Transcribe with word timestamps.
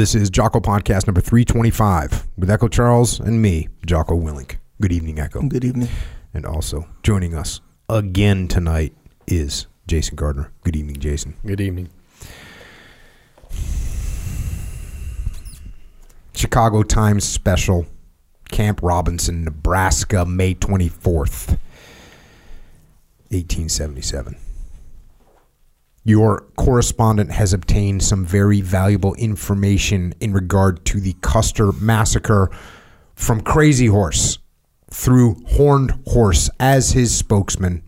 This 0.00 0.14
is 0.14 0.30
Jocko 0.30 0.60
Podcast 0.60 1.06
number 1.06 1.20
325 1.20 2.28
with 2.38 2.48
Echo 2.48 2.68
Charles 2.68 3.20
and 3.20 3.42
me, 3.42 3.68
Jocko 3.84 4.18
Willink. 4.18 4.56
Good 4.80 4.92
evening, 4.92 5.18
Echo. 5.18 5.42
Good 5.42 5.62
evening. 5.62 5.90
And 6.32 6.46
also 6.46 6.88
joining 7.02 7.34
us 7.34 7.60
again 7.86 8.48
tonight 8.48 8.94
is 9.26 9.66
Jason 9.86 10.16
Gardner. 10.16 10.52
Good 10.64 10.74
evening, 10.74 10.96
Jason. 11.00 11.34
Good 11.44 11.60
evening. 11.60 11.90
Chicago 16.32 16.82
Times 16.82 17.24
special, 17.24 17.84
Camp 18.50 18.80
Robinson, 18.82 19.44
Nebraska, 19.44 20.24
May 20.24 20.54
24th, 20.54 21.58
1877. 23.28 24.34
Your 26.04 26.46
correspondent 26.56 27.30
has 27.32 27.52
obtained 27.52 28.02
some 28.02 28.24
very 28.24 28.62
valuable 28.62 29.14
information 29.14 30.14
in 30.18 30.32
regard 30.32 30.84
to 30.86 31.00
the 31.00 31.14
Custer 31.20 31.72
massacre 31.72 32.50
from 33.14 33.42
Crazy 33.42 33.86
Horse 33.86 34.38
through 34.90 35.36
Horned 35.46 35.92
Horse 36.06 36.48
as 36.58 36.92
his 36.92 37.14
spokesman, 37.14 37.82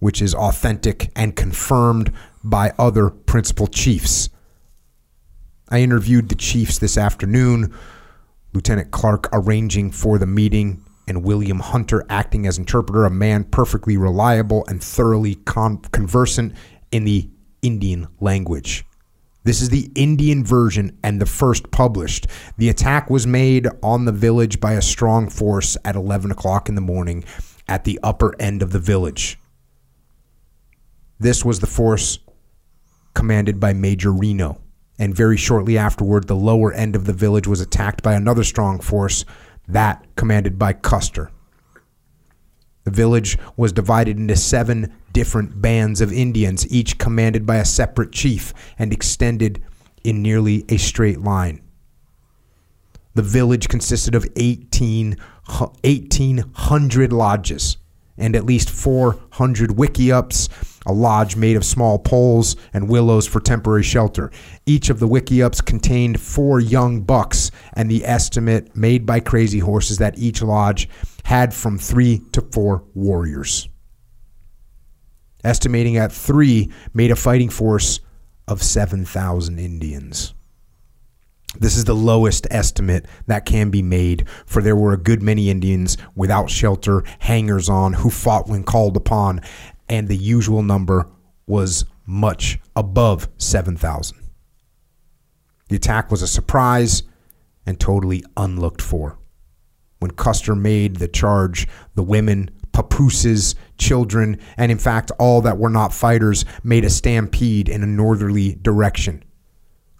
which 0.00 0.20
is 0.20 0.34
authentic 0.34 1.10
and 1.16 1.34
confirmed 1.34 2.12
by 2.44 2.72
other 2.78 3.08
principal 3.08 3.66
chiefs. 3.66 4.28
I 5.70 5.80
interviewed 5.80 6.28
the 6.28 6.34
chiefs 6.34 6.78
this 6.78 6.98
afternoon, 6.98 7.74
Lieutenant 8.52 8.90
Clark 8.90 9.28
arranging 9.32 9.90
for 9.90 10.18
the 10.18 10.26
meeting, 10.26 10.84
and 11.08 11.24
William 11.24 11.60
Hunter 11.60 12.04
acting 12.10 12.46
as 12.46 12.58
interpreter, 12.58 13.04
a 13.04 13.10
man 13.10 13.44
perfectly 13.44 13.96
reliable 13.96 14.64
and 14.66 14.82
thoroughly 14.82 15.36
con- 15.36 15.78
conversant 15.90 16.52
in 16.92 17.04
the 17.04 17.30
Indian 17.62 18.08
language. 18.20 18.84
This 19.44 19.62
is 19.62 19.70
the 19.70 19.90
Indian 19.94 20.44
version 20.44 20.98
and 21.02 21.20
the 21.20 21.26
first 21.26 21.70
published. 21.70 22.26
The 22.58 22.68
attack 22.68 23.08
was 23.08 23.26
made 23.26 23.68
on 23.82 24.04
the 24.04 24.12
village 24.12 24.60
by 24.60 24.72
a 24.72 24.82
strong 24.82 25.28
force 25.28 25.76
at 25.84 25.94
11 25.94 26.30
o'clock 26.30 26.68
in 26.68 26.74
the 26.74 26.80
morning 26.80 27.24
at 27.68 27.84
the 27.84 28.00
upper 28.02 28.34
end 28.40 28.62
of 28.62 28.72
the 28.72 28.80
village. 28.80 29.38
This 31.18 31.44
was 31.44 31.60
the 31.60 31.66
force 31.66 32.18
commanded 33.14 33.60
by 33.60 33.72
Major 33.72 34.12
Reno 34.12 34.60
and 34.98 35.14
very 35.14 35.36
shortly 35.36 35.76
afterward, 35.76 36.26
the 36.26 36.36
lower 36.36 36.72
end 36.72 36.96
of 36.96 37.04
the 37.04 37.12
village 37.12 37.46
was 37.46 37.60
attacked 37.60 38.02
by 38.02 38.14
another 38.14 38.44
strong 38.44 38.80
force, 38.80 39.24
that 39.68 40.06
commanded 40.16 40.58
by 40.58 40.72
Custer. 40.72 41.30
The 42.86 42.92
village 42.92 43.36
was 43.56 43.72
divided 43.72 44.16
into 44.16 44.36
seven 44.36 44.94
different 45.12 45.60
bands 45.60 46.00
of 46.00 46.12
Indians, 46.12 46.70
each 46.72 46.98
commanded 46.98 47.44
by 47.44 47.56
a 47.56 47.64
separate 47.64 48.12
chief 48.12 48.54
and 48.78 48.92
extended 48.92 49.60
in 50.04 50.22
nearly 50.22 50.64
a 50.68 50.76
straight 50.76 51.20
line. 51.20 51.60
The 53.14 53.22
village 53.22 53.68
consisted 53.68 54.14
of 54.14 54.24
18, 54.36 55.16
1,800 55.46 57.12
lodges 57.12 57.76
and 58.16 58.36
at 58.36 58.46
least 58.46 58.70
400 58.70 59.70
wickiups 59.70 60.48
a 60.86 60.92
lodge 60.92 61.34
made 61.34 61.56
of 61.56 61.64
small 61.64 61.98
poles 61.98 62.54
and 62.72 62.88
willows 62.88 63.26
for 63.26 63.40
temporary 63.40 63.82
shelter. 63.82 64.30
Each 64.64 64.88
of 64.88 65.00
the 65.00 65.08
wickiups 65.08 65.64
contained 65.64 66.20
four 66.20 66.60
young 66.60 67.00
bucks, 67.02 67.50
and 67.72 67.90
the 67.90 68.06
estimate 68.06 68.76
made 68.76 69.04
by 69.04 69.18
Crazy 69.18 69.58
Horse 69.58 69.90
is 69.90 69.98
that 69.98 70.16
each 70.16 70.42
lodge 70.42 70.88
had 71.26 71.52
from 71.52 71.76
three 71.76 72.22
to 72.30 72.40
four 72.40 72.84
warriors. 72.94 73.68
Estimating 75.42 75.96
at 75.96 76.12
three 76.12 76.70
made 76.94 77.10
a 77.10 77.16
fighting 77.16 77.48
force 77.48 77.98
of 78.46 78.62
7,000 78.62 79.58
Indians. 79.58 80.34
This 81.58 81.76
is 81.76 81.84
the 81.84 81.96
lowest 81.96 82.46
estimate 82.48 83.06
that 83.26 83.44
can 83.44 83.70
be 83.70 83.82
made, 83.82 84.28
for 84.46 84.62
there 84.62 84.76
were 84.76 84.92
a 84.92 84.96
good 84.96 85.20
many 85.20 85.50
Indians 85.50 85.98
without 86.14 86.48
shelter, 86.48 87.02
hangers 87.18 87.68
on, 87.68 87.94
who 87.94 88.08
fought 88.08 88.46
when 88.48 88.62
called 88.62 88.96
upon, 88.96 89.40
and 89.88 90.06
the 90.06 90.16
usual 90.16 90.62
number 90.62 91.08
was 91.48 91.86
much 92.06 92.60
above 92.76 93.28
7,000. 93.36 94.16
The 95.70 95.76
attack 95.76 96.12
was 96.12 96.22
a 96.22 96.28
surprise 96.28 97.02
and 97.66 97.80
totally 97.80 98.22
unlooked 98.36 98.80
for. 98.80 99.18
When 99.98 100.10
Custer 100.10 100.54
made 100.54 100.96
the 100.96 101.08
charge, 101.08 101.66
the 101.94 102.02
women, 102.02 102.50
papooses, 102.72 103.54
children, 103.78 104.38
and 104.56 104.70
in 104.70 104.78
fact 104.78 105.10
all 105.18 105.40
that 105.42 105.58
were 105.58 105.70
not 105.70 105.94
fighters 105.94 106.44
made 106.62 106.84
a 106.84 106.90
stampede 106.90 107.68
in 107.68 107.82
a 107.82 107.86
northerly 107.86 108.56
direction. 108.56 109.24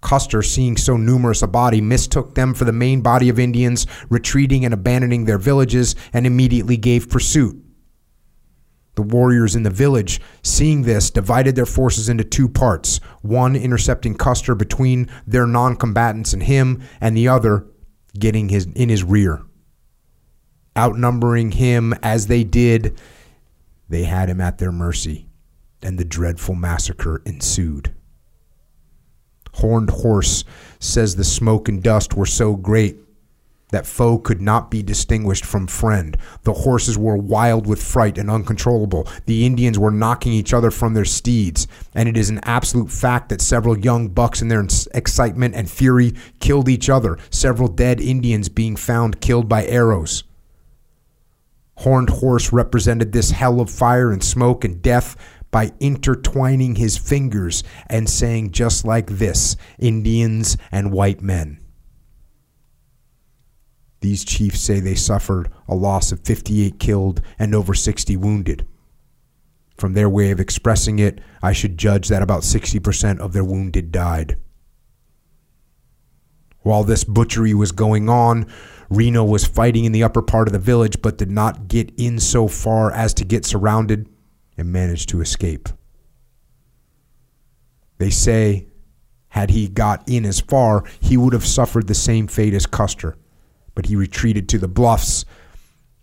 Custer, 0.01 0.43
seeing 0.43 0.77
so 0.77 0.95
numerous 0.95 1.41
a 1.41 1.47
body, 1.47 1.81
mistook 1.81 2.35
them 2.35 2.53
for 2.53 2.65
the 2.65 2.71
main 2.71 3.01
body 3.01 3.29
of 3.29 3.39
Indians, 3.39 3.87
retreating 4.09 4.63
and 4.63 4.73
abandoning 4.73 5.25
their 5.25 5.39
villages, 5.39 5.95
and 6.13 6.27
immediately 6.27 6.77
gave 6.77 7.09
pursuit. 7.09 7.63
The 8.93 9.01
warriors 9.01 9.55
in 9.55 9.63
the 9.63 9.69
village, 9.69 10.21
seeing 10.43 10.83
this, 10.83 11.09
divided 11.09 11.55
their 11.55 11.65
forces 11.65 12.09
into 12.09 12.23
two 12.23 12.47
parts 12.47 12.99
one 13.21 13.55
intercepting 13.55 14.15
Custer 14.15 14.55
between 14.55 15.09
their 15.25 15.47
non 15.47 15.75
combatants 15.75 16.33
and 16.33 16.43
him, 16.43 16.83
and 17.01 17.17
the 17.17 17.27
other 17.27 17.65
getting 18.17 18.49
his, 18.49 18.65
in 18.75 18.89
his 18.89 19.03
rear. 19.03 19.43
Outnumbering 20.77 21.51
him 21.51 21.93
as 22.03 22.27
they 22.27 22.43
did, 22.43 22.99
they 23.89 24.03
had 24.03 24.29
him 24.29 24.39
at 24.39 24.59
their 24.59 24.71
mercy, 24.71 25.27
and 25.81 25.97
the 25.97 26.05
dreadful 26.05 26.53
massacre 26.55 27.21
ensued. 27.25 27.93
Horned 29.53 29.89
Horse 29.89 30.43
says 30.79 31.15
the 31.15 31.23
smoke 31.23 31.67
and 31.67 31.81
dust 31.81 32.13
were 32.13 32.27
so 32.27 32.55
great 32.55 32.97
that 33.69 33.85
foe 33.85 34.17
could 34.17 34.39
not 34.39 34.71
be 34.71 34.81
distinguished 34.81 35.45
from 35.45 35.67
friend. 35.67 36.15
The 36.43 36.53
horses 36.53 36.97
were 36.97 37.17
wild 37.17 37.67
with 37.67 37.83
fright 37.83 38.17
and 38.17 38.29
uncontrollable. 38.29 39.07
The 39.25 39.45
Indians 39.45 39.77
were 39.77 39.91
knocking 39.91 40.31
each 40.31 40.53
other 40.53 40.71
from 40.71 40.93
their 40.93 41.05
steeds, 41.05 41.67
and 41.93 42.07
it 42.07 42.15
is 42.15 42.29
an 42.29 42.39
absolute 42.43 42.89
fact 42.89 43.29
that 43.29 43.41
several 43.41 43.77
young 43.77 44.07
bucks 44.09 44.41
in 44.41 44.47
their 44.47 44.65
excitement 44.93 45.55
and 45.55 45.69
fury 45.69 46.13
killed 46.39 46.69
each 46.69 46.89
other, 46.89 47.17
several 47.29 47.67
dead 47.67 47.99
Indians 47.99 48.47
being 48.47 48.75
found 48.75 49.19
killed 49.19 49.49
by 49.49 49.65
arrows. 49.65 50.23
Horned 51.77 52.09
Horse 52.09 52.51
represented 52.51 53.11
this 53.11 53.31
hell 53.31 53.61
of 53.61 53.69
fire 53.69 54.11
and 54.11 54.23
smoke 54.23 54.63
and 54.63 54.81
death 54.81 55.15
by 55.51 55.71
intertwining 55.79 56.75
his 56.75 56.97
fingers 56.97 57.63
and 57.87 58.09
saying 58.09 58.51
just 58.51 58.83
like 58.83 59.07
this 59.07 59.55
Indians 59.79 60.57
and 60.71 60.91
white 60.91 61.21
men. 61.21 61.59
These 64.01 64.25
chiefs 64.25 64.59
say 64.61 64.79
they 64.79 64.95
suffered 64.95 65.49
a 65.67 65.75
loss 65.75 66.11
of 66.11 66.19
58 66.21 66.79
killed 66.79 67.21
and 67.39 67.55
over 67.55 67.73
60 67.73 68.15
wounded. 68.17 68.67
From 69.77 69.93
their 69.93 70.09
way 70.09 70.31
of 70.31 70.39
expressing 70.39 70.99
it, 70.99 71.19
I 71.41 71.53
should 71.53 71.77
judge 71.77 72.07
that 72.07 72.23
about 72.23 72.41
60% 72.41 73.19
of 73.19 73.33
their 73.33 73.43
wounded 73.43 73.91
died. 73.91 74.37
While 76.67 76.83
this 76.83 77.03
butchery 77.03 77.53
was 77.53 77.71
going 77.71 78.09
on, 78.09 78.45
Reno 78.89 79.23
was 79.23 79.45
fighting 79.45 79.85
in 79.85 79.91
the 79.91 80.03
upper 80.03 80.21
part 80.21 80.47
of 80.47 80.51
the 80.51 80.59
village 80.59 81.01
but 81.01 81.17
did 81.17 81.31
not 81.31 81.67
get 81.67 81.91
in 81.97 82.19
so 82.19 82.47
far 82.47 82.91
as 82.91 83.13
to 83.15 83.25
get 83.25 83.45
surrounded 83.45 84.07
and 84.57 84.71
managed 84.71 85.09
to 85.09 85.21
escape. 85.21 85.69
They 87.97 88.09
say, 88.09 88.67
had 89.29 89.49
he 89.49 89.67
got 89.67 90.07
in 90.07 90.25
as 90.25 90.39
far, 90.39 90.83
he 90.99 91.17
would 91.17 91.33
have 91.33 91.45
suffered 91.45 91.87
the 91.87 91.95
same 91.95 92.27
fate 92.27 92.53
as 92.53 92.65
Custer 92.65 93.17
but 93.77 93.85
he 93.85 93.95
retreated 93.95 94.49
to 94.49 94.57
the 94.57 94.67
bluffs 94.67 95.23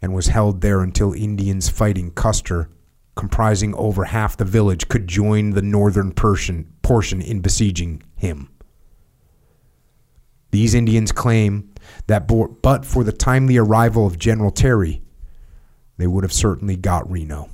and 0.01 0.15
was 0.15 0.29
held 0.29 0.61
there 0.61 0.81
until 0.81 1.13
Indians 1.13 1.69
fighting 1.69 2.13
Custer, 2.13 2.71
comprising 3.17 3.75
over 3.75 4.05
half 4.05 4.37
the 4.37 4.45
village, 4.45 4.87
could 4.87 5.09
join 5.09 5.51
the 5.51 5.61
northern 5.61 6.13
Persian 6.13 6.73
portion 6.83 7.21
in 7.21 7.41
besieging 7.41 8.01
him. 8.15 8.49
These 10.55 10.75
Indians 10.75 11.11
claim 11.11 11.69
that 12.07 12.29
but 12.63 12.87
for 12.87 13.03
the 13.03 13.11
timely 13.11 13.57
arrival 13.57 14.07
of 14.07 14.21
General 14.21 14.53
Terry, 14.53 15.03
they 15.97 16.07
would 16.07 16.23
have 16.23 16.33
certainly 16.33 16.77
got 16.77 17.11
Reno. 17.11 17.51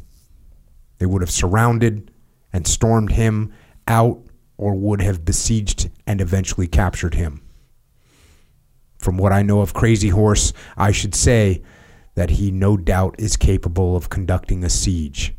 They 0.98 1.06
would 1.06 1.22
have 1.22 1.30
surrounded 1.30 2.10
and 2.52 2.66
stormed 2.66 3.12
him 3.12 3.54
out 3.88 4.22
or 4.58 4.74
would 4.74 5.00
have 5.00 5.24
besieged 5.24 5.88
and 6.06 6.20
eventually 6.20 6.66
captured 6.66 7.14
him. 7.14 7.40
From 8.98 9.16
what 9.16 9.32
I 9.32 9.40
know 9.40 9.62
of 9.62 9.72
Crazy 9.72 10.10
Horse, 10.10 10.52
I 10.76 10.92
should 10.92 11.14
say 11.14 11.62
that 12.16 12.28
he 12.28 12.50
no 12.50 12.76
doubt 12.76 13.14
is 13.18 13.38
capable 13.38 13.96
of 13.96 14.10
conducting 14.10 14.62
a 14.62 14.68
siege. 14.68 15.34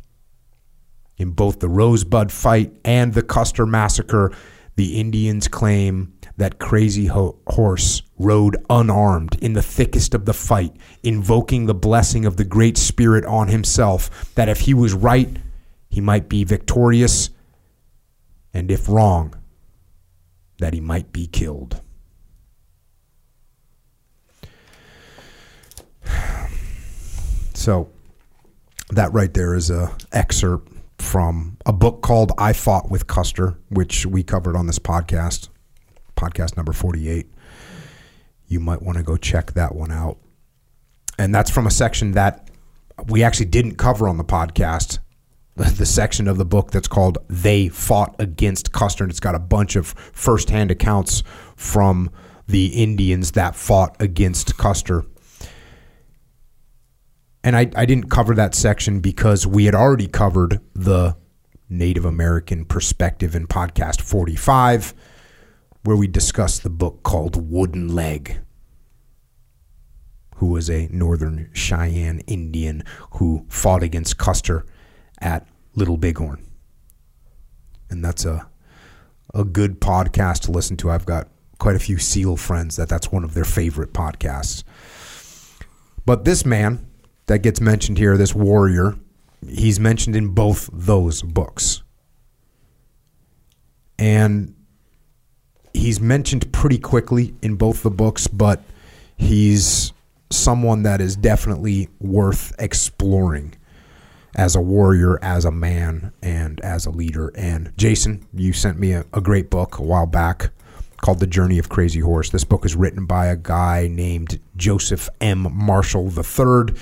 In 1.16 1.30
both 1.30 1.60
the 1.60 1.68
Rosebud 1.68 2.32
fight 2.32 2.76
and 2.84 3.14
the 3.14 3.22
Custer 3.22 3.66
massacre, 3.66 4.32
the 4.74 4.98
Indians 4.98 5.46
claim 5.46 6.12
that 6.42 6.58
crazy 6.58 7.06
ho- 7.06 7.38
horse 7.46 8.02
rode 8.18 8.56
unarmed 8.68 9.36
in 9.40 9.52
the 9.52 9.62
thickest 9.62 10.12
of 10.12 10.24
the 10.24 10.34
fight, 10.34 10.74
invoking 11.04 11.66
the 11.66 11.74
blessing 11.74 12.24
of 12.24 12.36
the 12.36 12.44
Great 12.44 12.76
Spirit 12.76 13.24
on 13.26 13.46
himself, 13.46 14.34
that 14.34 14.48
if 14.48 14.58
he 14.62 14.74
was 14.74 14.92
right, 14.92 15.28
he 15.88 16.00
might 16.00 16.28
be 16.28 16.42
victorious, 16.42 17.30
and 18.52 18.72
if 18.72 18.88
wrong, 18.88 19.32
that 20.58 20.74
he 20.74 20.80
might 20.80 21.12
be 21.12 21.28
killed. 21.28 21.80
So, 27.54 27.90
that 28.90 29.12
right 29.12 29.32
there 29.32 29.54
is 29.54 29.70
a 29.70 29.96
excerpt 30.10 30.72
from 30.98 31.58
a 31.64 31.72
book 31.72 32.02
called 32.02 32.32
I 32.36 32.52
Fought 32.52 32.90
with 32.90 33.06
Custer, 33.06 33.56
which 33.68 34.04
we 34.04 34.24
covered 34.24 34.56
on 34.56 34.66
this 34.66 34.80
podcast 34.80 35.48
podcast 36.22 36.56
number 36.56 36.72
48. 36.72 37.26
You 38.46 38.60
might 38.60 38.82
want 38.82 38.98
to 38.98 39.04
go 39.04 39.16
check 39.16 39.52
that 39.52 39.74
one 39.74 39.90
out. 39.90 40.18
And 41.18 41.34
that's 41.34 41.50
from 41.50 41.66
a 41.66 41.70
section 41.70 42.12
that 42.12 42.50
we 43.06 43.22
actually 43.22 43.46
didn't 43.46 43.76
cover 43.76 44.08
on 44.08 44.16
the 44.16 44.24
podcast. 44.24 44.98
The, 45.54 45.84
section 45.84 46.28
of 46.28 46.38
the 46.38 46.46
book 46.46 46.70
that's 46.70 46.88
called 46.88 47.18
They 47.28 47.68
Fought 47.68 48.16
Against 48.18 48.72
Custer. 48.72 49.04
And 49.04 49.10
it's 49.10 49.20
got 49.20 49.34
a 49.34 49.38
bunch 49.38 49.76
of 49.76 49.88
firsthand 49.88 50.70
accounts 50.70 51.22
from 51.56 52.10
the 52.46 52.68
Indians 52.68 53.32
that 53.32 53.54
fought 53.54 54.00
against 54.00 54.56
Custer 54.56 55.04
and 57.44 57.56
I, 57.56 57.70
I 57.74 57.86
didn't 57.86 58.10
cover 58.10 58.34
that 58.34 58.54
section 58.54 59.00
because 59.00 59.46
we 59.46 59.64
had 59.64 59.74
already 59.74 60.06
covered 60.06 60.60
the 60.74 61.16
Native 61.68 62.04
American 62.04 62.64
perspective 62.64 63.34
in 63.34 63.46
podcast 63.46 64.00
45, 64.00 64.94
where 65.84 65.96
we 65.96 66.06
discussed 66.06 66.62
the 66.62 66.70
book 66.70 67.02
called 67.02 67.50
Wooden 67.50 67.94
Leg, 67.94 68.40
who 70.36 70.46
was 70.46 70.70
a 70.70 70.88
Northern 70.90 71.50
Cheyenne 71.52 72.20
Indian 72.26 72.84
who 73.12 73.46
fought 73.48 73.82
against 73.82 74.18
Custer 74.18 74.64
at 75.20 75.46
Little 75.74 75.96
Bighorn. 75.96 76.44
And 77.90 78.04
that's 78.04 78.24
a, 78.24 78.48
a 79.34 79.44
good 79.44 79.80
podcast 79.80 80.42
to 80.42 80.50
listen 80.50 80.76
to. 80.78 80.90
I've 80.90 81.06
got 81.06 81.28
quite 81.58 81.76
a 81.76 81.80
few 81.80 81.98
SEAL 81.98 82.36
friends 82.36 82.76
that 82.76 82.88
that's 82.88 83.12
one 83.12 83.24
of 83.24 83.34
their 83.34 83.44
favorite 83.44 83.92
podcasts. 83.92 84.64
But 86.04 86.24
this 86.24 86.44
man, 86.44 86.86
that 87.26 87.38
gets 87.38 87.60
mentioned 87.60 87.98
here, 87.98 88.16
this 88.16 88.34
warrior, 88.34 88.96
he's 89.46 89.78
mentioned 89.78 90.16
in 90.16 90.28
both 90.28 90.68
those 90.72 91.22
books. 91.22 91.82
And 93.98 94.56
he's 95.74 96.00
mentioned 96.00 96.52
pretty 96.52 96.78
quickly 96.78 97.34
in 97.42 97.56
both 97.56 97.82
the 97.82 97.90
books, 97.90 98.26
but 98.26 98.62
he's 99.16 99.92
someone 100.30 100.82
that 100.82 101.00
is 101.00 101.16
definitely 101.16 101.88
worth 102.00 102.54
exploring 102.58 103.54
as 104.34 104.56
a 104.56 104.60
warrior, 104.60 105.22
as 105.22 105.44
a 105.44 105.50
man, 105.50 106.12
and 106.22 106.60
as 106.60 106.86
a 106.86 106.90
leader. 106.90 107.30
And 107.34 107.72
Jason, 107.76 108.26
you 108.32 108.52
sent 108.52 108.78
me 108.78 108.92
a, 108.92 109.04
a 109.12 109.20
great 109.20 109.50
book 109.50 109.78
a 109.78 109.82
while 109.82 110.06
back 110.06 110.50
called 111.02 111.20
The 111.20 111.26
Journey 111.26 111.58
of 111.58 111.68
Crazy 111.68 112.00
Horse. 112.00 112.30
This 112.30 112.44
book 112.44 112.64
is 112.64 112.74
written 112.74 113.04
by 113.04 113.26
a 113.26 113.36
guy 113.36 113.88
named 113.90 114.40
Joseph 114.56 115.08
M. 115.20 115.48
Marshall 115.52 116.10
III 116.16 116.74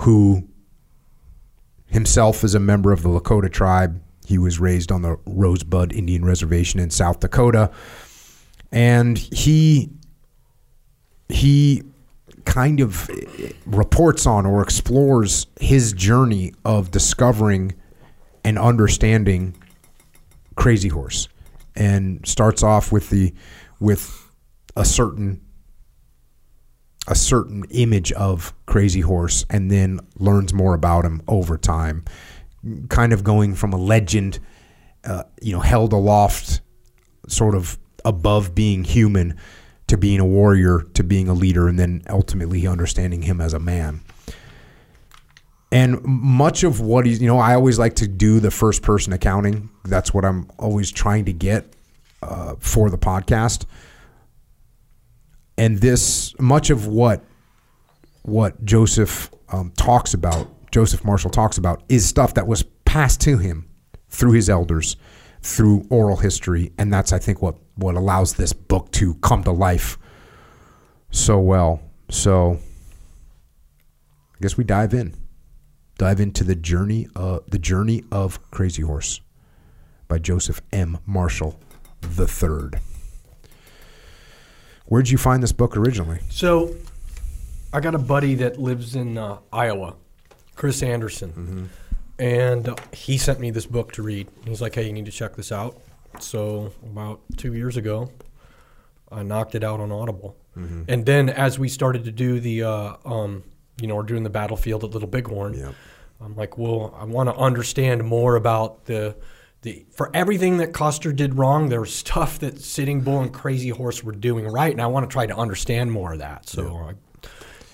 who 0.00 0.46
himself 1.86 2.44
is 2.44 2.54
a 2.54 2.60
member 2.60 2.92
of 2.92 3.02
the 3.02 3.08
Lakota 3.08 3.50
tribe. 3.50 4.02
He 4.26 4.38
was 4.38 4.58
raised 4.58 4.92
on 4.92 5.02
the 5.02 5.18
Rosebud 5.24 5.92
Indian 5.92 6.24
Reservation 6.24 6.80
in 6.80 6.90
South 6.90 7.20
Dakota. 7.20 7.70
And 8.72 9.16
he 9.16 9.90
he 11.28 11.82
kind 12.44 12.80
of 12.80 13.10
reports 13.66 14.26
on 14.26 14.46
or 14.46 14.62
explores 14.62 15.46
his 15.60 15.92
journey 15.92 16.54
of 16.64 16.90
discovering 16.90 17.74
and 18.44 18.58
understanding 18.58 19.56
Crazy 20.54 20.88
Horse 20.88 21.28
and 21.74 22.26
starts 22.26 22.62
off 22.62 22.92
with 22.92 23.10
the 23.10 23.34
with 23.80 24.30
a 24.76 24.84
certain 24.84 25.40
a 27.08 27.14
certain 27.14 27.64
image 27.70 28.12
of 28.12 28.52
Crazy 28.66 29.00
Horse 29.00 29.44
and 29.50 29.70
then 29.70 30.00
learns 30.18 30.52
more 30.52 30.74
about 30.74 31.04
him 31.04 31.22
over 31.28 31.56
time. 31.56 32.04
Kind 32.88 33.12
of 33.12 33.22
going 33.22 33.54
from 33.54 33.72
a 33.72 33.76
legend, 33.76 34.40
uh, 35.04 35.22
you 35.40 35.52
know, 35.52 35.60
held 35.60 35.92
aloft, 35.92 36.62
sort 37.28 37.54
of 37.54 37.78
above 38.06 38.54
being 38.54 38.84
human, 38.84 39.36
to 39.88 39.98
being 39.98 40.20
a 40.20 40.24
warrior, 40.24 40.86
to 40.94 41.04
being 41.04 41.28
a 41.28 41.34
leader, 41.34 41.68
and 41.68 41.78
then 41.78 42.02
ultimately 42.08 42.66
understanding 42.66 43.22
him 43.22 43.40
as 43.40 43.52
a 43.52 43.58
man. 43.58 44.00
And 45.70 46.02
much 46.02 46.62
of 46.62 46.80
what 46.80 47.04
he's, 47.04 47.20
you 47.20 47.26
know, 47.26 47.38
I 47.38 47.54
always 47.54 47.78
like 47.78 47.94
to 47.96 48.08
do 48.08 48.40
the 48.40 48.50
first 48.50 48.82
person 48.82 49.12
accounting. 49.12 49.68
That's 49.84 50.14
what 50.14 50.24
I'm 50.24 50.48
always 50.58 50.90
trying 50.90 51.26
to 51.26 51.32
get 51.34 51.74
uh, 52.22 52.54
for 52.58 52.88
the 52.88 52.96
podcast 52.96 53.66
and 55.58 55.78
this 55.78 56.38
much 56.38 56.70
of 56.70 56.86
what 56.86 57.24
what 58.22 58.64
Joseph 58.64 59.30
um, 59.50 59.72
talks 59.76 60.12
about, 60.12 60.48
Joseph 60.72 61.04
Marshall 61.04 61.30
talks 61.30 61.58
about, 61.58 61.82
is 61.88 62.06
stuff 62.06 62.34
that 62.34 62.46
was 62.46 62.64
passed 62.84 63.20
to 63.22 63.38
him 63.38 63.68
through 64.08 64.32
his 64.32 64.50
elders, 64.50 64.96
through 65.42 65.86
oral 65.90 66.16
history, 66.16 66.72
and 66.78 66.92
that's 66.92 67.12
I 67.12 67.18
think 67.18 67.40
what 67.40 67.56
what 67.76 67.94
allows 67.94 68.34
this 68.34 68.52
book 68.52 68.90
to 68.92 69.14
come 69.16 69.42
to 69.44 69.52
life 69.52 69.98
so 71.10 71.38
well. 71.38 71.80
So 72.10 72.58
I 74.34 74.38
guess 74.42 74.56
we 74.56 74.64
dive 74.64 74.92
in, 74.94 75.14
dive 75.98 76.20
into 76.20 76.44
the 76.44 76.54
journey, 76.54 77.08
uh, 77.16 77.40
the 77.48 77.58
journey 77.58 78.02
of 78.10 78.50
Crazy 78.50 78.82
Horse, 78.82 79.20
by 80.08 80.18
Joseph 80.18 80.60
M. 80.72 80.98
Marshall 81.06 81.58
the 82.00 82.26
Third. 82.26 82.80
Where'd 84.86 85.08
you 85.08 85.18
find 85.18 85.42
this 85.42 85.52
book 85.52 85.76
originally? 85.76 86.20
So, 86.30 86.76
I 87.72 87.80
got 87.80 87.94
a 87.94 87.98
buddy 87.98 88.34
that 88.36 88.58
lives 88.58 88.94
in 88.94 89.18
uh, 89.18 89.38
Iowa, 89.52 89.96
Chris 90.54 90.82
Anderson, 90.82 91.30
Mm-hmm. 91.32 91.64
and 92.22 92.68
uh, 92.68 92.76
he 92.92 93.18
sent 93.18 93.40
me 93.40 93.50
this 93.50 93.66
book 93.66 93.92
to 93.92 94.02
read. 94.02 94.28
He's 94.46 94.60
like, 94.62 94.76
"Hey, 94.76 94.86
you 94.86 94.92
need 94.92 95.06
to 95.06 95.10
check 95.10 95.34
this 95.34 95.50
out." 95.50 95.76
So, 96.22 96.72
about 96.84 97.20
two 97.36 97.54
years 97.54 97.76
ago, 97.76 98.10
I 99.10 99.22
knocked 99.22 99.54
it 99.54 99.64
out 99.64 99.80
on 99.80 99.92
Audible, 99.92 100.36
Mm-hmm. 100.56 100.82
and 100.88 101.04
then 101.04 101.28
as 101.28 101.58
we 101.58 101.68
started 101.68 102.04
to 102.04 102.10
do 102.10 102.40
the, 102.40 102.62
uh, 102.62 102.94
um, 103.04 103.42
you 103.78 103.86
know, 103.86 103.94
we're 103.94 104.04
doing 104.04 104.22
the 104.22 104.30
battlefield 104.30 104.84
at 104.84 104.90
Little 104.90 105.06
Bighorn. 105.08 105.52
Yep. 105.52 105.74
I'm 106.22 106.34
like, 106.34 106.56
well, 106.56 106.96
I 106.98 107.04
want 107.04 107.28
to 107.28 107.36
understand 107.36 108.04
more 108.04 108.36
about 108.36 108.86
the. 108.86 109.16
The, 109.62 109.84
for 109.90 110.10
everything 110.14 110.58
that 110.58 110.72
Custer 110.72 111.12
did 111.12 111.34
wrong, 111.34 111.70
there 111.70 111.80
was 111.80 111.92
stuff 111.94 112.38
that 112.38 112.60
Sitting 112.60 113.00
Bull 113.00 113.20
and 113.20 113.32
Crazy 113.32 113.70
Horse 113.70 114.04
were 114.04 114.12
doing 114.12 114.46
right, 114.46 114.70
and 114.70 114.80
I 114.80 114.86
want 114.86 115.08
to 115.10 115.12
try 115.12 115.26
to 115.26 115.36
understand 115.36 115.90
more 115.90 116.12
of 116.12 116.20
that. 116.20 116.48
So 116.48 116.76
I 116.76 116.94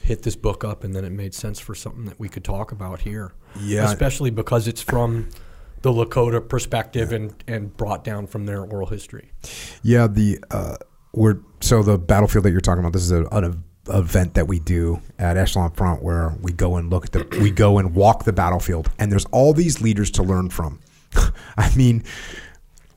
hit 0.02 0.22
this 0.22 0.34
book 0.34 0.64
up, 0.64 0.84
and 0.84 0.94
then 0.94 1.04
it 1.04 1.10
made 1.10 1.34
sense 1.34 1.60
for 1.60 1.74
something 1.74 2.06
that 2.06 2.18
we 2.18 2.28
could 2.30 2.44
talk 2.44 2.72
about 2.72 3.02
here. 3.02 3.32
Yeah. 3.60 3.84
especially 3.84 4.30
because 4.30 4.66
it's 4.68 4.80
from 4.80 5.28
the 5.82 5.90
Lakota 5.90 6.46
perspective 6.46 7.12
and 7.12 7.34
and 7.46 7.76
brought 7.76 8.04
down 8.04 8.26
from 8.26 8.46
their 8.46 8.62
oral 8.62 8.86
history. 8.86 9.32
Yeah, 9.82 10.06
the 10.06 10.38
uh, 10.50 10.76
we're 11.12 11.40
so 11.60 11.82
the 11.82 11.98
battlefield 11.98 12.44
that 12.44 12.52
you're 12.52 12.60
talking 12.60 12.80
about. 12.80 12.92
This 12.92 13.02
is 13.02 13.12
a, 13.12 13.26
an 13.26 13.62
event 13.88 14.34
that 14.34 14.46
we 14.46 14.60
do 14.60 15.00
at 15.18 15.36
Echelon 15.36 15.72
Front 15.72 16.02
where 16.02 16.36
we 16.40 16.52
go 16.52 16.76
and 16.76 16.90
look 16.90 17.04
at 17.04 17.12
the 17.12 17.38
we 17.40 17.50
go 17.50 17.78
and 17.78 17.94
walk 17.94 18.24
the 18.24 18.32
battlefield, 18.32 18.90
and 18.98 19.10
there's 19.10 19.26
all 19.26 19.52
these 19.52 19.80
leaders 19.80 20.10
to 20.12 20.22
learn 20.22 20.48
from. 20.50 20.80
I 21.56 21.74
mean, 21.74 22.04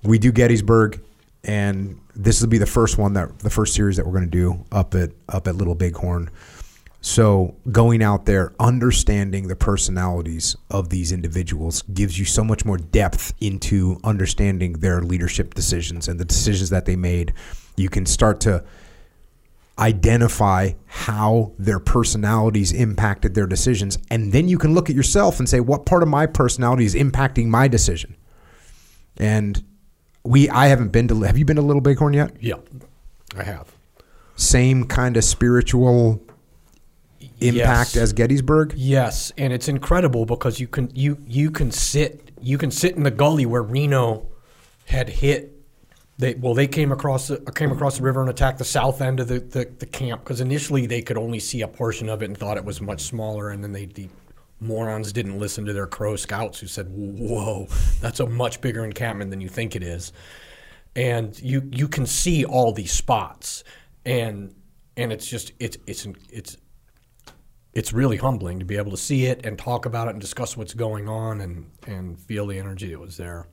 we 0.03 0.19
do 0.19 0.31
Gettysburg, 0.31 1.01
and 1.43 1.99
this 2.15 2.41
will 2.41 2.49
be 2.49 2.57
the 2.57 2.65
first 2.65 2.97
one 2.97 3.13
that 3.13 3.39
the 3.39 3.49
first 3.49 3.73
series 3.73 3.97
that 3.97 4.05
we're 4.05 4.13
going 4.13 4.29
to 4.29 4.29
do 4.29 4.65
up 4.71 4.95
at 4.95 5.11
up 5.29 5.47
at 5.47 5.55
Little 5.55 5.75
Bighorn. 5.75 6.29
So 7.05 7.53
going 7.71 8.01
out 8.01 8.25
there, 8.25 8.55
understanding 8.59 9.47
the 9.47 9.55
personalities 9.55 10.55
of 10.71 10.89
these 10.89 11.11
individuals 11.11 11.83
gives 11.83 12.17
you 12.17 12.25
so 12.25 12.43
much 12.43 12.65
more 12.65 12.79
depth 12.79 13.31
into 13.39 13.99
understanding 14.03 14.73
their 14.73 15.03
leadership 15.03 15.53
decisions 15.53 16.07
and 16.07 16.19
the 16.19 16.25
decisions 16.25 16.71
that 16.71 16.85
they 16.85 16.95
made. 16.95 17.31
You 17.77 17.89
can 17.89 18.07
start 18.07 18.39
to 18.41 18.63
identify 19.77 20.71
how 20.87 21.51
their 21.59 21.79
personalities 21.79 22.71
impacted 22.71 23.35
their 23.35 23.45
decisions, 23.45 23.99
and 24.09 24.33
then 24.33 24.47
you 24.47 24.57
can 24.57 24.73
look 24.73 24.89
at 24.89 24.95
yourself 24.95 25.37
and 25.37 25.47
say, 25.47 25.59
what 25.59 25.85
part 25.85 26.01
of 26.01 26.09
my 26.09 26.25
personality 26.25 26.85
is 26.85 26.95
impacting 26.95 27.45
my 27.45 27.67
decision? 27.67 28.15
And 29.17 29.63
we, 30.23 30.49
I 30.49 30.69
haven't 30.69 30.91
been 30.91 31.07
to. 31.09 31.21
Have 31.21 31.37
you 31.37 31.45
been 31.45 31.57
to 31.57 31.61
Little 31.61 31.83
Bighorn 31.83 32.15
yet? 32.15 32.31
Yeah, 32.41 32.55
I 33.37 33.43
have. 33.43 33.71
Same 34.35 34.85
kind 34.85 35.15
of 35.17 35.23
spiritual 35.23 36.24
impact 37.41 37.95
Yes. 37.95 37.97
as 37.97 38.13
Gettysburg. 38.13 38.73
Yes, 38.75 39.31
and 39.37 39.51
it's 39.53 39.67
incredible 39.67 40.25
because 40.25 40.59
you 40.59 40.67
can 40.67 40.89
you 40.93 41.17
you 41.27 41.51
can 41.51 41.71
sit 41.71 42.31
you 42.41 42.57
can 42.57 42.71
sit 42.71 42.95
in 42.95 43.03
the 43.03 43.11
gully 43.11 43.45
where 43.45 43.63
Reno 43.63 44.27
had 44.87 45.09
hit. 45.09 45.51
They 46.17 46.35
well 46.35 46.53
they 46.53 46.67
came 46.67 46.91
across 46.91 47.27
the, 47.27 47.37
came 47.55 47.71
across 47.71 47.97
the 47.97 48.03
river 48.03 48.21
and 48.21 48.29
attacked 48.29 48.57
the 48.57 48.63
south 48.65 49.01
end 49.01 49.19
of 49.19 49.27
the, 49.27 49.39
the, 49.39 49.65
the 49.79 49.85
camp 49.85 50.23
because 50.23 50.39
initially 50.39 50.85
they 50.85 51.01
could 51.01 51.17
only 51.17 51.39
see 51.39 51.61
a 51.61 51.67
portion 51.67 52.07
of 52.07 52.21
it 52.21 52.25
and 52.25 52.37
thought 52.37 52.55
it 52.55 52.63
was 52.63 52.79
much 52.79 53.01
smaller 53.01 53.49
and 53.49 53.61
then 53.61 53.73
they 53.73 53.85
the 53.85 54.07
morons 54.61 55.11
didn't 55.11 55.37
listen 55.37 55.65
to 55.65 55.73
their 55.73 55.85
crow 55.87 56.15
scouts 56.15 56.61
who 56.61 56.67
said 56.67 56.87
whoa 56.89 57.67
that's 57.99 58.21
a 58.21 58.25
much 58.25 58.61
bigger 58.61 58.85
encampment 58.85 59.29
than 59.29 59.41
you 59.41 59.49
think 59.49 59.75
it 59.75 59.83
is 59.83 60.13
and 60.95 61.37
you 61.41 61.69
you 61.73 61.89
can 61.89 62.05
see 62.05 62.45
all 62.45 62.71
these 62.71 62.93
spots 62.93 63.65
and 64.05 64.55
and 64.95 65.11
it's 65.11 65.27
just 65.27 65.51
it's 65.59 65.77
it's 65.85 66.07
it's 66.31 66.55
it's 67.75 67.91
really 67.91 68.17
humbling 68.17 68.57
to 68.59 68.65
be 68.65 68.77
able 68.77 68.91
to 68.91 68.97
see 68.97 69.25
it 69.25 69.45
and 69.45 69.59
talk 69.59 69.85
about 69.85 70.07
it 70.07 70.11
and 70.11 70.21
discuss 70.21 70.55
what's 70.55 70.73
going 70.73 71.07
on 71.07 71.41
and 71.41 71.69
and 71.85 72.17
feel 72.17 72.47
the 72.47 72.57
energy 72.57 72.89
that 72.89 72.99
was 72.99 73.17
there. 73.17 73.47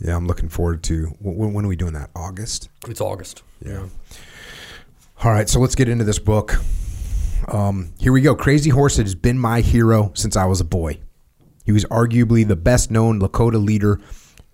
Yeah, 0.00 0.16
I'm 0.16 0.26
looking 0.26 0.48
forward 0.48 0.82
to 0.84 1.06
when, 1.20 1.52
when 1.52 1.64
are 1.64 1.68
we 1.68 1.76
doing 1.76 1.92
that? 1.92 2.10
August. 2.16 2.68
It's 2.88 3.00
August. 3.00 3.42
Yeah. 3.64 3.86
All 5.22 5.30
right, 5.32 5.48
so 5.48 5.60
let's 5.60 5.74
get 5.74 5.88
into 5.88 6.04
this 6.04 6.18
book. 6.18 6.56
Um, 7.48 7.92
here 7.98 8.12
we 8.12 8.20
go. 8.20 8.34
Crazy 8.34 8.70
Horse 8.70 8.96
has 8.96 9.14
been 9.14 9.38
my 9.38 9.60
hero 9.60 10.10
since 10.14 10.36
I 10.36 10.44
was 10.44 10.60
a 10.60 10.64
boy. 10.64 10.98
He 11.64 11.72
was 11.72 11.84
arguably 11.86 12.46
the 12.46 12.56
best 12.56 12.90
known 12.90 13.20
Lakota 13.20 13.62
leader 13.64 14.00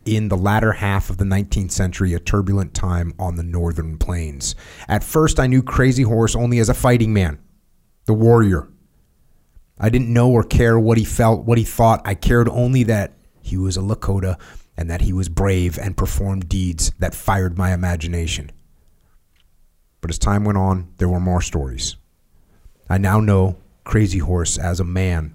in 0.04 0.28
the 0.28 0.36
latter 0.36 0.72
half 0.72 1.10
of 1.10 1.18
the 1.18 1.24
19th 1.24 1.70
century, 1.70 2.14
a 2.14 2.20
turbulent 2.20 2.74
time 2.74 3.12
on 3.18 3.36
the 3.36 3.42
northern 3.42 3.98
plains. 3.98 4.54
At 4.88 5.04
first, 5.04 5.38
I 5.38 5.46
knew 5.46 5.62
Crazy 5.62 6.02
Horse 6.02 6.34
only 6.34 6.58
as 6.58 6.68
a 6.68 6.74
fighting 6.74 7.12
man, 7.12 7.38
the 8.06 8.14
warrior. 8.14 8.68
I 9.78 9.88
didn't 9.88 10.12
know 10.12 10.30
or 10.30 10.44
care 10.44 10.78
what 10.78 10.98
he 10.98 11.04
felt, 11.04 11.44
what 11.44 11.58
he 11.58 11.64
thought. 11.64 12.02
I 12.04 12.14
cared 12.14 12.48
only 12.48 12.84
that 12.84 13.12
he 13.42 13.56
was 13.56 13.76
a 13.76 13.80
Lakota 13.80 14.38
and 14.76 14.90
that 14.90 15.02
he 15.02 15.12
was 15.12 15.28
brave 15.28 15.78
and 15.78 15.96
performed 15.96 16.48
deeds 16.48 16.92
that 16.98 17.14
fired 17.14 17.58
my 17.58 17.72
imagination. 17.72 18.50
But 20.00 20.10
as 20.10 20.18
time 20.18 20.44
went 20.44 20.58
on, 20.58 20.92
there 20.98 21.08
were 21.08 21.20
more 21.20 21.40
stories. 21.40 21.96
I 22.88 22.98
now 22.98 23.20
know 23.20 23.56
Crazy 23.84 24.18
Horse 24.18 24.58
as 24.58 24.80
a 24.80 24.84
man 24.84 25.34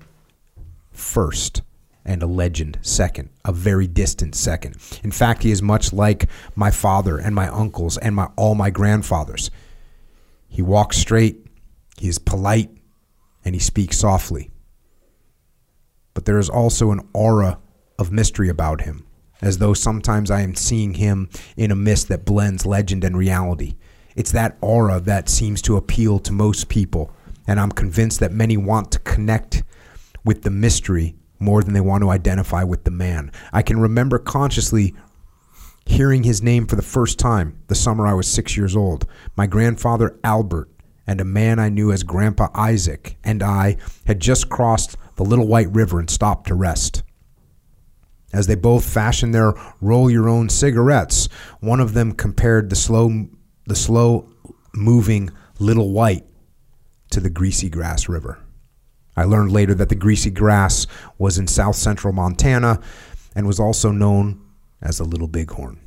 first 0.91 1.61
and 2.05 2.23
a 2.23 2.27
legend 2.27 2.79
second, 2.81 3.29
a 3.43 3.51
very 3.51 3.87
distant 3.87 4.35
second. 4.35 4.77
In 5.03 5.11
fact, 5.11 5.43
he 5.43 5.51
is 5.51 5.61
much 5.61 5.91
like 5.91 6.29
my 6.55 6.71
father 6.71 7.17
and 7.17 7.35
my 7.35 7.47
uncles 7.47 7.97
and 7.97 8.15
my 8.15 8.29
all 8.35 8.55
my 8.55 8.69
grandfathers. 8.69 9.51
He 10.47 10.61
walks 10.61 10.97
straight, 10.97 11.46
he 11.97 12.07
is 12.07 12.19
polite, 12.19 12.69
and 13.43 13.55
he 13.55 13.59
speaks 13.59 13.97
softly. 13.97 14.49
But 16.13 16.25
there 16.25 16.39
is 16.39 16.49
also 16.49 16.91
an 16.91 17.07
aura 17.13 17.59
of 17.99 18.11
mystery 18.11 18.49
about 18.49 18.81
him, 18.81 19.05
as 19.41 19.57
though 19.57 19.73
sometimes 19.73 20.31
I 20.31 20.41
am 20.41 20.55
seeing 20.55 20.95
him 20.95 21.29
in 21.55 21.71
a 21.71 21.75
mist 21.75 22.07
that 22.07 22.25
blends 22.25 22.65
legend 22.65 23.03
and 23.03 23.17
reality. 23.17 23.75
It's 24.15 24.31
that 24.31 24.57
aura 24.61 24.99
that 25.01 25.29
seems 25.29 25.61
to 25.63 25.77
appeal 25.77 26.19
to 26.19 26.33
most 26.33 26.69
people, 26.69 27.11
and 27.47 27.59
I'm 27.59 27.71
convinced 27.71 28.19
that 28.19 28.31
many 28.31 28.57
want 28.57 28.91
to 28.93 28.99
connect 28.99 29.63
with 30.23 30.41
the 30.41 30.49
mystery 30.49 31.15
more 31.39 31.63
than 31.63 31.73
they 31.73 31.81
want 31.81 32.03
to 32.03 32.09
identify 32.09 32.63
with 32.63 32.83
the 32.83 32.91
man. 32.91 33.31
I 33.53 33.61
can 33.61 33.79
remember 33.79 34.19
consciously 34.19 34.95
hearing 35.85 36.23
his 36.23 36.41
name 36.41 36.67
for 36.67 36.75
the 36.75 36.81
first 36.81 37.17
time 37.17 37.57
the 37.67 37.75
summer 37.75 38.05
I 38.05 38.13
was 38.13 38.27
six 38.27 38.57
years 38.57 38.75
old. 38.75 39.07
My 39.35 39.47
grandfather 39.47 40.19
Albert 40.23 40.69
and 41.07 41.21
a 41.21 41.25
man 41.25 41.57
I 41.57 41.69
knew 41.69 41.91
as 41.91 42.03
Grandpa 42.03 42.49
Isaac 42.53 43.17
and 43.23 43.41
I 43.41 43.77
had 44.05 44.19
just 44.19 44.49
crossed 44.49 44.97
the 45.15 45.23
Little 45.23 45.47
White 45.47 45.71
River 45.71 45.99
and 45.99 46.09
stopped 46.09 46.47
to 46.47 46.53
rest. 46.53 47.01
As 48.33 48.47
they 48.47 48.55
both 48.55 48.85
fashioned 48.85 49.33
their 49.33 49.53
roll 49.79 50.11
your 50.11 50.27
own 50.27 50.49
cigarettes, 50.49 51.29
one 51.61 51.79
of 51.79 51.93
them 51.93 52.11
compared 52.11 52.69
the 52.69 52.75
slow 52.75 53.27
the 53.65 53.75
slow 53.75 54.29
moving 54.73 55.29
Little 55.59 55.91
White 55.91 56.25
to 57.11 57.19
the 57.19 57.29
Greasy 57.29 57.69
Grass 57.69 58.07
River. 58.07 58.39
I 59.15 59.23
learned 59.23 59.51
later 59.51 59.73
that 59.75 59.89
the 59.89 59.95
Greasy 59.95 60.29
Grass 60.29 60.85
was 61.17 61.39
in 61.39 61.47
south 61.47 61.75
central 61.75 62.13
Montana 62.13 62.79
and 63.35 63.47
was 63.47 63.59
also 63.59 63.91
known 63.91 64.41
as 64.81 64.99
the 64.99 65.05
Little 65.05 65.27
Bighorn. 65.27 65.79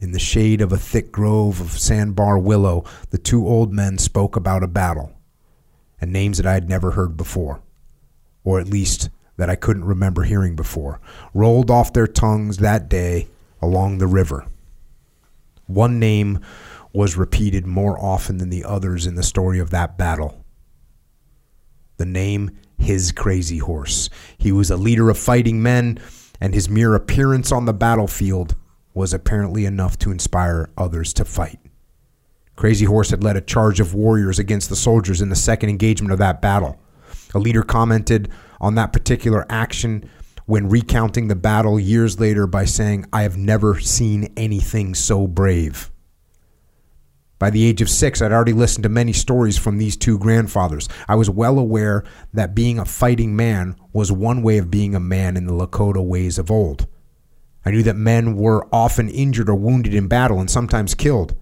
In 0.00 0.12
the 0.12 0.18
shade 0.18 0.60
of 0.60 0.72
a 0.72 0.78
thick 0.78 1.10
grove 1.10 1.60
of 1.60 1.72
sandbar 1.72 2.38
willow, 2.38 2.84
the 3.10 3.18
two 3.18 3.46
old 3.46 3.72
men 3.72 3.98
spoke 3.98 4.36
about 4.36 4.62
a 4.62 4.68
battle 4.68 5.12
and 6.00 6.12
names 6.12 6.36
that 6.36 6.46
I 6.46 6.54
had 6.54 6.68
never 6.68 6.92
heard 6.92 7.16
before, 7.16 7.60
or 8.44 8.60
at 8.60 8.68
least 8.68 9.10
that 9.36 9.50
I 9.50 9.56
couldn't 9.56 9.84
remember 9.84 10.22
hearing 10.22 10.54
before, 10.54 11.00
rolled 11.34 11.70
off 11.70 11.92
their 11.92 12.06
tongues 12.06 12.58
that 12.58 12.88
day 12.88 13.26
along 13.60 13.98
the 13.98 14.06
river. 14.06 14.46
One 15.66 15.98
name 15.98 16.40
was 16.92 17.16
repeated 17.16 17.66
more 17.66 17.98
often 17.98 18.38
than 18.38 18.50
the 18.50 18.64
others 18.64 19.06
in 19.06 19.16
the 19.16 19.22
story 19.22 19.58
of 19.58 19.70
that 19.70 19.98
battle. 19.98 20.44
The 21.96 22.06
name 22.06 22.56
His 22.78 23.10
Crazy 23.10 23.58
Horse. 23.58 24.08
He 24.38 24.52
was 24.52 24.70
a 24.70 24.76
leader 24.76 25.10
of 25.10 25.18
fighting 25.18 25.60
men, 25.60 25.98
and 26.40 26.54
his 26.54 26.68
mere 26.68 26.94
appearance 26.94 27.50
on 27.50 27.64
the 27.64 27.72
battlefield 27.72 28.54
was 28.94 29.14
apparently 29.14 29.64
enough 29.64 29.98
to 29.98 30.10
inspire 30.10 30.70
others 30.76 31.12
to 31.14 31.24
fight. 31.24 31.58
Crazy 32.56 32.84
Horse 32.84 33.10
had 33.10 33.22
led 33.22 33.36
a 33.36 33.40
charge 33.40 33.78
of 33.78 33.94
warriors 33.94 34.38
against 34.38 34.68
the 34.68 34.76
soldiers 34.76 35.20
in 35.20 35.28
the 35.28 35.36
second 35.36 35.70
engagement 35.70 36.12
of 36.12 36.18
that 36.18 36.42
battle. 36.42 36.80
A 37.34 37.38
leader 37.38 37.62
commented 37.62 38.30
on 38.60 38.74
that 38.74 38.92
particular 38.92 39.46
action 39.48 40.10
when 40.46 40.68
recounting 40.68 41.28
the 41.28 41.36
battle 41.36 41.78
years 41.78 42.18
later 42.18 42.46
by 42.46 42.64
saying, 42.64 43.04
I 43.12 43.22
have 43.22 43.36
never 43.36 43.78
seen 43.78 44.32
anything 44.36 44.94
so 44.94 45.26
brave. 45.26 45.90
By 47.38 47.50
the 47.50 47.64
age 47.64 47.80
of 47.80 47.88
six, 47.88 48.20
I'd 48.20 48.32
already 48.32 48.52
listened 48.52 48.82
to 48.82 48.88
many 48.88 49.12
stories 49.12 49.56
from 49.56 49.78
these 49.78 49.96
two 49.96 50.18
grandfathers. 50.18 50.88
I 51.06 51.14
was 51.14 51.30
well 51.30 51.58
aware 51.58 52.02
that 52.32 52.54
being 52.54 52.78
a 52.80 52.84
fighting 52.84 53.36
man 53.36 53.76
was 53.92 54.10
one 54.10 54.42
way 54.42 54.58
of 54.58 54.70
being 54.70 54.96
a 54.96 55.00
man 55.00 55.36
in 55.36 55.46
the 55.46 55.52
Lakota 55.52 56.04
ways 56.04 56.38
of 56.38 56.50
old. 56.50 56.88
I 57.64 57.70
knew 57.70 57.82
that 57.82 57.96
men 57.96 58.36
were 58.36 58.66
often 58.72 59.08
injured 59.08 59.48
or 59.48 59.54
wounded 59.54 59.94
in 59.94 60.08
battle 60.08 60.40
and 60.40 60.50
sometimes 60.50 60.94
killed. 60.94 61.36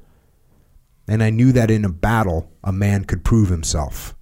And 1.09 1.23
I 1.23 1.31
knew 1.31 1.53
that 1.53 1.71
in 1.71 1.85
a 1.85 1.91
battle, 1.91 2.51
a 2.65 2.73
man 2.73 3.05
could 3.05 3.25
prove 3.25 3.49
himself. 3.49 4.15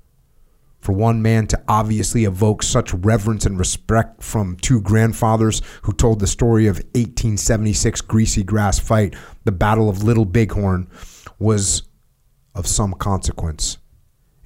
For 0.80 0.92
one 0.92 1.22
man 1.22 1.46
to 1.46 1.62
obviously 1.66 2.24
evoke 2.26 2.62
such 2.62 2.92
reverence 2.92 3.46
and 3.46 3.58
respect 3.58 4.22
from 4.22 4.56
two 4.56 4.82
grandfathers 4.82 5.62
who 5.82 5.94
told 5.94 6.20
the 6.20 6.26
story 6.26 6.66
of 6.66 6.76
1876 6.76 8.02
greasy 8.02 8.42
grass 8.42 8.78
fight, 8.78 9.14
the 9.44 9.52
Battle 9.52 9.88
of 9.88 10.02
Little 10.02 10.26
Bighorn, 10.26 10.88
was 11.38 11.84
of 12.54 12.66
some 12.66 12.92
consequence. 12.92 13.78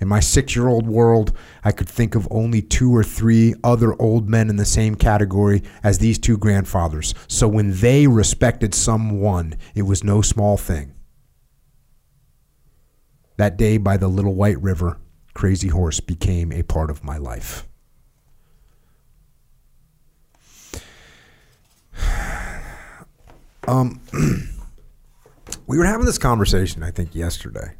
In 0.00 0.07
my 0.07 0.21
six 0.21 0.55
year 0.55 0.69
old 0.69 0.87
world, 0.87 1.37
I 1.64 1.73
could 1.73 1.88
think 1.88 2.14
of 2.14 2.28
only 2.31 2.62
two 2.62 2.95
or 2.95 3.02
three 3.02 3.55
other 3.64 4.00
old 4.00 4.28
men 4.28 4.49
in 4.49 4.57
the 4.57 4.64
same 4.64 4.95
category 4.95 5.62
as 5.83 5.99
these 5.99 6.19
two 6.19 6.38
grandfathers. 6.38 7.14
So 7.26 7.49
when 7.49 7.73
they 7.81 8.07
respected 8.07 8.75
someone, 8.75 9.57
it 9.75 9.83
was 9.83 10.05
no 10.05 10.23
small 10.23 10.57
thing. 10.57 10.95
That 13.37 13.57
day 13.57 13.78
by 13.78 13.97
the 13.97 14.09
Little 14.09 14.35
White 14.35 14.61
River, 14.61 14.99
Crazy 15.35 15.69
Horse 15.69 16.00
became 16.00 16.52
a 16.52 16.62
part 16.62 16.90
of 16.90 17.05
my 17.05 17.19
life. 17.19 17.67
Um, 23.67 24.00
we 25.67 25.76
were 25.76 25.85
having 25.85 26.07
this 26.07 26.17
conversation, 26.17 26.83
I 26.83 26.90
think, 26.90 27.14
yesterday. 27.14 27.75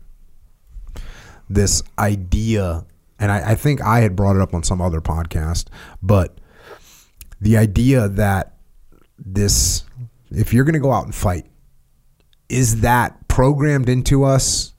This 1.49 1.83
idea, 1.99 2.85
and 3.19 3.33
I, 3.33 3.53
I 3.53 3.55
think 3.55 3.81
I 3.81 4.01
had 4.01 4.15
brought 4.15 4.37
it 4.37 4.43
up 4.43 4.55
on 4.55 4.63
some 4.63 4.81
other 4.81 5.01
podcast, 5.01 5.69
but 6.03 6.39
the 7.41 7.57
idea 7.57 8.09
that 8.09 8.55
this, 9.19 9.85
if 10.31 10.53
you're 10.53 10.65
going 10.65 10.75
to 10.75 10.81
go 10.81 10.93
out 10.93 11.05
and 11.05 11.15
fight, 11.15 11.47
is 12.49 12.81
that 12.81 13.29
programmed 13.29 13.89
into 13.89 14.25
us? 14.25 14.73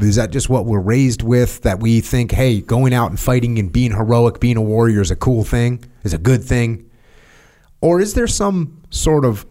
Is 0.00 0.16
that 0.16 0.30
just 0.30 0.48
what 0.48 0.66
we're 0.66 0.80
raised 0.80 1.22
with? 1.22 1.62
That 1.62 1.80
we 1.80 2.00
think, 2.00 2.32
hey, 2.32 2.60
going 2.60 2.92
out 2.92 3.10
and 3.10 3.18
fighting 3.18 3.58
and 3.58 3.72
being 3.72 3.92
heroic, 3.92 4.40
being 4.40 4.56
a 4.56 4.62
warrior 4.62 5.00
is 5.00 5.10
a 5.10 5.16
cool 5.16 5.44
thing, 5.44 5.84
is 6.02 6.12
a 6.12 6.18
good 6.18 6.42
thing? 6.42 6.90
Or 7.80 8.00
is 8.00 8.14
there 8.14 8.26
some 8.26 8.82
sort 8.90 9.24
of 9.24 9.46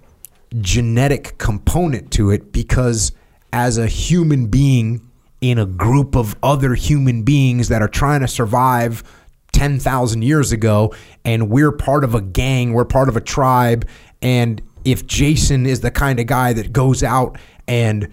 genetic 0.59 1.37
component 1.37 2.11
to 2.11 2.29
it 2.29 2.51
because 2.51 3.11
as 3.51 3.77
a 3.77 3.87
human 3.87 4.47
being 4.47 5.09
in 5.43 5.59
a 5.59 5.65
group 5.65 6.15
of 6.15 6.37
other 6.41 6.73
human 6.73 7.23
beings 7.23 7.67
that 7.67 7.81
are 7.81 7.89
trying 7.89 8.21
to 8.21 8.27
survive 8.29 9.03
10,000 9.51 10.21
years 10.21 10.53
ago 10.53 10.93
and 11.25 11.49
we're 11.49 11.73
part 11.73 12.05
of 12.05 12.15
a 12.15 12.21
gang, 12.21 12.71
we're 12.71 12.85
part 12.85 13.09
of 13.09 13.17
a 13.17 13.21
tribe 13.21 13.85
and 14.21 14.61
if 14.85 15.05
Jason 15.05 15.65
is 15.65 15.81
the 15.81 15.91
kind 15.91 16.21
of 16.21 16.27
guy 16.27 16.53
that 16.53 16.71
goes 16.71 17.03
out 17.03 17.37
and 17.67 18.07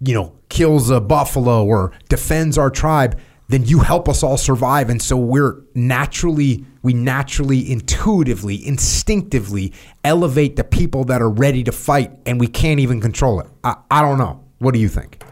you 0.00 0.14
know 0.14 0.32
kills 0.48 0.88
a 0.88 0.98
buffalo 0.98 1.66
or 1.66 1.92
defends 2.08 2.56
our 2.56 2.70
tribe, 2.70 3.20
then 3.48 3.62
you 3.62 3.80
help 3.80 4.08
us 4.08 4.22
all 4.22 4.38
survive. 4.38 4.88
And 4.88 5.00
so 5.02 5.18
we're 5.18 5.62
naturally 5.74 6.64
we 6.82 6.94
naturally 6.94 7.70
intuitively 7.70 8.66
instinctively 8.66 9.74
elevate 10.04 10.56
the 10.56 10.64
people 10.64 11.04
that 11.04 11.20
are 11.20 11.30
ready 11.30 11.62
to 11.64 11.72
fight 11.72 12.12
and 12.24 12.40
we 12.40 12.46
can't 12.46 12.80
even 12.80 12.98
control 12.98 13.40
it. 13.40 13.46
I, 13.62 13.76
I 13.90 14.00
don't 14.00 14.16
know. 14.16 14.42
What 14.58 14.72
do 14.72 14.80
you 14.80 14.88
think 14.88 15.22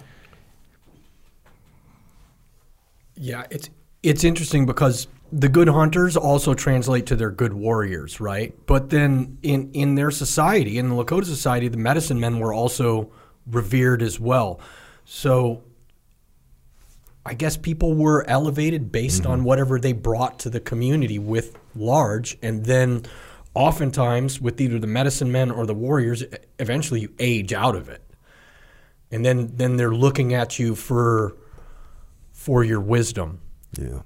Yeah, 3.16 3.44
it's 3.50 3.70
it's 4.02 4.24
interesting 4.24 4.66
because 4.66 5.06
the 5.32 5.48
good 5.48 5.68
hunters 5.68 6.16
also 6.16 6.54
translate 6.54 7.06
to 7.06 7.16
their 7.16 7.30
good 7.30 7.52
warriors, 7.52 8.20
right? 8.20 8.54
But 8.66 8.90
then 8.90 9.38
in 9.42 9.70
in 9.72 9.94
their 9.94 10.10
society, 10.10 10.78
in 10.78 10.88
the 10.88 10.94
Lakota 10.94 11.24
society, 11.24 11.68
the 11.68 11.78
medicine 11.78 12.20
men 12.20 12.38
were 12.38 12.52
also 12.52 13.10
revered 13.46 14.02
as 14.02 14.18
well. 14.20 14.60
So 15.04 15.62
I 17.26 17.34
guess 17.34 17.56
people 17.56 17.94
were 17.94 18.24
elevated 18.28 18.92
based 18.92 19.26
on 19.26 19.38
mm-hmm. 19.38 19.46
whatever 19.46 19.80
they 19.80 19.92
brought 19.92 20.38
to 20.40 20.50
the 20.50 20.60
community 20.60 21.18
with 21.18 21.56
large, 21.74 22.36
and 22.42 22.64
then 22.64 23.04
oftentimes 23.54 24.40
with 24.40 24.60
either 24.60 24.78
the 24.78 24.86
medicine 24.86 25.32
men 25.32 25.50
or 25.50 25.64
the 25.66 25.74
warriors, 25.74 26.22
eventually 26.58 27.00
you 27.00 27.14
age 27.18 27.52
out 27.52 27.76
of 27.76 27.88
it, 27.88 28.02
and 29.10 29.24
then 29.24 29.52
then 29.54 29.76
they're 29.76 29.94
looking 29.94 30.34
at 30.34 30.58
you 30.58 30.74
for 30.74 31.36
for 32.44 32.62
your 32.62 32.80
wisdom. 32.80 33.40
Yeah. 33.78 34.00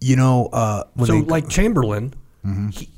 You 0.00 0.16
know, 0.16 0.46
uh, 0.52 0.82
when 0.94 1.06
so 1.06 1.12
they, 1.12 1.20
Mm-hmm. 1.20 1.30
like 1.30 1.48
Chamberlain, 1.48 2.12
he, 2.72 2.88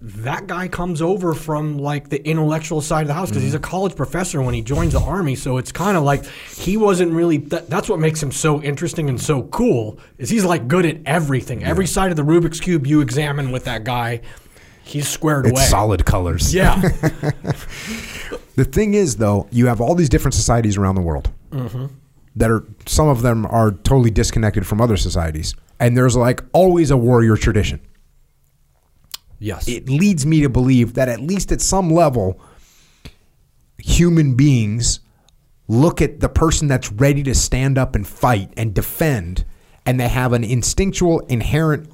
that 0.00 0.46
guy 0.46 0.68
comes 0.68 1.00
over 1.02 1.32
from 1.34 1.78
like 1.78 2.08
the 2.08 2.24
intellectual 2.28 2.80
side 2.80 3.02
of 3.02 3.08
the 3.08 3.14
house 3.14 3.28
because 3.30 3.42
he's 3.44 3.54
a 3.54 3.58
Mm-hmm. 3.58 3.70
college 3.70 3.94
professor 3.96 4.42
when 4.42 4.54
he 4.54 4.62
joins 4.62 4.92
the 4.94 5.00
army. 5.00 5.34
So 5.36 5.58
it's 5.58 5.70
kind 5.72 5.96
of 5.96 6.02
like 6.02 6.24
he 6.56 6.76
wasn't 6.76 7.12
really. 7.12 7.36
That, 7.38 7.70
that's 7.70 7.88
what 7.88 8.00
makes 8.00 8.20
him 8.22 8.32
so 8.32 8.60
interesting 8.62 9.08
and 9.08 9.20
so 9.20 9.42
cool. 9.44 9.98
Is 10.18 10.28
he's 10.30 10.44
like 10.44 10.66
good 10.68 10.84
at 10.86 10.98
everything. 11.06 11.62
Every 11.64 11.86
side 11.86 12.10
of 12.10 12.16
the 12.16 12.24
Rubik's 12.24 12.58
cube 12.60 12.84
you 12.86 13.00
examine 13.00 13.50
with 13.52 13.64
that 13.64 13.84
guy, 13.84 14.20
he's 14.84 15.08
squared 15.08 15.46
it's 15.46 15.52
away. 15.58 15.64
solid 15.66 16.04
colors. 16.04 16.52
Yeah, 16.54 16.80
The 18.56 18.64
thing 18.64 18.94
is, 18.94 19.16
though, 19.18 19.46
you 19.52 19.66
have 19.66 19.80
all 19.80 19.94
these 19.94 20.08
different 20.08 20.34
societies 20.34 20.76
around 20.76 20.94
the 20.96 21.00
world 21.00 21.30
that 22.38 22.50
are 22.50 22.64
some 22.86 23.08
of 23.08 23.22
them 23.22 23.44
are 23.46 23.72
totally 23.72 24.10
disconnected 24.10 24.66
from 24.66 24.80
other 24.80 24.96
societies, 24.96 25.54
and 25.80 25.96
there's 25.96 26.16
like 26.16 26.42
always 26.52 26.90
a 26.90 26.96
warrior 26.96 27.36
tradition. 27.36 27.80
yes, 29.38 29.68
It 29.68 29.88
leads 29.88 30.24
me 30.24 30.40
to 30.42 30.48
believe 30.48 30.94
that 30.94 31.08
at 31.08 31.20
least 31.20 31.52
at 31.52 31.60
some 31.60 31.90
level, 31.90 32.40
human 33.78 34.34
beings 34.34 35.00
look 35.66 36.00
at 36.00 36.20
the 36.20 36.28
person 36.28 36.68
that's 36.68 36.90
ready 36.92 37.22
to 37.24 37.34
stand 37.34 37.76
up 37.76 37.94
and 37.94 38.06
fight 38.06 38.52
and 38.56 38.72
defend, 38.72 39.44
and 39.84 39.98
they 40.00 40.08
have 40.08 40.32
an 40.32 40.44
instinctual, 40.44 41.20
inherent 41.26 41.90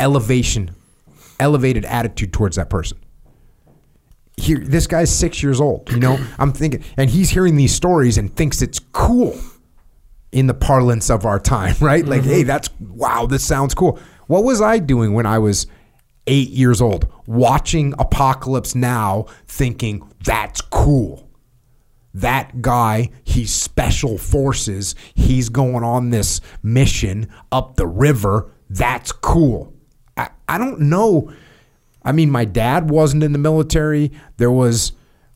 elevation, 0.00 0.72
elevated 1.38 1.84
attitude 1.84 2.32
towards 2.32 2.56
that 2.56 2.68
person. 2.68 2.98
Here, 4.36 4.58
this 4.58 4.86
guy's 4.86 5.14
six 5.14 5.42
years 5.42 5.60
old. 5.60 5.90
You 5.90 6.00
know, 6.00 6.18
I'm 6.38 6.52
thinking, 6.52 6.82
and 6.96 7.08
he's 7.08 7.30
hearing 7.30 7.56
these 7.56 7.72
stories 7.74 8.18
and 8.18 8.34
thinks 8.34 8.60
it's 8.60 8.80
cool 8.92 9.38
in 10.32 10.46
the 10.46 10.54
parlance 10.54 11.10
of 11.10 11.24
our 11.24 11.38
time, 11.38 11.76
right? 11.80 12.04
Like, 12.04 12.22
hey, 12.24 12.40
mm-hmm. 12.40 12.48
that's 12.48 12.70
wow, 12.80 13.26
this 13.26 13.44
sounds 13.44 13.74
cool. 13.74 13.98
What 14.26 14.44
was 14.44 14.60
I 14.60 14.78
doing 14.78 15.12
when 15.12 15.26
I 15.26 15.38
was 15.38 15.66
eight 16.26 16.50
years 16.50 16.80
old? 16.80 17.06
Watching 17.26 17.94
Apocalypse 17.98 18.74
Now, 18.74 19.26
thinking 19.46 20.02
that's 20.24 20.60
cool. 20.60 21.28
That 22.14 22.60
guy, 22.60 23.10
he's 23.24 23.52
special 23.52 24.18
forces. 24.18 24.94
He's 25.14 25.48
going 25.48 25.82
on 25.82 26.10
this 26.10 26.40
mission 26.62 27.28
up 27.50 27.76
the 27.76 27.86
river. 27.86 28.50
That's 28.68 29.12
cool. 29.12 29.72
I, 30.16 30.28
I 30.46 30.58
don't 30.58 30.80
know. 30.80 31.32
I 32.02 32.12
mean, 32.12 32.30
my 32.30 32.44
dad 32.44 32.90
wasn't 32.90 33.22
in 33.22 33.32
the 33.32 33.38
military. 33.38 34.12
There 34.36 34.50
was 34.50 34.92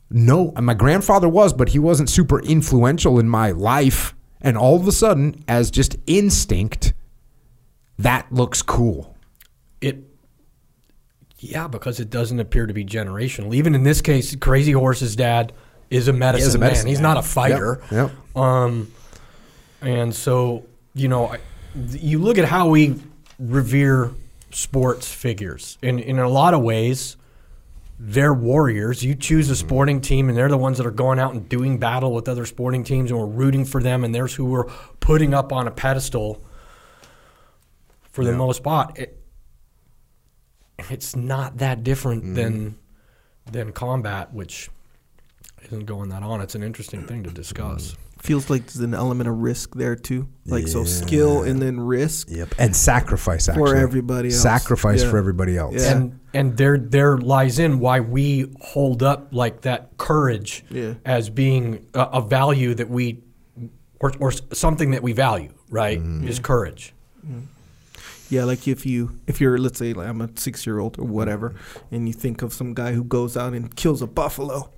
no, 0.09 0.51
my 0.59 0.73
grandfather 0.73 1.27
was, 1.27 1.51
but 1.51 1.69
he 1.69 1.79
wasn't 1.79 2.09
super 2.09 2.39
influential 2.41 3.19
in 3.19 3.27
my 3.27 3.51
life. 3.51 4.13
And 4.41 4.57
all 4.57 4.75
of 4.75 4.87
a 4.87 4.91
sudden, 4.91 5.43
as 5.47 5.71
just 5.71 5.95
instinct, 6.05 6.93
that 7.99 8.31
looks 8.31 8.61
cool. 8.61 9.15
it. 9.81 9.97
Yeah, 11.39 11.67
because 11.67 11.99
it 11.99 12.09
doesn't 12.09 12.39
appear 12.39 12.65
to 12.65 12.73
be 12.73 12.83
generational. 12.83 13.53
Even 13.53 13.75
in 13.75 13.83
this 13.83 14.01
case, 14.01 14.35
Crazy 14.35 14.71
Horse's 14.71 15.15
dad 15.15 15.53
is 15.91 16.07
a 16.07 16.13
medicine, 16.13 16.59
medicine 16.59 16.85
man. 16.85 16.89
He's 16.89 16.99
not 16.99 17.17
a 17.17 17.21
fighter. 17.21 17.79
Yep, 17.91 18.11
Um, 18.35 18.91
and 19.81 20.13
so 20.15 20.65
you 20.95 21.07
know, 21.07 21.27
I- 21.27 21.39
you 21.91 22.17
look 22.17 22.39
at 22.39 22.45
how 22.45 22.69
we 22.69 22.95
revere 23.37 24.11
sports 24.49 25.07
figures, 25.11 25.77
and 25.83 25.99
in 25.99 26.17
a 26.17 26.27
lot 26.27 26.55
of 26.55 26.61
ways, 26.61 27.16
they're 27.99 28.33
warriors. 28.33 29.03
You 29.03 29.15
choose 29.15 29.49
a 29.49 29.53
mm-hmm. 29.53 29.67
sporting 29.67 30.01
team, 30.01 30.29
and 30.29 30.37
they're 30.37 30.49
the 30.49 30.57
ones 30.57 30.77
that 30.77 30.85
are 30.85 30.91
going 30.91 31.19
out 31.19 31.33
and 31.33 31.47
doing 31.49 31.79
battle 31.79 32.13
with 32.13 32.27
other 32.27 32.45
sporting 32.45 32.83
teams, 32.83 33.11
and 33.11 33.19
we're 33.19 33.25
rooting 33.25 33.65
for 33.65 33.81
them. 33.81 34.03
And 34.03 34.13
there's 34.13 34.35
who 34.35 34.45
we're 34.45 34.69
putting 34.99 35.33
up 35.33 35.51
on 35.51 35.67
a 35.67 35.71
pedestal 35.71 36.43
for 38.11 38.23
the 38.23 38.33
most 38.33 38.63
part. 38.63 38.97
It, 38.97 39.23
it's 40.89 41.15
not 41.15 41.57
that 41.57 41.83
different 41.83 42.23
mm-hmm. 42.23 42.33
than 42.35 42.77
than 43.51 43.71
combat, 43.71 44.33
which 44.33 44.69
isn't 45.65 45.85
going 45.85 46.09
that 46.09 46.23
on. 46.23 46.41
It's 46.41 46.55
an 46.55 46.63
interesting 46.63 47.05
thing 47.07 47.23
to 47.23 47.31
discuss. 47.31 47.91
Mm-hmm. 47.91 48.06
Feels 48.19 48.49
like 48.49 48.63
there's 48.65 48.79
an 48.79 48.93
element 48.93 49.29
of 49.29 49.37
risk 49.37 49.75
there 49.75 49.95
too. 49.95 50.27
Like 50.45 50.67
so, 50.67 50.83
skill 50.85 51.43
and 51.43 51.61
then 51.61 51.79
risk. 51.79 52.29
Yep. 52.29 52.55
And 52.57 52.75
sacrifice 52.75 53.47
actually. 53.49 53.79
everybody 53.79 54.29
else. 54.29 54.41
Sacrifice 54.41 55.03
Yeah. 55.03 55.11
for 55.11 55.17
everybody 55.17 55.57
else. 55.57 55.75
Yeah. 55.75 55.91
and 55.97 56.19
and 56.33 56.57
there 56.57 56.77
there 56.77 57.17
lies 57.17 57.59
in 57.59 57.79
why 57.79 57.99
we 57.99 58.51
hold 58.61 59.03
up 59.03 59.29
like 59.33 59.61
that 59.61 59.97
courage 59.97 60.63
Yeah. 60.69 60.95
as 61.05 61.29
being 61.29 61.85
a, 61.93 62.01
a 62.01 62.21
value 62.21 62.73
that 62.75 62.89
we 62.89 63.23
or, 63.99 64.11
or 64.19 64.31
something 64.53 64.91
that 64.91 65.03
we 65.03 65.13
value 65.13 65.51
right 65.69 65.99
Mm-hmm. 65.99 66.27
is 66.27 66.39
courage 66.39 66.93
Yeah, 68.29 68.43
like 68.43 68.67
if 68.67 68.85
you 68.85 69.19
if 69.27 69.39
you're 69.39 69.57
let's 69.57 69.79
say 69.79 69.93
like 69.93 70.07
I'm 70.07 70.21
a 70.21 70.29
six 70.35 70.65
year 70.65 70.79
old 70.79 70.99
or 70.99 71.05
whatever, 71.05 71.51
Mm-hmm. 71.51 71.95
and 71.95 72.07
you 72.07 72.13
think 72.13 72.41
of 72.41 72.51
some 72.53 72.73
guy 72.73 72.91
who 72.93 73.03
goes 73.03 73.37
out 73.37 73.53
and 73.53 73.73
kills 73.75 74.01
a 74.01 74.07
buffalo, 74.07 74.69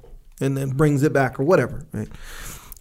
and 0.42 0.56
then 0.56 0.70
brings 0.70 1.02
it 1.04 1.14
back 1.14 1.40
or 1.40 1.44
whatever, 1.44 1.86
right? 1.92 2.08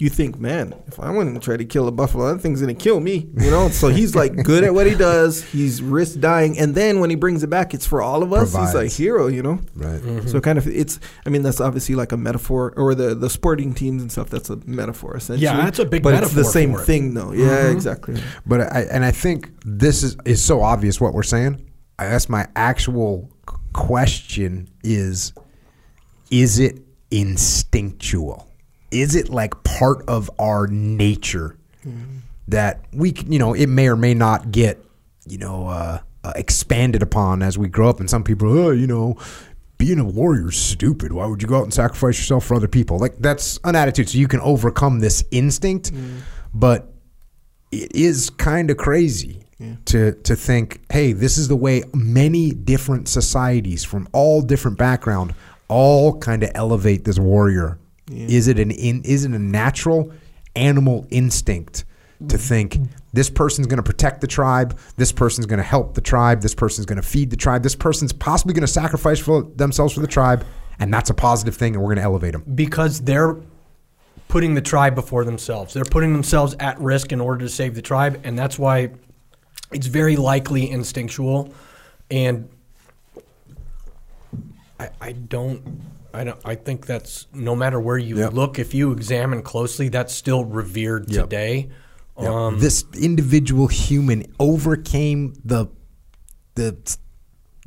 You 0.00 0.08
think, 0.08 0.38
man, 0.38 0.74
if 0.87 1.00
I 1.00 1.11
went 1.11 1.28
and 1.28 1.42
tried 1.42 1.56
to 1.56 1.64
kill 1.64 1.88
a 1.88 1.90
buffalo, 1.90 2.32
that 2.32 2.40
thing's 2.40 2.61
gonna 2.61 2.72
kill 2.74 3.00
me, 3.00 3.28
you 3.37 3.50
know. 3.50 3.68
So 3.68 3.88
he's 3.88 4.14
like 4.14 4.32
good 4.44 4.62
at 4.62 4.72
what 4.72 4.87
he 4.87 4.94
does. 4.94 5.42
He's 5.42 5.82
risk 5.82 6.20
dying, 6.20 6.56
and 6.56 6.72
then 6.72 7.00
when 7.00 7.11
he 7.11 7.16
brings 7.16 7.42
it 7.42 7.48
back, 7.48 7.74
it's 7.74 7.84
for 7.84 8.00
all 8.00 8.22
of 8.22 8.32
us. 8.32 8.52
He's 8.52 8.54
like 8.54 8.72
Provides. 8.72 8.96
hero, 8.96 9.26
you 9.26 9.42
know. 9.42 9.61
Right. 9.74 10.00
Mm-hmm. 10.00 10.28
So 10.28 10.40
kind 10.40 10.56
of 10.56 10.68
it's. 10.68 11.00
I 11.26 11.30
mean, 11.30 11.42
that's 11.42 11.61
obviously 11.61 11.96
like 11.96 12.12
a 12.12 12.16
metaphor, 12.16 12.74
or 12.76 12.94
the 12.94 13.16
the 13.16 13.28
sporting 13.28 13.74
teams 13.74 14.00
and 14.00 14.12
stuff. 14.12 14.30
That's 14.30 14.50
a 14.50 14.56
metaphor 14.66 15.16
essentially. 15.16 15.44
Yeah, 15.44 15.56
that's 15.56 15.80
a 15.80 15.84
big 15.84 16.04
metaphor. 16.04 16.20
But 16.20 16.26
it's 16.26 16.34
the 16.34 16.44
same 16.44 16.74
for 16.74 16.82
it. 16.82 16.84
thing, 16.84 17.14
though. 17.14 17.32
Yeah, 17.32 17.68
exactly. 17.68 18.22
But 18.46 18.61
I 18.72 18.82
and 18.92 19.04
I 19.04 19.11
think 19.11 19.50
this 19.64 20.04
is 20.04 20.16
is 20.24 20.44
so 20.44 20.62
obvious 20.62 21.00
what 21.00 21.12
we're 21.12 21.24
saying. 21.24 21.68
I 21.98 22.08
guess 22.08 22.28
my 22.28 22.46
actual 22.54 23.28
question 23.72 24.68
is 24.84 25.32
is 26.30 26.61
it 26.61 26.78
instinctual? 27.11 28.47
Is 28.90 29.14
it 29.14 29.29
like 29.29 29.62
part 29.64 30.05
of 30.09 30.31
our 30.38 30.66
nature 30.66 31.57
that 32.48 32.85
we 32.92 33.14
you 33.29 33.38
know, 33.38 33.55
it 33.55 33.66
may 33.66 33.88
or 33.88 33.96
may 33.96 34.14
not 34.14 34.51
get, 34.51 34.83
you 35.27 35.38
know, 35.38 35.68
uh, 35.68 36.01
uh, 36.24 36.33
expanded 36.37 37.03
upon 37.03 37.42
as 37.42 37.57
we 37.57 37.68
grow 37.68 37.88
up 37.88 38.01
and 38.01 38.11
some 38.11 38.24
people, 38.24 38.48
oh, 38.59 38.70
you 38.70 38.87
know, 38.87 39.16
being 39.79 39.98
a 39.98 40.05
warrior 40.05 40.48
is 40.48 40.57
stupid. 40.57 41.12
Why 41.12 41.27
would 41.27 41.40
you 41.40 41.48
go 41.48 41.59
out 41.59 41.64
and 41.64 41.72
sacrifice 41.72 42.18
yourself 42.18 42.44
for 42.44 42.55
other 42.55 42.68
people? 42.68 42.98
Like 42.98 43.16
that's 43.18 43.61
an 43.64 43.77
attitude. 43.77 44.09
So 44.09 44.18
you 44.18 44.29
can 44.29 44.40
overcome 44.40 44.98
this 45.01 45.24
instinct, 45.31 45.92
but 46.53 46.92
it 47.70 47.94
is 47.94 48.31
kind 48.31 48.70
of 48.70 48.77
crazy 48.77 49.44
to 49.87 50.12
to 50.12 50.37
think, 50.37 50.81
hey, 50.90 51.12
this 51.12 51.38
is 51.38 51.48
the 51.48 51.57
way 51.57 51.83
many 51.94 52.51
different 52.51 53.09
societies 53.09 53.85
from 53.85 54.09
all 54.12 54.40
different 54.42 54.79
background 54.79 55.35
all 55.68 56.18
kind 56.18 56.42
of 56.42 56.51
elevate 56.55 57.05
this 57.05 57.18
warrior. 57.18 57.79
Is 58.11 58.49
it 58.49 58.59
an 58.59 58.71
in, 58.71 59.03
is 59.03 59.25
it 59.25 59.33
a 59.33 59.38
natural 59.38 60.12
animal 60.57 61.07
instinct 61.11 61.85
to 62.21 62.25
mm-hmm. 62.25 62.37
think 62.37 62.79
this 63.12 63.31
person's 63.31 63.66
going 63.66 63.77
to 63.77 63.83
protect 63.83 64.21
the 64.21 64.27
tribe, 64.27 64.79
this 64.97 65.12
person's 65.12 65.47
going 65.47 65.59
to 65.59 65.64
help 65.64 65.94
the 65.94 66.01
tribe, 66.01 66.42
this 66.42 66.55
person's 66.55 66.87
going 66.87 67.01
to 67.01 67.07
feed 67.07 67.31
the 67.31 67.37
tribe, 67.37 67.62
this 67.62 67.77
person's 67.77 68.12
possibly 68.12 68.55
going 68.55 68.62
to 68.62 68.66
sacrifice 68.66 69.18
for 69.18 69.42
themselves 69.42 69.94
for 69.94 70.01
the 70.01 70.07
tribe, 70.07 70.44
and 70.79 70.92
that's 70.92 71.11
a 71.11 71.14
positive 71.14 71.57
thing, 71.57 71.75
and 71.75 71.83
we're 71.83 71.94
going 71.94 71.99
to 71.99 72.03
elevate 72.03 72.33
them. 72.33 72.44
because 72.55 73.01
they're 73.01 73.37
putting 74.29 74.55
the 74.55 74.61
tribe 74.61 74.94
before 74.94 75.25
themselves. 75.25 75.75
They're 75.75 75.85
putting 75.85 76.12
themselves 76.12 76.55
at 76.61 76.79
risk 76.81 77.12
in 77.12 77.21
order 77.21 77.44
to 77.44 77.49
save 77.49 77.75
the 77.75 77.83
tribe 77.83 78.21
and 78.25 78.38
that's 78.38 78.59
why 78.59 78.90
it's 79.73 79.87
very 79.87 80.16
likely 80.16 80.71
instinctual. 80.71 81.53
And 82.11 82.49
I, 84.79 84.90
I 85.01 85.12
don't 85.12 85.81
I 86.18 86.24
don't 86.24 86.40
I 86.44 86.54
think 86.57 86.85
that's 86.87 87.26
no 87.33 87.54
matter 87.54 87.78
where 87.81 87.96
you 87.98 88.18
Yep. 88.18 88.33
look 88.33 88.59
if 88.59 88.74
you 88.74 88.92
examine 88.92 89.42
closely 89.42 89.88
that's 89.88 90.12
still 90.14 90.44
revered 90.44 91.11
Yep. 91.11 91.24
today 91.24 91.68
um, 92.16 92.59
this 92.59 92.85
individual 93.00 93.68
human 93.68 94.24
overcame 94.40 95.35
the 95.44 95.66
the 96.57 96.76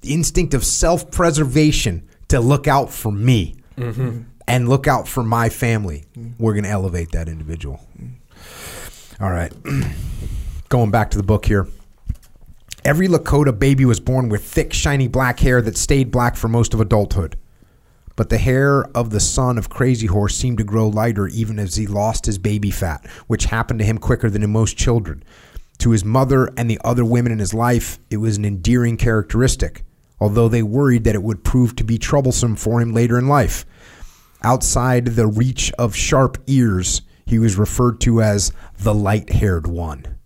instinct 0.03 0.53
of 0.53 0.65
self-preservation 0.65 2.07
to 2.27 2.39
look 2.41 2.67
out 2.67 2.89
for 2.91 3.11
me 3.11 3.55
and 4.47 4.67
look 4.67 4.87
out 4.87 5.07
for 5.07 5.23
my 5.23 5.47
family. 5.47 6.03
We're 6.37 6.53
going 6.53 6.65
to 6.65 6.69
elevate 6.69 7.11
that 7.13 7.29
individual. 7.29 7.79
All 9.21 9.29
right. 9.31 9.53
Going 10.69 10.91
back 10.91 11.11
to 11.11 11.17
the 11.17 11.23
book 11.23 11.45
here. 11.45 11.67
Every 12.83 13.07
Lakota 13.07 13.57
baby 13.57 13.85
was 13.85 13.99
born 14.01 14.27
with 14.29 14.43
thick, 14.43 14.73
shiny 14.73 15.07
black 15.07 15.39
hair 15.39 15.61
that 15.61 15.77
stayed 15.77 16.11
black 16.11 16.35
for 16.35 16.47
most 16.49 16.73
of 16.73 16.81
adulthood. 16.81 17.37
But 18.21 18.29
the 18.29 18.37
hair 18.37 18.83
of 18.95 19.09
the 19.09 19.19
son 19.19 19.57
of 19.57 19.71
Crazy 19.71 20.05
Horse 20.05 20.35
seemed 20.35 20.59
to 20.59 20.63
grow 20.63 20.87
lighter 20.87 21.27
even 21.29 21.57
as 21.57 21.75
he 21.75 21.87
lost 21.87 22.27
his 22.27 22.37
baby 22.37 22.69
fat, 22.69 23.03
which 23.25 23.45
happened 23.45 23.79
to 23.79 23.85
him 23.85 23.97
quicker 23.97 24.29
than 24.29 24.41
to 24.41 24.47
most 24.47 24.77
children. 24.77 25.23
To 25.79 25.89
his 25.89 26.05
mother 26.05 26.51
and 26.55 26.69
the 26.69 26.79
other 26.83 27.03
women 27.03 27.31
in 27.31 27.39
his 27.39 27.51
life, 27.51 27.97
it 28.11 28.17
was 28.17 28.37
an 28.37 28.45
endearing 28.45 28.95
characteristic, 28.95 29.83
although 30.19 30.47
they 30.47 30.61
worried 30.61 31.03
that 31.05 31.15
it 31.15 31.23
would 31.23 31.43
prove 31.43 31.75
to 31.77 31.83
be 31.83 31.97
troublesome 31.97 32.55
for 32.55 32.79
him 32.79 32.93
later 32.93 33.17
in 33.17 33.27
life. 33.27 33.65
Outside 34.43 35.07
the 35.07 35.25
reach 35.25 35.71
of 35.79 35.95
sharp 35.95 36.37
ears, 36.45 37.01
he 37.25 37.39
was 37.39 37.57
referred 37.57 37.99
to 38.01 38.21
as 38.21 38.53
the 38.77 38.93
light 38.93 39.31
haired 39.31 39.65
one. 39.65 40.19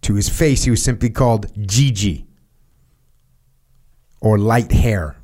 To 0.00 0.14
his 0.14 0.30
face, 0.30 0.64
he 0.64 0.70
was 0.70 0.82
simply 0.82 1.10
called 1.10 1.52
Gigi 1.68 2.26
or 4.22 4.38
light 4.38 4.72
hair. 4.72 5.16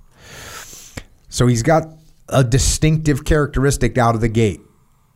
So 1.30 1.46
he's 1.46 1.62
got 1.62 1.84
a 2.28 2.44
distinctive 2.44 3.24
characteristic 3.24 3.96
out 3.96 4.14
of 4.14 4.20
the 4.20 4.28
gate, 4.28 4.60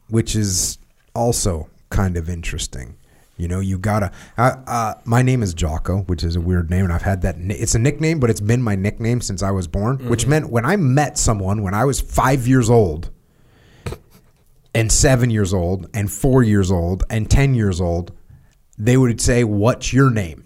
which 0.08 0.34
is 0.34 0.78
also 1.14 1.68
kind 1.90 2.16
of 2.16 2.30
interesting. 2.30 2.96
You 3.36 3.48
know, 3.48 3.58
you 3.58 3.78
gotta. 3.78 4.12
Uh, 4.38 4.56
uh, 4.64 4.94
my 5.04 5.20
name 5.20 5.42
is 5.42 5.54
Jocko, 5.54 6.02
which 6.02 6.22
is 6.22 6.36
a 6.36 6.40
weird 6.40 6.70
name, 6.70 6.84
and 6.84 6.92
I've 6.92 7.02
had 7.02 7.22
that. 7.22 7.34
It's 7.38 7.74
a 7.74 7.80
nickname, 7.80 8.20
but 8.20 8.30
it's 8.30 8.40
been 8.40 8.62
my 8.62 8.76
nickname 8.76 9.20
since 9.20 9.42
I 9.42 9.50
was 9.50 9.66
born. 9.66 10.08
Which 10.08 10.26
meant 10.26 10.50
when 10.50 10.64
I 10.64 10.76
met 10.76 11.18
someone 11.18 11.62
when 11.62 11.74
I 11.74 11.84
was 11.84 12.00
five 12.00 12.46
years 12.46 12.70
old, 12.70 13.10
and 14.72 14.90
seven 14.92 15.30
years 15.30 15.52
old, 15.52 15.88
and 15.92 16.10
four 16.10 16.44
years 16.44 16.70
old, 16.70 17.02
and 17.10 17.28
ten 17.28 17.54
years 17.54 17.80
old, 17.80 18.12
they 18.78 18.96
would 18.96 19.20
say, 19.20 19.42
"What's 19.42 19.92
your 19.92 20.10
name?" 20.10 20.44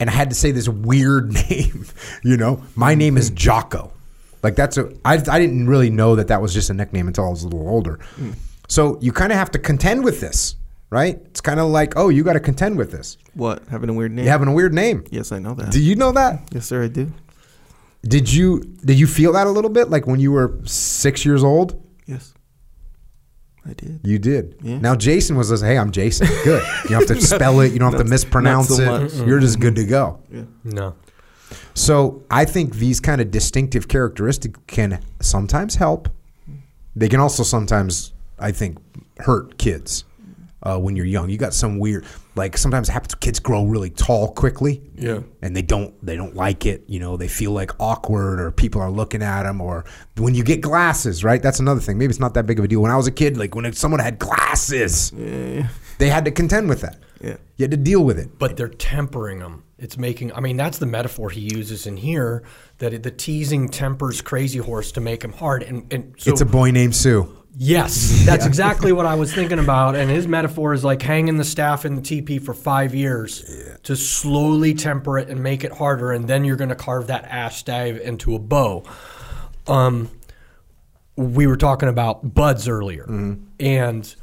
And 0.00 0.08
I 0.08 0.14
had 0.14 0.30
to 0.30 0.36
say 0.36 0.52
this 0.52 0.70
weird 0.70 1.32
name. 1.50 1.84
You 2.24 2.38
know, 2.38 2.62
my 2.74 2.94
name 2.94 3.18
is 3.18 3.28
Jocko. 3.34 3.92
Like 4.42 4.56
that's 4.56 4.76
a. 4.76 4.90
I 5.04 5.14
I 5.14 5.38
didn't 5.38 5.66
really 5.66 5.90
know 5.90 6.16
that 6.16 6.28
that 6.28 6.40
was 6.42 6.52
just 6.54 6.70
a 6.70 6.74
nickname 6.74 7.06
until 7.08 7.26
I 7.26 7.30
was 7.30 7.42
a 7.42 7.48
little 7.48 7.68
older. 7.68 7.98
So 8.68 8.98
you 9.00 9.12
kind 9.12 9.32
of 9.32 9.38
have 9.38 9.50
to 9.52 9.58
contend 9.58 10.04
with 10.04 10.20
this, 10.20 10.56
right? 10.90 11.18
It's 11.26 11.40
kind 11.40 11.60
of 11.60 11.68
like, 11.68 11.94
oh, 11.96 12.08
you 12.08 12.24
got 12.24 12.32
to 12.34 12.40
contend 12.40 12.76
with 12.76 12.90
this. 12.90 13.16
What? 13.34 13.62
Having 13.68 13.90
a 13.90 13.92
weird 13.94 14.12
name? 14.12 14.24
You 14.24 14.30
having 14.30 14.48
a 14.48 14.52
weird 14.52 14.74
name. 14.74 15.04
yes, 15.10 15.30
I 15.32 15.38
know 15.38 15.54
that. 15.54 15.70
Do 15.70 15.80
you 15.82 15.94
know 15.94 16.12
that? 16.12 16.42
yes, 16.52 16.66
sir, 16.66 16.82
I 16.84 16.88
do. 16.88 17.12
Did 18.02 18.32
you 18.32 18.60
did 18.84 18.98
you 18.98 19.06
feel 19.06 19.32
that 19.32 19.46
a 19.46 19.50
little 19.50 19.70
bit 19.70 19.90
like 19.90 20.06
when 20.06 20.20
you 20.20 20.30
were 20.32 20.58
six 20.64 21.24
years 21.24 21.42
old? 21.42 21.82
Yes, 22.06 22.34
I 23.64 23.72
did. 23.72 24.00
You 24.04 24.18
did. 24.20 24.56
Yeah. 24.62 24.78
Now 24.78 24.94
Jason 24.94 25.36
was 25.36 25.48
just, 25.48 25.64
hey, 25.64 25.76
I'm 25.76 25.90
Jason. 25.90 26.28
Good. 26.44 26.62
You 26.84 26.90
don't 26.90 27.08
have 27.08 27.16
to 27.18 27.20
spell 27.34 27.58
it. 27.60 27.72
You 27.72 27.78
don't 27.80 27.92
have 27.92 28.00
to 28.00 28.08
mispronounce 28.08 28.68
so 28.68 28.82
it. 28.82 28.86
much. 29.02 29.14
You're 29.26 29.40
just 29.40 29.58
good 29.58 29.74
to 29.76 29.84
go. 29.84 30.20
Yeah. 30.30 30.42
No. 30.62 30.94
So 31.76 32.22
I 32.30 32.46
think 32.46 32.76
these 32.76 33.00
kind 33.00 33.20
of 33.20 33.30
distinctive 33.30 33.86
characteristics 33.86 34.58
can 34.66 34.98
sometimes 35.20 35.74
help. 35.76 36.08
They 36.96 37.08
can 37.10 37.20
also 37.20 37.42
sometimes, 37.42 38.14
I 38.38 38.50
think, 38.52 38.78
hurt 39.18 39.58
kids 39.58 40.04
uh, 40.62 40.78
when 40.78 40.96
you're 40.96 41.04
young. 41.04 41.28
You 41.28 41.36
got 41.36 41.52
some 41.52 41.78
weird, 41.78 42.06
like 42.34 42.56
sometimes 42.56 42.88
it 42.88 42.92
happens. 42.92 43.14
Kids 43.16 43.38
grow 43.40 43.66
really 43.66 43.90
tall 43.90 44.32
quickly, 44.32 44.80
Yeah. 44.96 45.20
and 45.42 45.54
they 45.54 45.60
don't 45.60 45.92
they 46.04 46.16
don't 46.16 46.34
like 46.34 46.64
it. 46.64 46.84
You 46.88 46.98
know, 46.98 47.18
they 47.18 47.28
feel 47.28 47.50
like 47.50 47.72
awkward, 47.78 48.40
or 48.40 48.50
people 48.52 48.80
are 48.80 48.90
looking 48.90 49.22
at 49.22 49.42
them, 49.42 49.60
or 49.60 49.84
when 50.16 50.34
you 50.34 50.44
get 50.44 50.62
glasses, 50.62 51.22
right? 51.22 51.42
That's 51.42 51.60
another 51.60 51.80
thing. 51.82 51.98
Maybe 51.98 52.10
it's 52.10 52.18
not 52.20 52.32
that 52.34 52.46
big 52.46 52.58
of 52.58 52.64
a 52.64 52.68
deal. 52.68 52.80
When 52.80 52.90
I 52.90 52.96
was 52.96 53.06
a 53.06 53.12
kid, 53.12 53.36
like 53.36 53.54
when 53.54 53.70
someone 53.74 54.00
had 54.00 54.18
glasses, 54.18 55.12
Yeah. 55.14 55.68
they 55.98 56.08
had 56.08 56.24
to 56.24 56.30
contend 56.30 56.70
with 56.70 56.80
that. 56.80 56.96
Yeah. 57.20 57.36
You 57.56 57.64
had 57.64 57.70
to 57.70 57.76
deal 57.76 58.04
with 58.04 58.18
it. 58.18 58.38
But 58.38 58.56
they're 58.56 58.68
tempering 58.68 59.38
them. 59.38 59.64
It's 59.78 59.98
making. 59.98 60.32
I 60.32 60.40
mean, 60.40 60.56
that's 60.56 60.78
the 60.78 60.86
metaphor 60.86 61.30
he 61.30 61.40
uses 61.40 61.86
in 61.86 61.96
here. 61.96 62.44
That 62.78 62.92
it, 62.92 63.02
the 63.02 63.10
teasing 63.10 63.68
tempers 63.68 64.22
Crazy 64.22 64.58
Horse 64.58 64.92
to 64.92 65.00
make 65.00 65.22
him 65.22 65.32
hard. 65.32 65.62
And 65.62 65.92
and 65.92 66.14
so 66.18 66.30
it's 66.30 66.40
a 66.40 66.46
boy 66.46 66.70
named 66.70 66.94
Sue. 66.94 67.34
Yes, 67.58 68.22
that's 68.26 68.44
exactly 68.44 68.92
what 68.92 69.06
I 69.06 69.14
was 69.14 69.34
thinking 69.34 69.58
about. 69.58 69.96
And 69.96 70.10
his 70.10 70.28
metaphor 70.28 70.74
is 70.74 70.84
like 70.84 71.00
hanging 71.00 71.38
the 71.38 71.44
staff 71.44 71.84
in 71.84 71.94
the 71.94 72.02
teepee 72.02 72.38
for 72.38 72.52
five 72.52 72.94
years 72.94 73.78
to 73.84 73.96
slowly 73.96 74.74
temper 74.74 75.18
it 75.18 75.28
and 75.28 75.42
make 75.42 75.64
it 75.64 75.72
harder, 75.72 76.12
and 76.12 76.28
then 76.28 76.44
you're 76.44 76.56
going 76.56 76.70
to 76.70 76.74
carve 76.74 77.06
that 77.06 77.24
ash 77.24 77.56
stave 77.56 77.98
into 77.98 78.34
a 78.34 78.38
bow. 78.38 78.84
Um, 79.66 80.10
we 81.16 81.46
were 81.46 81.56
talking 81.56 81.88
about 81.88 82.34
BUD/S 82.34 82.68
earlier, 82.68 83.04
and 83.58 84.16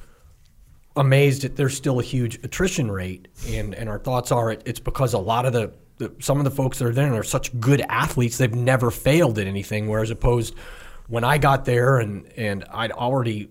amazed 0.95 1.41
that 1.41 1.55
there's 1.55 1.75
still 1.75 1.99
a 1.99 2.03
huge 2.03 2.35
attrition 2.43 2.91
rate. 2.91 3.27
And 3.47 3.73
and 3.73 3.89
our 3.89 3.99
thoughts 3.99 4.31
are 4.31 4.51
it, 4.51 4.61
it's 4.65 4.79
because 4.79 5.13
a 5.13 5.19
lot 5.19 5.45
of 5.45 5.53
the, 5.53 5.73
the 5.97 6.13
some 6.19 6.37
of 6.37 6.43
the 6.43 6.51
folks 6.51 6.79
that 6.79 6.87
are 6.87 6.93
there 6.93 7.13
are 7.13 7.23
such 7.23 7.57
good 7.59 7.81
athletes 7.81 8.37
they've 8.37 8.53
never 8.53 8.91
failed 8.91 9.39
at 9.39 9.47
anything. 9.47 9.87
Whereas 9.87 10.09
opposed 10.09 10.55
when 11.07 11.23
I 11.23 11.37
got 11.37 11.65
there 11.65 11.97
and 11.99 12.27
and 12.37 12.63
I'd 12.71 12.91
already 12.91 13.49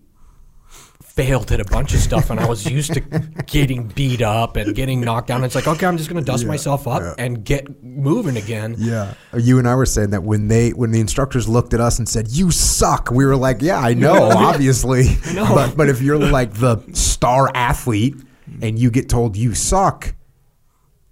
failed 1.14 1.52
at 1.52 1.60
a 1.60 1.64
bunch 1.64 1.92
of 1.92 2.00
stuff 2.00 2.30
and 2.30 2.40
I 2.40 2.48
was 2.48 2.64
used 2.64 2.94
to 2.94 3.00
getting 3.46 3.86
beat 3.88 4.22
up 4.22 4.56
and 4.56 4.74
getting 4.74 5.02
knocked 5.02 5.28
down. 5.28 5.44
It's 5.44 5.54
like, 5.54 5.68
okay, 5.68 5.86
I'm 5.86 5.98
just 5.98 6.08
gonna 6.08 6.22
dust 6.22 6.46
myself 6.46 6.88
up 6.88 7.02
and 7.18 7.44
get 7.44 7.82
moving 7.82 8.38
again. 8.38 8.76
Yeah, 8.78 9.12
you 9.36 9.58
and 9.58 9.68
I 9.68 9.74
were 9.74 9.84
saying 9.84 10.10
that 10.10 10.22
when 10.22 10.48
they 10.48 10.70
when 10.70 10.90
the 10.90 11.00
instructors 11.00 11.48
looked 11.48 11.74
at 11.74 11.80
us 11.80 11.98
and 11.98 12.08
said 12.08 12.28
you 12.28 12.50
suck, 12.50 13.10
we 13.10 13.26
were 13.26 13.36
like, 13.36 13.60
yeah, 13.60 13.78
I 13.78 13.92
know, 13.92 14.30
obviously, 14.34 15.04
know. 15.34 15.54
but 15.54 15.76
but 15.76 15.88
if 15.90 16.00
you're 16.00 16.18
like 16.18 16.54
the 16.54 16.78
star 16.92 17.50
athlete 17.54 18.16
and 18.62 18.78
you 18.78 18.90
get 18.90 19.08
told 19.08 19.36
you 19.36 19.54
suck. 19.54 20.14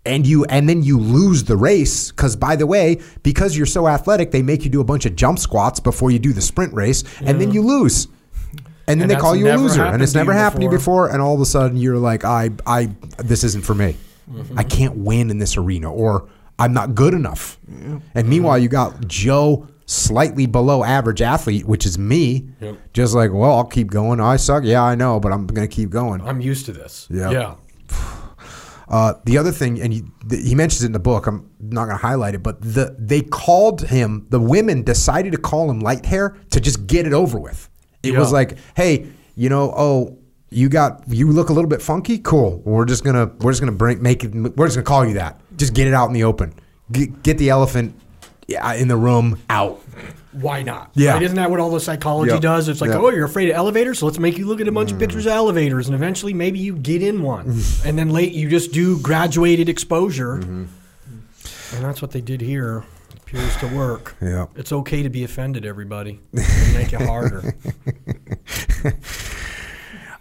And 0.07 0.27
you 0.27 0.47
and 0.47 0.67
then 0.67 0.83
you 0.83 0.99
lose 0.99 1.45
the 1.45 1.59
race 1.59 2.11
because 2.11 2.35
by 2.35 2.57
the 2.57 2.67
way, 2.67 3.03
because 3.23 3.55
you're 3.55 3.67
so 3.67 3.87
athletic, 3.87 4.31
they 4.31 4.41
make 4.41 4.65
you 4.65 4.71
do 4.71 4.81
a 4.81 4.85
bunch 4.85 5.05
of 5.05 5.15
jump 5.15 5.39
squats 5.39 5.79
before 5.79 6.11
you 6.11 6.19
do 6.19 6.33
the 6.33 6.41
sprint 6.41 6.73
race, 6.73 7.05
and 7.21 7.39
then 7.39 7.53
you 7.53 7.61
lose. 7.61 8.09
And 8.91 9.01
then 9.01 9.11
And 9.11 9.11
they 9.11 9.21
call 9.21 9.37
you 9.37 9.51
a 9.51 9.57
loser, 9.57 9.85
and 9.85 10.03
it's 10.03 10.15
never 10.15 10.33
happened 10.33 10.61
to 10.61 10.65
you 10.65 10.71
before. 10.71 11.07
before. 11.07 11.15
And 11.15 11.23
all 11.23 11.35
of 11.35 11.41
a 11.41 11.47
sudden, 11.47 11.77
you're 11.77 11.97
like, 11.99 12.25
I, 12.25 12.51
I, 12.67 12.91
this 13.19 13.45
isn't 13.45 13.65
for 13.65 13.75
me. 13.75 13.97
Mm-hmm. 14.31 14.59
I 14.59 14.65
can't 14.65 14.97
win 14.97 15.31
in 15.31 15.39
this 15.39 15.57
arena, 15.57 15.93
or 15.93 16.29
I'm 16.59 16.73
not 16.73 16.95
good 16.95 17.15
enough. 17.15 17.59
And 18.15 18.29
meanwhile, 18.29 18.59
you 18.59 18.69
got 18.69 19.07
Joe, 19.09 19.67
slightly 19.87 20.47
below 20.47 20.85
average 20.85 21.21
athlete, 21.23 21.67
which 21.67 21.85
is 21.87 21.99
me, 21.99 22.49
Yep. 22.61 22.77
just 22.93 23.15
like, 23.15 23.33
well, 23.33 23.53
I'll 23.57 23.65
keep 23.65 23.91
going. 23.91 24.21
I 24.21 24.37
suck. 24.37 24.63
Yeah, 24.65 24.83
I 24.83 24.95
know, 24.95 25.19
but 25.19 25.33
I'm 25.33 25.47
going 25.47 25.69
to 25.69 25.75
keep 25.75 25.91
going. 25.91 26.21
I'm 26.21 26.41
used 26.41 26.67
to 26.67 26.73
this. 26.73 27.09
Yeah. 27.11 27.31
Yeah. 27.31 27.55
Uh, 28.89 29.15
the 29.25 29.39
other 29.39 29.53
thing, 29.53 29.81
and 29.81 29.93
he, 29.93 30.03
he 30.33 30.53
mentions 30.53 30.83
it 30.83 30.87
in 30.87 30.91
the 30.93 30.99
book. 30.99 31.29
I'm 31.29 31.49
not 31.61 31.85
going 31.85 31.97
to 31.97 32.03
highlight 32.03 32.35
it, 32.35 32.43
but 32.43 32.61
the 32.61 32.97
they 32.99 33.21
called 33.23 33.83
him. 33.83 34.27
The 34.31 34.41
women 34.41 34.83
decided 34.83 35.31
to 35.31 35.39
call 35.39 35.71
him 35.71 35.79
light 35.79 36.05
hair 36.05 36.37
to 36.51 36.61
just 36.61 36.89
get 36.89 37.07
it 37.07 37.13
over 37.13 37.39
with. 37.39 37.70
It 38.03 38.17
was 38.17 38.33
like, 38.33 38.57
hey, 38.77 39.07
you 39.37 39.49
know, 39.49 39.73
oh, 39.77 40.19
you 40.51 40.69
got 40.69 41.03
you 41.09 41.31
look 41.31 41.49
a 41.51 41.53
little 41.53 41.69
bit 41.69 41.81
funky. 41.83 42.19
Cool. 42.19 42.61
We're 42.65 42.85
just 42.85 43.05
gonna 43.05 43.27
we're 43.41 43.53
just 43.53 43.61
gonna 43.61 43.73
bring 43.73 44.03
make 44.03 44.25
it. 44.25 44.33
We're 44.35 44.67
just 44.67 44.77
gonna 44.77 44.85
call 44.85 45.07
you 45.07 45.15
that. 45.15 45.41
Just 45.57 45.75
get 45.75 45.87
it 45.87 45.95
out 45.95 46.09
in 46.09 46.13
the 46.15 46.25
open. 46.25 46.55
Get, 46.91 47.23
get 47.23 47.39
the 47.39 47.51
elephant 47.51 47.95
in 48.49 48.89
the 48.89 48.97
room 48.97 49.39
out. 49.49 49.81
Why 50.33 50.63
not? 50.63 50.91
Yeah. 50.95 51.13
Right? 51.15 51.23
Isn't 51.23 51.37
that 51.37 51.51
what 51.51 51.61
all 51.61 51.71
the 51.71 51.79
psychology 51.81 52.33
Yep. 52.33 52.41
does? 52.41 52.69
It's 52.69 52.81
like, 52.81 52.91
Yep. 52.91 52.99
Mm. 53.01 53.03
oh, 53.05 53.11
you're 53.11 53.25
afraid 53.27 53.49
of 53.51 53.57
elevators, 53.57 53.99
so 53.99 54.07
let's 54.07 54.19
make 54.19 54.39
you 54.39 54.47
look 54.47 54.61
at 54.61 54.67
a 54.69 54.73
bunch 54.73 54.91
of 54.93 54.99
pictures 54.99 55.27
of 55.27 55.33
elevators, 55.33 55.87
and 55.87 55.95
eventually 55.95 56.33
maybe 56.35 56.59
you 56.61 56.75
get 56.77 57.03
in 57.03 57.21
one, 57.23 57.61
and 57.85 57.99
then 57.99 58.11
late 58.11 58.33
you 58.33 58.49
just 58.49 58.73
do 58.73 58.99
graduated 59.01 59.69
exposure, 59.69 60.37
Mm-hmm. 60.39 60.65
and 61.77 61.85
that's 61.85 62.01
what 62.03 62.13
they 62.13 62.21
did 62.21 62.41
here. 62.41 62.85
Appears 63.31 63.57
to 63.59 63.69
work. 63.69 64.17
Yeah. 64.21 64.47
It's 64.57 64.73
okay 64.73 65.05
to 65.05 65.09
be 65.09 65.23
offended, 65.23 65.65
everybody. 65.65 66.19
It'll 66.33 66.75
make 66.75 66.93
it 66.93 67.01
harder. 67.01 67.55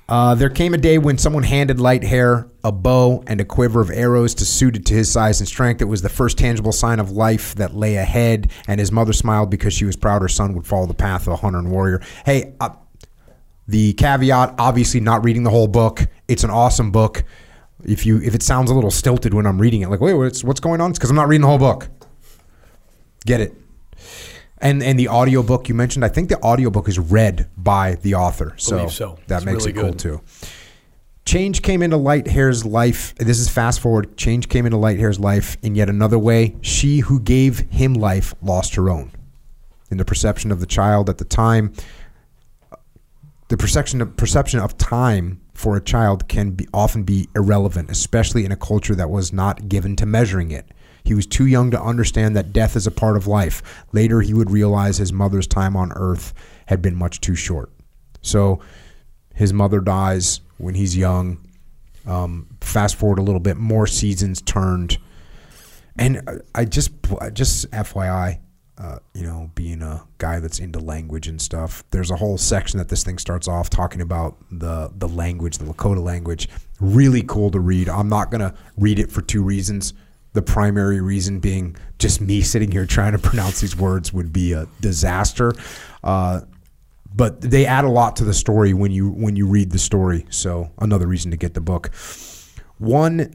Uh, 0.07 0.33
there 0.33 0.49
came 0.49 0.73
a 0.73 0.77
day 0.77 0.97
when 0.97 1.19
someone 1.19 1.43
handed 1.43 1.79
Light 1.79 2.03
Hair 2.03 2.49
a 2.63 2.71
bow 2.71 3.23
and 3.27 3.39
a 3.39 3.45
quiver 3.45 3.79
of 3.79 3.91
arrows 3.91 4.33
to 4.33 4.45
suit 4.45 4.75
it 4.75 4.83
to 4.87 4.95
his 4.95 5.11
size 5.11 5.39
and 5.39 5.47
strength. 5.47 5.83
It 5.83 5.85
was 5.85 6.01
the 6.01 6.09
first 6.09 6.39
tangible 6.39 6.71
sign 6.71 6.99
of 6.99 7.11
life 7.11 7.53
that 7.55 7.75
lay 7.75 7.95
ahead, 7.95 8.51
and 8.67 8.79
his 8.79 8.91
mother 8.91 9.13
smiled 9.13 9.51
because 9.51 9.71
she 9.71 9.85
was 9.85 9.95
proud 9.95 10.23
her 10.23 10.27
son 10.27 10.55
would 10.55 10.65
follow 10.65 10.87
the 10.87 10.95
path 10.95 11.27
of 11.27 11.33
a 11.33 11.35
hunter 11.35 11.59
and 11.59 11.69
warrior. 11.69 12.01
Hey, 12.25 12.55
uh, 12.59 12.69
the 13.67 13.93
caveat: 13.93 14.55
obviously, 14.57 14.99
not 14.99 15.23
reading 15.23 15.43
the 15.43 15.51
whole 15.51 15.67
book. 15.67 16.07
It's 16.27 16.43
an 16.43 16.49
awesome 16.49 16.89
book. 16.89 17.23
If 17.83 18.03
you 18.03 18.19
if 18.21 18.33
it 18.33 18.41
sounds 18.41 18.71
a 18.71 18.73
little 18.73 18.89
stilted 18.89 19.35
when 19.35 19.45
I'm 19.45 19.61
reading 19.61 19.81
it, 19.81 19.89
like 19.89 20.01
wait, 20.01 20.15
what's 20.15 20.43
what's 20.43 20.59
going 20.59 20.81
on? 20.81 20.89
It's 20.89 20.97
because 20.97 21.11
I'm 21.11 21.15
not 21.15 21.27
reading 21.27 21.41
the 21.41 21.47
whole 21.49 21.59
book. 21.59 21.87
Get 23.29 23.41
it. 23.41 23.53
And 24.57 24.81
and 24.81 24.97
the 24.97 25.07
audiobook 25.07 25.69
you 25.69 25.75
mentioned, 25.75 26.03
I 26.03 26.07
think 26.09 26.29
the 26.29 26.41
audiobook 26.41 26.89
is 26.89 26.97
read 26.97 27.47
by 27.55 27.93
the 28.01 28.15
author. 28.15 28.55
So, 28.57 28.77
Believe 28.77 28.91
so. 28.91 29.19
that 29.27 29.35
It's 29.37 29.45
makes 29.45 29.65
really 29.67 29.69
it 29.77 29.81
cool 29.81 29.91
good. 29.91 29.99
too. 29.99 30.21
Change 31.25 31.61
came 31.61 31.83
into 31.83 31.95
Light 31.95 32.25
Hair's 32.25 32.65
life. 32.65 33.13
This 33.17 33.37
is 33.37 33.47
fast 33.47 33.81
forward. 33.81 34.17
Change 34.17 34.49
came 34.49 34.65
into 34.65 34.77
Light 34.77 34.97
Hair's 34.97 35.19
life 35.19 35.57
in 35.61 35.75
yet 35.75 35.89
another 35.89 36.17
way. 36.17 36.55
She 36.61 37.01
who 37.01 37.19
gave 37.19 37.59
him 37.69 37.93
life 37.93 38.33
lost 38.41 38.73
her 38.73 38.89
own. 38.89 39.11
In 39.91 39.97
the 39.97 40.05
perception 40.05 40.51
of 40.51 40.59
the 40.59 40.65
child 40.65 41.07
at 41.07 41.19
the 41.19 41.25
time, 41.25 41.71
the 43.49 43.57
perception 43.57 44.01
of, 44.01 44.17
perception 44.17 44.59
of 44.59 44.75
time 44.79 45.39
for 45.53 45.77
a 45.77 45.81
child 45.81 46.27
can 46.27 46.49
be 46.51 46.67
often 46.73 47.03
be 47.03 47.29
irrelevant, 47.35 47.91
especially 47.91 48.43
in 48.43 48.51
a 48.51 48.57
culture 48.57 48.95
that 48.95 49.11
was 49.11 49.31
not 49.31 49.69
given 49.69 49.95
to 49.97 50.07
measuring 50.07 50.49
it. 50.49 50.65
He 51.09 51.15
was 51.15 51.25
too 51.25 51.47
young 51.47 51.71
to 51.71 51.81
understand 51.81 52.35
that 52.35 52.53
death 52.53 52.75
is 52.75 52.85
a 52.85 52.91
part 52.91 53.17
of 53.17 53.25
life. 53.25 53.63
Later, 53.93 54.21
he 54.21 54.31
would 54.31 54.51
realize 54.51 54.97
his 54.99 55.11
mother's 55.11 55.47
time 55.47 55.75
on 55.75 55.91
earth 55.95 56.35
had 56.67 56.83
been 56.83 56.95
much 56.95 57.19
too 57.19 57.33
short. 57.33 57.71
So, 58.21 58.59
his 59.33 59.51
mother 59.51 59.79
dies 59.79 60.41
when 60.59 60.75
he's 60.75 60.95
young. 60.95 61.39
Um, 62.05 62.45
fast 62.61 62.95
forward 62.95 63.17
a 63.17 63.23
little 63.23 63.39
bit, 63.39 63.57
more 63.57 63.87
seasons 63.87 64.39
turned, 64.39 64.99
and 65.97 66.21
I- 66.27 66.61
I 66.61 66.65
just, 66.65 66.91
just 67.33 67.65
FYI, 67.71 68.37
uh, 68.77 68.99
you 69.15 69.23
know, 69.23 69.49
being 69.55 69.81
a 69.81 70.03
guy 70.19 70.39
that's 70.39 70.59
into 70.59 70.77
language 70.79 71.27
and 71.27 71.41
stuff, 71.41 71.83
there's 71.89 72.11
a 72.11 72.17
whole 72.17 72.37
section 72.37 72.77
that 72.77 72.89
this 72.89 73.03
thing 73.03 73.17
starts 73.17 73.47
off 73.47 73.71
talking 73.71 73.99
about 74.01 74.37
the 74.51 74.91
the 74.95 75.07
language, 75.07 75.57
the 75.57 75.65
Lakota 75.65 76.03
language. 76.03 76.47
Really 76.79 77.23
cool 77.23 77.49
to 77.49 77.59
read. 77.59 77.89
I'm 77.89 78.09
not 78.09 78.29
gonna 78.29 78.53
read 78.77 78.99
it 78.99 79.11
for 79.11 79.23
two 79.23 79.41
reasons. 79.41 79.93
The 80.33 80.41
primary 80.41 81.01
reason 81.01 81.39
being 81.39 81.75
just 81.97 82.21
me 82.21 82.41
sitting 82.41 82.71
here 82.71 82.85
trying 82.85 83.13
to 83.13 83.19
pronounce 83.19 83.61
these 83.61 83.75
words 83.75 84.13
would 84.13 84.31
be 84.31 84.53
a 84.53 84.67
disaster. 84.79 85.53
Uh, 86.03 86.41
but 87.13 87.41
they 87.41 87.65
add 87.65 87.85
a 87.85 87.89
lot 87.89 88.15
to 88.17 88.23
the 88.23 88.33
story 88.33 88.73
when 88.73 88.91
you 88.91 89.09
when 89.09 89.35
you 89.35 89.47
read 89.47 89.71
the 89.71 89.79
story. 89.79 90.25
So 90.29 90.71
another 90.77 91.07
reason 91.07 91.31
to 91.31 91.37
get 91.37 91.53
the 91.53 91.61
book. 91.61 91.91
One 92.77 93.33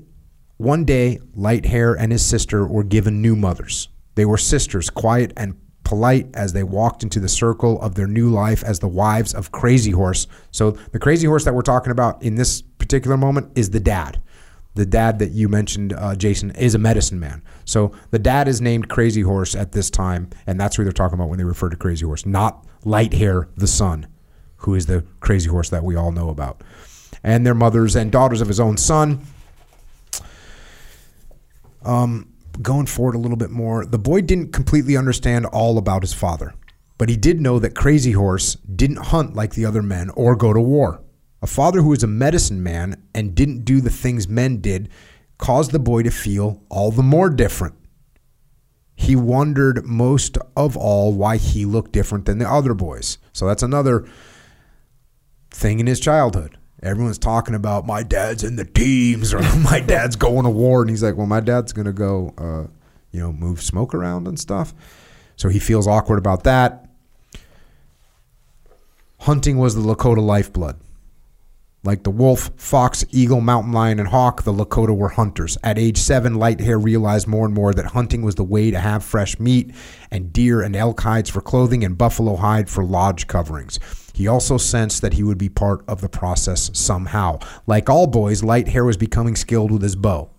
one 0.57 0.85
day, 0.85 1.20
light 1.35 1.66
hair 1.66 1.94
and 1.94 2.12
his 2.12 2.24
sister 2.24 2.66
were 2.66 2.85
given 2.85 3.20
new 3.20 3.35
mothers. 3.35 3.88
They 4.14 4.24
were 4.24 4.38
sisters, 4.38 4.88
quiet 4.88 5.33
and 5.37 5.59
polite 5.83 6.28
as 6.35 6.52
they 6.52 6.62
walked 6.62 7.02
into 7.02 7.20
the 7.20 7.28
circle 7.28 7.80
of 7.83 7.94
their 7.94 8.07
new 8.07 8.30
life 8.30 8.62
as 8.64 8.78
the 8.78 8.88
wives 8.88 9.35
of 9.35 9.52
Crazy 9.52 9.90
Horse. 9.90 10.26
So 10.50 10.72
the 10.92 10.98
Crazy 10.98 11.26
Horse 11.26 11.44
that 11.44 11.54
we're 11.54 11.62
talking 11.62 11.92
about 11.92 12.22
in 12.22 12.37
this 12.37 12.62
particular 12.62 13.16
moment 13.16 13.52
is 13.57 13.70
the 13.70 13.80
dad. 13.80 14.20
The 14.74 14.87
dad 14.87 15.20
that 15.20 15.30
you 15.30 15.48
mentioned, 15.48 15.92
uh, 15.92 16.16
Jason, 16.16 16.50
is 16.52 16.74
a 16.74 16.78
medicine 16.78 17.20
man. 17.20 17.42
So 17.64 17.92
the 18.10 18.18
dad 18.18 18.48
is 18.48 18.60
named 18.60 18.88
Crazy 18.88 19.22
Horse 19.22 19.54
at 19.54 19.72
this 19.72 19.88
time, 19.88 20.30
and 20.46 20.60
that's 20.60 20.76
who 20.76 20.82
they're 20.82 20.92
talking 20.92 21.14
about 21.14 21.28
when 21.28 21.38
they 21.38 21.44
refer 21.44 21.68
to 21.68 21.76
Crazy 21.76 22.04
Horse, 22.04 22.26
not 22.26 22.66
Light 22.84 23.14
Hair, 23.14 23.48
the 23.56 23.68
son, 23.68 24.08
who 24.58 24.74
is 24.74 24.87
the 24.87 25.04
Crazy 25.20 25.48
Horse 25.48 25.70
that 25.70 25.84
we 25.84 25.94
all 25.94 26.10
know 26.10 26.28
about. 26.28 26.62
And 27.22 27.46
their 27.46 27.54
mothers 27.54 27.94
and 27.94 28.10
daughters 28.10 28.40
of 28.40 28.48
his 28.48 28.58
own 28.58 28.76
son. 28.76 29.24
Um, 31.84 32.32
going 32.60 32.87
forward 32.87 33.14
a 33.14 33.18
little 33.18 33.37
bit 33.37 33.50
more, 33.50 33.84
the 33.87 33.98
boy 33.98 34.22
didn't 34.22 34.52
completely 34.52 34.96
understand 34.96 35.46
all 35.46 35.78
about 35.78 36.02
his 36.02 36.12
father, 36.12 36.54
but 36.98 37.08
he 37.08 37.16
did 37.16 37.40
know 37.40 37.58
that 37.58 37.74
Crazy 37.76 38.12
Horse 38.12 38.54
didn't 38.54 38.96
hunt 38.96 39.37
like 39.37 39.54
the 39.54 39.66
other 39.66 39.82
men 39.82 40.10
or 40.10 40.34
go 40.34 40.52
to 40.52 40.60
war. 40.60 41.00
A 41.44 41.46
father 41.46 41.83
who 41.83 41.90
was 41.90 42.02
a 42.02 42.07
medicine 42.07 42.62
man 42.62 43.04
and 43.14 43.35
didn't 43.35 43.66
do 43.66 43.83
the 43.83 43.90
things 43.90 44.26
men 44.26 44.62
did 44.62 44.88
caused 45.37 45.72
the 45.72 45.78
boy 45.78 46.02
to 46.02 46.11
feel 46.11 46.62
all 46.70 46.90
the 46.90 47.02
more 47.02 47.28
different. 47.28 47.74
He 48.94 49.14
wondered 49.14 49.85
most 49.85 50.38
of 50.57 50.74
all 50.74 51.12
why 51.12 51.37
he 51.37 51.66
looked 51.66 51.92
different 51.92 52.24
than 52.24 52.38
the 52.38 52.50
other 52.50 52.72
boys. 52.72 53.18
So 53.35 53.46
that's 53.46 53.62
another 53.62 54.09
thing 55.50 55.80
in 55.80 55.87
his 55.87 56.00
childhood. 56.00 56.57
Everyone's 56.83 57.18
talking 57.18 57.54
about 57.54 57.85
my 57.85 58.02
dad's 58.02 58.42
in 58.42 58.57
the 58.57 58.64
teams 58.64 59.35
or 59.35 59.42
my 59.59 59.80
dad's 59.80 60.16
going 60.16 60.44
to 60.44 60.50
war, 60.50 60.80
and 60.80 60.88
he's 60.88 61.02
like, 61.02 61.18
"Well, 61.18 61.26
my 61.26 61.40
dad's 61.40 61.74
gonna 61.74 61.92
go, 61.92 62.33
uh, 62.38 62.72
you 63.11 63.20
know, 63.20 63.35
move 63.35 63.61
smoke 63.61 63.92
around 63.92 64.26
and 64.26 64.40
stuff." 64.40 64.72
So 65.37 65.50
he 65.50 65.59
feels 65.59 65.87
awkward 65.87 66.18
about 66.18 66.44
that. 66.44 66.88
Hunting 69.20 69.59
was 69.59 69.74
the 69.74 69.83
Lakota 69.83 70.24
lifeblood. 70.24 70.80
Like 71.85 72.03
the 72.03 72.11
wolf, 72.11 72.51
fox, 72.57 73.05
eagle, 73.11 73.42
mountain 73.42 73.73
lion, 73.73 73.99
and 73.99 74.09
hawk, 74.09 74.44
the 74.44 74.55
Lakota 74.55 74.97
were 74.97 75.11
hunters. 75.11 75.59
At 75.62 75.79
age 75.79 75.99
seven, 75.99 76.37
Light 76.37 76.61
Hair 76.61 76.79
realized 76.79 77.29
more 77.29 77.44
and 77.44 77.55
more 77.55 77.75
that 77.75 77.85
hunting 77.87 78.23
was 78.23 78.37
the 78.37 78.42
way 78.42 78.70
to 78.70 78.81
have 78.81 79.05
fresh 79.05 79.38
meat, 79.38 79.75
and 80.11 80.33
deer 80.33 80.62
and 80.62 80.75
elk 80.75 81.03
hides 81.03 81.29
for 81.29 81.42
clothing, 81.42 81.85
and 81.85 81.99
buffalo 81.99 82.37
hide 82.37 82.70
for 82.70 82.83
lodge 82.83 83.27
coverings. 83.27 83.79
He 84.14 84.27
also 84.27 84.57
sensed 84.57 85.03
that 85.03 85.12
he 85.12 85.23
would 85.23 85.37
be 85.37 85.51
part 85.51 85.85
of 85.87 86.01
the 86.01 86.09
process 86.09 86.70
somehow. 86.73 87.40
Like 87.66 87.90
all 87.90 88.07
boys, 88.07 88.42
Light 88.42 88.68
Hair 88.68 88.87
was 88.87 88.97
becoming 88.97 89.37
skilled 89.37 89.70
with 89.70 89.83
his 89.83 89.97
bow. 89.97 90.31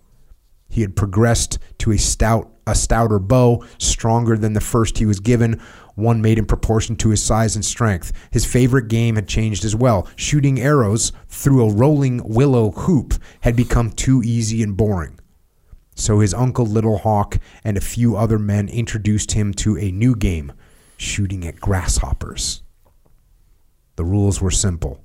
He 0.68 0.80
had 0.80 0.96
progressed 0.96 1.60
to 1.78 1.92
a 1.92 1.96
stout, 1.96 2.50
a 2.66 2.74
stouter 2.74 3.20
bow, 3.20 3.64
stronger 3.78 4.36
than 4.36 4.54
the 4.54 4.60
first 4.60 4.98
he 4.98 5.06
was 5.06 5.20
given, 5.20 5.60
one 5.96 6.22
made 6.22 6.38
in 6.38 6.46
proportion 6.46 6.94
to 6.96 7.08
his 7.08 7.22
size 7.22 7.56
and 7.56 7.64
strength. 7.64 8.12
His 8.30 8.44
favorite 8.44 8.88
game 8.88 9.16
had 9.16 9.26
changed 9.26 9.64
as 9.64 9.74
well. 9.74 10.06
Shooting 10.14 10.60
arrows 10.60 11.10
through 11.28 11.64
a 11.64 11.72
rolling 11.72 12.22
willow 12.22 12.70
hoop 12.70 13.14
had 13.40 13.56
become 13.56 13.90
too 13.90 14.22
easy 14.22 14.62
and 14.62 14.76
boring. 14.76 15.18
So 15.94 16.20
his 16.20 16.34
uncle 16.34 16.66
Little 16.66 16.98
Hawk 16.98 17.38
and 17.64 17.76
a 17.76 17.80
few 17.80 18.16
other 18.16 18.38
men 18.38 18.68
introduced 18.68 19.32
him 19.32 19.54
to 19.54 19.78
a 19.78 19.90
new 19.90 20.14
game, 20.14 20.52
shooting 20.98 21.46
at 21.46 21.60
grasshoppers. 21.60 22.62
The 23.96 24.04
rules 24.04 24.42
were 24.42 24.50
simple. 24.50 25.02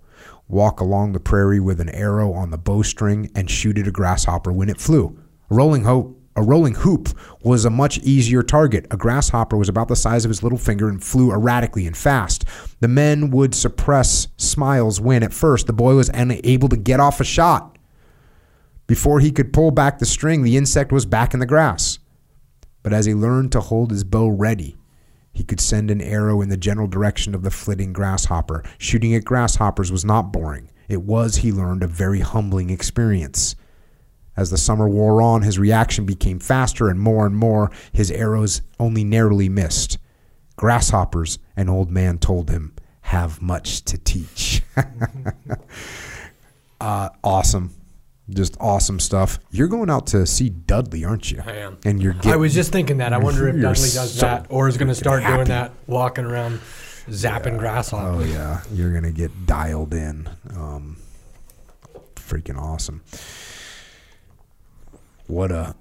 Walk 0.50 0.82
along 0.82 1.14
the 1.14 1.22
prairie 1.22 1.62
with 1.62 1.80
an 1.80 1.88
arrow 1.90 2.34
on 2.34 2.52
the 2.52 2.58
bowstring 2.58 3.32
and 3.34 3.50
shoot 3.50 3.78
at 3.78 3.88
a 3.88 3.92
grasshopper 3.92 4.52
when 4.52 4.70
it 4.70 4.82
flew. 4.82 5.18
A 5.50 5.56
rolling 5.56 5.86
hoop, 5.86 6.18
a 6.36 6.41
rolling 6.41 6.76
hoop 6.76 7.10
was 7.41 7.65
a 7.65 7.70
much 7.70 7.98
easier 8.00 8.41
target. 8.41 8.88
A 8.89 8.98
grasshopper 8.98 9.58
was 9.58 9.67
about 9.67 9.89
the 9.89 9.96
size 9.96 10.24
of 10.24 10.30
his 10.30 10.44
little 10.44 10.58
finger 10.58 10.88
and 10.88 11.04
flew 11.04 11.32
erratically 11.32 11.86
and 11.86 11.96
fast. 11.96 12.46
The 12.80 12.88
men 12.88 13.32
would 13.32 13.54
suppress 13.54 14.28
smiles 14.38 15.02
when, 15.02 15.24
at 15.24 15.34
first, 15.34 15.67
the 15.67 15.74
boy 15.74 15.96
was 15.96 16.10
unable 16.10 16.70
to 16.70 16.78
get 16.78 17.02
off 17.02 17.20
a 17.20 17.26
shot. 17.26 17.78
Before 18.88 19.20
he 19.20 19.32
could 19.32 19.54
pull 19.54 19.72
back 19.72 20.00
the 20.00 20.06
string, 20.06 20.44
the 20.44 20.58
insect 20.58 20.91
was 20.91 21.06
back 21.06 21.34
in 21.34 21.39
the 21.39 21.46
grass. 21.46 22.00
But 22.84 22.94
as 22.94 23.06
he 23.06 23.13
learned 23.13 23.52
to 23.52 23.62
hold 23.62 23.91
his 23.91 24.04
bow 24.04 24.28
ready, 24.30 24.78
he 25.34 25.44
could 25.44 25.62
send 25.62 25.91
an 25.91 26.02
arrow 26.02 26.41
in 26.41 26.50
the 26.50 26.58
general 26.58 26.88
direction 26.88 27.36
of 27.36 27.44
the 27.44 27.52
flitting 27.52 27.94
grasshopper. 27.94 28.63
Shooting 28.78 29.13
at 29.15 29.26
grasshoppers 29.26 29.91
was 29.91 30.04
not 30.04 30.34
boring. 30.34 30.70
It 30.89 31.04
was, 31.04 31.38
he 31.38 31.52
learned, 31.52 31.84
a 31.84 31.88
very 31.88 32.20
humbling 32.20 32.70
experience. 32.70 33.56
As 34.42 34.50
the 34.50 34.58
summer 34.58 34.90
wore 34.90 35.22
on, 35.22 35.44
his 35.44 35.60
reaction 35.60 36.04
became 36.04 36.40
faster 36.40 36.90
and 36.90 37.00
more 37.00 37.28
and 37.28 37.36
more. 37.36 37.70
His 37.92 38.10
arrows 38.10 38.64
only 38.80 39.04
narrowly 39.04 39.50
missed. 39.50 40.00
Grasshoppers, 40.56 41.38
an 41.56 41.70
old 41.70 41.92
man 41.92 42.18
told 42.18 42.50
him, 42.50 42.74
have 43.02 43.40
much 43.40 43.84
to 43.84 44.00
teach. 44.00 44.64
uh, 46.82 47.10
awesome. 47.24 47.76
Just 48.32 48.58
awesome 48.60 49.00
stuff. 49.00 49.38
You're 49.52 49.68
going 49.68 49.92
out 49.92 50.08
to 50.08 50.26
see 50.26 50.50
Dudley, 50.50 51.06
aren't 51.06 51.32
you? 51.32 51.44
I 51.46 51.58
am. 51.58 51.78
And 51.86 52.02
you're 52.02 52.14
getting 52.14 52.32
I 52.32 52.38
was 52.38 52.56
just 52.56 52.72
thinking 52.72 52.98
that. 52.98 53.14
I 53.14 53.20
wonder 53.20 53.48
if 53.48 53.54
You're 53.54 53.62
Dudley 53.62 53.90
does 53.90 54.16
so 54.16 54.26
that 54.26 54.48
or 54.50 54.68
is 54.68 54.78
going 54.78 54.88
to 54.88 54.96
start 54.96 55.22
happy. 55.22 55.36
doing 55.36 55.48
that, 55.50 55.72
walking 55.86 56.26
around, 56.26 56.62
zapping 57.10 57.58
Oh 57.58 57.60
grasshoppers. 57.60 58.28
Oh, 58.28 58.34
yeah, 58.34 58.62
you're 58.74 58.92
gonna 58.92 59.12
get 59.12 59.46
dialed 59.46 59.94
in. 59.94 60.28
Um, 60.56 60.98
freaking 62.16 62.58
awesome. 62.58 63.04
What 65.32 65.52
a 65.52 65.76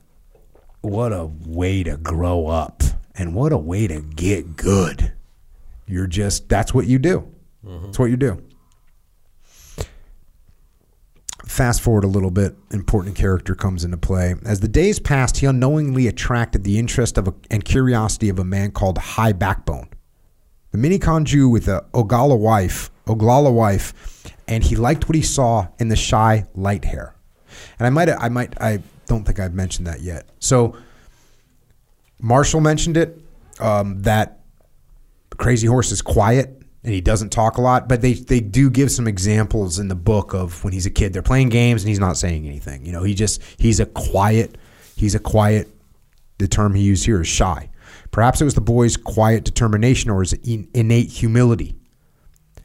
what 0.80 1.12
a 1.12 1.26
way 1.26 1.82
to 1.82 1.96
grow 1.96 2.46
up, 2.46 2.82
and 3.16 3.34
what 3.34 3.52
a 3.52 3.58
way 3.58 3.88
to 3.88 4.00
get 4.00 4.56
good. 4.56 5.12
You're 5.86 6.06
just 6.06 6.48
that's 6.48 6.72
what 6.72 6.86
you 6.86 7.00
do. 7.00 7.28
That's 7.64 7.98
what 7.98 8.10
you 8.10 8.16
do. 8.16 8.42
Fast 11.44 11.80
forward 11.80 12.04
a 12.04 12.06
little 12.06 12.30
bit, 12.30 12.56
important 12.70 13.16
character 13.16 13.56
comes 13.56 13.82
into 13.84 13.96
play. 13.96 14.36
As 14.44 14.60
the 14.60 14.68
days 14.68 15.00
passed, 15.00 15.38
he 15.38 15.46
unknowingly 15.46 16.06
attracted 16.06 16.62
the 16.62 16.78
interest 16.78 17.18
of 17.18 17.26
a, 17.26 17.34
and 17.50 17.64
curiosity 17.64 18.28
of 18.28 18.38
a 18.38 18.44
man 18.44 18.70
called 18.70 18.98
High 18.98 19.32
Backbone 19.32 19.88
the 20.70 20.78
Miniconjou 20.78 21.50
with 21.50 21.66
a 21.68 21.84
Ogala 21.92 22.36
wife, 22.36 22.90
Oglala 23.06 23.52
wife, 23.52 24.32
and 24.46 24.62
he 24.62 24.76
liked 24.76 25.08
what 25.08 25.16
he 25.16 25.22
saw 25.22 25.66
in 25.78 25.88
the 25.88 25.96
shy 25.96 26.46
light 26.54 26.84
hair. 26.84 27.14
And 27.78 27.86
I 27.86 27.90
might, 27.90 28.08
I 28.08 28.28
might, 28.28 28.60
I 28.60 28.80
don't 29.10 29.24
think 29.24 29.40
I've 29.40 29.54
mentioned 29.54 29.88
that 29.88 30.00
yet. 30.02 30.28
So 30.38 30.76
Marshall 32.20 32.60
mentioned 32.60 32.96
it 32.96 33.20
um, 33.58 34.02
that 34.02 34.40
Crazy 35.36 35.66
Horse 35.66 35.90
is 35.90 36.00
quiet 36.00 36.62
and 36.84 36.94
he 36.94 37.00
doesn't 37.00 37.30
talk 37.30 37.58
a 37.58 37.60
lot, 37.60 37.88
but 37.88 38.02
they 38.02 38.14
they 38.14 38.40
do 38.40 38.70
give 38.70 38.90
some 38.90 39.08
examples 39.08 39.80
in 39.80 39.88
the 39.88 39.96
book 39.96 40.32
of 40.32 40.62
when 40.62 40.72
he's 40.72 40.86
a 40.86 40.90
kid. 40.90 41.12
They're 41.12 41.22
playing 41.22 41.48
games 41.48 41.82
and 41.82 41.88
he's 41.88 41.98
not 41.98 42.16
saying 42.16 42.46
anything. 42.46 42.86
You 42.86 42.92
know, 42.92 43.02
he 43.02 43.14
just 43.14 43.42
he's 43.58 43.80
a 43.80 43.86
quiet, 43.86 44.56
he's 44.96 45.14
a 45.14 45.18
quiet. 45.18 45.68
The 46.38 46.48
term 46.48 46.74
he 46.74 46.82
used 46.82 47.04
here 47.04 47.20
is 47.20 47.28
shy. 47.28 47.68
Perhaps 48.12 48.40
it 48.40 48.44
was 48.44 48.54
the 48.54 48.60
boy's 48.62 48.96
quiet 48.96 49.44
determination 49.44 50.10
or 50.10 50.20
his 50.20 50.32
in- 50.32 50.68
innate 50.72 51.10
humility. 51.10 51.76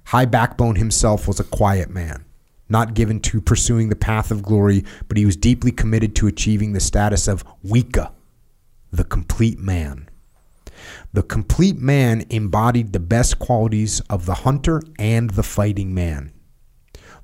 High 0.05 0.25
Backbone 0.25 0.75
himself 0.75 1.27
was 1.27 1.39
a 1.39 1.43
quiet 1.43 1.89
man, 1.89 2.23
not 2.69 2.93
given 2.93 3.19
to 3.21 3.41
pursuing 3.41 3.89
the 3.89 3.95
path 3.95 4.31
of 4.31 4.43
glory, 4.43 4.83
but 5.07 5.17
he 5.17 5.25
was 5.25 5.35
deeply 5.35 5.71
committed 5.71 6.15
to 6.15 6.27
achieving 6.27 6.73
the 6.73 6.79
status 6.79 7.27
of 7.27 7.43
Wika, 7.63 8.11
the 8.91 9.03
complete 9.03 9.59
man. 9.59 10.09
The 11.13 11.23
complete 11.23 11.77
man 11.77 12.25
embodied 12.29 12.91
the 12.91 12.99
best 12.99 13.39
qualities 13.39 14.01
of 14.09 14.25
the 14.25 14.33
hunter 14.33 14.81
and 14.99 15.29
the 15.31 15.43
fighting 15.43 15.93
man. 15.93 16.31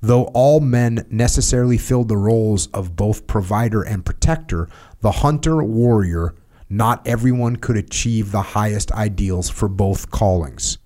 Though 0.00 0.24
all 0.34 0.60
men 0.60 1.06
necessarily 1.10 1.78
filled 1.78 2.08
the 2.08 2.16
roles 2.16 2.66
of 2.68 2.96
both 2.96 3.26
provider 3.26 3.82
and 3.82 4.04
protector, 4.04 4.68
the 5.00 5.12
hunter 5.12 5.62
warrior 5.62 6.34
Not 6.68 7.06
everyone 7.06 7.56
could 7.56 7.76
achieve 7.76 8.32
the 8.32 8.42
highest 8.42 8.90
ideals 8.92 9.50
for 9.50 9.68
both 9.68 10.10
callings. 10.10 10.78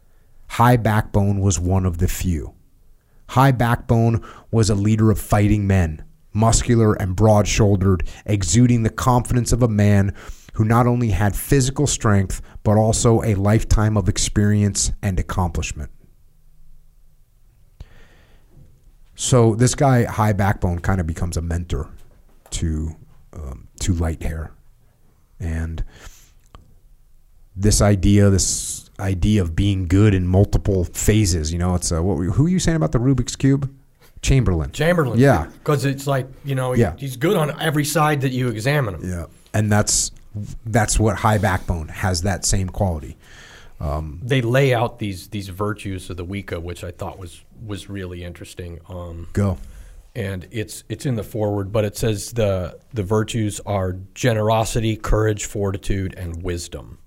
High 0.49 0.77
Backbone 0.77 1.39
was 1.39 1.61
one 1.61 1.87
of 1.87 1.99
the 1.99 2.09
few. 2.09 2.56
High 3.29 3.53
Backbone 3.53 4.25
was 4.51 4.71
a 4.71 4.75
leader 4.75 5.11
of 5.11 5.19
fighting 5.21 5.67
men, 5.67 6.05
muscular 6.33 6.95
and 6.95 7.17
broad 7.17 7.49
shouldered, 7.49 8.09
exuding 8.25 8.83
the 8.83 8.91
confidence 8.91 9.53
of 9.53 9.63
a 9.63 9.69
man 9.69 10.15
who 10.55 10.65
not 10.65 10.87
only 10.87 11.11
had 11.11 11.37
physical 11.37 11.87
strength, 11.87 12.41
but 12.63 12.77
also 12.77 13.23
a 13.23 13.35
lifetime 13.35 13.97
of 13.97 14.09
experience 14.09 14.93
and 15.03 15.21
accomplishment. 15.21 15.91
So 19.15 19.55
this 19.55 19.75
guy, 19.75 20.05
High 20.05 20.33
Backbone, 20.33 20.79
kind 20.81 21.01
of 21.01 21.07
becomes 21.07 21.37
a 21.37 21.43
mentor 21.43 21.91
to 22.51 22.97
um, 23.33 23.69
to 23.81 23.93
Light 23.93 24.23
Hair, 24.23 24.53
and 25.41 25.85
this 27.55 27.81
idea, 27.81 28.31
this 28.31 28.86
idea 28.99 29.43
of 29.43 29.55
being 29.55 29.87
good 29.87 30.15
in 30.15 30.27
multiple 30.27 30.85
phases. 30.85 31.53
You 31.53 31.59
know, 31.59 31.75
it's 31.75 31.93
uh, 31.93 32.03
what 32.03 32.17
were, 32.17 32.25
who 32.27 32.47
are 32.47 32.49
you 32.49 32.59
saying 32.59 32.77
about 32.77 32.93
the 32.93 32.99
Rubik's 32.99 33.37
cube? 33.37 33.73
Chamberlain. 34.23 34.73
Chamberlain. 34.73 35.19
Yeah. 35.19 35.47
Because 35.59 35.85
it's 35.85 36.07
like, 36.07 36.27
you 36.45 36.55
know, 36.55 36.73
he- 36.73 36.81
Yeah. 36.81 36.95
he's 36.97 37.17
good 37.17 37.37
on 37.37 37.61
every 37.61 37.85
side 37.85 38.23
that 38.23 38.33
you 38.33 38.49
examine 38.49 38.95
him. 38.95 39.09
Yeah, 39.09 39.27
and 39.55 39.71
that's 39.71 40.11
that's 40.65 40.99
what 40.99 41.17
High 41.17 41.39
Backbone 41.39 41.89
has 41.89 42.23
that 42.23 42.45
same 42.45 42.69
quality. 42.69 43.17
They 44.23 44.41
lay 44.43 44.75
out 44.75 44.99
these 44.99 45.29
these 45.29 45.49
virtues 45.49 46.09
of 46.11 46.17
the 46.17 46.25
Wicca, 46.25 46.61
which 46.61 46.83
I 46.83 46.91
thought 46.91 47.19
was 47.19 47.43
was 47.65 47.89
really 47.91 48.25
interesting. 48.25 48.81
Um, 48.89 49.29
Go. 49.35 49.59
and 50.15 50.47
it's 50.51 50.83
it's 50.89 51.05
in 51.07 51.17
the 51.17 51.23
forward, 51.23 51.73
but 51.73 51.85
it 51.85 51.97
says 51.97 52.33
the 52.33 52.79
the 52.95 53.03
virtues 53.03 53.61
are 53.67 53.97
generosity, 54.15 54.97
courage, 54.97 55.45
fortitude, 55.45 56.15
and 56.17 56.43
wisdom. 56.43 56.99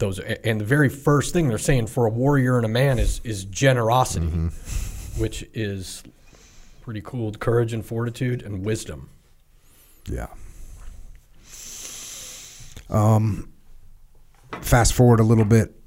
Those 0.00 0.18
and 0.18 0.60
the 0.60 0.64
very 0.64 0.88
first 0.88 1.32
thing 1.32 1.48
they're 1.48 1.58
saying 1.58 1.86
for 1.86 2.06
a 2.06 2.10
warrior 2.10 2.56
and 2.56 2.64
a 2.64 2.68
man 2.68 2.98
is 2.98 3.20
is 3.22 3.44
generosity, 3.44 4.26
which 5.18 5.44
is 5.54 6.02
pretty 6.80 7.02
cool. 7.02 7.32
Courage 7.32 7.72
and 7.72 7.84
fortitude 7.84 8.42
and 8.42 8.64
wisdom. 8.64 9.10
Yeah. 10.06 10.28
Um, 12.88 13.52
fast 14.62 14.94
forward 14.94 15.20
a 15.20 15.22
little 15.22 15.44
bit. 15.44 15.79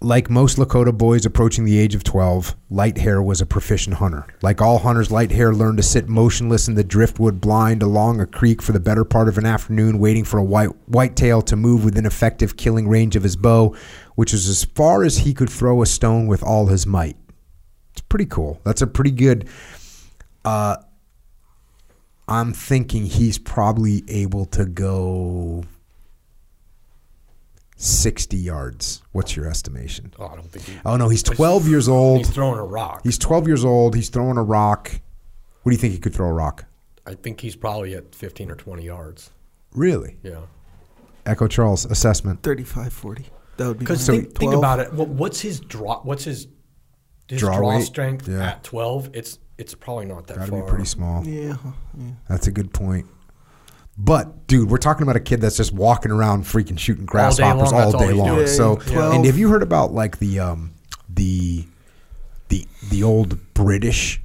Like 0.00 0.30
most 0.30 0.58
Lakota 0.58 0.96
boys 0.96 1.26
approaching 1.26 1.64
the 1.64 1.76
age 1.76 1.96
of 1.96 2.04
12, 2.04 2.54
Lighthair 2.70 3.24
was 3.24 3.40
a 3.40 3.46
proficient 3.46 3.96
hunter. 3.96 4.28
Like 4.42 4.62
all 4.62 4.78
hunters, 4.78 5.08
Lighthair 5.08 5.52
learned 5.52 5.78
to 5.78 5.82
sit 5.82 6.08
motionless 6.08 6.68
in 6.68 6.76
the 6.76 6.84
driftwood 6.84 7.40
blind 7.40 7.82
along 7.82 8.20
a 8.20 8.26
creek 8.26 8.62
for 8.62 8.70
the 8.70 8.78
better 8.78 9.04
part 9.04 9.26
of 9.26 9.38
an 9.38 9.44
afternoon, 9.44 9.98
waiting 9.98 10.22
for 10.22 10.38
a 10.38 10.44
white 10.44 10.70
whitetail 10.86 11.42
to 11.42 11.56
move 11.56 11.84
within 11.84 12.06
effective 12.06 12.56
killing 12.56 12.86
range 12.86 13.16
of 13.16 13.24
his 13.24 13.34
bow, 13.34 13.74
which 14.14 14.30
was 14.30 14.48
as 14.48 14.64
far 14.64 15.02
as 15.02 15.18
he 15.18 15.34
could 15.34 15.50
throw 15.50 15.82
a 15.82 15.86
stone 15.86 16.28
with 16.28 16.44
all 16.44 16.66
his 16.66 16.86
might. 16.86 17.16
It's 17.90 18.02
pretty 18.02 18.26
cool. 18.26 18.60
That's 18.62 18.82
a 18.82 18.86
pretty 18.86 19.10
good. 19.10 19.48
Uh, 20.44 20.76
I'm 22.28 22.52
thinking 22.52 23.06
he's 23.06 23.36
probably 23.36 24.04
able 24.06 24.46
to 24.46 24.64
go 24.64 25.64
60 27.78 28.36
yards. 28.36 29.02
What's 29.12 29.36
your 29.36 29.46
estimation? 29.48 30.12
Oh, 30.18 30.26
I 30.26 30.34
don't 30.34 30.50
think 30.50 30.66
he, 30.66 30.74
Oh 30.84 30.96
no, 30.96 31.08
he's 31.08 31.22
12 31.22 31.68
years 31.68 31.88
old. 31.88 32.18
he's 32.18 32.30
throwing 32.30 32.58
a 32.58 32.64
rock. 32.64 33.00
He's 33.04 33.16
12 33.18 33.46
years 33.46 33.64
old. 33.64 33.94
He's 33.94 34.08
throwing 34.08 34.36
a 34.36 34.42
rock. 34.42 34.90
What 35.62 35.70
do 35.70 35.74
you 35.74 35.80
think 35.80 35.92
he 35.92 35.98
could 36.00 36.12
throw 36.14 36.26
a 36.28 36.32
rock? 36.32 36.64
I 37.06 37.14
think 37.14 37.40
he's 37.40 37.54
probably 37.56 37.94
at 37.94 38.14
15 38.14 38.50
or 38.50 38.56
20 38.56 38.82
yards. 38.84 39.30
Really? 39.72 40.16
Yeah. 40.22 40.40
Echo 41.24 41.46
Charles 41.46 41.84
assessment. 41.84 42.42
35, 42.42 42.92
40. 42.92 43.26
That 43.58 43.68
would 43.68 43.78
be 43.78 43.84
Because 43.84 44.04
think, 44.06 44.34
think 44.36 44.54
about 44.54 44.80
it. 44.80 44.92
What, 44.92 45.08
what's 45.08 45.40
his 45.40 45.60
draw? 45.60 46.00
What's 46.02 46.24
his 46.24 46.48
his 47.28 47.40
Draw 47.40 47.56
draw, 47.58 47.80
strength 47.80 48.26
Yeah. 48.26 48.50
at 48.52 48.64
12? 48.64 49.10
It's 49.14 49.38
it's 49.56 49.74
probably 49.74 50.06
not 50.06 50.26
that 50.28 50.38
Got 50.38 50.44
to 50.46 50.50
far. 50.52 50.62
be 50.62 50.68
pretty 50.68 50.84
small. 50.86 51.24
Yeah. 51.26 51.56
yeah. 51.96 52.10
That's 52.28 52.46
a 52.46 52.50
good 52.52 52.72
point. 52.72 53.06
But 53.98 54.46
dude, 54.46 54.70
we're 54.70 54.78
talking 54.78 55.02
about 55.02 55.16
a 55.16 55.20
kid 55.20 55.40
that's 55.40 55.56
just 55.56 55.72
walking 55.72 56.12
around 56.12 56.44
freaking 56.44 56.78
shooting 56.78 57.04
grasshoppers 57.04 57.72
long, 57.72 57.80
all 57.82 57.90
that's 57.92 57.94
all 57.94 58.00
day 58.00 58.06
he's 58.08 58.16
long. 58.16 58.34
doing. 58.36 58.46
So, 58.46 58.80
Yeah, 58.86 58.92
yeah. 58.92 59.12
and 59.14 59.24
have 59.24 59.36
you 59.36 59.48
heard 59.48 59.62
about 59.62 59.92
like 59.92 60.18
the 60.18 60.38
um 60.38 60.72
the 61.08 61.66
the 62.48 62.66
the 62.90 63.02
old 63.02 63.52
British 63.54 64.20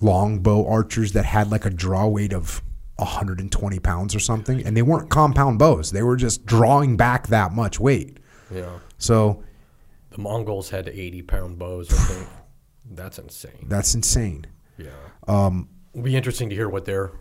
longbow 0.00 0.66
archers 0.66 1.12
that 1.12 1.26
had 1.26 1.50
like 1.50 1.66
a 1.66 1.70
draw 1.70 2.06
weight 2.06 2.32
of 2.32 2.62
120 2.96 3.78
pounds 3.80 4.14
or 4.14 4.20
something, 4.20 4.64
and 4.66 4.74
they 4.76 4.82
weren't 4.82 5.10
compound 5.10 5.58
bows; 5.58 5.90
they 5.90 6.02
were 6.02 6.16
just 6.16 6.46
drawing 6.46 6.96
back 6.96 7.28
that 7.28 7.52
much 7.52 7.78
weight. 7.78 8.18
Yeah. 8.52 8.78
So 8.98 9.42
The 10.10 10.18
Mongols 10.18 10.70
had 10.70 10.88
80 10.88 11.22
pound 11.22 11.58
bows. 11.58 11.92
I 11.92 11.96
think 12.14 12.28
that's 12.92 13.18
insane. 13.18 13.66
that's 13.68 13.94
insane. 13.94 14.46
Yeah. 14.78 14.88
Um, 15.28 15.68
It'll 15.92 16.04
be 16.04 16.16
interesting 16.16 16.48
to 16.50 16.54
hear 16.56 16.68
what 16.70 16.84
their 16.86 17.12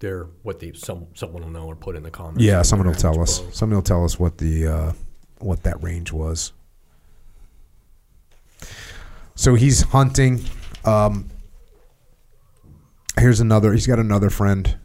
their 0.00 0.24
what 0.42 0.60
the 0.60 0.72
some 0.74 1.06
someone 1.14 1.42
will 1.42 1.50
know 1.50 1.66
or 1.66 1.76
put 1.76 1.96
in 1.96 2.02
the 2.02 2.10
comments. 2.10 2.42
Yeah, 2.42 2.62
someone 2.62 2.88
will 2.88 2.94
tell 2.94 3.20
us. 3.20 3.42
Somebody 3.52 3.76
will 3.76 3.82
tell 3.82 4.04
us 4.04 4.18
what 4.18 4.38
the 4.38 4.66
uh, 4.66 4.92
what 5.38 5.62
that 5.64 5.82
range 5.82 6.12
was. 6.12 6.52
So 9.34 9.54
he's 9.54 9.82
hunting. 9.82 10.44
Um, 10.84 11.28
here's 13.18 13.40
another. 13.40 13.72
He's 13.72 13.86
got 13.86 13.98
another 13.98 14.30
friend. 14.30 14.78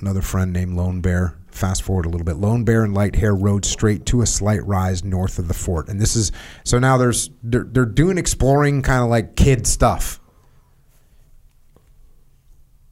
Another 0.00 0.22
friend 0.22 0.52
named 0.52 0.76
Lone 0.76 1.00
Bear. 1.00 1.34
Fast 1.48 1.82
forward 1.82 2.06
a 2.06 2.08
little 2.08 2.24
bit. 2.24 2.36
Lone 2.36 2.64
Bear 2.64 2.84
and 2.84 2.94
Light 2.94 3.16
Hair 3.16 3.34
rode 3.34 3.64
straight 3.64 4.06
to 4.06 4.22
a 4.22 4.26
slight 4.26 4.64
rise 4.64 5.02
north 5.02 5.38
of 5.38 5.48
the 5.48 5.54
fort, 5.54 5.88
and 5.88 6.00
this 6.00 6.14
is 6.14 6.30
so 6.62 6.78
now. 6.78 6.96
There's 6.96 7.30
they're, 7.42 7.64
they're 7.64 7.84
doing 7.84 8.16
exploring, 8.16 8.82
kind 8.82 9.02
of 9.02 9.08
like 9.08 9.34
kid 9.34 9.66
stuff 9.66 10.20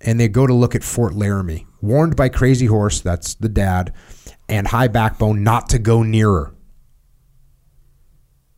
and 0.07 0.21
they 0.21 0.29
go 0.29 0.47
to 0.47 0.55
look 0.55 0.75
at 0.77 0.85
Fort 0.85 1.15
Laramie. 1.15 1.67
Warned 1.83 2.17
by 2.17 2.29
Crazy 2.29 2.67
Horse, 2.67 3.01
that's 3.01 3.35
the 3.35 3.49
dad, 3.49 3.93
and 4.49 4.69
High 4.69 4.89
Backbone 4.89 5.43
not 5.43 5.69
to 5.71 5.79
go 5.81 6.05
nearer. 6.05 6.55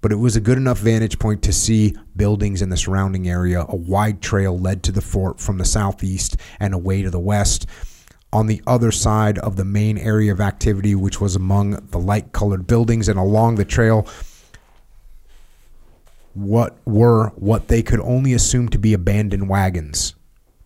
But 0.01 0.13
it 0.13 0.17
was 0.17 0.37
a 0.37 0.41
good 0.41 0.59
enough 0.59 0.79
vantage 0.79 1.19
point 1.19 1.43
to 1.43 1.53
see 1.53 1.97
buildings 2.15 2.63
in 2.63 2.69
the 2.69 2.77
surrounding 2.77 3.29
area. 3.29 3.65
A 3.67 3.75
wide 3.75 4.21
trail 4.21 4.57
led 4.57 4.85
to 4.85 4.93
the 4.93 5.01
fort 5.01 5.41
from 5.41 5.59
the 5.59 5.65
southeast 5.65 6.37
and 6.61 6.73
away 6.73 7.03
to 7.03 7.11
the 7.11 7.19
west. 7.19 7.67
On 8.33 8.47
the 8.47 8.63
other 8.67 8.93
side 8.93 9.39
of 9.39 9.57
the 9.57 9.65
main 9.65 9.97
area 9.97 10.31
of 10.31 10.41
activity, 10.41 10.95
which 10.95 11.21
was 11.21 11.35
among 11.35 11.71
the 11.91 11.99
light 11.99 12.33
colored 12.33 12.67
buildings 12.67 13.09
and 13.09 13.19
along 13.19 13.55
the 13.57 13.65
trail, 13.65 14.07
what 16.35 16.77
were 16.85 17.31
what 17.31 17.69
they 17.69 17.83
could 17.83 18.01
only 18.01 18.35
assume 18.35 18.69
to 18.69 18.79
be 18.79 18.93
abandoned 18.93 19.49
wagons. 19.49 20.15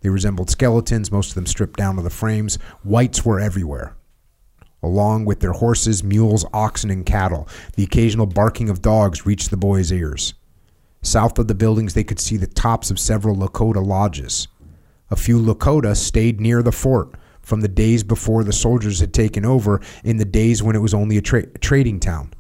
They 0.03 0.09
resembled 0.09 0.51
skeletons, 0.51 1.11
most 1.11 1.31
of 1.31 1.35
them 1.37 1.47
stripped 1.47 1.79
down 1.79 1.97
to 1.97 2.03
the 2.03 2.11
frames. 2.11 2.57
Whites 2.83 3.25
were 3.25 3.41
everywhere, 3.41 3.95
along 4.83 5.25
with 5.25 5.41
their 5.41 5.53
horses, 5.53 6.05
mules, 6.05 6.45
oxen, 6.53 6.91
and 6.91 7.07
cattle. 7.07 7.49
The 7.77 7.85
occasional 7.85 8.27
barking 8.27 8.69
of 8.69 8.83
dogs 8.83 9.25
reached 9.25 9.51
the 9.51 9.57
boys' 9.57 9.93
ears. 9.93 10.35
South 11.03 11.39
of 11.39 11.49
the 11.49 11.55
buildings, 11.55 11.95
they 11.95 12.05
could 12.05 12.21
see 12.21 12.37
the 12.37 12.47
tops 12.47 12.91
of 12.91 12.99
several 12.99 13.37
Lakota 13.37 13.85
lodges. 13.85 14.49
A 15.11 15.17
few 15.17 15.41
Lakota 15.41 15.97
stayed 15.97 16.41
near 16.41 16.63
the 16.63 16.73
fort 16.73 17.15
from 17.41 17.61
the 17.61 17.69
days 17.69 18.05
before 18.05 18.45
the 18.45 18.53
soldiers 18.53 19.01
had 19.01 19.13
taken 19.13 19.45
over, 19.45 19.81
in 20.05 20.17
the 20.17 20.25
days 20.25 20.63
when 20.63 20.77
it 20.77 20.81
was 20.81 20.95
only 20.95 21.17
a 21.17 21.23
tra- 21.23 21.47
trading 21.59 21.99
town. 21.99 22.33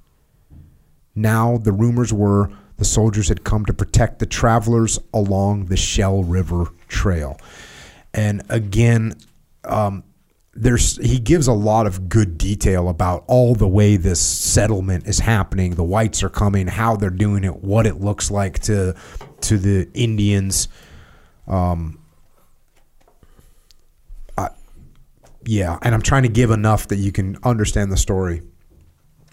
Now, 1.14 1.58
the 1.58 1.72
rumors 1.72 2.12
were 2.12 2.50
the 2.82 2.88
soldiers 2.88 3.28
had 3.28 3.44
come 3.44 3.64
to 3.64 3.72
protect 3.72 4.18
the 4.18 4.26
travelers 4.26 4.98
along 5.14 5.66
the 5.66 5.76
Shell 5.76 6.24
River 6.24 6.66
Trail. 6.88 7.38
And 8.12 8.42
again, 8.48 9.14
um, 9.62 10.02
there's 10.52 10.96
he 10.96 11.20
gives 11.20 11.46
a 11.46 11.52
lot 11.52 11.86
of 11.86 12.08
good 12.08 12.36
detail 12.36 12.88
about 12.88 13.22
all 13.28 13.54
the 13.54 13.68
way 13.68 13.96
this 13.96 14.18
settlement 14.20 15.06
is 15.06 15.20
happening. 15.20 15.76
The 15.76 15.84
whites 15.84 16.24
are 16.24 16.28
coming, 16.28 16.66
how 16.66 16.96
they're 16.96 17.08
doing 17.08 17.44
it, 17.44 17.62
what 17.62 17.86
it 17.86 18.00
looks 18.00 18.32
like 18.32 18.58
to 18.64 18.96
to 19.42 19.58
the 19.58 19.88
Indians. 19.94 20.66
Um, 21.46 22.00
I, 24.36 24.48
yeah, 25.44 25.78
and 25.82 25.94
I'm 25.94 26.02
trying 26.02 26.24
to 26.24 26.28
give 26.28 26.50
enough 26.50 26.88
that 26.88 26.96
you 26.96 27.12
can 27.12 27.38
understand 27.44 27.92
the 27.92 27.96
story. 27.96 28.42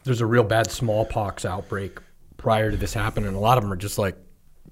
There's 0.04 0.22
a 0.22 0.28
real 0.28 0.43
bad 0.43 0.70
smallpox 0.70 1.45
outbreak 1.45 1.97
prior 2.40 2.72
to 2.72 2.78
this 2.78 2.94
happening. 2.94 3.34
A 3.36 3.40
lot 3.40 3.58
of 3.58 3.64
them 3.64 3.72
are 3.72 3.78
just 3.78 3.98
like, 4.00 4.18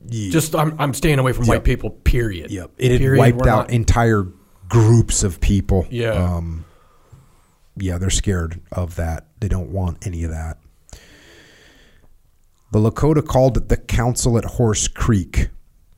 just 0.10 0.56
I'm, 0.56 0.76
I'm 0.80 0.94
staying 0.94 1.20
away 1.20 1.34
from 1.34 1.46
Yep. 1.46 1.50
white 1.54 1.64
people. 1.64 1.90
Period. 1.92 2.50
Yep. 2.52 2.72
It 2.78 2.92
had 2.92 3.00
Period. 3.00 3.20
wiped 3.20 3.38
We're 3.40 3.50
out 3.50 3.68
not- 3.68 3.72
entire 3.72 4.26
groups 4.70 5.24
of 5.24 5.40
people. 5.40 5.86
Yeah. 5.90 6.12
Um, 6.12 6.66
yeah, 7.76 7.98
they're 7.98 8.10
scared 8.10 8.60
of 8.72 8.96
that. 8.96 9.28
They 9.40 9.48
don't 9.48 9.72
want 9.72 10.06
any 10.08 10.24
of 10.24 10.32
that. 10.32 10.58
The 12.72 12.80
Lakota 12.80 13.26
called 13.26 13.56
it 13.58 13.70
the 13.70 13.78
Council 13.78 14.38
at 14.38 14.44
Horse 14.46 14.88
Creek. 14.88 15.50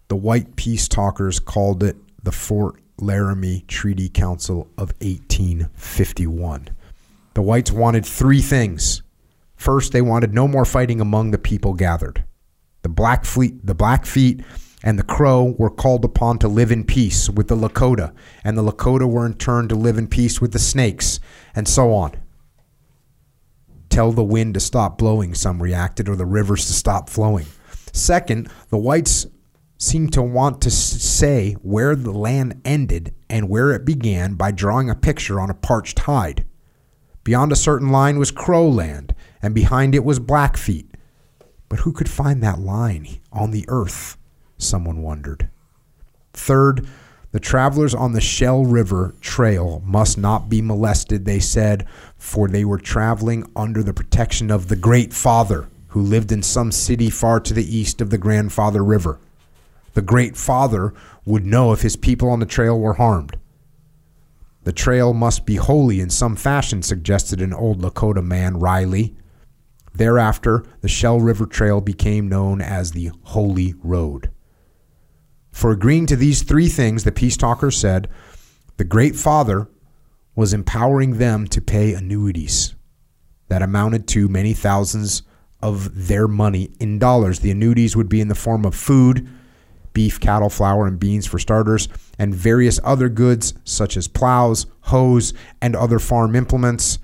The 0.08 0.16
white 0.16 0.56
peace 0.56 0.88
talkers 0.88 1.40
called 1.40 1.84
it 1.84 1.96
the 2.24 2.32
Fort 2.32 2.80
Laramie 3.00 3.64
Treaty 3.68 4.10
Council 4.10 4.70
of 4.78 4.92
1851. 5.02 6.70
The 7.34 7.42
whites 7.42 7.72
wanted 7.72 8.06
three 8.06 8.42
things. 8.42 9.02
First, 9.60 9.92
they 9.92 10.02
wanted 10.02 10.34
no 10.34 10.48
more 10.48 10.64
fighting 10.64 11.02
among 11.02 11.32
the 11.32 11.38
people 11.38 11.74
gathered. 11.74 12.24
The 12.82 12.90
Blackfeet, 12.90 13.66
the 13.66 13.76
Blackfeet 13.76 14.42
and 14.84 14.98
the 14.98 15.04
Crow 15.04 15.54
were 15.60 15.70
called 15.70 16.06
upon 16.06 16.40
to 16.40 16.48
live 16.48 16.72
in 16.72 16.86
peace 16.86 17.30
with 17.30 17.50
the 17.50 17.58
Lakota, 17.58 18.14
and 18.42 18.58
the 18.58 18.64
Lakota 18.64 19.06
were 19.06 19.26
in 19.26 19.34
turn 19.34 19.68
to 19.68 19.76
live 19.76 19.98
in 19.98 20.08
peace 20.08 20.40
with 20.40 20.54
the 20.54 20.60
Snakes, 20.60 21.20
and 21.54 21.68
so 21.68 21.94
on. 21.94 22.14
Tell 23.90 24.14
the 24.14 24.24
wind 24.24 24.54
to 24.54 24.62
stop 24.62 24.98
blowing, 24.98 25.36
some 25.36 25.62
reacted, 25.62 26.08
or 26.08 26.16
the 26.16 26.26
rivers 26.26 26.66
to 26.68 26.74
stop 26.74 27.10
flowing. 27.10 27.48
Second, 27.92 28.50
the 28.70 28.78
whites 28.78 29.28
seemed 29.78 30.14
to 30.14 30.22
want 30.22 30.62
to 30.62 30.72
say 30.72 31.54
where 31.56 31.98
the 31.98 32.14
land 32.14 32.62
ended 32.64 33.14
and 33.30 33.50
where 33.50 33.74
it 33.74 33.84
began 33.84 34.36
by 34.36 34.52
drawing 34.52 34.90
a 34.90 34.96
picture 34.96 35.38
on 35.38 35.50
a 35.50 35.54
parched 35.54 36.00
hide. 36.00 36.46
Beyond 37.30 37.52
a 37.52 37.56
certain 37.56 37.90
line 37.90 38.18
was 38.18 38.32
Crow 38.32 38.68
land, 38.68 39.14
and 39.40 39.54
behind 39.54 39.94
it 39.94 40.04
was 40.04 40.18
Blackfeet. 40.18 40.88
But 41.70 41.82
who 41.82 41.92
could 41.92 42.10
find 42.10 42.42
that 42.42 42.58
line 42.58 43.20
on 43.32 43.52
the 43.52 43.66
earth? 43.68 44.18
Someone 44.58 45.04
wondered. 45.04 45.48
Third, 46.34 46.88
the 47.32 47.40
travelers 47.40 47.94
on 47.94 48.14
the 48.14 48.20
Shell 48.20 48.66
River 48.66 49.14
Trail 49.22 49.84
must 49.86 50.18
not 50.18 50.50
be 50.50 50.60
molested, 50.60 51.26
they 51.26 51.40
said, 51.40 51.86
for 52.18 52.48
they 52.48 52.66
were 52.66 52.80
traveling 52.80 53.46
under 53.56 53.84
the 53.84 53.94
protection 53.94 54.50
of 54.50 54.68
the 54.68 54.76
Great 54.76 55.14
Father, 55.14 55.70
who 55.90 56.02
lived 56.02 56.32
in 56.32 56.42
some 56.42 56.72
city 56.72 57.12
far 57.12 57.40
to 57.42 57.54
the 57.54 57.78
east 57.78 58.02
of 58.02 58.10
the 58.10 58.18
Grandfather 58.18 58.84
River. 58.84 59.20
The 59.94 60.02
Great 60.02 60.36
Father 60.36 60.96
would 61.26 61.46
know 61.46 61.74
if 61.74 61.84
his 61.84 61.96
people 61.96 62.32
on 62.32 62.40
the 62.40 62.48
trail 62.48 62.80
were 62.80 62.94
harmed. 62.94 63.38
The 64.70 64.74
trail 64.74 65.16
must 65.16 65.48
be 65.48 65.56
holy 65.56 66.00
in 66.00 66.12
some 66.12 66.36
fashion, 66.36 66.84
suggested 66.84 67.42
an 67.42 67.56
old 67.56 67.82
Lakota 67.82 68.24
man, 68.24 68.60
Riley. 68.60 69.16
Thereafter, 69.96 70.64
the 70.82 70.88
Shell 70.88 71.22
River 71.22 71.48
Trail 71.48 71.82
became 71.82 72.30
known 72.30 72.62
as 72.62 72.92
the 72.92 73.10
Holy 73.24 73.74
Road. 73.82 74.30
For 75.52 75.72
agreeing 75.72 76.06
to 76.06 76.16
these 76.16 76.44
three 76.44 76.68
things, 76.68 77.04
the 77.04 77.12
peace 77.12 77.36
talkers 77.36 77.78
said, 77.78 78.10
the 78.78 78.84
Great 78.84 79.16
Father 79.16 79.68
was 80.36 80.54
empowering 80.54 81.18
them 81.18 81.48
to 81.48 81.62
pay 81.62 81.96
annuities 81.96 82.76
that 83.48 83.64
amounted 83.64 84.08
to 84.10 84.28
many 84.28 84.54
thousands 84.54 85.24
of 85.64 86.08
their 86.08 86.28
money 86.28 86.70
in 86.80 87.00
dollars. 87.00 87.40
The 87.40 87.50
annuities 87.50 87.96
would 87.96 88.08
be 88.08 88.22
in 88.22 88.28
the 88.28 88.36
form 88.36 88.66
of 88.66 88.76
food, 88.76 89.28
beef, 89.94 90.20
cattle, 90.20 90.50
flour, 90.50 90.88
and 90.88 91.00
beans 91.00 91.26
for 91.26 91.40
starters, 91.40 91.88
and 92.18 92.34
various 92.36 92.80
other 92.84 93.10
goods 93.10 93.54
such 93.64 93.98
as 93.98 94.08
plows, 94.08 94.66
hoes, 94.82 95.34
and 95.62 95.76
other 95.76 96.00
farm 96.00 96.36
implements. 96.36 97.00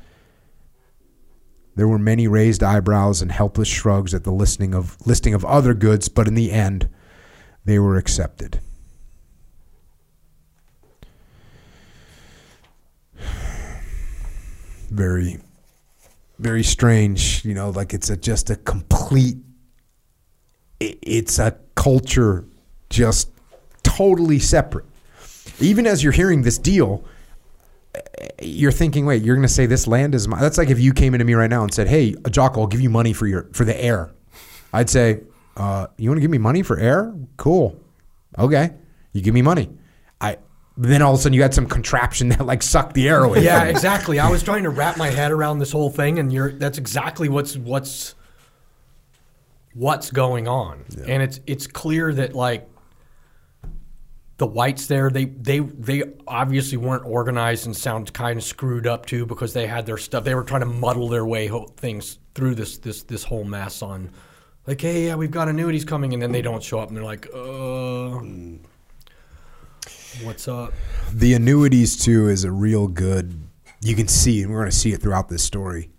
There 1.76 1.88
were 1.88 2.00
many 2.00 2.28
raised 2.28 2.64
eyebrows 2.64 3.22
and 3.22 3.32
helpless 3.32 3.68
shrugs 3.68 4.14
at 4.14 4.24
the 4.24 4.32
listing 4.32 4.74
of 4.74 4.96
listing 5.06 5.34
of 5.34 5.44
other 5.46 5.74
goods, 5.74 6.08
but 6.08 6.28
in 6.28 6.36
the 6.36 6.52
end, 6.52 6.90
they 7.66 7.80
were 7.80 7.98
accepted. 7.98 8.62
Very, 14.90 15.40
very 16.40 16.64
strange. 16.64 17.44
You 17.44 17.54
know, 17.54 17.70
like 17.70 17.94
it's 17.94 18.10
a, 18.10 18.16
just 18.18 18.50
a 18.50 18.56
complete. 18.56 19.38
It's 20.80 21.40
a 21.40 21.58
culture 21.76 22.46
just 22.96 23.30
totally 23.84 24.40
separate. 24.40 24.86
Even 25.60 25.86
as 25.86 26.04
you're 26.04 26.14
hearing 26.14 26.42
this 26.42 26.58
deal, 26.58 27.04
you're 28.42 28.72
thinking, 28.72 29.06
wait, 29.06 29.24
you're 29.24 29.36
going 29.36 29.48
to 29.48 29.54
say 29.54 29.66
this 29.66 29.88
land 29.88 30.16
is 30.16 30.28
mine. 30.28 30.42
That's 30.42 30.58
like 30.58 30.70
if 30.70 30.80
you 30.80 30.94
came 30.94 31.14
into 31.14 31.26
me 31.26 31.34
right 31.34 31.50
now 31.50 31.64
and 31.64 31.74
said, 31.74 31.88
hey, 31.88 32.16
Jocko, 32.30 32.62
I'll 32.62 32.68
give 32.68 32.82
you 32.82 32.90
money 32.90 33.14
for 33.14 33.28
your 33.28 33.50
for 33.54 33.66
the 33.66 33.82
air. 33.82 34.12
I'd 34.74 34.90
say, 34.90 35.22
uh, 35.56 35.88
you 35.98 36.10
want 36.10 36.18
to 36.18 36.22
give 36.22 36.32
me 36.32 36.38
money 36.38 36.64
for 36.64 36.78
air? 36.78 37.14
Cool. 37.38 37.80
Okay. 38.38 38.72
You 39.14 39.22
give 39.22 39.34
me 39.34 39.42
money. 39.42 39.70
I 40.20 40.38
then 40.78 41.02
all 41.02 41.14
of 41.14 41.20
a 41.20 41.24
sudden 41.24 41.34
you 41.34 41.42
had 41.42 41.54
some 41.54 41.68
contraption 41.68 42.30
that 42.30 42.46
like 42.46 42.64
sucked 42.64 42.94
the 42.94 43.08
air 43.08 43.24
away. 43.24 43.44
Yeah, 43.44 43.64
exactly. 43.64 44.20
I 44.20 44.30
was 44.30 44.44
trying 44.44 44.64
to 44.64 44.70
wrap 44.70 44.98
my 44.98 45.10
head 45.10 45.32
around 45.32 45.60
this 45.60 45.72
whole 45.72 45.90
thing, 45.90 46.20
and 46.20 46.32
you're 46.32 46.52
that's 46.52 46.78
exactly 46.78 47.30
what's 47.30 47.56
what's 47.56 48.16
what's 49.74 50.12
going 50.12 50.48
on. 50.48 50.84
And 51.08 51.24
it's 51.24 51.40
it's 51.48 51.68
clear 51.68 52.14
that 52.14 52.34
like 52.34 52.68
the 54.38 54.48
whites 54.48 54.88
there, 54.88 55.10
they 55.10 55.26
they 55.26 55.60
they 55.60 56.04
obviously 56.28 56.78
weren't 56.78 57.06
organized 57.06 57.66
and 57.66 57.76
sound 57.76 58.14
kind 58.14 58.38
of 58.38 58.44
screwed 58.44 58.86
up 58.86 59.06
too 59.06 59.26
because 59.26 59.54
they 59.54 59.66
had 59.66 59.86
their 59.86 59.98
stuff. 59.98 60.24
They 60.24 60.36
were 60.36 60.44
trying 60.44 60.62
to 60.62 60.68
muddle 60.68 61.08
their 61.08 61.26
way 61.26 61.48
ho- 61.48 61.72
things 61.78 62.20
through 62.34 62.56
this 62.56 62.78
this 62.78 63.04
this 63.04 63.24
whole 63.24 63.46
mess 63.46 63.82
on. 63.82 64.12
Like, 64.68 64.82
hey, 64.82 65.06
yeah, 65.06 65.16
we've 65.16 65.32
got 65.32 65.48
annuities 65.48 65.86
coming, 65.86 66.14
and 66.14 66.22
then 66.22 66.32
they 66.32 66.42
don't 66.42 66.64
show 66.64 66.80
up, 66.80 66.90
and 66.90 66.98
they're 66.98 67.04
like, 67.04 67.28
uh, 67.34 68.20
what's 70.24 70.48
up? 70.48 70.74
The 71.14 71.36
annuities 71.36 72.04
too 72.04 72.28
is 72.28 72.44
a 72.44 72.52
real 72.52 72.88
good. 72.88 73.40
You 73.82 73.96
can 73.96 74.08
see, 74.08 74.42
and 74.42 74.52
we're 74.52 74.60
going 74.60 74.72
to 74.72 74.76
see 74.76 74.92
it 74.92 75.02
throughout 75.02 75.30
this 75.30 75.44
story. 75.44 75.92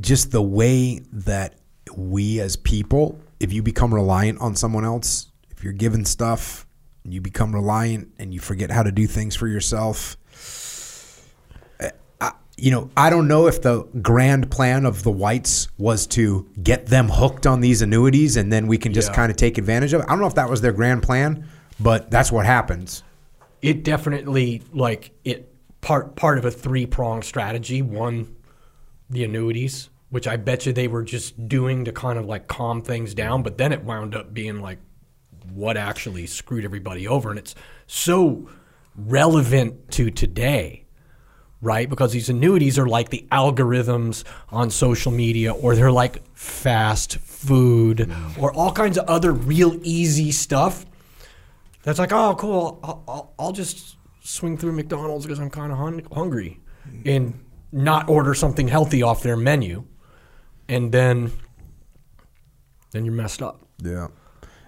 Just 0.00 0.32
the 0.32 0.42
way 0.42 1.00
that 1.12 1.54
we 1.94 2.40
as 2.40 2.56
people, 2.56 3.20
if 3.38 3.52
you 3.52 3.62
become 3.62 3.94
reliant 3.94 4.40
on 4.40 4.56
someone 4.56 4.84
else, 4.84 5.30
you're 5.64 5.72
given 5.72 6.04
stuff, 6.04 6.66
and 7.02 7.12
you 7.12 7.20
become 7.20 7.54
reliant 7.54 8.08
and 8.18 8.32
you 8.32 8.40
forget 8.40 8.70
how 8.70 8.82
to 8.82 8.92
do 8.92 9.06
things 9.06 9.34
for 9.34 9.48
yourself. 9.48 10.16
eh, 11.80 11.90
I, 12.20 12.32
you 12.56 12.70
know, 12.70 12.90
I 12.96 13.10
don't 13.10 13.26
know 13.28 13.46
if 13.46 13.60
the 13.62 13.82
grand 14.00 14.50
plan 14.50 14.84
of 14.86 15.02
the 15.02 15.10
whites 15.10 15.68
was 15.78 16.06
to 16.08 16.48
get 16.62 16.86
them 16.86 17.08
hooked 17.08 17.46
on 17.46 17.60
these 17.60 17.82
annuities 17.82 18.36
and 18.36 18.52
then 18.52 18.66
we 18.66 18.78
can 18.78 18.92
just 18.92 19.10
Yeah. 19.10 19.16
kind 19.16 19.30
of 19.30 19.36
take 19.36 19.58
advantage 19.58 19.92
of 19.92 20.00
it. 20.02 20.06
I 20.06 20.10
don't 20.10 20.20
know 20.20 20.26
if 20.26 20.34
that 20.36 20.48
was 20.48 20.60
their 20.60 20.72
grand 20.72 21.02
plan, 21.02 21.46
but 21.80 22.10
that's 22.10 22.30
what 22.32 22.46
happens. 22.46 23.02
it 23.62 23.82
definitely 23.82 24.60
like 24.74 25.12
it 25.24 25.50
part 25.80 26.16
part 26.16 26.36
of 26.36 26.44
a 26.44 26.50
three 26.50 26.84
pronged 26.84 27.24
strategy. 27.24 27.80
One, 27.80 28.34
the 29.08 29.24
annuities, 29.24 29.88
which 30.10 30.28
I 30.28 30.36
bet 30.36 30.66
you 30.66 30.72
they 30.74 30.86
were 30.86 31.02
just 31.02 31.48
doing 31.48 31.86
to 31.86 31.92
kind 31.92 32.18
of 32.18 32.26
like 32.26 32.46
calm 32.46 32.82
things 32.82 33.14
down, 33.14 33.42
but 33.42 33.56
then 33.56 33.72
it 33.72 33.82
wound 33.82 34.14
up 34.14 34.34
being 34.34 34.60
like 34.60 34.78
what 35.52 35.76
actually 35.76 36.26
screwed 36.26 36.64
everybody 36.64 37.06
over, 37.08 37.30
and 37.30 37.38
it's 37.38 37.54
so 37.86 38.48
relevant 38.96 39.90
to 39.92 40.10
today. 40.10 40.80
Right, 41.62 41.88
because 41.88 42.12
these 42.12 42.28
annuities 42.28 42.78
are 42.78 42.86
like 42.86 43.08
the 43.08 43.26
algorithms 43.32 44.24
on 44.50 44.68
social 44.68 45.10
media, 45.10 45.54
or 45.54 45.74
they're 45.74 45.90
like 45.90 46.22
fast 46.36 47.16
food, 47.20 48.12
or 48.38 48.52
all 48.52 48.70
kinds 48.70 48.98
of 48.98 49.06
other 49.08 49.32
real 49.32 49.80
easy 49.82 50.30
stuff 50.30 50.84
that's 51.82 51.98
like, 51.98 52.12
oh, 52.12 52.34
cool. 52.38 52.80
I'll, 52.82 53.02
I'll, 53.08 53.34
I'll 53.38 53.52
just 53.52 53.96
swing 54.20 54.58
through 54.58 54.72
McDonald's 54.72 55.24
because 55.24 55.38
I'm 55.38 55.48
kind 55.48 55.72
of 55.72 55.78
hun- 55.78 56.06
hungry, 56.12 56.60
and 57.06 57.42
not 57.72 58.10
order 58.10 58.34
something 58.34 58.68
healthy 58.68 59.02
off 59.02 59.22
their 59.22 59.36
menu, 59.36 59.84
and 60.68 60.92
then 60.92 61.32
then 62.90 63.06
you're 63.06 63.14
messed 63.14 63.40
up. 63.40 63.66
Yeah. 63.82 64.08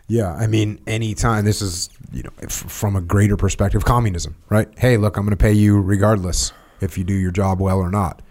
Yeah, 0.09 0.33
I 0.33 0.47
mean, 0.47 0.81
anytime 0.87 1.45
this 1.45 1.61
is, 1.61 1.91
you 2.13 2.23
know, 2.23 2.31
from 2.49 2.95
a 2.95 3.01
greater 3.01 3.37
perspective, 3.37 3.85
communism, 3.85 4.37
right? 4.49 4.69
Hey, 4.79 4.97
look, 4.97 5.17
I'm 5.17 5.25
going 5.25 5.37
to 5.37 5.43
pay 5.43 5.53
you 5.53 5.81
regardless 5.81 6.53
if 6.81 6.97
you 6.97 7.05
do 7.05 7.15
your 7.15 7.33
job 7.33 7.61
well 7.61 7.79
or 7.79 7.91
not. 7.91 8.23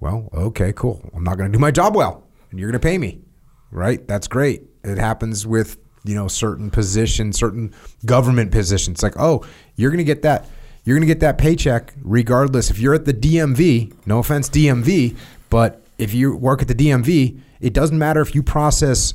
Well, 0.00 0.28
okay, 0.34 0.72
cool. 0.74 1.08
I'm 1.14 1.24
not 1.24 1.38
going 1.38 1.50
to 1.50 1.56
do 1.56 1.60
my 1.60 1.70
job 1.70 1.94
well, 1.94 2.24
and 2.50 2.60
you're 2.60 2.70
going 2.70 2.80
to 2.80 2.86
pay 2.86 2.98
me, 2.98 3.22
right? 3.70 4.06
That's 4.06 4.28
great. 4.28 4.64
It 4.84 4.98
happens 4.98 5.46
with, 5.46 5.78
you 6.04 6.14
know, 6.14 6.28
certain 6.28 6.70
positions, 6.70 7.38
certain 7.38 7.72
government 8.04 8.50
positions. 8.50 9.02
Like, 9.02 9.14
oh, 9.18 9.46
you're 9.76 9.90
going 9.90 9.98
to 9.98 10.04
get 10.04 10.22
that. 10.22 10.48
You're 10.84 10.96
going 10.96 11.06
to 11.06 11.14
get 11.14 11.20
that 11.20 11.38
paycheck 11.38 11.94
regardless. 12.02 12.68
If 12.68 12.80
you're 12.80 12.94
at 12.94 13.04
the 13.04 13.14
DMV, 13.14 13.94
no 14.04 14.18
offense, 14.18 14.50
DMV, 14.50 15.16
but 15.48 15.80
if 15.96 16.12
you 16.12 16.36
work 16.36 16.60
at 16.60 16.68
the 16.68 16.74
DMV, 16.74 17.40
it 17.60 17.72
doesn't 17.72 17.96
matter 17.96 18.20
if 18.20 18.34
you 18.34 18.42
process 18.42 19.14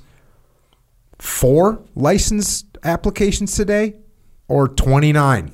four 1.20 1.84
license 1.95 2.63
applications 2.84 3.55
today 3.55 3.95
or 4.47 4.68
29. 4.68 5.51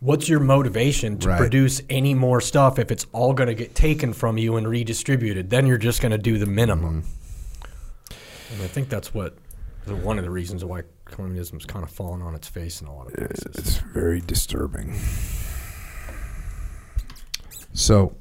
What's 0.00 0.28
your 0.28 0.40
motivation 0.40 1.18
to 1.18 1.28
Right. 1.28 1.38
produce 1.38 1.82
any 1.90 2.14
more 2.14 2.40
stuff 2.40 2.78
if 2.78 2.90
it's 2.90 3.06
all 3.12 3.34
going 3.34 3.48
to 3.48 3.54
get 3.54 3.74
taken 3.74 4.12
from 4.14 4.38
you 4.38 4.56
and 4.56 4.66
redistributed? 4.66 5.50
Then 5.50 5.66
you're 5.66 5.76
just 5.78 6.00
going 6.00 6.12
to 6.12 6.18
do 6.18 6.38
the 6.38 6.46
minimum. 6.46 7.02
Mm-hmm. 7.02 8.54
And 8.54 8.62
I 8.62 8.66
think 8.66 8.88
that's 8.88 9.12
what 9.14 9.36
one 10.02 10.18
of 10.18 10.24
the 10.24 10.30
reasons 10.30 10.64
why 10.64 10.82
communism's 11.04 11.66
kind 11.66 11.82
of 11.84 11.90
fallen 11.90 12.22
on 12.22 12.34
its 12.34 12.46
face 12.48 12.80
in 12.80 12.86
a 12.86 12.94
lot 12.94 13.08
of 13.08 13.14
places. 13.14 13.56
It's 13.56 13.76
very 13.78 14.20
disturbing. 14.20 14.94
So, 17.72 18.16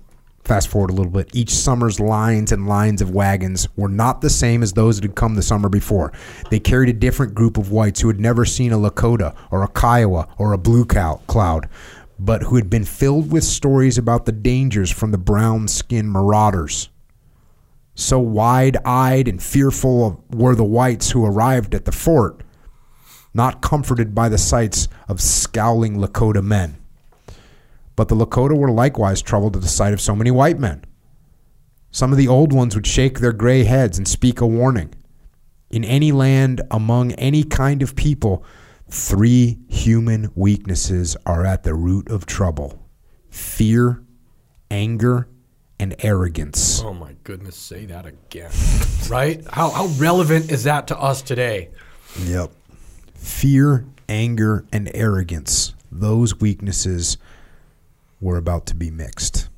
fast 0.50 0.68
forward 0.68 0.90
a 0.90 0.94
little 0.94 1.12
bit. 1.12 1.30
Each 1.32 1.52
summer's 1.52 2.00
lines 2.00 2.52
and 2.52 2.68
lines 2.68 3.04
of 3.04 3.12
wagons 3.12 3.68
were 3.78 3.88
not 3.88 4.22
the 4.22 4.32
same 4.32 4.64
as 4.64 4.74
those 4.74 4.96
that 4.96 5.04
had 5.04 5.16
come 5.16 5.36
the 5.36 5.44
summer 5.44 5.70
before. 5.70 6.12
They 6.50 6.60
carried 6.60 6.90
a 6.90 6.94
different 6.94 7.36
group 7.36 7.56
of 7.56 7.72
whites 7.72 8.02
who 8.02 8.08
had 8.08 8.20
never 8.20 8.46
seen 8.46 8.72
a 8.72 8.78
Lakota 8.80 9.36
or 9.52 9.62
a 9.62 9.68
Kiowa 9.68 10.28
or 10.40 10.52
a 10.52 10.58
blue 10.58 10.86
cow- 10.86 11.22
cloud, 11.28 11.70
but 12.18 12.42
who 12.42 12.56
had 12.56 12.68
been 12.68 12.84
filled 12.84 13.32
with 13.32 13.44
stories 13.44 14.00
about 14.00 14.26
the 14.26 14.32
dangers 14.32 14.90
from 14.90 15.12
the 15.12 15.20
brown 15.20 15.68
skinned 15.68 16.12
marauders. 16.12 16.90
So 17.94 18.18
wide 18.18 18.78
eyed 18.84 19.28
and 19.28 19.44
fearful 19.44 20.26
were 20.32 20.56
the 20.56 20.64
whites 20.64 21.12
who 21.12 21.24
arrived 21.24 21.76
at 21.76 21.86
the 21.86 21.92
fort, 21.92 22.42
not 23.36 23.62
comforted 23.62 24.16
by 24.16 24.30
the 24.30 24.40
sights 24.40 24.88
of 25.08 25.22
scowling 25.22 25.98
Lakota 25.98 26.44
men. 26.44 26.78
But 28.00 28.08
the 28.08 28.16
Lakota 28.16 28.58
were 28.58 28.72
likewise 28.72 29.22
troubled 29.22 29.58
at 29.58 29.62
the 29.62 29.68
sight 29.68 29.92
of 29.92 30.00
so 30.00 30.16
many 30.16 30.32
white 30.32 30.58
men. 30.58 30.86
Some 31.92 32.14
of 32.14 32.18
the 32.18 32.30
old 32.30 32.54
ones 32.54 32.74
would 32.74 32.88
shake 32.88 33.20
their 33.20 33.34
gray 33.34 33.66
heads 33.66 33.98
and 33.98 34.08
speak 34.08 34.40
a 34.40 34.48
warning. 34.48 34.94
In 35.70 35.84
any 35.84 36.14
land, 36.14 36.62
among 36.72 37.12
any 37.16 37.44
kind 37.44 37.82
of 37.82 37.98
people, 37.98 38.46
three 38.90 39.58
human 39.68 40.32
weaknesses 40.34 41.18
are 41.26 41.46
at 41.46 41.64
the 41.64 41.74
root 41.74 42.10
of 42.10 42.26
trouble 42.26 42.82
fear, 43.32 44.02
anger, 44.72 45.28
and 45.78 45.94
arrogance. 46.00 46.82
Oh 46.82 46.94
my 46.94 47.18
goodness, 47.26 47.58
say 47.58 47.86
that 47.88 48.06
again. 48.06 48.52
right? 49.10 49.46
How 49.52 49.72
how 49.72 49.88
relevant 49.98 50.54
is 50.54 50.64
that 50.64 50.88
to 50.88 50.98
us 50.98 51.22
today? 51.22 51.68
Yep. 52.18 52.50
Fear, 53.16 53.88
anger, 54.08 54.64
and 54.72 54.90
arrogance. 54.94 55.74
Those 55.92 56.40
weaknesses 56.40 57.18
were 58.22 58.38
about 58.38 58.66
to 58.68 58.76
be 58.76 58.92
mixed. 58.92 59.50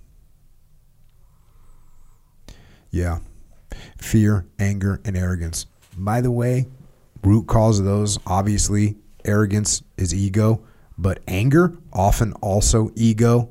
Yeah. 2.89 3.19
Fear, 3.97 4.45
anger, 4.59 5.01
and 5.05 5.17
arrogance. 5.17 5.65
By 5.97 6.21
the 6.21 6.31
way, 6.31 6.67
root 7.23 7.47
cause 7.47 7.79
of 7.79 7.85
those, 7.85 8.19
obviously, 8.25 8.95
arrogance 9.25 9.81
is 9.97 10.13
ego, 10.13 10.63
but 10.97 11.19
anger, 11.27 11.77
often 11.93 12.33
also 12.33 12.91
ego. 12.95 13.49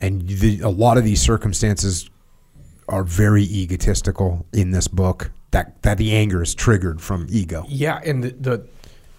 And 0.00 0.26
the, 0.26 0.60
a 0.60 0.68
lot 0.68 0.98
of 0.98 1.04
these 1.04 1.20
circumstances 1.20 2.08
are 2.88 3.04
very 3.04 3.42
egotistical 3.42 4.46
in 4.52 4.70
this 4.70 4.88
book. 4.88 5.30
That, 5.52 5.82
that 5.82 5.98
the 5.98 6.14
anger 6.14 6.42
is 6.42 6.54
triggered 6.54 7.00
from 7.00 7.26
ego. 7.28 7.64
Yeah, 7.68 8.00
and 8.04 8.22
the, 8.22 8.30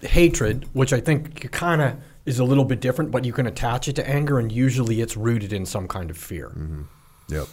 the 0.00 0.08
hatred, 0.08 0.66
which 0.72 0.92
I 0.92 1.00
think 1.00 1.44
you 1.44 1.50
kind 1.50 1.82
of 1.82 1.96
is 2.24 2.38
a 2.38 2.44
little 2.44 2.64
bit 2.64 2.80
different, 2.80 3.10
but 3.10 3.24
you 3.24 3.32
can 3.32 3.46
attach 3.46 3.88
it 3.88 3.96
to 3.96 4.08
anger, 4.08 4.38
and 4.38 4.52
usually 4.52 5.00
it's 5.00 5.16
rooted 5.16 5.52
in 5.52 5.66
some 5.66 5.88
kind 5.88 6.10
of 6.10 6.16
fear. 6.16 6.48
Mm-hmm. 6.50 6.82
Yep. 7.28 7.48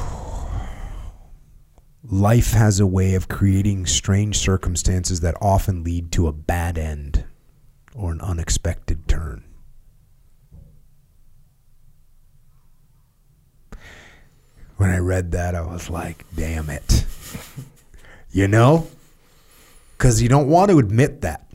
Life 2.05 2.53
has 2.53 2.79
a 2.81 2.87
way 2.87 3.15
of 3.15 3.29
creating 3.29 3.87
strange 3.87 4.39
circumstances 4.39 5.21
that 5.21 5.35
often 5.41 5.83
lead 5.83 6.13
to 6.13 6.29
a 6.29 6.33
bad 6.33 6.79
end 6.79 7.25
or 7.95 8.13
an 8.13 8.21
unexpected 8.21 9.09
turn. 9.09 9.45
When 14.77 14.91
I 14.91 14.99
read 14.99 15.33
that, 15.33 15.57
I 15.57 15.63
was 15.63 15.91
like, 15.91 16.25
damn 16.37 16.71
it. 16.71 17.05
you 18.31 18.47
know? 18.47 18.87
Because 19.97 20.23
you 20.23 20.29
don't 20.29 20.47
want 20.47 20.71
to 20.71 20.79
admit 20.79 21.23
that. 21.23 21.48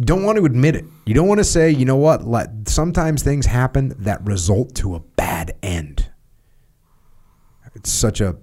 Don't 0.00 0.22
want 0.22 0.38
to 0.38 0.44
admit 0.44 0.76
it. 0.76 0.84
You 1.06 1.14
don't 1.14 1.26
want 1.26 1.38
to 1.38 1.44
say, 1.44 1.70
you 1.70 1.84
know 1.84 1.96
what, 1.96 2.24
let, 2.24 2.68
sometimes 2.68 3.22
things 3.22 3.46
happen 3.46 3.94
that 3.98 4.24
result 4.24 4.74
to 4.76 4.94
a 4.94 5.00
bad 5.00 5.56
end. 5.62 6.10
It's 7.74 7.90
such 7.90 8.20
a 8.20 8.36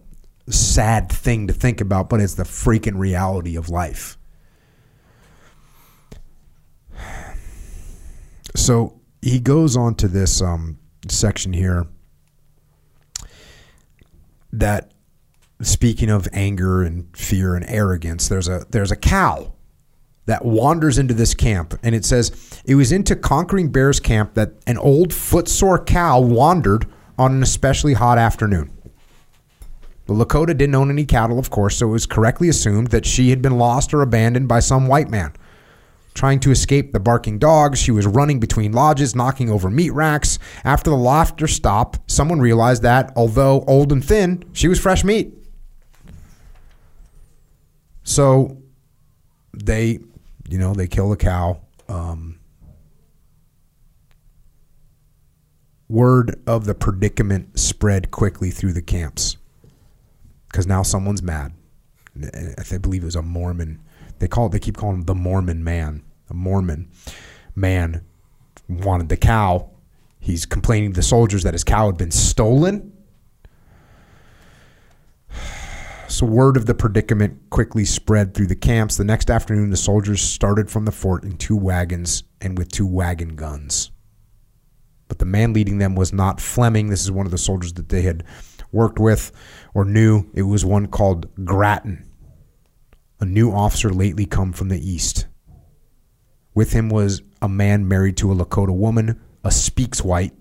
sad 0.50 1.10
thing 1.10 1.48
to 1.48 1.54
think 1.54 1.80
about, 1.82 2.10
but 2.10 2.20
it's 2.20 2.34
the 2.34 2.44
freaking 2.44 2.98
reality 2.98 3.56
of 3.56 3.70
life. 3.70 4.18
So 8.56 9.00
he 9.22 9.40
goes 9.40 9.76
on 9.76 9.96
to 9.96 10.08
this 10.08 10.42
um, 10.42 10.78
section 11.10 11.54
here 11.54 11.88
that 14.54 14.92
speaking 15.62 16.10
of 16.10 16.28
anger 16.32 16.84
and 16.84 17.16
fear 17.16 17.56
and 17.56 17.66
arrogance, 17.68 18.30
there's 18.30 18.48
a 18.48 18.66
there's 18.70 18.92
a 18.92 18.96
cow 18.96 19.55
that 20.26 20.44
wanders 20.44 20.98
into 20.98 21.14
this 21.14 21.34
camp, 21.34 21.78
and 21.84 21.94
it 21.94 22.06
says 22.06 22.62
it 22.66 22.76
was 22.76 22.92
into 22.92 23.16
Conquering 23.16 23.72
Bear's 23.72 24.00
camp 24.00 24.34
that 24.34 24.54
an 24.66 24.78
old 24.78 25.14
footsore 25.14 25.84
cow 25.84 26.20
wandered 26.20 26.88
on 27.18 27.34
an 27.34 27.44
especially 27.44 27.94
hot 27.94 28.18
afternoon. 28.18 28.72
The 30.08 30.14
Lakota 30.14 30.56
didn't 30.58 30.76
own 30.76 30.92
any 30.92 31.06
cattle, 31.06 31.40
of 31.40 31.50
course, 31.50 31.78
so 31.78 31.88
it 31.88 31.92
was 31.92 32.06
correctly 32.06 32.50
assumed 32.50 32.88
that 32.88 33.06
she 33.06 33.32
had 33.32 33.42
been 33.42 33.58
lost 33.58 33.94
or 33.94 34.02
abandoned 34.02 34.48
by 34.48 34.60
some 34.60 34.88
white 34.88 35.10
man. 35.10 35.34
Trying 36.14 36.40
to 36.42 36.52
escape 36.52 36.94
the 36.94 37.00
barking 37.00 37.40
dogs, 37.40 37.78
she 37.80 37.92
was 37.92 38.08
running 38.08 38.40
between 38.40 38.72
lodges, 38.72 39.16
knocking 39.16 39.50
over 39.50 39.70
meat 39.70 39.90
racks. 39.90 40.40
After 40.64 40.90
the 40.90 40.96
laughter 40.96 41.48
stopped, 41.48 42.00
someone 42.10 42.40
realized 42.40 42.84
that, 42.84 43.12
although 43.16 43.66
old 43.68 43.92
and 43.92 44.04
thin, 44.04 44.44
she 44.54 44.68
was 44.68 44.80
fresh 44.80 45.04
meat. 45.04 45.34
So 48.04 48.62
they, 49.54 50.00
you 50.50 50.58
know, 50.58 50.74
they 50.74 50.88
kill 50.88 51.10
the 51.10 51.18
cow. 51.18 51.62
Um, 51.88 52.40
word 55.88 56.42
of 56.48 56.66
the 56.66 56.76
predicament 56.76 57.60
spread 57.60 58.12
quickly 58.12 58.50
through 58.50 58.74
the 58.74 58.82
camps 58.82 59.38
because 60.48 60.66
now 60.66 60.84
someone's 60.84 61.22
mad. 61.22 61.54
I 62.16 62.78
believe 62.78 63.04
it 63.04 63.06
was 63.06 63.16
a 63.16 63.22
Mormon. 63.22 63.82
They 64.20 64.28
call 64.28 64.48
it. 64.48 64.52
They 64.52 64.60
keep 64.60 64.78
calling 64.78 64.98
him 64.98 65.04
the 65.04 65.16
Mormon 65.16 65.64
man. 65.64 66.04
A 66.30 66.34
Mormon 66.34 66.90
man 67.56 68.06
wanted 68.70 69.10
the 69.10 69.18
cow. 69.18 69.70
He's 70.20 70.46
complaining 70.46 70.94
to 70.94 70.96
the 70.96 71.04
soldiers 71.04 71.44
that 71.44 71.54
his 71.54 71.64
cow 71.64 71.88
had 71.88 71.98
been 71.98 72.12
stolen. 72.12 72.95
So 76.16 76.26
word 76.26 76.56
of 76.56 76.66
the 76.66 76.74
predicament 76.74 77.50
quickly 77.50 77.84
spread 77.84 78.34
through 78.34 78.48
the 78.48 78.56
camps. 78.56 78.96
The 78.96 79.04
next 79.04 79.30
afternoon, 79.30 79.70
the 79.70 79.76
soldiers 79.76 80.22
started 80.22 80.72
from 80.72 80.86
the 80.86 80.94
fort 80.94 81.26
in 81.26 81.36
two 81.36 81.58
wagons 81.58 82.24
and 82.40 82.58
with 82.58 82.72
two 82.72 82.88
wagon 82.88 83.36
guns. 83.36 83.92
But 85.10 85.20
the 85.20 85.26
man 85.26 85.52
leading 85.52 85.80
them 85.80 85.94
was 85.94 86.14
not 86.14 86.40
Fleming. 86.40 86.88
This 86.88 87.02
is 87.02 87.12
one 87.12 87.26
of 87.26 87.34
the 87.34 87.38
soldiers 87.38 87.74
that 87.74 87.90
they 87.90 88.04
had 88.04 88.24
worked 88.72 88.98
with 88.98 89.34
or 89.74 89.84
knew. 89.84 90.32
It 90.34 90.44
was 90.44 90.64
one 90.64 90.88
called 90.88 91.28
Grattan, 91.44 92.10
a 93.20 93.26
new 93.26 93.52
officer 93.52 93.90
lately 93.90 94.26
come 94.26 94.54
from 94.54 94.70
the 94.70 94.80
east. 94.80 95.28
With 96.54 96.72
him 96.72 96.88
was 96.88 97.24
a 97.42 97.50
man 97.50 97.90
married 97.90 98.16
to 98.18 98.32
a 98.32 98.36
Lakota 98.36 98.74
woman, 98.74 99.20
a 99.44 99.52
speaks 99.52 100.02
white, 100.02 100.34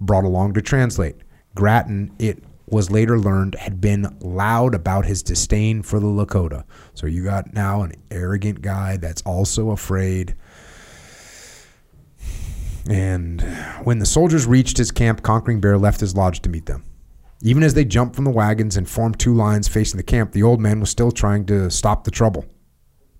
brought 0.00 0.24
along 0.24 0.54
to 0.54 0.60
translate. 0.60 1.18
Grattan, 1.54 2.10
it 2.18 2.42
was 2.66 2.90
later 2.90 3.18
learned, 3.18 3.54
had 3.56 3.80
been 3.80 4.16
loud 4.20 4.74
about 4.74 5.06
his 5.06 5.22
disdain 5.22 5.82
for 5.82 6.00
the 6.00 6.06
Lakota. 6.06 6.64
So 6.94 7.06
you 7.06 7.24
got 7.24 7.52
now 7.52 7.82
an 7.82 7.92
arrogant 8.10 8.62
guy 8.62 8.96
that's 8.96 9.22
also 9.22 9.70
afraid. 9.70 10.34
And 12.88 13.40
when 13.84 13.98
the 13.98 14.06
soldiers 14.06 14.46
reached 14.46 14.78
his 14.78 14.90
camp, 14.90 15.22
Conquering 15.22 15.60
Bear 15.60 15.78
left 15.78 16.00
his 16.00 16.14
lodge 16.14 16.40
to 16.40 16.48
meet 16.48 16.66
them. 16.66 16.84
Even 17.42 17.62
as 17.62 17.74
they 17.74 17.84
jumped 17.84 18.16
from 18.16 18.24
the 18.24 18.30
wagons 18.30 18.76
and 18.76 18.88
formed 18.88 19.18
two 19.18 19.34
lines 19.34 19.68
facing 19.68 19.98
the 19.98 20.02
camp, 20.02 20.32
the 20.32 20.42
old 20.42 20.60
man 20.60 20.80
was 20.80 20.90
still 20.90 21.10
trying 21.10 21.44
to 21.46 21.70
stop 21.70 22.04
the 22.04 22.10
trouble. 22.10 22.46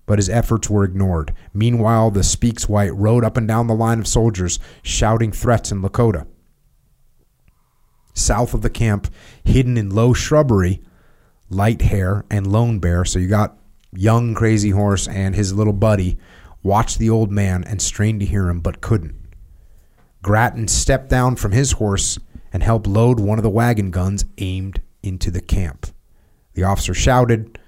But 0.07 0.19
his 0.19 0.29
efforts 0.29 0.69
were 0.69 0.83
ignored. 0.83 1.33
Meanwhile, 1.53 2.11
the 2.11 2.23
Speaks 2.23 2.69
White 2.69 2.95
rode 2.95 3.23
up 3.23 3.37
and 3.37 3.47
down 3.47 3.67
the 3.67 3.75
line 3.75 3.99
of 3.99 4.07
soldiers, 4.07 4.59
shouting 4.83 5.31
threats 5.31 5.71
in 5.71 5.81
Lakota. 5.81 6.27
South 8.15 8.53
of 8.53 8.61
the 8.61 8.69
camp, 8.69 9.13
hidden 9.43 9.77
in 9.77 9.91
low 9.91 10.13
shrubbery, 10.13 10.81
Light 11.49 11.83
Hair 11.83 12.25
and 12.31 12.47
Lone 12.47 12.79
Bear, 12.79 13.05
so 13.05 13.19
you 13.19 13.27
got 13.27 13.57
young 13.93 14.33
Crazy 14.33 14.71
Horse 14.71 15.07
and 15.07 15.35
his 15.35 15.53
little 15.53 15.73
buddy, 15.73 16.17
watched 16.63 16.97
the 16.97 17.09
old 17.09 17.31
man 17.31 17.63
and 17.63 17.81
strained 17.81 18.21
to 18.21 18.25
hear 18.25 18.49
him, 18.49 18.59
but 18.59 18.81
couldn't. 18.81 19.15
Grattan 20.23 20.67
stepped 20.67 21.09
down 21.09 21.35
from 21.35 21.51
his 21.51 21.73
horse 21.73 22.17
and 22.51 22.63
helped 22.63 22.87
load 22.87 23.19
one 23.19 23.37
of 23.37 23.43
the 23.43 23.49
wagon 23.49 23.91
guns 23.91 24.25
aimed 24.39 24.81
into 25.03 25.29
the 25.29 25.41
camp. 25.41 25.85
The 26.53 26.63
officer 26.63 26.93
shouted, 26.93 27.59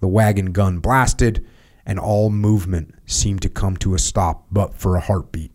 the 0.00 0.08
wagon 0.08 0.52
gun 0.52 0.78
blasted, 0.78 1.44
and 1.84 1.98
all 1.98 2.30
movement 2.30 2.94
seemed 3.04 3.42
to 3.42 3.48
come 3.48 3.76
to 3.78 3.94
a 3.94 3.98
stop 3.98 4.46
but 4.50 4.74
for 4.74 4.96
a 4.96 5.00
heartbeat. 5.00 5.52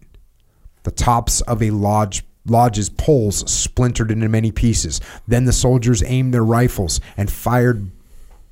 The 0.83 0.91
tops 0.91 1.41
of 1.41 1.63
a 1.63 1.71
lodge 1.71 2.23
lodge's 2.45 2.89
poles 2.89 3.49
splintered 3.51 4.11
into 4.11 4.29
many 4.29 4.51
pieces. 4.51 4.99
Then 5.27 5.45
the 5.45 5.53
soldiers 5.53 6.03
aimed 6.03 6.33
their 6.33 6.43
rifles 6.43 6.99
and 7.17 7.31
fired 7.31 7.91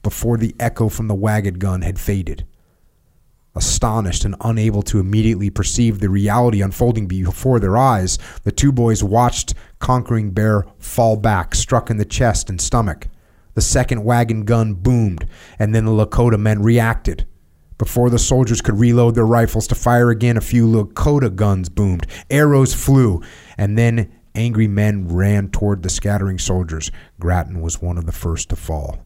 before 0.02 0.38
the 0.38 0.56
echo 0.60 0.90
from 0.90 1.08
the 1.08 1.16
wagon 1.16 1.56
gun 1.56 1.82
had 1.82 2.00
faded. 2.00 2.46
Astonished 3.56 4.24
and 4.26 4.36
unable 4.42 4.84
to 4.84 5.00
immediately 5.00 5.50
perceive 5.50 6.00
the 6.00 6.10
reality 6.10 6.62
unfolding 6.62 7.08
before 7.08 7.60
their 7.60 7.78
eyes, 7.78 8.18
the 8.44 8.52
two 8.52 8.72
boys 8.72 9.04
watched 9.04 9.54
conquering 9.80 10.32
bear 10.32 10.66
fall 10.78 11.18
back, 11.18 11.56
struck 11.56 11.90
in 11.90 11.98
the 11.98 12.06
chest 12.06 12.50
and 12.50 12.62
stomach. 12.62 13.08
The 13.56 13.62
second 13.62 14.06
wagon 14.06 14.46
gun 14.46 14.76
boomed, 14.76 15.28
and 15.58 15.74
then 15.74 15.86
the 15.86 15.92
Lakota 15.92 16.40
men 16.40 16.62
reacted. 16.62 17.26
Before 17.80 18.10
the 18.10 18.20
soldiers 18.20 18.62
could 18.62 18.78
reload 18.78 19.16
their 19.16 19.26
rifles 19.26 19.66
to 19.68 19.76
fire 19.76 20.10
again, 20.10 20.38
a 20.38 20.42
few 20.42 20.68
Lakota 20.68 21.34
guns 21.34 21.70
boomed. 21.70 22.06
Arrows 22.30 22.74
flew, 22.74 23.22
and 23.60 23.78
then 23.78 24.10
angry 24.36 24.70
men 24.70 25.06
ran 25.10 25.50
toward 25.50 25.84
the 25.84 25.90
scattering 25.90 26.40
soldiers. 26.40 26.92
Grattan 27.20 27.60
was 27.60 27.82
one 27.82 27.98
of 27.98 28.06
the 28.06 28.14
first 28.14 28.48
to 28.50 28.56
fall. 28.56 29.06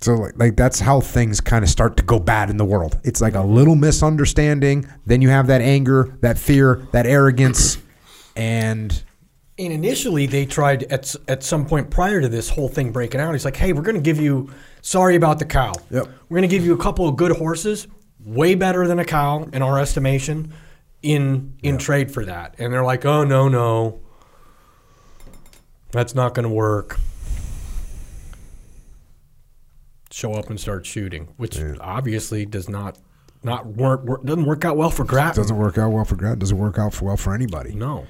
So 0.00 0.14
like, 0.14 0.38
like 0.38 0.56
that's 0.56 0.78
how 0.78 1.00
things 1.00 1.40
kind 1.40 1.64
of 1.64 1.68
start 1.68 1.96
to 1.96 2.04
go 2.04 2.20
bad 2.20 2.48
in 2.48 2.56
the 2.56 2.64
world. 2.64 3.00
It's 3.02 3.20
like 3.20 3.34
a 3.34 3.42
little 3.42 3.74
misunderstanding, 3.74 4.86
then 5.04 5.20
you 5.20 5.30
have 5.30 5.48
that 5.48 5.60
anger, 5.60 6.16
that 6.20 6.38
fear, 6.38 6.86
that 6.92 7.04
arrogance, 7.04 7.78
and 8.36 9.02
And 9.58 9.72
initially, 9.72 10.26
they 10.26 10.46
tried 10.46 10.84
at 10.84 11.12
at 11.26 11.42
some 11.42 11.66
point 11.66 11.90
prior 11.90 12.20
to 12.20 12.28
this 12.28 12.48
whole 12.48 12.68
thing 12.68 12.92
breaking 12.92 13.20
out. 13.20 13.32
He's 13.32 13.44
like, 13.44 13.56
"Hey, 13.56 13.72
we're 13.72 13.82
going 13.82 13.96
to 13.96 14.00
give 14.00 14.20
you. 14.20 14.50
Sorry 14.82 15.16
about 15.16 15.40
the 15.40 15.44
cow. 15.44 15.72
Yep. 15.90 16.06
We're 16.28 16.36
going 16.38 16.48
to 16.48 16.56
give 16.56 16.64
you 16.64 16.74
a 16.74 16.78
couple 16.78 17.08
of 17.08 17.16
good 17.16 17.36
horses, 17.36 17.88
way 18.24 18.54
better 18.54 18.86
than 18.86 18.98
a 18.98 19.04
cow 19.04 19.48
in 19.52 19.62
our 19.62 19.78
estimation, 19.78 20.52
in 21.02 21.54
in 21.62 21.78
trade 21.78 22.12
for 22.12 22.24
that." 22.24 22.54
And 22.58 22.72
they're 22.72 22.84
like, 22.84 23.04
"Oh 23.04 23.24
no, 23.24 23.48
no, 23.48 24.00
that's 25.92 26.14
not 26.14 26.34
going 26.34 26.44
to 26.44 26.54
work." 26.54 26.98
Show 30.10 30.32
up 30.32 30.50
and 30.50 30.58
start 30.58 30.84
shooting, 30.86 31.28
which 31.36 31.58
obviously 31.80 32.44
does 32.44 32.68
not 32.68 32.98
not 33.42 33.66
work, 33.66 34.04
work 34.04 34.24
doesn't 34.24 34.46
work 34.46 34.64
out 34.64 34.76
well 34.76 34.90
for 34.90 35.04
Grattan. 35.04 35.42
doesn't 35.42 35.56
work 35.56 35.78
out 35.78 35.92
well 35.92 36.04
for 36.04 36.16
Grant. 36.16 36.40
Doesn't 36.40 36.58
work 36.58 36.78
out 36.78 36.92
for 36.92 37.04
well 37.04 37.16
for 37.16 37.34
anybody. 37.34 37.74
no. 37.74 38.06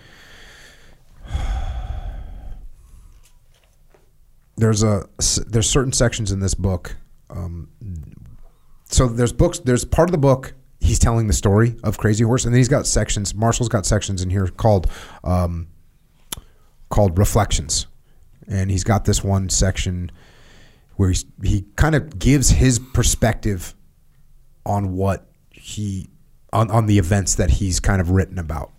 there's 4.59 4.83
a 4.83 5.09
there's 5.47 5.71
certain 5.71 5.93
sections 5.93 6.33
in 6.33 6.41
this 6.41 6.55
book. 6.55 6.97
Um, 7.31 7.69
so 8.89 9.07
there's 9.07 9.33
books. 9.33 9.59
There's 9.59 9.85
part 9.85 10.09
of 10.09 10.13
the 10.13 10.19
book 10.19 10.55
he's 10.81 10.99
telling 10.99 11.27
the 11.27 11.33
story 11.33 11.77
of 11.83 11.99
Crazy 11.99 12.25
Horse, 12.25 12.45
and 12.45 12.55
then 12.55 12.59
he's 12.59 12.69
got 12.69 12.87
sections. 12.87 13.35
Marshall's 13.35 13.69
got 13.69 13.87
sections 13.87 14.23
in 14.23 14.31
here 14.31 14.47
called 14.49 14.91
um, 15.25 15.69
called 16.89 17.19
reflections, 17.19 17.87
and 18.47 18.71
he's 18.71 18.85
got 18.85 19.05
this 19.05 19.23
one 19.23 19.49
section 19.49 20.11
where 20.97 21.11
he's, 21.11 21.25
he 21.43 21.65
kind 21.77 21.95
of 21.95 22.19
gives 22.19 22.51
his 22.51 22.79
perspective 22.79 23.75
on 24.67 24.93
what 24.95 25.29
he 25.51 26.09
on, 26.53 26.71
on 26.71 26.87
the 26.87 26.99
events 26.99 27.35
that 27.37 27.51
he's 27.51 27.81
kind 27.81 28.01
of 28.01 28.11
written 28.11 28.39
about. 28.39 28.73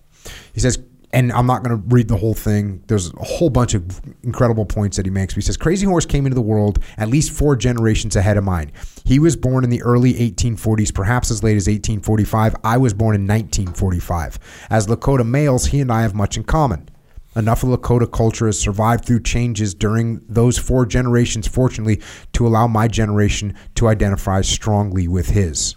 He 0.54 0.60
says, 0.60 0.78
and 1.12 1.32
I'm 1.32 1.48
not 1.48 1.64
going 1.64 1.76
to 1.76 1.88
read 1.88 2.08
the 2.08 2.18
whole 2.18 2.36
thing. 2.36 2.84
There's 2.88 3.12
a 3.14 3.24
whole 3.24 3.50
bunch 3.50 3.74
of 3.74 4.00
incredible 4.24 4.66
points 4.66 4.98
that 4.98 5.06
he 5.06 5.10
makes. 5.10 5.34
He 5.34 5.42
says, 5.42 5.58
Crazy 5.58 5.86
Horse 5.86 6.06
came 6.06 6.26
into 6.26 6.36
the 6.36 6.42
world 6.42 6.80
at 6.98 7.10
least 7.10 7.32
four 7.32 7.56
generations 7.56 8.16
ahead 8.16 8.38
of 8.38 8.44
mine. 8.44 8.72
He 9.06 9.18
was 9.18 9.36
born 9.36 9.64
in 9.64 9.72
the 9.72 9.82
early 9.82 10.14
1840s, 10.14 10.94
perhaps 10.94 11.32
as 11.32 11.44
late 11.44 11.58
as 11.58 11.68
1845. 11.68 12.56
I 12.64 12.78
was 12.78 12.94
born 12.94 13.16
in 13.16 13.24
1945. 13.24 14.68
As 14.70 14.88
Lakota 14.88 15.26
males, 15.26 15.68
he 15.68 15.82
and 15.82 15.92
I 15.92 16.04
have 16.04 16.14
much 16.14 16.38
in 16.38 16.44
common. 16.44 16.90
Enough 17.36 17.64
of 17.64 17.70
Lakota 17.70 18.12
culture 18.12 18.48
has 18.48 18.60
survived 18.60 19.06
through 19.06 19.22
changes 19.22 19.74
during 19.74 20.20
those 20.28 20.58
four 20.58 20.86
generations, 20.86 21.48
fortunately, 21.48 22.02
to 22.34 22.46
allow 22.46 22.68
my 22.68 22.88
generation 22.88 23.56
to 23.76 23.88
identify 23.88 24.42
strongly 24.42 25.08
with 25.08 25.30
his. 25.30 25.76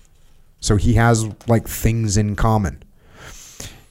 So 0.61 0.77
he 0.77 0.95
has 0.95 1.27
like 1.49 1.67
things 1.67 2.17
in 2.17 2.37
common. 2.37 2.83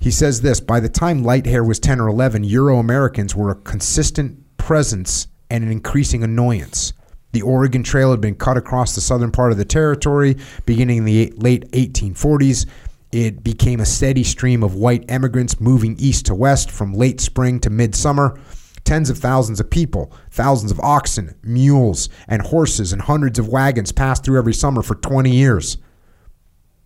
He 0.01 0.09
says 0.09 0.41
this 0.41 0.59
by 0.59 0.79
the 0.79 0.89
time 0.89 1.23
light 1.23 1.45
hair 1.45 1.63
was 1.63 1.79
10 1.79 2.01
or 2.01 2.07
11, 2.07 2.43
Euro 2.45 2.79
Americans 2.79 3.35
were 3.35 3.51
a 3.51 3.55
consistent 3.55 4.57
presence 4.57 5.27
and 5.51 5.63
an 5.63 5.71
increasing 5.71 6.23
annoyance. 6.23 6.93
The 7.33 7.43
Oregon 7.43 7.83
Trail 7.83 8.09
had 8.09 8.19
been 8.19 8.33
cut 8.33 8.57
across 8.57 8.95
the 8.95 9.01
southern 9.01 9.31
part 9.31 9.51
of 9.51 9.59
the 9.59 9.63
territory 9.63 10.37
beginning 10.65 10.97
in 10.97 11.05
the 11.05 11.31
late 11.37 11.69
1840s. 11.71 12.65
It 13.11 13.43
became 13.43 13.79
a 13.79 13.85
steady 13.85 14.23
stream 14.23 14.63
of 14.63 14.73
white 14.73 15.05
emigrants 15.07 15.61
moving 15.61 15.95
east 15.99 16.25
to 16.25 16.35
west 16.35 16.71
from 16.71 16.95
late 16.95 17.21
spring 17.21 17.59
to 17.59 17.69
midsummer. 17.69 18.39
Tens 18.83 19.11
of 19.11 19.19
thousands 19.19 19.59
of 19.59 19.69
people, 19.69 20.11
thousands 20.31 20.71
of 20.71 20.79
oxen, 20.79 21.35
mules, 21.43 22.09
and 22.27 22.41
horses, 22.41 22.91
and 22.91 23.03
hundreds 23.03 23.37
of 23.37 23.49
wagons 23.49 23.91
passed 23.91 24.23
through 24.23 24.39
every 24.39 24.53
summer 24.55 24.81
for 24.81 24.95
20 24.95 25.29
years. 25.29 25.77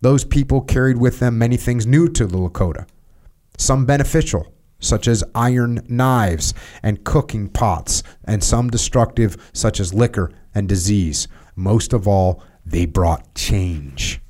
Those 0.02 0.22
people 0.22 0.60
carried 0.60 0.98
with 0.98 1.18
them 1.18 1.38
many 1.38 1.56
things 1.56 1.86
new 1.86 2.08
to 2.10 2.26
the 2.26 2.36
Lakota, 2.36 2.86
some 3.56 3.86
beneficial, 3.86 4.52
such 4.78 5.08
as 5.08 5.24
iron 5.34 5.80
knives 5.88 6.54
and 6.82 7.04
cooking 7.04 7.48
pots, 7.48 8.02
and 8.24 8.42
some 8.42 8.68
destructive, 8.68 9.50
such 9.52 9.80
as 9.80 9.94
liquor 9.94 10.30
and 10.54 10.68
disease. 10.68 11.28
Most 11.54 11.92
of 11.92 12.06
all, 12.06 12.42
they 12.64 12.86
brought 12.86 13.34
change. 13.34 14.20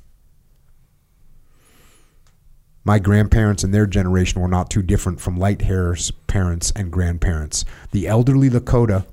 My 2.87 2.99
grandparents 2.99 3.65
and 3.65 3.73
their 3.73 3.85
generation 3.85 4.39
were 4.39 4.47
not 4.47 4.69
too 4.69 4.81
different 4.81 5.19
from 5.19 5.37
light 5.37 5.63
hair's 5.63 6.11
parents 6.27 6.71
and 6.73 6.89
grandparents. 6.89 7.65
The 7.91 8.07
elderly 8.07 8.49
Lakota 8.49 9.05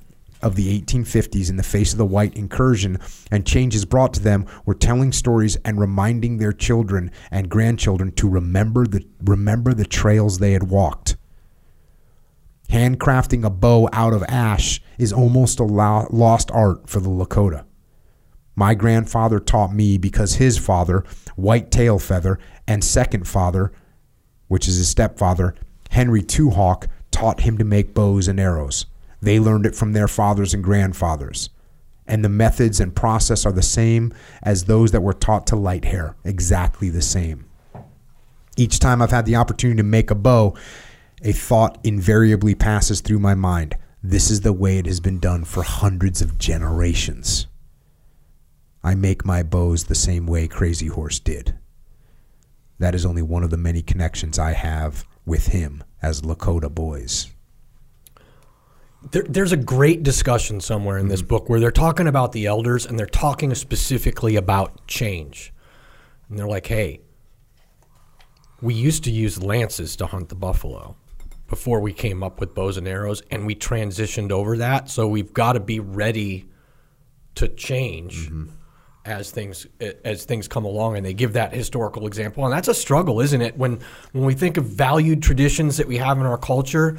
of 0.44 0.54
the 0.54 0.80
1850s, 0.80 1.48
in 1.48 1.56
the 1.56 1.62
face 1.62 1.92
of 1.92 1.98
the 1.98 2.04
white 2.04 2.36
incursion 2.36 2.98
and 3.30 3.46
changes 3.46 3.84
brought 3.84 4.12
to 4.14 4.20
them, 4.20 4.46
were 4.66 4.74
telling 4.74 5.10
stories 5.10 5.56
and 5.64 5.80
reminding 5.80 6.36
their 6.36 6.52
children 6.52 7.10
and 7.30 7.48
grandchildren 7.48 8.12
to 8.12 8.28
remember 8.28 8.86
the 8.86 9.04
remember 9.24 9.72
the 9.72 9.86
trails 9.86 10.38
they 10.38 10.52
had 10.52 10.64
walked. 10.64 11.16
Handcrafting 12.68 13.44
a 13.44 13.50
bow 13.50 13.88
out 13.92 14.12
of 14.12 14.22
ash 14.28 14.80
is 14.98 15.12
almost 15.12 15.58
a 15.60 15.64
lo- 15.64 16.06
lost 16.10 16.50
art 16.50 16.88
for 16.88 17.00
the 17.00 17.08
Lakota. 17.08 17.64
My 18.56 18.74
grandfather 18.74 19.40
taught 19.40 19.74
me 19.74 19.98
because 19.98 20.34
his 20.34 20.58
father, 20.58 21.04
White 21.36 21.70
Tail 21.70 21.98
Feather, 21.98 22.38
and 22.68 22.84
second 22.84 23.26
father, 23.26 23.72
which 24.48 24.68
is 24.68 24.76
his 24.76 24.88
stepfather, 24.88 25.54
Henry 25.90 26.22
Two 26.22 26.50
Hawk, 26.50 26.86
taught 27.10 27.40
him 27.40 27.58
to 27.58 27.64
make 27.64 27.94
bows 27.94 28.28
and 28.28 28.38
arrows. 28.38 28.86
They 29.24 29.40
learned 29.40 29.64
it 29.64 29.74
from 29.74 29.92
their 29.92 30.08
fathers 30.08 30.52
and 30.52 30.62
grandfathers. 30.62 31.50
And 32.06 32.22
the 32.22 32.28
methods 32.28 32.80
and 32.80 32.94
process 32.94 33.46
are 33.46 33.52
the 33.52 33.62
same 33.62 34.12
as 34.42 34.64
those 34.64 34.92
that 34.92 35.00
were 35.00 35.14
taught 35.14 35.46
to 35.48 35.56
light 35.56 35.86
hair, 35.86 36.14
exactly 36.24 36.90
the 36.90 37.00
same. 37.00 37.46
Each 38.56 38.78
time 38.78 39.00
I've 39.00 39.10
had 39.10 39.24
the 39.24 39.36
opportunity 39.36 39.78
to 39.78 39.82
make 39.82 40.10
a 40.10 40.14
bow, 40.14 40.54
a 41.22 41.32
thought 41.32 41.78
invariably 41.82 42.54
passes 42.54 43.00
through 43.00 43.18
my 43.18 43.34
mind. 43.34 43.76
This 44.02 44.30
is 44.30 44.42
the 44.42 44.52
way 44.52 44.76
it 44.76 44.84
has 44.84 45.00
been 45.00 45.18
done 45.18 45.44
for 45.44 45.62
hundreds 45.62 46.20
of 46.20 46.36
generations. 46.36 47.46
I 48.82 48.94
make 48.94 49.24
my 49.24 49.42
bows 49.42 49.84
the 49.84 49.94
same 49.94 50.26
way 50.26 50.46
Crazy 50.46 50.88
Horse 50.88 51.18
did. 51.18 51.54
That 52.78 52.94
is 52.94 53.06
only 53.06 53.22
one 53.22 53.42
of 53.42 53.48
the 53.48 53.56
many 53.56 53.80
connections 53.80 54.38
I 54.38 54.52
have 54.52 55.06
with 55.24 55.46
him 55.46 55.82
as 56.02 56.20
Lakota 56.20 56.72
boys. 56.72 57.33
There, 59.10 59.24
there's 59.28 59.52
a 59.52 59.56
great 59.56 60.02
discussion 60.02 60.60
somewhere 60.60 60.98
in 60.98 61.08
this 61.08 61.20
mm-hmm. 61.20 61.28
book 61.28 61.48
where 61.48 61.60
they're 61.60 61.70
talking 61.70 62.06
about 62.06 62.32
the 62.32 62.46
elders 62.46 62.86
and 62.86 62.98
they're 62.98 63.06
talking 63.06 63.54
specifically 63.54 64.36
about 64.36 64.86
change. 64.86 65.52
And 66.28 66.38
they're 66.38 66.46
like, 66.46 66.66
hey, 66.66 67.00
we 68.60 68.74
used 68.74 69.04
to 69.04 69.10
use 69.10 69.42
lances 69.42 69.96
to 69.96 70.06
hunt 70.06 70.30
the 70.30 70.34
buffalo 70.34 70.96
before 71.48 71.80
we 71.80 71.92
came 71.92 72.22
up 72.22 72.40
with 72.40 72.54
bows 72.54 72.76
and 72.76 72.88
arrows, 72.88 73.22
and 73.30 73.46
we 73.46 73.54
transitioned 73.54 74.32
over 74.32 74.56
that. 74.56 74.88
So 74.88 75.06
we've 75.06 75.32
got 75.32 75.52
to 75.52 75.60
be 75.60 75.78
ready 75.78 76.48
to 77.34 77.48
change 77.48 78.26
mm-hmm. 78.26 78.46
as 79.04 79.30
things 79.30 79.66
as 80.04 80.24
things 80.24 80.48
come 80.48 80.64
along 80.64 80.96
and 80.96 81.04
they 81.04 81.12
give 81.14 81.32
that 81.34 81.52
historical 81.52 82.06
example 82.06 82.44
and 82.44 82.52
that's 82.52 82.68
a 82.68 82.74
struggle 82.74 83.20
isn't 83.20 83.42
it 83.42 83.58
when 83.58 83.80
when 84.12 84.24
we 84.24 84.34
think 84.34 84.56
of 84.56 84.64
valued 84.66 85.20
traditions 85.20 85.76
that 85.78 85.88
we 85.88 85.96
have 85.96 86.18
in 86.18 86.26
our 86.26 86.38
culture 86.38 86.96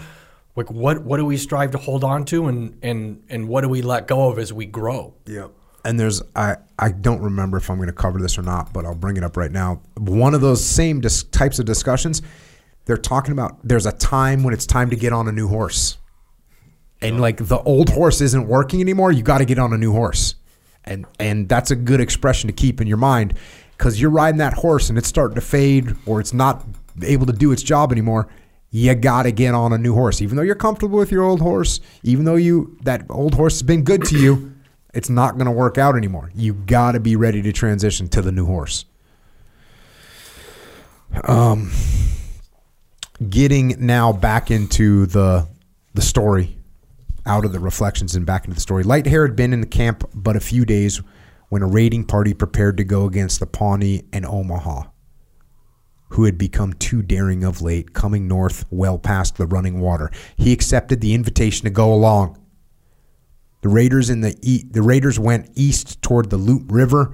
like 0.55 0.71
what 0.71 1.03
what 1.03 1.17
do 1.17 1.25
we 1.25 1.37
strive 1.37 1.71
to 1.71 1.77
hold 1.77 2.03
on 2.03 2.25
to 2.25 2.47
and 2.47 2.77
and 2.81 3.23
and 3.29 3.47
what 3.47 3.61
do 3.61 3.69
we 3.69 3.81
let 3.81 4.07
go 4.07 4.29
of 4.29 4.39
as 4.39 4.53
we 4.53 4.65
grow 4.65 5.13
Yep. 5.25 5.51
And 5.85 5.99
there's 5.99 6.21
I 6.35 6.55
I 6.79 6.89
don't 6.89 7.21
remember 7.21 7.57
if 7.57 7.69
I'm 7.69 7.77
going 7.77 7.87
to 7.87 7.93
cover 7.93 8.19
this 8.19 8.39
or 8.39 8.41
not, 8.41 8.73
but 8.73 8.85
I'll 8.85 8.95
bring 8.95 9.17
it 9.17 9.23
up 9.23 9.37
right 9.37 9.51
now. 9.51 9.81
One 9.97 10.33
of 10.33 10.41
those 10.41 10.65
same 10.65 10.99
dis- 10.99 11.23
types 11.23 11.59
of 11.59 11.65
discussions, 11.65 12.23
they're 12.85 12.97
talking 12.97 13.33
about 13.33 13.59
there's 13.63 13.85
a 13.85 13.91
time 13.91 14.43
when 14.43 14.53
it's 14.53 14.65
time 14.65 14.89
to 14.89 14.95
get 14.95 15.13
on 15.13 15.27
a 15.27 15.31
new 15.31 15.47
horse. 15.47 15.99
And 17.01 17.21
like 17.21 17.37
the 17.37 17.59
old 17.59 17.89
horse 17.89 18.19
isn't 18.19 18.47
working 18.47 18.81
anymore, 18.81 19.11
you 19.11 19.21
got 19.21 19.37
to 19.37 19.45
get 19.45 19.59
on 19.59 19.73
a 19.73 19.77
new 19.77 19.91
horse. 19.91 20.35
And 20.83 21.05
and 21.19 21.47
that's 21.47 21.69
a 21.69 21.75
good 21.75 22.01
expression 22.01 22.47
to 22.47 22.53
keep 22.53 22.81
in 22.81 22.87
your 22.87 22.97
mind 22.97 23.35
cuz 23.77 24.01
you're 24.01 24.09
riding 24.09 24.39
that 24.39 24.53
horse 24.53 24.89
and 24.89 24.97
it's 24.97 25.07
starting 25.07 25.35
to 25.35 25.41
fade 25.41 25.95
or 26.07 26.19
it's 26.19 26.33
not 26.33 26.65
able 27.03 27.27
to 27.27 27.33
do 27.33 27.51
its 27.51 27.61
job 27.61 27.91
anymore. 27.91 28.27
You 28.75 28.93
got 28.93 29.23
to 29.23 29.31
get 29.31 29.53
on 29.53 29.71
a 29.71 29.77
new 29.77 29.93
horse. 29.93 30.21
Even 30.21 30.35
though 30.35 30.43
you're 30.43 30.53
comfortable 30.53 30.99
with 30.99 31.09
your 31.09 31.23
old 31.23 31.39
horse, 31.39 31.79
even 32.03 32.25
though 32.25 32.35
you 32.35 32.77
that 32.83 33.05
old 33.09 33.33
horse 33.33 33.53
has 33.53 33.63
been 33.63 33.85
good 33.85 34.03
to 34.07 34.19
you, 34.19 34.53
it's 34.93 35.09
not 35.09 35.35
going 35.35 35.45
to 35.45 35.51
work 35.51 35.77
out 35.77 35.95
anymore. 35.95 36.29
You 36.35 36.55
got 36.55 36.91
to 36.91 36.99
be 36.99 37.15
ready 37.15 37.41
to 37.41 37.53
transition 37.53 38.09
to 38.09 38.21
the 38.21 38.33
new 38.33 38.45
horse. 38.45 38.83
Um, 41.23 41.71
getting 43.29 43.77
now 43.79 44.11
back 44.11 44.51
into 44.51 45.05
the 45.05 45.47
the 45.93 46.01
story 46.01 46.57
out 47.25 47.45
of 47.45 47.53
the 47.53 47.61
reflections 47.61 48.13
and 48.13 48.25
back 48.25 48.43
into 48.43 48.55
the 48.55 48.61
story 48.61 48.83
light 48.83 49.05
hair 49.05 49.25
had 49.25 49.37
been 49.37 49.53
in 49.53 49.61
the 49.61 49.67
camp 49.67 50.03
but 50.13 50.35
a 50.35 50.41
few 50.41 50.65
days 50.65 51.01
when 51.47 51.61
a 51.61 51.67
raiding 51.67 52.03
party 52.03 52.33
prepared 52.33 52.75
to 52.75 52.83
go 52.83 53.05
against 53.05 53.39
the 53.39 53.45
pawnee 53.45 54.03
and 54.11 54.25
omaha 54.25 54.83
who 56.09 56.25
had 56.25 56.37
become 56.37 56.73
too 56.73 57.01
daring 57.01 57.43
of 57.43 57.61
late 57.61 57.93
coming 57.93 58.27
north 58.27 58.65
well 58.69 58.97
past 58.97 59.37
the 59.37 59.45
running 59.45 59.79
water 59.79 60.11
he 60.37 60.51
accepted 60.51 61.01
the 61.01 61.13
invitation 61.13 61.65
to 61.65 61.69
go 61.69 61.93
along 61.93 62.37
the 63.61 63.69
raiders 63.69 64.09
in 64.09 64.21
the 64.21 64.37
e- 64.41 64.63
the 64.69 64.83
raiders 64.83 65.19
went 65.19 65.49
east 65.55 66.01
toward 66.01 66.29
the 66.29 66.37
Loup 66.37 66.71
River 66.71 67.11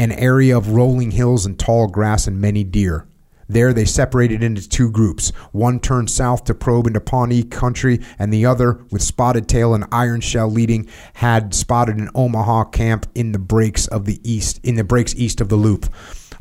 an 0.00 0.12
area 0.12 0.56
of 0.56 0.70
rolling 0.70 1.10
hills 1.10 1.44
and 1.44 1.58
tall 1.58 1.86
grass 1.86 2.26
and 2.26 2.40
many 2.40 2.64
deer. 2.64 3.06
There 3.50 3.74
they 3.74 3.84
separated 3.84 4.42
into 4.42 4.66
two 4.66 4.90
groups. 4.90 5.28
One 5.52 5.78
turned 5.78 6.08
south 6.08 6.44
to 6.44 6.54
probe 6.54 6.86
into 6.86 7.00
Pawnee 7.00 7.42
country, 7.42 8.00
and 8.18 8.32
the 8.32 8.46
other, 8.46 8.82
with 8.90 9.02
Spotted 9.02 9.46
Tail 9.46 9.74
and 9.74 9.84
Iron 9.92 10.22
Shell 10.22 10.50
leading, 10.50 10.88
had 11.14 11.52
spotted 11.52 11.98
an 11.98 12.08
Omaha 12.14 12.64
camp 12.66 13.06
in 13.14 13.32
the 13.32 13.38
breaks 13.38 13.86
of 13.88 14.06
the 14.06 14.20
east 14.24 14.60
in 14.62 14.76
the 14.76 14.84
breaks 14.84 15.14
east 15.16 15.42
of 15.42 15.50
the 15.50 15.56
Loup. 15.56 15.86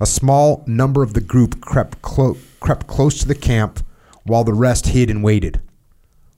A 0.02 0.06
small 0.06 0.64
number 0.66 1.04
of 1.04 1.14
the 1.14 1.20
group 1.20 1.60
crept 1.60 2.02
clo- 2.02 2.38
crept 2.62 2.88
close 2.88 3.20
to 3.20 3.28
the 3.28 3.36
camp, 3.36 3.84
while 4.24 4.46
the 4.46 4.54
rest 4.54 4.88
hid 4.88 5.10
and 5.10 5.22
waited. 5.22 5.60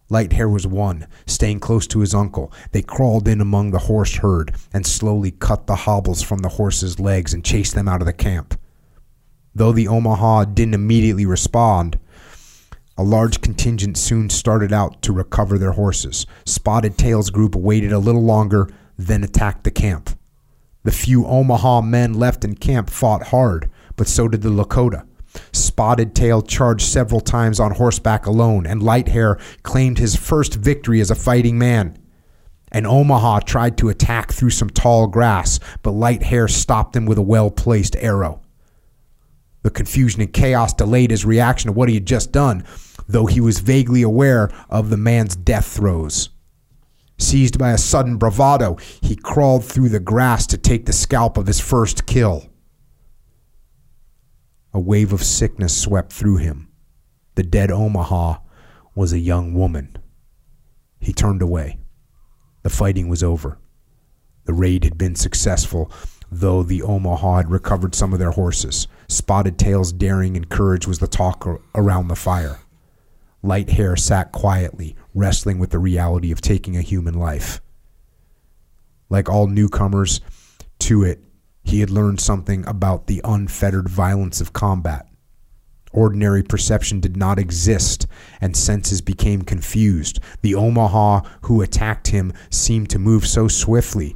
Light 0.10 0.34
Hair 0.34 0.50
was 0.50 0.66
one, 0.66 1.06
staying 1.28 1.60
close 1.60 1.86
to 1.88 2.00
his 2.00 2.16
uncle. 2.16 2.52
They 2.72 2.82
crawled 2.82 3.28
in 3.28 3.40
among 3.40 3.70
the 3.70 3.80
horse 3.80 4.16
herd 4.16 4.56
and 4.74 4.86
slowly 4.86 5.32
cut 5.32 5.68
the 5.68 5.76
hobbles 5.76 6.24
from 6.24 6.40
the 6.40 6.50
horses' 6.50 7.00
legs 7.00 7.36
and 7.36 7.46
chased 7.46 7.76
them 7.76 7.88
out 7.88 8.02
of 8.02 8.08
the 8.08 8.14
camp. 8.14 8.60
Though 9.54 9.72
the 9.72 9.88
Omaha 9.88 10.46
didn't 10.46 10.74
immediately 10.74 11.28
respond, 11.28 12.00
a 12.98 13.04
large 13.04 13.42
contingent 13.42 13.96
soon 13.96 14.30
started 14.30 14.74
out 14.74 15.02
to 15.04 15.14
recover 15.14 15.58
their 15.60 15.74
horses. 15.74 16.26
Spotted 16.46 16.98
Tail's 16.98 17.30
group 17.30 17.56
waited 17.56 17.92
a 17.92 18.00
little 18.00 18.24
longer, 18.24 18.70
then 18.98 19.24
attacked 19.24 19.64
the 19.66 19.72
camp. 19.72 20.10
The 20.84 20.92
few 20.92 21.26
Omaha 21.26 21.82
men 21.82 22.14
left 22.14 22.44
in 22.44 22.56
camp 22.56 22.90
fought 22.90 23.28
hard, 23.28 23.70
but 23.96 24.08
so 24.08 24.28
did 24.28 24.42
the 24.42 24.50
Lakota. 24.50 25.06
Spotted 25.54 26.16
Tail 26.16 26.42
charged 26.42 26.86
several 26.86 27.22
times 27.22 27.60
on 27.60 27.72
horseback 27.72 28.26
alone, 28.26 28.66
and 28.66 28.82
Light 28.82 29.08
Hair 29.08 29.38
claimed 29.64 30.00
his 30.00 30.16
first 30.16 30.56
victory 30.56 31.00
as 31.00 31.12
a 31.12 31.16
fighting 31.16 31.58
man. 31.58 31.98
And 32.72 32.88
Omaha 32.88 33.42
tried 33.42 33.78
to 33.78 33.90
attack 33.90 34.32
through 34.32 34.50
some 34.50 34.70
tall 34.70 35.08
grass, 35.08 35.60
but 35.84 35.92
Light 35.92 36.24
Hair 36.24 36.48
stopped 36.48 36.96
him 36.96 37.06
with 37.06 37.18
a 37.18 37.24
well 37.24 37.52
placed 37.52 37.96
arrow. 37.98 38.42
The 39.64 39.70
confusion 39.70 40.22
and 40.22 40.34
chaos 40.34 40.74
delayed 40.74 41.12
his 41.12 41.26
reaction 41.26 41.68
to 41.68 41.74
what 41.74 41.90
he 41.90 41.96
had 41.96 42.08
just 42.08 42.32
done, 42.32 42.64
though 43.08 43.28
he 43.28 43.40
was 43.40 43.60
vaguely 43.60 44.02
aware 44.02 44.50
of 44.70 44.90
the 44.90 44.98
man's 44.98 45.36
death 45.36 45.68
throes. 45.68 46.30
Seized 47.22 47.60
by 47.60 47.72
a 47.72 47.78
sudden 47.78 48.18
bravado, 48.18 48.78
he 49.00 49.16
crawled 49.16 49.64
through 49.64 49.90
the 49.90 50.00
grass 50.00 50.48
to 50.48 50.58
take 50.58 50.88
the 50.88 50.92
scalp 50.92 51.38
of 51.38 51.46
his 51.46 51.60
first 51.60 52.08
kill. 52.08 52.48
A 54.74 54.80
wave 54.80 55.14
of 55.14 55.22
sickness 55.22 55.80
swept 55.80 56.12
through 56.12 56.38
him. 56.38 56.70
The 57.36 57.44
dead 57.44 57.70
Omaha 57.70 58.40
was 58.96 59.14
a 59.14 59.20
young 59.20 59.54
woman. 59.54 59.96
He 61.00 61.14
turned 61.14 61.44
away. 61.44 61.78
The 62.64 62.72
fighting 62.72 63.08
was 63.08 63.22
over. 63.22 63.60
The 64.46 64.54
raid 64.54 64.84
had 64.84 64.98
been 64.98 65.16
successful, 65.16 65.92
though 66.32 66.64
the 66.64 66.82
Omaha 66.82 67.38
had 67.38 67.52
recovered 67.52 67.94
some 67.94 68.14
of 68.14 68.20
their 68.20 68.32
horses. 68.32 68.88
Spotted 69.08 69.60
Tail's 69.60 69.94
daring 69.94 70.36
and 70.36 70.50
courage 70.50 70.88
was 70.88 70.98
the 70.98 71.08
talk 71.08 71.48
around 71.76 72.08
the 72.08 72.16
fire. 72.16 72.62
Light 73.44 73.70
Hair 73.70 73.96
sat 73.96 74.32
quietly, 74.32 74.96
wrestling 75.14 75.60
with 75.60 75.72
the 75.72 75.80
reality 75.80 76.32
of 76.32 76.42
taking 76.42 76.78
a 76.78 76.82
human 76.82 77.14
life. 77.14 77.62
Like 79.10 79.30
all 79.30 79.48
newcomers 79.48 80.22
to 80.80 81.04
it, 81.04 81.20
he 81.64 81.82
had 81.82 81.90
learned 81.90 82.20
something 82.20 82.66
about 82.66 83.08
the 83.08 83.22
unfettered 83.24 83.90
violence 83.90 84.42
of 84.42 84.54
combat. 84.54 85.08
Ordinary 85.94 86.42
perception 86.42 87.02
did 87.02 87.18
not 87.18 87.38
exist, 87.38 88.08
and 88.40 88.56
senses 88.56 89.02
became 89.02 89.42
confused. 89.42 90.20
The 90.42 90.56
Omaha 90.56 91.22
who 91.42 91.62
attacked 91.62 92.08
him 92.08 92.32
seemed 92.50 92.90
to 92.92 93.00
move 93.00 93.28
so 93.28 93.48
swiftly, 93.48 94.16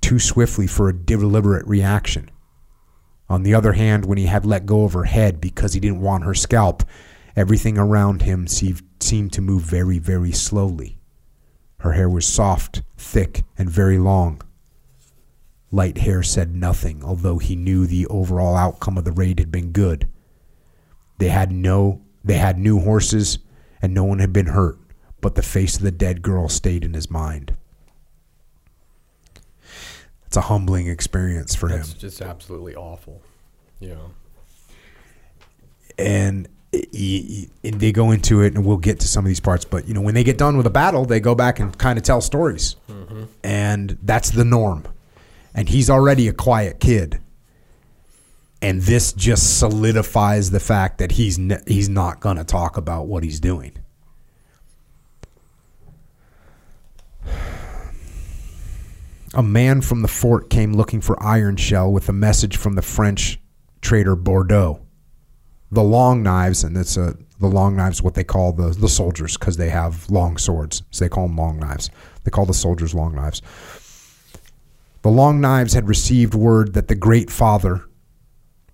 too 0.00 0.20
swiftly 0.20 0.68
for 0.68 0.88
a 0.88 0.96
deliberate 0.96 1.66
reaction. 1.66 2.30
On 3.28 3.42
the 3.42 3.54
other 3.54 3.72
hand, 3.72 4.06
when 4.06 4.18
he 4.18 4.26
had 4.26 4.46
let 4.46 4.66
go 4.66 4.84
of 4.84 4.92
her 4.92 5.04
head 5.04 5.40
because 5.40 5.72
he 5.72 5.80
didn't 5.80 6.00
want 6.00 6.24
her 6.24 6.34
scalp, 6.34 6.84
everything 7.36 7.78
around 7.78 8.22
him 8.22 8.46
seemed, 8.46 9.32
to 9.32 9.40
move 9.40 9.62
very, 9.62 9.98
very 9.98 10.32
slowly. 10.32 10.98
Her 11.78 11.92
hair 11.92 12.08
was 12.08 12.26
soft, 12.26 12.82
thick, 12.96 13.42
and 13.56 13.70
very 13.70 13.98
long. 13.98 14.42
Light 15.72 15.98
Hair 15.98 16.22
said 16.24 16.54
nothing, 16.54 17.02
although 17.04 17.38
he 17.38 17.56
knew 17.56 17.86
the 17.86 18.06
overall 18.06 18.56
outcome 18.56 18.98
of 18.98 19.04
the 19.04 19.12
raid 19.12 19.38
had 19.38 19.52
been 19.52 19.72
good. 19.72 20.08
They 21.18 21.28
had 21.28 21.52
no 21.52 22.02
they 22.22 22.34
had 22.34 22.58
new 22.58 22.80
horses 22.80 23.38
and 23.80 23.94
no 23.94 24.04
one 24.04 24.18
had 24.18 24.32
been 24.32 24.46
hurt, 24.46 24.78
but 25.20 25.34
the 25.34 25.42
face 25.42 25.76
of 25.76 25.82
the 25.82 25.90
dead 25.90 26.22
girl 26.22 26.48
stayed 26.48 26.84
in 26.84 26.92
his 26.92 27.10
mind. 27.10 27.54
It's 30.26 30.36
a 30.36 30.42
humbling 30.42 30.86
experience 30.86 31.54
for 31.54 31.68
him. 31.68 31.78
That's 31.78 31.94
just 31.94 32.20
absolutely 32.20 32.74
awful. 32.76 33.22
You 33.80 33.88
know. 33.88 34.10
and, 35.98 36.48
and 36.72 37.80
they 37.80 37.90
go 37.92 38.12
into 38.12 38.42
it 38.42 38.54
and 38.54 38.64
we'll 38.64 38.76
get 38.76 39.00
to 39.00 39.08
some 39.08 39.24
of 39.24 39.28
these 39.28 39.40
parts. 39.40 39.64
But 39.64 39.88
you 39.88 39.94
know 39.94 40.00
when 40.00 40.14
they 40.14 40.24
get 40.24 40.38
done 40.38 40.56
with 40.56 40.66
a 40.66 40.70
battle 40.70 41.04
they 41.04 41.20
go 41.20 41.34
back 41.34 41.58
and 41.58 41.76
kind 41.76 41.98
of 41.98 42.04
tell 42.04 42.20
stories. 42.20 42.76
Mm-hmm. 42.88 43.24
And 43.42 43.98
that's 44.02 44.30
the 44.30 44.44
norm. 44.44 44.84
And 45.54 45.68
he's 45.68 45.90
already 45.90 46.28
a 46.28 46.32
quiet 46.32 46.80
kid. 46.80 47.20
And 48.62 48.82
this 48.82 49.12
just 49.12 49.58
solidifies 49.58 50.50
the 50.50 50.60
fact 50.60 50.98
that 50.98 51.12
he's 51.12 51.38
ne- 51.38 51.62
he's 51.66 51.88
not 51.88 52.20
going 52.20 52.36
to 52.36 52.44
talk 52.44 52.76
about 52.76 53.06
what 53.06 53.24
he's 53.24 53.40
doing. 53.40 53.72
A 59.32 59.42
man 59.42 59.80
from 59.80 60.02
the 60.02 60.08
fort 60.08 60.50
came 60.50 60.72
looking 60.74 61.00
for 61.00 61.20
iron 61.22 61.56
shell 61.56 61.90
with 61.90 62.08
a 62.08 62.12
message 62.12 62.56
from 62.56 62.74
the 62.74 62.82
french 62.82 63.40
trader 63.80 64.14
bordeaux 64.16 64.80
the 65.70 65.82
long 65.82 66.22
knives, 66.22 66.64
and 66.64 66.76
it's 66.76 66.96
a 66.96 67.16
the 67.38 67.46
long 67.46 67.74
knives 67.74 68.02
what 68.02 68.14
they 68.14 68.24
call 68.24 68.52
the 68.52 68.70
the 68.70 68.88
soldiers 68.88 69.36
because 69.36 69.56
they 69.56 69.70
have 69.70 70.08
long 70.10 70.36
swords, 70.36 70.82
so 70.90 71.04
they 71.04 71.08
call 71.08 71.26
them 71.26 71.36
long 71.36 71.58
knives. 71.58 71.90
They 72.24 72.30
call 72.30 72.46
the 72.46 72.54
soldiers 72.54 72.94
long 72.94 73.14
knives. 73.14 73.40
The 75.02 75.10
long 75.10 75.40
knives 75.40 75.72
had 75.72 75.88
received 75.88 76.34
word 76.34 76.74
that 76.74 76.88
the 76.88 76.94
Great 76.94 77.30
Father, 77.30 77.84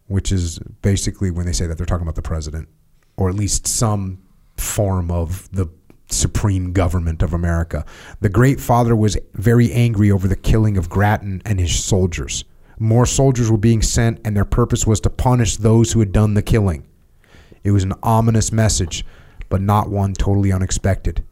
which 0.09 0.33
is 0.33 0.59
basically 0.83 1.31
when 1.31 1.47
they 1.47 1.53
say 1.53 1.67
that 1.67 1.77
they're 1.77 1.87
talking 1.87 2.03
about 2.03 2.17
the 2.17 2.23
president, 2.23 2.69
or 3.17 3.29
at 3.29 3.37
least 3.37 3.69
some 3.69 4.23
form 4.57 5.11
of 5.11 5.49
the 5.53 5.69
supreme 6.09 6.73
government 6.73 7.23
of 7.23 7.33
America. 7.33 7.85
The 8.21 8.29
Great 8.29 8.61
Father 8.61 8.97
was 8.97 9.17
very 9.35 9.73
angry 9.73 10.11
over 10.11 10.27
the 10.27 10.37
killing 10.37 10.77
of 10.77 10.89
Grattan 10.89 11.43
and 11.45 11.61
his 11.61 11.85
soldiers. 11.85 12.45
More 12.79 13.07
soldiers 13.07 13.51
were 13.51 13.57
being 13.57 13.83
sent, 13.83 14.21
and 14.25 14.37
their 14.37 14.45
purpose 14.45 14.87
was 14.87 15.01
to 15.01 15.11
punish 15.11 15.57
those 15.57 15.93
who 15.93 16.01
had 16.01 16.13
done 16.13 16.35
the 16.35 16.43
killing. 16.43 16.87
It 17.65 17.71
was 17.71 17.85
an 17.85 17.95
ominous 18.03 18.53
message, 18.53 19.05
but 19.49 19.63
not 19.63 19.89
one 19.89 20.13
totally 20.13 20.53
unexpected. 20.53 21.25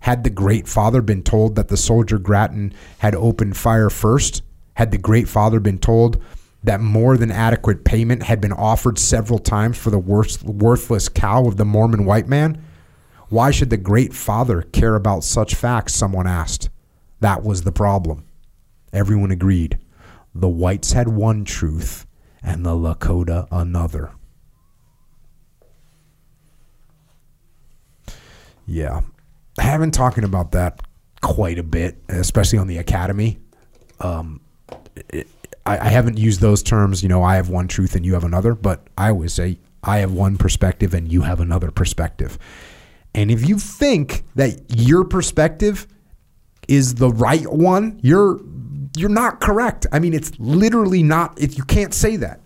Had 0.00 0.24
the 0.24 0.30
Great 0.30 0.68
Father 0.68 1.00
been 1.00 1.22
told 1.22 1.54
that 1.54 1.68
the 1.68 1.76
soldier 1.76 2.18
Grattan 2.18 2.74
had 2.98 3.14
opened 3.14 3.56
fire 3.56 3.88
first? 3.88 4.42
Had 4.74 4.90
the 4.90 4.98
Great 4.98 5.28
Father 5.28 5.60
been 5.60 5.78
told 5.78 6.20
that 6.64 6.80
more 6.80 7.16
than 7.16 7.30
adequate 7.30 7.84
payment 7.84 8.24
had 8.24 8.40
been 8.40 8.52
offered 8.52 8.98
several 8.98 9.38
times 9.38 9.78
for 9.78 9.90
the 9.90 9.98
worth, 9.98 10.42
worthless 10.44 11.08
cow 11.08 11.46
of 11.46 11.56
the 11.56 11.64
Mormon 11.64 12.04
white 12.04 12.28
man? 12.28 12.62
Why 13.28 13.50
should 13.50 13.70
the 13.70 13.76
Great 13.76 14.12
Father 14.12 14.62
care 14.62 14.94
about 14.94 15.24
such 15.24 15.54
facts? 15.54 15.94
Someone 15.94 16.26
asked. 16.26 16.68
That 17.20 17.42
was 17.42 17.62
the 17.62 17.72
problem. 17.72 18.24
Everyone 18.92 19.30
agreed. 19.30 19.78
The 20.34 20.48
whites 20.48 20.92
had 20.92 21.08
one 21.08 21.44
truth 21.44 22.06
and 22.42 22.64
the 22.64 22.70
Lakota 22.70 23.46
another. 23.50 24.12
Yeah. 28.66 29.02
I 29.58 29.62
have 29.62 29.80
been 29.80 29.90
talking 29.90 30.24
about 30.24 30.52
that 30.52 30.80
quite 31.20 31.58
a 31.58 31.62
bit, 31.62 31.98
especially 32.08 32.58
on 32.58 32.66
the 32.66 32.78
academy. 32.78 33.38
Um, 34.00 34.40
it, 35.10 35.28
I, 35.66 35.78
I 35.78 35.88
haven't 35.88 36.18
used 36.18 36.40
those 36.40 36.62
terms, 36.62 37.02
you 37.02 37.08
know, 37.08 37.22
I 37.22 37.36
have 37.36 37.48
one 37.48 37.68
truth 37.68 37.94
and 37.94 38.04
you 38.04 38.14
have 38.14 38.24
another, 38.24 38.54
but 38.54 38.86
I 38.96 39.10
always 39.10 39.32
say 39.32 39.58
I 39.82 39.98
have 39.98 40.12
one 40.12 40.36
perspective 40.36 40.94
and 40.94 41.10
you 41.12 41.22
have 41.22 41.40
another 41.40 41.70
perspective. 41.70 42.38
And 43.14 43.30
if 43.30 43.48
you 43.48 43.58
think 43.58 44.24
that 44.34 44.58
your 44.74 45.04
perspective 45.04 45.86
is 46.68 46.94
the 46.94 47.10
right 47.10 47.50
one, 47.52 48.00
you're 48.02 48.40
you're 48.96 49.08
not 49.08 49.40
correct. 49.40 49.86
I 49.92 49.98
mean, 49.98 50.14
it's 50.14 50.32
literally 50.38 51.02
not. 51.02 51.40
If 51.40 51.56
you 51.56 51.64
can't 51.64 51.94
say 51.94 52.16
that, 52.16 52.40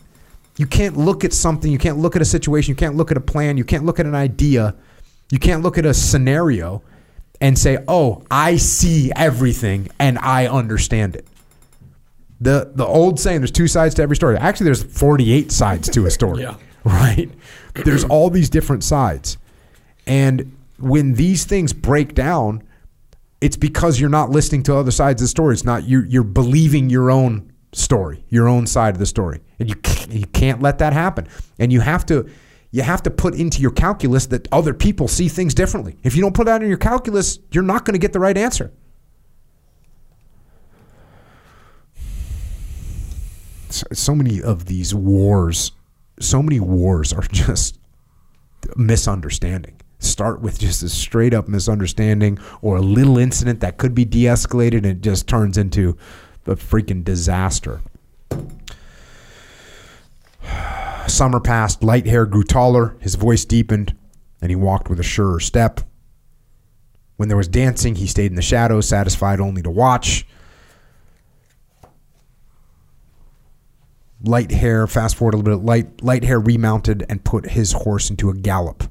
You 0.59 0.67
can't 0.67 0.97
look 0.97 1.23
at 1.25 1.33
something, 1.35 1.71
you 1.71 1.79
can't 1.79 1.99
look 1.99 2.17
at 2.17 2.23
a 2.23 2.25
situation, 2.25 2.71
you 2.71 2.77
can't 2.77 2.97
look 2.97 3.11
at 3.11 3.17
a 3.19 3.21
plan, 3.21 3.59
you 3.59 3.65
can't 3.65 3.85
look 3.85 4.01
at 4.01 4.07
an 4.07 4.15
idea, 4.15 4.75
you 5.31 5.39
can't 5.39 5.63
look 5.63 5.77
at 5.77 5.85
a 5.85 5.93
scenario 5.93 6.83
and 7.43 7.59
say, 7.59 7.77
"Oh, 7.87 8.23
I 8.31 8.57
see 8.57 9.13
everything 9.15 9.89
and 9.99 10.19
I 10.19 10.47
understand 10.47 11.15
it." 11.17 11.27
The 12.41 12.71
the 12.75 12.87
old 12.87 13.21
saying 13.21 13.41
there's 13.41 13.51
two 13.51 13.69
sides 13.69 13.95
to 13.97 14.03
every 14.03 14.17
story. 14.17 14.37
Actually, 14.39 14.67
there's 14.67 14.83
48 14.83 15.53
sides 15.53 15.91
to 15.91 16.07
a 16.07 16.11
story. 16.11 16.43
Yeah. 16.43 16.55
Right? 16.85 17.29
There's 17.75 18.05
all 18.05 18.31
these 18.31 18.49
different 18.49 18.85
sides. 18.85 19.39
And 20.07 20.57
when 20.79 21.15
these 21.15 21.45
things 21.45 21.73
break 21.73 22.15
down, 22.15 22.63
it's 23.41 23.57
because 23.57 24.01
you're 24.01 24.11
not 24.11 24.31
listening 24.31 24.63
to 24.65 24.77
other 24.77 24.91
sides 24.91 25.21
of 25.21 25.25
the 25.25 25.29
story. 25.29 25.55
It's 25.55 25.65
not 25.65 25.85
you 25.85 26.05
you're 26.09 26.25
believing 26.25 26.89
your 26.91 27.11
own 27.11 27.53
story, 27.73 28.25
your 28.29 28.49
own 28.49 28.67
side 28.67 28.95
of 28.95 28.99
the 28.99 29.07
story. 29.07 29.41
And 29.59 29.69
you 29.69 29.77
can't, 29.77 30.11
you 30.11 30.27
can't 30.27 30.63
let 30.63 30.79
that 30.79 30.93
happen. 30.93 31.29
And 31.59 31.73
you 31.73 31.81
have 31.81 32.07
to 32.07 32.29
you 32.71 32.83
have 32.83 33.03
to 33.05 33.11
put 33.11 33.35
into 33.35 33.61
your 33.63 33.71
calculus 33.71 34.27
that 34.27 34.49
other 34.53 34.75
people 34.75 35.09
see 35.09 35.29
things 35.29 35.55
differently. 35.55 35.97
If 36.03 36.17
you 36.17 36.23
don't 36.23 36.35
put 36.35 36.47
that 36.47 36.63
in 36.63 36.69
your 36.69 36.79
calculus, 36.79 37.39
you're 37.51 37.63
not 37.63 37.85
going 37.85 37.95
to 37.95 37.99
get 37.99 38.13
the 38.13 38.21
right 38.21 38.37
answer. 38.37 38.73
So, 43.71 43.87
so 43.93 44.15
many 44.15 44.43
of 44.43 44.67
these 44.67 44.95
wars, 44.95 45.73
so 46.21 46.43
many 46.43 46.61
wars 46.61 47.13
are 47.13 47.23
just 47.33 47.79
misunderstanding. 48.77 49.81
Start 50.07 50.41
with 50.41 50.59
just 50.59 50.83
a 50.83 50.89
straight 50.89 51.35
up 51.35 51.49
misunderstanding 51.49 52.39
or 52.63 52.77
a 52.77 52.83
little 52.83 53.19
incident 53.19 53.61
that 53.61 53.77
could 53.77 53.95
be 53.95 54.05
de 54.05 54.25
escalated 54.25 54.79
and 54.79 54.87
it 54.87 55.01
just 55.01 55.27
turns 55.27 55.59
into 55.59 55.97
a 56.47 56.57
freaking 56.57 57.05
disaster. 57.05 57.81
Summer 61.07 61.41
passed, 61.41 61.83
light 61.83 62.07
hair 62.07 62.27
grew 62.27 62.45
taller, 62.45 62.97
his 63.01 63.15
voice 63.15 63.45
deepened, 63.45 63.95
and 64.41 64.51
he 64.51 64.57
walked 64.57 64.89
with 64.89 65.01
a 65.01 65.05
surer 65.05 65.41
step. 65.41 65.81
When 67.17 67.29
there 67.29 67.37
was 67.37 67.49
dancing, 67.49 67.97
he 67.97 68.07
stayed 68.07 68.31
in 68.31 68.37
the 68.37 68.43
shadows, 68.43 68.89
satisfied 68.89 69.41
only 69.41 69.63
to 69.63 69.71
watch. 69.71 70.27
Light 74.23 74.51
hair, 74.51 74.87
fast 74.87 75.17
forward 75.17 75.35
a 75.35 75.37
little 75.39 75.59
bit, 75.59 75.65
light, 75.65 76.03
light 76.03 76.25
hair 76.25 76.41
remounted 76.41 77.05
and 77.09 77.25
put 77.25 77.51
his 77.51 77.73
horse 77.73 78.11
into 78.11 78.31
a 78.31 78.35
gallop. 78.35 78.85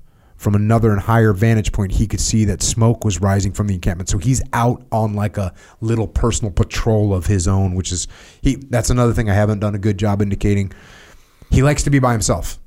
From 0.45 0.53
another 0.53 0.91
and 0.91 1.01
higher 1.01 1.33
vantage 1.33 1.71
point, 1.71 1.93
he 1.93 2.05
could 2.05 2.19
see 2.19 2.45
that 2.45 2.61
smoke 2.61 3.03
was 3.03 3.19
rising 3.19 3.51
from 3.51 3.65
the 3.65 3.73
encampment. 3.73 4.09
So 4.09 4.19
he's 4.19 4.43
out 4.53 4.85
on 4.91 5.15
like 5.15 5.37
a 5.37 5.51
little 5.81 6.07
personal 6.07 6.51
patrol 6.51 7.15
of 7.15 7.25
his 7.25 7.47
own, 7.47 7.73
which 7.73 7.91
is 7.91 8.07
he. 8.43 8.57
That's 8.69 8.91
another 8.91 9.11
thing 9.11 9.27
I 9.27 9.33
haven't 9.33 9.57
done 9.57 9.73
a 9.73 9.79
good 9.79 9.97
job 9.97 10.21
indicating. 10.21 10.71
He 11.49 11.63
likes 11.63 11.81
to 11.81 11.89
be 11.89 11.97
by 11.97 12.11
himself. 12.11 12.59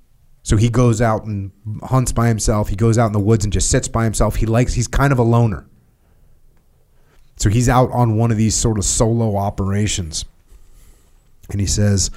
So 0.42 0.56
he 0.56 0.68
goes 0.68 1.00
out 1.00 1.26
and 1.26 1.52
hunts 1.84 2.10
by 2.10 2.26
himself. 2.26 2.68
He 2.68 2.74
goes 2.74 2.98
out 2.98 3.06
in 3.06 3.12
the 3.12 3.20
woods 3.20 3.44
and 3.44 3.52
just 3.52 3.70
sits 3.70 3.86
by 3.86 4.02
himself. 4.02 4.34
He 4.34 4.46
likes 4.46 4.72
he's 4.72 4.88
kind 4.88 5.12
of 5.12 5.20
a 5.20 5.22
loner. 5.22 5.64
So 7.36 7.48
he's 7.48 7.68
out 7.68 7.92
on 7.92 8.16
one 8.16 8.32
of 8.32 8.38
these 8.38 8.56
sort 8.56 8.78
of 8.78 8.84
solo 8.86 9.36
operations. 9.36 10.24
And 11.48 11.60
he 11.60 11.66
says, 11.68 12.10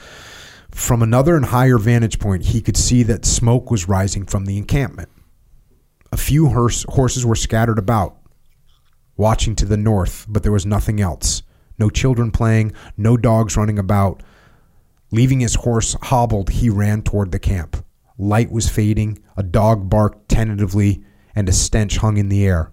from 0.71 1.03
another 1.03 1.35
and 1.35 1.45
higher 1.45 1.77
vantage 1.77 2.17
point, 2.17 2.45
he 2.45 2.61
could 2.61 2.77
see 2.77 3.03
that 3.03 3.25
smoke 3.25 3.69
was 3.69 3.87
rising 3.87 4.25
from 4.25 4.45
the 4.45 4.57
encampment. 4.57 5.09
A 6.11 6.17
few 6.17 6.47
horse, 6.49 6.85
horses 6.89 7.25
were 7.25 7.35
scattered 7.35 7.79
about, 7.79 8.17
watching 9.15 9.55
to 9.55 9.65
the 9.65 9.77
north, 9.77 10.25
but 10.27 10.43
there 10.43 10.51
was 10.51 10.65
nothing 10.65 10.99
else. 10.99 11.43
No 11.79 11.89
children 11.89 12.31
playing, 12.31 12.73
no 12.97 13.17
dogs 13.17 13.55
running 13.55 13.79
about. 13.79 14.21
Leaving 15.11 15.39
his 15.39 15.55
horse 15.55 15.95
hobbled, 16.03 16.49
he 16.49 16.69
ran 16.69 17.01
toward 17.01 17.31
the 17.31 17.39
camp. 17.39 17.83
Light 18.17 18.51
was 18.51 18.69
fading, 18.69 19.19
a 19.37 19.43
dog 19.43 19.89
barked 19.89 20.29
tentatively, 20.29 21.03
and 21.33 21.47
a 21.49 21.53
stench 21.53 21.97
hung 21.97 22.17
in 22.17 22.29
the 22.29 22.45
air. 22.45 22.71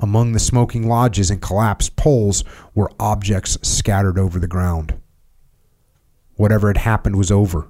Among 0.00 0.32
the 0.32 0.38
smoking 0.38 0.88
lodges 0.88 1.30
and 1.30 1.42
collapsed 1.42 1.96
poles 1.96 2.44
were 2.74 2.92
objects 3.00 3.58
scattered 3.62 4.18
over 4.18 4.38
the 4.38 4.46
ground. 4.46 4.98
Whatever 6.36 6.68
had 6.68 6.78
happened 6.78 7.16
was 7.16 7.32
over. 7.32 7.68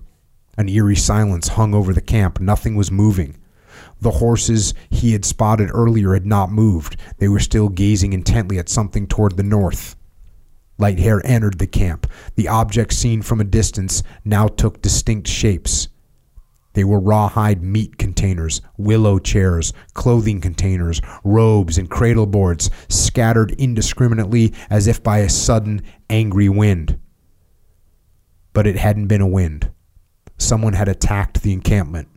An 0.58 0.68
eerie 0.68 0.94
silence 0.94 1.48
hung 1.48 1.74
over 1.74 1.94
the 1.94 2.02
camp. 2.02 2.38
Nothing 2.40 2.76
was 2.76 2.90
moving. 2.90 3.38
The 4.00 4.12
horses 4.12 4.74
he 4.90 5.12
had 5.12 5.24
spotted 5.24 5.70
earlier 5.72 6.14
had 6.14 6.26
not 6.26 6.52
moved. 6.52 6.96
They 7.18 7.28
were 7.28 7.40
still 7.40 7.68
gazing 7.68 8.12
intently 8.12 8.58
at 8.58 8.68
something 8.68 9.06
toward 9.06 9.36
the 9.36 9.42
north. 9.42 9.96
Light 10.78 11.00
hair 11.00 11.20
entered 11.24 11.58
the 11.58 11.66
camp. 11.66 12.06
The 12.36 12.48
objects 12.48 12.96
seen 12.96 13.22
from 13.22 13.40
a 13.40 13.44
distance 13.44 14.02
now 14.24 14.46
took 14.46 14.80
distinct 14.80 15.26
shapes. 15.26 15.88
They 16.74 16.84
were 16.84 17.00
rawhide 17.00 17.60
meat 17.60 17.98
containers, 17.98 18.60
willow 18.76 19.18
chairs, 19.18 19.72
clothing 19.94 20.40
containers, 20.40 21.00
robes, 21.24 21.76
and 21.76 21.90
cradle 21.90 22.26
boards 22.26 22.70
scattered 22.88 23.50
indiscriminately 23.58 24.54
as 24.70 24.86
if 24.86 25.02
by 25.02 25.18
a 25.18 25.28
sudden, 25.28 25.82
angry 26.08 26.48
wind. 26.48 27.00
But 28.52 28.68
it 28.68 28.76
hadn't 28.76 29.08
been 29.08 29.20
a 29.20 29.26
wind. 29.26 29.72
Someone 30.36 30.74
had 30.74 30.86
attacked 30.86 31.42
the 31.42 31.52
encampment. 31.52 32.08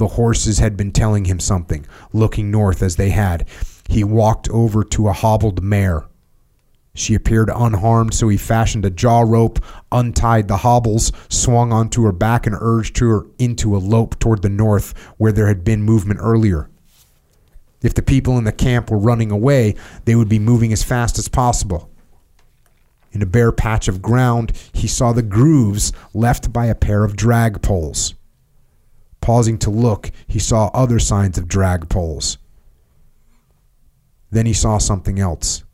The 0.00 0.08
horses 0.08 0.60
had 0.60 0.78
been 0.78 0.92
telling 0.92 1.26
him 1.26 1.38
something, 1.38 1.84
looking 2.14 2.50
north 2.50 2.82
as 2.82 2.96
they 2.96 3.10
had. 3.10 3.46
He 3.86 4.02
walked 4.02 4.48
over 4.48 4.82
to 4.82 5.08
a 5.08 5.12
hobbled 5.12 5.62
mare. 5.62 6.06
She 6.94 7.14
appeared 7.14 7.50
unharmed, 7.54 8.14
so 8.14 8.30
he 8.30 8.38
fashioned 8.38 8.86
a 8.86 8.90
jaw 8.90 9.20
rope, 9.20 9.62
untied 9.92 10.48
the 10.48 10.56
hobbles, 10.56 11.12
swung 11.28 11.70
onto 11.70 12.02
her 12.04 12.12
back, 12.12 12.46
and 12.46 12.56
urged 12.58 12.96
her 13.00 13.26
into 13.38 13.76
a 13.76 13.78
lope 13.78 14.18
toward 14.18 14.40
the 14.40 14.48
north 14.48 14.96
where 15.18 15.32
there 15.32 15.48
had 15.48 15.64
been 15.64 15.82
movement 15.82 16.20
earlier. 16.22 16.70
If 17.82 17.92
the 17.92 18.00
people 18.00 18.38
in 18.38 18.44
the 18.44 18.52
camp 18.52 18.90
were 18.90 18.96
running 18.96 19.30
away, 19.30 19.74
they 20.06 20.16
would 20.16 20.30
be 20.30 20.38
moving 20.38 20.72
as 20.72 20.82
fast 20.82 21.18
as 21.18 21.28
possible. 21.28 21.90
In 23.12 23.20
a 23.20 23.26
bare 23.26 23.52
patch 23.52 23.86
of 23.86 24.00
ground, 24.00 24.52
he 24.72 24.88
saw 24.88 25.12
the 25.12 25.20
grooves 25.20 25.92
left 26.14 26.54
by 26.54 26.64
a 26.64 26.74
pair 26.74 27.04
of 27.04 27.16
drag 27.16 27.60
poles. 27.60 28.14
Pausing 29.20 29.58
to 29.58 29.70
look, 29.70 30.10
he 30.26 30.38
saw 30.38 30.68
other 30.68 30.98
signs 30.98 31.36
of 31.38 31.48
drag 31.48 31.88
poles. 31.88 32.38
Then 34.30 34.46
he 34.46 34.52
saw 34.52 34.78
something 34.78 35.18
else. 35.18 35.64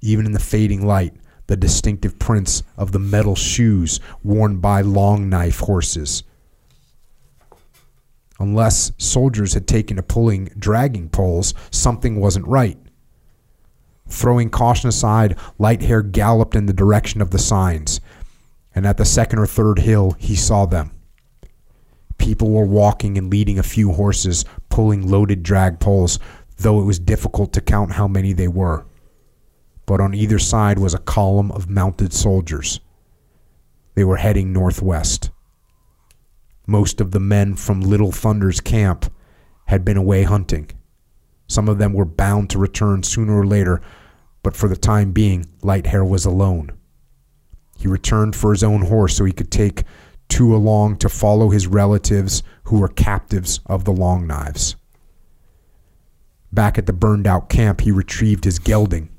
Even 0.00 0.26
in 0.26 0.32
the 0.32 0.38
fading 0.38 0.86
light, 0.86 1.14
the 1.46 1.56
distinctive 1.56 2.18
prints 2.18 2.62
of 2.76 2.92
the 2.92 2.98
metal 2.98 3.34
shoes 3.34 4.00
worn 4.22 4.58
by 4.58 4.80
long 4.80 5.28
knife 5.28 5.60
horses. 5.60 6.22
Unless 8.38 8.92
soldiers 8.98 9.54
had 9.54 9.66
taken 9.66 9.96
to 9.96 10.02
pulling 10.02 10.46
dragging 10.58 11.08
poles, 11.08 11.54
something 11.70 12.20
wasn't 12.20 12.46
right. 12.46 12.78
Throwing 14.08 14.48
caution 14.48 14.88
aside, 14.88 15.36
Lighthair 15.58 16.10
galloped 16.10 16.54
in 16.54 16.66
the 16.66 16.72
direction 16.72 17.20
of 17.20 17.30
the 17.30 17.38
signs, 17.38 18.00
and 18.74 18.86
at 18.86 18.96
the 18.96 19.04
second 19.04 19.38
or 19.38 19.46
third 19.46 19.80
hill, 19.80 20.12
he 20.18 20.36
saw 20.36 20.66
them. 20.66 20.92
People 22.18 22.50
were 22.50 22.66
walking 22.66 23.16
and 23.16 23.30
leading 23.30 23.58
a 23.58 23.62
few 23.62 23.92
horses, 23.92 24.44
pulling 24.68 25.08
loaded 25.08 25.42
drag 25.42 25.80
poles, 25.80 26.18
though 26.58 26.80
it 26.80 26.84
was 26.84 26.98
difficult 26.98 27.52
to 27.54 27.60
count 27.60 27.92
how 27.92 28.06
many 28.06 28.32
they 28.32 28.48
were. 28.48 28.84
But 29.86 30.00
on 30.00 30.14
either 30.14 30.38
side 30.38 30.78
was 30.78 30.92
a 30.92 30.98
column 30.98 31.50
of 31.52 31.70
mounted 31.70 32.12
soldiers. 32.12 32.80
They 33.94 34.04
were 34.04 34.16
heading 34.16 34.52
northwest. 34.52 35.30
Most 36.66 37.00
of 37.00 37.12
the 37.12 37.20
men 37.20 37.54
from 37.54 37.80
Little 37.80 38.12
Thunder's 38.12 38.60
camp 38.60 39.10
had 39.66 39.84
been 39.84 39.96
away 39.96 40.24
hunting. 40.24 40.70
Some 41.46 41.68
of 41.68 41.78
them 41.78 41.94
were 41.94 42.04
bound 42.04 42.50
to 42.50 42.58
return 42.58 43.02
sooner 43.02 43.38
or 43.38 43.46
later, 43.46 43.80
but 44.42 44.54
for 44.54 44.68
the 44.68 44.76
time 44.76 45.12
being, 45.12 45.46
Lighthair 45.62 46.06
was 46.06 46.26
alone. 46.26 46.72
He 47.78 47.88
returned 47.88 48.36
for 48.36 48.52
his 48.52 48.62
own 48.62 48.82
horse 48.82 49.16
so 49.16 49.24
he 49.24 49.32
could 49.32 49.50
take 49.50 49.84
two 50.28 50.54
along 50.54 50.96
to 50.96 51.08
follow 51.08 51.50
his 51.50 51.66
relatives 51.66 52.42
who 52.64 52.78
were 52.78 52.88
captives 52.88 53.60
of 53.66 53.84
the 53.84 53.92
Long 53.92 54.26
Knives. 54.26 54.76
Back 56.52 56.78
at 56.78 56.86
the 56.86 56.92
burned 56.92 57.26
out 57.26 57.48
camp, 57.48 57.82
he 57.82 57.90
retrieved 57.90 58.44
his 58.44 58.58
gelding 58.58 59.10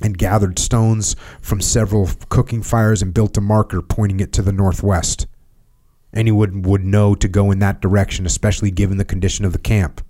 and 0.00 0.18
gathered 0.18 0.58
stones 0.58 1.16
from 1.40 1.60
several 1.60 2.08
cooking 2.28 2.62
fires 2.62 3.00
and 3.00 3.14
built 3.14 3.36
a 3.36 3.40
marker 3.40 3.80
pointing 3.80 4.20
it 4.20 4.32
to 4.32 4.42
the 4.42 4.52
northwest. 4.52 5.26
Anyone 6.12 6.62
would 6.62 6.84
know 6.84 7.14
to 7.14 7.28
go 7.28 7.50
in 7.50 7.58
that 7.60 7.80
direction, 7.80 8.26
especially 8.26 8.70
given 8.70 8.98
the 8.98 9.04
condition 9.04 9.44
of 9.44 9.52
the 9.52 9.58
camp. 9.58 10.04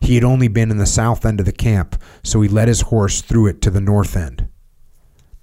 He 0.00 0.14
had 0.14 0.24
only 0.24 0.48
been 0.48 0.70
in 0.70 0.78
the 0.78 0.86
south 0.86 1.24
end 1.24 1.38
of 1.38 1.46
the 1.46 1.52
camp, 1.52 2.00
so 2.22 2.40
he 2.40 2.48
led 2.48 2.68
his 2.68 2.82
horse 2.82 3.20
through 3.20 3.48
it 3.48 3.60
to 3.62 3.70
the 3.70 3.80
north 3.80 4.16
end. 4.16 4.48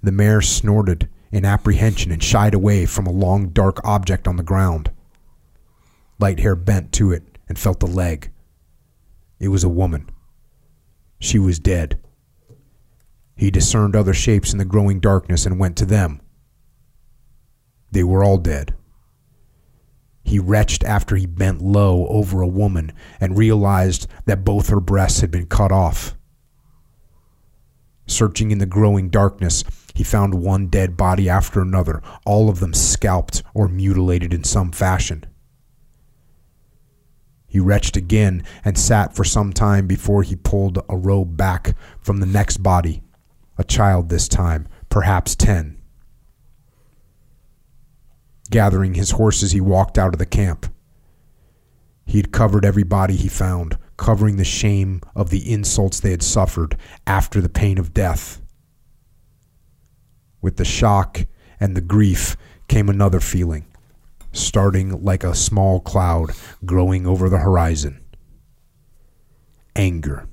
The 0.02 0.12
mare 0.12 0.42
snorted 0.42 1.08
in 1.34 1.44
apprehension 1.44 2.12
and 2.12 2.22
shied 2.22 2.54
away 2.54 2.86
from 2.86 3.06
a 3.06 3.12
long 3.12 3.48
dark 3.48 3.84
object 3.84 4.28
on 4.28 4.36
the 4.36 4.42
ground. 4.42 4.92
Lighthair 6.20 6.64
bent 6.64 6.92
to 6.92 7.10
it 7.10 7.24
and 7.48 7.58
felt 7.58 7.80
the 7.80 7.86
leg. 7.86 8.30
It 9.40 9.48
was 9.48 9.64
a 9.64 9.68
woman. 9.68 10.08
She 11.18 11.38
was 11.38 11.58
dead. 11.58 11.98
He 13.36 13.50
discerned 13.50 13.96
other 13.96 14.14
shapes 14.14 14.52
in 14.52 14.58
the 14.58 14.64
growing 14.64 15.00
darkness 15.00 15.44
and 15.44 15.58
went 15.58 15.76
to 15.78 15.84
them. 15.84 16.20
They 17.90 18.04
were 18.04 18.22
all 18.22 18.38
dead. 18.38 18.74
He 20.22 20.38
retched 20.38 20.84
after 20.84 21.16
he 21.16 21.26
bent 21.26 21.60
low 21.60 22.06
over 22.06 22.40
a 22.42 22.48
woman 22.48 22.92
and 23.20 23.36
realized 23.36 24.06
that 24.24 24.44
both 24.44 24.68
her 24.68 24.80
breasts 24.80 25.20
had 25.20 25.30
been 25.30 25.46
cut 25.46 25.72
off. 25.72 26.16
Searching 28.06 28.50
in 28.50 28.58
the 28.58 28.66
growing 28.66 29.10
darkness, 29.10 29.64
he 29.94 30.02
found 30.02 30.34
one 30.34 30.66
dead 30.66 30.96
body 30.96 31.28
after 31.28 31.60
another, 31.62 32.02
all 32.26 32.50
of 32.50 32.60
them 32.60 32.74
scalped 32.74 33.42
or 33.54 33.68
mutilated 33.68 34.34
in 34.34 34.42
some 34.42 34.72
fashion. 34.72 35.24
He 37.46 37.60
retched 37.60 37.96
again 37.96 38.42
and 38.64 38.76
sat 38.76 39.14
for 39.14 39.22
some 39.22 39.52
time 39.52 39.86
before 39.86 40.24
he 40.24 40.34
pulled 40.34 40.80
a 40.88 40.96
robe 40.96 41.36
back 41.36 41.76
from 42.00 42.18
the 42.18 42.26
next 42.26 42.58
body, 42.58 43.02
a 43.56 43.62
child 43.62 44.08
this 44.08 44.26
time, 44.26 44.66
perhaps 44.88 45.36
ten. 45.36 45.80
Gathering 48.50 48.94
his 48.94 49.12
horses, 49.12 49.52
he 49.52 49.60
walked 49.60 49.96
out 49.96 50.12
of 50.12 50.18
the 50.18 50.26
camp. 50.26 50.66
He 52.04 52.18
had 52.18 52.32
covered 52.32 52.64
every 52.64 52.82
body 52.82 53.14
he 53.14 53.28
found, 53.28 53.78
covering 53.96 54.36
the 54.36 54.44
shame 54.44 55.00
of 55.14 55.30
the 55.30 55.50
insults 55.50 56.00
they 56.00 56.10
had 56.10 56.22
suffered 56.22 56.76
after 57.06 57.40
the 57.40 57.48
pain 57.48 57.78
of 57.78 57.94
death. 57.94 58.42
With 60.44 60.58
the 60.58 60.64
shock 60.66 61.24
and 61.58 61.74
the 61.74 61.80
grief 61.80 62.36
came 62.68 62.90
another 62.90 63.18
feeling, 63.18 63.64
starting 64.30 65.02
like 65.02 65.24
a 65.24 65.34
small 65.34 65.80
cloud 65.80 66.32
growing 66.66 67.06
over 67.06 67.30
the 67.30 67.38
horizon 67.38 68.04
anger. 69.74 70.28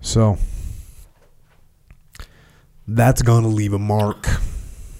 So 0.00 0.38
that's 2.88 3.22
going 3.22 3.42
to 3.42 3.48
leave 3.48 3.72
a 3.72 3.78
mark. 3.78 4.26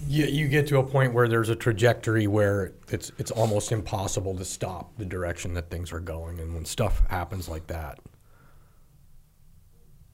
You, 0.07 0.25
you 0.25 0.47
get 0.47 0.67
to 0.67 0.79
a 0.79 0.83
point 0.83 1.13
where 1.13 1.27
there's 1.27 1.49
a 1.49 1.55
trajectory 1.55 2.27
where 2.27 2.73
it's 2.89 3.11
it's 3.17 3.31
almost 3.31 3.71
impossible 3.71 4.35
to 4.37 4.45
stop 4.45 4.97
the 4.97 5.05
direction 5.05 5.53
that 5.55 5.69
things 5.69 5.91
are 5.91 5.99
going, 5.99 6.39
and 6.39 6.53
when 6.53 6.65
stuff 6.65 7.01
happens 7.09 7.49
like 7.49 7.67
that, 7.67 7.99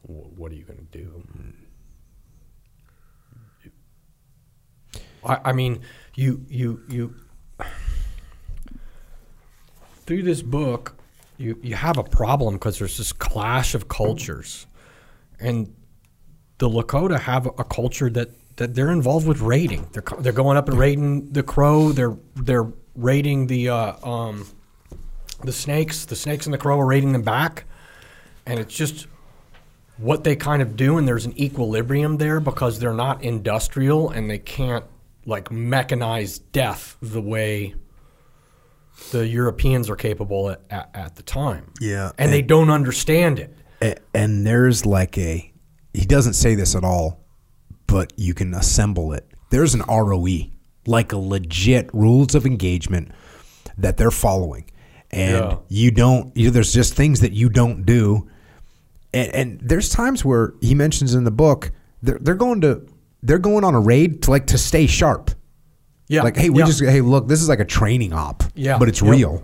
wh- 0.02 0.38
what 0.38 0.52
are 0.52 0.56
you 0.56 0.64
going 0.64 0.80
to 0.92 0.98
do? 0.98 1.24
I, 5.24 5.40
I 5.46 5.54
mean, 5.54 5.82
you 6.16 6.44
you 6.50 6.82
you 6.90 7.16
through 10.06 10.24
this 10.24 10.42
book, 10.42 10.96
you 11.38 11.60
you 11.62 11.76
have 11.76 11.98
a 11.98 12.04
problem 12.04 12.56
because 12.56 12.80
there's 12.80 12.98
this 12.98 13.14
clash 13.14 13.76
of 13.76 13.88
cultures, 13.88 14.66
and 15.40 15.74
the 16.58 16.70
Lakota 16.70 17.20
have 17.20 17.46
a 17.46 17.64
culture 17.64 18.10
that, 18.10 18.30
that 18.58 18.76
they're 18.76 18.92
involved 18.92 19.28
with 19.28 19.42
raiding. 19.42 19.88
They're 19.92 20.04
they're 20.20 20.32
going 20.34 20.58
up 20.58 20.70
and 20.70 20.78
raiding 20.78 21.32
the 21.32 21.44
Crow. 21.44 21.92
They're 21.92 22.16
they're 22.36 22.72
raiding 22.96 23.48
the 23.48 23.70
uh, 23.70 24.08
um, 24.08 24.48
the 25.44 25.52
snakes. 25.52 26.06
The 26.06 26.16
snakes 26.16 26.46
and 26.46 26.54
the 26.54 26.58
Crow 26.58 26.80
are 26.80 26.86
raiding 26.86 27.14
them 27.14 27.24
back, 27.24 27.66
and 28.46 28.60
it's 28.60 28.76
just 28.76 29.08
what 29.98 30.24
they 30.24 30.36
kind 30.36 30.62
of 30.62 30.76
do. 30.76 30.98
And 30.98 31.08
there's 31.08 31.26
an 31.26 31.40
equilibrium 31.40 32.18
there 32.18 32.40
because 32.40 32.80
they're 32.80 32.94
not 32.94 33.24
industrial 33.24 34.10
and 34.10 34.30
they 34.30 34.40
can't 34.40 34.86
like 35.26 35.50
mechanize 35.50 36.42
death 36.52 36.98
the 37.02 37.22
way 37.22 37.76
the 39.12 39.26
Europeans 39.28 39.90
are 39.90 39.96
capable 39.96 40.50
at, 40.50 40.62
at, 40.70 40.90
at 40.94 41.16
the 41.16 41.24
time. 41.24 41.72
Yeah, 41.80 42.12
and 42.18 42.32
they 42.32 42.42
don't 42.42 42.70
understand 42.70 43.40
it. 43.40 43.58
And 44.14 44.46
there's 44.46 44.86
like 44.86 45.18
a 45.18 45.53
he 45.94 46.06
doesn't 46.06 46.34
say 46.34 46.56
this 46.56 46.76
at 46.76 46.84
all 46.84 47.20
but 47.88 48.12
you 48.18 48.34
can 48.34 48.54
assemble 48.54 49.14
it 49.14 49.28
there's 49.52 49.74
an 49.76 49.82
ROE 49.88 50.50
like 50.86 51.12
a 51.12 51.18
legit 51.18 51.90
rules 51.94 52.36
of 52.36 52.46
engagement 52.46 53.10
that 53.78 53.98
they're 53.98 54.12
following 54.12 54.66
and 55.12 55.36
Yeah. 55.38 55.58
you 55.70 55.92
don't 55.92 56.36
you 56.36 56.46
know, 56.46 56.52
there's 56.52 56.74
just 56.74 56.94
things 56.96 57.20
that 57.22 57.32
you 57.34 57.50
don't 57.50 57.86
do 57.86 58.30
and, 59.14 59.34
and 59.36 59.60
there's 59.62 59.90
times 59.90 60.26
where 60.26 60.54
he 60.62 60.74
mentions 60.76 61.14
in 61.16 61.24
the 61.24 61.32
book 61.32 61.72
they're, 62.02 62.18
they're 62.20 62.36
going 62.36 62.62
to 62.62 62.86
they're 63.22 63.40
going 63.40 63.64
on 63.64 63.74
a 63.76 63.80
raid 63.80 64.24
to 64.24 64.32
like 64.32 64.48
to 64.48 64.58
stay 64.58 64.88
sharp 64.88 65.32
Yeah, 66.10 66.24
like 66.24 66.36
hey 66.36 66.50
we 66.50 66.60
yeah. 66.60 66.66
just 66.66 66.84
hey 66.84 67.02
look 67.02 67.28
this 67.28 67.42
is 67.42 67.48
like 67.50 67.60
a 67.60 67.66
training 67.66 68.12
op 68.14 68.44
Yeah. 68.56 68.78
but 68.78 68.90
it's 68.90 69.02
Yep. 69.02 69.12
real 69.12 69.44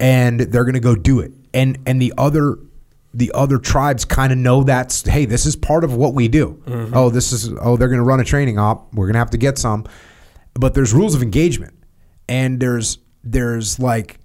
and 0.00 0.40
they're 0.40 0.64
going 0.64 0.74
to 0.74 0.80
go 0.80 0.94
do 0.96 1.20
it 1.20 1.32
and 1.54 1.78
and 1.86 2.00
the 2.00 2.12
other 2.18 2.58
the 3.14 3.32
other 3.34 3.58
tribes 3.58 4.04
kind 4.04 4.32
of 4.32 4.38
know 4.38 4.62
that's 4.62 5.06
hey 5.06 5.24
this 5.24 5.46
is 5.46 5.56
part 5.56 5.82
of 5.84 5.94
what 5.94 6.14
we 6.14 6.28
do. 6.28 6.62
Mm-hmm. 6.66 6.94
oh 6.94 7.08
this 7.10 7.32
is 7.32 7.50
oh 7.60 7.76
they're 7.76 7.88
going 7.88 7.98
to 7.98 8.04
run 8.04 8.20
a 8.20 8.24
training 8.24 8.58
op. 8.58 8.92
We're 8.94 9.06
going 9.06 9.14
to 9.14 9.18
have 9.20 9.30
to 9.30 9.38
get 9.38 9.58
some. 9.58 9.86
But 10.54 10.74
there's 10.74 10.92
rules 10.92 11.14
of 11.14 11.22
engagement. 11.22 11.74
And 12.28 12.60
there's 12.60 12.98
there's 13.24 13.78
like 13.78 14.18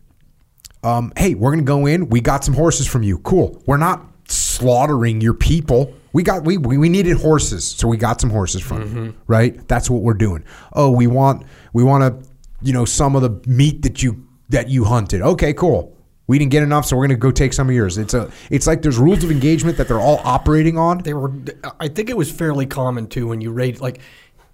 um, 0.83 1.13
hey 1.17 1.33
we're 1.33 1.51
going 1.51 1.63
to 1.63 1.67
go 1.67 1.85
in. 1.85 2.09
We 2.09 2.19
got 2.21 2.43
some 2.43 2.53
horses 2.53 2.85
from 2.87 3.03
you. 3.03 3.19
Cool. 3.19 3.61
We're 3.65 3.77
not 3.77 4.05
slaughtering 4.27 5.21
your 5.21 5.33
people. 5.33 5.93
We 6.11 6.23
got 6.23 6.43
we, 6.43 6.57
we 6.57 6.77
we 6.77 6.89
needed 6.89 7.17
horses 7.17 7.65
so 7.67 7.87
we 7.87 7.97
got 7.97 8.19
some 8.21 8.29
horses 8.29 8.61
from 8.61 8.83
Mm-hmm. 8.83 9.05
you 9.05 9.15
right? 9.27 9.67
That's 9.67 9.89
what 9.89 10.01
we're 10.01 10.13
doing. 10.13 10.43
Oh 10.73 10.91
we 10.91 11.07
want 11.07 11.45
we 11.71 11.83
want 11.83 12.03
to 12.23 12.29
you 12.61 12.73
know 12.73 12.85
some 12.85 13.15
of 13.15 13.21
the 13.21 13.49
meat 13.49 13.81
that 13.83 14.03
you 14.03 14.27
that 14.49 14.67
you 14.69 14.83
hunted. 14.83 15.21
Okay 15.21 15.53
cool 15.53 15.97
we 16.27 16.39
didn't 16.39 16.51
get 16.51 16.63
enough 16.63 16.85
so 16.85 16.95
we're 16.95 17.07
going 17.07 17.17
to 17.17 17.21
go 17.21 17.31
take 17.31 17.53
some 17.53 17.69
of 17.69 17.75
yours. 17.75 17.97
It's 17.97 18.13
a 18.13 18.31
it's 18.49 18.67
like 18.67 18.81
there's 18.81 18.97
rules 18.97 19.23
of 19.23 19.31
engagement 19.31 19.77
that 19.77 19.87
they're 19.87 19.99
all 19.99 20.21
operating 20.23 20.77
on. 20.77 20.99
They 20.99 21.13
were 21.13 21.31
i 21.79 21.87
think 21.87 22.09
it 22.09 22.17
was 22.17 22.31
fairly 22.31 22.65
common 22.65 23.07
too 23.07 23.27
when 23.27 23.41
you 23.41 23.51
raid 23.51 23.79
like 23.79 23.99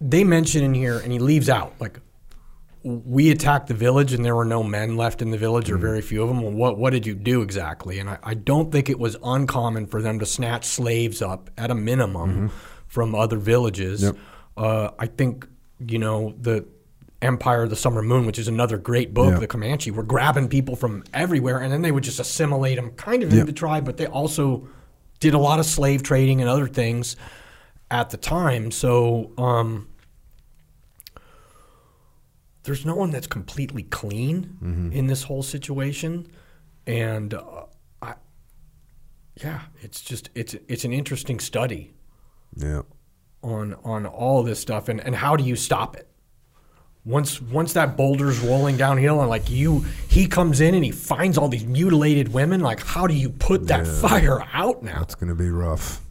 they 0.01 0.23
mention 0.23 0.63
in 0.63 0.73
here 0.73 0.99
and 0.99 1.11
he 1.11 1.19
leaves 1.19 1.49
out 1.49 1.73
like 1.79 1.99
we 2.83 3.29
attacked 3.29 3.67
the 3.67 3.73
village 3.73 4.13
and 4.13 4.23
there 4.23 4.35
were 4.35 4.45
no 4.45 4.63
men 4.63 4.95
left 4.95 5.21
in 5.21 5.31
the 5.31 5.37
village 5.37 5.69
or 5.69 5.77
very 5.77 6.01
few 6.01 6.23
of 6.23 6.29
them 6.29 6.41
well, 6.41 6.51
what, 6.51 6.77
what 6.77 6.91
did 6.91 7.05
you 7.05 7.13
do 7.13 7.41
exactly? 7.41 7.99
And 7.99 8.09
I, 8.09 8.17
I 8.23 8.33
don't 8.35 8.71
think 8.71 8.89
it 8.89 8.97
was 8.97 9.17
uncommon 9.21 9.87
for 9.87 10.01
them 10.01 10.19
to 10.19 10.25
snatch 10.25 10.63
slaves 10.65 11.21
up 11.21 11.49
at 11.57 11.71
a 11.71 11.75
minimum 11.75 12.51
from 12.87 13.13
other 13.15 13.37
villages. 13.37 14.03
Uh, 14.55 14.91
i 14.97 15.05
think 15.05 15.47
you 15.85 15.99
know 15.99 16.33
the 16.41 16.65
empire 17.21 17.63
of 17.63 17.69
the 17.69 17.75
summer 17.75 18.01
moon 18.01 18.25
which 18.25 18.39
is 18.39 18.47
another 18.47 18.77
great 18.77 19.13
book 19.13 19.33
Yeah. 19.33 19.39
the 19.39 19.47
comanche 19.47 19.91
were 19.91 20.03
grabbing 20.03 20.47
people 20.47 20.75
from 20.77 21.03
everywhere 21.13 21.59
and 21.59 21.71
then 21.71 21.81
they 21.81 21.91
would 21.91 22.03
just 22.03 22.19
assimilate 22.19 22.77
them 22.77 22.91
kind 22.91 23.23
of 23.23 23.31
into 23.33 23.43
the 23.45 23.51
tribe 23.53 23.83
but 23.85 23.97
they 23.97 24.05
also 24.07 24.67
did 25.19 25.33
a 25.33 25.37
lot 25.37 25.59
of 25.59 25.65
slave 25.65 26.01
trading 26.01 26.39
and 26.39 26.49
other 26.49 26.67
things 26.67 27.17
at 27.91 28.09
the 28.11 28.17
time. 28.17 28.71
So 28.71 29.31
um, 29.37 29.89
there's 32.63 32.85
no 32.85 32.95
one 32.95 33.11
that's 33.11 33.27
completely 33.27 33.83
clean 33.83 34.91
in 34.93 35.07
this 35.07 35.23
whole 35.23 35.43
situation, 35.43 36.27
and 36.85 37.33
uh, 37.33 37.63
I, 38.01 38.13
yeah, 39.35 39.61
it's 39.81 40.01
just 40.01 40.29
it's 40.35 40.55
it's 40.67 40.83
an 40.85 40.93
interesting 40.93 41.39
study 41.39 41.93
yeah 42.55 42.81
on 43.41 43.75
on 43.83 44.05
all 44.05 44.43
this 44.43 44.59
stuff 44.59 44.89
and, 44.89 44.99
and 45.01 45.15
how 45.15 45.35
do 45.35 45.43
you 45.43 45.55
stop 45.55 45.95
it 45.95 46.08
once 47.05 47.41
once 47.41 47.73
that 47.73 47.95
boulder's 47.97 48.39
rolling 48.39 48.77
downhill 48.77 49.19
and 49.21 49.29
like 49.29 49.49
you 49.49 49.83
he 50.09 50.27
comes 50.27 50.59
in 50.61 50.75
and 50.75 50.83
he 50.83 50.91
finds 50.91 51.37
all 51.37 51.47
these 51.47 51.65
mutilated 51.65 52.33
women 52.33 52.59
like 52.59 52.81
how 52.85 53.07
do 53.07 53.13
you 53.13 53.29
put 53.29 53.67
that 53.67 53.87
fire 53.87 54.41
out 54.53 54.83
now 54.83 54.99
That's 54.99 55.15
going 55.15 55.29
to 55.29 55.35
be 55.35 55.49
rough. 55.49 56.01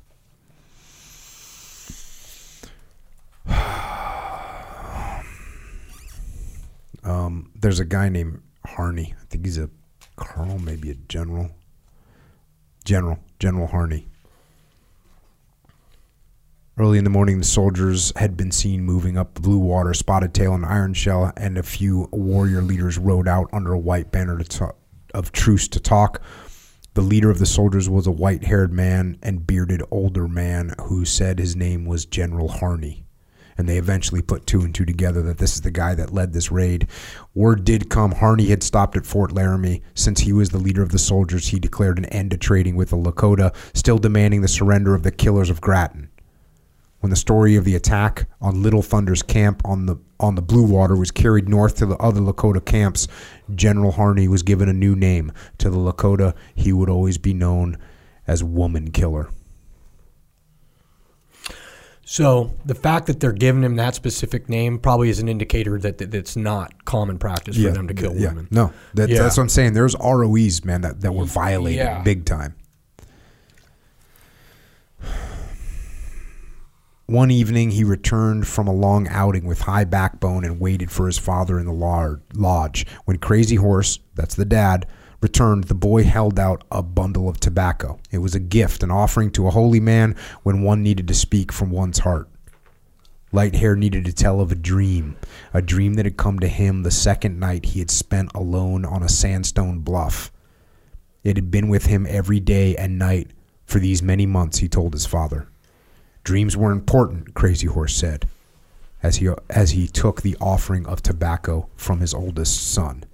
um, 7.05 7.51
there's 7.61 7.81
a 7.81 7.85
guy 7.85 8.09
named 8.09 8.41
Harney. 8.67 9.15
I 9.21 9.25
think 9.31 9.45
he's 9.45 9.59
a 9.59 9.71
colonel, 10.17 10.59
maybe 10.59 10.91
a 10.91 10.95
general. 10.95 11.51
General, 12.85 13.19
General 13.39 13.67
Harney. 13.67 14.07
Early 16.81 16.99
in 16.99 17.03
the 17.03 17.11
morning, 17.11 17.39
the 17.39 17.45
soldiers 17.45 18.13
had 18.15 18.37
been 18.37 18.53
seen 18.53 18.85
moving 18.85 19.19
up 19.19 19.35
the 19.35 19.41
Blue 19.41 19.59
Water. 19.59 19.93
Spotted 19.93 20.33
Tail 20.33 20.55
and 20.55 20.65
Iron 20.65 20.95
Shell 20.95 21.33
and 21.37 21.59
a 21.59 21.65
few 21.65 22.09
warrior 22.13 22.63
leaders 22.63 22.99
rode 22.99 23.27
out 23.27 23.51
under 23.53 23.73
a 23.73 23.79
white 23.79 24.13
banner 24.13 24.41
of 25.13 25.33
truce 25.33 25.67
to 25.67 25.81
talk. 25.81 26.23
The 26.95 27.03
leader 27.03 27.31
of 27.31 27.41
the 27.41 27.47
soldiers 27.47 27.91
was 27.91 28.07
a 28.07 28.13
white 28.13 28.45
haired 28.45 28.73
man 28.73 29.19
and 29.25 29.45
bearded 29.45 29.83
older 29.91 30.29
man 30.29 30.73
who 30.83 31.05
said 31.05 31.41
his 31.41 31.57
name 31.57 31.85
was 31.85 32.07
General 32.07 32.47
Harney. 32.47 33.05
And 33.57 33.69
they 33.69 33.79
eventually 33.79 34.23
put 34.23 34.47
two 34.47 34.61
and 34.61 34.73
two 34.73 34.85
together 34.85 35.21
that 35.23 35.39
this 35.39 35.55
is 35.55 35.63
the 35.63 35.73
guy 35.73 35.97
that 35.97 36.13
led 36.13 36.33
this 36.33 36.53
raid. 36.53 36.87
Word 37.35 37.65
did 37.65 37.91
come 37.91 38.13
Harney 38.13 38.47
had 38.47 38.63
stopped 38.63 38.97
at 38.97 39.05
Fort 39.05 39.33
Laramie. 39.33 39.83
Since 39.95 40.21
he 40.21 40.33
was 40.33 40.51
the 40.51 40.59
leader 40.59 40.85
of 40.85 40.93
the 40.93 40.99
soldiers, 41.01 41.49
he 41.49 41.59
declared 41.59 41.99
an 41.99 42.05
end 42.05 42.31
to 42.31 42.37
trading 42.37 42.77
with 42.77 42.91
the 42.91 42.97
Lakota, 42.97 43.53
still 43.75 43.99
demanding 43.99 44.43
the 44.43 44.49
surrender 44.49 44.95
of 44.95 45.03
the 45.03 45.11
killers 45.11 45.51
of 45.51 45.61
Grattan. 45.61 46.08
When 47.01 47.11
the 47.11 47.17
story 47.17 47.55
of 47.55 47.65
the 47.65 47.77
attack 47.77 48.29
on 48.41 48.63
Little 48.63 48.83
Thunder's 48.83 49.23
camp 49.23 49.63
on 49.65 49.87
the 49.87 49.97
on 50.19 50.35
the 50.35 50.43
Blue 50.43 50.65
Water 50.65 50.97
was 50.97 51.13
carried 51.13 51.49
north 51.49 51.77
to 51.77 51.87
the 51.87 51.97
other 51.99 52.21
Lakota 52.21 52.65
camps, 52.65 53.07
General 53.55 53.93
Harney 53.93 54.27
was 54.27 54.43
given 54.43 54.69
a 54.69 54.73
new 54.73 54.97
name. 54.97 55.31
To 55.59 55.71
the 55.71 55.77
Lakota, 55.77 56.35
he 56.57 56.73
would 56.73 56.91
always 56.91 57.17
be 57.17 57.33
known 57.33 57.79
as 58.27 58.43
Woman 58.43 58.91
Killer. 58.91 59.31
So 62.05 62.55
the 62.65 62.75
fact 62.75 63.07
that 63.07 63.21
they're 63.21 63.33
giving 63.33 63.63
him 63.63 63.77
that 63.77 63.95
specific 63.95 64.49
name 64.49 64.79
probably 64.79 65.11
is 65.11 65.19
an 65.19 65.29
indicator 65.29 65.79
that, 65.79 65.99
that 65.99 66.15
it's 66.15 66.37
not 66.37 66.87
common 66.87 67.19
practice 67.19 67.55
for 67.63 67.71
them 67.71 67.87
to 67.87 67.93
kill 67.93 68.17
yeah. 68.17 68.29
women. 68.29 68.49
No, 68.51 68.73
that, 68.95 69.11
Yeah. 69.11 69.19
that's 69.19 69.37
what 69.37 69.43
I'm 69.43 69.49
saying. 69.51 69.75
There's 69.75 69.95
ROEs, 69.95 70.65
man, 70.65 70.81
that, 70.81 71.03
that 71.03 71.13
were 71.13 71.27
violated 71.27 71.81
Yeah. 71.81 72.03
big 72.03 72.25
time. 72.25 72.55
One 77.11 77.31
evening, 77.31 77.71
he 77.71 77.85
returned 77.85 78.47
from 78.47 78.69
a 78.69 78.75
long 78.75 79.09
outing 79.09 79.47
with 79.47 79.63
High 79.63 79.85
Backbone 79.85 80.45
and 80.45 80.61
waited 80.61 80.91
for 80.91 81.07
his 81.07 81.17
father 81.17 81.59
in 81.59 81.65
the 81.65 82.21
lodge. 82.35 82.87
When 83.07 83.17
Crazy 83.17 83.57
Horse, 83.57 83.99
that's 84.15 84.35
the 84.35 84.45
dad, 84.45 84.87
returned, 85.23 85.65
the 85.65 85.75
boy 85.75 86.05
held 86.05 86.39
out 86.39 86.65
a 86.71 86.83
bundle 86.83 87.27
of 87.27 87.41
tobacco. 87.41 87.99
It 88.11 88.19
was 88.19 88.35
a 88.35 88.39
gift, 88.39 88.83
an 88.83 88.91
offering 88.91 89.31
to 89.31 89.47
a 89.47 89.53
holy 89.53 89.81
man 89.81 90.17
when 90.43 90.61
one 90.61 90.83
needed 90.83 91.09
to 91.09 91.15
speak 91.15 91.51
from 91.51 91.71
one's 91.71 92.01
heart. 92.01 92.29
Light 93.33 93.55
Hair 93.55 93.77
needed 93.77 94.05
to 94.05 94.13
tell 94.13 94.43
of 94.43 94.53
a 94.53 94.55
dream, 94.55 95.17
a 95.55 95.63
dream 95.63 95.95
that 95.95 96.05
had 96.05 96.19
come 96.19 96.39
to 96.41 96.49
him 96.49 96.83
the 96.83 96.91
second 96.91 97.41
night 97.41 97.65
he 97.65 97.79
had 97.79 97.91
spent 97.91 98.31
alone 98.35 98.85
on 98.85 99.03
a 99.03 99.09
sandstone 99.09 99.79
bluff. 99.79 100.31
It 101.25 101.39
had 101.39 101.51
been 101.51 101.71
with 101.71 101.87
him 101.87 102.07
every 102.07 102.39
day 102.39 102.77
and 102.77 102.99
night 102.99 103.31
for 103.65 103.79
these 103.79 104.03
many 104.03 104.27
months, 104.27 104.59
he 104.59 104.69
told 104.69 104.93
his 104.93 105.07
father. 105.07 105.49
Dreams 106.29 106.59
were 106.59 106.73
important, 106.73 107.33
Crazy 107.33 107.67
Horse 107.69 107.97
said, 107.97 108.29
as 109.03 109.17
he 109.17 109.31
as 109.49 109.71
he 109.71 109.89
took 109.89 110.21
the 110.21 110.37
offering 110.39 110.85
of 110.85 111.01
tobacco 111.01 111.71
from 111.75 112.01
his 112.01 112.13
oldest 112.13 112.71
son. 112.71 113.05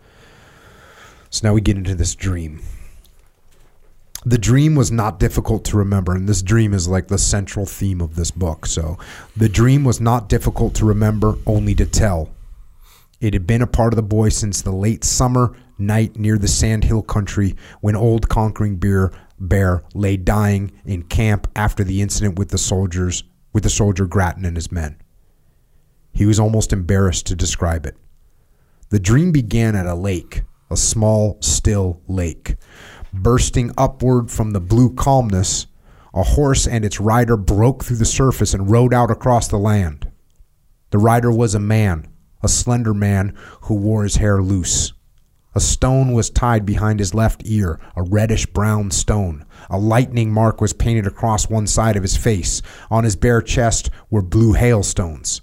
So 1.30 1.46
now 1.46 1.54
we 1.54 1.60
get 1.60 1.76
into 1.76 1.94
this 1.94 2.16
dream. 2.16 2.60
The 4.26 4.36
dream 4.36 4.74
was 4.74 4.90
not 4.90 5.20
difficult 5.20 5.64
to 5.66 5.76
remember, 5.76 6.12
and 6.12 6.28
this 6.28 6.42
dream 6.42 6.74
is 6.74 6.88
like 6.88 7.06
the 7.06 7.16
central 7.16 7.66
theme 7.66 8.00
of 8.00 8.16
this 8.16 8.32
book. 8.32 8.66
So, 8.66 8.98
the 9.36 9.48
dream 9.48 9.84
was 9.84 10.00
not 10.00 10.28
difficult 10.28 10.74
to 10.74 10.84
remember, 10.84 11.36
only 11.46 11.76
to 11.76 11.86
tell. 11.86 12.30
It 13.20 13.32
had 13.32 13.46
been 13.46 13.62
a 13.62 13.68
part 13.68 13.92
of 13.92 13.96
the 13.96 14.02
boy 14.02 14.30
since 14.30 14.60
the 14.60 14.72
late 14.72 15.04
summer 15.04 15.56
night 15.78 16.16
near 16.16 16.36
the 16.36 16.48
Sandhill 16.48 17.02
country 17.02 17.54
when 17.80 17.94
old 17.94 18.28
Conquering 18.28 18.74
Bear 18.74 19.12
bear 19.38 19.84
lay 19.94 20.16
dying 20.16 20.72
in 20.84 21.02
camp 21.02 21.48
after 21.56 21.84
the 21.84 22.00
incident 22.02 22.38
with 22.38 22.50
the 22.50 22.58
soldiers 22.58 23.24
with 23.52 23.62
the 23.62 23.70
soldier 23.70 24.04
Grattan 24.04 24.44
and 24.44 24.56
his 24.56 24.70
men. 24.70 24.96
He 26.12 26.26
was 26.26 26.38
almost 26.38 26.72
embarrassed 26.72 27.26
to 27.26 27.36
describe 27.36 27.86
it. 27.86 27.96
The 28.90 29.00
dream 29.00 29.32
began 29.32 29.74
at 29.74 29.86
a 29.86 29.94
lake, 29.94 30.42
a 30.70 30.76
small, 30.76 31.38
still 31.40 32.02
lake. 32.06 32.56
Bursting 33.12 33.72
upward 33.78 34.30
from 34.30 34.50
the 34.50 34.60
blue 34.60 34.92
calmness, 34.94 35.66
a 36.12 36.22
horse 36.22 36.66
and 36.66 36.84
its 36.84 37.00
rider 37.00 37.36
broke 37.36 37.84
through 37.84 37.96
the 37.96 38.04
surface 38.04 38.54
and 38.54 38.70
rode 38.70 38.92
out 38.92 39.10
across 39.10 39.48
the 39.48 39.58
land. 39.58 40.10
The 40.90 40.98
rider 40.98 41.30
was 41.30 41.54
a 41.54 41.60
man, 41.60 42.08
a 42.42 42.48
slender 42.48 42.94
man 42.94 43.36
who 43.62 43.74
wore 43.74 44.04
his 44.04 44.16
hair 44.16 44.42
loose. 44.42 44.92
A 45.56 45.60
stone 45.60 46.12
was 46.12 46.30
tied 46.30 46.66
behind 46.66 46.98
his 46.98 47.14
left 47.14 47.42
ear, 47.44 47.78
a 47.94 48.02
reddish 48.02 48.46
brown 48.46 48.90
stone. 48.90 49.44
A 49.70 49.78
lightning 49.78 50.32
mark 50.32 50.60
was 50.60 50.72
painted 50.72 51.06
across 51.06 51.48
one 51.48 51.68
side 51.68 51.96
of 51.96 52.02
his 52.02 52.16
face. 52.16 52.60
On 52.90 53.04
his 53.04 53.14
bare 53.14 53.40
chest 53.40 53.88
were 54.10 54.22
blue 54.22 54.54
hailstones. 54.54 55.42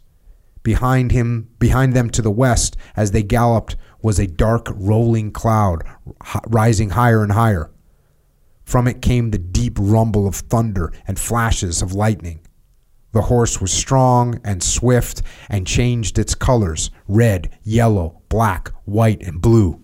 Behind 0.64 1.12
him, 1.12 1.50
behind 1.60 1.94
them 1.94 2.10
to 2.10 2.22
the 2.22 2.30
west, 2.30 2.76
as 2.96 3.12
they 3.12 3.24
galloped, 3.24 3.78
was 4.02 4.20
a 4.20 4.28
dark 4.28 4.68
rolling 4.76 5.32
cloud 5.32 5.84
rising 6.48 6.90
higher 6.90 7.24
and 7.24 7.32
higher. 7.32 7.72
From 8.66 8.88
it 8.88 9.02
came 9.02 9.32
the 9.32 9.38
deep 9.38 9.78
rumble 9.80 10.28
of 10.28 10.36
thunder 10.36 10.92
and 11.08 11.18
flashes 11.18 11.82
of 11.82 11.94
lightning. 11.94 12.42
The 13.14 13.24
horse 13.24 13.60
was 13.60 13.72
strong 13.72 14.40
and 14.44 14.64
swift 14.64 15.22
and 15.50 15.68
changed 15.68 16.20
its 16.20 16.36
colors 16.36 16.92
red, 17.08 17.58
yellow, 17.64 18.22
black, 18.30 18.70
white, 18.86 19.22
and 19.24 19.42
blue. 19.42 19.81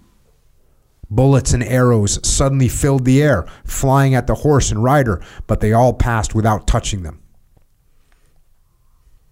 Bullets 1.10 1.54
and 1.54 1.64
arrows 1.64 2.20
suddenly 2.28 2.68
filled 2.68 3.06
the 3.06 3.22
air, 3.22 3.48
flying 3.64 4.14
at 4.14 4.28
the 4.28 4.36
horse 4.36 4.72
and 4.72 4.84
rider, 4.84 5.22
but 5.48 5.62
they 5.62 5.72
all 5.72 5.94
passed 5.94 6.36
without 6.36 6.68
touching 6.68 7.04
them. 7.04 7.22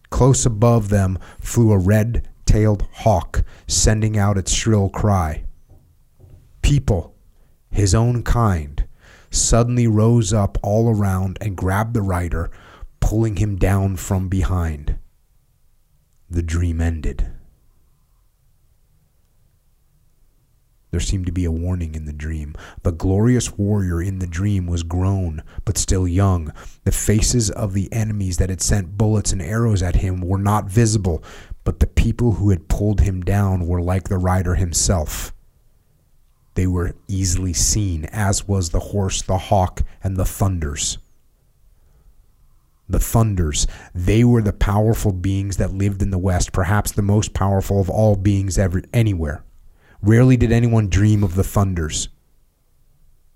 Close 0.09 0.45
above 0.45 0.89
them 0.89 1.19
flew 1.39 1.71
a 1.71 1.77
red 1.77 2.29
tailed 2.45 2.87
hawk, 2.93 3.43
sending 3.67 4.17
out 4.17 4.37
its 4.37 4.53
shrill 4.53 4.89
cry. 4.89 5.43
People, 6.61 7.15
his 7.69 7.93
own 7.93 8.23
kind, 8.23 8.87
suddenly 9.29 9.87
rose 9.87 10.31
up 10.31 10.57
all 10.63 10.89
around 10.89 11.37
and 11.41 11.57
grabbed 11.57 11.93
the 11.93 12.01
rider, 12.01 12.49
pulling 13.01 13.35
him 13.35 13.57
down 13.57 13.97
from 13.97 14.29
behind. 14.29 14.97
The 16.29 16.41
dream 16.41 16.79
ended. 16.79 17.34
There 20.95 21.01
seemed 21.01 21.25
to 21.25 21.33
be 21.33 21.43
a 21.43 21.51
warning 21.51 21.93
in 21.93 22.05
the 22.05 22.13
dream. 22.13 22.55
The 22.83 22.93
glorious 22.93 23.57
warrior 23.57 24.01
in 24.01 24.19
the 24.19 24.27
dream 24.27 24.65
was 24.65 24.81
grown, 24.81 25.43
but 25.65 25.77
still 25.77 26.07
young. 26.07 26.53
The 26.85 26.93
faces 26.93 27.51
of 27.51 27.73
the 27.73 27.91
enemies 27.91 28.37
that 28.37 28.49
had 28.49 28.61
sent 28.61 28.97
bullets 28.97 29.33
and 29.33 29.41
arrows 29.41 29.83
at 29.83 29.97
him 29.97 30.21
were 30.21 30.37
not 30.37 30.69
visible, 30.69 31.21
but 31.65 31.81
the 31.81 31.85
people 31.87 32.31
who 32.31 32.49
had 32.49 32.69
pulled 32.69 33.01
him 33.01 33.23
down 33.23 33.67
were 33.67 33.81
like 33.81 34.07
the 34.07 34.17
rider 34.17 34.55
himself. 34.55 35.33
They 36.53 36.65
were 36.65 36.95
easily 37.09 37.51
seen, 37.51 38.05
as 38.05 38.47
was 38.47 38.69
the 38.69 38.79
horse, 38.79 39.21
the 39.21 39.37
hawk, 39.37 39.81
and 40.01 40.15
the 40.15 40.23
thunders. 40.23 40.97
The 42.87 43.01
thunders, 43.01 43.67
they 43.93 44.23
were 44.23 44.41
the 44.41 44.53
powerful 44.53 45.11
beings 45.11 45.57
that 45.57 45.73
lived 45.73 46.01
in 46.01 46.11
the 46.11 46.17
West, 46.17 46.53
perhaps 46.53 46.93
the 46.93 47.01
most 47.01 47.33
powerful 47.33 47.81
of 47.81 47.89
all 47.89 48.15
beings 48.15 48.57
ever 48.57 48.81
anywhere. 48.93 49.43
Rarely 50.05 50.37
did 50.37 50.51
anyone 50.51 50.87
dream 50.87 51.23
of 51.23 51.33
the 51.33 51.43
thunders. 51.43 52.09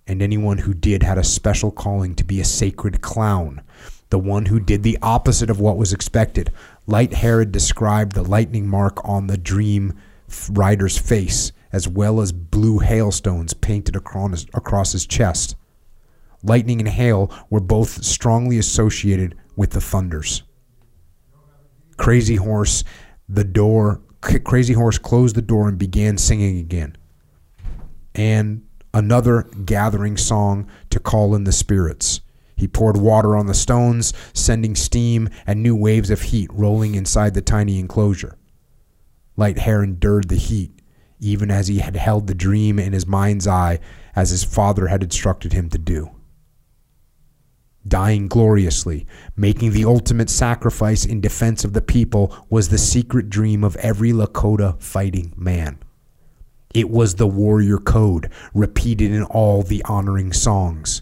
And 0.05 0.21
anyone 0.21 0.59
who 0.59 0.75
did 0.75 1.01
had 1.01 1.17
a 1.17 1.23
special 1.23 1.71
calling 1.71 2.13
to 2.13 2.23
be 2.23 2.39
a 2.39 2.45
sacred 2.45 3.01
clown, 3.01 3.63
the 4.11 4.19
one 4.19 4.45
who 4.45 4.59
did 4.59 4.83
the 4.83 4.99
opposite 5.01 5.49
of 5.49 5.59
what 5.59 5.77
was 5.77 5.93
expected. 5.93 6.51
Light 6.85 7.13
Hair 7.15 7.45
described 7.45 8.13
the 8.13 8.21
lightning 8.21 8.67
mark 8.67 9.03
on 9.03 9.25
the 9.25 9.37
dream 9.37 9.97
rider's 10.51 10.95
face, 10.95 11.51
as 11.71 11.87
well 11.87 12.21
as 12.21 12.31
blue 12.31 12.77
hailstones 12.77 13.55
painted 13.55 13.95
across, 13.95 14.91
his 14.91 15.07
chest. 15.07 15.55
Lightning 16.43 16.79
and 16.79 16.89
hail 16.89 17.33
were 17.49 17.59
both 17.59 18.03
strongly 18.03 18.59
associated 18.59 19.35
with 19.55 19.71
the 19.71 19.81
thunders. 19.81 20.43
Crazy 21.97 22.35
Horse, 22.35 22.83
the 23.27 23.43
door, 23.43 24.01
Crazy 24.21 24.73
Horse 24.73 24.97
closed 24.97 25.35
the 25.35 25.41
door 25.41 25.67
and 25.67 25.77
began 25.77 26.17
singing 26.17 26.57
again. 26.57 26.97
And 28.15 28.63
another 28.93 29.43
gathering 29.65 30.17
song 30.17 30.67
to 30.89 30.99
call 30.99 31.35
in 31.35 31.43
the 31.43 31.51
spirits. 31.51 32.21
He 32.55 32.67
poured 32.67 32.97
water 32.97 33.37
on 33.37 33.45
the 33.45 33.53
stones, 33.53 34.13
sending 34.33 34.75
steam 34.75 35.29
and 35.47 35.63
new 35.63 35.75
waves 35.75 36.09
of 36.09 36.23
heat 36.23 36.49
rolling 36.51 36.95
inside 36.95 37.33
the 37.33 37.41
tiny 37.41 37.79
enclosure. 37.79 38.37
Light 39.37 39.59
Hair 39.59 39.83
endured 39.83 40.27
the 40.27 40.35
heat, 40.35 40.81
even 41.21 41.49
as 41.49 41.69
he 41.69 41.79
had 41.79 41.95
held 41.95 42.27
the 42.27 42.35
dream 42.35 42.77
in 42.77 42.91
his 42.91 43.07
mind's 43.07 43.47
eye, 43.47 43.79
as 44.15 44.31
his 44.31 44.43
father 44.43 44.87
had 44.87 45.03
instructed 45.03 45.53
him 45.53 45.69
to 45.69 45.77
do 45.77 46.11
dying 47.87 48.27
gloriously, 48.27 49.07
making 49.35 49.71
the 49.71 49.85
ultimate 49.85 50.29
sacrifice 50.29 51.05
in 51.05 51.21
defense 51.21 51.63
of 51.63 51.73
the 51.73 51.81
people, 51.81 52.35
was 52.49 52.69
the 52.69 52.77
secret 52.77 53.29
dream 53.29 53.63
of 53.63 53.75
every 53.77 54.11
Lakota 54.11 54.81
fighting 54.81 55.33
man. 55.35 55.79
It 56.73 56.89
was 56.89 57.15
the 57.15 57.27
warrior 57.27 57.77
code, 57.77 58.31
repeated 58.53 59.11
in 59.11 59.23
all 59.23 59.63
the 59.63 59.83
honoring 59.85 60.33
songs. 60.33 61.01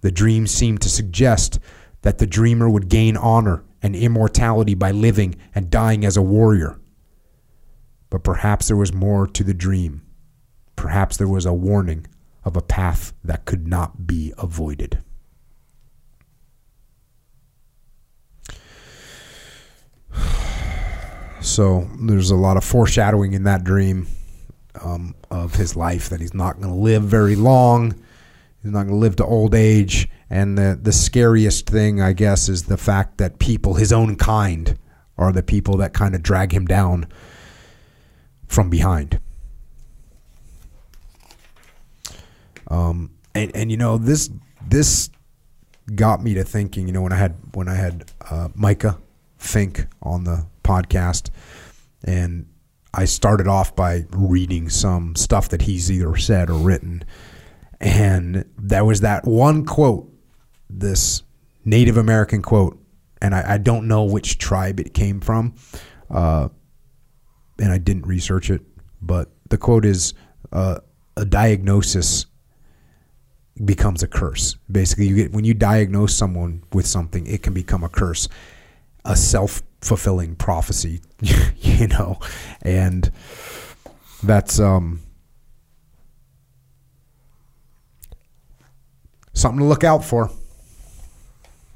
The 0.00 0.10
dream 0.10 0.46
seemed 0.46 0.80
to 0.82 0.88
suggest 0.88 1.60
that 2.02 2.18
the 2.18 2.26
dreamer 2.26 2.68
would 2.68 2.88
gain 2.88 3.16
honor 3.16 3.64
and 3.82 3.94
immortality 3.94 4.74
by 4.74 4.90
living 4.90 5.36
and 5.54 5.70
dying 5.70 6.04
as 6.04 6.16
a 6.16 6.22
warrior. 6.22 6.80
But 8.10 8.24
perhaps 8.24 8.68
there 8.68 8.76
was 8.76 8.92
more 8.92 9.26
to 9.26 9.44
the 9.44 9.54
dream. 9.54 10.02
Perhaps 10.74 11.16
there 11.16 11.28
was 11.28 11.46
a 11.46 11.52
warning 11.52 12.06
of 12.44 12.56
a 12.56 12.62
path 12.62 13.12
that 13.24 13.44
could 13.44 13.66
not 13.66 14.06
be 14.06 14.32
avoided. 14.38 15.02
So 21.40 21.88
there's 22.00 22.30
a 22.30 22.36
lot 22.36 22.56
of 22.56 22.64
foreshadowing 22.64 23.32
in 23.32 23.44
that 23.44 23.62
dream 23.62 24.08
um, 24.82 25.14
of 25.30 25.54
his 25.54 25.76
life 25.76 26.08
that 26.08 26.20
he's 26.20 26.34
not 26.34 26.60
going 26.60 26.74
to 26.74 26.80
live 26.80 27.04
very 27.04 27.36
long. 27.36 27.92
He's 28.62 28.72
not 28.72 28.82
going 28.82 28.94
to 28.94 28.96
live 28.96 29.16
to 29.16 29.24
old 29.24 29.54
age, 29.54 30.08
And 30.28 30.58
the 30.58 30.78
the 30.80 30.92
scariest 30.92 31.68
thing, 31.68 32.00
I 32.00 32.12
guess, 32.12 32.48
is 32.48 32.64
the 32.64 32.76
fact 32.76 33.18
that 33.18 33.38
people, 33.38 33.74
his 33.74 33.92
own 33.92 34.16
kind, 34.16 34.76
are 35.16 35.32
the 35.32 35.42
people 35.42 35.76
that 35.76 35.92
kind 35.92 36.14
of 36.14 36.22
drag 36.22 36.52
him 36.52 36.66
down 36.66 37.06
from 38.46 38.68
behind. 38.68 39.20
Um, 42.68 43.12
and 43.34 43.54
and 43.54 43.70
you 43.70 43.76
know 43.76 43.98
this 43.98 44.30
this 44.66 45.10
got 45.94 46.22
me 46.22 46.34
to 46.34 46.42
thinking. 46.42 46.88
You 46.88 46.92
know 46.92 47.02
when 47.02 47.12
I 47.12 47.16
had 47.18 47.36
when 47.54 47.68
I 47.68 47.74
had 47.74 48.10
uh, 48.28 48.48
Micah 48.54 48.98
Fink 49.46 49.86
on 50.02 50.24
the 50.24 50.46
podcast, 50.62 51.30
and 52.04 52.46
I 52.92 53.04
started 53.04 53.46
off 53.46 53.76
by 53.76 54.06
reading 54.10 54.68
some 54.68 55.16
stuff 55.16 55.48
that 55.50 55.62
he's 55.62 55.90
either 55.90 56.16
said 56.16 56.50
or 56.50 56.58
written, 56.58 57.04
and 57.80 58.44
there 58.58 58.84
was 58.84 59.00
that 59.02 59.24
one 59.24 59.64
quote, 59.64 60.10
this 60.68 61.22
Native 61.64 61.96
American 61.96 62.42
quote, 62.42 62.78
and 63.20 63.34
I, 63.34 63.54
I 63.54 63.58
don't 63.58 63.88
know 63.88 64.04
which 64.04 64.38
tribe 64.38 64.80
it 64.80 64.94
came 64.94 65.20
from, 65.20 65.54
uh, 66.10 66.48
and 67.58 67.72
I 67.72 67.78
didn't 67.78 68.06
research 68.06 68.50
it, 68.50 68.62
but 69.00 69.30
the 69.48 69.58
quote 69.58 69.84
is 69.84 70.14
uh, 70.52 70.78
a 71.16 71.24
diagnosis 71.24 72.26
becomes 73.64 74.02
a 74.02 74.06
curse. 74.06 74.56
Basically, 74.70 75.06
you 75.06 75.16
get 75.16 75.32
when 75.32 75.44
you 75.44 75.54
diagnose 75.54 76.14
someone 76.14 76.62
with 76.72 76.86
something, 76.86 77.26
it 77.26 77.42
can 77.42 77.54
become 77.54 77.84
a 77.84 77.88
curse, 77.88 78.28
a 79.06 79.16
self 79.16 79.62
fulfilling 79.80 80.34
prophecy, 80.36 81.00
you 81.56 81.86
know, 81.88 82.18
and 82.62 83.10
that's 84.22 84.58
um 84.60 85.00
something 89.32 89.60
to 89.60 89.64
look 89.66 89.84
out 89.84 90.04
for. 90.04 90.30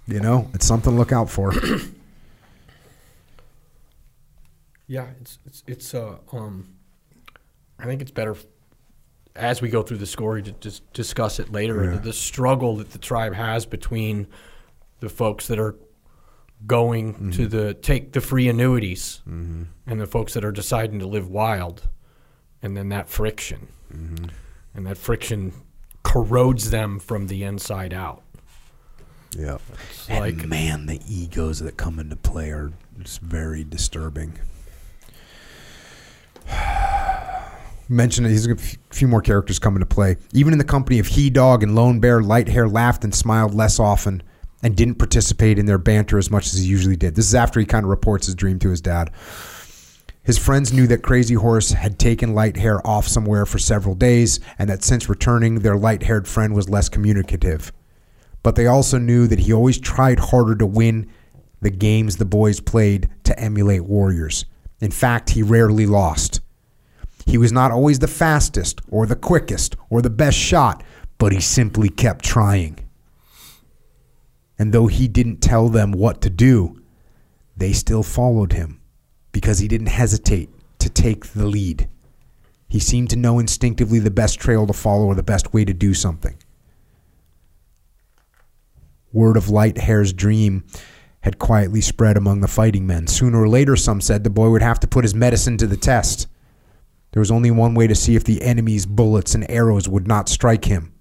You 0.06 0.18
know, 0.20 0.50
it's 0.54 0.66
something 0.66 0.92
to 0.92 0.98
look 0.98 1.12
out 1.12 1.30
for. 1.30 1.52
Yeah, 4.86 5.06
it's 5.20 5.38
it's 5.46 5.62
it's 5.68 5.94
uh 5.94 6.16
um 6.32 6.68
I 7.78 7.84
think 7.84 8.02
it's 8.02 8.10
better 8.10 8.34
as 9.36 9.62
we 9.62 9.68
go 9.68 9.82
through 9.84 9.98
the 9.98 10.06
story 10.06 10.42
to 10.42 10.50
just 10.50 10.92
discuss 10.92 11.38
it 11.38 11.52
later 11.52 11.84
Yeah. 11.84 11.90
the, 11.92 11.98
the 11.98 12.12
struggle 12.12 12.74
that 12.78 12.90
the 12.90 12.98
tribe 12.98 13.32
has 13.34 13.64
between 13.66 14.26
the 14.98 15.08
folks 15.08 15.46
that 15.46 15.60
are 15.60 15.76
going 16.66 17.14
mm-hmm. 17.14 17.30
to 17.30 17.46
the 17.46 17.74
take 17.74 18.12
the 18.12 18.20
free 18.20 18.48
annuities 18.48 19.22
mm-hmm. 19.28 19.64
and 19.86 20.00
the 20.00 20.06
folks 20.06 20.34
that 20.34 20.44
are 20.44 20.52
deciding 20.52 20.98
to 20.98 21.06
live 21.06 21.28
wild 21.28 21.88
and 22.62 22.76
then 22.76 22.90
that 22.90 23.08
friction 23.08 23.68
mm-hmm. 23.92 24.26
and 24.74 24.86
that 24.86 24.98
friction 24.98 25.52
corrodes 26.02 26.70
them 26.70 26.98
from 26.98 27.26
the 27.28 27.42
inside 27.44 27.92
out 27.94 28.22
Yeah. 29.36 29.58
it's 29.90 30.08
And 30.08 30.20
like 30.20 30.46
man, 30.46 30.86
the 30.86 31.00
egos 31.08 31.60
that 31.60 31.76
come 31.76 31.98
into 31.98 32.16
play 32.16 32.50
are 32.50 32.72
just 32.98 33.20
very 33.20 33.64
disturbing. 33.64 34.38
Mentioned 37.88 38.26
that 38.26 38.30
he's 38.30 38.46
got 38.46 38.58
a 38.58 38.62
f- 38.62 38.76
few 38.90 39.08
more 39.08 39.20
characters 39.20 39.58
come 39.58 39.74
into 39.74 39.86
play. 39.86 40.16
Even 40.32 40.52
in 40.52 40.58
the 40.58 40.64
company 40.64 40.98
of 41.00 41.08
He 41.08 41.28
Dog 41.28 41.62
and 41.62 41.74
Lone 41.74 41.98
Bear, 41.98 42.22
Light 42.22 42.48
Hair 42.48 42.68
laughed 42.68 43.02
and 43.02 43.12
smiled 43.14 43.52
less 43.52 43.80
often 43.80 44.22
and 44.62 44.76
didn't 44.76 44.96
participate 44.96 45.58
in 45.58 45.66
their 45.66 45.78
banter 45.78 46.18
as 46.18 46.30
much 46.30 46.46
as 46.46 46.58
he 46.58 46.66
usually 46.66 46.96
did. 46.96 47.14
This 47.14 47.26
is 47.26 47.34
after 47.34 47.60
he 47.60 47.66
kind 47.66 47.84
of 47.84 47.90
reports 47.90 48.26
his 48.26 48.34
dream 48.34 48.58
to 48.60 48.70
his 48.70 48.80
dad. 48.80 49.10
His 50.22 50.38
friends 50.38 50.72
knew 50.72 50.86
that 50.86 51.02
Crazy 51.02 51.34
Horse 51.34 51.70
had 51.70 51.98
taken 51.98 52.34
light 52.34 52.56
hair 52.56 52.86
off 52.86 53.08
somewhere 53.08 53.46
for 53.46 53.58
several 53.58 53.94
days 53.94 54.38
and 54.58 54.68
that 54.68 54.84
since 54.84 55.08
returning, 55.08 55.56
their 55.56 55.76
light 55.76 56.02
haired 56.02 56.28
friend 56.28 56.54
was 56.54 56.68
less 56.68 56.88
communicative 56.88 57.72
but 58.42 58.56
they 58.56 58.66
also 58.66 58.98
knew 58.98 59.26
that 59.26 59.40
he 59.40 59.52
always 59.52 59.78
tried 59.78 60.18
harder 60.18 60.54
to 60.56 60.66
win 60.66 61.10
the 61.60 61.70
games 61.70 62.16
the 62.16 62.24
boys 62.24 62.60
played 62.60 63.08
to 63.24 63.38
emulate 63.38 63.84
Warriors. 63.84 64.46
In 64.80 64.90
fact, 64.90 65.30
he 65.30 65.42
rarely 65.42 65.86
lost. 65.86 66.40
He 67.26 67.36
was 67.36 67.52
not 67.52 67.70
always 67.70 67.98
the 67.98 68.08
fastest 68.08 68.80
or 68.90 69.06
the 69.06 69.16
quickest 69.16 69.76
or 69.90 70.00
the 70.00 70.10
best 70.10 70.38
shot, 70.38 70.82
but 71.18 71.32
he 71.32 71.40
simply 71.40 71.90
kept 71.90 72.24
trying. 72.24 72.79
And 74.60 74.74
though 74.74 74.88
he 74.88 75.08
didn't 75.08 75.38
tell 75.38 75.70
them 75.70 75.90
what 75.90 76.20
to 76.20 76.28
do, 76.28 76.82
they 77.56 77.72
still 77.72 78.02
followed 78.02 78.52
him 78.52 78.82
because 79.32 79.58
he 79.58 79.66
didn't 79.66 79.86
hesitate 79.86 80.50
to 80.80 80.90
take 80.90 81.28
the 81.28 81.46
lead. 81.46 81.88
He 82.68 82.78
seemed 82.78 83.08
to 83.08 83.16
know 83.16 83.38
instinctively 83.38 84.00
the 84.00 84.10
best 84.10 84.38
trail 84.38 84.66
to 84.66 84.74
follow 84.74 85.06
or 85.06 85.14
the 85.14 85.22
best 85.22 85.54
way 85.54 85.64
to 85.64 85.72
do 85.72 85.94
something. 85.94 86.36
Word 89.14 89.38
of 89.38 89.48
Light 89.48 89.78
Hair's 89.78 90.12
dream 90.12 90.64
had 91.22 91.38
quietly 91.38 91.80
spread 91.80 92.18
among 92.18 92.42
the 92.42 92.46
fighting 92.46 92.86
men. 92.86 93.06
Sooner 93.06 93.40
or 93.40 93.48
later, 93.48 93.76
some 93.76 94.02
said, 94.02 94.24
the 94.24 94.30
boy 94.30 94.50
would 94.50 94.62
have 94.62 94.80
to 94.80 94.86
put 94.86 95.04
his 95.04 95.14
medicine 95.14 95.56
to 95.56 95.66
the 95.66 95.78
test. 95.78 96.28
There 97.12 97.20
was 97.20 97.30
only 97.30 97.50
one 97.50 97.72
way 97.72 97.86
to 97.86 97.94
see 97.94 98.14
if 98.14 98.24
the 98.24 98.42
enemy's 98.42 98.84
bullets 98.84 99.34
and 99.34 99.50
arrows 99.50 99.88
would 99.88 100.06
not 100.06 100.28
strike 100.28 100.66
him. 100.66 100.92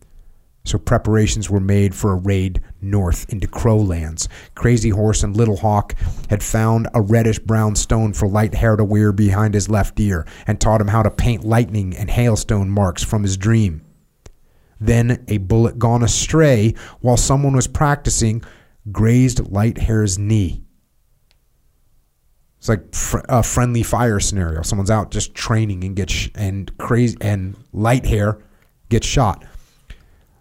So 0.70 0.78
preparations 0.78 1.50
were 1.50 1.60
made 1.60 1.96
for 1.96 2.12
a 2.12 2.16
raid 2.16 2.62
north 2.80 3.28
into 3.34 3.48
Crowlands. 3.48 4.28
Crazy 4.54 4.92
Horse 4.92 5.24
and 5.24 5.36
Little 5.36 5.58
Hawk 5.58 5.96
had 6.30 6.44
found 6.44 6.88
a 6.94 7.02
reddish 7.02 7.40
brown 7.40 7.76
stone 7.76 8.14
for 8.14 8.28
Light 8.28 8.54
Hair 8.54 8.76
to 8.76 8.84
wear 8.84 9.12
behind 9.12 9.56
his 9.56 9.68
left 9.68 10.00
ear 10.00 10.28
and 10.46 10.62
taught 10.62 10.80
him 10.80 10.90
how 10.90 11.02
to 11.02 11.10
paint 11.10 11.44
lightning 11.44 11.98
and 11.98 12.08
hailstone 12.08 12.70
marks 12.70 13.04
from 13.04 13.24
his 13.24 13.36
dream. 13.36 13.84
Then 14.80 15.26
a 15.28 15.40
bullet 15.40 15.80
gone 15.80 16.04
astray 16.04 16.76
while 17.02 17.18
someone 17.18 17.56
was 17.56 17.68
practicing 17.68 18.44
grazed 18.92 19.52
light 19.52 19.80
hair's 19.80 20.20
knee. 20.20 20.64
It's 22.60 22.70
like 22.70 22.94
a 23.28 23.42
friendly 23.42 23.82
fire 23.82 24.20
scenario. 24.20 24.62
Someone's 24.62 24.92
out 24.92 25.10
just 25.10 25.34
training 25.34 25.84
and 25.84 25.96
gets 25.96 26.14
sh- 26.14 26.30
and 26.36 26.78
crazy 26.78 27.18
and 27.22 27.56
light 27.74 28.06
hair 28.06 28.38
gets 28.90 29.08
shot. 29.08 29.46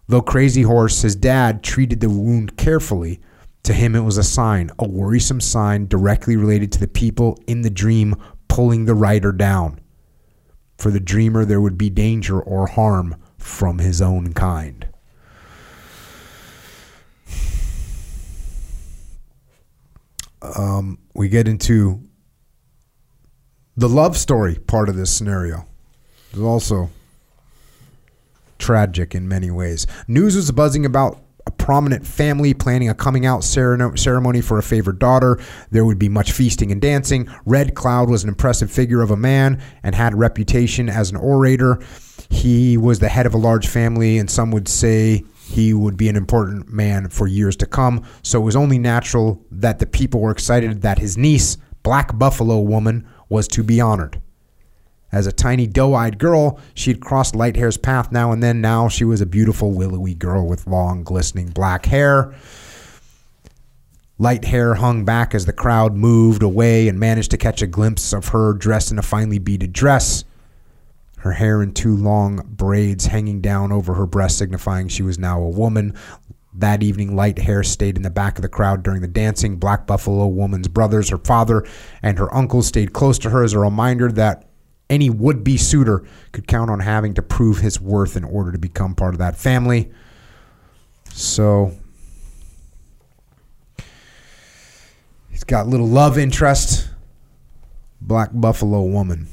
Though 0.08 0.22
Crazy 0.22 0.62
Horse, 0.62 1.02
his 1.02 1.14
dad, 1.14 1.62
treated 1.62 2.00
the 2.00 2.08
wound 2.08 2.56
carefully, 2.56 3.20
to 3.64 3.74
him 3.74 3.94
it 3.94 4.00
was 4.00 4.16
a 4.16 4.24
sign, 4.24 4.70
a 4.78 4.88
worrisome 4.88 5.40
sign 5.40 5.86
directly 5.86 6.34
related 6.34 6.72
to 6.72 6.80
the 6.80 6.88
people 6.88 7.38
in 7.46 7.60
the 7.60 7.68
dream 7.68 8.16
pulling 8.48 8.86
the 8.86 8.94
rider 8.94 9.32
down. 9.32 9.80
For 10.78 10.90
the 10.90 11.00
dreamer, 11.00 11.44
there 11.44 11.60
would 11.60 11.76
be 11.76 11.90
danger 11.90 12.40
or 12.40 12.68
harm 12.68 13.16
from 13.36 13.80
his 13.80 14.00
own 14.00 14.32
kind. 14.32 14.86
Um, 20.40 20.98
we 21.14 21.28
get 21.28 21.46
into 21.46 22.00
the 23.76 23.88
love 23.88 24.16
story 24.16 24.54
part 24.54 24.88
of 24.88 24.96
this 24.96 25.12
scenario. 25.12 25.66
It's 26.30 26.40
also 26.40 26.88
tragic 28.58 29.14
in 29.14 29.28
many 29.28 29.50
ways. 29.50 29.86
News 30.06 30.36
was 30.36 30.50
buzzing 30.50 30.84
about 30.84 31.20
a 31.46 31.50
prominent 31.50 32.06
family 32.06 32.52
planning 32.52 32.90
a 32.90 32.94
coming 32.94 33.24
out 33.24 33.42
ceremony 33.42 34.40
for 34.42 34.58
a 34.58 34.62
favored 34.62 34.98
daughter. 34.98 35.40
There 35.70 35.84
would 35.84 35.98
be 35.98 36.10
much 36.10 36.32
feasting 36.32 36.70
and 36.70 36.80
dancing. 36.80 37.26
Red 37.46 37.74
Cloud 37.74 38.10
was 38.10 38.22
an 38.22 38.28
impressive 38.28 38.70
figure 38.70 39.00
of 39.00 39.10
a 39.10 39.16
man 39.16 39.62
and 39.82 39.94
had 39.94 40.12
a 40.12 40.16
reputation 40.16 40.90
as 40.90 41.10
an 41.10 41.16
orator. 41.16 41.80
He 42.28 42.76
was 42.76 42.98
the 42.98 43.08
head 43.08 43.24
of 43.24 43.32
a 43.32 43.38
large 43.38 43.66
family, 43.66 44.18
and 44.18 44.30
some 44.30 44.50
would 44.50 44.68
say 44.68 45.24
he 45.40 45.72
would 45.72 45.96
be 45.96 46.10
an 46.10 46.16
important 46.16 46.68
man 46.68 47.08
for 47.08 47.26
years 47.26 47.56
to 47.56 47.66
come. 47.66 48.04
So 48.22 48.38
it 48.38 48.44
was 48.44 48.56
only 48.56 48.78
natural 48.78 49.42
that 49.50 49.78
the 49.78 49.86
people 49.86 50.20
were 50.20 50.30
excited 50.30 50.82
that 50.82 50.98
his 50.98 51.16
niece, 51.16 51.56
Black 51.82 52.18
Buffalo 52.18 52.60
Woman, 52.60 53.08
was 53.30 53.48
to 53.48 53.62
be 53.62 53.80
honored. 53.80 54.20
As 55.10 55.26
a 55.26 55.32
tiny 55.32 55.66
doe-eyed 55.66 56.18
girl, 56.18 56.60
she'd 56.74 57.00
crossed 57.00 57.34
Lighthair's 57.34 57.78
path 57.78 58.12
now 58.12 58.30
and 58.30 58.42
then. 58.42 58.60
Now 58.60 58.88
she 58.88 59.04
was 59.04 59.20
a 59.20 59.26
beautiful, 59.26 59.72
willowy 59.72 60.14
girl 60.14 60.46
with 60.46 60.66
long, 60.66 61.02
glistening 61.02 61.48
black 61.48 61.86
hair. 61.86 62.34
Light 64.18 64.44
hair 64.44 64.74
hung 64.74 65.04
back 65.04 65.34
as 65.34 65.46
the 65.46 65.52
crowd 65.52 65.94
moved 65.94 66.42
away 66.42 66.88
and 66.88 66.98
managed 66.98 67.30
to 67.30 67.36
catch 67.36 67.62
a 67.62 67.66
glimpse 67.66 68.12
of 68.12 68.28
her 68.28 68.52
dressed 68.52 68.90
in 68.90 68.98
a 68.98 69.02
finely 69.02 69.38
beaded 69.38 69.72
dress. 69.72 70.24
Her 71.18 71.32
hair 71.32 71.62
in 71.62 71.72
two 71.72 71.96
long 71.96 72.42
braids 72.48 73.06
hanging 73.06 73.40
down 73.40 73.72
over 73.72 73.94
her 73.94 74.06
breast, 74.06 74.38
signifying 74.38 74.88
she 74.88 75.02
was 75.02 75.18
now 75.18 75.40
a 75.40 75.48
woman. 75.48 75.94
That 76.54 76.82
evening, 76.82 77.14
Light 77.14 77.38
Hair 77.38 77.62
stayed 77.62 77.96
in 77.96 78.02
the 78.02 78.10
back 78.10 78.36
of 78.36 78.42
the 78.42 78.48
crowd 78.48 78.82
during 78.82 79.00
the 79.00 79.08
dancing. 79.08 79.56
Black 79.56 79.86
Buffalo 79.86 80.26
Woman's 80.26 80.68
brothers, 80.68 81.10
her 81.10 81.18
father, 81.18 81.64
and 82.02 82.18
her 82.18 82.32
uncle 82.34 82.62
stayed 82.62 82.92
close 82.92 83.18
to 83.20 83.30
her 83.30 83.44
as 83.44 83.52
a 83.52 83.58
reminder 83.58 84.10
that 84.12 84.48
any 84.90 85.10
would 85.10 85.44
be 85.44 85.56
suitor 85.56 86.04
could 86.32 86.46
count 86.46 86.70
on 86.70 86.80
having 86.80 87.14
to 87.14 87.22
prove 87.22 87.58
his 87.58 87.80
worth 87.80 88.16
in 88.16 88.24
order 88.24 88.52
to 88.52 88.58
become 88.58 88.94
part 88.94 89.14
of 89.14 89.18
that 89.18 89.36
family. 89.36 89.90
So 91.12 91.72
he's 95.30 95.44
got 95.44 95.66
little 95.66 95.88
love 95.88 96.18
interest, 96.18 96.88
Black 98.00 98.30
Buffalo 98.32 98.82
Woman. 98.82 99.28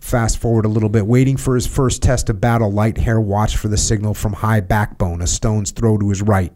Fast 0.00 0.38
forward 0.38 0.64
a 0.64 0.68
little 0.68 0.88
bit. 0.88 1.04
Waiting 1.04 1.36
for 1.36 1.56
his 1.56 1.66
first 1.66 2.00
test 2.00 2.30
of 2.30 2.40
battle, 2.40 2.70
Light 2.70 2.96
Hair 2.96 3.20
watched 3.20 3.56
for 3.56 3.66
the 3.66 3.76
signal 3.76 4.14
from 4.14 4.34
High 4.34 4.60
Backbone, 4.60 5.20
a 5.20 5.26
stone's 5.26 5.72
throw 5.72 5.98
to 5.98 6.10
his 6.10 6.22
right. 6.22 6.52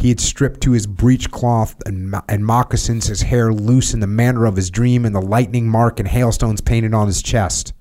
He 0.00 0.08
had 0.08 0.20
stripped 0.20 0.62
to 0.62 0.72
his 0.72 0.86
breechcloth 0.86 1.76
and, 1.84 2.14
and 2.26 2.46
moccasins, 2.46 3.08
his 3.08 3.20
hair 3.20 3.52
loose 3.52 3.92
in 3.92 4.00
the 4.00 4.06
manner 4.06 4.46
of 4.46 4.56
his 4.56 4.70
dream, 4.70 5.04
and 5.04 5.14
the 5.14 5.20
lightning 5.20 5.68
mark 5.68 6.00
and 6.00 6.08
hailstones 6.08 6.62
painted 6.62 6.94
on 6.94 7.06
his 7.06 7.22
chest. 7.22 7.74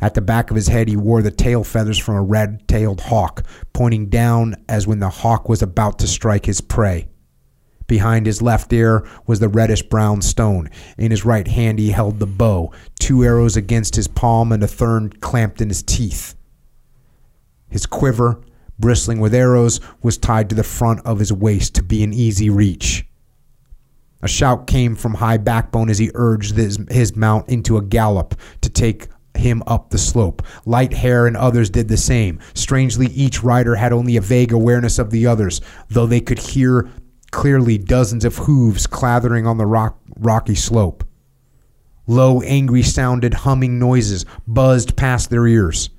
At 0.00 0.14
the 0.14 0.22
back 0.22 0.50
of 0.50 0.56
his 0.56 0.68
head, 0.68 0.88
he 0.88 0.96
wore 0.96 1.20
the 1.20 1.30
tail 1.30 1.64
feathers 1.64 1.98
from 1.98 2.14
a 2.14 2.22
red 2.22 2.66
tailed 2.66 3.02
hawk, 3.02 3.42
pointing 3.74 4.08
down 4.08 4.56
as 4.70 4.86
when 4.86 5.00
the 5.00 5.10
hawk 5.10 5.50
was 5.50 5.60
about 5.60 5.98
to 5.98 6.06
strike 6.06 6.46
his 6.46 6.62
prey. 6.62 7.08
Behind 7.86 8.24
his 8.24 8.40
left 8.40 8.72
ear 8.72 9.06
was 9.26 9.38
the 9.38 9.50
reddish 9.50 9.82
brown 9.82 10.22
stone. 10.22 10.70
In 10.96 11.10
his 11.10 11.26
right 11.26 11.46
hand, 11.46 11.78
he 11.78 11.90
held 11.90 12.20
the 12.20 12.26
bow, 12.26 12.72
two 12.98 13.22
arrows 13.22 13.54
against 13.54 13.96
his 13.96 14.08
palm, 14.08 14.50
and 14.50 14.62
a 14.62 14.66
third 14.66 15.20
clamped 15.20 15.60
in 15.60 15.68
his 15.68 15.82
teeth. 15.82 16.34
His 17.68 17.84
quiver, 17.84 18.40
bristling 18.78 19.20
with 19.20 19.34
arrows, 19.34 19.80
was 20.02 20.18
tied 20.18 20.48
to 20.48 20.54
the 20.54 20.62
front 20.62 21.04
of 21.04 21.18
his 21.18 21.32
waist 21.32 21.74
to 21.74 21.82
be 21.82 22.02
in 22.02 22.12
easy 22.12 22.50
reach. 22.50 23.06
A 24.22 24.28
shout 24.28 24.66
came 24.66 24.96
from 24.96 25.14
High 25.14 25.36
Backbone 25.36 25.90
as 25.90 25.98
he 25.98 26.10
urged 26.14 26.56
his, 26.56 26.78
his 26.90 27.14
mount 27.14 27.48
into 27.48 27.76
a 27.76 27.82
gallop 27.82 28.34
to 28.62 28.70
take 28.70 29.08
him 29.36 29.62
up 29.66 29.90
the 29.90 29.98
slope. 29.98 30.42
Light 30.64 30.92
Hair 30.92 31.26
and 31.26 31.36
others 31.36 31.70
did 31.70 31.88
the 31.88 31.96
same. 31.96 32.40
Strangely, 32.54 33.06
each 33.08 33.42
rider 33.42 33.76
had 33.76 33.92
only 33.92 34.16
a 34.16 34.20
vague 34.22 34.52
awareness 34.52 34.98
of 34.98 35.10
the 35.10 35.26
others, 35.26 35.60
though 35.88 36.06
they 36.06 36.20
could 36.20 36.38
hear 36.38 36.88
clearly 37.30 37.76
dozens 37.76 38.24
of 38.24 38.36
hooves 38.36 38.86
clattering 38.86 39.46
on 39.46 39.58
the 39.58 39.66
rock, 39.66 39.98
rocky 40.18 40.54
slope. 40.54 41.04
Low, 42.06 42.40
angry 42.42 42.82
sounded 42.82 43.34
humming 43.34 43.78
noises 43.78 44.24
buzzed 44.46 44.96
past 44.96 45.28
their 45.28 45.46
ears. 45.46 45.90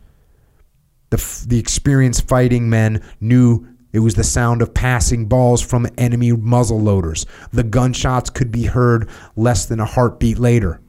The, 1.09 1.45
the 1.47 1.59
experienced 1.59 2.27
fighting 2.27 2.69
men 2.69 3.01
knew 3.21 3.67
it 3.93 3.99
was 3.99 4.15
the 4.15 4.23
sound 4.23 4.61
of 4.61 4.73
passing 4.73 5.25
balls 5.27 5.61
from 5.61 5.87
enemy 5.97 6.31
muzzle 6.33 6.79
loaders. 6.79 7.25
The 7.51 7.63
gunshots 7.63 8.29
could 8.29 8.51
be 8.51 8.65
heard 8.65 9.09
less 9.35 9.65
than 9.65 9.79
a 9.79 9.85
heartbeat 9.85 10.37
later. 10.37 10.81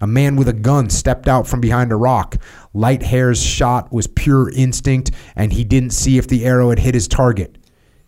A 0.00 0.06
man 0.06 0.36
with 0.36 0.48
a 0.48 0.52
gun 0.52 0.90
stepped 0.90 1.28
out 1.28 1.46
from 1.46 1.60
behind 1.60 1.92
a 1.92 1.96
rock. 1.96 2.36
Light 2.72 3.02
Hair's 3.02 3.42
shot 3.42 3.92
was 3.92 4.06
pure 4.06 4.48
instinct, 4.50 5.10
and 5.34 5.52
he 5.52 5.64
didn't 5.64 5.90
see 5.90 6.18
if 6.18 6.28
the 6.28 6.44
arrow 6.44 6.70
had 6.70 6.78
hit 6.78 6.94
his 6.94 7.08
target. 7.08 7.57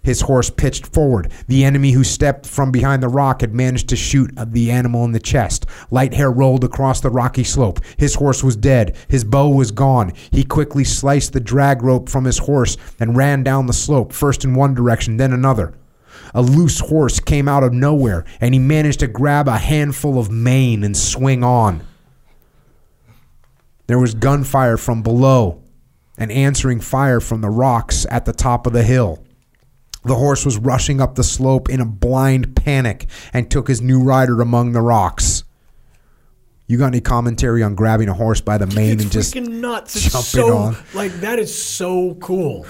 His 0.02 0.22
horse 0.22 0.48
pitched 0.48 0.86
forward. 0.86 1.30
The 1.46 1.64
enemy 1.64 1.92
who 1.92 2.04
stepped 2.04 2.46
from 2.46 2.72
behind 2.72 3.02
the 3.02 3.08
rock 3.08 3.42
had 3.42 3.54
managed 3.54 3.88
to 3.90 3.96
shoot 3.96 4.30
the 4.46 4.70
animal 4.70 5.04
in 5.04 5.12
the 5.12 5.20
chest. 5.20 5.66
Light 5.90 6.14
Hair 6.14 6.32
rolled 6.32 6.64
across 6.64 7.00
the 7.00 7.10
rocky 7.10 7.44
slope. 7.44 7.80
His 7.98 8.14
horse 8.14 8.42
was 8.42 8.56
dead. 8.56 8.96
His 9.08 9.24
bow 9.24 9.50
was 9.50 9.70
gone. 9.70 10.12
He 10.30 10.42
quickly 10.42 10.84
sliced 10.84 11.32
the 11.32 11.40
drag 11.40 11.82
rope 11.82 12.08
from 12.08 12.24
his 12.24 12.38
horse 12.38 12.76
and 12.98 13.16
ran 13.16 13.42
down 13.42 13.66
the 13.66 13.72
slope, 13.72 14.12
first 14.12 14.44
in 14.44 14.54
one 14.54 14.74
direction, 14.74 15.18
then 15.18 15.32
another. 15.32 15.74
A 16.34 16.42
loose 16.42 16.80
horse 16.80 17.20
came 17.20 17.48
out 17.48 17.64
of 17.64 17.72
nowhere, 17.72 18.24
and 18.40 18.54
he 18.54 18.60
managed 18.60 19.00
to 19.00 19.06
grab 19.06 19.48
a 19.48 19.58
handful 19.58 20.18
of 20.18 20.30
mane 20.30 20.84
and 20.84 20.96
swing 20.96 21.44
on. 21.44 21.82
There 23.86 23.98
was 23.98 24.14
gunfire 24.14 24.76
from 24.76 25.02
below 25.02 25.62
and 26.16 26.30
answering 26.30 26.80
fire 26.80 27.18
from 27.18 27.40
the 27.40 27.50
rocks 27.50 28.06
at 28.10 28.24
the 28.24 28.32
top 28.32 28.66
of 28.66 28.72
the 28.72 28.84
hill. 28.84 29.24
The 30.04 30.14
horse 30.14 30.44
was 30.46 30.56
rushing 30.56 31.00
up 31.00 31.14
the 31.14 31.24
slope 31.24 31.68
in 31.68 31.80
a 31.80 31.84
blind 31.84 32.56
panic 32.56 33.06
and 33.32 33.50
took 33.50 33.68
his 33.68 33.82
new 33.82 34.02
rider 34.02 34.40
among 34.40 34.72
the 34.72 34.80
rocks. 34.80 35.44
You 36.66 36.78
got 36.78 36.86
any 36.86 37.00
commentary 37.00 37.62
on 37.62 37.74
grabbing 37.74 38.08
a 38.08 38.14
horse 38.14 38.40
by 38.40 38.56
the 38.56 38.66
mane 38.68 38.94
It's 38.94 39.02
and 39.02 39.12
just 39.12 39.36
nuts. 39.36 39.96
It's 39.96 40.04
jumping 40.12 40.22
so 40.24 40.56
on? 40.56 40.76
like 40.94 41.12
that 41.20 41.38
is 41.38 41.52
so 41.62 42.14
cool. 42.20 42.64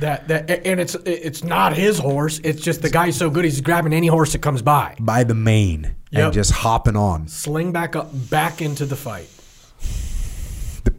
that 0.00 0.28
that 0.28 0.50
and 0.66 0.80
it's 0.80 0.94
it's 1.06 1.44
not 1.44 1.74
his 1.76 1.98
horse. 1.98 2.40
It's 2.44 2.60
just 2.62 2.82
the 2.82 2.90
guy's 2.90 3.16
so 3.16 3.30
good. 3.30 3.44
He's 3.44 3.60
grabbing 3.60 3.92
any 3.92 4.06
horse 4.08 4.32
that 4.32 4.40
comes 4.42 4.62
by. 4.62 4.96
by 5.00 5.24
the 5.24 5.34
mane 5.34 5.94
Yep. 6.10 6.24
and 6.24 6.32
just 6.32 6.50
hopping 6.52 6.96
on? 6.96 7.28
Sling 7.28 7.70
back 7.72 7.94
up, 7.96 8.10
back 8.30 8.60
into 8.62 8.84
the 8.86 8.96
fight. 8.96 9.28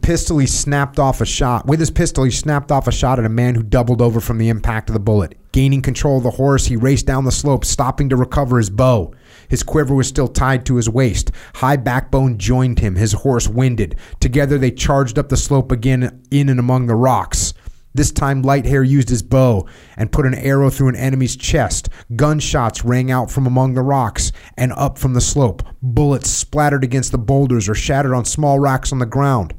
Pistol 0.02 0.38
he 0.38 0.46
snapped 0.46 0.98
off 0.98 1.20
a 1.20 1.26
shot. 1.26 1.66
With 1.66 1.80
his 1.80 1.90
pistol, 1.90 2.24
he 2.24 2.30
snapped 2.30 2.72
off 2.72 2.88
a 2.88 2.92
shot 2.92 3.18
at 3.18 3.24
a 3.24 3.28
man 3.28 3.54
who 3.54 3.62
doubled 3.62 4.00
over 4.00 4.20
from 4.20 4.38
the 4.38 4.48
impact 4.48 4.88
of 4.88 4.94
the 4.94 5.00
bullet. 5.00 5.36
Gaining 5.52 5.82
control 5.82 6.18
of 6.18 6.22
the 6.22 6.30
horse, 6.30 6.66
he 6.66 6.76
raced 6.76 7.06
down 7.06 7.24
the 7.24 7.32
slope, 7.32 7.64
stopping 7.64 8.08
to 8.08 8.16
recover 8.16 8.58
his 8.58 8.70
bow. 8.70 9.12
His 9.48 9.62
quiver 9.62 9.94
was 9.94 10.08
still 10.08 10.28
tied 10.28 10.64
to 10.66 10.76
his 10.76 10.88
waist. 10.88 11.32
High 11.56 11.76
Backbone 11.76 12.38
joined 12.38 12.78
him, 12.78 12.96
his 12.96 13.12
horse 13.12 13.48
winded. 13.48 13.96
Together 14.20 14.58
they 14.58 14.70
charged 14.70 15.18
up 15.18 15.28
the 15.28 15.36
slope 15.36 15.72
again 15.72 16.22
in 16.30 16.48
and 16.48 16.60
among 16.60 16.86
the 16.86 16.94
rocks. 16.94 17.52
This 17.92 18.12
time, 18.12 18.44
Lighthair 18.44 18.88
used 18.88 19.08
his 19.08 19.22
bow 19.22 19.66
and 19.96 20.12
put 20.12 20.24
an 20.24 20.34
arrow 20.34 20.70
through 20.70 20.90
an 20.90 20.96
enemy's 20.96 21.34
chest. 21.34 21.88
Gunshots 22.14 22.84
rang 22.84 23.10
out 23.10 23.32
from 23.32 23.48
among 23.48 23.74
the 23.74 23.82
rocks 23.82 24.30
and 24.56 24.72
up 24.74 24.96
from 24.96 25.14
the 25.14 25.20
slope. 25.20 25.64
Bullets 25.82 26.30
splattered 26.30 26.84
against 26.84 27.10
the 27.10 27.18
boulders 27.18 27.68
or 27.68 27.74
shattered 27.74 28.14
on 28.14 28.24
small 28.24 28.60
rocks 28.60 28.92
on 28.92 29.00
the 29.00 29.06
ground. 29.06 29.54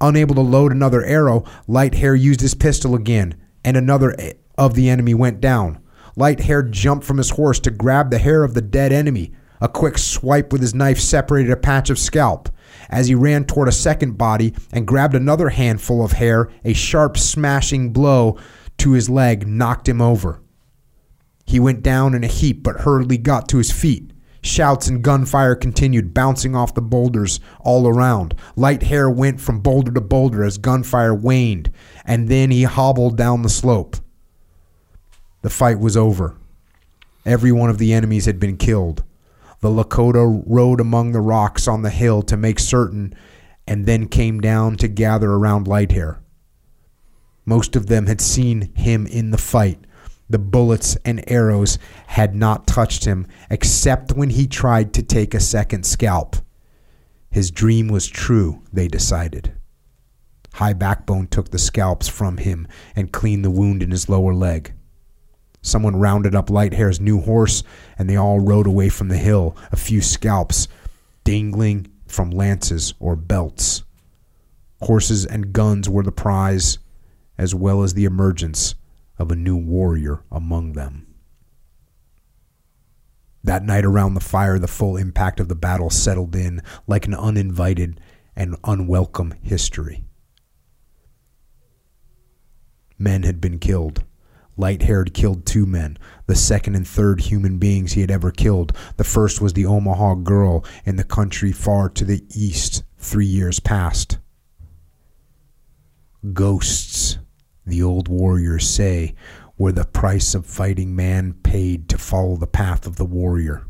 Unable 0.00 0.34
to 0.34 0.40
load 0.40 0.72
another 0.72 1.04
arrow, 1.04 1.44
Light 1.66 1.94
Hair 1.94 2.14
used 2.14 2.40
his 2.40 2.54
pistol 2.54 2.94
again, 2.94 3.34
and 3.64 3.76
another 3.76 4.16
of 4.56 4.74
the 4.74 4.88
enemy 4.88 5.14
went 5.14 5.40
down. 5.40 5.78
Light 6.16 6.40
Hair 6.40 6.64
jumped 6.64 7.04
from 7.04 7.18
his 7.18 7.30
horse 7.30 7.60
to 7.60 7.70
grab 7.70 8.10
the 8.10 8.18
hair 8.18 8.42
of 8.42 8.54
the 8.54 8.62
dead 8.62 8.92
enemy. 8.92 9.32
A 9.60 9.68
quick 9.68 9.98
swipe 9.98 10.52
with 10.52 10.62
his 10.62 10.74
knife 10.74 10.98
separated 10.98 11.50
a 11.52 11.56
patch 11.56 11.90
of 11.90 11.98
scalp. 11.98 12.48
As 12.88 13.08
he 13.08 13.14
ran 13.14 13.44
toward 13.44 13.68
a 13.68 13.72
second 13.72 14.16
body 14.16 14.54
and 14.72 14.86
grabbed 14.86 15.14
another 15.14 15.50
handful 15.50 16.04
of 16.04 16.12
hair, 16.12 16.50
a 16.64 16.72
sharp 16.72 17.18
smashing 17.18 17.92
blow 17.92 18.38
to 18.78 18.92
his 18.92 19.10
leg 19.10 19.46
knocked 19.46 19.88
him 19.88 20.00
over. 20.00 20.40
He 21.44 21.60
went 21.60 21.82
down 21.82 22.14
in 22.14 22.24
a 22.24 22.28
heap 22.28 22.62
but 22.62 22.80
hurriedly 22.80 23.18
got 23.18 23.48
to 23.48 23.58
his 23.58 23.70
feet. 23.70 24.09
Shouts 24.42 24.88
and 24.88 25.02
gunfire 25.02 25.54
continued, 25.54 26.14
bouncing 26.14 26.56
off 26.56 26.74
the 26.74 26.80
boulders 26.80 27.40
all 27.60 27.86
around. 27.86 28.34
Light 28.56 28.84
hair 28.84 29.10
went 29.10 29.40
from 29.40 29.60
boulder 29.60 29.92
to 29.92 30.00
boulder 30.00 30.44
as 30.44 30.56
gunfire 30.56 31.14
waned, 31.14 31.70
and 32.04 32.28
then 32.28 32.50
he 32.50 32.62
hobbled 32.62 33.16
down 33.16 33.42
the 33.42 33.50
slope. 33.50 33.96
The 35.42 35.50
fight 35.50 35.78
was 35.78 35.96
over. 35.96 36.36
Every 37.26 37.52
one 37.52 37.68
of 37.68 37.78
the 37.78 37.92
enemies 37.92 38.24
had 38.24 38.40
been 38.40 38.56
killed. 38.56 39.04
The 39.60 39.68
Lakota 39.68 40.42
rode 40.46 40.80
among 40.80 41.12
the 41.12 41.20
rocks 41.20 41.68
on 41.68 41.82
the 41.82 41.90
hill 41.90 42.22
to 42.22 42.36
make 42.36 42.58
certain, 42.58 43.14
and 43.66 43.84
then 43.84 44.08
came 44.08 44.40
down 44.40 44.76
to 44.76 44.88
gather 44.88 45.32
around 45.32 45.66
Lighthair. 45.66 46.18
Most 47.44 47.76
of 47.76 47.86
them 47.86 48.06
had 48.06 48.22
seen 48.22 48.72
him 48.74 49.06
in 49.06 49.32
the 49.32 49.38
fight. 49.38 49.86
The 50.30 50.38
bullets 50.38 50.96
and 51.04 51.24
arrows 51.28 51.76
had 52.06 52.36
not 52.36 52.68
touched 52.68 53.04
him 53.04 53.26
except 53.50 54.12
when 54.12 54.30
he 54.30 54.46
tried 54.46 54.94
to 54.94 55.02
take 55.02 55.34
a 55.34 55.40
second 55.40 55.84
scalp. 55.84 56.36
His 57.32 57.50
dream 57.50 57.88
was 57.88 58.06
true, 58.06 58.62
they 58.72 58.86
decided. 58.86 59.54
High 60.54 60.74
Backbone 60.74 61.26
took 61.26 61.50
the 61.50 61.58
scalps 61.58 62.06
from 62.06 62.36
him 62.36 62.68
and 62.94 63.12
cleaned 63.12 63.44
the 63.44 63.50
wound 63.50 63.82
in 63.82 63.90
his 63.90 64.08
lower 64.08 64.32
leg. 64.32 64.72
Someone 65.62 65.96
rounded 65.96 66.36
up 66.36 66.48
Lighthair's 66.48 67.00
new 67.00 67.20
horse, 67.20 67.64
and 67.98 68.08
they 68.08 68.16
all 68.16 68.38
rode 68.38 68.68
away 68.68 68.88
from 68.88 69.08
the 69.08 69.18
hill, 69.18 69.56
a 69.72 69.76
few 69.76 70.00
scalps 70.00 70.68
dangling 71.24 71.88
from 72.06 72.30
lances 72.30 72.94
or 73.00 73.16
belts. 73.16 73.82
Horses 74.82 75.26
and 75.26 75.52
guns 75.52 75.88
were 75.88 76.04
the 76.04 76.12
prize, 76.12 76.78
as 77.36 77.52
well 77.52 77.82
as 77.82 77.94
the 77.94 78.04
emergence 78.04 78.76
of 79.20 79.30
a 79.30 79.36
new 79.36 79.54
warrior 79.54 80.24
among 80.32 80.72
them. 80.72 81.06
That 83.44 83.62
night 83.62 83.84
around 83.84 84.14
the 84.14 84.20
fire, 84.20 84.58
the 84.58 84.66
full 84.66 84.96
impact 84.96 85.40
of 85.40 85.48
the 85.48 85.54
battle 85.54 85.90
settled 85.90 86.34
in 86.34 86.62
like 86.86 87.06
an 87.06 87.14
uninvited 87.14 88.00
and 88.34 88.56
unwelcome 88.64 89.34
history. 89.42 90.04
Men 92.98 93.22
had 93.24 93.40
been 93.42 93.58
killed. 93.58 94.04
Light 94.56 94.82
haired 94.82 95.12
killed 95.12 95.44
two 95.44 95.66
men, 95.66 95.98
the 96.26 96.34
second 96.34 96.74
and 96.74 96.88
third 96.88 97.20
human 97.20 97.58
beings 97.58 97.92
he 97.92 98.00
had 98.00 98.10
ever 98.10 98.30
killed. 98.30 98.74
The 98.96 99.04
first 99.04 99.40
was 99.40 99.52
the 99.52 99.66
Omaha 99.66 100.16
girl 100.16 100.64
in 100.86 100.96
the 100.96 101.04
country 101.04 101.52
far 101.52 101.90
to 101.90 102.04
the 102.06 102.24
east, 102.34 102.84
three 102.96 103.26
years 103.26 103.60
past. 103.60 104.18
Ghosts, 106.32 107.18
the 107.70 107.82
old 107.82 108.08
warriors 108.08 108.68
say, 108.68 109.14
were 109.56 109.72
the 109.72 109.84
price 109.84 110.34
of 110.34 110.46
fighting 110.46 110.96
man 110.96 111.34
paid 111.42 111.88
to 111.88 111.98
follow 111.98 112.36
the 112.36 112.46
path 112.46 112.86
of 112.86 112.96
the 112.96 113.04
warrior. 113.04 113.66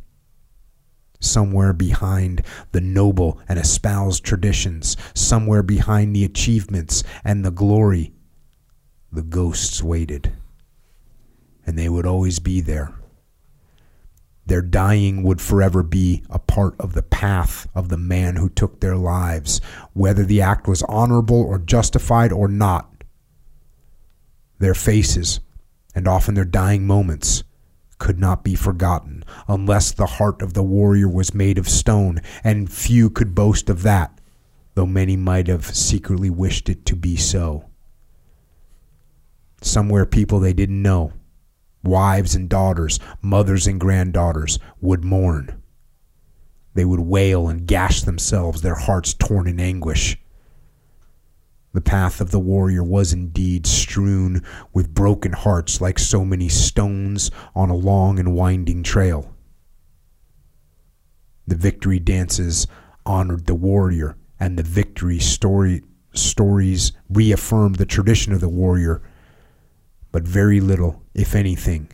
Somewhere 1.18 1.72
behind 1.72 2.42
the 2.72 2.80
noble 2.80 3.40
and 3.48 3.58
espoused 3.58 4.24
traditions, 4.24 4.96
somewhere 5.14 5.62
behind 5.62 6.14
the 6.14 6.24
achievements 6.24 7.02
and 7.24 7.44
the 7.44 7.50
glory, 7.50 8.12
the 9.12 9.22
ghosts 9.22 9.82
waited. 9.82 10.32
And 11.66 11.76
they 11.76 11.88
would 11.88 12.06
always 12.06 12.38
be 12.38 12.60
there. 12.60 12.94
Their 14.46 14.62
dying 14.62 15.22
would 15.22 15.40
forever 15.40 15.82
be 15.82 16.22
a 16.30 16.38
part 16.38 16.74
of 16.80 16.94
the 16.94 17.02
path 17.02 17.68
of 17.74 17.88
the 17.88 17.98
man 17.98 18.36
who 18.36 18.48
took 18.48 18.80
their 18.80 18.96
lives, 18.96 19.60
whether 19.92 20.24
the 20.24 20.40
act 20.40 20.66
was 20.66 20.82
honorable 20.84 21.40
or 21.40 21.58
justified 21.58 22.32
or 22.32 22.48
not. 22.48 22.99
Their 24.60 24.74
faces, 24.74 25.40
and 25.94 26.06
often 26.06 26.34
their 26.34 26.44
dying 26.44 26.86
moments, 26.86 27.42
could 27.98 28.18
not 28.18 28.44
be 28.44 28.54
forgotten 28.54 29.24
unless 29.48 29.90
the 29.90 30.06
heart 30.06 30.42
of 30.42 30.52
the 30.52 30.62
warrior 30.62 31.08
was 31.08 31.34
made 31.34 31.58
of 31.58 31.68
stone, 31.68 32.20
and 32.44 32.70
few 32.70 33.08
could 33.08 33.34
boast 33.34 33.70
of 33.70 33.82
that, 33.82 34.20
though 34.74 34.86
many 34.86 35.16
might 35.16 35.48
have 35.48 35.74
secretly 35.74 36.28
wished 36.28 36.68
it 36.68 36.84
to 36.86 36.94
be 36.94 37.16
so. 37.16 37.70
Somewhere 39.62 40.04
people 40.04 40.40
they 40.40 40.52
didn't 40.52 40.82
know, 40.82 41.14
wives 41.82 42.34
and 42.34 42.48
daughters, 42.48 43.00
mothers 43.22 43.66
and 43.66 43.80
granddaughters, 43.80 44.58
would 44.82 45.04
mourn. 45.04 45.62
They 46.74 46.84
would 46.84 47.00
wail 47.00 47.48
and 47.48 47.66
gash 47.66 48.02
themselves, 48.02 48.60
their 48.60 48.74
hearts 48.74 49.14
torn 49.14 49.46
in 49.46 49.58
anguish. 49.58 50.18
The 51.72 51.80
path 51.80 52.20
of 52.20 52.32
the 52.32 52.40
warrior 52.40 52.82
was 52.82 53.12
indeed 53.12 53.66
strewn 53.66 54.42
with 54.72 54.92
broken 54.92 55.32
hearts 55.32 55.80
like 55.80 55.98
so 55.98 56.24
many 56.24 56.48
stones 56.48 57.30
on 57.54 57.70
a 57.70 57.76
long 57.76 58.18
and 58.18 58.34
winding 58.34 58.82
trail. 58.82 59.32
The 61.46 61.56
victory 61.56 62.00
dances 62.00 62.66
honored 63.06 63.46
the 63.46 63.54
warrior, 63.54 64.16
and 64.38 64.58
the 64.58 64.62
victory 64.62 65.20
story, 65.20 65.82
stories 66.12 66.92
reaffirmed 67.08 67.76
the 67.76 67.86
tradition 67.86 68.32
of 68.32 68.40
the 68.40 68.48
warrior, 68.48 69.02
but 70.10 70.22
very 70.24 70.60
little, 70.60 71.02
if 71.14 71.34
anything, 71.34 71.88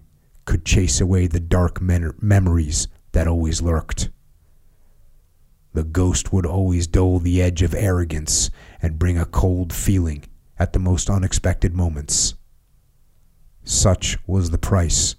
could 0.47 0.65
chase 0.65 1.01
away 1.01 1.27
the 1.27 1.41
dark 1.41 1.83
men- 1.83 2.15
memories 2.21 2.89
that 3.13 3.29
always 3.29 3.61
lurked. 3.61 4.11
The 5.75 5.85
ghost 5.85 6.33
would 6.33 6.47
always 6.47 6.87
dull 6.87 7.19
the 7.19 7.43
edge 7.43 7.61
of 7.61 7.75
arrogance 7.75 8.51
and 8.83 8.99
bring 8.99 9.19
a 9.19 9.25
cold 9.25 9.73
feeling 9.73 10.25
at 10.59 10.73
the 10.73 10.79
most 10.79 11.11
unexpected 11.11 11.75
moments. 11.75 12.35
Such 13.65 14.19
was 14.27 14.51
the 14.51 14.59
price 14.59 15.17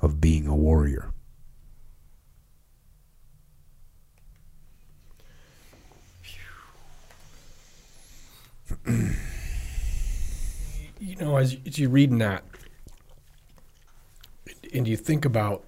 of 0.00 0.20
being 0.20 0.46
a 0.46 0.54
warrior. 0.54 1.12
you 8.86 9.14
know, 11.18 11.36
as, 11.36 11.56
as 11.66 11.78
you're 11.78 11.90
reading 11.90 12.18
that, 12.18 12.44
and 14.72 14.88
you 14.88 14.96
think 14.96 15.24
about, 15.24 15.64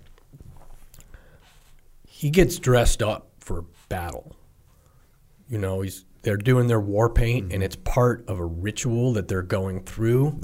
he 2.07 2.31
gets 2.31 2.59
dressed 2.59 3.03
up 3.03 3.29
for 3.41 3.65
battle. 3.89 4.37
You 5.49 5.59
know, 5.59 5.83
he's 5.83 6.05
they're 6.27 6.37
doing 6.37 6.67
their 6.67 6.81
war 6.81 7.09
paint, 7.09 7.53
and 7.53 7.63
it's 7.63 7.77
part 7.77 8.29
of 8.29 8.41
a 8.41 8.45
ritual 8.45 9.13
that 9.13 9.29
they're 9.29 9.43
going 9.43 9.85
through 9.85 10.41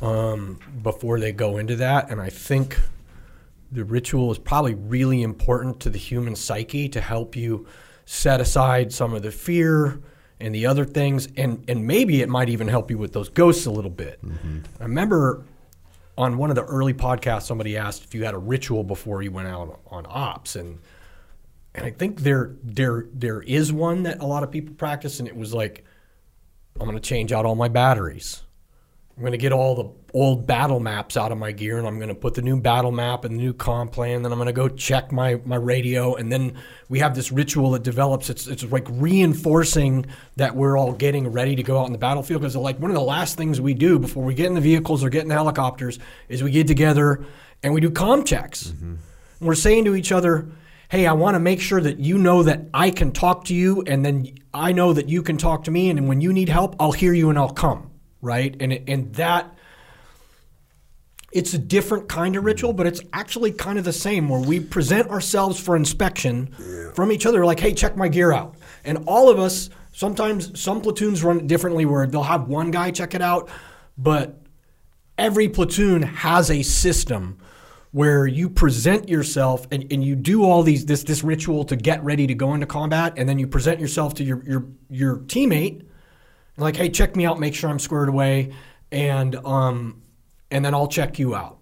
um, 0.00 0.58
before 0.82 1.20
they 1.20 1.30
go 1.30 1.58
into 1.58 1.76
that. 1.76 2.10
And 2.10 2.20
I 2.20 2.28
think 2.28 2.76
the 3.70 3.84
ritual 3.84 4.32
is 4.32 4.38
probably 4.38 4.74
really 4.74 5.22
important 5.22 5.78
to 5.82 5.90
the 5.90 5.98
human 5.98 6.34
psyche 6.34 6.88
to 6.88 7.00
help 7.00 7.36
you 7.36 7.68
set 8.04 8.40
aside 8.40 8.92
some 8.92 9.14
of 9.14 9.22
the 9.22 9.30
fear 9.30 10.00
and 10.40 10.52
the 10.52 10.66
other 10.66 10.84
things, 10.84 11.28
and 11.36 11.64
and 11.68 11.86
maybe 11.86 12.20
it 12.20 12.28
might 12.28 12.48
even 12.48 12.66
help 12.66 12.90
you 12.90 12.98
with 12.98 13.12
those 13.12 13.28
ghosts 13.28 13.64
a 13.66 13.70
little 13.70 13.92
bit. 13.92 14.18
I 14.80 14.82
remember 14.82 15.44
on 16.18 16.36
one 16.36 16.50
of 16.50 16.56
the 16.56 16.64
early 16.64 16.94
podcasts, 16.94 17.42
somebody 17.42 17.76
asked 17.76 18.02
if 18.02 18.12
you 18.12 18.24
had 18.24 18.34
a 18.34 18.38
ritual 18.38 18.82
before 18.82 19.22
you 19.22 19.30
went 19.30 19.46
out 19.46 19.78
on 19.86 20.04
ops, 20.08 20.56
and 20.56 20.80
and 21.74 21.86
I 21.86 21.90
think 21.90 22.20
there 22.20 22.54
there 22.62 23.06
there 23.12 23.40
is 23.40 23.72
one 23.72 24.02
that 24.02 24.20
a 24.20 24.26
lot 24.26 24.42
of 24.42 24.50
people 24.50 24.74
practice, 24.74 25.18
and 25.18 25.28
it 25.28 25.36
was 25.36 25.54
like, 25.54 25.84
I'm 26.78 26.86
going 26.86 26.96
to 26.96 27.00
change 27.00 27.32
out 27.32 27.46
all 27.46 27.54
my 27.54 27.68
batteries. 27.68 28.42
I'm 29.16 29.22
going 29.22 29.32
to 29.32 29.38
get 29.38 29.52
all 29.52 29.74
the 29.74 29.90
old 30.14 30.46
battle 30.46 30.80
maps 30.80 31.18
out 31.18 31.32
of 31.32 31.38
my 31.38 31.52
gear, 31.52 31.78
and 31.78 31.86
I'm 31.86 31.96
going 31.96 32.08
to 32.08 32.14
put 32.14 32.34
the 32.34 32.42
new 32.42 32.58
battle 32.58 32.92
map 32.92 33.24
and 33.24 33.34
the 33.34 33.38
new 33.38 33.52
comp 33.52 33.92
plan. 33.92 34.22
Then 34.22 34.32
I'm 34.32 34.38
going 34.38 34.46
to 34.46 34.52
go 34.52 34.68
check 34.68 35.12
my 35.12 35.40
my 35.44 35.56
radio, 35.56 36.14
and 36.14 36.30
then 36.30 36.58
we 36.90 36.98
have 36.98 37.14
this 37.14 37.32
ritual 37.32 37.70
that 37.70 37.82
develops. 37.82 38.28
It's 38.28 38.46
it's 38.46 38.64
like 38.64 38.86
reinforcing 38.90 40.06
that 40.36 40.54
we're 40.54 40.76
all 40.76 40.92
getting 40.92 41.28
ready 41.28 41.56
to 41.56 41.62
go 41.62 41.78
out 41.78 41.86
in 41.86 41.92
the 41.92 41.98
battlefield 41.98 42.42
because 42.42 42.56
like 42.56 42.78
one 42.80 42.90
of 42.90 42.96
the 42.96 43.02
last 43.02 43.38
things 43.38 43.60
we 43.60 43.72
do 43.72 43.98
before 43.98 44.24
we 44.24 44.34
get 44.34 44.46
in 44.46 44.54
the 44.54 44.60
vehicles 44.60 45.02
or 45.02 45.08
get 45.08 45.22
in 45.22 45.28
the 45.28 45.34
helicopters 45.34 45.98
is 46.28 46.42
we 46.42 46.50
get 46.50 46.66
together 46.66 47.24
and 47.62 47.72
we 47.72 47.80
do 47.80 47.90
comm 47.90 48.26
checks. 48.26 48.68
Mm-hmm. 48.68 48.94
And 49.40 49.48
we're 49.48 49.54
saying 49.54 49.84
to 49.86 49.94
each 49.94 50.12
other, 50.12 50.48
hey, 50.92 51.06
I 51.06 51.14
want 51.14 51.36
to 51.36 51.40
make 51.40 51.58
sure 51.58 51.80
that 51.80 52.00
you 52.00 52.18
know 52.18 52.42
that 52.42 52.68
I 52.74 52.90
can 52.90 53.12
talk 53.12 53.46
to 53.46 53.54
you, 53.54 53.82
and 53.86 54.04
then 54.04 54.34
I 54.52 54.72
know 54.72 54.92
that 54.92 55.08
you 55.08 55.22
can 55.22 55.38
talk 55.38 55.64
to 55.64 55.70
me, 55.70 55.88
and 55.88 56.06
when 56.06 56.20
you 56.20 56.34
need 56.34 56.50
help, 56.50 56.76
I'll 56.78 56.92
hear 56.92 57.14
you 57.14 57.30
and 57.30 57.38
I'll 57.38 57.48
come, 57.48 57.90
right? 58.20 58.54
And 58.60 58.74
and 58.86 59.14
that 59.14 59.56
it's 61.32 61.54
a 61.54 61.58
different 61.58 62.10
kind 62.10 62.36
of 62.36 62.44
ritual, 62.44 62.74
but 62.74 62.86
it's 62.86 63.00
actually 63.14 63.52
kind 63.52 63.78
of 63.78 63.86
the 63.86 63.92
same 63.94 64.28
where 64.28 64.42
we 64.42 64.60
present 64.60 65.08
ourselves 65.08 65.58
for 65.58 65.76
inspection 65.76 66.54
from 66.94 67.10
each 67.10 67.24
other, 67.24 67.46
like, 67.46 67.58
hey, 67.58 67.72
check 67.72 67.96
my 67.96 68.08
gear 68.08 68.30
out. 68.30 68.54
And 68.84 69.04
all 69.06 69.30
of 69.30 69.38
us, 69.38 69.70
sometimes 69.92 70.60
some 70.60 70.82
platoons 70.82 71.24
run 71.24 71.38
it 71.38 71.46
differently 71.46 71.86
where 71.86 72.06
they'll 72.06 72.22
have 72.22 72.48
one 72.48 72.70
guy 72.70 72.90
check 72.90 73.14
it 73.14 73.22
out, 73.22 73.48
but 73.96 74.42
every 75.16 75.48
platoon 75.48 76.02
has 76.02 76.50
a 76.50 76.60
system 76.60 77.38
where 77.92 78.26
you 78.26 78.48
present 78.48 79.08
yourself 79.08 79.66
and, 79.70 79.90
and 79.92 80.02
you 80.02 80.16
do 80.16 80.44
all 80.44 80.62
these 80.62 80.86
this 80.86 81.04
this 81.04 81.22
ritual 81.22 81.64
to 81.64 81.76
get 81.76 82.02
ready 82.02 82.26
to 82.26 82.34
go 82.34 82.54
into 82.54 82.66
combat 82.66 83.12
and 83.16 83.28
then 83.28 83.38
you 83.38 83.46
present 83.46 83.78
yourself 83.78 84.14
to 84.14 84.24
your 84.24 84.42
your 84.44 84.66
your 84.90 85.16
teammate 85.18 85.84
like 86.56 86.76
hey 86.76 86.88
check 86.88 87.14
me 87.16 87.26
out 87.26 87.38
make 87.38 87.54
sure 87.54 87.68
i'm 87.68 87.78
squared 87.78 88.08
away 88.08 88.52
and 88.90 89.36
um 89.44 90.02
and 90.52 90.64
then 90.64 90.74
i'll 90.74 90.86
check 90.86 91.18
you 91.18 91.34
out. 91.34 91.58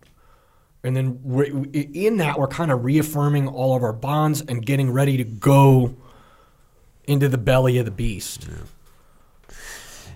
And 0.83 0.97
then 0.97 1.71
in 1.75 2.17
that 2.19 2.39
we're 2.39 2.49
kind 2.49 2.71
of 2.73 2.85
reaffirming 2.85 3.49
all 3.49 3.77
of 3.77 3.83
our 3.83 3.93
bonds 3.93 4.41
and 4.41 4.65
getting 4.65 4.91
ready 4.91 5.17
to 5.19 5.25
go 5.25 5.95
into 7.05 7.29
the 7.29 7.39
belly 7.39 7.77
of 7.79 7.85
the 7.85 7.91
beast. 7.91 8.49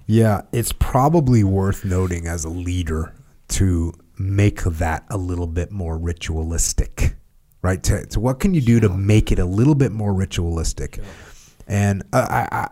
Yeah, 0.06 0.42
it's 0.52 0.72
probably 0.72 1.44
worth 1.44 1.84
noting 1.84 2.26
as 2.26 2.44
a 2.44 2.48
leader 2.48 3.14
to 3.48 3.92
make 4.18 4.62
that 4.62 5.04
a 5.10 5.16
little 5.16 5.46
bit 5.46 5.70
more 5.70 5.98
ritualistic, 5.98 7.16
right? 7.62 7.82
To, 7.84 8.06
to 8.06 8.20
what 8.20 8.40
can 8.40 8.54
you 8.54 8.60
do 8.60 8.80
to 8.80 8.88
make 8.88 9.32
it 9.32 9.38
a 9.38 9.44
little 9.44 9.74
bit 9.74 9.92
more 9.92 10.12
ritualistic? 10.12 10.98
And 11.66 12.02
uh, 12.12 12.26
I, 12.30 12.56
I, 12.56 12.68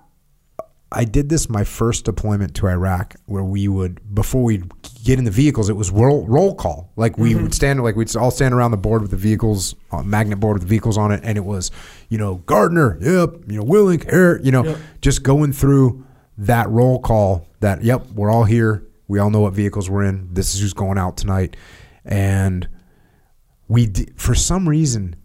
I 0.95 1.05
did 1.05 1.31
this 1.31 1.49
my 1.49 1.65
first 1.65 2.05
deployment 2.05 2.55
to 2.57 2.67
Iraq, 2.69 3.17
where 3.25 3.43
we 3.43 3.67
would 3.67 4.15
before 4.15 4.43
we'd 4.43 4.71
get 5.05 5.19
in 5.19 5.25
the 5.25 5.31
vehicles, 5.31 5.71
it 5.71 5.73
was 5.77 5.91
roll, 5.91 6.27
roll 6.27 6.55
call. 6.55 6.93
Like 6.97 7.17
we 7.17 7.35
would 7.35 7.55
stand, 7.55 7.83
like 7.83 7.97
we'd 7.97 8.15
all 8.15 8.31
stand 8.31 8.53
around 8.55 8.73
the 8.73 8.77
board 8.77 9.01
with 9.01 9.11
the 9.11 9.17
vehicles, 9.17 9.75
uh, 9.91 10.03
magnet 10.03 10.39
board 10.39 10.57
with 10.57 10.63
the 10.63 10.69
vehicles 10.69 10.99
on 10.99 11.11
it, 11.11 11.21
and 11.25 11.39
it 11.39 11.45
was, 11.45 11.71
you 12.11 12.19
know, 12.19 12.37
Gardner, 12.45 12.99
yep, 13.01 13.31
you 13.49 13.57
know, 13.57 13.65
Willink, 13.65 14.09
here, 14.11 14.39
you 14.45 14.53
know, 14.53 14.65
Yep. 14.65 14.79
just 15.01 15.23
going 15.23 15.53
through 15.53 16.05
that 16.37 16.69
roll 16.69 17.01
call. 17.01 17.47
That 17.61 17.83
yep, 17.83 18.07
we're 18.15 18.31
all 18.31 18.45
here. 18.45 18.85
We 19.13 19.19
all 19.19 19.29
know 19.29 19.41
what 19.41 19.53
vehicles 19.53 19.91
we're 19.91 20.05
in. 20.05 20.33
This 20.33 20.55
is 20.55 20.63
who's 20.63 20.73
going 20.73 20.97
out 20.97 21.19
tonight, 21.19 21.55
and 22.03 22.67
we 23.69 23.85
di- 23.85 24.09
for 24.17 24.35
some 24.35 24.67
reason 24.67 25.17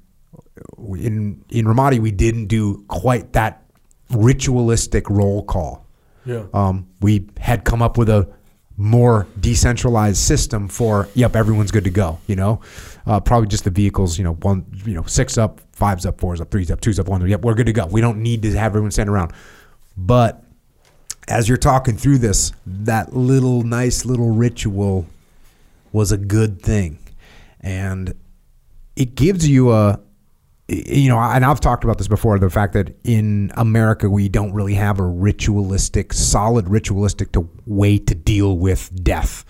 in 0.78 1.46
in 1.48 1.66
Ramadi 1.66 2.00
we 2.00 2.12
didn't 2.12 2.48
do 2.48 2.84
quite 2.90 3.32
that 3.32 3.64
ritualistic 4.10 5.10
roll 5.10 5.42
call. 5.42 5.88
yeah. 6.26 6.44
Um, 6.54 6.90
we 7.00 7.30
had 7.40 7.64
come 7.64 7.82
up 7.82 7.98
with 7.98 8.10
a 8.10 8.28
more 8.76 9.26
decentralized 9.40 10.18
system 10.18 10.68
for 10.68 11.08
yep 11.14 11.38
everyone's 11.38 11.72
good 11.72 11.86
to 11.86 11.90
go 11.90 12.20
you 12.28 12.36
know? 12.36 12.60
Uh, 13.06 13.22
probably 13.22 13.48
just 13.48 13.64
the 13.64 13.72
vehicles 13.72 14.18
you 14.18 14.24
know 14.26 14.34
one 14.34 14.66
you 14.86 14.96
know 14.96 15.04
six 15.04 15.38
up 15.38 15.62
fives 15.72 16.06
up 16.06 16.20
fours 16.20 16.42
up 16.42 16.52
threes 16.52 16.70
up 16.70 16.82
twos 16.82 17.00
up 17.00 17.08
one 17.08 17.26
yep 17.26 17.42
we're 17.42 17.54
good 17.56 17.66
to 17.68 17.74
go. 17.74 17.86
We 17.86 18.02
don't 18.02 18.22
need 18.22 18.42
to 18.42 18.52
have 18.52 18.72
everyone 18.74 18.92
stand 18.92 19.08
around. 19.08 19.32
But 19.96 20.44
as 21.28 21.48
you're 21.50 21.58
talking 21.58 21.98
through 21.98 22.18
this 22.18 22.52
that 22.66 23.16
little 23.16 23.64
nice 23.64 24.06
little 24.06 24.32
ritual 24.32 25.06
was 25.92 26.12
a 26.12 26.18
good 26.18 26.62
thing. 26.62 27.00
And 27.62 28.14
it 28.96 29.16
gives 29.16 29.48
you 29.48 29.72
a 29.72 30.00
you 30.70 31.08
know 31.08 31.18
and 31.18 31.46
i've 31.46 31.62
talked 31.62 31.86
about 31.86 31.98
this 31.98 32.10
before 32.10 32.38
the 32.40 32.50
fact 32.50 32.74
that 32.74 32.94
in 33.06 33.50
america 33.56 34.10
we 34.10 34.28
don't 34.28 34.52
really 34.52 34.74
have 34.74 35.00
a 35.00 35.04
ritualistic 35.04 36.12
solid 36.12 36.68
ritualistic 36.68 37.32
to 37.32 37.50
way 37.66 37.98
to 37.98 38.14
deal 38.14 38.58
with 38.58 38.92
death. 39.04 39.46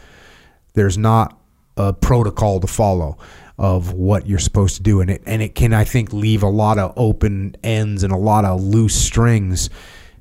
There's 0.73 0.97
not 0.97 1.39
a 1.75 1.91
protocol 1.93 2.59
to 2.59 2.67
follow 2.67 3.17
of 3.57 3.93
what 3.93 4.27
you're 4.27 4.37
supposed 4.37 4.77
to 4.77 4.83
do. 4.83 5.01
And 5.01 5.09
it 5.09 5.23
and 5.25 5.41
it 5.41 5.55
can 5.55 5.73
i 5.73 5.83
think 5.83 6.13
leave 6.13 6.43
a 6.43 6.49
lot 6.49 6.77
of 6.77 6.93
open 6.95 7.55
ends 7.63 8.03
and 8.03 8.13
a 8.13 8.17
lot 8.17 8.45
of 8.45 8.61
loose 8.61 8.95
strings 8.95 9.69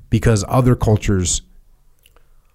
because 0.09 0.43
other 0.47 0.75
cultures 0.75 1.41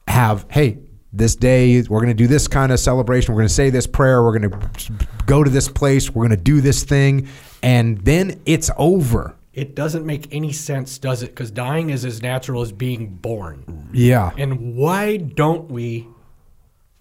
have 0.09 0.47
hey 0.51 0.79
this 1.13 1.37
day 1.37 1.83
we're 1.83 2.01
going 2.01 2.09
to 2.09 2.15
do 2.15 2.27
this 2.27 2.49
kind 2.49 2.73
of 2.73 2.81
celebration. 2.81 3.35
We're 3.35 3.41
going 3.41 3.49
to 3.49 3.55
say 3.55 3.71
this 3.71 3.87
prayer. 3.87 4.23
We're 4.23 4.39
going 4.39 4.51
to 4.51 5.07
go 5.27 5.45
to 5.45 5.51
this 5.51 5.69
place. 5.69 6.11
We're 6.11 6.27
going 6.27 6.39
to 6.39 6.43
do 6.43 6.61
this 6.63 6.85
thing, 6.85 7.29
and 7.63 7.99
then 7.99 8.41
it's 8.47 8.71
over. 8.79 9.37
It 9.53 9.75
doesn't 9.75 10.07
make 10.07 10.29
any 10.33 10.53
sense, 10.53 10.97
does 10.97 11.23
it? 11.23 11.27
Because 11.27 11.51
dying 11.51 11.91
is 11.91 12.07
as 12.07 12.23
natural 12.23 12.63
as 12.63 12.73
being 12.73 13.09
born. 13.09 13.91
Yeah. 13.93 14.31
And 14.39 14.75
why 14.77 15.19
don't 15.19 15.71
we? 15.71 16.09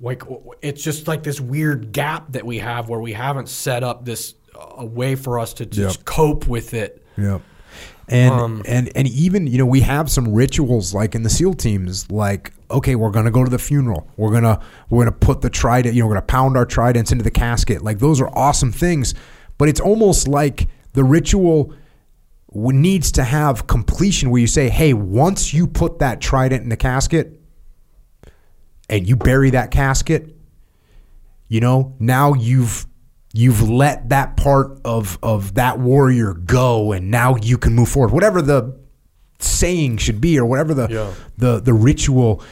Like, 0.02 0.24
it's 0.62 0.84
just 0.84 1.08
like 1.08 1.24
this 1.24 1.40
weird 1.40 1.94
gap 1.94 2.34
that 2.34 2.46
we 2.46 2.58
have 2.58 2.90
where 2.90 3.00
we 3.00 3.14
haven't 3.14 3.48
set 3.48 3.84
up 3.84 4.04
this 4.04 4.34
a 4.78 4.84
way 4.86 5.16
for 5.16 5.40
us 5.40 5.54
to 5.56 5.66
just 5.66 6.00
Yep. 6.00 6.06
cope 6.06 6.48
with 6.48 6.74
it. 6.74 7.06
Yep. 7.18 7.42
And 8.10 8.34
Um, 8.34 8.62
and 8.68 8.92
and 8.96 9.08
even 9.08 9.48
you 9.48 9.58
know 9.58 9.66
we 9.66 9.80
have 9.82 10.12
some 10.12 10.34
rituals 10.34 10.94
like 10.94 11.16
in 11.16 11.24
the 11.24 11.30
SEAL 11.30 11.54
teams 11.54 12.12
like 12.12 12.52
okay 12.72 12.96
we're 12.96 13.12
gonna 13.12 13.32
go 13.32 13.44
to 13.44 13.50
the 13.50 13.60
funeral. 13.60 14.08
We're 14.18 14.32
gonna 14.32 14.60
we're 14.90 15.04
gonna 15.06 15.16
put 15.18 15.42
the 15.42 15.50
trident 15.50 15.96
you 15.96 16.02
know 16.02 16.08
we're 16.08 16.14
gonna 16.16 16.26
pound 16.26 16.58
our 16.58 16.66
tridents 16.66 17.12
into 17.12 17.24
the 17.24 17.32
casket. 17.32 17.82
Like 17.82 18.00
those 18.00 18.20
are 18.22 18.30
awesome 18.38 18.72
things. 18.72 19.14
But 19.58 19.70
it's 19.70 19.80
almost 19.80 20.28
like 20.28 20.68
the 20.94 21.04
ritual 21.04 21.74
needs 22.54 23.12
to 23.14 23.24
have 23.24 23.68
completion 23.68 24.30
where 24.30 24.42
you 24.42 24.48
say 24.48 24.70
hey 24.70 24.94
once 24.94 25.54
you 25.54 25.68
put 25.68 26.00
that 26.00 26.20
trident 26.20 26.64
in 26.64 26.70
the 26.70 26.76
casket 26.78 27.40
and 28.90 29.08
you 29.08 29.16
bury 29.16 29.52
that 29.52 29.72
casket 29.72 30.36
you 31.48 31.62
know 31.62 31.96
now 32.00 32.34
you've 32.34 32.86
you've 33.34 33.70
let 33.70 34.10
that 34.10 34.36
part 34.36 34.80
of 34.84 35.18
of 35.24 35.54
that 35.54 35.80
warrior 35.80 36.34
go 36.34 36.92
and 36.92 37.10
now 37.10 37.36
you 37.38 37.58
can 37.58 37.74
move 37.74 37.88
forward. 37.88 38.12
Whatever 38.12 38.42
the 38.42 38.78
saying 39.40 39.98
should 39.98 40.20
be 40.20 40.38
or 40.38 40.46
whatever 40.46 40.74
the 40.74 40.88
Yeah. 40.90 41.14
the 41.38 41.60
the 41.62 41.74
ritual 41.74 42.44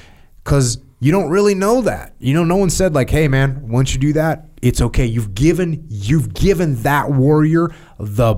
cuz 0.50 0.78
you 1.00 1.12
don't 1.12 1.30
really 1.30 1.56
know 1.56 1.82
that 1.82 2.14
you 2.20 2.34
know 2.34 2.44
no 2.44 2.58
one 2.58 2.70
said 2.70 2.94
like 2.94 3.10
hey 3.10 3.28
man 3.28 3.68
once 3.70 3.94
you 3.94 4.00
do 4.00 4.14
that 4.14 4.50
it's 4.62 4.82
okay 4.82 5.06
you've 5.06 5.34
given 5.34 5.86
you've 5.88 6.34
given 6.34 6.76
that 6.84 7.12
warrior 7.12 7.70
the 7.98 8.36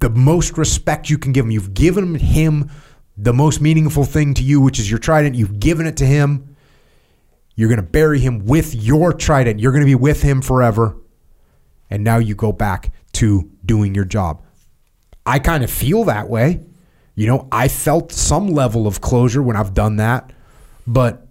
the 0.00 0.10
most 0.10 0.56
respect 0.58 1.10
you 1.10 1.18
can 1.18 1.32
give 1.32 1.44
him 1.44 1.50
you've 1.50 1.74
given 1.74 2.14
him 2.14 2.70
the 3.16 3.32
most 3.32 3.60
meaningful 3.60 4.04
thing 4.04 4.34
to 4.34 4.42
you 4.42 4.60
which 4.60 4.78
is 4.78 4.88
your 4.88 4.98
trident 4.98 5.34
you've 5.34 5.58
given 5.58 5.86
it 5.86 5.96
to 5.96 6.06
him 6.06 6.54
you're 7.56 7.68
going 7.68 7.80
to 7.80 7.86
bury 7.86 8.20
him 8.20 8.44
with 8.44 8.74
your 8.74 9.12
trident. 9.12 9.60
You're 9.60 9.72
going 9.72 9.82
to 9.82 9.86
be 9.86 9.94
with 9.94 10.22
him 10.22 10.42
forever. 10.42 10.96
And 11.90 12.02
now 12.02 12.18
you 12.18 12.34
go 12.34 12.52
back 12.52 12.92
to 13.14 13.50
doing 13.64 13.94
your 13.94 14.04
job. 14.04 14.42
I 15.24 15.38
kind 15.38 15.62
of 15.62 15.70
feel 15.70 16.04
that 16.04 16.28
way. 16.28 16.60
You 17.14 17.28
know, 17.28 17.48
I 17.52 17.68
felt 17.68 18.10
some 18.10 18.48
level 18.48 18.86
of 18.86 19.00
closure 19.00 19.42
when 19.42 19.56
I've 19.56 19.72
done 19.72 19.96
that. 19.96 20.32
But 20.86 21.26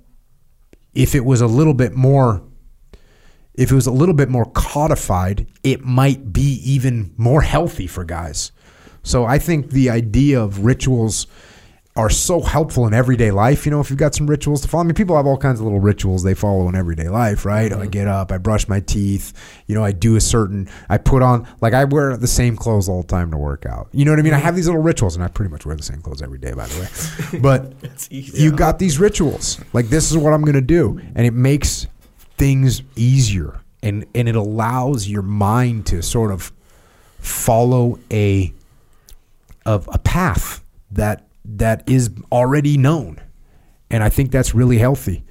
if 0.94 1.16
it 1.16 1.26
was 1.26 1.42
a 1.42 1.48
little 1.48 1.74
bit 1.74 1.94
more 1.94 2.44
if 3.56 3.72
it 3.72 3.76
was 3.76 3.88
a 3.88 3.92
little 3.92 4.16
bit 4.16 4.30
more 4.30 4.46
codified, 4.46 5.46
it 5.64 5.82
might 5.82 6.34
be 6.34 6.60
even 6.64 7.14
more 7.18 7.42
healthy 7.42 7.88
for 7.88 8.04
guys. 8.04 8.52
So 9.04 9.26
I 9.26 9.38
think 9.38 9.70
the 9.70 9.90
idea 9.90 10.42
of 10.42 10.66
rituals 10.66 11.28
are 11.96 12.10
so 12.10 12.42
helpful 12.42 12.88
in 12.88 12.94
everyday 12.94 13.30
life. 13.30 13.66
You 13.66 13.72
know, 13.72 13.80
if 13.80 13.92
you've 13.92 14.00
got 14.00 14.16
some 14.16 14.26
rituals 14.26 14.62
to 14.62 14.68
follow, 14.68 14.84
I 14.84 14.88
mean, 14.88 14.96
people 14.96 15.16
have 15.16 15.28
all 15.28 15.38
kinds 15.38 15.60
of 15.60 15.66
little 15.66 15.80
rituals 15.80 16.24
they 16.24 16.34
follow 16.34 16.68
in 16.68 16.76
everyday 16.76 17.08
life, 17.08 17.46
right? 17.46 17.72
I 17.72 17.76
mm-hmm. 17.76 17.90
get 17.90 18.08
up, 18.08 18.32
I 18.32 18.40
brush 18.40 18.68
my 18.68 18.80
teeth, 18.80 19.32
you 19.68 19.76
know, 19.76 19.84
I 19.84 19.92
do 19.92 20.16
a 20.16 20.22
certain, 20.22 20.68
I 20.90 20.98
put 20.98 21.22
on, 21.22 21.48
like, 21.62 21.74
I 21.74 21.84
wear 21.84 22.18
the 22.18 22.28
same 22.28 22.56
clothes 22.56 22.90
all 22.90 23.04
the 23.04 23.08
time 23.08 23.30
to 23.30 23.38
work 23.38 23.68
out. 23.68 23.90
You 23.92 24.06
know 24.06 24.12
what 24.12 24.20
I 24.20 24.24
mean? 24.24 24.34
I 24.34 24.40
have 24.40 24.56
these 24.56 24.66
little 24.66 24.82
rituals, 24.82 25.16
and 25.16 25.24
I 25.24 25.28
pretty 25.28 25.52
much 25.52 25.68
wear 25.68 25.76
the 25.76 25.84
same 25.84 26.02
clothes 26.02 26.24
every 26.24 26.40
day, 26.40 26.54
by 26.54 26.66
the 26.66 26.80
way. 26.80 27.40
But 27.42 27.74
you 28.10 28.52
got 28.52 28.80
these 28.80 29.00
rituals. 29.00 29.60
Like, 29.74 29.90
this 29.90 30.10
is 30.10 30.18
what 30.18 30.34
I'm 30.34 30.42
going 30.42 30.56
to 30.56 30.62
do. 30.62 31.00
And 31.16 31.28
it 31.28 31.34
makes 31.34 31.88
things 32.38 32.82
easier 32.96 33.60
and, 33.84 34.06
and 34.16 34.28
it 34.30 34.36
allows 34.36 35.08
your 35.08 35.22
mind 35.22 35.86
to 35.88 36.02
sort 36.02 36.32
of 36.32 36.52
follow 37.20 38.00
a 38.12 38.54
of 39.66 39.88
a 39.92 40.00
path 40.00 40.64
that 40.92 41.26
that 41.46 41.88
is 41.90 42.12
already 42.32 42.78
known. 42.78 43.20
And 43.90 44.04
I 44.04 44.10
think 44.10 44.32
that's 44.32 44.56
really 44.56 44.78
healthy. 44.78 45.24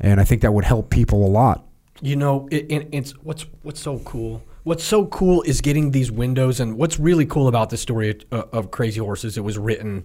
And 0.00 0.20
I 0.20 0.24
think 0.24 0.42
that 0.42 0.52
would 0.52 0.64
help 0.64 0.90
people 0.90 1.24
a 1.24 1.28
lot. 1.28 1.66
You 2.00 2.16
know, 2.16 2.48
it, 2.50 2.66
it, 2.70 2.88
it's 2.92 3.10
what's 3.22 3.46
what's 3.62 3.80
so 3.80 3.98
cool. 4.00 4.42
What's 4.62 4.84
so 4.84 5.06
cool 5.06 5.42
is 5.42 5.60
getting 5.60 5.90
these 5.90 6.10
windows, 6.10 6.60
and 6.60 6.76
what's 6.76 6.98
really 6.98 7.26
cool 7.26 7.48
about 7.48 7.70
the 7.70 7.76
story 7.76 8.10
of, 8.30 8.48
of 8.52 8.70
Crazy 8.70 9.00
Horses, 9.00 9.38
it 9.38 9.40
was 9.40 9.58
written 9.58 10.04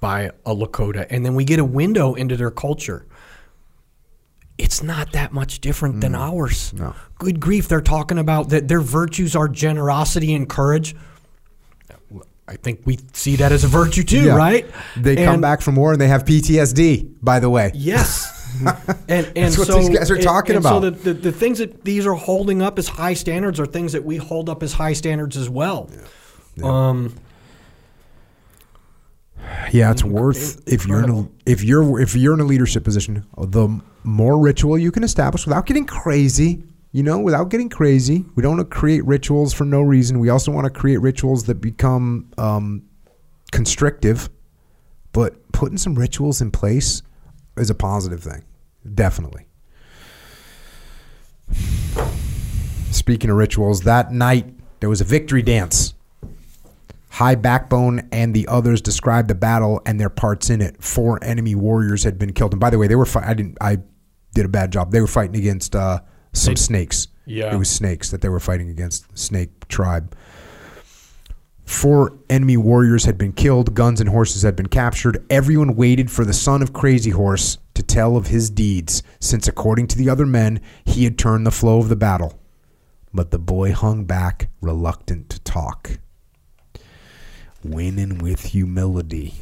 by 0.00 0.30
a 0.46 0.54
Lakota, 0.54 1.06
and 1.10 1.24
then 1.24 1.34
we 1.34 1.44
get 1.44 1.58
a 1.58 1.64
window 1.64 2.14
into 2.14 2.36
their 2.36 2.50
culture. 2.50 3.06
It's 4.58 4.82
not 4.82 5.12
that 5.12 5.32
much 5.32 5.60
different 5.60 6.00
than 6.00 6.14
ours. 6.14 6.72
Mm. 6.72 6.78
No. 6.80 6.94
Good 7.18 7.40
grief, 7.40 7.68
they're 7.68 7.80
talking 7.80 8.18
about 8.18 8.50
that 8.50 8.68
their 8.68 8.80
virtues 8.80 9.34
are 9.36 9.48
generosity 9.48 10.34
and 10.34 10.48
courage. 10.48 10.94
I 12.48 12.56
think 12.56 12.80
we 12.86 12.98
see 13.12 13.36
that 13.36 13.52
as 13.52 13.62
a 13.62 13.68
virtue 13.68 14.02
too, 14.02 14.24
Yeah. 14.24 14.36
right? 14.36 14.66
They 14.96 15.16
come 15.16 15.40
back 15.42 15.60
from 15.60 15.76
war 15.76 15.92
and 15.92 16.00
they 16.00 16.08
have 16.08 16.24
PTSD, 16.24 17.16
by 17.22 17.40
the 17.40 17.50
way. 17.50 17.70
Yes. 17.74 18.34
and 19.08 19.30
and 19.36 19.52
so, 19.52 19.64
these 19.78 19.90
guys 19.90 20.10
are 20.10 20.14
and- 20.14 20.22
talking 20.24 20.56
and 20.56 20.64
about. 20.64 20.82
So 20.82 20.90
the, 20.90 21.12
the, 21.12 21.14
the 21.14 21.32
things 21.32 21.58
that 21.58 21.84
these 21.84 22.06
are 22.06 22.14
holding 22.14 22.62
up 22.62 22.78
as 22.78 22.88
high 22.88 23.12
standards 23.12 23.60
are 23.60 23.66
things 23.66 23.92
that 23.92 24.02
we 24.04 24.16
hold 24.16 24.48
up 24.48 24.62
as 24.62 24.72
high 24.72 24.94
standards 24.94 25.36
as 25.36 25.50
well. 25.50 25.90
Um, 26.64 27.14
Yeah, 29.72 29.90
it's 29.90 30.04
worth 30.04 30.66
if 30.66 30.86
you're 30.86 31.02
in 31.04 31.10
a, 31.10 31.28
if 31.46 31.62
you're 31.62 32.00
if 32.00 32.14
you're 32.16 32.34
in 32.34 32.40
a 32.40 32.44
leadership 32.44 32.84
position, 32.84 33.24
the 33.36 33.80
more 34.02 34.38
ritual 34.38 34.78
you 34.78 34.90
can 34.90 35.04
establish 35.04 35.46
without 35.46 35.66
getting 35.66 35.84
crazy, 35.86 36.62
you 36.92 37.02
know, 37.02 37.18
without 37.18 37.50
getting 37.50 37.68
crazy. 37.68 38.24
We 38.34 38.42
don't 38.42 38.56
want 38.56 38.70
to 38.70 38.76
create 38.76 39.04
rituals 39.04 39.52
for 39.52 39.64
no 39.64 39.82
reason. 39.82 40.20
We 40.20 40.30
also 40.30 40.50
want 40.50 40.64
to 40.64 40.70
create 40.70 40.98
rituals 40.98 41.44
that 41.44 41.56
become 41.56 42.30
um, 42.38 42.82
constrictive. 43.52 44.30
But 45.12 45.50
putting 45.52 45.78
some 45.78 45.94
rituals 45.94 46.40
in 46.40 46.50
place 46.50 47.02
is 47.56 47.70
a 47.70 47.74
positive 47.74 48.22
thing, 48.22 48.44
definitely. 48.94 49.46
Speaking 52.90 53.30
of 53.30 53.36
rituals, 53.36 53.82
that 53.82 54.12
night 54.12 54.54
there 54.80 54.88
was 54.88 55.00
a 55.00 55.04
victory 55.04 55.42
dance. 55.42 55.94
High 57.10 57.34
Backbone 57.34 58.08
and 58.12 58.34
the 58.34 58.46
others 58.46 58.80
described 58.80 59.28
the 59.28 59.34
battle 59.34 59.80
and 59.86 59.98
their 59.98 60.10
parts 60.10 60.50
in 60.50 60.60
it. 60.60 60.82
Four 60.82 61.22
enemy 61.24 61.54
warriors 61.54 62.04
had 62.04 62.18
been 62.18 62.32
killed, 62.32 62.52
and 62.52 62.60
by 62.60 62.70
the 62.70 62.78
way, 62.78 62.86
they 62.86 62.94
were. 62.94 63.06
Fi- 63.06 63.26
I 63.26 63.34
didn't. 63.34 63.58
I 63.60 63.78
did 64.34 64.44
a 64.44 64.48
bad 64.48 64.70
job. 64.70 64.92
They 64.92 65.00
were 65.00 65.06
fighting 65.06 65.36
against 65.36 65.74
uh, 65.74 66.00
some 66.32 66.54
They- 66.54 66.60
snakes. 66.60 67.08
Yeah. 67.26 67.54
it 67.54 67.58
was 67.58 67.68
snakes 67.68 68.10
that 68.10 68.22
they 68.22 68.28
were 68.30 68.40
fighting 68.40 68.70
against. 68.70 69.06
Snake 69.18 69.68
tribe. 69.68 70.14
Four 71.66 72.14
enemy 72.30 72.56
warriors 72.56 73.04
had 73.04 73.18
been 73.18 73.32
killed. 73.32 73.74
Guns 73.74 74.00
and 74.00 74.08
horses 74.08 74.40
had 74.42 74.56
been 74.56 74.68
captured. 74.68 75.22
Everyone 75.28 75.76
waited 75.76 76.10
for 76.10 76.24
the 76.24 76.32
son 76.32 76.62
of 76.62 76.72
Crazy 76.72 77.10
Horse 77.10 77.58
to 77.74 77.82
tell 77.82 78.16
of 78.16 78.28
his 78.28 78.48
deeds, 78.48 79.02
since 79.20 79.46
according 79.46 79.88
to 79.88 79.98
the 79.98 80.08
other 80.08 80.24
men, 80.24 80.60
he 80.86 81.04
had 81.04 81.18
turned 81.18 81.46
the 81.46 81.50
flow 81.50 81.78
of 81.78 81.90
the 81.90 81.96
battle. 81.96 82.40
But 83.12 83.30
the 83.30 83.38
boy 83.38 83.72
hung 83.72 84.04
back, 84.06 84.48
reluctant 84.62 85.28
to 85.30 85.40
talk 85.40 85.98
winning 87.64 88.18
with 88.18 88.44
humility. 88.46 89.34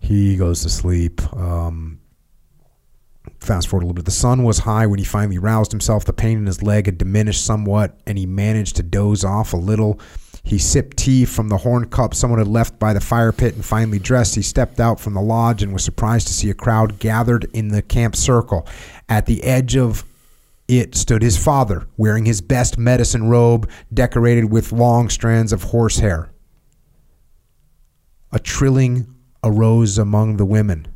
He 0.00 0.36
goes 0.36 0.62
to 0.62 0.70
sleep. 0.70 1.20
Um, 1.34 2.00
fast 3.40 3.68
forward 3.68 3.84
a 3.84 3.86
little 3.86 3.94
bit. 3.94 4.04
The 4.04 4.10
sun 4.10 4.44
was 4.44 4.60
high 4.60 4.86
when 4.86 4.98
he 4.98 5.04
finally 5.04 5.38
roused 5.38 5.72
himself. 5.72 6.04
The 6.04 6.12
pain 6.12 6.38
in 6.38 6.46
his 6.46 6.62
leg 6.62 6.86
had 6.86 6.98
diminished 6.98 7.44
somewhat, 7.44 7.98
and 8.06 8.18
he 8.18 8.26
managed 8.26 8.76
to 8.76 8.82
doze 8.82 9.24
off 9.24 9.52
a 9.52 9.56
little. 9.56 10.00
He 10.44 10.58
sipped 10.58 10.96
tea 10.96 11.24
from 11.24 11.48
the 11.48 11.58
horn 11.58 11.88
cup 11.88 12.14
someone 12.14 12.38
had 12.38 12.48
left 12.48 12.78
by 12.78 12.92
the 12.92 13.00
fire 13.00 13.32
pit 13.32 13.54
and 13.54 13.64
finally 13.64 13.98
dressed. 13.98 14.34
He 14.34 14.42
stepped 14.42 14.80
out 14.80 14.98
from 14.98 15.14
the 15.14 15.20
lodge 15.20 15.62
and 15.62 15.72
was 15.72 15.84
surprised 15.84 16.26
to 16.28 16.32
see 16.32 16.48
a 16.50 16.54
crowd 16.54 16.98
gathered 16.98 17.48
in 17.52 17.68
the 17.68 17.82
camp 17.82 18.16
circle. 18.16 18.66
At 19.08 19.26
the 19.26 19.42
edge 19.44 19.76
of 19.76 20.04
it 20.66 20.94
stood 20.94 21.22
his 21.22 21.42
father, 21.42 21.86
wearing 21.96 22.26
his 22.26 22.40
best 22.40 22.78
medicine 22.78 23.28
robe 23.28 23.68
decorated 23.92 24.50
with 24.50 24.72
long 24.72 25.08
strands 25.08 25.52
of 25.52 25.64
horsehair. 25.64 26.30
A 28.32 28.38
trilling 28.38 29.06
arose 29.42 29.96
among 29.96 30.36
the 30.36 30.44
women. 30.44 30.86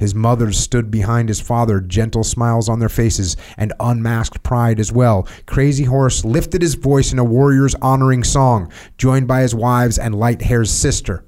His 0.00 0.14
mothers 0.14 0.58
stood 0.58 0.90
behind 0.90 1.28
his 1.28 1.42
father, 1.42 1.78
gentle 1.78 2.24
smiles 2.24 2.70
on 2.70 2.78
their 2.78 2.88
faces 2.88 3.36
and 3.58 3.74
unmasked 3.78 4.42
pride 4.42 4.80
as 4.80 4.90
well. 4.90 5.28
Crazy 5.44 5.84
Horse 5.84 6.24
lifted 6.24 6.62
his 6.62 6.74
voice 6.74 7.12
in 7.12 7.18
a 7.18 7.24
warrior's 7.24 7.74
honoring 7.82 8.24
song, 8.24 8.72
joined 8.96 9.28
by 9.28 9.42
his 9.42 9.54
wives 9.54 9.98
and 9.98 10.14
Light 10.14 10.40
Hair's 10.40 10.70
sister. 10.70 11.26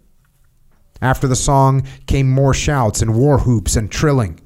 After 1.02 1.28
the 1.28 1.36
song 1.36 1.86
came 2.06 2.30
more 2.30 2.54
shouts 2.54 3.02
and 3.02 3.14
war 3.14 3.40
whoops 3.40 3.76
and 3.76 3.92
trilling. 3.92 4.40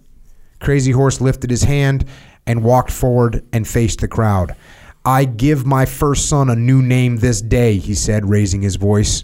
Crazy 0.59 0.91
Horse 0.91 1.21
lifted 1.21 1.51
his 1.51 1.63
hand 1.63 2.05
and 2.49 2.65
walked 2.65 2.91
forward 2.91 3.47
and 3.53 3.69
faced 3.69 4.01
the 4.01 4.09
crowd. 4.09 4.57
I 5.05 5.25
give 5.25 5.65
my 5.65 5.87
first 5.87 6.29
son 6.29 6.51
a 6.51 6.57
new 6.57 6.83
name 6.83 7.19
this 7.19 7.41
day, 7.41 7.79
he 7.79 7.95
said, 7.95 8.29
raising 8.29 8.63
his 8.63 8.75
voice. 8.75 9.23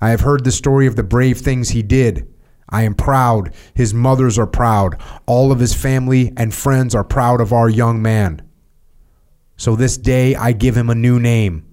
I 0.00 0.08
have 0.08 0.22
heard 0.22 0.44
the 0.44 0.52
story 0.52 0.86
of 0.86 0.96
the 0.96 1.02
brave 1.02 1.40
things 1.40 1.68
he 1.68 1.82
did. 1.82 2.26
I 2.70 2.82
am 2.82 2.94
proud. 2.94 3.52
His 3.74 3.92
mothers 3.92 4.38
are 4.38 4.46
proud. 4.46 5.00
All 5.26 5.52
of 5.52 5.60
his 5.60 5.74
family 5.74 6.32
and 6.36 6.54
friends 6.54 6.94
are 6.94 7.04
proud 7.04 7.40
of 7.40 7.52
our 7.52 7.68
young 7.68 8.00
man. 8.00 8.42
So 9.56 9.76
this 9.76 9.96
day 9.96 10.34
I 10.34 10.52
give 10.52 10.76
him 10.76 10.88
a 10.88 10.94
new 10.94 11.18
name. 11.18 11.66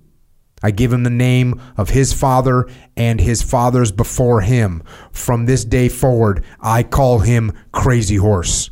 I 0.64 0.72
give 0.72 0.92
him 0.92 1.04
the 1.04 1.10
name 1.10 1.62
of 1.78 1.90
his 1.90 2.14
father 2.14 2.68
and 2.96 3.22
his 3.22 3.42
fathers 3.42 3.92
before 3.92 4.42
him. 4.42 4.84
From 5.12 5.46
this 5.46 5.64
day 5.64 5.88
forward, 5.88 6.44
I 6.60 6.84
call 6.84 7.20
him 7.20 7.54
Crazy 7.72 8.16
Horse. 8.16 8.72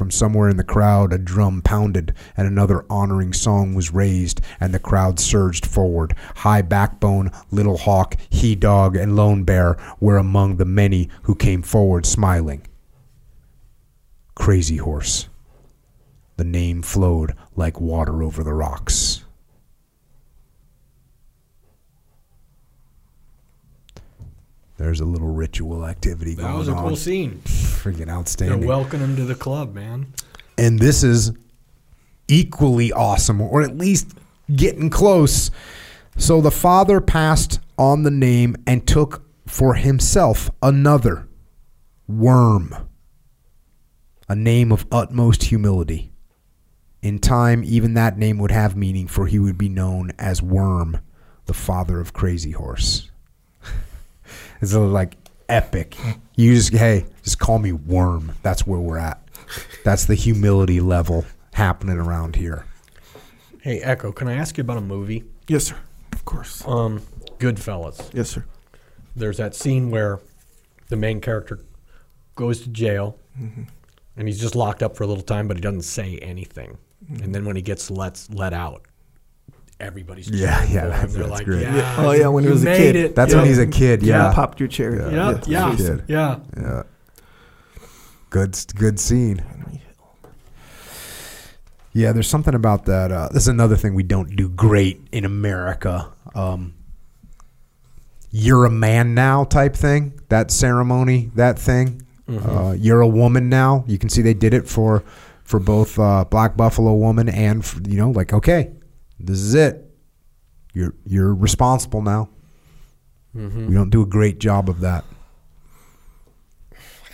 From 0.00 0.10
somewhere 0.10 0.48
in 0.48 0.56
the 0.56 0.64
crowd, 0.64 1.12
a 1.12 1.18
drum 1.18 1.60
pounded, 1.60 2.14
and 2.34 2.48
another 2.48 2.86
honoring 2.88 3.34
song 3.34 3.74
was 3.74 3.92
raised, 3.92 4.40
and 4.58 4.72
the 4.72 4.78
crowd 4.78 5.20
surged 5.20 5.66
forward. 5.66 6.16
High 6.36 6.62
Backbone, 6.62 7.30
Little 7.50 7.76
Hawk, 7.76 8.16
He 8.30 8.54
Dog, 8.54 8.96
and 8.96 9.14
Lone 9.14 9.44
Bear 9.44 9.76
were 10.00 10.16
among 10.16 10.56
the 10.56 10.64
many 10.64 11.10
who 11.24 11.34
came 11.34 11.60
forward 11.60 12.06
smiling. 12.06 12.66
Crazy 14.34 14.78
Horse. 14.78 15.28
The 16.38 16.44
name 16.44 16.80
flowed 16.80 17.34
like 17.54 17.78
water 17.78 18.22
over 18.22 18.42
the 18.42 18.54
rocks. 18.54 19.24
There's 24.80 25.00
a 25.00 25.04
little 25.04 25.28
ritual 25.28 25.84
activity 25.86 26.32
That 26.34 26.44
going 26.44 26.52
on. 26.52 26.54
That 26.54 26.58
was 26.58 26.68
a 26.68 26.72
on. 26.72 26.88
cool 26.88 26.96
scene. 26.96 27.42
Freaking 27.44 28.08
outstanding. 28.08 28.60
They're 28.60 28.68
welcoming 28.68 29.08
him 29.10 29.16
to 29.16 29.24
the 29.26 29.34
club, 29.34 29.74
man. 29.74 30.14
and 30.56 30.78
this 30.78 31.02
is 31.04 31.32
equally 32.28 32.90
awesome, 32.90 33.42
or 33.42 33.60
at 33.60 33.76
least 33.76 34.14
getting 34.56 34.88
close. 34.88 35.50
So 36.16 36.40
the 36.40 36.50
father 36.50 37.02
passed 37.02 37.60
on 37.76 38.04
the 38.04 38.10
name 38.10 38.56
and 38.66 38.86
took 38.86 39.22
for 39.46 39.74
himself 39.74 40.50
another 40.62 41.28
worm, 42.08 42.74
a 44.30 44.34
name 44.34 44.72
of 44.72 44.86
utmost 44.90 45.42
humility. 45.44 46.10
In 47.02 47.18
time, 47.18 47.62
even 47.64 47.92
that 47.94 48.16
name 48.16 48.38
would 48.38 48.50
have 48.50 48.76
meaning, 48.76 49.08
for 49.08 49.26
he 49.26 49.38
would 49.38 49.58
be 49.58 49.68
known 49.68 50.12
as 50.18 50.40
Worm, 50.42 51.00
the 51.44 51.54
father 51.54 52.00
of 52.00 52.14
Crazy 52.14 52.52
Horse. 52.52 53.09
It's 54.60 54.74
like 54.74 55.16
epic. 55.48 55.96
You 56.36 56.54
just 56.54 56.72
hey, 56.72 57.06
just 57.22 57.38
call 57.38 57.58
me 57.58 57.72
Worm. 57.72 58.32
That's 58.42 58.66
where 58.66 58.80
we're 58.80 58.98
at. 58.98 59.22
That's 59.84 60.06
the 60.06 60.14
humility 60.14 60.80
level 60.80 61.24
happening 61.52 61.98
around 61.98 62.36
here. 62.36 62.64
Hey, 63.62 63.80
Echo, 63.80 64.12
can 64.12 64.28
I 64.28 64.34
ask 64.34 64.56
you 64.56 64.62
about 64.62 64.78
a 64.78 64.82
movie? 64.82 65.24
Yes, 65.48 65.64
sir. 65.64 65.76
Of 66.12 66.24
course. 66.24 66.66
Um, 66.66 67.02
Goodfellas. 67.38 68.10
Yes, 68.14 68.30
sir. 68.30 68.44
There's 69.16 69.36
that 69.38 69.54
scene 69.54 69.90
where 69.90 70.20
the 70.88 70.96
main 70.96 71.20
character 71.20 71.60
goes 72.36 72.62
to 72.62 72.68
jail, 72.68 73.18
and 74.16 74.28
he's 74.28 74.40
just 74.40 74.54
locked 74.54 74.82
up 74.82 74.96
for 74.96 75.04
a 75.04 75.06
little 75.06 75.22
time, 75.22 75.48
but 75.48 75.56
he 75.56 75.60
doesn't 75.60 75.82
say 75.82 76.18
anything. 76.18 76.78
And 77.22 77.34
then 77.34 77.44
when 77.44 77.56
he 77.56 77.62
gets 77.62 77.90
let 77.90 78.26
let 78.30 78.52
out, 78.52 78.86
everybody's 79.80 80.28
Yeah, 80.28 80.62
yeah, 80.64 80.86
that's- 80.86 81.14
They're 81.14 81.22
that's 81.24 81.32
like, 81.38 81.44
great. 81.44 81.62
Yeah, 81.62 81.76
Yeah. 81.76 81.94
Oh, 81.98 82.12
yeah, 82.12 82.28
when 82.28 82.44
he 82.44 82.50
was 82.50 82.62
a 82.64 82.74
kid. 82.76 82.96
It. 82.96 83.14
That's 83.14 83.32
yeah. 83.32 83.38
when 83.38 83.46
he's 83.48 83.58
a 83.58 83.66
kid. 83.66 84.02
Yeah, 84.02 84.32
Popped 84.34 84.60
your 84.60 84.68
cherry. 84.68 84.98
Yeah, 84.98 85.38
yeah, 85.46 85.74
Kid. 85.76 86.04
yeah. 86.06 86.38
yeah. 86.56 86.82
Good, 88.30 88.56
good 88.76 89.00
scene. 89.00 89.42
Yeah, 91.92 92.12
there's 92.12 92.28
something 92.28 92.54
about 92.54 92.84
that. 92.84 93.10
Uh, 93.10 93.28
this 93.32 93.42
is 93.42 93.48
another 93.48 93.76
thing 93.76 93.94
we 93.94 94.04
don't 94.04 94.36
do 94.36 94.48
great 94.48 95.00
in 95.10 95.24
America. 95.24 96.12
Um, 96.36 96.74
you're 98.30 98.64
a 98.64 98.70
man 98.70 99.14
now 99.14 99.42
type 99.42 99.74
thing. 99.74 100.20
That 100.28 100.52
ceremony, 100.52 101.30
that 101.34 101.58
thing. 101.58 102.06
Uh, 102.28 102.76
you're 102.78 103.00
a 103.00 103.08
woman 103.08 103.48
now. 103.48 103.82
You 103.88 103.98
can 103.98 104.08
see 104.08 104.22
they 104.22 104.34
did 104.34 104.54
it 104.54 104.68
for 104.68 105.02
for 105.42 105.58
both 105.58 105.98
uh, 105.98 106.24
Black 106.30 106.56
Buffalo 106.56 106.94
Woman 106.94 107.28
and 107.28 107.64
for, 107.64 107.80
you 107.82 107.96
know, 107.96 108.12
like 108.12 108.32
okay, 108.32 108.70
this 109.22 109.38
is 109.38 109.54
it. 109.54 109.84
You're 110.72 110.94
you're 111.04 111.34
responsible 111.34 112.02
now. 112.02 112.28
We 113.34 113.74
don't 113.74 113.90
do 113.90 114.02
a 114.02 114.06
great 114.06 114.38
job 114.40 114.68
of 114.68 114.80
that. 114.80 115.04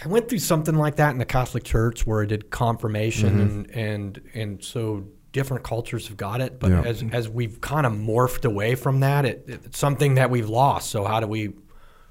I 0.04 0.08
went 0.08 0.28
through 0.28 0.38
something 0.38 0.74
like 0.74 0.96
that 0.96 1.10
in 1.10 1.18
the 1.18 1.24
Catholic 1.24 1.64
Church 1.64 2.06
where 2.06 2.22
I 2.22 2.26
did 2.26 2.50
confirmation, 2.50 3.30
Mm-hmm. 3.30 3.40
and 3.40 3.70
and 3.70 4.20
and 4.34 4.64
so 4.64 5.04
different 5.32 5.64
cultures 5.64 6.08
have 6.08 6.16
got 6.16 6.40
it. 6.40 6.58
But 6.60 6.70
Yeah. 6.70 6.82
as 6.82 7.02
as 7.12 7.28
we've 7.28 7.60
kind 7.60 7.86
of 7.86 7.92
morphed 7.92 8.44
away 8.44 8.74
from 8.74 9.00
that, 9.00 9.24
it, 9.24 9.44
it's 9.48 9.78
something 9.78 10.14
that 10.14 10.30
we've 10.30 10.48
lost. 10.48 10.90
So 10.90 11.04
how 11.04 11.20
do 11.20 11.26
we 11.26 11.52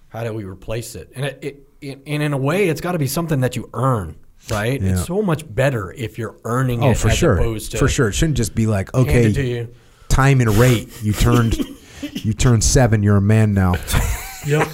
how 0.10 0.24
do 0.24 0.34
we 0.34 0.44
replace 0.44 0.96
it? 0.96 1.12
And 1.16 1.26
it, 1.26 1.40
it, 1.42 1.70
it 1.82 2.02
and 2.08 2.22
in 2.24 2.34
a 2.34 2.38
way, 2.38 2.70
it's 2.70 2.82
got 2.82 2.94
to 2.94 3.00
be 3.00 3.08
something 3.08 3.42
that 3.42 3.56
you 3.56 3.70
earn, 3.74 4.16
right? 4.50 4.82
Yeah. 4.82 4.92
It's 4.94 5.06
so 5.06 5.22
much 5.22 5.44
better 5.54 5.92
if 5.94 6.18
you're 6.18 6.38
earning 6.44 6.84
it. 6.84 6.88
Oh, 6.88 6.92
it 6.92 6.98
for 6.98 7.10
as 7.10 7.18
sure. 7.18 7.36
opposed 7.38 7.72
to 7.72 7.78
For 7.78 7.88
sure. 7.88 8.10
It 8.10 8.14
shouldn't 8.14 8.38
just 8.38 8.56
be 8.56 8.66
like, 8.68 8.94
okay. 8.94 9.68
Time 10.16 10.40
and 10.42 10.50
rate. 10.56 10.88
You 11.04 11.14
turned 11.14 11.58
you 12.14 12.34
turned 12.34 12.64
seven, 12.64 13.04
you're 13.04 13.18
a 13.18 13.22
man 13.22 13.54
now. 13.54 13.76
Yep. 14.48 14.68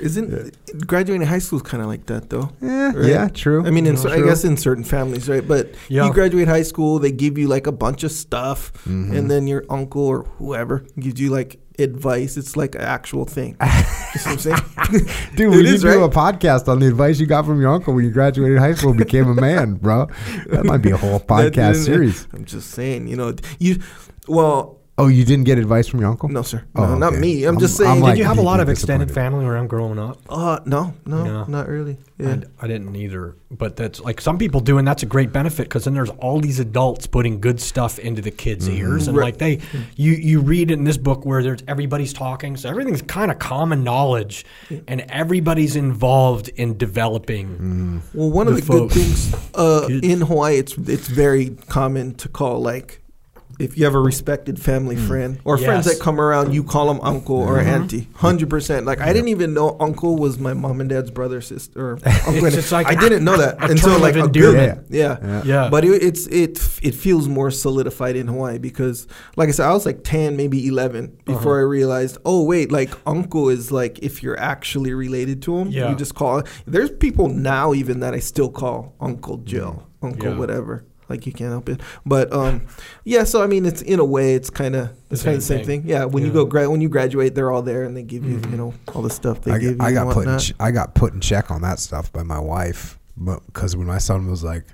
Isn't 0.00 0.56
graduating 0.84 1.24
high 1.28 1.38
school 1.38 1.58
is 1.58 1.62
kind 1.62 1.80
of 1.80 1.88
like 1.88 2.06
that 2.06 2.28
though? 2.28 2.50
Yeah, 2.60 2.92
right? 2.92 3.06
yeah, 3.08 3.28
true. 3.28 3.64
I 3.64 3.70
mean, 3.70 3.86
in, 3.86 3.94
No, 3.94 4.00
cer- 4.00 4.08
I 4.08 4.20
guess 4.20 4.42
in 4.44 4.56
certain 4.56 4.82
families, 4.82 5.28
right? 5.28 5.46
But 5.46 5.74
Yeah. 5.88 6.06
you 6.06 6.12
graduate 6.12 6.48
high 6.48 6.64
school, 6.64 6.98
they 6.98 7.12
give 7.12 7.38
you 7.38 7.46
like 7.46 7.68
a 7.68 7.72
bunch 7.72 8.02
of 8.02 8.10
stuff, 8.10 8.72
Mm-hmm. 8.84 9.14
and 9.16 9.30
then 9.30 9.46
your 9.46 9.64
uncle 9.70 10.02
or 10.02 10.24
whoever 10.38 10.84
gives 10.98 11.20
you 11.20 11.30
like 11.30 11.60
advice. 11.78 12.36
It's 12.36 12.56
like 12.56 12.74
an 12.74 12.82
actual 12.82 13.24
thing. 13.24 13.56
you 13.60 14.20
I'm 14.26 14.38
saying? 14.38 14.58
Dude, 15.36 15.50
we 15.50 15.62
need 15.62 15.80
to 15.80 15.92
do 15.92 16.04
a 16.04 16.08
podcast 16.08 16.68
on 16.68 16.80
the 16.80 16.88
advice 16.88 17.18
you 17.18 17.26
got 17.26 17.46
from 17.46 17.60
your 17.60 17.72
uncle 17.72 17.94
when 17.94 18.04
you 18.04 18.10
graduated 18.10 18.58
high 18.58 18.74
school 18.74 18.90
and 18.90 18.98
became 18.98 19.28
a 19.28 19.34
man, 19.34 19.74
bro. 19.74 20.08
That 20.46 20.64
might 20.64 20.78
be 20.78 20.90
a 20.90 20.96
whole 20.96 21.20
podcast 21.32 21.84
series. 21.84 22.26
I'm 22.32 22.44
just 22.44 22.70
saying, 22.70 23.08
you 23.08 23.16
know, 23.16 23.34
you. 23.58 23.80
Well, 24.28 24.81
Oh, 24.98 25.08
you 25.08 25.24
didn't 25.24 25.44
get 25.44 25.56
advice 25.58 25.88
from 25.88 26.00
your 26.00 26.10
uncle? 26.10 26.28
no, 26.28 26.42
sir. 26.42 26.64
Oh, 26.76 26.84
no, 26.84 26.98
not 26.98 27.12
okay. 27.14 27.20
me. 27.22 27.44
I'm, 27.44 27.54
I'm- 27.54 27.60
just 27.60 27.80
I'm 27.80 27.86
saying. 27.86 28.00
like- 28.02 28.12
Did 28.12 28.18
you 28.20 28.24
have 28.26 28.36
a 28.38 28.42
lot 28.42 28.60
of 28.60 28.68
extended 28.68 29.06
disappointed. 29.08 29.32
family 29.32 29.46
around 29.46 29.68
growing 29.68 29.98
up? 29.98 30.18
uh, 30.28 30.60
no, 30.66 30.92
no, 31.06 31.24
No. 31.24 31.44
not 31.46 31.66
really. 31.66 31.96
Yeah. 32.18 32.36
I, 32.60 32.64
I 32.64 32.68
didn't 32.68 32.94
either. 32.94 33.34
But 33.50 33.76
that's 33.76 34.00
like 34.00 34.20
some 34.20 34.36
people 34.38 34.60
do, 34.60 34.76
and 34.78 34.86
that's 34.86 35.02
a 35.02 35.06
great 35.06 35.32
benefit 35.32 35.64
because 35.64 35.84
then 35.84 35.94
there's 35.94 36.10
all 36.10 36.40
these 36.40 36.60
adults 36.60 37.06
putting 37.06 37.40
good 37.40 37.58
stuff 37.60 37.98
into 37.98 38.20
the 38.22 38.30
kids' 38.30 38.68
ears, 38.68 39.08
and 39.08 39.16
Right. 39.16 39.24
like 39.24 39.38
they, 39.38 39.60
you 39.96 40.12
you 40.12 40.40
read 40.40 40.70
in 40.70 40.84
this 40.84 40.98
book 40.98 41.24
where 41.26 41.42
there's 41.42 41.62
everybody's 41.66 42.12
talking, 42.12 42.56
so 42.56 42.68
everything's 42.68 43.02
kind 43.02 43.30
of 43.30 43.38
common 43.38 43.82
knowledge, 43.82 44.44
and 44.86 45.00
everybody's 45.08 45.74
involved 45.74 46.48
in 46.50 46.76
developing. 46.78 48.02
Well, 48.14 48.30
one 48.30 48.46
of 48.46 48.54
the 48.54 48.60
the 48.60 48.66
good 48.66 48.78
folks. 48.92 48.94
things 48.94 49.34
uh, 49.54 49.86
Kids. 49.88 50.06
in 50.06 50.20
Hawaii, 50.20 50.58
it's 50.58 50.76
it's 50.78 51.08
very 51.08 51.50
common 51.68 52.14
to 52.16 52.28
call 52.28 52.60
like 52.62 53.01
if 53.58 53.76
you 53.78 53.84
have 53.84 53.94
a 53.94 54.00
respected 54.00 54.60
family 54.60 54.96
friend 54.96 55.40
or 55.44 55.58
friends 55.58 55.86
that 55.86 56.00
come 56.00 56.20
around, 56.20 56.52
you 56.54 56.64
call 56.64 56.86
them 56.92 57.00
uncle 57.02 57.36
or 57.36 57.58
auntie. 57.60 58.08
Hundred 58.14 58.50
percent. 58.50 58.86
Like 58.86 59.00
I 59.00 59.12
didn't 59.12 59.28
even 59.28 59.54
know 59.54 59.76
uncle 59.80 60.16
was 60.16 60.38
my 60.38 60.54
mom 60.54 60.80
and 60.80 60.88
dad's 60.90 61.10
brother, 61.10 61.40
sister. 61.40 61.92
Uncle. 62.26 62.44
It's 62.46 62.56
just 62.56 62.72
like 62.72 62.86
I 62.86 62.94
didn't 62.94 63.24
know 63.24 63.36
that 63.36 63.60
a 63.62 63.70
until 63.70 63.98
like 63.98 64.16
a 64.16 64.28
good, 64.28 64.84
yeah. 64.88 65.18
Yeah. 65.20 65.42
Yeah. 65.44 65.68
But 65.70 65.84
it, 65.84 66.02
it's 66.02 66.26
it 66.28 66.58
it 66.82 66.94
feels 66.94 67.28
more 67.28 67.50
solidified 67.50 68.16
in 68.16 68.28
Hawaii 68.28 68.58
because, 68.58 69.06
like 69.36 69.48
I 69.48 69.52
said, 69.52 69.66
I 69.68 69.72
was 69.72 69.86
like 69.86 70.04
ten, 70.04 70.36
maybe 70.36 70.66
eleven 70.66 71.16
before 71.24 71.58
I 71.58 71.62
realized. 71.62 72.18
Oh 72.24 72.44
wait, 72.44 72.72
like 72.72 72.90
uncle 73.06 73.48
is 73.48 73.70
like 73.72 73.98
if 74.00 74.22
you're 74.22 74.38
actually 74.38 74.94
related 74.94 75.42
to 75.42 75.56
him, 75.58 75.68
Yeah. 75.70 75.90
you 75.90 75.96
just 75.96 76.14
call. 76.14 76.42
There's 76.66 76.90
people 76.90 77.28
now 77.28 77.74
even 77.74 78.00
that 78.00 78.14
I 78.14 78.18
still 78.20 78.50
call 78.50 78.94
Uncle 79.00 79.38
Joe, 79.38 79.82
Uncle 80.02 80.30
Yeah. 80.30 80.38
whatever. 80.38 80.84
Like 81.12 81.26
you 81.26 81.32
can't 81.32 81.50
help 81.50 81.68
it. 81.68 81.80
But 82.04 82.32
um, 82.32 82.66
yeah. 83.04 83.24
So 83.24 83.42
I 83.42 83.46
mean, 83.46 83.66
it's 83.66 83.82
in 83.82 84.00
a 84.00 84.04
way, 84.04 84.34
it's 84.34 84.50
kind 84.50 84.74
of 84.74 84.90
it's 85.10 85.22
kind 85.22 85.36
of 85.36 85.42
the 85.42 85.46
same 85.46 85.64
thing. 85.64 85.82
Yeah. 85.84 86.06
When 86.06 86.24
you 86.24 86.32
go 86.32 86.44
gra- 86.44 86.70
when 86.70 86.80
you 86.80 86.88
graduate, 86.88 87.34
they're 87.34 87.52
all 87.52 87.62
there 87.62 87.84
and 87.84 87.96
they 87.96 88.02
give 88.02 88.24
you 88.24 88.40
you 88.50 88.56
know 88.56 88.74
all 88.94 89.02
the 89.02 89.10
stuff 89.10 89.42
they 89.42 89.52
I, 89.52 89.58
give 89.58 89.76
you. 89.76 89.78
I 89.80 89.92
got 89.92 90.12
put 90.12 90.26
in, 90.26 90.38
ch- 90.38 90.54
I 90.58 90.70
got 90.70 90.94
put 90.94 91.12
in 91.12 91.20
check 91.20 91.50
on 91.50 91.62
that 91.62 91.78
stuff 91.78 92.12
by 92.12 92.22
my 92.22 92.40
wife 92.40 92.98
because 93.46 93.76
when 93.76 93.86
my 93.86 93.98
son 93.98 94.30
was 94.30 94.42
like 94.42 94.64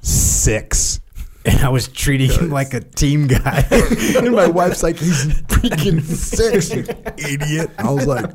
six 0.00 1.00
and 1.46 1.60
I 1.60 1.68
was 1.68 1.88
treating 1.88 2.30
him 2.30 2.50
like 2.50 2.72
a 2.74 2.80
team 2.80 3.26
guy 3.26 3.66
and 4.16 4.32
my 4.32 4.48
wife's 4.48 4.82
like 4.82 4.96
he's 4.96 5.26
freaking 5.26 6.00
six 6.02 6.74
you 6.74 6.84
idiot 7.18 7.70
I 7.78 7.90
was 7.90 8.06
like 8.06 8.34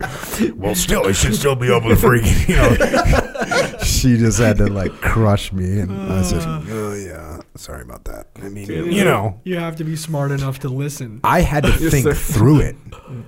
well 0.56 0.76
still 0.76 1.08
he 1.08 1.14
should 1.14 1.36
still 1.36 1.56
be 1.56 1.68
able 1.68 1.90
to 1.90 1.96
freaking 1.96 2.48
you 2.48 2.56
know 2.56 3.78
she 3.84 4.18
just 4.18 4.40
had 4.40 4.58
to 4.58 4.68
like 4.68 4.92
crush 5.02 5.52
me 5.52 5.80
and 5.80 5.92
I 5.92 6.22
said 6.22 6.44
oh 6.46 6.94
yeah 6.94 7.29
sorry 7.56 7.82
about 7.82 8.06
that 8.06 8.28
I 8.42 8.50
mean 8.50 8.68
you 8.70 9.04
know 9.04 9.40
you 9.44 9.58
have 9.58 9.76
to 9.78 9.84
be 9.84 9.96
smart 9.96 10.32
enough 10.32 10.60
to 10.60 10.70
listen. 10.70 11.20
I 11.24 11.42
had 11.42 11.64
to 11.64 11.72
think 11.92 12.16
through 12.16 12.62
it. 12.62 12.76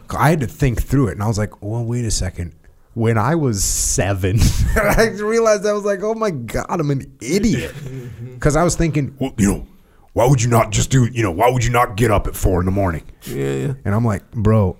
I 0.09 0.29
had 0.29 0.39
to 0.41 0.47
think 0.47 0.81
through 0.81 1.07
it, 1.09 1.13
and 1.13 1.23
I 1.23 1.27
was 1.27 1.37
like, 1.37 1.61
"Well, 1.61 1.83
wait 1.83 2.05
a 2.05 2.11
second. 2.11 2.53
When 2.93 3.17
I 3.17 3.35
was 3.35 3.63
seven, 3.63 4.37
I 4.75 5.09
realized 5.17 5.65
I 5.65 5.73
was 5.73 5.85
like, 5.85 6.01
"Oh 6.03 6.13
my 6.13 6.31
god, 6.31 6.65
I'm 6.69 6.91
an 6.91 7.17
idiot." 7.21 7.73
Mm-hmm. 7.73 8.33
Because 8.33 8.55
I 8.55 8.63
was 8.63 8.75
thinking, 8.75 9.15
well, 9.19 9.33
you 9.37 9.47
know, 9.51 9.67
why 10.13 10.27
would 10.27 10.41
you 10.41 10.49
not 10.49 10.71
just 10.71 10.89
do? 10.89 11.05
You 11.05 11.23
know, 11.23 11.31
why 11.31 11.49
would 11.49 11.63
you 11.63 11.71
not 11.71 11.95
get 11.95 12.11
up 12.11 12.27
at 12.27 12.35
four 12.35 12.59
in 12.59 12.65
the 12.65 12.71
morning? 12.71 13.03
Yeah, 13.25 13.53
yeah. 13.53 13.73
And 13.85 13.95
I'm 13.95 14.03
like, 14.05 14.29
bro, 14.31 14.77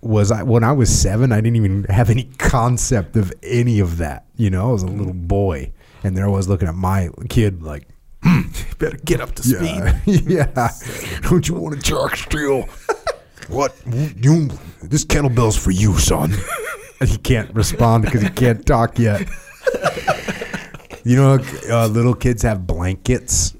was 0.00 0.30
I 0.32 0.42
when 0.42 0.64
I 0.64 0.72
was 0.72 0.90
seven, 0.96 1.32
I 1.32 1.36
didn't 1.36 1.56
even 1.56 1.84
have 1.84 2.10
any 2.10 2.24
concept 2.38 3.16
of 3.16 3.32
any 3.42 3.80
of 3.80 3.98
that. 3.98 4.26
You 4.36 4.50
know, 4.50 4.70
I 4.70 4.72
was 4.72 4.82
a 4.82 4.86
little 4.86 5.14
boy, 5.14 5.72
and 6.02 6.16
there 6.16 6.24
I 6.26 6.30
was 6.30 6.48
looking 6.48 6.68
at 6.68 6.74
my 6.74 7.10
kid 7.28 7.62
like, 7.62 7.86
Better 8.78 8.96
get 9.04 9.20
up 9.20 9.34
to 9.36 9.42
speed. 9.42 9.82
yeah, 10.06 10.46
yeah. 10.56 10.68
Don't 11.22 11.48
you 11.48 11.54
want 11.54 11.74
to 11.76 11.80
jerk 11.80 12.16
still? 12.16 12.62
what? 13.48 13.74
You? 13.86 14.48
This 14.82 15.04
kettlebell's 15.04 15.56
for 15.56 15.70
you, 15.70 15.98
son. 15.98 16.32
And 17.00 17.08
he 17.08 17.18
can't 17.18 17.52
respond 17.54 18.04
because 18.04 18.22
he 18.22 18.28
can't 18.30 18.64
talk 18.64 18.98
yet. 18.98 19.28
You 21.04 21.16
know, 21.16 21.38
uh, 21.68 21.86
little 21.88 22.14
kids 22.14 22.42
have 22.42 22.66
blankets. 22.66 23.54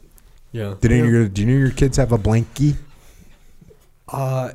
Yeah. 0.53 0.75
Did 0.81 0.93
any 0.93 1.01
of 1.01 1.07
your, 1.07 1.29
do 1.29 1.43
you 1.43 1.49
know 1.49 1.59
your 1.59 1.73
kids 1.73 1.97
have 1.97 2.13
a 2.13 2.19
blankie? 2.19 2.77
Uh, 4.09 4.53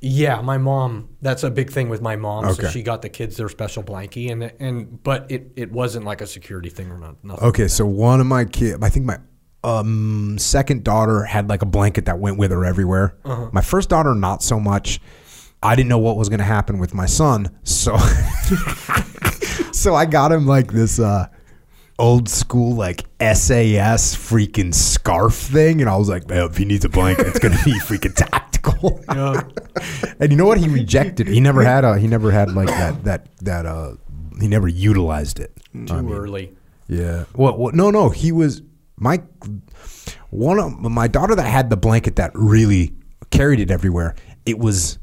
yeah, 0.00 0.40
my 0.40 0.58
mom. 0.58 1.08
That's 1.22 1.42
a 1.42 1.50
big 1.50 1.70
thing 1.70 1.88
with 1.88 2.00
my 2.00 2.16
mom. 2.16 2.44
Okay. 2.44 2.62
So 2.62 2.68
she 2.70 2.82
got 2.82 3.02
the 3.02 3.08
kids 3.08 3.36
their 3.36 3.48
special 3.48 3.82
blankie, 3.82 4.30
and 4.30 4.52
and 4.60 5.02
but 5.02 5.30
it, 5.30 5.52
it 5.56 5.72
wasn't 5.72 6.04
like 6.04 6.20
a 6.20 6.26
security 6.26 6.68
thing 6.68 6.90
or 6.90 6.98
not. 6.98 7.22
Nothing. 7.24 7.48
Okay, 7.48 7.68
so 7.68 7.84
one 7.84 8.20
of 8.20 8.26
my 8.26 8.44
kids, 8.44 8.78
I 8.82 8.90
think 8.90 9.06
my 9.06 9.18
um, 9.64 10.36
second 10.38 10.84
daughter 10.84 11.24
had 11.24 11.48
like 11.48 11.62
a 11.62 11.66
blanket 11.66 12.04
that 12.06 12.18
went 12.18 12.38
with 12.38 12.52
her 12.52 12.64
everywhere. 12.64 13.16
My 13.52 13.60
first 13.60 13.88
daughter, 13.88 14.14
not 14.14 14.42
so 14.42 14.60
much. 14.60 15.00
I 15.62 15.74
didn't 15.74 15.88
know 15.88 15.98
what 15.98 16.16
was 16.16 16.28
going 16.28 16.38
to 16.38 16.44
happen 16.44 16.78
with 16.78 16.94
my 16.94 17.06
son, 17.06 17.58
so 17.64 17.96
so 19.72 19.96
I 19.96 20.06
got 20.06 20.30
him 20.30 20.46
like 20.46 20.72
this 20.72 21.00
uh, 21.00 21.26
old 21.98 22.28
school 22.28 22.74
like 22.76 23.04
SAS 23.20 24.14
freaking 24.14 24.74
scarf 24.74 25.34
thing, 25.34 25.80
and 25.80 25.90
I 25.90 25.96
was 25.96 26.08
like, 26.08 26.28
man, 26.28 26.44
if 26.50 26.56
he 26.56 26.64
needs 26.64 26.84
a 26.84 26.88
blanket, 26.88 27.26
it's 27.26 27.38
going 27.38 27.56
to 27.56 27.64
be 27.64 27.72
freaking 27.80 28.14
tactical. 28.14 29.00
and 30.20 30.30
you 30.30 30.36
know 30.36 30.46
what? 30.46 30.58
He 30.58 30.68
rejected. 30.68 31.28
it. 31.28 31.32
He 31.34 31.40
never 31.40 31.62
had 31.62 31.84
a. 31.84 31.98
He 31.98 32.06
never 32.06 32.30
had 32.30 32.52
like 32.52 32.68
that 32.68 33.04
that 33.04 33.36
that 33.38 33.66
uh. 33.66 33.94
He 34.40 34.46
never 34.46 34.68
utilized 34.68 35.40
it. 35.40 35.50
Too 35.86 36.12
early. 36.12 36.54
Yeah. 36.86 37.24
Well, 37.34 37.56
well, 37.58 37.72
no, 37.74 37.90
no. 37.90 38.08
He 38.10 38.30
was 38.30 38.62
my 38.96 39.20
one 40.30 40.60
of 40.60 40.78
my 40.80 41.08
daughter 41.08 41.34
that 41.34 41.42
had 41.42 41.70
the 41.70 41.76
blanket 41.76 42.16
that 42.16 42.30
really 42.34 42.92
carried 43.30 43.58
it 43.60 43.70
everywhere. 43.70 44.14
It 44.46 44.58
was 44.58 44.98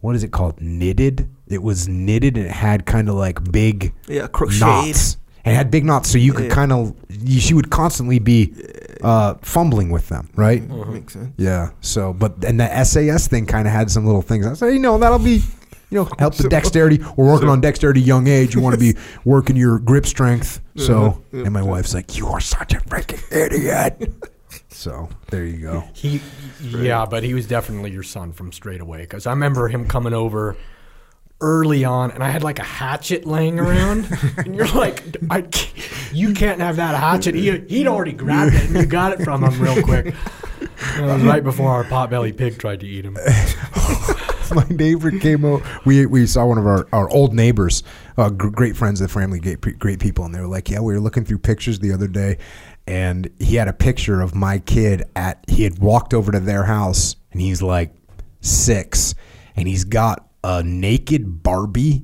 what 0.00 0.16
is 0.16 0.24
it 0.24 0.32
called? 0.32 0.60
Knitted. 0.60 1.28
It 1.46 1.62
was 1.62 1.86
knitted 1.86 2.36
and 2.38 2.46
it 2.46 2.52
had 2.52 2.86
kind 2.86 3.08
of 3.10 3.14
like 3.14 3.52
big 3.52 3.92
Yeah, 4.08 4.26
crocheted. 4.26 4.60
knots. 4.60 5.16
And 5.44 5.56
had 5.56 5.70
big 5.72 5.84
knots, 5.84 6.08
so 6.10 6.18
you 6.18 6.32
could 6.32 6.44
Yeah. 6.46 6.54
kind 6.54 6.72
of 6.72 6.94
she 7.36 7.52
would 7.54 7.68
constantly 7.70 8.18
be 8.20 8.54
uh, 9.02 9.34
fumbling 9.42 9.90
with 9.90 10.08
them, 10.08 10.28
right? 10.36 10.62
Makes 10.88 11.14
sense. 11.14 11.32
Yeah. 11.36 11.70
So, 11.80 12.12
but 12.12 12.44
and 12.44 12.60
the 12.60 12.84
SAS 12.84 13.26
thing 13.26 13.46
kind 13.46 13.66
of 13.66 13.72
had 13.72 13.90
some 13.90 14.06
little 14.06 14.22
things. 14.22 14.46
I 14.46 14.54
say, 14.54 14.72
you 14.74 14.78
know, 14.78 14.96
that'll 14.98 15.18
be, 15.18 15.42
you 15.90 15.98
know, 15.98 16.08
help 16.20 16.34
the 16.36 16.48
dexterity. 16.48 17.00
We're 17.16 17.26
working 17.26 17.48
on 17.48 17.60
dexterity 17.60 18.00
young 18.00 18.28
age. 18.28 18.54
You 18.54 18.60
want 18.60 18.74
to 18.74 18.80
be 18.80 18.94
working 19.24 19.56
your 19.56 19.80
grip 19.80 20.06
strength. 20.06 20.60
So, 20.76 21.20
and 21.32 21.50
my 21.52 21.62
wife's 21.62 21.92
like, 21.94 22.16
you 22.16 22.28
are 22.28 22.40
such 22.40 22.72
a 22.74 22.78
freaking 22.78 23.20
idiot. 23.32 24.12
so 24.68 25.08
there 25.30 25.44
you 25.44 25.58
go. 25.60 25.84
He, 25.92 26.20
yeah, 26.60 27.04
but 27.04 27.24
he 27.24 27.34
was 27.34 27.46
definitely 27.48 27.90
your 27.90 28.02
son 28.04 28.32
from 28.32 28.52
straight 28.52 28.80
away 28.80 29.00
because 29.00 29.26
I 29.26 29.30
remember 29.30 29.66
him 29.68 29.86
coming 29.88 30.12
over 30.14 30.56
early 31.42 31.84
on, 31.84 32.10
and 32.12 32.22
I 32.24 32.30
had 32.30 32.42
like 32.42 32.58
a 32.58 32.64
hatchet 32.64 33.26
laying 33.26 33.58
around, 33.60 34.06
and 34.38 34.54
you're 34.54 34.68
like, 34.68 35.02
I, 35.30 35.42
can't- 35.42 36.12
you 36.12 36.32
can't 36.32 36.60
have 36.60 36.76
that 36.76 36.94
hatchet. 36.94 37.34
He, 37.34 37.50
he'd 37.68 37.86
already 37.86 38.12
grabbed 38.12 38.54
it, 38.54 38.64
and 38.66 38.76
you 38.76 38.86
got 38.86 39.12
it 39.12 39.22
from 39.24 39.44
him 39.44 39.60
real 39.60 39.82
quick. 39.82 40.14
And 40.94 41.04
it 41.10 41.12
was 41.12 41.22
right 41.22 41.42
before 41.44 41.70
our 41.70 41.84
potbelly 41.84 42.36
pig 42.36 42.58
tried 42.58 42.80
to 42.80 42.86
eat 42.86 43.04
him. 43.04 43.14
my 44.54 44.66
neighbor 44.68 45.10
came 45.18 45.44
out. 45.44 45.62
We 45.84 46.06
we 46.06 46.26
saw 46.26 46.46
one 46.46 46.58
of 46.58 46.66
our, 46.66 46.86
our 46.92 47.08
old 47.10 47.34
neighbors, 47.34 47.82
uh, 48.16 48.30
gr- 48.30 48.48
great 48.48 48.76
friends 48.76 49.00
of 49.00 49.08
the 49.08 49.12
family, 49.12 49.40
great, 49.40 49.78
great 49.78 50.00
people, 50.00 50.24
and 50.24 50.34
they 50.34 50.40
were 50.40 50.46
like, 50.48 50.68
"Yeah, 50.70 50.80
we 50.80 50.92
were 50.92 51.00
looking 51.00 51.24
through 51.24 51.38
pictures 51.38 51.78
the 51.78 51.92
other 51.92 52.08
day, 52.08 52.38
and 52.86 53.30
he 53.38 53.56
had 53.56 53.68
a 53.68 53.72
picture 53.72 54.20
of 54.20 54.34
my 54.34 54.58
kid 54.58 55.04
at. 55.16 55.44
He 55.48 55.64
had 55.64 55.78
walked 55.78 56.12
over 56.14 56.32
to 56.32 56.40
their 56.40 56.64
house, 56.64 57.16
and 57.32 57.40
he's 57.40 57.62
like 57.62 57.94
six, 58.40 59.14
and 59.56 59.66
he's 59.68 59.84
got 59.84 60.26
a 60.44 60.62
naked 60.62 61.42
Barbie." 61.42 62.02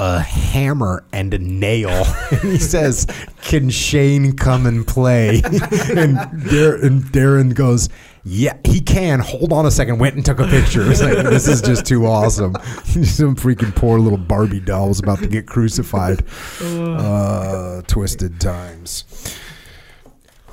A 0.00 0.20
hammer 0.20 1.04
and 1.12 1.34
a 1.34 1.38
nail. 1.38 1.90
and 2.30 2.52
he 2.52 2.58
says, 2.58 3.04
"Can 3.42 3.68
Shane 3.68 4.36
come 4.36 4.64
and 4.64 4.86
play?" 4.86 5.42
and, 5.44 6.14
Dar- 6.14 6.76
and 6.76 7.02
Darren 7.02 7.52
goes, 7.52 7.88
"Yeah, 8.22 8.56
he 8.64 8.80
can." 8.80 9.18
Hold 9.18 9.52
on 9.52 9.66
a 9.66 9.72
second. 9.72 9.98
Went 9.98 10.14
and 10.14 10.24
took 10.24 10.38
a 10.38 10.46
picture. 10.46 10.88
It's 10.88 11.02
like 11.02 11.16
this 11.24 11.48
is 11.48 11.60
just 11.60 11.84
too 11.84 12.06
awesome. 12.06 12.54
Some 12.84 13.34
freaking 13.34 13.74
poor 13.74 13.98
little 13.98 14.18
Barbie 14.18 14.60
doll 14.60 14.86
was 14.86 15.00
about 15.00 15.18
to 15.18 15.26
get 15.26 15.48
crucified. 15.48 16.22
Uh, 16.62 17.82
twisted 17.88 18.40
times. 18.40 19.02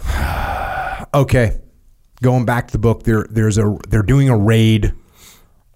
okay, 1.13 1.61
going 2.21 2.45
back 2.45 2.67
to 2.67 2.71
the 2.71 2.79
book. 2.79 3.03
There, 3.03 3.27
there's 3.29 3.57
a 3.57 3.77
they're 3.89 4.01
doing 4.01 4.29
a 4.29 4.37
raid 4.37 4.93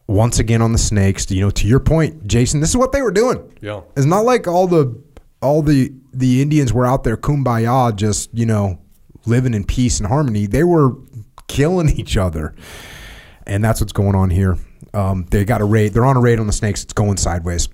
once 0.09 0.39
again 0.39 0.61
on 0.61 0.71
the 0.71 0.77
snakes. 0.79 1.29
You 1.29 1.41
know, 1.41 1.51
to 1.51 1.67
your 1.67 1.79
point, 1.79 2.25
Jason, 2.27 2.59
this 2.59 2.69
is 2.69 2.77
what 2.77 2.91
they 2.91 3.01
were 3.01 3.11
doing. 3.11 3.53
Yeah. 3.61 3.81
It's 3.95 4.07
not 4.07 4.25
like 4.25 4.47
all 4.47 4.67
the 4.67 5.01
all 5.41 5.61
the 5.61 5.93
the 6.11 6.41
Indians 6.41 6.73
were 6.73 6.85
out 6.85 7.03
there 7.03 7.15
kumbaya, 7.15 7.95
just 7.95 8.29
you 8.33 8.45
know, 8.45 8.79
living 9.25 9.53
in 9.53 9.63
peace 9.63 9.99
and 9.99 10.07
harmony. 10.07 10.47
They 10.47 10.63
were 10.63 10.95
killing 11.47 11.89
each 11.99 12.17
other, 12.17 12.55
and 13.45 13.63
that's 13.63 13.79
what's 13.79 13.93
going 13.93 14.15
on 14.15 14.31
here. 14.31 14.57
Um, 14.93 15.27
they 15.29 15.45
got 15.45 15.61
a 15.61 15.65
raid. 15.65 15.93
They're 15.93 16.05
on 16.05 16.17
a 16.17 16.21
raid 16.21 16.39
on 16.39 16.47
the 16.47 16.53
snakes. 16.53 16.83
It's 16.83 16.93
going 16.93 17.17
sideways. 17.17 17.69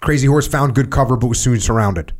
Crazy 0.00 0.26
Horse 0.26 0.46
found 0.46 0.74
good 0.74 0.90
cover, 0.90 1.16
but 1.16 1.28
was 1.28 1.40
soon 1.40 1.58
surrounded. 1.58 2.12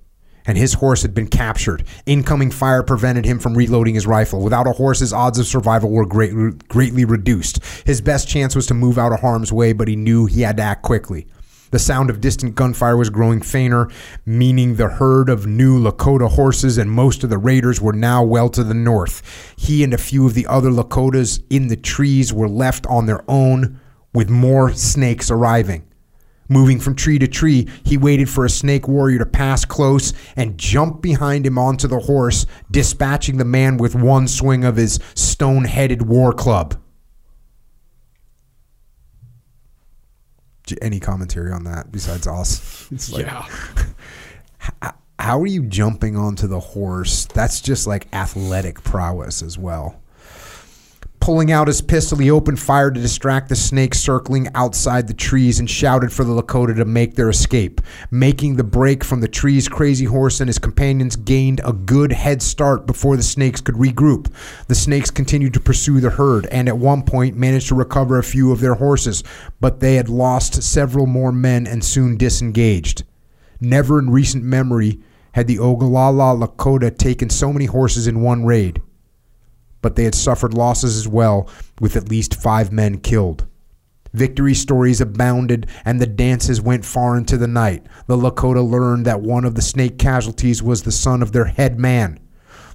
And 0.47 0.59
his 0.59 0.75
horse 0.75 1.03
had 1.03 1.15
been 1.15 1.29
captured. 1.29 1.85
Incoming 2.07 2.51
fire 2.51 2.83
prevented 2.83 3.25
him 3.25 3.39
from 3.39 3.57
reloading 3.57 3.95
his 3.95 4.07
rifle. 4.07 4.43
Without 4.43 4.67
a 4.67 4.73
horse, 4.73 5.01
his 5.01 5.13
odds 5.13 5.39
of 5.39 5.47
survival 5.47 5.91
were 5.91 6.05
great, 6.05 6.69
greatly 6.69 7.05
reduced. 7.05 7.61
His 7.87 8.01
best 8.01 8.29
chance 8.29 8.55
was 8.55 8.67
to 8.67 8.75
move 8.75 8.99
out 8.99 9.13
of 9.13 9.21
harm's 9.21 9.53
way, 9.53 9.73
but 9.73 9.89
he 9.89 9.97
knew 9.97 10.27
he 10.27 10.43
had 10.43 10.59
to 10.59 10.63
act 10.63 10.83
quickly. 10.83 11.27
The 11.71 11.79
sound 11.81 12.09
of 12.09 12.21
distant 12.21 12.55
gunfire 12.55 12.97
was 12.97 13.11
growing 13.11 13.41
fainter, 13.41 13.89
meaning 14.25 14.77
the 14.77 14.89
herd 14.89 15.29
of 15.29 15.47
new 15.47 15.83
Lakota 15.83 16.31
horses 16.31 16.79
and 16.79 16.89
most 16.89 17.25
of 17.25 17.31
the 17.31 17.39
raiders 17.39 17.81
were 17.81 17.93
now 17.93 18.23
well 18.23 18.49
to 18.51 18.63
the 18.63 18.75
north. 18.75 19.55
He 19.57 19.83
and 19.83 19.93
a 19.93 19.99
few 19.99 20.25
of 20.25 20.35
the 20.35 20.47
other 20.47 20.71
Lakotas 20.71 21.43
in 21.51 21.67
the 21.67 21.77
trees 21.77 22.33
were 22.33 22.49
left 22.49 22.87
on 22.87 23.07
their 23.07 23.25
own, 23.27 23.81
with 24.13 24.31
more 24.31 24.73
snakes 24.73 25.33
arriving. 25.33 25.85
Moving 26.49 26.79
from 26.79 26.95
tree 26.95 27.19
to 27.19 27.27
tree, 27.27 27.69
he 27.85 27.97
waited 27.97 28.29
for 28.29 28.45
a 28.45 28.51
snake 28.51 28.87
warrior 28.87 29.19
to 29.19 29.27
pass 29.27 29.65
close 29.65 30.13
and 30.37 30.59
jump 30.59 31.01
behind 31.01 31.47
him 31.47 31.59
onto 31.59 31.89
the 31.89 32.01
horse, 32.01 32.47
dispatching 32.71 33.39
the 33.39 33.45
man 33.45 33.79
with 33.79 33.95
one 33.95 34.29
swing 34.29 34.65
of 34.65 34.77
his 34.77 34.99
stone 35.15 35.65
headed 35.65 36.03
war 36.03 36.33
club. 36.33 36.77
Any 40.81 41.01
commentary 41.01 41.53
on 41.53 41.65
that 41.65 41.93
besides 41.93 42.27
us? 42.27 42.89
It's 42.91 43.13
like, 43.13 43.27
yeah. 43.27 43.47
how 45.19 45.41
are 45.41 45.47
you 45.47 45.63
jumping 45.63 46.17
onto 46.17 46.47
the 46.47 46.61
horse? 46.61 47.27
That's 47.27 47.61
just 47.61 47.87
like 47.87 48.09
athletic 48.15 48.83
prowess 48.83 49.43
as 49.43 49.59
well. 49.59 50.01
Pulling 51.25 51.53
out 51.53 51.69
his 51.69 51.81
pistol, 51.81 52.19
he 52.19 52.31
opened 52.31 52.61
fire 52.61 52.91
to 52.91 53.01
distract 53.01 53.49
the 53.49 53.57
snakes 53.57 53.99
circling 53.99 54.47
outside 54.55 55.09
the 55.09 55.15
trees 55.15 55.59
and 55.59 55.71
shouted 55.71 56.13
for 56.13 56.23
the 56.23 56.35
Lakota 56.35 56.77
to 56.77 56.85
make 56.85 57.15
their 57.15 57.31
escape. 57.31 57.81
Making 58.11 58.57
the 58.57 58.63
break 58.63 59.03
from 59.03 59.23
the 59.23 59.27
trees, 59.27 59.67
Crazy 59.67 60.05
Horse 60.05 60.41
and 60.41 60.51
his 60.51 60.59
companions 60.59 61.17
gained 61.17 61.63
a 61.65 61.73
good 61.73 62.13
head 62.13 62.43
start 62.43 62.87
before 62.87 63.17
the 63.17 63.23
snakes 63.23 63.63
could 63.63 63.77
regroup. 63.77 64.31
The 64.69 64.75
snakes 64.75 65.11
continued 65.11 65.55
to 65.55 65.61
pursue 65.61 65.99
the 65.99 66.11
herd 66.11 66.45
and 66.49 66.69
at 66.69 66.77
one 66.77 67.03
point 67.03 67.39
managed 67.39 67.69
to 67.69 67.75
recover 67.75 68.19
a 68.19 68.23
few 68.23 68.53
of 68.53 68.61
their 68.61 68.75
horses, 68.75 69.25
but 69.63 69.81
they 69.81 69.95
had 69.95 70.11
lost 70.11 70.63
several 70.63 71.07
more 71.07 71.33
men 71.33 71.67
and 71.67 71.83
soon 71.83 72.19
disengaged. 72.19 73.03
Never 73.63 73.99
in 73.99 74.11
recent 74.11 74.45
memory 74.45 75.01
had 75.33 75.47
the 75.47 75.57
Oglala 75.57 76.39
Lakota 76.39 76.95
taken 76.95 77.31
so 77.31 77.51
many 77.51 77.65
horses 77.65 78.07
in 78.07 78.21
one 78.21 78.45
raid, 78.45 78.83
but 79.85 79.97
they 79.97 80.05
had 80.05 80.15
suffered 80.15 80.55
losses 80.55 80.97
as 80.97 81.07
well, 81.07 81.47
with 81.79 81.95
at 81.95 82.09
least 82.09 82.41
five 82.41 82.73
men 82.73 82.97
killed. 82.97 83.47
Victory 84.15 84.55
stories 84.55 84.99
abounded, 84.99 85.67
and 85.85 86.01
the 86.01 86.07
dances 86.07 86.59
went 86.59 86.87
far 86.87 87.19
into 87.19 87.37
the 87.37 87.47
night. 87.47 87.85
The 88.07 88.17
Lakota 88.17 88.67
learned 88.67 89.05
that 89.05 89.21
one 89.21 89.45
of 89.45 89.57
the 89.57 89.61
snake 89.61 89.99
casualties 89.99 90.63
was 90.63 90.83
the 90.85 90.91
son 90.91 91.21
of 91.21 91.33
their 91.33 91.45
head 91.45 91.79
man. 91.79 92.19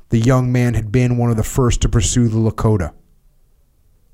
The 0.09 0.19
young 0.19 0.51
man 0.51 0.75
had 0.75 0.91
been 0.91 1.17
one 1.17 1.31
of 1.31 1.37
the 1.37 1.43
first 1.43 1.81
to 1.81 1.89
pursue 1.89 2.27
the 2.27 2.37
Lakota. 2.37 2.93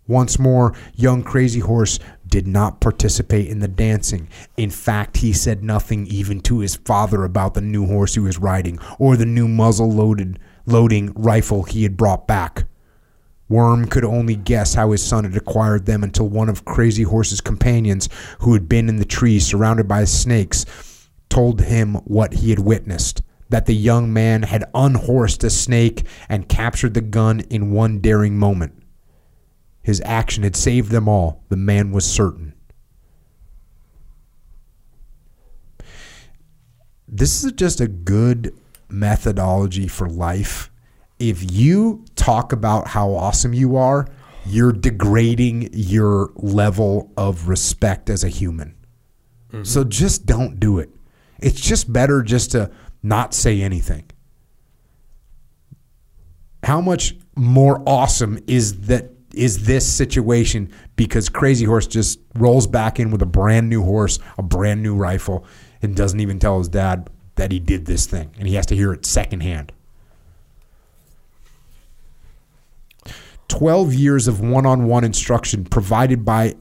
Once 0.07 0.39
more, 0.39 0.73
young 0.93 1.21
Crazy 1.21 1.59
Horse 1.59 1.99
did 2.25 2.47
not 2.47 2.79
participate 2.79 3.49
in 3.49 3.59
the 3.59 3.67
dancing. 3.67 4.29
In 4.55 4.69
fact, 4.69 5.17
he 5.17 5.33
said 5.33 5.65
nothing 5.65 6.07
even 6.07 6.39
to 6.41 6.59
his 6.59 6.75
father 6.77 7.25
about 7.25 7.55
the 7.55 7.61
new 7.61 7.87
horse 7.87 8.13
he 8.13 8.21
was 8.21 8.37
riding 8.37 8.79
or 8.99 9.17
the 9.17 9.25
new 9.25 9.49
muzzle 9.49 9.91
loaded 9.91 10.39
loading 10.65 11.11
rifle 11.13 11.63
he 11.63 11.83
had 11.83 11.97
brought 11.97 12.25
back. 12.25 12.65
Worm 13.47 13.85
could 13.87 14.03
only 14.03 14.35
guess 14.35 14.73
how 14.73 14.91
his 14.91 15.03
son 15.03 15.23
had 15.23 15.37
acquired 15.37 15.85
them 15.85 16.03
until 16.03 16.27
one 16.27 16.49
of 16.49 16.65
Crazy 16.65 17.03
Horse's 17.03 17.41
companions, 17.41 18.09
who 18.39 18.53
had 18.53 18.67
been 18.67 18.89
in 18.89 18.97
the 18.97 19.05
tree 19.05 19.39
surrounded 19.39 19.87
by 19.87 20.03
snakes, 20.05 20.65
told 21.29 21.61
him 21.61 21.95
what 22.05 22.33
he 22.35 22.49
had 22.49 22.59
witnessed 22.59 23.21
that 23.49 23.67
the 23.67 23.75
young 23.75 24.11
man 24.11 24.43
had 24.43 24.63
unhorsed 24.73 25.43
a 25.43 25.49
snake 25.49 26.03
and 26.27 26.49
captured 26.49 26.93
the 26.93 27.01
gun 27.01 27.41
in 27.41 27.71
one 27.71 27.99
daring 27.99 28.37
moment. 28.37 28.73
His 29.83 30.01
action 30.03 30.43
had 30.43 30.55
saved 30.55 30.89
them 30.89 31.07
all, 31.07 31.43
the 31.49 31.55
man 31.55 31.91
was 31.91 32.05
certain. 32.05 32.53
This 37.07 37.43
is 37.43 37.51
just 37.51 37.79
a 37.79 37.87
good 37.87 38.53
methodology 38.89 39.87
for 39.87 40.09
life. 40.09 40.71
If 41.19 41.51
you 41.51 42.05
talk 42.15 42.51
about 42.51 42.87
how 42.87 43.13
awesome 43.13 43.53
you 43.53 43.77
are, 43.77 44.07
you're 44.45 44.73
degrading 44.73 45.69
your 45.73 46.31
level 46.35 47.11
of 47.17 47.47
respect 47.47 48.09
as 48.09 48.23
a 48.23 48.29
human. 48.29 48.75
Mm-hmm. 49.51 49.63
So 49.63 49.83
just 49.83 50.25
don't 50.25 50.59
do 50.59 50.79
it. 50.79 50.89
It's 51.39 51.59
just 51.59 51.91
better 51.91 52.21
just 52.21 52.51
to 52.51 52.71
not 53.01 53.33
say 53.33 53.61
anything. 53.61 54.09
How 56.63 56.81
much 56.81 57.15
more 57.35 57.83
awesome 57.85 58.39
is 58.47 58.81
that 58.87 59.11
is 59.33 59.65
this 59.65 59.91
situation 59.91 60.71
because 60.95 61.27
Crazy 61.27 61.65
Horse 61.65 61.87
just 61.87 62.19
rolls 62.35 62.67
back 62.67 62.99
in 62.99 63.11
with 63.11 63.21
a 63.21 63.27
brand 63.27 63.69
new 63.69 63.83
horse, 63.83 64.17
a 64.37 64.43
brand 64.43 64.81
new 64.81 64.95
rifle, 64.95 65.45
and 65.81 65.95
doesn't 65.95 66.21
even 66.21 66.39
tell 66.39 66.57
his 66.57 66.69
dad 66.69 67.09
that 67.35 67.51
he 67.51 67.59
did 67.59 67.85
this 67.85 68.07
thing, 68.07 68.31
and 68.39 68.47
he 68.47 68.55
has 68.55 68.65
to 68.67 68.75
hear 68.75 68.93
it 68.93 69.05
secondhand. 69.05 69.73
12 73.47 73.93
years 73.93 74.27
of 74.27 74.41
one-on-one 74.41 75.03
instruction 75.03 75.65
provided 75.65 76.25
by 76.25 76.55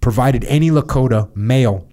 provided 0.00 0.44
any 0.44 0.70
Lakota 0.70 1.34
male 1.36 1.86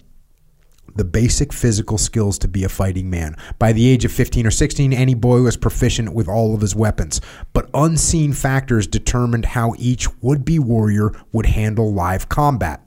the 0.96 1.04
basic 1.04 1.52
physical 1.52 1.98
skills 1.98 2.38
to 2.38 2.48
be 2.48 2.64
a 2.64 2.68
fighting 2.68 3.10
man. 3.10 3.36
By 3.58 3.72
the 3.72 3.88
age 3.88 4.04
of 4.04 4.12
15 4.12 4.46
or 4.46 4.50
16, 4.50 4.92
any 4.92 5.14
boy 5.14 5.42
was 5.42 5.56
proficient 5.56 6.14
with 6.14 6.28
all 6.28 6.54
of 6.54 6.60
his 6.60 6.74
weapons, 6.74 7.20
but 7.52 7.68
unseen 7.74 8.32
factors 8.32 8.86
determined 8.86 9.44
how 9.44 9.74
each 9.78 10.06
would-be 10.22 10.58
warrior 10.58 11.12
would 11.32 11.46
handle 11.46 11.92
live 11.92 12.28
combat. 12.28 12.80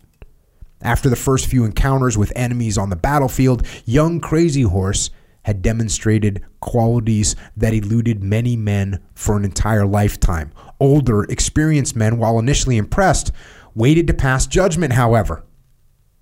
After 0.81 1.09
the 1.09 1.15
first 1.15 1.47
few 1.47 1.65
encounters 1.65 2.17
with 2.17 2.31
enemies 2.35 2.77
on 2.77 2.89
the 2.89 2.95
battlefield, 2.95 3.65
young 3.85 4.19
Crazy 4.19 4.61
Horse 4.61 5.09
had 5.43 5.61
demonstrated 5.61 6.43
qualities 6.59 7.35
that 7.55 7.73
eluded 7.73 8.23
many 8.23 8.55
men 8.55 8.99
for 9.15 9.37
an 9.37 9.45
entire 9.45 9.85
lifetime. 9.85 10.51
Older, 10.79 11.23
experienced 11.23 11.95
men, 11.95 12.17
while 12.17 12.39
initially 12.39 12.77
impressed, 12.77 13.31
waited 13.73 14.07
to 14.07 14.13
pass 14.13 14.47
judgment, 14.47 14.93
however. 14.93 15.43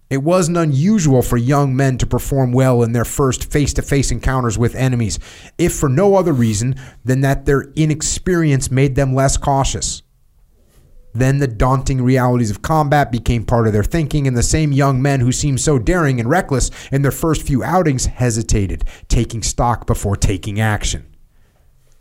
It 0.10 0.22
wasn't 0.22 0.58
unusual 0.58 1.22
for 1.22 1.38
young 1.38 1.76
men 1.76 1.98
to 1.98 2.06
perform 2.06 2.52
well 2.52 2.84
in 2.84 2.92
their 2.92 3.06
first 3.06 3.52
face 3.52 3.74
to 3.74 3.82
face 3.82 4.12
encounters 4.12 4.58
with 4.58 4.76
enemies, 4.76 5.18
if 5.58 5.74
for 5.74 5.90
no 5.90 6.16
other 6.16 6.32
reason 6.32 6.76
than 7.04 7.22
that 7.22 7.46
their 7.46 7.72
inexperience 7.76 8.70
made 8.70 8.96
them 8.96 9.16
less 9.16 9.36
cautious. 9.36 10.04
Then 11.16 11.40
the 11.40 11.48
daunting 11.48 12.02
realities 12.02 12.52
of 12.52 12.62
combat 12.62 13.12
became 13.12 13.46
part 13.46 13.68
of 13.68 13.74
their 13.74 13.84
thinking, 13.84 14.28
and 14.28 14.38
the 14.38 14.44
same 14.44 14.74
young 14.74 15.02
men 15.02 15.22
who 15.22 15.32
seemed 15.32 15.62
so 15.62 15.80
daring 15.80 16.20
and 16.20 16.30
reckless 16.30 16.70
in 16.92 17.02
their 17.02 17.12
first 17.12 17.42
few 17.42 17.64
outings 17.64 18.06
hesitated, 18.06 18.84
taking 19.08 19.42
stock 19.42 19.88
before 19.88 20.18
taking 20.18 20.60
action. 20.60 21.15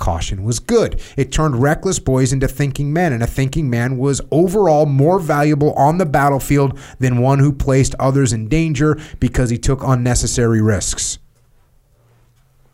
Caution 0.05 0.45
was 0.45 0.59
good. 0.59 1.01
It 1.17 1.33
turned 1.33 1.63
reckless 1.63 1.99
boys 1.99 2.35
into 2.35 2.47
thinking 2.47 2.93
men, 2.93 3.15
and 3.15 3.23
a 3.23 3.27
thinking 3.27 3.71
man 3.71 3.97
was 3.97 4.21
overall 4.31 4.85
more 4.85 5.19
valuable 5.19 5.73
on 5.73 5.97
the 5.97 6.05
battlefield 6.05 6.79
than 6.99 7.23
one 7.23 7.39
who 7.39 7.55
placed 7.55 7.95
others 7.99 8.31
in 8.31 8.49
danger 8.49 8.99
because 9.19 9.49
he 9.49 9.57
took 9.57 9.83
unnecessary 9.83 10.61
risks. 10.61 11.19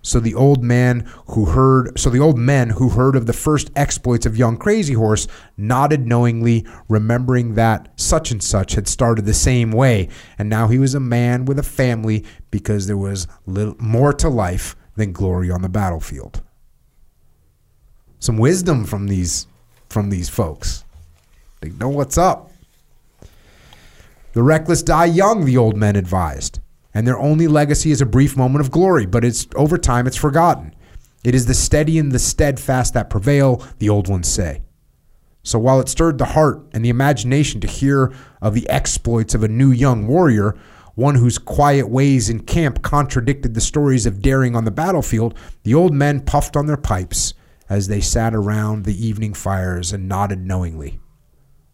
So 0.03 0.19
the 0.19 0.35
old 0.35 0.65
man 0.65 1.09
who 1.29 1.45
heard 1.45 1.97
so 1.97 2.11
the 2.11 2.19
old 2.19 2.37
men 2.37 2.71
who 2.71 2.89
heard 2.89 3.15
of 3.15 3.27
the 3.27 3.33
first 3.33 3.71
exploits 3.77 4.27
of 4.27 4.37
young 4.37 4.57
Crazy 4.57 4.95
Horse 4.95 5.29
nodded 5.57 6.09
knowingly, 6.09 6.67
remembering 6.89 7.55
that 7.55 7.93
such 7.95 8.33
and 8.33 8.43
such 8.43 8.73
had 8.73 8.89
started 8.89 9.25
the 9.25 9.35
same 9.35 9.71
way, 9.71 10.09
and 10.37 10.49
now 10.49 10.67
he 10.67 10.81
was 10.81 10.97
a 10.97 11.01
man 11.01 11.45
with 11.45 11.61
a 11.61 11.63
family 11.63 12.25
because 12.51 12.89
there 12.89 12.97
was 12.97 13.29
little 13.47 13.77
more 13.79 14.13
to 14.15 14.29
life 14.29 14.75
than 14.97 15.13
glory 15.13 15.49
on 15.49 15.63
the 15.63 15.69
battlefield. 15.69 16.43
Some 18.21 18.39
wisdom 18.39 18.85
from 18.85 19.09
these 19.09 19.47
from 19.89 20.11
these 20.11 20.29
folks. 20.29 20.85
They 21.61 21.71
know 21.71 21.89
what's 21.89 22.17
up. 22.17 22.53
The 24.33 24.43
reckless 24.43 24.85
die 24.85 25.07
young, 25.07 25.45
the 25.45 25.57
old 25.57 25.77
men 25.77 25.97
advised 25.97 26.61
and 26.95 27.07
their 27.07 27.19
only 27.19 27.47
legacy 27.47 27.91
is 27.91 28.01
a 28.01 28.07
brief 28.07 28.37
moment 28.37 28.65
of 28.65 28.71
glory, 28.71 29.07
but 29.07 29.25
it's 29.25 29.47
over 29.55 29.79
time 29.79 30.07
it's 30.07 30.17
forgotten. 30.17 30.75
It 31.23 31.35
is 31.35 31.47
the 31.47 31.55
steady 31.55 31.99
and 31.99 32.13
the 32.13 32.19
steadfast 32.19 32.95
that 32.95 33.11
prevail, 33.11 33.65
the 33.79 33.89
old 33.89 34.09
ones 34.09 34.29
say. 34.29 34.63
So 35.43 35.59
while 35.59 35.81
it 35.81 35.89
stirred 35.89 36.19
the 36.19 36.25
heart 36.27 36.67
and 36.73 36.85
the 36.85 36.91
imagination 36.91 37.61
to 37.61 37.67
hear 37.67 38.13
of 38.43 38.55
the 38.55 38.69
exploits 38.69 39.35
of 39.35 39.43
a 39.43 39.49
new 39.49 39.71
young 39.71 40.07
warrior, 40.07 40.57
one 40.95 41.15
whose 41.15 41.39
quiet 41.39 41.89
ways 41.89 42.29
in 42.29 42.41
camp 42.41 42.83
contradicted 42.83 43.55
the 43.55 43.61
stories 43.61 44.07
of 44.07 44.21
daring 44.21 44.57
on 44.57 44.65
the 44.65 44.71
battlefield, 44.71 45.35
the 45.63 45.75
old 45.75 45.95
men 45.95 46.21
puffed 46.21 46.57
on 46.57 46.67
their 46.67 46.77
pipes 46.77 47.35
as 47.71 47.87
they 47.87 48.01
sat 48.01 48.35
around 48.35 48.85
the 48.85 49.07
evening 49.07 49.33
fires 49.33 49.93
and 49.93 50.09
nodded 50.09 50.45
knowingly. 50.45 51.01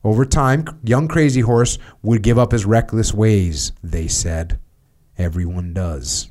Over 0.04 0.24
time, 0.24 0.66
young 0.84 1.08
Crazy 1.08 1.40
Horse 1.40 1.78
would 2.02 2.22
give 2.22 2.38
up 2.38 2.52
his 2.52 2.64
reckless 2.64 3.12
ways, 3.12 3.72
they 3.82 4.06
said. 4.06 4.60
Everyone 5.18 5.72
does. 5.72 6.30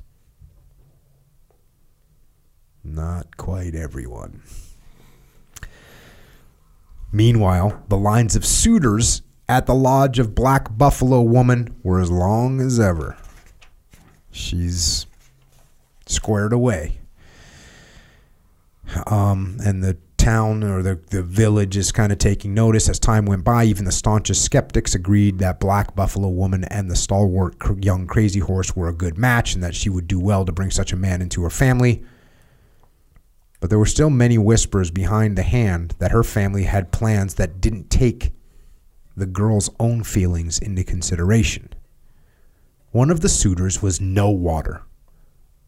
Not 2.84 3.36
quite 3.36 3.74
everyone. 3.74 4.44
Meanwhile, 7.12 7.84
the 7.90 7.98
lines 7.98 8.36
of 8.36 8.46
suitors 8.46 9.24
at 9.50 9.66
the 9.66 9.76
lodge 9.76 10.20
of 10.20 10.36
Black 10.36 10.78
Buffalo 10.78 11.22
Woman 11.22 11.76
were 11.82 12.00
as 12.00 12.12
long 12.12 12.62
as 12.62 12.80
ever. 12.80 13.18
She's 14.32 15.08
squared 16.06 16.54
away. 16.54 17.00
Um, 19.08 19.58
and 19.64 19.84
the 19.84 19.98
town 20.18 20.64
or 20.64 20.82
the, 20.82 21.00
the 21.12 21.22
village 21.22 21.78
is 21.78 21.92
kind 21.92 22.12
of 22.12 22.18
taking 22.18 22.54
notice 22.54 22.90
as 22.90 23.00
time 23.00 23.26
went 23.26 23.44
by. 23.44 23.64
Even 23.64 23.86
the 23.86 23.92
staunchest 23.92 24.44
skeptics 24.44 24.96
agreed 24.96 25.40
that 25.40 25.60
Black 25.60 25.96
Buffalo 25.96 26.30
Woman 26.30 26.64
and 26.66 26.90
the 26.90 26.96
stalwart 26.96 27.56
young 27.84 28.08
Crazy 28.08 28.40
Horse 28.40 28.76
were 28.76 28.88
a 28.88 28.94
good 28.94 29.18
match 29.18 29.54
and 29.54 29.64
that 29.64 29.76
she 29.76 29.90
would 29.90 30.08
do 30.08 30.20
well 30.20 30.46
to 30.46 30.52
bring 30.52 30.72
such 30.72 30.92
a 30.92 30.98
man 30.98 31.22
into 31.22 31.44
her 31.44 31.50
family. 31.50 32.04
But 33.60 33.70
there 33.70 33.80
were 33.80 33.86
still 33.86 34.10
many 34.10 34.38
whispers 34.38 34.92
behind 34.92 35.38
the 35.38 35.44
hand 35.44 35.96
that 36.00 36.12
her 36.12 36.24
family 36.24 36.64
had 36.64 36.92
plans 36.92 37.36
that 37.36 37.62
didn't 37.62 37.90
take 37.90 38.32
the 39.16 39.26
girl's 39.26 39.70
own 39.80 40.04
feelings 40.04 40.60
into 40.60 40.84
consideration. 40.84 41.70
One 42.92 43.10
of 43.10 43.22
the 43.22 43.30
suitors 43.30 43.82
was 43.82 44.02
No 44.02 44.30
Water, 44.30 44.84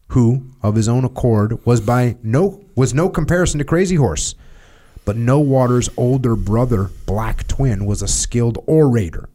who, 0.08 0.50
of 0.62 0.74
his 0.74 0.88
own 0.88 1.04
accord, 1.04 1.64
was 1.66 1.80
by 1.80 2.16
no 2.22 2.64
was 2.78 2.94
no 2.94 3.08
comparison 3.08 3.58
to 3.58 3.64
Crazy 3.64 3.96
Horse. 3.96 4.36
But 5.04 5.16
No 5.16 5.40
Water's 5.40 5.88
older 5.96 6.36
brother, 6.36 6.90
Black 7.06 7.48
Twin, 7.48 7.86
was 7.86 8.02
a 8.02 8.08
skilled 8.08 8.62
orator 8.68 9.28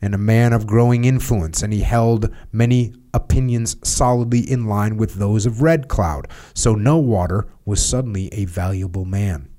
and 0.00 0.14
a 0.14 0.18
man 0.18 0.54
of 0.54 0.66
growing 0.66 1.04
influence, 1.04 1.62
and 1.62 1.70
he 1.70 1.82
held 1.82 2.34
many 2.50 2.94
opinions 3.12 3.76
solidly 3.86 4.40
in 4.40 4.64
line 4.64 4.96
with 4.96 5.16
those 5.16 5.44
of 5.44 5.60
Red 5.60 5.88
Cloud. 5.88 6.28
So 6.54 6.74
No 6.74 6.96
Water 6.96 7.46
was 7.66 7.84
suddenly 7.84 8.32
a 8.32 8.46
valuable 8.46 9.04
man. 9.04 9.50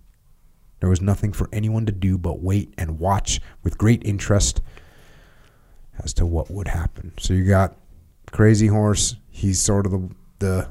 There 0.80 0.90
was 0.90 1.00
nothing 1.00 1.34
for 1.34 1.48
anyone 1.54 1.86
to 1.86 1.92
do 1.92 2.18
but 2.18 2.42
wait 2.42 2.74
and 2.80 2.98
watch 2.98 3.40
with 3.62 3.78
great 3.78 4.04
interest 4.04 4.60
as 6.04 6.16
to 6.16 6.26
what 6.26 6.50
would 6.50 6.68
happen. 6.68 7.14
So 7.20 7.36
you 7.36 7.46
got 7.46 7.78
Crazy 8.32 8.68
Horse. 8.68 9.18
He's 9.30 9.62
sort 9.62 9.86
of 9.86 9.92
the, 9.92 10.10
the 10.40 10.70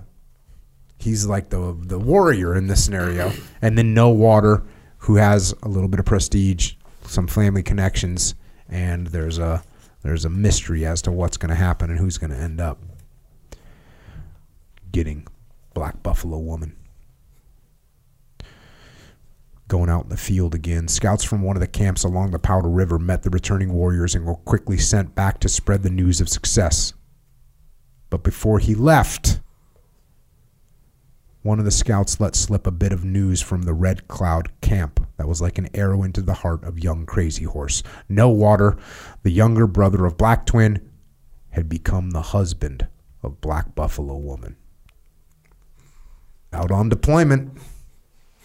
he's 1.03 1.27
like 1.27 1.51
the 1.51 1.77
the 1.81 1.99
warrior 1.99 2.55
in 2.57 2.69
this 2.69 2.85
scenario, 2.85 3.33
and 3.61 3.77
then 3.77 3.93
No 3.95 4.09
Water, 4.11 4.63
who 4.99 5.17
has 5.17 5.55
a 5.63 5.69
little 5.69 5.89
bit 5.89 6.01
of 6.01 6.07
prestige, 6.07 6.75
some 7.05 7.27
family 7.27 7.63
connections, 7.63 8.35
and 8.69 9.09
there's 9.09 9.39
a 9.39 9.63
there's 10.03 10.25
a 10.25 10.31
mystery 10.31 10.87
as 10.87 11.03
to 11.03 11.13
what's 11.13 11.37
going 11.37 11.51
to 11.51 11.55
happen 11.55 11.91
and 11.91 11.99
who's 11.99 12.19
going 12.19 12.31
to 12.31 12.37
end 12.37 12.61
up 12.61 12.79
getting 14.91 15.27
Black 15.75 16.03
Buffalo 16.03 16.39
Woman. 16.39 16.77
Going 19.69 19.89
out 19.89 20.05
in 20.05 20.11
the 20.11 20.17
field 20.17 20.55
again, 20.55 20.87
scouts 20.87 21.25
from 21.25 21.43
one 21.43 21.57
of 21.57 21.61
the 21.61 21.67
camps 21.67 22.05
along 22.05 22.31
the 22.31 22.39
Powder 22.39 22.69
River 22.69 22.99
met 22.99 23.23
the 23.23 23.31
returning 23.31 23.73
warriors 23.73 24.15
and 24.15 24.27
were 24.27 24.35
quickly 24.35 24.77
sent 24.77 25.15
back 25.15 25.41
to 25.41 25.49
spread 25.49 25.83
the 25.83 25.91
news 25.91 26.21
of 26.21 26.29
success. 26.29 26.93
But 28.11 28.23
before 28.23 28.59
he 28.59 28.75
left, 28.75 29.41
one 31.43 31.59
of 31.59 31.65
the 31.65 31.71
scouts 31.71 32.21
let 32.21 32.37
slip 32.37 32.67
a 32.67 32.71
bit 32.71 32.93
of 32.93 33.05
news 33.05 33.41
from 33.41 33.63
the 33.63 33.75
Red 33.75 34.07
Cloud 34.07 34.49
camp 34.61 35.05
that 35.17 35.29
was 35.29 35.43
like 35.43 35.59
an 35.59 35.69
arrow 35.75 36.03
into 36.05 36.23
the 36.23 36.35
heart 36.35 36.63
of 36.63 36.79
young 36.79 37.05
Crazy 37.05 37.45
Horse. 37.45 37.83
No 38.09 38.29
Water, 38.29 38.77
the 39.25 39.31
younger 39.31 39.67
brother 39.67 40.07
of 40.07 40.17
Black 40.17 40.47
Twin, 40.47 40.89
had 41.51 41.69
become 41.69 42.11
the 42.11 42.23
husband 42.23 42.87
of 43.23 43.41
Black 43.41 43.75
Buffalo 43.75 44.17
Woman. 44.17 44.57
Out 46.53 46.71
on 46.71 46.89
deployment. 46.89 47.57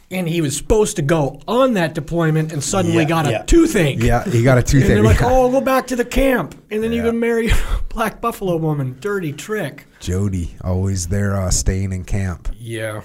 And 0.09 0.27
he 0.29 0.39
was 0.39 0.55
supposed 0.55 0.95
to 0.95 1.01
go 1.01 1.41
on 1.49 1.73
that 1.73 1.93
deployment 1.93 2.53
and 2.53 2.63
suddenly 2.63 2.99
Yeah, 2.99 3.09
got 3.09 3.27
a 3.27 3.31
yeah. 3.31 3.41
toothache. 3.43 3.99
Yeah, 4.01 4.23
he 4.23 4.41
got 4.41 4.57
a 4.57 4.63
toothache. 4.63 4.89
And 4.91 4.97
they're 4.97 5.03
like, 5.03 5.21
oh, 5.21 5.51
go 5.51 5.59
back 5.59 5.87
to 5.87 5.97
the 5.97 6.05
camp. 6.05 6.55
And 6.71 6.81
then 6.81 6.91
you 6.93 6.99
Yeah. 7.03 7.09
can 7.09 7.19
marry 7.19 7.49
a 7.49 7.57
black 7.89 8.21
buffalo 8.21 8.55
woman. 8.55 8.95
Dirty 9.01 9.33
trick. 9.33 9.85
Jody, 9.99 10.55
always 10.63 11.07
there 11.07 11.35
uh, 11.35 11.51
staying 11.51 11.91
in 11.91 12.05
camp. 12.05 12.49
Yeah. 12.57 13.01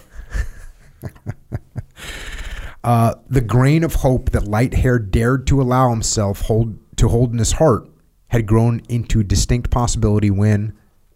Uh, 2.84 3.14
the 3.28 3.40
grain 3.40 3.84
of 3.84 3.94
hope 3.94 4.30
that 4.30 4.48
Light 4.48 4.74
Hair 4.74 4.98
dared 4.98 5.46
to 5.46 5.62
allow 5.62 5.90
himself 5.90 6.40
hold 6.42 6.76
to 6.96 7.06
hold 7.06 7.30
in 7.32 7.38
his 7.38 7.52
heart 7.52 7.88
had 8.28 8.44
grown 8.44 8.82
into 8.88 9.22
distinct 9.22 9.70
possibility 9.70 10.32
when, 10.32 10.72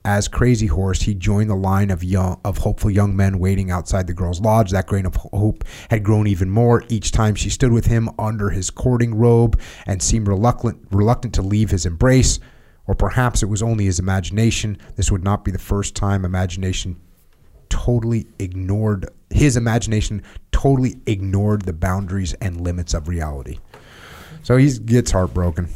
as 0.06 0.28
Crazy 0.28 0.68
Horse, 0.68 1.02
he 1.02 1.14
joined 1.14 1.50
the 1.50 1.56
line 1.56 1.90
of 1.90 2.04
young 2.04 2.40
of 2.44 2.58
hopeful 2.58 2.92
young 2.92 3.16
men 3.16 3.40
waiting 3.40 3.72
outside 3.72 4.06
the 4.06 4.14
girl's 4.14 4.40
lodge. 4.40 4.70
That 4.70 4.86
grain 4.86 5.04
of 5.04 5.16
hope 5.16 5.64
had 5.90 6.04
grown 6.04 6.28
even 6.28 6.48
more 6.48 6.84
each 6.88 7.10
time 7.10 7.34
she 7.34 7.50
stood 7.50 7.72
with 7.72 7.86
him 7.86 8.08
under 8.16 8.50
his 8.50 8.70
courting 8.70 9.16
robe 9.16 9.60
and 9.84 10.00
seemed 10.00 10.28
reluctant 10.28 10.86
reluctant 10.92 11.34
to 11.34 11.42
leave 11.42 11.70
his 11.70 11.84
embrace. 11.84 12.38
Or 12.86 12.94
perhaps 12.94 13.42
it 13.42 13.46
was 13.46 13.64
only 13.64 13.86
his 13.86 13.98
imagination. 13.98 14.78
This 14.94 15.10
would 15.10 15.24
not 15.24 15.44
be 15.44 15.50
the 15.50 15.58
first 15.58 15.96
time 15.96 16.24
imagination 16.24 17.00
totally 17.68 18.28
ignored 18.38 19.08
his 19.28 19.56
imagination 19.56 20.22
totally 20.52 20.94
ignored 21.06 21.62
the 21.62 21.72
boundaries 21.72 22.32
and 22.34 22.60
limits 22.60 22.94
of 22.94 23.08
reality 23.08 23.58
so 24.44 24.56
he 24.56 24.78
gets 24.78 25.10
heartbroken 25.10 25.68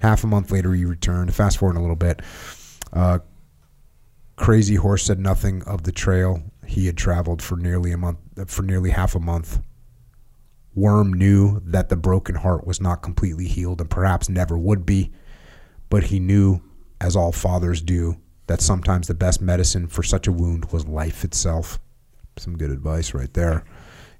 half 0.00 0.24
a 0.24 0.26
month 0.26 0.50
later 0.50 0.72
he 0.72 0.84
returned 0.84 1.34
fast 1.34 1.58
forward 1.58 1.76
a 1.76 1.80
little 1.80 1.96
bit 1.96 2.20
uh, 2.92 3.18
crazy 4.36 4.74
horse 4.74 5.04
said 5.04 5.18
nothing 5.18 5.62
of 5.62 5.84
the 5.84 5.92
trail 5.92 6.42
he 6.66 6.86
had 6.86 6.96
traveled 6.96 7.42
for 7.42 7.56
nearly 7.56 7.92
a 7.92 7.96
month 7.96 8.18
for 8.46 8.62
nearly 8.62 8.90
half 8.90 9.14
a 9.14 9.20
month 9.20 9.60
worm 10.74 11.12
knew 11.12 11.60
that 11.64 11.88
the 11.88 11.96
broken 11.96 12.34
heart 12.34 12.66
was 12.66 12.80
not 12.80 13.02
completely 13.02 13.46
healed 13.46 13.80
and 13.80 13.90
perhaps 13.90 14.28
never 14.28 14.58
would 14.58 14.84
be 14.84 15.12
but 15.88 16.04
he 16.04 16.18
knew 16.18 16.60
as 17.00 17.14
all 17.14 17.32
fathers 17.32 17.80
do 17.80 18.16
that 18.46 18.60
sometimes 18.60 19.06
the 19.06 19.14
best 19.14 19.40
medicine 19.40 19.86
for 19.86 20.02
such 20.02 20.26
a 20.26 20.32
wound 20.32 20.66
was 20.72 20.86
life 20.86 21.24
itself. 21.24 21.78
Some 22.36 22.58
good 22.58 22.70
advice 22.70 23.14
right 23.14 23.32
there. 23.34 23.64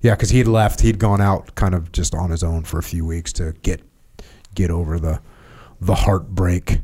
Yeah, 0.00 0.14
because 0.14 0.30
he 0.30 0.38
had 0.38 0.48
left. 0.48 0.80
He'd 0.80 0.98
gone 0.98 1.20
out 1.20 1.54
kind 1.54 1.74
of 1.74 1.92
just 1.92 2.14
on 2.14 2.30
his 2.30 2.42
own 2.42 2.64
for 2.64 2.78
a 2.78 2.82
few 2.82 3.04
weeks 3.04 3.32
to 3.34 3.54
get 3.62 3.82
get 4.54 4.70
over 4.70 5.00
the 5.00 5.20
the 5.84 5.94
heartbreak. 5.94 6.80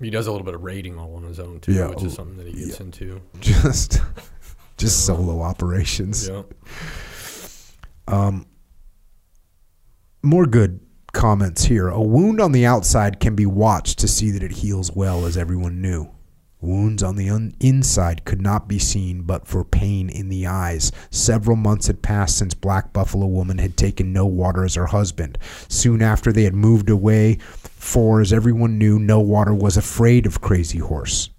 He 0.00 0.08
does 0.08 0.26
a 0.26 0.32
little 0.32 0.44
bit 0.44 0.54
of 0.54 0.62
raiding 0.62 0.98
all 0.98 1.16
on 1.16 1.24
his 1.24 1.38
own, 1.38 1.60
too, 1.60 1.72
Yeah. 1.72 1.88
which 1.88 2.02
is 2.02 2.12
oh, 2.14 2.16
something 2.16 2.36
that 2.38 2.46
he 2.46 2.64
gets 2.64 2.80
into. 2.80 3.20
Just 3.40 4.00
just 4.78 5.04
solo 5.04 5.42
operations. 5.42 6.28
Yeah. 6.28 6.42
Um, 8.08 8.46
more 10.22 10.46
good 10.46 10.80
comments 11.12 11.64
here. 11.64 11.88
A 11.88 12.00
wound 12.00 12.40
on 12.40 12.52
the 12.52 12.64
outside 12.64 13.20
can 13.20 13.34
be 13.34 13.46
watched 13.46 13.98
to 13.98 14.08
see 14.08 14.30
that 14.30 14.42
it 14.42 14.52
heals 14.52 14.92
well, 14.92 15.26
as 15.26 15.36
everyone 15.36 15.82
knew. 15.82 16.08
Wounds 16.60 17.02
on 17.02 17.16
the 17.16 17.30
un- 17.30 17.54
inside 17.58 18.24
could 18.24 18.42
not 18.42 18.68
be 18.68 18.78
seen 18.78 19.22
but 19.22 19.46
for 19.46 19.64
pain 19.64 20.10
in 20.10 20.28
the 20.28 20.46
eyes. 20.46 20.92
Several 21.10 21.56
months 21.56 21.86
had 21.86 22.02
passed 22.02 22.36
since 22.36 22.52
Black 22.52 22.92
Buffalo 22.92 23.26
Woman 23.26 23.58
had 23.58 23.76
taken 23.76 24.12
No 24.12 24.26
Water 24.26 24.64
as 24.64 24.74
her 24.74 24.86
husband. 24.86 25.38
Soon 25.68 26.02
after, 26.02 26.32
they 26.32 26.44
had 26.44 26.54
moved 26.54 26.90
away, 26.90 27.36
for 27.36 28.20
as 28.20 28.32
everyone 28.32 28.76
knew, 28.76 28.98
No 28.98 29.20
Water 29.20 29.54
was 29.54 29.76
afraid 29.76 30.26
of 30.26 30.42
Crazy 30.42 30.78
Horse. 30.78 31.30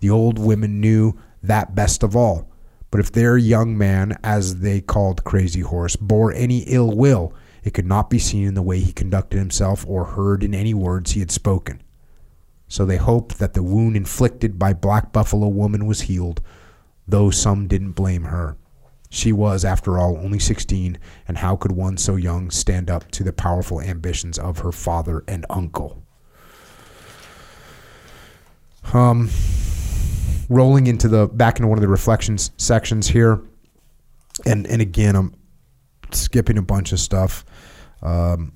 The 0.00 0.10
old 0.10 0.38
women 0.38 0.80
knew 0.80 1.18
that 1.42 1.74
best 1.74 2.02
of 2.02 2.14
all. 2.14 2.48
But 2.90 3.00
if 3.00 3.10
their 3.10 3.36
young 3.36 3.76
man, 3.76 4.18
as 4.22 4.60
they 4.60 4.80
called 4.80 5.24
Crazy 5.24 5.62
Horse, 5.62 5.96
bore 5.96 6.32
any 6.32 6.58
ill 6.68 6.90
will, 6.90 7.32
it 7.64 7.72
could 7.72 7.86
not 7.86 8.10
be 8.10 8.18
seen 8.18 8.46
in 8.46 8.54
the 8.54 8.62
way 8.62 8.80
he 8.80 8.92
conducted 8.92 9.38
himself 9.38 9.84
or 9.88 10.04
heard 10.04 10.44
in 10.44 10.54
any 10.54 10.74
words 10.74 11.12
he 11.12 11.20
had 11.20 11.30
spoken. 11.30 11.82
So 12.72 12.86
they 12.86 12.96
hoped 12.96 13.38
that 13.38 13.52
the 13.52 13.62
wound 13.62 13.98
inflicted 13.98 14.58
by 14.58 14.72
Black 14.72 15.12
Buffalo 15.12 15.46
Woman 15.48 15.84
was 15.84 16.00
healed, 16.00 16.40
though 17.06 17.28
some 17.28 17.68
didn't 17.68 17.92
blame 17.92 18.22
her. 18.22 18.56
She 19.10 19.30
was, 19.30 19.62
after 19.62 19.98
all, 19.98 20.16
only 20.16 20.38
16, 20.38 20.96
and 21.28 21.36
how 21.36 21.54
could 21.54 21.72
one 21.72 21.98
so 21.98 22.16
young 22.16 22.50
stand 22.50 22.88
up 22.88 23.10
to 23.10 23.24
the 23.24 23.32
powerful 23.34 23.82
ambitions 23.82 24.38
of 24.38 24.60
her 24.60 24.72
father 24.72 25.22
and 25.28 25.44
uncle? 25.50 26.02
Um, 28.94 29.28
rolling 30.48 30.86
into 30.86 31.08
the 31.08 31.26
back 31.26 31.58
into 31.58 31.68
one 31.68 31.76
of 31.76 31.82
the 31.82 31.88
reflections 31.88 32.52
sections 32.56 33.06
here, 33.06 33.42
and 34.46 34.66
and 34.66 34.80
again, 34.80 35.14
I'm 35.14 35.34
skipping 36.10 36.56
a 36.56 36.62
bunch 36.62 36.92
of 36.92 37.00
stuff, 37.00 37.44
um, 38.00 38.54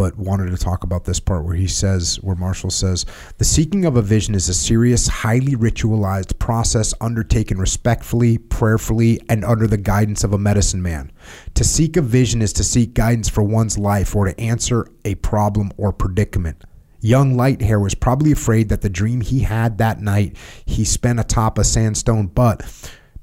but 0.00 0.16
wanted 0.16 0.50
to 0.50 0.56
talk 0.56 0.82
about 0.82 1.04
this 1.04 1.20
part 1.20 1.44
where 1.44 1.54
he 1.54 1.66
says, 1.66 2.16
where 2.22 2.34
Marshall 2.34 2.70
says, 2.70 3.04
the 3.36 3.44
seeking 3.44 3.84
of 3.84 3.98
a 3.98 4.02
vision 4.02 4.34
is 4.34 4.48
a 4.48 4.54
serious, 4.54 5.06
highly 5.06 5.54
ritualized 5.54 6.38
process 6.38 6.94
undertaken 7.02 7.58
respectfully, 7.58 8.38
prayerfully, 8.38 9.20
and 9.28 9.44
under 9.44 9.66
the 9.66 9.76
guidance 9.76 10.24
of 10.24 10.32
a 10.32 10.38
medicine 10.38 10.80
man. 10.80 11.12
To 11.52 11.64
seek 11.64 11.98
a 11.98 12.00
vision 12.00 12.40
is 12.40 12.54
to 12.54 12.64
seek 12.64 12.94
guidance 12.94 13.28
for 13.28 13.42
one's 13.42 13.76
life 13.76 14.16
or 14.16 14.24
to 14.24 14.40
answer 14.40 14.86
a 15.04 15.16
problem 15.16 15.70
or 15.76 15.92
predicament. 15.92 16.64
Young 17.02 17.36
Light 17.36 17.60
Hair 17.60 17.80
was 17.80 17.94
probably 17.94 18.32
afraid 18.32 18.70
that 18.70 18.80
the 18.80 18.88
dream 18.88 19.20
he 19.20 19.40
had 19.40 19.76
that 19.76 20.00
night 20.00 20.34
he 20.64 20.86
spent 20.86 21.20
atop 21.20 21.58
a 21.58 21.64
sandstone 21.64 22.28
butte, 22.28 22.62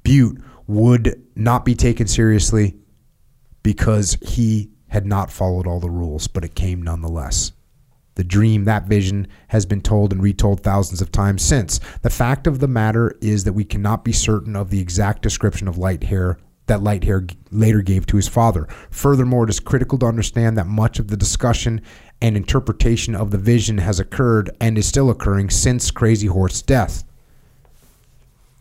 butte 0.04 0.40
would 0.68 1.26
not 1.36 1.66
be 1.66 1.74
taken 1.74 2.06
seriously 2.06 2.78
because 3.64 4.16
he 4.22 4.70
had 4.90 5.06
not 5.06 5.32
followed 5.32 5.68
all 5.68 5.80
the 5.80 5.90
rules, 5.90 6.28
but 6.28 6.44
it 6.44 6.56
came 6.56 6.82
nonetheless. 6.82 7.52
The 8.16 8.24
dream, 8.24 8.66
that 8.66 8.88
vision, 8.88 9.28
has 9.50 9.66
been 9.66 9.82
told 9.82 10.12
and 10.12 10.24
retold 10.24 10.62
thousands 10.62 11.02
of 11.02 11.12
times 11.12 11.44
since. 11.44 11.80
The 12.02 12.10
fact 12.10 12.48
of 12.48 12.60
the 12.60 12.68
matter 12.68 13.16
is 13.22 13.44
that 13.44 13.54
we 13.54 13.64
cannot 13.64 14.04
be 14.04 14.12
certain 14.12 14.56
of 14.56 14.72
the 14.72 14.80
exact 14.80 15.22
description 15.22 15.68
of 15.68 15.78
Light 15.78 16.06
Hair 16.06 16.40
that 16.68 16.84
Light 16.84 17.04
Hair 17.04 17.28
later 17.50 17.82
gave 17.82 18.06
to 18.08 18.18
his 18.18 18.28
father. 18.28 18.68
Furthermore, 18.92 19.46
it 19.46 19.50
is 19.50 19.60
critical 19.60 19.98
to 20.00 20.06
understand 20.06 20.58
that 20.58 20.68
much 20.68 21.00
of 21.00 21.08
the 21.08 21.18
discussion 21.18 21.82
and 22.22 22.36
interpretation 22.36 23.16
of 23.16 23.32
the 23.32 23.38
vision 23.38 23.78
has 23.80 24.00
occurred 24.00 24.50
and 24.62 24.78
is 24.78 24.86
still 24.86 25.10
occurring 25.10 25.50
since 25.50 25.92
Crazy 25.92 26.28
Horse's 26.28 26.62
death. 26.62 27.04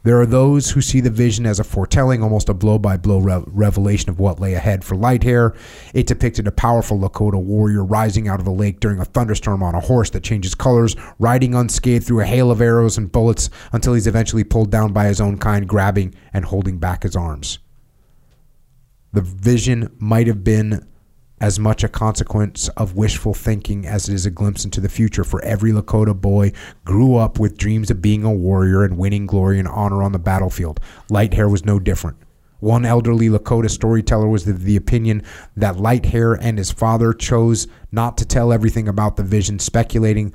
There 0.06 0.20
are 0.20 0.26
those 0.26 0.70
who 0.70 0.82
see 0.82 1.00
the 1.00 1.10
vision 1.10 1.46
as 1.46 1.58
a 1.58 1.64
foretelling, 1.64 2.22
almost 2.22 2.48
a 2.48 2.54
blow 2.54 2.78
by 2.78 2.96
blow 2.96 3.18
revelation 3.18 4.08
of 4.08 4.20
what 4.20 4.38
lay 4.38 4.54
ahead 4.54 4.84
for 4.84 4.94
Light 4.94 5.24
Hair. 5.24 5.56
It 5.94 6.06
depicted 6.06 6.46
a 6.46 6.52
powerful 6.52 6.96
Lakota 6.96 7.42
warrior 7.42 7.84
rising 7.84 8.28
out 8.28 8.38
of 8.38 8.46
a 8.46 8.52
lake 8.52 8.78
during 8.78 9.00
a 9.00 9.04
thunderstorm 9.04 9.64
on 9.64 9.74
a 9.74 9.80
horse 9.80 10.10
that 10.10 10.22
changes 10.22 10.54
colors, 10.54 10.94
riding 11.18 11.56
unscathed 11.56 12.06
through 12.06 12.20
a 12.20 12.24
hail 12.24 12.52
of 12.52 12.60
arrows 12.60 12.96
and 12.96 13.10
bullets 13.10 13.50
until 13.72 13.94
he's 13.94 14.06
eventually 14.06 14.44
pulled 14.44 14.70
down 14.70 14.92
by 14.92 15.06
his 15.06 15.20
own 15.20 15.38
kind, 15.38 15.68
grabbing 15.68 16.14
and 16.32 16.44
holding 16.44 16.78
back 16.78 17.02
his 17.02 17.16
arms. 17.16 17.58
The 19.12 19.22
vision 19.22 19.92
might 19.98 20.28
have 20.28 20.44
been 20.44 20.86
as 21.40 21.58
much 21.58 21.84
a 21.84 21.88
consequence 21.88 22.68
of 22.70 22.96
wishful 22.96 23.34
thinking 23.34 23.86
as 23.86 24.08
it 24.08 24.14
is 24.14 24.24
a 24.24 24.30
glimpse 24.30 24.64
into 24.64 24.80
the 24.80 24.88
future 24.88 25.24
for 25.24 25.42
every 25.44 25.70
Lakota 25.70 26.18
boy 26.18 26.52
grew 26.84 27.16
up 27.16 27.38
with 27.38 27.58
dreams 27.58 27.90
of 27.90 28.00
being 28.00 28.24
a 28.24 28.32
warrior 28.32 28.84
and 28.84 28.96
winning 28.96 29.26
glory 29.26 29.58
and 29.58 29.68
honor 29.68 30.02
on 30.02 30.12
the 30.12 30.18
battlefield. 30.18 30.80
Light 31.10 31.34
Hair 31.34 31.48
was 31.48 31.64
no 31.64 31.78
different. 31.78 32.16
One 32.60 32.86
elderly 32.86 33.28
Lakota 33.28 33.70
storyteller 33.70 34.28
was 34.28 34.48
of 34.48 34.64
the 34.64 34.76
opinion 34.76 35.22
that 35.56 35.76
Light 35.76 36.06
Hair 36.06 36.34
and 36.34 36.56
his 36.56 36.70
father 36.70 37.12
chose 37.12 37.66
not 37.92 38.16
to 38.18 38.24
tell 38.24 38.50
everything 38.50 38.88
about 38.88 39.16
the 39.16 39.22
vision, 39.22 39.58
speculating 39.58 40.32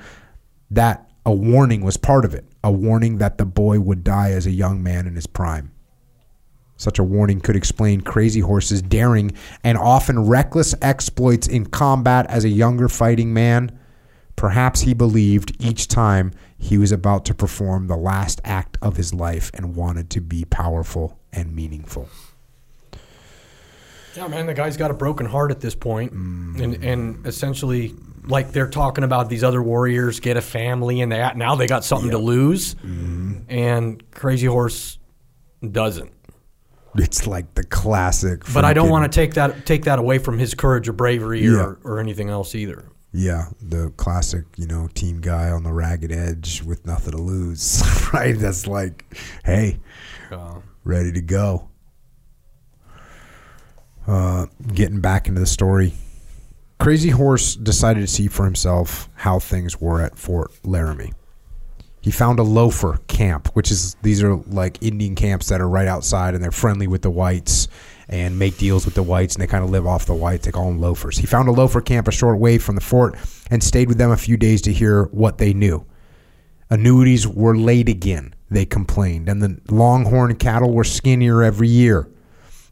that 0.70 1.10
a 1.26 1.34
warning 1.34 1.82
was 1.82 1.98
part 1.98 2.26
of 2.26 2.36
it, 2.36 2.46
a 2.64 2.72
warning 2.72 3.18
that 3.18 3.40
the 3.40 3.46
boy 3.46 3.80
would 3.80 4.04
die 4.04 4.32
as 4.32 4.46
a 4.46 4.52
young 4.52 4.84
man 4.84 5.08
in 5.08 5.16
his 5.16 5.28
prime. 5.28 5.72
Such 6.82 6.98
a 6.98 7.04
warning 7.04 7.42
could 7.42 7.56
explain 7.56 8.02
Crazy 8.02 8.40
Horse's 8.40 8.82
daring 8.82 9.34
and 9.64 9.78
often 9.78 10.18
reckless 10.26 10.74
exploits 10.82 11.48
in 11.48 11.68
combat 11.68 12.26
as 12.28 12.44
a 12.44 12.50
younger 12.50 12.90
fighting 12.90 13.32
man. 13.36 13.78
Perhaps 14.36 14.82
he 14.82 14.96
believed 14.96 15.56
each 15.60 15.88
time 15.88 16.32
he 16.58 16.80
was 16.80 16.92
about 16.92 17.24
to 17.26 17.36
perform 17.36 17.86
the 17.86 17.96
last 17.96 18.42
act 18.44 18.78
of 18.82 18.98
his 18.98 19.14
life 19.14 19.52
and 19.54 19.76
wanted 19.76 20.10
to 20.10 20.22
be 20.22 20.44
powerful 20.44 21.20
and 21.32 21.56
meaningful. 21.56 22.10
Yeah, 24.16 24.28
man, 24.28 24.48
the 24.48 24.56
guy's 24.56 24.76
got 24.76 24.90
a 24.90 24.96
broken 24.96 25.28
heart 25.28 25.52
at 25.52 25.60
this 25.62 25.76
point. 25.76 26.14
Mm. 26.16 26.62
and 26.62 26.84
and 26.84 27.28
essentially, 27.28 27.94
like 28.26 28.54
they're 28.54 28.68
talking 28.68 29.04
about 29.04 29.30
these 29.30 29.44
other 29.44 29.62
warriors 29.62 30.20
get 30.20 30.36
a 30.36 30.42
family, 30.42 31.02
and 31.02 31.12
they 31.12 31.32
now 31.36 31.54
they 31.56 31.68
got 31.68 31.86
something 31.86 32.10
to 32.10 32.18
lose, 32.18 32.74
Mm-hmm. 32.74 33.34
and 33.50 34.12
Crazy 34.12 34.48
Horse 34.48 34.98
doesn't. 35.72 36.12
It's 36.96 37.26
like 37.28 37.54
the 37.56 37.64
classic. 37.64 38.44
But 38.54 38.66
I 38.66 38.74
don't 38.74 38.90
want 38.90 39.10
to 39.12 39.16
take 39.16 39.34
that 39.36 39.66
take 39.66 39.86
that 39.86 39.98
away 40.00 40.18
from 40.18 40.38
his 40.38 40.54
courage 40.54 40.90
or 40.90 40.94
bravery 40.94 41.44
Yeah. 41.46 41.62
or, 41.62 41.80
or 41.84 42.00
anything 42.00 42.30
else 42.30 42.54
either. 42.56 42.86
Yeah, 43.14 43.48
the 43.62 43.92
classic, 43.98 44.46
you 44.56 44.68
know, 44.68 44.88
team 44.94 45.20
guy 45.20 45.50
on 45.50 45.64
the 45.64 45.74
ragged 45.74 46.12
edge 46.14 46.64
with 46.64 46.86
nothing 46.86 47.12
to 47.12 47.18
lose, 47.22 47.84
right? 48.14 48.38
That's 48.38 48.68
like, 48.68 49.04
hey, 49.44 49.80
Uh, 50.32 50.60
ready 50.86 51.12
to 51.12 51.22
go. 51.22 51.68
Uh, 54.08 54.48
getting 54.74 55.00
back 55.02 55.28
into 55.28 55.40
the 55.40 55.46
story, 55.46 55.94
Crazy 56.80 57.10
Horse 57.10 57.56
decided 57.56 58.00
to 58.02 58.08
see 58.08 58.28
for 58.28 58.46
himself 58.46 59.10
how 59.16 59.40
things 59.40 59.80
were 59.80 60.02
at 60.02 60.18
Fort 60.18 60.52
Laramie. 60.64 61.14
He 62.02 62.10
found 62.10 62.40
a 62.40 62.44
loafer 62.44 63.00
camp, 63.08 63.50
which 63.54 63.70
is 63.70 63.96
these 64.02 64.24
are 64.24 64.36
like 64.36 64.82
Indian 64.82 65.16
camps 65.16 65.50
that 65.50 65.62
are 65.62 65.70
right 65.70 65.88
outside 65.88 66.34
and 66.34 66.44
they're 66.44 66.52
friendly 66.52 66.88
with 66.88 67.04
the 67.04 67.12
whites 67.12 67.68
and 68.10 68.40
make 68.40 68.58
deals 68.58 68.86
with 68.86 68.96
the 68.96 69.04
whites 69.04 69.36
and 69.36 69.42
they 69.42 69.48
kind 69.48 69.64
of 69.64 69.70
live 69.70 69.86
off 69.86 70.08
the 70.08 70.16
whites. 70.16 70.46
They 70.46 70.52
call 70.52 70.66
them 70.66 70.82
loafers. 70.82 71.18
He 71.18 71.28
found 71.28 71.48
a 71.48 71.52
loafer 71.52 71.80
camp 71.80 72.08
a 72.08 72.12
short 72.12 72.40
way 72.40 72.58
from 72.58 72.76
the 72.76 72.82
fort 72.82 73.16
and 73.52 73.64
stayed 73.64 73.88
with 73.88 74.00
them 74.00 74.12
a 74.12 74.18
few 74.18 74.36
days 74.36 74.64
to 74.64 74.74
hear 74.74 75.06
what 75.06 75.38
they 75.38 75.54
knew. 75.54 75.86
Annuities 76.72 77.28
were 77.28 77.56
late 77.56 77.90
again, 77.90 78.34
they 78.50 78.66
complained, 78.66 79.28
and 79.28 79.44
the 79.44 79.60
longhorn 79.70 80.36
cattle 80.38 80.72
were 80.72 80.86
skinnier 80.86 81.44
every 81.44 81.68
year. 81.68 82.10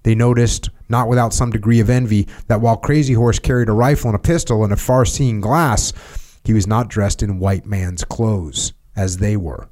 They 0.03 0.15
noticed, 0.15 0.69
not 0.87 1.09
without 1.09 1.33
some 1.33 1.51
degree 1.51 1.81
of 1.81 1.89
envy, 1.89 2.27
that 2.47 2.61
while 2.61 2.77
Crazy 2.77 3.13
Horse 3.13 3.39
carried 3.39 3.67
a 3.67 3.73
rifle 3.73 4.09
and 4.09 4.15
a 4.15 4.19
pistol 4.19 4.63
and 4.63 4.71
a 4.71 4.77
far 4.77 5.03
seeing 5.03 5.41
glass, 5.41 5.91
he 6.45 6.53
was 6.53 6.65
not 6.65 6.87
dressed 6.87 7.21
in 7.21 7.39
white 7.39 7.65
man's 7.65 8.05
clothes, 8.05 8.71
as 8.99 9.17
they 9.17 9.37
were. 9.37 9.69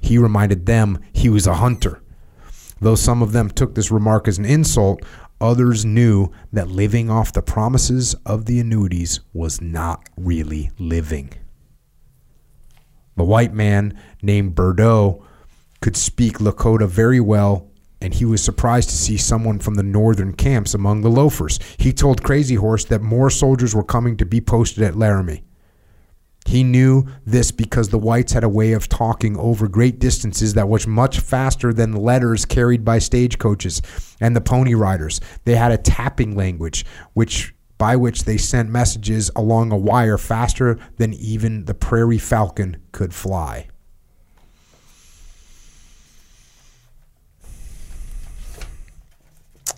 He 0.00 0.18
reminded 0.18 0.66
them 0.66 0.98
he 1.12 1.28
was 1.28 1.46
a 1.46 1.54
hunter. 1.54 2.02
Though 2.80 2.96
some 2.96 3.22
of 3.22 3.30
them 3.30 3.48
took 3.48 3.76
this 3.76 3.92
remark 3.92 4.26
as 4.26 4.36
an 4.36 4.44
insult, 4.44 5.04
others 5.40 5.84
knew 5.84 6.32
that 6.52 6.66
living 6.66 7.08
off 7.08 7.32
the 7.32 7.40
promises 7.40 8.16
of 8.26 8.46
the 8.46 8.58
annuities 8.58 9.20
was 9.32 9.60
not 9.60 10.08
really 10.16 10.72
living. 10.76 11.32
The 13.16 13.22
white 13.22 13.54
man 13.54 13.96
named 14.22 14.56
Bordeaux 14.56 15.24
could 15.80 15.96
speak 15.96 16.38
Lakota 16.38 16.88
very 16.88 17.20
well, 17.20 17.70
and 18.00 18.12
he 18.12 18.24
was 18.24 18.42
surprised 18.42 18.88
to 18.88 18.96
see 18.96 19.16
someone 19.16 19.60
from 19.60 19.76
the 19.76 19.84
northern 19.84 20.32
camps 20.32 20.74
among 20.74 21.02
the 21.02 21.10
loafers. 21.10 21.60
He 21.78 21.92
told 21.92 22.24
Crazy 22.24 22.56
Horse 22.56 22.84
that 22.86 23.02
more 23.02 23.30
soldiers 23.30 23.72
were 23.72 23.84
coming 23.84 24.16
to 24.16 24.26
be 24.26 24.40
posted 24.40 24.82
at 24.82 24.96
Laramie. 24.96 25.44
He 26.46 26.64
knew 26.64 27.06
this 27.24 27.50
because 27.50 27.88
the 27.88 27.98
whites 27.98 28.32
had 28.32 28.44
a 28.44 28.48
way 28.48 28.72
of 28.72 28.88
talking 28.88 29.36
over 29.36 29.68
great 29.68 29.98
distances 29.98 30.54
that 30.54 30.68
was 30.68 30.86
much 30.86 31.20
faster 31.20 31.72
than 31.72 31.92
letters 31.92 32.44
carried 32.44 32.84
by 32.84 32.98
stagecoaches 32.98 33.80
and 34.20 34.34
the 34.34 34.40
pony 34.40 34.74
riders. 34.74 35.20
They 35.44 35.54
had 35.54 35.72
a 35.72 35.78
tapping 35.78 36.36
language 36.36 36.84
which 37.12 37.54
by 37.78 37.96
which 37.96 38.24
they 38.24 38.36
sent 38.36 38.70
messages 38.70 39.28
along 39.34 39.72
a 39.72 39.76
wire 39.76 40.18
faster 40.18 40.78
than 40.98 41.12
even 41.14 41.64
the 41.64 41.74
prairie 41.74 42.18
falcon 42.18 42.76
could 42.92 43.12
fly. 43.12 43.66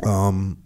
Um, 0.05 0.59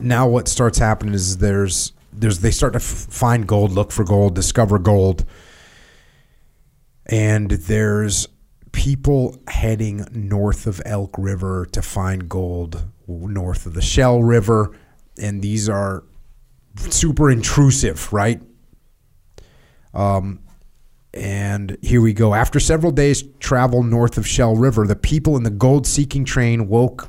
now 0.00 0.26
what 0.26 0.48
starts 0.48 0.78
happening 0.78 1.14
is 1.14 1.38
there's 1.38 1.92
there's 2.16 2.40
they 2.40 2.50
start 2.50 2.72
to 2.72 2.78
f- 2.78 2.82
find 2.82 3.46
gold, 3.46 3.72
look 3.72 3.92
for 3.92 4.04
gold, 4.04 4.34
discover 4.34 4.78
gold, 4.78 5.24
and 7.06 7.50
there's 7.50 8.28
people 8.72 9.36
heading 9.48 10.06
north 10.12 10.66
of 10.66 10.82
Elk 10.84 11.14
River 11.18 11.66
to 11.72 11.82
find 11.82 12.28
gold, 12.28 12.84
north 13.06 13.66
of 13.66 13.74
the 13.74 13.82
Shell 13.82 14.22
River, 14.22 14.76
and 15.18 15.40
these 15.42 15.68
are 15.68 16.04
super 16.76 17.30
intrusive, 17.30 18.12
right? 18.12 18.40
Um, 19.94 20.40
and 21.14 21.78
here 21.80 22.02
we 22.02 22.12
go. 22.12 22.34
After 22.34 22.60
several 22.60 22.92
days 22.92 23.24
travel 23.40 23.82
north 23.82 24.18
of 24.18 24.26
Shell 24.26 24.56
River, 24.56 24.86
the 24.86 24.96
people 24.96 25.36
in 25.36 25.42
the 25.42 25.50
gold-seeking 25.50 26.26
train 26.26 26.68
woke 26.68 27.08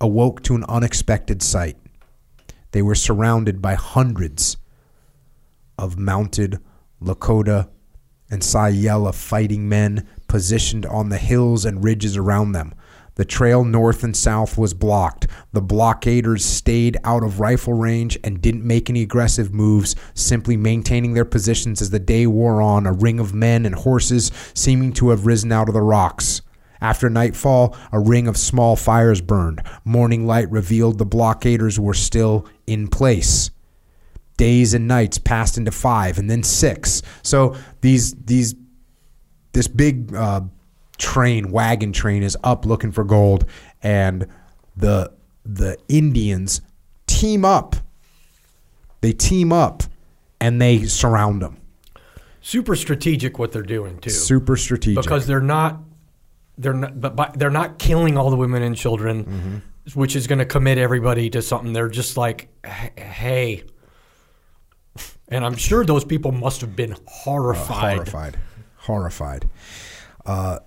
awoke 0.00 0.42
to 0.44 0.54
an 0.54 0.64
unexpected 0.68 1.42
sight. 1.42 1.76
They 2.72 2.82
were 2.82 2.94
surrounded 2.94 3.60
by 3.60 3.74
hundreds 3.74 4.56
of 5.78 5.98
mounted 5.98 6.58
Lakota 7.02 7.68
and 8.30 8.42
Sahiyela 8.42 9.14
fighting 9.14 9.68
men 9.68 10.06
positioned 10.28 10.86
on 10.86 11.08
the 11.08 11.18
hills 11.18 11.64
and 11.64 11.82
ridges 11.82 12.16
around 12.16 12.52
them. 12.52 12.74
The 13.16 13.24
trail 13.24 13.64
north 13.64 14.04
and 14.04 14.16
south 14.16 14.56
was 14.56 14.72
blocked. 14.72 15.26
The 15.52 15.60
blockaders 15.60 16.44
stayed 16.44 16.96
out 17.04 17.24
of 17.24 17.40
rifle 17.40 17.74
range 17.74 18.16
and 18.22 18.40
didn't 18.40 18.64
make 18.64 18.88
any 18.88 19.02
aggressive 19.02 19.52
moves, 19.52 19.96
simply 20.14 20.56
maintaining 20.56 21.14
their 21.14 21.24
positions 21.24 21.82
as 21.82 21.90
the 21.90 21.98
day 21.98 22.26
wore 22.26 22.62
on, 22.62 22.86
a 22.86 22.92
ring 22.92 23.18
of 23.18 23.34
men 23.34 23.66
and 23.66 23.74
horses 23.74 24.30
seeming 24.54 24.92
to 24.94 25.10
have 25.10 25.26
risen 25.26 25.50
out 25.50 25.68
of 25.68 25.74
the 25.74 25.82
rocks. 25.82 26.40
After 26.80 27.10
nightfall, 27.10 27.76
a 27.92 27.98
ring 28.00 28.26
of 28.26 28.36
small 28.36 28.76
fires 28.76 29.20
burned. 29.20 29.62
Morning 29.84 30.26
light 30.26 30.50
revealed 30.50 30.98
the 30.98 31.06
blockaders 31.06 31.78
were 31.78 31.94
still 31.94 32.46
in 32.66 32.88
place. 32.88 33.50
Days 34.36 34.72
and 34.72 34.88
nights 34.88 35.18
passed 35.18 35.58
into 35.58 35.70
five 35.70 36.18
and 36.18 36.30
then 36.30 36.42
six. 36.42 37.02
So 37.22 37.54
these 37.82 38.14
these 38.14 38.54
this 39.52 39.68
big 39.68 40.14
uh, 40.14 40.42
train, 40.96 41.50
wagon 41.50 41.92
train, 41.92 42.22
is 42.22 42.36
up 42.42 42.64
looking 42.64 42.92
for 42.92 43.04
gold, 43.04 43.44
and 43.82 44.26
the 44.76 45.12
the 45.44 45.76
Indians 45.88 46.62
team 47.06 47.44
up. 47.44 47.76
They 49.02 49.12
team 49.12 49.52
up, 49.52 49.82
and 50.40 50.60
they 50.60 50.84
surround 50.84 51.42
them. 51.42 51.58
super 52.40 52.74
strategic 52.76 53.38
what 53.38 53.52
they're 53.52 53.62
doing 53.62 53.98
too, 53.98 54.08
Super 54.10 54.56
strategic. 54.56 55.02
because 55.02 55.26
they're 55.26 55.40
not 55.40 55.80
they're 56.58 56.72
not 56.74 57.00
but 57.00 57.16
by, 57.16 57.30
they're 57.34 57.50
not 57.50 57.78
killing 57.78 58.16
all 58.18 58.30
the 58.30 58.36
women 58.36 58.62
and 58.62 58.76
children, 58.76 59.24
Mm-hmm. 59.24 59.98
which 60.00 60.14
is 60.16 60.26
going 60.26 60.38
to 60.40 60.44
commit 60.44 60.78
everybody 60.78 61.30
to 61.30 61.42
something. 61.42 61.72
They're 61.72 61.88
just 61.88 62.16
like, 62.16 62.48
hey. 62.64 63.64
And 65.28 65.44
I'm 65.44 65.56
sure 65.56 65.84
those 65.84 66.04
people 66.04 66.32
must 66.32 66.60
have 66.60 66.74
been 66.74 66.96
horrified. 67.06 67.94
horrified, 67.96 68.38
horrified. 68.78 69.48
Uh, 70.26 70.58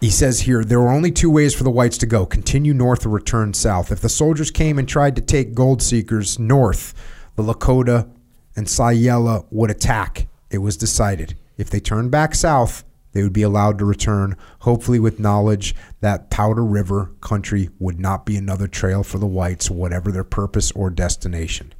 he 0.00 0.10
says 0.10 0.40
here 0.40 0.64
there 0.64 0.80
were 0.80 0.90
only 0.90 1.10
two 1.12 1.30
ways 1.30 1.54
for 1.54 1.62
the 1.64 1.70
whites 1.70 1.96
to 1.98 2.06
go: 2.06 2.26
continue 2.26 2.74
north 2.74 3.06
or 3.06 3.10
return 3.10 3.54
south. 3.54 3.92
If 3.92 4.00
the 4.00 4.08
soldiers 4.08 4.50
came 4.50 4.78
and 4.78 4.88
tried 4.88 5.14
to 5.16 5.22
take 5.22 5.54
gold 5.54 5.80
seekers 5.80 6.38
north, 6.38 6.92
the 7.36 7.42
Lakota 7.42 8.10
and 8.56 8.66
Sahiyela 8.66 9.46
would 9.50 9.70
attack. 9.70 10.26
It 10.50 10.58
was 10.58 10.76
decided. 10.76 11.36
If 11.56 11.70
they 11.70 11.80
turned 11.80 12.10
back 12.10 12.34
south, 12.34 12.84
they 13.14 13.22
would 13.22 13.32
be 13.32 13.42
allowed 13.42 13.78
to 13.78 13.84
return, 13.84 14.36
hopefully 14.60 14.98
with 14.98 15.18
knowledge 15.18 15.74
that 16.00 16.30
Powder 16.30 16.64
River 16.64 17.12
country 17.20 17.70
would 17.78 17.98
not 17.98 18.26
be 18.26 18.36
another 18.36 18.66
trail 18.68 19.02
for 19.02 19.18
the 19.18 19.26
whites, 19.26 19.70
whatever 19.70 20.12
their 20.12 20.24
purpose 20.24 20.70
or 20.72 20.90
destination. 20.90 21.72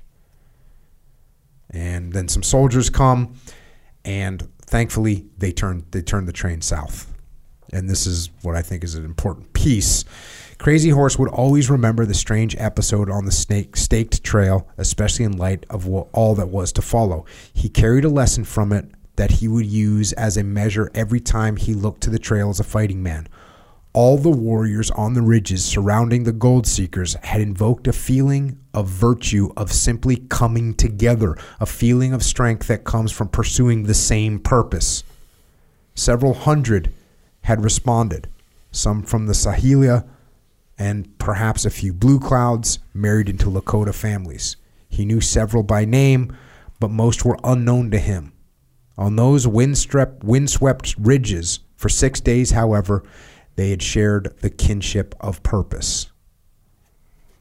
And 1.69 2.12
then 2.12 2.28
some 2.28 2.44
soldiers 2.44 2.89
come 2.89 3.35
and 4.05 4.48
thankfully 4.62 5.27
they 5.39 5.51
turn 5.51 5.85
they 5.90 6.02
turn 6.02 6.27
the 6.27 6.32
train 6.32 6.61
south. 6.61 7.12
And 7.73 7.90
this 7.90 8.06
is 8.06 8.31
what 8.43 8.55
i 8.55 8.62
think 8.62 8.85
is 8.85 8.94
an 8.94 9.05
important 9.05 9.52
piece. 9.55 10.05
Crazy 10.59 10.90
horse 10.90 11.19
would 11.19 11.31
always 11.31 11.69
remember 11.69 12.06
the 12.06 12.15
strange 12.15 12.55
episode 12.56 13.11
on 13.11 13.24
the 13.24 13.32
snake 13.32 13.77
staked 13.77 14.23
trail 14.23 14.69
especially 14.78 15.24
in 15.24 15.36
light 15.36 15.66
of 15.69 15.86
what, 15.86 16.06
all 16.12 16.36
that 16.36 16.48
was 16.48 16.70
to 16.73 16.82
follow. 16.82 17.24
He 17.52 17.69
carried 17.69 18.05
a 18.05 18.09
lesson 18.09 18.44
from 18.44 18.73
it 18.73 18.89
that 19.16 19.32
he 19.32 19.48
would 19.48 19.66
use 19.66 20.12
as 20.14 20.36
a 20.36 20.42
measure 20.42 20.90
every 20.94 21.20
time 21.20 21.56
he 21.56 21.74
looked 21.74 22.02
to 22.02 22.10
the 22.10 22.18
trail 22.18 22.50
as 22.50 22.60
a 22.60 22.64
fighting 22.64 23.02
man 23.02 23.28
all 23.94 24.18
the 24.18 24.28
warriors 24.28 24.90
on 24.90 25.14
the 25.14 25.22
ridges 25.22 25.64
surrounding 25.64 26.24
the 26.24 26.32
gold 26.32 26.66
seekers 26.66 27.14
had 27.22 27.40
invoked 27.40 27.86
a 27.86 27.92
feeling 27.92 28.58
of 28.74 28.88
virtue 28.88 29.50
of 29.56 29.72
simply 29.72 30.16
coming 30.16 30.74
together, 30.74 31.36
a 31.60 31.66
feeling 31.66 32.12
of 32.12 32.22
strength 32.22 32.66
that 32.66 32.82
comes 32.82 33.12
from 33.12 33.28
pursuing 33.28 33.84
the 33.84 33.94
same 33.94 34.40
purpose. 34.40 35.04
Several 35.94 36.34
hundred 36.34 36.92
had 37.42 37.62
responded, 37.62 38.28
some 38.72 39.04
from 39.04 39.26
the 39.26 39.32
Sahiyela 39.32 40.04
and 40.76 41.16
perhaps 41.18 41.64
a 41.64 41.70
few 41.70 41.92
blue 41.92 42.18
clouds 42.18 42.80
married 42.92 43.28
into 43.28 43.46
Lakota 43.46 43.94
families. 43.94 44.56
He 44.88 45.04
knew 45.04 45.20
several 45.20 45.62
by 45.62 45.84
name, 45.84 46.36
but 46.80 46.90
most 46.90 47.24
were 47.24 47.38
unknown 47.44 47.92
to 47.92 47.98
him. 47.98 48.34
On 48.96 49.16
those 49.16 49.46
windswept, 49.46 50.22
windswept 50.22 50.94
ridges 50.98 51.60
for 51.76 51.88
six 51.88 52.20
days, 52.20 52.52
however, 52.52 53.02
they 53.56 53.70
had 53.70 53.82
shared 53.82 54.34
the 54.40 54.50
kinship 54.50 55.14
of 55.20 55.42
purpose. 55.42 56.10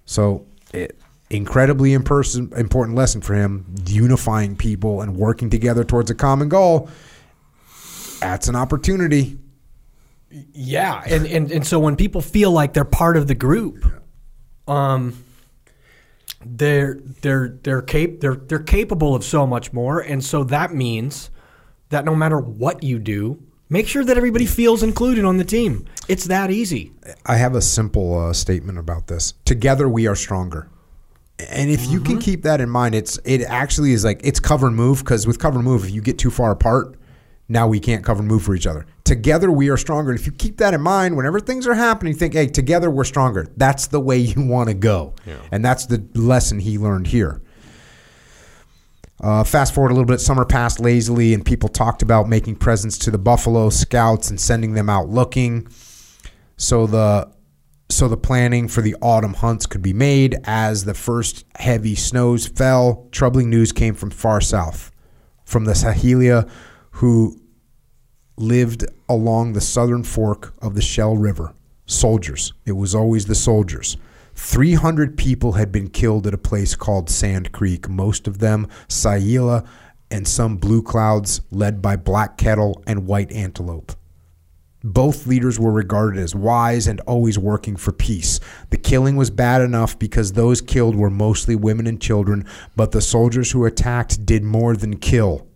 So, 0.05 0.45
it, 0.73 0.99
incredibly 1.29 1.93
important 1.93 2.95
lesson 2.95 3.21
for 3.21 3.33
him, 3.33 3.73
unifying 3.87 4.55
people 4.55 5.01
and 5.01 5.15
working 5.15 5.49
together 5.49 5.83
towards 5.83 6.11
a 6.11 6.15
common 6.15 6.49
goal. 6.49 6.89
That's 8.19 8.47
an 8.47 8.55
opportunity. 8.55 9.37
Yeah, 10.53 11.03
and, 11.05 11.27
and 11.27 11.51
and 11.51 11.67
so 11.67 11.79
when 11.79 11.95
people 11.95 12.21
feel 12.21 12.51
like 12.51 12.73
they're 12.73 12.85
part 12.85 13.17
of 13.17 13.27
the 13.27 13.35
group, 13.35 13.85
um, 14.67 15.23
they're 16.43 16.95
they're 17.21 17.49
they're 17.61 17.83
cap- 17.83 18.19
they're 18.19 18.35
they're 18.35 18.59
capable 18.59 19.13
of 19.13 19.23
so 19.23 19.45
much 19.45 19.73
more, 19.73 19.99
and 19.99 20.23
so 20.23 20.43
that 20.45 20.73
means 20.73 21.29
that 21.93 22.05
no 22.05 22.15
matter 22.15 22.39
what 22.39 22.83
you 22.83 22.99
do, 22.99 23.41
make 23.69 23.87
sure 23.87 24.03
that 24.03 24.17
everybody 24.17 24.45
feels 24.45 24.83
included 24.83 25.25
on 25.25 25.37
the 25.37 25.45
team. 25.45 25.85
It's 26.07 26.25
that 26.25 26.51
easy. 26.51 26.91
I 27.25 27.37
have 27.37 27.55
a 27.55 27.61
simple 27.61 28.19
uh, 28.19 28.33
statement 28.33 28.77
about 28.77 29.07
this. 29.07 29.33
Together 29.45 29.87
we 29.87 30.07
are 30.07 30.15
stronger. 30.15 30.69
And 31.49 31.69
if 31.69 31.89
you 31.89 31.99
can 31.99 32.19
keep 32.19 32.43
that 32.43 32.61
in 32.61 32.69
mind, 32.69 32.93
it's 32.93 33.17
it 33.25 33.41
actually 33.41 33.93
is 33.93 34.05
like 34.05 34.21
it's 34.23 34.39
cover 34.39 34.67
and 34.67 34.75
move 34.75 34.99
because 34.99 35.25
with 35.25 35.39
cover 35.39 35.57
and 35.57 35.65
move, 35.65 35.83
if 35.83 35.91
you 35.91 36.01
get 36.01 36.17
too 36.19 36.29
far 36.29 36.51
apart, 36.51 36.95
now 37.49 37.67
we 37.67 37.79
can't 37.79 38.03
cover 38.03 38.19
and 38.19 38.27
move 38.27 38.43
for 38.43 38.55
each 38.55 38.67
other. 38.67 38.85
Together 39.03 39.51
we 39.51 39.69
are 39.69 39.77
stronger. 39.77 40.11
And 40.11 40.19
if 40.19 40.25
you 40.25 40.31
keep 40.31 40.57
that 40.57 40.73
in 40.73 40.81
mind, 40.81 41.17
whenever 41.17 41.39
things 41.39 41.67
are 41.67 41.73
happening, 41.73 42.13
you 42.13 42.19
think, 42.19 42.33
hey, 42.33 42.47
together 42.47 42.89
we're 42.89 43.03
stronger. 43.03 43.47
That's 43.57 43.87
the 43.87 43.99
way 43.99 44.17
you 44.17 44.41
want 44.45 44.69
to 44.69 44.73
go. 44.75 45.15
And 45.51 45.65
that's 45.65 45.85
the 45.87 46.03
lesson 46.13 46.59
he 46.59 46.77
learned 46.77 47.07
here. 47.07 47.41
Uh, 49.23 49.41
fast 49.41 49.73
forward 49.73 49.89
a 49.89 49.93
little 49.93 50.05
bit, 50.05 50.19
summer 50.19 50.43
passed 50.43 50.81
lazily, 50.81 51.33
and 51.33 51.45
people 51.45 51.69
talked 51.69 52.01
about 52.01 52.27
making 52.27 52.57
presents 52.57 52.97
to 52.97 53.09
the 53.09 53.17
Buffalo 53.17 53.69
Scouts 53.69 54.29
and 54.29 54.39
sending 54.39 54.73
them 54.73 54.89
out 54.89 55.07
looking. 55.07 55.65
So 56.57 56.85
the 56.85 57.31
so 57.89 58.09
the 58.09 58.17
planning 58.17 58.67
for 58.67 58.81
the 58.81 58.95
autumn 59.01 59.35
hunts 59.35 59.65
could 59.65 59.81
be 59.81 59.93
made 59.93 60.35
as 60.43 60.83
the 60.83 60.93
first 60.93 61.45
heavy 61.55 61.95
snows 61.95 62.47
fell. 62.47 63.07
Troubling 63.11 63.49
news 63.49 63.71
came 63.71 63.93
from 63.93 64.09
far 64.09 64.41
south, 64.41 64.91
from 65.45 65.63
the 65.65 65.73
Sahiyela, 65.73 66.49
who 66.91 67.39
lived 68.35 68.83
along 69.07 69.53
the 69.53 69.61
southern 69.61 70.03
fork 70.03 70.53
of 70.61 70.75
the 70.75 70.81
Shell 70.81 71.15
River. 71.15 71.53
Soldiers. 71.85 72.51
It 72.65 72.73
was 72.73 72.93
always 72.95 73.27
the 73.27 73.35
soldiers. 73.35 73.95
300 74.35 75.17
people 75.17 75.53
had 75.53 75.71
been 75.71 75.89
killed 75.89 76.27
at 76.27 76.33
a 76.33 76.37
place 76.37 76.75
called 76.75 77.09
Sand 77.09 77.51
Creek, 77.51 77.87
most 77.87 78.27
of 78.27 78.39
them 78.39 78.67
Sahiyela 78.87 79.67
and 80.11 80.27
some 80.27 80.57
blue 80.57 80.83
clouds 80.83 81.41
led 81.49 81.81
by 81.81 81.95
Black 81.95 82.37
Kettle 82.37 82.83
and 82.85 83.07
White 83.07 83.31
Antelope. 83.31 83.93
Both 84.83 85.27
leaders 85.27 85.59
were 85.59 85.71
regarded 85.71 86.19
as 86.19 86.35
wise 86.35 86.87
and 86.87 86.99
always 87.01 87.39
working 87.39 87.77
for 87.77 87.93
peace. 87.93 88.39
The 88.69 88.77
killing 88.77 89.15
was 89.15 89.29
bad 89.29 89.61
enough 89.61 89.97
because 89.97 90.33
those 90.33 90.61
killed 90.61 90.95
were 90.95 91.09
mostly 91.09 91.55
women 91.55 91.87
and 91.87 92.01
children, 92.01 92.45
but 92.75 92.91
the 92.91 93.01
soldiers 93.01 93.51
who 93.51 93.65
attacked 93.65 94.25
did 94.25 94.43
more 94.43 94.75
than 94.75 94.97
kill. 94.97 95.47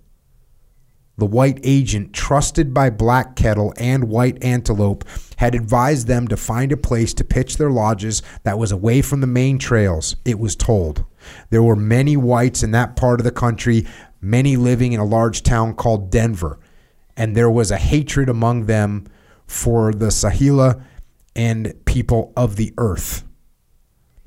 The 1.18 1.26
white 1.26 1.60
agent, 1.64 2.14
trusted 2.14 2.76
by 2.76 2.92
Black 2.92 3.36
Kettle 3.36 3.74
and 3.78 4.04
White 4.04 4.44
Antelope, 4.44 5.04
had 5.38 5.56
advised 5.56 6.06
them 6.06 6.28
to 6.28 6.38
find 6.38 6.72
a 6.72 6.78
place 6.78 7.12
to 7.16 7.24
pitch 7.24 7.58
their 7.58 7.72
lodges 7.72 8.22
that 8.44 8.60
was 8.60 8.72
away 8.72 9.02
from 9.02 9.22
the 9.22 9.28
main 9.28 9.58
trails, 9.58 10.16
it 10.26 10.38
was 10.38 10.56
told. 10.56 11.06
There 11.50 11.64
were 11.64 11.76
many 11.76 12.16
whites 12.16 12.62
in 12.62 12.70
that 12.72 12.96
part 12.96 13.20
of 13.20 13.24
the 13.24 13.32
country, 13.32 13.88
many 14.22 14.58
living 14.58 14.94
in 14.94 15.00
a 15.00 15.06
large 15.06 15.42
town 15.42 15.74
called 15.74 16.12
Denver, 16.12 16.60
and 17.16 17.36
there 17.36 17.50
was 17.50 17.72
a 17.72 17.78
hatred 17.78 18.30
among 18.30 18.68
them 18.68 19.08
for 19.48 19.92
the 19.94 20.08
Sahiyela 20.08 20.84
and 21.36 21.74
people 21.86 22.32
of 22.38 22.58
the 22.58 22.74
earth. 22.78 23.24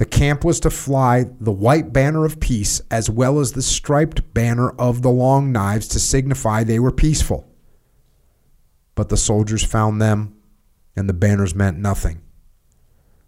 The 0.01 0.07
camp 0.07 0.47
was 0.47 0.61
to 0.61 0.71
fly 0.71 1.27
the 1.39 1.53
white 1.53 1.93
banner 1.93 2.25
of 2.25 2.41
peace 2.41 2.81
as 2.91 3.11
well 3.11 3.39
as 3.39 3.53
the 3.53 3.61
striped 3.61 4.33
banner 4.33 4.71
of 4.71 5.03
the 5.03 5.11
long 5.11 5.53
knives 5.53 5.87
to 5.89 6.01
signify 6.01 6.65
they 6.65 6.79
were 6.79 6.91
peaceful. 6.91 7.47
But 8.95 9.11
the 9.11 9.19
soldiers 9.19 9.63
found 9.63 10.01
them, 10.01 10.35
and 10.97 11.07
the 11.07 11.13
banners 11.13 11.55
meant 11.55 11.77
nothing. 11.77 12.23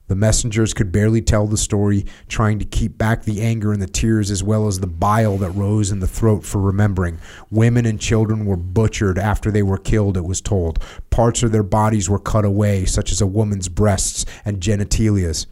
The 0.09 0.17
messengers 0.17 0.73
could 0.73 0.91
barely 0.91 1.21
tell 1.21 1.47
the 1.47 1.59
story, 1.59 2.07
trying 2.27 2.59
to 2.61 2.65
keep 2.65 2.97
back 2.97 3.25
the 3.25 3.43
anger 3.43 3.75
and 3.75 3.83
the 3.83 3.87
tears 3.87 4.31
as 4.31 4.43
well 4.43 4.67
as 4.67 4.81
the 4.81 4.87
bile 4.87 5.37
that 5.37 5.51
rose 5.51 5.91
in 5.91 6.01
the 6.01 6.07
throat 6.07 6.43
for 6.43 6.59
remembering. 6.59 7.19
Women 7.51 7.85
and 7.85 8.01
children 8.01 8.47
were 8.47 8.57
butchered 8.57 9.19
after 9.19 9.51
they 9.51 9.63
were 9.63 9.77
killed, 9.77 10.17
it 10.17 10.25
was 10.25 10.41
told. 10.41 10.83
Parts 11.11 11.43
of 11.43 11.53
their 11.53 11.63
bodies 11.63 12.09
were 12.09 12.19
cut 12.19 12.47
away, 12.47 12.87
such 12.87 13.13
as 13.13 13.21
a 13.21 13.27
woman's 13.27 13.69
breasts 13.69 14.25
and 14.43 14.63
genitalias 14.63 15.45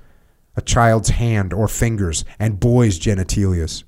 a 0.61 0.63
child's 0.63 1.09
hand 1.09 1.55
or 1.55 1.67
fingers, 1.67 2.23
and 2.39 2.61
boys' 2.61 2.99
genitalias. 2.99 3.83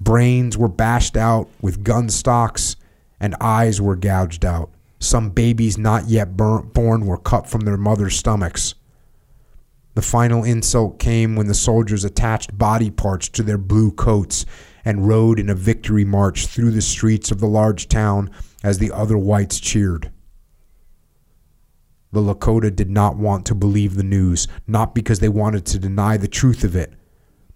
Brains 0.00 0.56
were 0.56 0.68
bashed 0.68 1.16
out 1.16 1.48
with 1.60 1.82
gun 1.82 2.08
stocks, 2.08 2.76
and 3.18 3.34
eyes 3.40 3.80
were 3.80 3.96
gouged 3.96 4.44
out. 4.44 4.70
Some 5.00 5.30
babies 5.30 5.76
not 5.76 6.06
yet 6.06 6.36
born 6.36 7.06
were 7.06 7.18
cut 7.18 7.48
from 7.48 7.62
their 7.62 7.76
mothers' 7.76 8.16
stomachs. 8.16 8.74
The 9.94 10.02
final 10.02 10.44
insult 10.44 11.00
came 11.00 11.34
when 11.34 11.48
the 11.48 11.54
soldiers 11.54 12.04
attached 12.04 12.56
body 12.56 12.90
parts 12.90 13.28
to 13.30 13.42
their 13.42 13.58
blue 13.58 13.90
coats 13.90 14.46
and 14.84 15.08
rode 15.08 15.40
in 15.40 15.50
a 15.50 15.54
victory 15.56 16.04
march 16.04 16.46
through 16.46 16.70
the 16.70 16.82
streets 16.82 17.32
of 17.32 17.40
the 17.40 17.48
large 17.48 17.88
town 17.88 18.30
as 18.62 18.78
the 18.78 18.92
other 18.92 19.18
whites 19.18 19.58
cheered. 19.58 20.12
The 22.16 22.22
Lakota 22.22 22.74
did 22.74 22.88
not 22.88 23.18
want 23.18 23.44
to 23.44 23.54
believe 23.54 23.94
the 23.94 24.02
news, 24.02 24.48
not 24.66 24.94
because 24.94 25.18
they 25.20 25.28
wanted 25.28 25.66
to 25.66 25.78
deny 25.78 26.16
the 26.16 26.26
truth 26.26 26.64
of 26.64 26.74
it, 26.74 26.94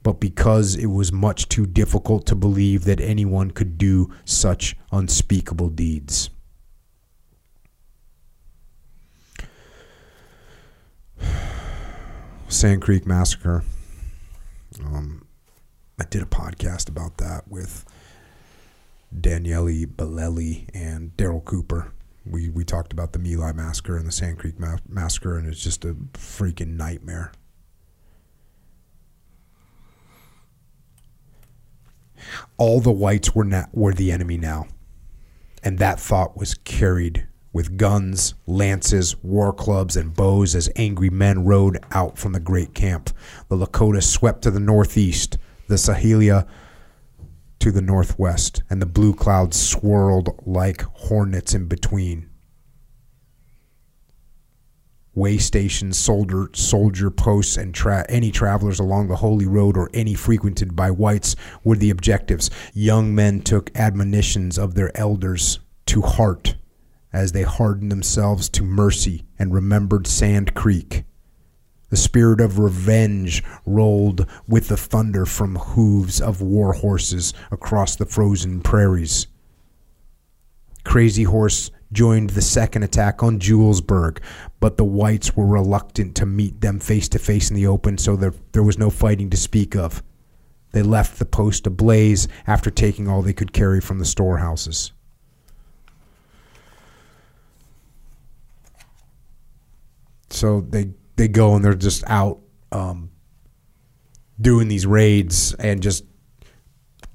but 0.03 0.21
because 0.21 0.77
it 0.77 0.89
was 0.89 1.11
much 1.11 1.49
too 1.49 1.65
difficult 1.65 2.27
to 2.27 2.35
believe 2.35 2.85
that 2.85 3.01
anyone 3.01 3.53
could 3.53 3.79
do 3.79 4.13
such 4.27 4.77
unspeakable 4.93 5.71
deeds. 5.71 6.29
Sand 12.49 12.83
Creek 12.83 13.07
Massacre. 13.07 13.65
Um, 14.85 15.27
I 15.99 16.05
did 16.05 16.21
a 16.21 16.27
podcast 16.27 16.91
about 16.91 17.17
that 17.17 17.49
with 17.49 17.87
Daniele 19.19 19.87
Bolelli 19.87 20.69
and 20.75 21.17
Darryl 21.17 21.43
Cooper. 21.43 21.95
We 22.25 22.49
we 22.49 22.65
talked 22.65 22.93
about 22.93 23.13
the 23.13 23.19
My 23.19 23.35
Lai 23.35 23.53
massacre 23.53 23.97
and 23.97 24.07
the 24.07 24.13
Sand 24.13 24.39
Creek 24.39 24.59
ma- 24.59 24.77
massacre, 24.89 25.37
and 25.39 25.47
it's 25.47 25.63
just 25.63 25.85
a 25.85 25.95
freaking 26.13 26.77
nightmare. 26.77 27.33
All 32.59 32.81
the 32.81 32.93
whites 32.93 33.35
were 33.35 33.67
were 33.73 33.95
the 33.95 34.13
enemy 34.13 34.37
now, 34.37 34.67
and 35.63 35.79
that 35.79 35.99
thought 35.99 36.37
was 36.37 36.55
carried 36.55 37.27
with 37.53 37.77
guns, 37.77 38.35
lances, 38.47 39.17
war 39.23 39.53
clubs, 39.53 39.97
and 39.97 40.15
bows 40.15 40.55
as 40.55 40.71
angry 40.77 41.11
men 41.11 41.45
rode 41.45 41.79
out 41.91 42.17
from 42.17 42.33
the 42.33 42.41
great 42.41 42.75
camp. 42.75 43.11
The 43.49 43.57
Lakota 43.57 44.03
swept 44.03 44.43
to 44.43 44.51
the 44.51 44.61
northeast, 44.61 45.39
the 45.67 45.75
Sahiyela 45.75 46.47
to 47.61 47.71
the 47.71 47.83
northwest, 47.83 48.63
and 48.69 48.83
the 48.83 48.87
blue 48.87 49.15
clouds 49.15 49.61
swirled 49.61 50.31
like 50.45 50.83
hornets 50.83 51.55
in 51.55 51.67
between. 51.67 52.29
Way 55.15 55.39
stations, 55.39 55.99
soldier, 55.99 56.49
soldier 56.53 57.11
posts, 57.11 57.57
and 57.57 57.75
tra- 57.75 58.07
any 58.09 58.31
travelers 58.31 58.79
along 58.79 59.09
the 59.09 59.17
holy 59.17 59.47
road 59.47 59.77
or 59.77 59.91
any 59.93 60.15
frequented 60.15 60.77
by 60.77 60.91
whites 60.91 61.37
were 61.65 61.77
the 61.77 61.91
objectives. 61.91 62.49
Young 62.73 63.15
men 63.15 63.41
took 63.41 63.71
admonitions 63.77 64.59
of 64.59 64.75
their 64.75 64.97
elders 64.97 65.59
to 65.87 66.03
heart 66.03 66.57
as 67.13 67.33
they 67.33 67.43
hardened 67.43 67.91
themselves 67.91 68.49
to 68.49 68.63
mercy 68.63 69.25
and 69.39 69.53
remembered 69.53 70.07
Sand 70.07 70.55
Creek. 70.55 71.05
The 71.91 71.97
spirit 71.97 72.41
of 72.41 72.59
revenge 72.59 73.43
rolled 73.67 74.27
with 74.49 74.69
the 74.69 74.77
thunder 74.77 75.27
from 75.27 75.57
hooves 75.57 76.21
of 76.21 76.41
war 76.41 76.73
horses 76.73 77.35
across 77.51 77.97
the 77.97 78.07
frozen 78.07 78.61
prairies. 78.61 79.27
Crazy 80.85 81.25
Horse 81.25 81.71
joined 81.93 82.31
the 82.31 82.43
second 82.43 82.85
attack 82.85 83.23
on 83.23 83.41
Julesburg, 83.41 84.19
but 84.61 84.77
the 84.77 84.85
whites 84.85 85.37
were 85.37 85.47
reluctant 85.47 86.15
to 86.17 86.27
meet 86.27 86.61
them 86.61 86.79
face 86.79 87.09
to 87.09 87.19
face 87.19 87.51
in 87.51 87.57
the 87.57 87.67
open, 87.67 87.99
so 87.99 88.15
there, 88.15 88.35
there 88.53 88.63
was 88.63 88.79
no 88.79 88.89
fighting 88.89 89.29
to 89.31 89.37
speak 89.37 89.75
of. 89.75 90.03
They 90.73 90.83
left 90.83 91.19
the 91.19 91.25
post 91.27 91.67
ablaze 91.67 92.29
after 92.47 92.71
taking 92.71 93.09
all 93.09 93.23
they 93.23 93.33
could 93.33 93.53
carry 93.53 93.81
from 93.81 93.99
the 93.99 94.05
storehouses. 94.05 94.93
So 100.31 100.61
they 100.61 100.93
they 101.21 101.29
go 101.29 101.55
and 101.55 101.63
they're 101.63 101.75
just 101.75 102.03
out 102.07 102.41
um, 102.73 103.11
doing 104.41 104.69
these 104.69 104.87
raids 104.87 105.53
and 105.55 105.83
just 105.83 106.03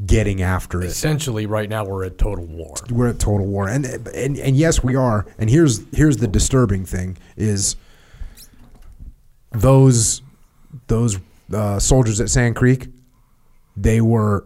getting 0.05 0.43
after 0.43 0.83
it. 0.83 0.85
Essentially, 0.85 1.47
right 1.47 1.67
now 1.67 1.83
we're 1.83 2.05
at 2.05 2.19
total 2.19 2.45
war. 2.45 2.75
We're 2.91 3.09
at 3.09 3.19
total 3.19 3.47
war, 3.47 3.67
and 3.67 3.83
and 3.85 4.37
and 4.37 4.55
yes, 4.55 4.83
we 4.83 4.95
are. 4.95 5.25
And 5.39 5.49
here's 5.49 5.83
here's 5.91 6.17
the 6.17 6.27
disturbing 6.27 6.85
thing: 6.85 7.17
is 7.35 7.77
those 9.51 10.21
those 10.85 11.17
uh, 11.51 11.79
soldiers 11.79 12.21
at 12.21 12.29
Sand 12.29 12.55
Creek, 12.55 12.89
they 13.75 14.01
were, 14.01 14.45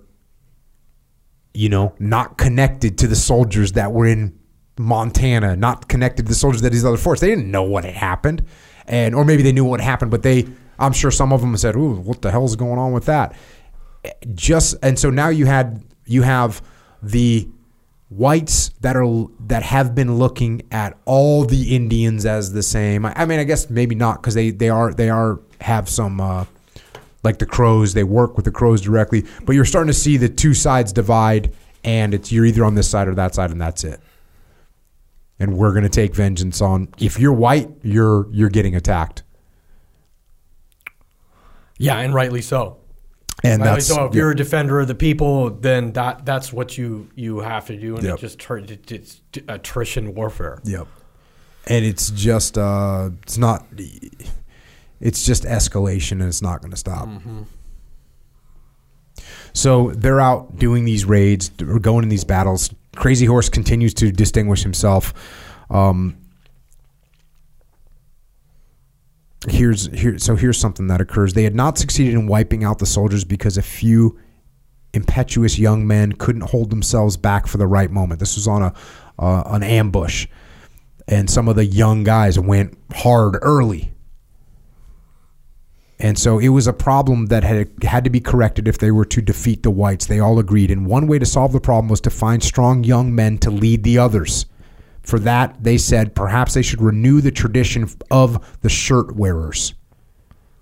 you 1.53 1.67
know, 1.67 1.93
not 1.99 2.37
connected 2.37 2.97
to 2.99 3.07
the 3.07 3.15
soldiers 3.17 3.73
that 3.73 3.91
were 3.91 4.05
in 4.05 4.39
Montana, 4.77 5.57
not 5.57 5.89
connected 5.89 6.27
to 6.27 6.29
the 6.29 6.35
soldiers 6.35 6.61
that 6.61 6.71
these 6.71 6.85
other 6.85 6.95
forts. 6.95 7.19
They 7.19 7.27
didn't 7.27 7.51
know 7.51 7.63
what 7.63 7.83
had 7.83 7.95
happened, 7.95 8.45
and 8.89 9.13
or 9.15 9.23
maybe 9.23 9.43
they 9.43 9.51
knew 9.51 9.63
what 9.63 9.79
happened, 9.79 10.11
but 10.11 10.23
they, 10.23 10.47
I'm 10.79 10.91
sure 10.91 11.11
some 11.11 11.31
of 11.31 11.39
them 11.41 11.55
said, 11.55 11.75
"Ooh, 11.75 11.93
what 11.93 12.21
the 12.21 12.31
hell's 12.31 12.55
going 12.55 12.79
on 12.79 12.91
with 12.91 13.05
that?" 13.05 13.35
Just 14.33 14.75
and 14.81 14.97
so 14.99 15.09
now 15.09 15.29
you 15.29 15.45
had 15.45 15.83
you 16.05 16.23
have 16.23 16.61
the 17.01 17.47
whites 18.09 18.69
that 18.81 18.97
are 18.97 19.27
that 19.47 19.61
have 19.63 19.93
been 19.93 20.17
looking 20.17 20.63
at 20.71 20.97
all 21.05 21.45
the 21.45 21.75
Indians 21.75 22.25
as 22.25 22.51
the 22.51 22.63
same. 22.63 23.05
I, 23.05 23.13
I 23.15 23.25
mean, 23.25 23.39
I 23.39 23.43
guess 23.43 23.69
maybe 23.69 23.95
not 23.95 24.21
because 24.21 24.33
they 24.33 24.49
they 24.49 24.69
are 24.69 24.93
they 24.93 25.09
are 25.09 25.39
have 25.61 25.87
some. 25.87 26.19
Uh, 26.19 26.45
like 27.21 27.37
the 27.37 27.45
crows 27.45 27.93
they 27.93 28.05
work 28.05 28.37
with 28.37 28.45
the 28.45 28.51
crows 28.51 28.79
directly 28.79 29.25
but 29.43 29.51
you're 29.51 29.65
starting 29.65 29.89
to 29.89 29.93
see 29.93 30.15
the 30.15 30.29
two 30.29 30.53
sides 30.53 30.93
divide 30.93 31.53
and 31.83 32.13
it's 32.13 32.31
you're 32.31 32.45
either 32.45 32.63
on 32.63 32.75
this 32.75 32.89
side 32.89 33.09
or 33.09 33.13
that 33.13 33.35
side 33.35 33.51
and 33.51 33.59
that's 33.59 33.83
it 33.83 33.99
and 35.39 35.55
we're 35.57 35.71
going 35.71 35.83
to 35.83 35.89
take 35.89 36.13
vengeance 36.15 36.61
on 36.61 36.89
if 36.99 37.19
you're 37.19 37.33
white 37.33 37.69
you're 37.83 38.27
you're 38.31 38.49
getting 38.49 38.75
attacked 38.75 39.23
Yeah, 41.77 41.97
and 41.99 42.13
rightly 42.13 42.41
so. 42.41 42.77
and 43.43 43.61
Rightly 43.61 43.75
that's 43.75 43.87
so. 43.87 44.05
If 44.05 44.13
yeah. 44.13 44.19
you're 44.19 44.31
a 44.31 44.35
defender 44.35 44.79
of 44.81 44.87
the 44.87 44.95
people, 44.95 45.49
then 45.49 45.93
that 45.93 46.25
that's 46.25 46.51
what 46.51 46.77
you 46.77 47.09
you 47.15 47.39
have 47.39 47.67
to 47.67 47.77
do, 47.79 47.95
and 47.95 48.03
Yep. 48.03 48.17
it 48.17 48.21
just 48.21 48.39
turned 48.39 48.71
it, 48.71 48.91
it's 48.91 49.21
attrition 49.47 50.13
warfare. 50.13 50.59
Yep. 50.65 50.87
And 51.67 51.85
it's 51.85 52.09
just 52.11 52.57
uh 52.57 53.11
it's 53.23 53.37
not 53.37 53.65
it's 54.99 55.25
just 55.25 55.43
escalation 55.43 56.13
and 56.13 56.23
it's 56.23 56.41
not 56.41 56.59
going 56.61 56.71
to 56.71 56.77
stop. 56.77 57.07
So 59.53 59.91
they're 59.91 60.19
out 60.19 60.57
doing 60.57 60.85
these 60.85 61.05
raids, 61.05 61.51
or 61.61 61.79
going 61.79 62.03
in 62.03 62.09
these 62.09 62.23
battles. 62.23 62.73
Crazy 62.95 63.25
Horse 63.25 63.49
continues 63.49 63.93
to 63.95 64.11
distinguish 64.11 64.63
himself. 64.63 65.13
Um 65.69 66.17
Here's 69.47 69.87
here 69.97 70.19
so 70.19 70.35
here's 70.35 70.57
something 70.57 70.87
that 70.87 70.99
occurs. 70.99 71.33
They 71.33 71.43
had 71.43 71.55
not 71.55 71.77
succeeded 71.77 72.13
in 72.13 72.27
wiping 72.27 72.65
out 72.65 72.79
the 72.79 72.85
soldiers 72.85 73.23
because 73.23 73.57
a 73.57 73.61
few 73.61 74.19
impetuous 74.93 75.59
young 75.59 75.85
men 75.87 76.13
couldn't 76.13 76.41
hold 76.41 76.69
themselves 76.69 77.15
back 77.17 77.47
for 77.47 77.57
the 77.57 77.67
right 77.67 77.91
moment. 77.91 78.19
This 78.19 78.35
was 78.35 78.47
on 78.47 78.63
a 78.63 78.73
uh, 79.17 79.43
an 79.47 79.63
ambush, 79.63 80.27
and 81.07 81.29
some 81.29 81.47
of 81.47 81.55
the 81.55 81.65
young 81.65 82.03
guys 82.03 82.39
went 82.39 82.77
hard 82.93 83.37
early, 83.41 83.93
and 85.99 86.17
so 86.17 86.39
it 86.39 86.49
was 86.49 86.65
a 86.65 86.73
problem 86.73 87.25
that 87.25 87.43
had 87.43 87.69
had 87.83 88.03
to 88.05 88.09
be 88.09 88.21
corrected 88.21 88.67
if 88.67 88.77
they 88.77 88.91
were 88.91 89.05
to 89.05 89.21
defeat 89.21 89.63
the 89.63 89.71
whites. 89.71 90.05
They 90.05 90.19
all 90.19 90.39
agreed, 90.39 90.71
and 90.71 90.85
one 90.85 91.07
way 91.07 91.19
to 91.19 91.25
solve 91.25 91.51
the 91.51 91.59
problem 91.59 91.89
was 91.89 92.01
to 92.01 92.09
find 92.09 92.41
strong 92.41 92.83
young 92.83 93.13
men 93.13 93.37
to 93.39 93.51
lead 93.51 93.83
the 93.83 93.97
others. 93.97 94.45
For 95.01 95.19
that, 95.19 95.63
they 95.63 95.77
said 95.77 96.15
perhaps 96.15 96.53
they 96.53 96.61
should 96.61 96.81
renew 96.81 97.19
the 97.19 97.31
tradition 97.31 97.89
of 98.11 98.59
the 98.61 98.69
shirt 98.69 99.15
wearers. 99.15 99.73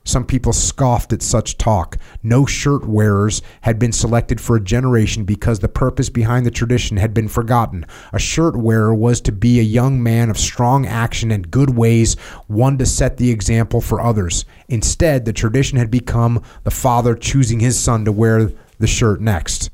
Some 0.08 0.26
people 0.26 0.54
scoffed 0.54 1.12
at 1.12 1.22
such 1.22 1.58
talk. 1.58 1.98
No 2.24 2.46
shirt 2.46 2.88
wearers 2.88 3.42
had 3.62 3.78
been 3.78 3.92
selected 3.92 4.40
for 4.40 4.56
a 4.56 4.64
generation 4.64 5.26
because 5.26 5.60
the 5.60 5.68
purpose 5.68 6.10
behind 6.10 6.46
the 6.46 6.52
tradition 6.52 6.96
had 6.96 7.14
been 7.14 7.28
forgotten. 7.28 7.86
A 8.14 8.20
shirt 8.20 8.56
wearer 8.56 8.96
was 8.96 9.20
to 9.22 9.34
be 9.34 9.60
a 9.60 9.64
young 9.64 10.02
man 10.02 10.30
of 10.30 10.38
strong 10.38 10.86
action 10.86 11.30
and 11.30 11.52
good 11.52 11.76
ways, 11.76 12.14
one 12.48 12.78
to 12.78 12.86
set 12.86 13.18
the 13.18 13.30
example 13.32 13.82
for 13.82 14.00
others. 14.00 14.46
Instead, 14.70 15.26
the 15.26 15.34
tradition 15.34 15.78
had 15.78 15.92
become 15.92 16.42
the 16.64 16.72
father 16.72 17.14
choosing 17.14 17.60
his 17.60 17.78
son 17.78 18.06
to 18.06 18.12
wear 18.14 18.50
the 18.80 18.88
shirt 18.88 19.20
next. 19.20 19.70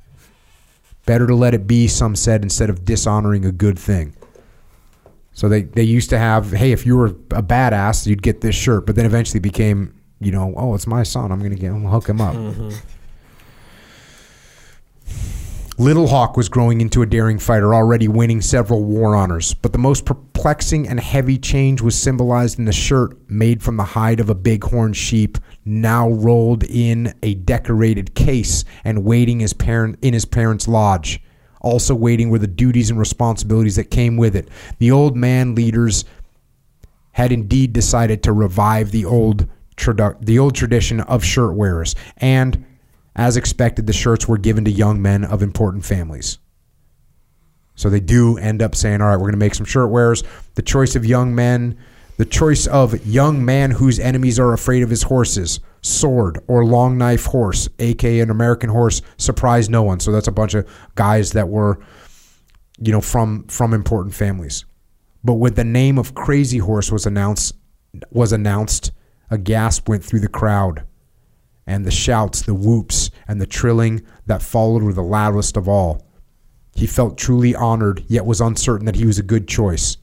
Better 1.05 1.27
to 1.27 1.35
let 1.35 1.53
it 1.53 1.67
be, 1.67 1.87
some 1.87 2.15
said, 2.15 2.41
instead 2.41 2.71
of 2.71 2.85
dishonoring 2.85 3.45
a 3.45 3.51
good 3.51 3.77
thing. 3.77 4.15
So 5.33 5.47
they, 5.47 5.61
they 5.61 5.83
used 5.83 6.09
to 6.09 6.17
have, 6.17 6.53
hey, 6.53 6.71
if 6.71 6.87
you 6.87 6.97
were 6.97 7.07
a 7.07 7.43
badass, 7.43 8.07
you'd 8.07 8.23
get 8.23 8.41
this 8.41 8.55
shirt, 8.55 8.87
but 8.87 8.95
then 8.95 9.05
eventually 9.05 9.39
became, 9.39 9.93
you 10.25 10.31
know, 10.31 10.53
oh, 10.57 10.75
it's 10.75 10.87
my 10.87 11.03
son. 11.03 11.31
I'm 11.31 11.41
gonna 11.41 11.55
get 11.55 11.71
him, 11.71 11.85
hook 11.85 12.07
him 12.07 12.21
up. 12.21 12.35
Mm-hmm. 12.35 12.69
Little 15.79 16.07
Hawk 16.07 16.37
was 16.37 16.49
growing 16.49 16.81
into 16.81 17.01
a 17.01 17.05
daring 17.07 17.39
fighter, 17.39 17.73
already 17.73 18.07
winning 18.07 18.41
several 18.41 18.83
war 18.83 19.15
honors. 19.15 19.55
But 19.55 19.71
the 19.71 19.79
most 19.79 20.05
perplexing 20.05 20.87
and 20.87 20.99
heavy 20.99 21.39
change 21.39 21.81
was 21.81 21.99
symbolized 21.99 22.59
in 22.59 22.65
the 22.65 22.71
shirt 22.71 23.17
made 23.27 23.63
from 23.63 23.77
the 23.77 23.83
hide 23.83 24.19
of 24.19 24.29
a 24.29 24.35
bighorn 24.35 24.93
sheep, 24.93 25.39
now 25.65 26.09
rolled 26.09 26.63
in 26.63 27.15
a 27.23 27.33
decorated 27.33 28.13
case 28.13 28.63
and 28.83 29.03
waiting 29.03 29.39
his 29.39 29.53
parent 29.53 29.97
in 30.03 30.13
his 30.13 30.25
parents' 30.25 30.67
lodge. 30.67 31.19
Also 31.61 31.95
waiting 31.95 32.29
were 32.29 32.39
the 32.39 32.45
duties 32.45 32.91
and 32.91 32.99
responsibilities 32.99 33.75
that 33.77 33.89
came 33.89 34.15
with 34.15 34.35
it. 34.35 34.49
The 34.77 34.91
old 34.91 35.17
man 35.17 35.55
leaders 35.55 36.05
had 37.13 37.31
indeed 37.31 37.73
decided 37.73 38.21
to 38.23 38.33
revive 38.33 38.91
the 38.91 39.05
old 39.05 39.47
tradu- 39.75 40.23
the 40.23 40.39
old 40.39 40.55
tradition 40.55 41.01
of 41.01 41.23
shirt 41.23 41.55
wearers, 41.55 41.95
and 42.17 42.65
as 43.15 43.37
expected, 43.37 43.87
the 43.87 43.93
shirts 43.93 44.27
were 44.27 44.37
given 44.37 44.65
to 44.65 44.71
young 44.71 45.01
men 45.01 45.23
of 45.23 45.41
important 45.43 45.85
families. 45.85 46.39
So 47.75 47.89
they 47.89 47.99
do 47.99 48.37
end 48.37 48.61
up 48.61 48.75
saying, 48.75 49.01
"All 49.01 49.07
right, 49.07 49.15
we're 49.15 49.23
going 49.23 49.33
to 49.33 49.37
make 49.37 49.55
some 49.55 49.65
shirt 49.65 49.89
wearers." 49.89 50.23
The 50.55 50.61
choice 50.61 50.95
of 50.95 51.05
young 51.05 51.33
men, 51.33 51.75
the 52.17 52.25
choice 52.25 52.67
of 52.67 53.05
young 53.05 53.43
man 53.43 53.71
whose 53.71 53.99
enemies 53.99 54.39
are 54.39 54.53
afraid 54.53 54.83
of 54.83 54.89
his 54.89 55.03
horses, 55.03 55.59
sword 55.81 56.39
or 56.47 56.65
long 56.65 56.97
knife 56.97 57.25
horse, 57.25 57.67
aka 57.79 58.19
an 58.19 58.29
American 58.29 58.69
horse, 58.69 59.01
surprised 59.17 59.71
no 59.71 59.83
one. 59.83 59.99
So 59.99 60.11
that's 60.11 60.27
a 60.27 60.31
bunch 60.31 60.53
of 60.53 60.67
guys 60.95 61.31
that 61.31 61.49
were, 61.49 61.79
you 62.79 62.91
know, 62.91 63.01
from 63.01 63.45
from 63.47 63.73
important 63.73 64.13
families. 64.13 64.65
But 65.23 65.35
when 65.35 65.53
the 65.53 65.63
name 65.63 65.97
of 65.97 66.13
Crazy 66.13 66.57
Horse 66.59 66.91
was 66.91 67.05
announced, 67.05 67.55
was 68.11 68.31
announced, 68.33 68.91
a 69.33 69.37
gasp 69.39 69.89
went 69.89 70.05
through 70.05 70.19
the 70.19 70.27
crowd, 70.27 70.85
and 71.65 71.85
the 71.85 71.91
shouts, 71.91 72.43
the 72.43 72.53
whoops, 72.53 73.09
and 73.27 73.41
the 73.41 73.47
trilling 73.47 74.03
that 74.27 74.43
followed 74.43 74.83
were 74.83 74.93
the 74.93 75.01
loudest 75.01 75.57
of 75.57 75.67
all. 75.67 76.05
He 76.75 76.85
felt 76.85 77.17
truly 77.17 77.55
honored, 77.55 78.05
yet 78.07 78.27
was 78.27 78.39
uncertain 78.39 78.85
that 78.85 78.95
he 78.95 79.07
was 79.07 79.17
a 79.17 79.23
good 79.23 79.47
choice. 79.47 79.97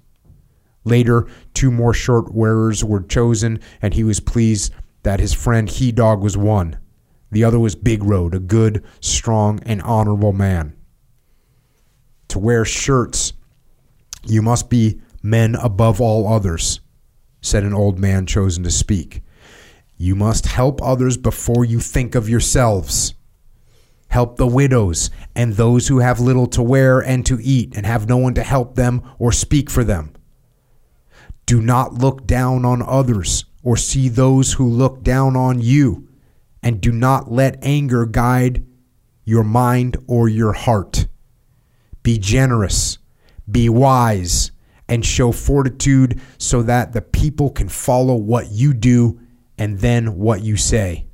Later, 0.82 1.28
two 1.54 1.70
more 1.70 1.94
shirt 1.94 2.34
wearers 2.34 2.82
were 2.82 3.02
chosen, 3.02 3.60
and 3.80 3.94
he 3.94 4.02
was 4.02 4.18
pleased 4.18 4.74
that 5.04 5.20
his 5.20 5.32
friend 5.32 5.70
He 5.70 5.92
Dog 5.92 6.20
was 6.20 6.36
one. 6.36 6.76
The 7.30 7.44
other 7.44 7.60
was 7.60 7.76
Big 7.76 8.02
Road, 8.02 8.34
a 8.34 8.40
good, 8.40 8.84
strong, 8.98 9.60
and 9.62 9.80
honorable 9.82 10.32
man. 10.32 10.74
To 12.28 12.40
wear 12.40 12.64
shirts, 12.64 13.32
you 14.24 14.42
must 14.42 14.68
be 14.68 15.00
men 15.22 15.54
above 15.54 16.00
all 16.00 16.26
others, 16.26 16.80
said 17.40 17.64
an 17.64 17.74
old 17.74 17.98
man 17.98 18.26
chosen 18.26 18.62
to 18.64 18.70
speak. 18.70 19.22
You 19.96 20.14
must 20.14 20.46
help 20.46 20.82
others 20.82 21.16
before 21.16 21.64
you 21.64 21.80
think 21.80 22.14
of 22.14 22.28
yourselves. 22.28 23.14
Help 24.08 24.36
the 24.36 24.46
widows 24.46 25.10
and 25.36 25.52
those 25.52 25.88
who 25.88 25.98
have 26.00 26.18
little 26.18 26.46
to 26.48 26.62
wear 26.62 27.00
and 27.00 27.24
to 27.26 27.38
eat 27.40 27.76
and 27.76 27.86
have 27.86 28.08
no 28.08 28.16
one 28.16 28.34
to 28.34 28.42
help 28.42 28.74
them 28.74 29.02
or 29.18 29.30
speak 29.30 29.70
for 29.70 29.84
them. 29.84 30.12
Do 31.46 31.60
not 31.60 31.94
look 31.94 32.26
down 32.26 32.64
on 32.64 32.82
others 32.82 33.44
or 33.62 33.76
see 33.76 34.08
those 34.08 34.54
who 34.54 34.66
look 34.68 35.02
down 35.02 35.36
on 35.36 35.60
you, 35.60 36.08
and 36.62 36.80
do 36.80 36.92
not 36.92 37.30
let 37.30 37.62
anger 37.62 38.06
guide 38.06 38.64
your 39.24 39.44
mind 39.44 39.96
or 40.06 40.28
your 40.28 40.52
heart. 40.52 41.06
Be 42.02 42.18
generous, 42.18 42.98
be 43.50 43.68
wise, 43.68 44.50
and 44.90 45.06
show 45.06 45.30
fortitude 45.32 46.20
so 46.36 46.62
that 46.62 46.92
the 46.92 47.00
people 47.00 47.48
can 47.48 47.68
follow 47.68 48.16
what 48.16 48.50
you 48.50 48.74
do 48.74 49.20
and 49.56 49.78
then 49.78 50.16
what 50.16 50.42
you 50.42 50.56
say. 50.56 51.06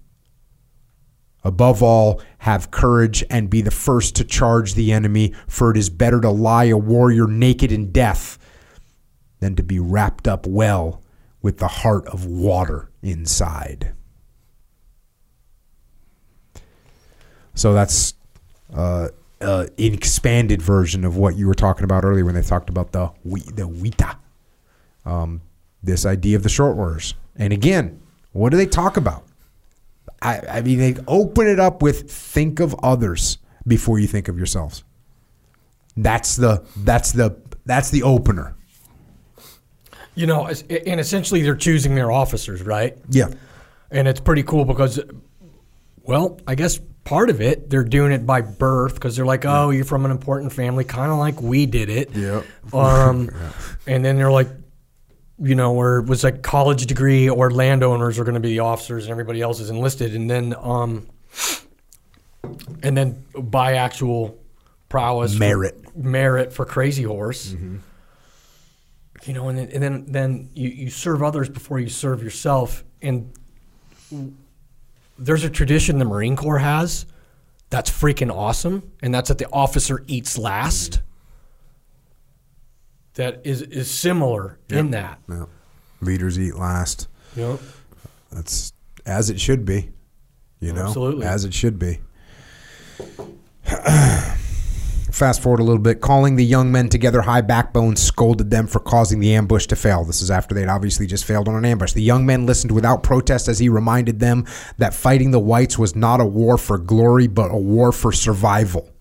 Above 1.44 1.82
all, 1.82 2.20
have 2.38 2.72
courage 2.72 3.22
and 3.30 3.50
be 3.50 3.60
the 3.60 3.70
first 3.70 4.16
to 4.16 4.24
charge 4.24 4.74
the 4.74 4.92
enemy, 4.92 5.32
for 5.46 5.70
it 5.70 5.76
is 5.76 5.90
better 5.90 6.20
to 6.20 6.30
lie 6.30 6.64
a 6.64 6.76
warrior 6.76 7.28
naked 7.28 7.70
in 7.70 7.92
death 7.92 8.38
than 9.38 9.54
to 9.54 9.62
be 9.62 9.78
wrapped 9.78 10.26
up 10.26 10.46
well 10.46 11.02
with 11.42 11.58
the 11.58 11.68
heart 11.68 12.06
of 12.08 12.24
water 12.24 12.90
inside. 13.02 13.92
So 17.54 17.74
that's 17.74 18.14
uh, 18.74 19.08
uh, 19.40 19.66
an 19.78 19.94
expanded 19.94 20.62
version 20.62 21.04
of 21.04 21.16
what 21.16 21.36
you 21.36 21.46
were 21.46 21.54
talking 21.54 21.84
about 21.84 22.04
earlier 22.04 22.24
when 22.24 22.34
they 22.34 22.42
talked 22.42 22.68
about 22.68 22.92
the 22.92 23.10
we, 23.24 23.40
the 23.40 23.68
Wita, 23.68 24.16
um, 25.04 25.42
this 25.82 26.06
idea 26.06 26.36
of 26.36 26.42
the 26.42 26.48
short 26.48 26.76
orders. 26.76 27.14
And 27.36 27.52
again, 27.52 28.00
what 28.32 28.50
do 28.50 28.56
they 28.56 28.66
talk 28.66 28.96
about? 28.96 29.24
I, 30.22 30.40
I 30.48 30.60
mean, 30.62 30.78
they 30.78 30.96
open 31.06 31.46
it 31.46 31.60
up 31.60 31.82
with 31.82 32.10
think 32.10 32.60
of 32.60 32.74
others 32.82 33.38
before 33.66 33.98
you 33.98 34.06
think 34.06 34.28
of 34.28 34.36
yourselves. 34.36 34.84
That's 35.96 36.36
the 36.36 36.64
that's 36.78 37.12
the 37.12 37.36
that's 37.64 37.90
the 37.90 38.02
opener. 38.02 38.54
You 40.14 40.26
know, 40.26 40.46
and 40.46 40.98
essentially 40.98 41.42
they're 41.42 41.54
choosing 41.54 41.94
their 41.94 42.10
officers, 42.10 42.62
right? 42.62 42.96
Yeah. 43.10 43.28
And 43.90 44.08
it's 44.08 44.20
pretty 44.20 44.42
cool 44.42 44.64
because, 44.64 44.98
well, 46.02 46.40
I 46.46 46.54
guess 46.54 46.80
part 47.06 47.30
of 47.30 47.40
it, 47.40 47.70
they're 47.70 47.84
doing 47.84 48.12
it 48.12 48.26
by 48.26 48.42
birth 48.42 48.94
because 48.94 49.16
they're 49.16 49.24
like, 49.24 49.44
oh, 49.46 49.70
you're 49.70 49.84
from 49.84 50.04
an 50.04 50.10
important 50.10 50.52
family, 50.52 50.84
kind 50.84 51.10
of 51.10 51.18
like 51.18 51.40
we 51.40 51.64
did 51.64 51.88
it. 51.88 52.14
Yep. 52.14 52.44
Um, 52.74 53.30
and 53.86 54.04
then 54.04 54.16
they're 54.16 54.30
like, 54.30 54.48
you 55.38 55.54
know, 55.54 55.74
or 55.74 55.98
it 55.98 56.06
was 56.06 56.24
like 56.24 56.42
college 56.42 56.84
degree 56.86 57.28
or 57.28 57.50
landowners 57.50 58.18
are 58.18 58.24
going 58.24 58.34
to 58.34 58.40
be 58.40 58.48
the 58.48 58.60
officers 58.60 59.04
and 59.04 59.12
everybody 59.12 59.40
else 59.40 59.60
is 59.60 59.70
enlisted, 59.70 60.14
and 60.14 60.28
then 60.28 60.54
um, 60.58 61.06
and 62.82 62.96
then 62.96 63.22
by 63.38 63.74
actual 63.74 64.38
prowess, 64.88 65.34
for- 65.34 65.40
Merit. 65.40 65.96
merit 65.96 66.52
for 66.52 66.64
Crazy 66.64 67.02
Horse. 67.02 67.54
You 69.24 69.32
know, 69.32 69.48
and 69.48 69.58
then, 69.58 69.68
and 69.72 69.82
then 69.82 70.04
then 70.06 70.50
you, 70.54 70.68
you 70.68 70.90
serve 70.90 71.22
others 71.22 71.48
before 71.48 71.80
you 71.80 71.88
serve 71.88 72.22
yourself, 72.22 72.84
and 73.02 73.32
there's 75.18 75.44
a 75.44 75.50
tradition 75.50 75.98
the 75.98 76.04
Marine 76.04 76.36
Corps 76.36 76.58
has 76.58 77.06
that's 77.70 77.90
freaking 77.90 78.32
awesome, 78.32 78.92
and 79.02 79.14
that's 79.14 79.28
that 79.28 79.38
the 79.38 79.48
officer 79.52 80.04
eats 80.06 80.38
last. 80.38 81.00
That 83.14 83.40
is 83.44 83.62
is 83.62 83.90
similar 83.90 84.58
in 84.68 84.90
that. 84.90 85.18
Yeah. 85.28 85.46
Leaders 86.00 86.38
eat 86.38 86.54
last. 86.54 87.08
Know, 87.34 87.58
That's 88.30 88.72
as 89.04 89.30
it 89.30 89.40
should 89.40 89.64
be. 89.64 89.90
You 90.60 90.72
know, 90.72 90.86
Absolutely. 90.86 91.26
as 91.26 91.44
it 91.44 91.54
should 91.54 91.78
be. 91.78 92.00
Fast 95.16 95.40
forward 95.40 95.60
a 95.60 95.64
little 95.64 95.80
bit. 95.80 96.02
Calling 96.02 96.36
the 96.36 96.44
young 96.44 96.70
men 96.70 96.90
together, 96.90 97.22
High 97.22 97.40
Backbone 97.40 97.96
scolded 97.96 98.50
them 98.50 98.66
for 98.66 98.80
causing 98.80 99.18
the 99.18 99.34
ambush 99.34 99.66
to 99.68 99.74
fail. 99.74 100.04
This 100.04 100.20
is 100.20 100.30
after 100.30 100.54
they'd 100.54 100.68
obviously 100.68 101.06
just 101.06 101.24
failed 101.24 101.48
on 101.48 101.54
an 101.54 101.64
ambush. 101.64 101.94
The 101.94 102.02
young 102.02 102.26
men 102.26 102.44
listened 102.44 102.70
without 102.70 103.02
protest 103.02 103.48
as 103.48 103.58
he 103.58 103.70
reminded 103.70 104.20
them 104.20 104.44
that 104.76 104.92
fighting 104.92 105.30
the 105.30 105.40
whites 105.40 105.78
was 105.78 105.96
not 105.96 106.20
a 106.20 106.26
war 106.26 106.58
for 106.58 106.76
glory, 106.76 107.28
but 107.28 107.50
a 107.50 107.56
war 107.56 107.92
for 107.92 108.12
survival. 108.12 108.92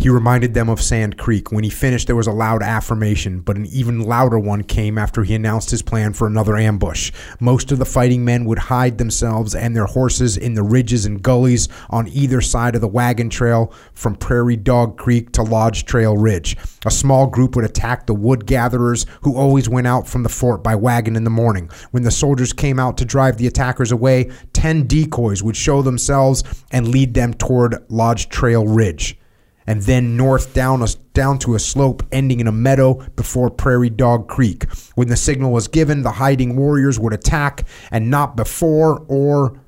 He 0.00 0.08
reminded 0.08 0.54
them 0.54 0.70
of 0.70 0.80
Sand 0.80 1.18
Creek. 1.18 1.52
When 1.52 1.62
he 1.62 1.68
finished, 1.68 2.06
there 2.06 2.16
was 2.16 2.26
a 2.26 2.32
loud 2.32 2.62
affirmation, 2.62 3.40
but 3.40 3.56
an 3.56 3.66
even 3.66 4.00
louder 4.00 4.38
one 4.38 4.62
came 4.62 4.96
after 4.96 5.24
he 5.24 5.34
announced 5.34 5.70
his 5.70 5.82
plan 5.82 6.14
for 6.14 6.26
another 6.26 6.56
ambush. 6.56 7.12
Most 7.38 7.70
of 7.70 7.78
the 7.78 7.84
fighting 7.84 8.24
men 8.24 8.46
would 8.46 8.58
hide 8.58 8.96
themselves 8.96 9.54
and 9.54 9.76
their 9.76 9.84
horses 9.84 10.38
in 10.38 10.54
the 10.54 10.62
ridges 10.62 11.04
and 11.04 11.22
gullies 11.22 11.68
on 11.90 12.08
either 12.08 12.40
side 12.40 12.74
of 12.74 12.80
the 12.80 12.88
wagon 12.88 13.28
trail 13.28 13.74
from 13.92 14.16
Prairie 14.16 14.56
Dog 14.56 14.96
Creek 14.96 15.32
to 15.32 15.42
Lodge 15.42 15.84
Trail 15.84 16.16
Ridge. 16.16 16.56
A 16.86 16.90
small 16.90 17.26
group 17.26 17.54
would 17.54 17.66
attack 17.66 18.06
the 18.06 18.14
wood 18.14 18.46
gatherers 18.46 19.04
who 19.20 19.36
always 19.36 19.68
went 19.68 19.86
out 19.86 20.08
from 20.08 20.22
the 20.22 20.30
fort 20.30 20.64
by 20.64 20.74
wagon 20.74 21.14
in 21.14 21.24
the 21.24 21.30
morning. 21.30 21.68
When 21.90 22.04
the 22.04 22.10
soldiers 22.10 22.54
came 22.54 22.80
out 22.80 22.96
to 22.96 23.04
drive 23.04 23.36
the 23.36 23.46
attackers 23.46 23.92
away, 23.92 24.30
10 24.54 24.86
decoys 24.86 25.42
would 25.42 25.56
show 25.56 25.82
themselves 25.82 26.42
and 26.72 26.88
lead 26.88 27.12
them 27.12 27.34
toward 27.34 27.84
Lodge 27.90 28.30
Trail 28.30 28.66
Ridge 28.66 29.19
and 29.66 29.82
then 29.82 30.16
north 30.16 30.54
down 30.54 30.82
a, 30.82 30.88
down 31.12 31.38
to 31.40 31.54
a 31.54 31.58
slope 31.58 32.02
ending 32.12 32.40
in 32.40 32.46
a 32.46 32.52
meadow 32.52 32.94
before 33.16 33.50
Prairie 33.50 33.90
Dog 33.90 34.28
Creek. 34.28 34.64
When 34.94 35.08
the 35.08 35.16
signal 35.16 35.52
was 35.52 35.68
given, 35.68 36.02
the 36.02 36.12
hiding 36.12 36.56
warriors 36.56 36.98
would 36.98 37.12
attack, 37.12 37.66
and 37.90 38.10
not 38.10 38.36
before 38.36 39.04
or 39.08 39.60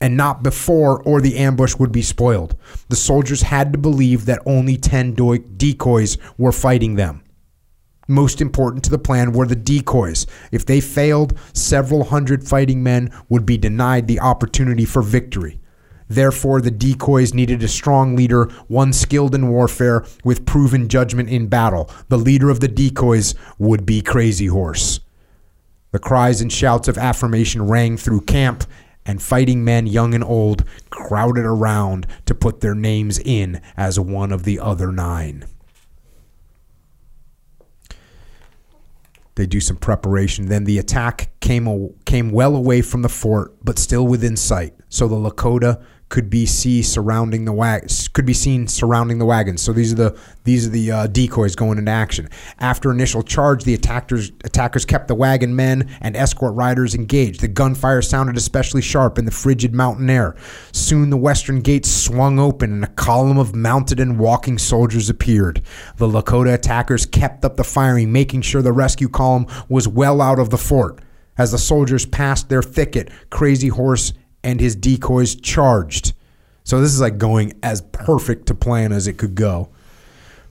and 0.00 0.16
not 0.16 0.42
before 0.42 1.02
or 1.04 1.20
the 1.20 1.36
ambush 1.38 1.76
would 1.76 1.92
be 1.92 2.02
spoiled. 2.02 2.56
The 2.88 2.96
soldiers 2.96 3.42
had 3.42 3.72
to 3.72 3.78
believe 3.78 4.26
that 4.26 4.42
only 4.44 4.76
10 4.76 5.14
doi- 5.14 5.38
decoys 5.38 6.18
were 6.36 6.52
fighting 6.52 6.96
them. 6.96 7.22
Most 8.06 8.40
important 8.42 8.84
to 8.84 8.90
the 8.90 8.98
plan 8.98 9.32
were 9.32 9.46
the 9.46 9.56
decoys. 9.56 10.26
If 10.52 10.66
they 10.66 10.80
failed, 10.80 11.38
several 11.54 12.04
hundred 12.04 12.46
fighting 12.46 12.82
men 12.82 13.10
would 13.30 13.46
be 13.46 13.56
denied 13.56 14.06
the 14.06 14.20
opportunity 14.20 14.84
for 14.84 15.00
victory. 15.00 15.58
Therefore, 16.14 16.60
the 16.60 16.70
decoys 16.70 17.34
needed 17.34 17.62
a 17.62 17.68
strong 17.68 18.14
leader, 18.14 18.44
one 18.68 18.92
skilled 18.92 19.34
in 19.34 19.48
warfare 19.48 20.04
with 20.22 20.46
proven 20.46 20.88
judgment 20.88 21.28
in 21.28 21.48
battle. 21.48 21.90
The 22.08 22.18
leader 22.18 22.50
of 22.50 22.60
the 22.60 22.68
decoys 22.68 23.34
would 23.58 23.84
be 23.84 24.00
Crazy 24.00 24.46
Horse. 24.46 25.00
The 25.90 25.98
cries 25.98 26.40
and 26.40 26.52
shouts 26.52 26.88
of 26.88 26.98
affirmation 26.98 27.66
rang 27.66 27.96
through 27.96 28.22
camp, 28.22 28.64
and 29.06 29.22
fighting 29.22 29.64
men, 29.64 29.86
young 29.86 30.14
and 30.14 30.24
old, 30.24 30.64
crowded 30.90 31.44
around 31.44 32.06
to 32.26 32.34
put 32.34 32.60
their 32.60 32.74
names 32.74 33.18
in 33.18 33.60
as 33.76 34.00
one 34.00 34.32
of 34.32 34.44
the 34.44 34.58
other 34.58 34.90
nine. 34.90 35.44
They 39.34 39.46
do 39.46 39.60
some 39.60 39.76
preparation. 39.76 40.46
Then 40.46 40.64
the 40.64 40.78
attack 40.78 41.30
came 41.40 41.92
came 42.04 42.30
well 42.30 42.54
away 42.54 42.82
from 42.82 43.02
the 43.02 43.08
fort, 43.08 43.54
but 43.64 43.78
still 43.78 44.06
within 44.06 44.36
sight. 44.36 44.74
So 44.88 45.08
the 45.08 45.16
Lakota 45.16 45.82
could 46.08 46.30
be 46.30 46.46
see 46.46 46.82
surrounding 46.82 47.44
the 47.44 47.52
wag- 47.52 47.88
could 48.12 48.26
be 48.26 48.34
seen 48.34 48.68
surrounding 48.68 49.18
the 49.18 49.24
wagons. 49.24 49.62
So 49.62 49.72
these 49.72 49.92
are 49.92 49.96
the 49.96 50.18
these 50.44 50.66
are 50.66 50.70
the 50.70 50.90
uh, 50.90 51.06
decoys 51.06 51.56
going 51.56 51.78
into 51.78 51.90
action. 51.90 52.28
After 52.58 52.90
initial 52.90 53.22
charge, 53.22 53.64
the 53.64 53.74
attackers 53.74 54.30
attackers 54.44 54.84
kept 54.84 55.08
the 55.08 55.14
wagon 55.14 55.56
men 55.56 55.88
and 56.00 56.16
escort 56.16 56.54
riders 56.54 56.94
engaged. 56.94 57.40
The 57.40 57.48
gunfire 57.48 58.02
sounded 58.02 58.36
especially 58.36 58.82
sharp 58.82 59.18
in 59.18 59.24
the 59.24 59.30
frigid 59.30 59.74
mountain 59.74 60.10
air. 60.10 60.36
Soon 60.72 61.10
the 61.10 61.16
western 61.16 61.60
gates 61.60 61.90
swung 61.90 62.38
open 62.38 62.72
and 62.72 62.84
a 62.84 62.88
column 62.88 63.38
of 63.38 63.54
mounted 63.54 63.98
and 63.98 64.18
walking 64.18 64.58
soldiers 64.58 65.08
appeared. 65.08 65.62
The 65.96 66.06
Lakota 66.06 66.54
attackers 66.54 67.06
kept 67.06 67.44
up 67.44 67.56
the 67.56 67.64
firing, 67.64 68.12
making 68.12 68.42
sure 68.42 68.62
the 68.62 68.72
rescue 68.72 69.08
column 69.08 69.46
was 69.68 69.88
well 69.88 70.20
out 70.20 70.38
of 70.38 70.50
the 70.50 70.58
fort. 70.58 71.00
As 71.36 71.50
the 71.50 71.58
soldiers 71.58 72.06
passed 72.06 72.48
their 72.48 72.62
thicket, 72.62 73.10
Crazy 73.30 73.68
Horse 73.68 74.12
and 74.44 74.60
his 74.60 74.76
decoys 74.76 75.34
charged. 75.34 76.12
So 76.62 76.80
this 76.80 76.92
is 76.92 77.00
like 77.00 77.18
going 77.18 77.54
as 77.62 77.80
perfect 77.80 78.46
to 78.46 78.54
plan 78.54 78.92
as 78.92 79.06
it 79.06 79.14
could 79.14 79.34
go. 79.34 79.70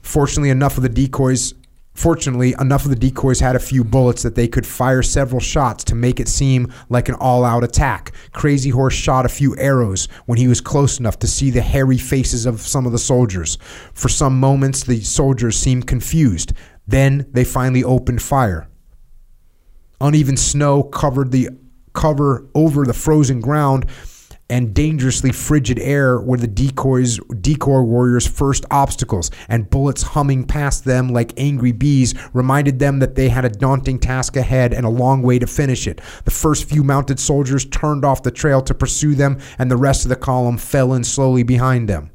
Fortunately, 0.02 0.50
enough 0.50 0.76
of 0.76 0.82
the 0.82 0.88
decoys 0.88 1.54
Fortunately, 1.94 2.56
enough 2.58 2.84
of 2.84 2.90
the 2.90 2.96
decoys 2.96 3.38
had 3.38 3.54
a 3.54 3.60
few 3.60 3.84
bullets 3.84 4.24
that 4.24 4.34
they 4.34 4.48
could 4.48 4.66
fire 4.66 5.00
several 5.00 5.40
shots 5.40 5.84
to 5.84 5.94
make 5.94 6.18
it 6.18 6.26
seem 6.26 6.72
like 6.88 7.08
an 7.08 7.14
all 7.14 7.44
out 7.44 7.62
attack. 7.62 8.12
Crazy 8.32 8.70
Horse 8.70 8.94
shot 8.94 9.24
a 9.24 9.28
few 9.28 9.56
arrows 9.56 10.06
when 10.26 10.36
he 10.36 10.48
was 10.48 10.60
close 10.60 10.98
enough 10.98 11.20
to 11.20 11.28
see 11.28 11.50
the 11.50 11.62
hairy 11.62 11.96
faces 11.96 12.46
of 12.46 12.60
some 12.60 12.84
of 12.84 12.90
the 12.90 12.98
soldiers. 12.98 13.58
For 13.94 14.08
some 14.08 14.40
moments, 14.40 14.82
the 14.82 15.02
soldiers 15.02 15.56
seemed 15.56 15.86
confused. 15.86 16.52
Then 16.86 17.26
they 17.30 17.44
finally 17.44 17.84
opened 17.84 18.22
fire. 18.22 18.68
Uneven 20.00 20.36
snow 20.36 20.82
covered 20.82 21.30
the 21.30 21.50
cover 21.94 22.46
over 22.54 22.84
the 22.84 22.92
frozen 22.92 23.40
ground, 23.40 23.86
and 24.50 24.74
dangerously 24.74 25.32
frigid 25.32 25.78
air 25.78 26.20
were 26.20 26.36
the 26.36 26.46
decoys 26.46 27.18
decoy 27.40 27.80
warriors' 27.80 28.26
first 28.26 28.66
obstacles, 28.70 29.30
and 29.48 29.70
bullets 29.70 30.02
humming 30.02 30.44
past 30.44 30.84
them 30.84 31.08
like 31.08 31.32
angry 31.38 31.72
bees 31.72 32.14
reminded 32.34 32.78
them 32.78 32.98
that 32.98 33.14
they 33.14 33.30
had 33.30 33.44
a 33.44 33.48
daunting 33.48 33.98
task 33.98 34.36
ahead 34.36 34.74
and 34.74 34.84
a 34.84 34.90
long 34.90 35.22
way 35.22 35.38
to 35.38 35.46
finish 35.46 35.86
it. 35.86 36.00
The 36.24 36.30
first 36.30 36.68
few 36.68 36.84
mounted 36.84 37.18
soldiers 37.18 37.64
turned 37.64 38.04
off 38.04 38.22
the 38.22 38.30
trail 38.30 38.60
to 38.62 38.74
pursue 38.74 39.14
them, 39.14 39.38
and 39.58 39.70
the 39.70 39.78
rest 39.78 40.04
of 40.04 40.10
the 40.10 40.16
column 40.16 40.58
fell 40.58 40.92
in 40.92 41.04
slowly 41.04 41.42
behind 41.42 41.88
them. 41.88 42.10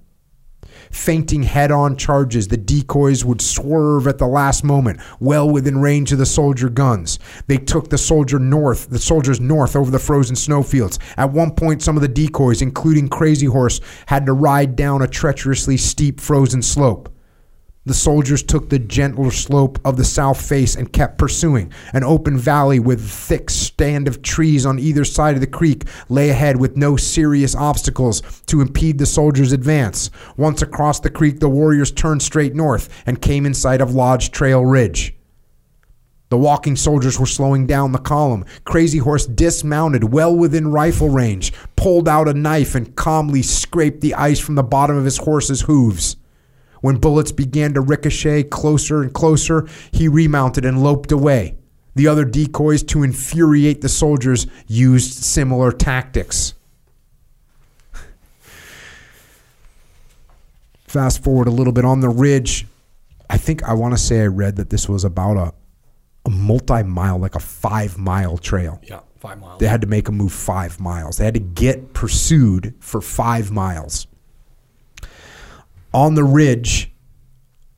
Feinting 0.91 1.44
head 1.44 1.72
on 1.72 1.95
charges, 1.95 2.48
the 2.48 2.57
decoys 2.57 3.24
would 3.24 3.41
swerve 3.41 4.07
at 4.07 4.18
the 4.18 4.28
last 4.28 4.64
moment, 4.64 4.99
well 5.20 5.49
within 5.49 5.80
range 5.80 6.11
of 6.11 6.18
the 6.18 6.26
soldier 6.26 6.70
guns. 6.70 7.20
They 7.48 7.57
took 7.57 7.90
the 7.90 7.98
soldier 7.98 8.40
north, 8.40 8.90
the 8.90 8.99
soldiers 8.99 9.40
north 9.40 9.76
over 9.76 9.91
the 9.91 9.99
frozen 9.99 10.36
snowfields. 10.36 10.99
At 11.18 11.32
one 11.32 11.52
point, 11.52 11.82
some 11.82 11.95
of 11.95 12.02
the 12.02 12.07
decoys, 12.07 12.61
including 12.61 13.10
Crazy 13.10 13.45
Horse, 13.45 13.82
had 14.07 14.26
to 14.26 14.34
ride 14.34 14.76
down 14.76 15.02
a 15.02 15.07
treacherously 15.07 15.78
steep 15.78 16.20
frozen 16.20 16.61
slope. 16.61 17.14
The 17.90 17.95
soldiers 17.95 18.44
took 18.44 18.70
the 18.70 18.78
gentler 18.78 19.32
slope 19.32 19.80
of 19.84 19.98
the 19.98 20.06
south 20.06 20.40
face 20.40 20.76
and 20.76 20.94
kept 20.94 21.18
pursuing. 21.18 21.74
An 21.91 22.03
open 22.03 22.38
valley 22.38 22.78
with 22.78 23.02
thick 23.02 23.49
stand 23.49 24.07
of 24.07 24.22
trees 24.22 24.64
on 24.64 24.78
either 24.78 25.03
side 25.03 25.34
of 25.34 25.41
the 25.41 25.48
creek 25.48 25.88
lay 26.07 26.30
ahead 26.30 26.60
with 26.60 26.78
no 26.78 26.98
serious 26.98 27.56
obstacles 27.56 28.22
to 28.45 28.61
impede 28.61 28.99
the 28.99 29.07
soldiers' 29.07 29.53
advance. 29.53 30.11
Once 30.38 30.61
across 30.61 30.99
the 30.99 31.10
creek, 31.10 31.40
the 31.40 31.49
warriors 31.49 31.91
turned 31.91 32.22
straight 32.22 32.53
north 32.53 32.90
and 33.07 33.24
came 33.24 33.44
in 33.44 33.56
sight 33.56 33.82
of 33.82 33.95
Lodge 33.95 34.30
Trail 34.30 34.64
Ridge. 34.64 35.16
The 36.30 36.38
walking 36.38 36.76
soldiers 36.76 37.20
were 37.20 37.26
slowing 37.26 37.66
down 37.66 37.91
the 37.91 37.98
column. 37.98 38.45
Crazy 38.66 38.99
Horse 38.99 39.26
dismounted 39.26 40.14
well 40.14 40.36
within 40.36 40.72
rifle 40.72 41.10
range, 41.10 41.53
pulled 41.76 42.07
out 42.07 42.28
a 42.28 42.36
knife, 42.36 42.76
and 42.76 42.95
calmly 42.95 43.41
scraped 43.41 44.02
the 44.02 44.14
ice 44.14 44.40
from 44.40 44.53
the 44.53 44.61
bottom 44.61 44.95
of 44.95 45.06
his 45.06 45.18
horse's 45.18 45.61
hooves. 45.61 46.18
When 46.81 46.97
bullets 46.97 47.31
began 47.31 47.73
to 47.73 47.81
ricochet 47.81 48.43
closer 48.43 49.01
and 49.01 49.14
closer, 49.14 49.68
he 49.91 50.07
remounted 50.07 50.65
and 50.65 50.81
loped 50.81 51.11
away. 51.11 51.57
The 51.95 52.07
other 52.07 52.26
decoys, 52.26 52.84
to 52.84 53.03
infuriate 53.03 53.81
the 53.81 53.89
soldiers, 53.89 54.47
used 54.68 55.23
similar 55.23 55.72
tactics. 55.72 56.53
Fast 60.88 61.23
forward 61.23 61.47
a 61.47 61.51
little 61.51 61.73
bit 61.73 61.85
on 61.85 61.99
the 61.99 62.10
ridge. 62.10 62.65
I 63.30 63.38
think 63.38 63.64
I 63.64 63.73
want 63.73 63.93
to 63.93 63.97
say 63.97 64.22
I 64.22 64.27
read 64.27 64.56
that 64.56 64.69
this 64.69 64.89
was 64.89 65.03
about 65.03 65.38
a 65.38 65.53
a 66.26 66.30
multi-mile, 66.30 67.18
like 67.18 67.35
a 67.35 67.39
five-mile 67.39 68.38
trail. 68.38 68.80
Yeah, 68.84 68.99
five 69.18 69.39
miles. 69.39 69.60
They 69.60 69.68
had 69.68 69.81
to 69.81 69.88
make 69.88 70.07
a 70.07 70.11
move 70.11 70.31
five 70.31 70.80
miles. 70.80 71.18
They 71.18 71.26
had 71.26 71.34
to 71.34 71.39
get 71.39 71.93
pursued 71.93 72.76
for 72.80 73.01
five 73.01 73.51
miles. 73.51 74.07
On 75.94 76.14
the 76.14 76.24
ridge, 76.24 76.91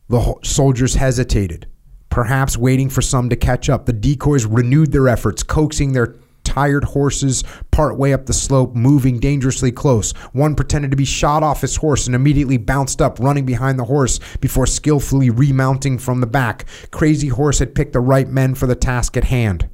the 0.09 0.35
soldiers 0.43 0.95
hesitated, 0.95 1.67
perhaps 2.09 2.57
waiting 2.57 2.89
for 2.89 3.01
some 3.01 3.29
to 3.29 3.37
catch 3.37 3.69
up. 3.69 3.85
The 3.85 3.93
decoys 3.93 4.45
renewed 4.45 4.91
their 4.91 5.07
efforts, 5.07 5.43
coaxing 5.43 5.93
their 5.93 6.15
tired 6.43 6.83
horses 6.83 7.45
partway 7.71 8.11
up 8.11 8.25
the 8.25 8.33
slope, 8.33 8.75
moving 8.75 9.19
dangerously 9.19 9.71
close. 9.71 10.11
One 10.33 10.55
pretended 10.55 10.91
to 10.91 10.97
be 10.97 11.05
shot 11.05 11.43
off 11.43 11.61
his 11.61 11.77
horse 11.77 12.07
and 12.07 12.15
immediately 12.15 12.57
bounced 12.57 13.01
up, 13.01 13.19
running 13.19 13.45
behind 13.45 13.79
the 13.79 13.85
horse 13.85 14.19
before 14.41 14.67
skillfully 14.67 15.29
remounting 15.29 15.97
from 15.97 16.19
the 16.19 16.27
back. 16.27 16.65
Crazy 16.91 17.29
Horse 17.29 17.59
had 17.59 17.75
picked 17.75 17.93
the 17.93 18.01
right 18.01 18.27
men 18.27 18.55
for 18.55 18.67
the 18.67 18.75
task 18.75 19.15
at 19.15 19.25
hand. 19.25 19.69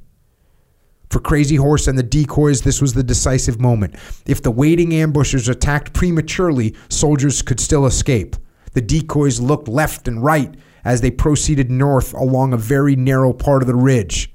For 1.10 1.20
Crazy 1.20 1.56
Horse 1.56 1.88
and 1.88 1.98
the 1.98 2.02
decoys, 2.02 2.62
this 2.62 2.82
was 2.82 2.92
the 2.92 3.02
decisive 3.02 3.60
moment. 3.60 3.94
If 4.26 4.42
the 4.42 4.50
waiting 4.50 4.94
ambushers 4.94 5.48
attacked 5.48 5.94
prematurely, 5.94 6.74
soldiers 6.88 7.40
could 7.40 7.60
still 7.60 7.86
escape. 7.86 8.36
The 8.74 8.82
decoys 8.82 9.40
looked 9.40 9.68
left 9.68 10.06
and 10.06 10.22
right 10.22 10.54
as 10.84 11.00
they 11.00 11.10
proceeded 11.10 11.70
north 11.70 12.12
along 12.12 12.52
a 12.52 12.58
very 12.58 12.94
narrow 12.94 13.32
part 13.32 13.62
of 13.62 13.66
the 13.66 13.74
ridge, 13.74 14.34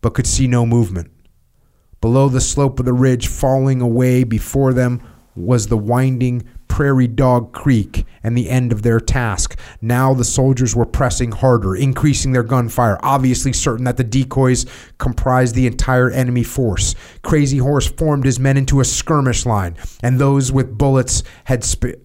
but 0.00 0.14
could 0.14 0.26
see 0.26 0.46
no 0.46 0.66
movement. 0.66 1.10
Below 2.00 2.28
the 2.28 2.40
slope 2.40 2.78
of 2.78 2.86
the 2.86 2.92
ridge, 2.92 3.26
falling 3.26 3.80
away 3.80 4.24
before 4.24 4.72
them, 4.72 5.00
was 5.34 5.66
the 5.66 5.76
winding 5.76 6.44
Prairie 6.78 7.08
Dog 7.08 7.52
Creek 7.52 8.06
and 8.22 8.38
the 8.38 8.48
end 8.48 8.70
of 8.70 8.82
their 8.82 9.00
task. 9.00 9.58
Now 9.82 10.14
the 10.14 10.22
soldiers 10.22 10.76
were 10.76 10.86
pressing 10.86 11.32
harder, 11.32 11.74
increasing 11.74 12.30
their 12.30 12.44
gunfire, 12.44 13.00
obviously 13.02 13.52
certain 13.52 13.84
that 13.86 13.96
the 13.96 14.04
decoys 14.04 14.64
comprised 14.96 15.56
the 15.56 15.66
entire 15.66 16.08
enemy 16.08 16.44
force. 16.44 16.94
Crazy 17.24 17.58
Horse 17.58 17.88
formed 17.88 18.24
his 18.24 18.38
men 18.38 18.56
into 18.56 18.78
a 18.78 18.84
skirmish 18.84 19.44
line, 19.44 19.76
and 20.04 20.20
those 20.20 20.52
with 20.52 20.78
bullets 20.78 21.24
had 21.46 21.64
sp- 21.66 21.98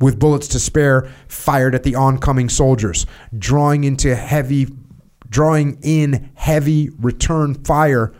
with 0.00 0.18
bullets 0.18 0.48
to 0.48 0.58
spare 0.58 1.08
fired 1.28 1.76
at 1.76 1.84
the 1.84 1.94
oncoming 1.94 2.48
soldiers, 2.48 3.06
drawing 3.38 3.84
into 3.84 4.16
heavy 4.16 4.66
drawing 5.30 5.78
in 5.82 6.30
heavy 6.34 6.90
return 6.98 7.54
fire. 7.62 8.12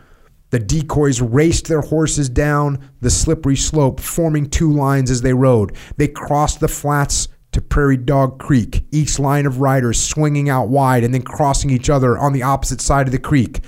The 0.49 0.59
decoys 0.59 1.21
raced 1.21 1.67
their 1.67 1.81
horses 1.81 2.29
down 2.29 2.89
the 3.01 3.09
slippery 3.09 3.57
slope, 3.57 3.99
forming 3.99 4.49
two 4.49 4.71
lines 4.71 5.11
as 5.11 5.21
they 5.21 5.33
rode. 5.33 5.75
They 5.97 6.07
crossed 6.07 6.61
the 6.61 6.69
flats 6.69 7.27
to 7.51 7.61
Prairie 7.61 7.97
Dog 7.97 8.39
Creek, 8.39 8.85
each 8.91 9.19
line 9.19 9.45
of 9.45 9.59
riders 9.59 10.01
swinging 10.01 10.49
out 10.49 10.69
wide 10.69 11.03
and 11.03 11.13
then 11.13 11.23
crossing 11.23 11.69
each 11.69 11.89
other 11.89 12.17
on 12.17 12.31
the 12.31 12.43
opposite 12.43 12.81
side 12.81 13.07
of 13.07 13.11
the 13.11 13.19
creek. 13.19 13.61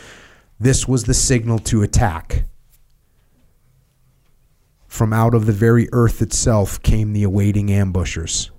This 0.60 0.88
was 0.88 1.04
the 1.04 1.14
signal 1.14 1.60
to 1.60 1.82
attack. 1.82 2.46
From 4.88 5.14
out 5.14 5.34
of 5.34 5.46
the 5.46 5.54
very 5.54 5.88
earth 5.92 6.22
itself 6.22 6.82
came 6.82 7.14
the 7.14 7.24
awaiting 7.24 7.72
ambushers. 7.72 8.52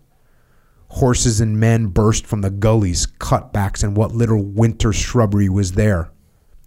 Horses 0.88 1.40
and 1.40 1.60
men 1.60 1.86
burst 1.86 2.26
from 2.26 2.40
the 2.40 2.50
gullies, 2.50 3.06
cutbacks, 3.06 3.84
and 3.84 3.96
what 3.96 4.12
little 4.12 4.42
winter 4.42 4.92
shrubbery 4.92 5.48
was 5.48 5.72
there. 5.72 6.10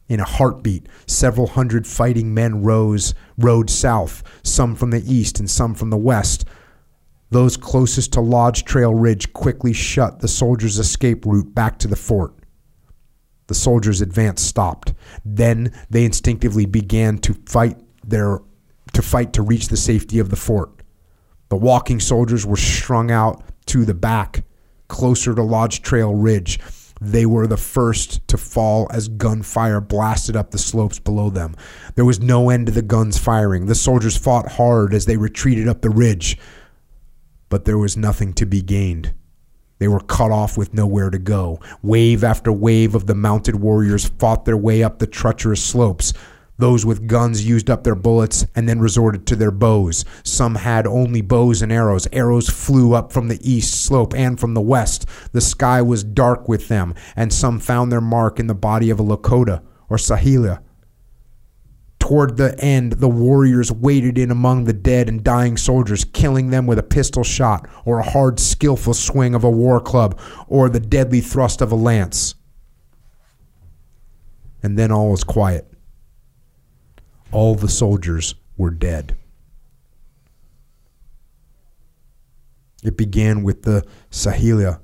In 0.09 0.19
a 0.19 0.25
heartbeat, 0.25 0.87
several 1.07 1.47
hundred 1.47 1.87
fighting 1.87 2.33
men 2.33 2.63
rose, 2.63 3.13
rode 3.37 3.69
south, 3.69 4.23
some 4.43 4.75
from 4.75 4.91
the 4.91 5.03
east 5.11 5.39
and 5.39 5.49
some 5.49 5.73
from 5.73 5.89
the 5.89 5.97
west. 5.97 6.45
Those 7.31 7.57
closest 7.57 8.13
to 8.13 8.21
Lodge 8.21 8.63
Trail 8.63 8.93
Ridge 8.93 9.33
quickly 9.33 9.73
shut 9.73 10.19
the 10.19 10.27
soldiers' 10.27 10.77
escape 10.77 11.25
route 11.25 11.55
back 11.55 11.79
to 11.79 11.87
the 11.87 11.95
fort. 11.95 12.35
The 13.47 13.55
soldiers' 13.55 14.01
advance 14.01 14.41
stopped. 14.41 14.93
Then 15.25 15.73
they 15.89 16.05
instinctively 16.05 16.65
began 16.65 17.17
to 17.19 17.33
fight 17.47 17.79
their 18.05 18.39
to 18.93 19.01
fight 19.01 19.33
to 19.33 19.41
reach 19.41 19.69
the 19.69 19.77
safety 19.77 20.19
of 20.19 20.29
the 20.29 20.35
fort. 20.35 20.83
The 21.49 21.55
walking 21.55 21.99
soldiers 21.99 22.45
were 22.45 22.57
strung 22.57 23.09
out 23.09 23.43
to 23.67 23.85
the 23.85 23.93
back, 23.93 24.43
closer 24.87 25.33
to 25.33 25.41
Lodge 25.41 25.81
Trail 25.81 26.13
Ridge. 26.13 26.59
They 27.05 27.25
were 27.25 27.47
the 27.47 27.57
first 27.57 28.25
to 28.29 28.37
fall 28.37 28.87
as 28.89 29.09
gunfire 29.09 29.81
blasted 29.81 30.37
up 30.37 30.51
the 30.51 30.57
slopes 30.57 30.99
below 30.99 31.29
them. 31.29 31.53
There 31.95 32.05
was 32.05 32.21
no 32.21 32.49
end 32.49 32.67
to 32.67 32.71
the 32.71 32.81
guns 32.81 33.17
firing. 33.17 33.65
The 33.65 33.75
soldiers 33.75 34.15
fought 34.15 34.53
hard 34.53 34.93
as 34.93 35.05
they 35.05 35.17
retreated 35.17 35.67
up 35.67 35.81
the 35.81 35.89
ridge, 35.89 36.37
but 37.49 37.65
there 37.65 37.77
was 37.77 37.97
nothing 37.97 38.31
to 38.35 38.45
be 38.45 38.61
gained. 38.61 39.13
They 39.79 39.89
were 39.89 39.99
cut 39.99 40.31
off 40.31 40.57
with 40.57 40.73
nowhere 40.73 41.09
to 41.09 41.19
go. 41.19 41.59
Wave 41.81 42.23
after 42.23 42.53
wave 42.53 42.95
of 42.95 43.05
the 43.05 43.15
mounted 43.15 43.57
warriors 43.57 44.07
fought 44.07 44.45
their 44.45 44.55
way 44.55 44.81
up 44.81 44.99
the 44.99 45.07
treacherous 45.07 45.61
slopes. 45.61 46.13
Those 46.63 46.85
with 46.85 47.07
guns 47.07 47.45
used 47.45 47.69
up 47.69 47.83
their 47.83 47.93
bullets 47.93 48.47
and 48.55 48.69
then 48.69 48.79
resorted 48.79 49.27
to 49.27 49.35
their 49.35 49.51
bows. 49.51 50.05
Some 50.23 50.55
had 50.55 50.87
only 50.87 51.19
bows 51.19 51.61
and 51.61 51.73
arrows. 51.73 52.07
Arrows 52.13 52.47
flew 52.47 52.93
up 52.93 53.11
from 53.11 53.27
the 53.27 53.37
east 53.41 53.83
slope 53.83 54.15
and 54.15 54.39
from 54.39 54.53
the 54.53 54.61
west. 54.61 55.05
The 55.33 55.41
sky 55.41 55.81
was 55.81 56.05
dark 56.05 56.47
with 56.47 56.69
them, 56.69 56.95
and 57.17 57.33
some 57.33 57.59
found 57.59 57.91
their 57.91 57.99
mark 57.99 58.39
in 58.39 58.47
the 58.47 58.55
body 58.55 58.89
of 58.89 58.97
a 58.97 59.03
Lakota 59.03 59.61
or 59.89 59.97
Sahiyela. 59.97 60.61
Toward 61.99 62.37
the 62.37 62.57
end, 62.63 62.93
the 62.93 63.09
warriors 63.09 63.69
waded 63.69 64.17
in 64.17 64.31
among 64.31 64.63
the 64.63 64.71
dead 64.71 65.09
and 65.09 65.21
dying 65.21 65.57
soldiers, 65.57 66.05
killing 66.05 66.49
them 66.49 66.65
with 66.65 66.79
a 66.79 66.83
pistol 66.83 67.25
shot 67.25 67.67
or 67.83 67.99
a 67.99 68.09
hard, 68.09 68.39
skillful 68.39 68.93
swing 68.93 69.35
of 69.35 69.43
a 69.43 69.51
war 69.51 69.81
club 69.81 70.17
or 70.47 70.69
the 70.69 70.79
deadly 70.79 71.19
thrust 71.19 71.59
of 71.59 71.73
a 71.73 71.75
lance. 71.75 72.35
And 74.63 74.79
then 74.79 74.93
all 74.93 75.11
was 75.11 75.25
quiet 75.25 75.67
all 77.33 77.55
the 77.55 77.67
soldiers 77.67 78.35
were 78.57 78.69
dead. 78.69 79.17
It 82.83 82.95
began 82.95 83.43
with 83.43 83.63
the 83.63 83.85
Sahiyela 84.11 84.79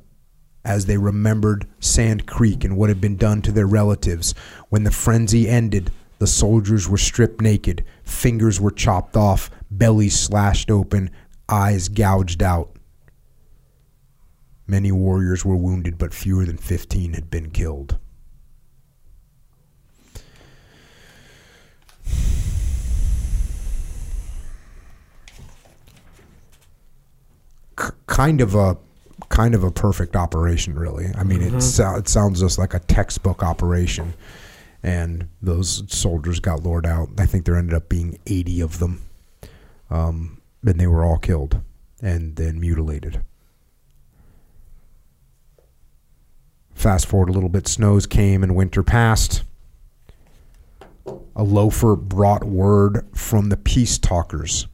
as 0.66 0.86
they 0.86 0.98
remembered 0.98 1.68
Sand 1.80 2.26
Creek 2.26 2.64
and 2.64 2.76
what 2.76 2.90
had 2.90 3.00
been 3.00 3.18
done 3.18 3.42
to 3.44 3.52
their 3.52 3.68
relatives. 3.68 4.34
When 4.70 4.84
the 4.84 4.92
frenzy 4.92 5.48
ended, 5.48 5.92
the 6.18 6.28
soldiers 6.28 6.90
were 6.90 6.98
stripped 6.98 7.40
naked, 7.40 7.86
fingers 8.04 8.60
were 8.60 8.72
chopped 8.72 9.16
off, 9.16 9.52
bellies 9.70 10.20
slashed 10.20 10.72
open, 10.72 11.12
eyes 11.48 11.88
gouged 11.88 12.42
out. 12.42 12.76
Many 14.68 14.92
warriors 14.92 15.46
were 15.46 15.56
wounded, 15.56 15.98
but 15.98 16.14
fewer 16.14 16.46
than 16.46 16.58
15 16.58 17.14
had 17.14 17.30
been 17.30 17.52
killed. 17.52 17.98
Kind 28.08 28.42
of 28.42 28.56
a 28.56 28.78
kind 29.30 29.54
of 29.54 29.64
a 29.64 29.72
perfect 29.72 30.16
operation, 30.16 30.78
really. 30.78 31.08
I 31.16 31.24
mean, 31.24 31.42
it, 31.42 31.62
so, 31.62 31.96
it 31.96 32.08
sounds 32.08 32.40
just 32.40 32.58
like 32.58 32.74
a 32.74 32.80
textbook 32.80 33.44
operation. 33.44 34.14
And 34.82 35.28
those 35.42 35.84
soldiers 35.88 36.40
got 36.40 36.64
lured 36.64 36.86
out. 36.86 37.10
I 37.18 37.26
think 37.26 37.46
there 37.46 37.58
ended 37.58 37.76
up 37.76 37.90
being 37.90 38.18
80 38.26 38.62
of 38.62 38.80
them. 38.80 39.02
Um, 39.90 40.42
and 40.66 40.80
they 40.80 40.88
were 40.88 41.04
all 41.04 41.18
killed 41.18 41.62
and 42.02 42.36
then 42.38 42.60
mutilated. 42.60 43.24
Fast 46.74 47.08
forward 47.08 47.30
a 47.30 47.34
little 47.34 47.50
bit, 47.50 47.68
snows 47.68 48.06
came 48.06 48.42
and 48.42 48.56
winter 48.56 48.84
passed. 48.84 49.44
A 51.36 51.44
loafer 51.44 51.96
brought 51.96 52.46
word 52.46 53.06
from 53.14 53.50
the 53.50 53.58
peace 53.58 53.98
talkers. 53.98 54.68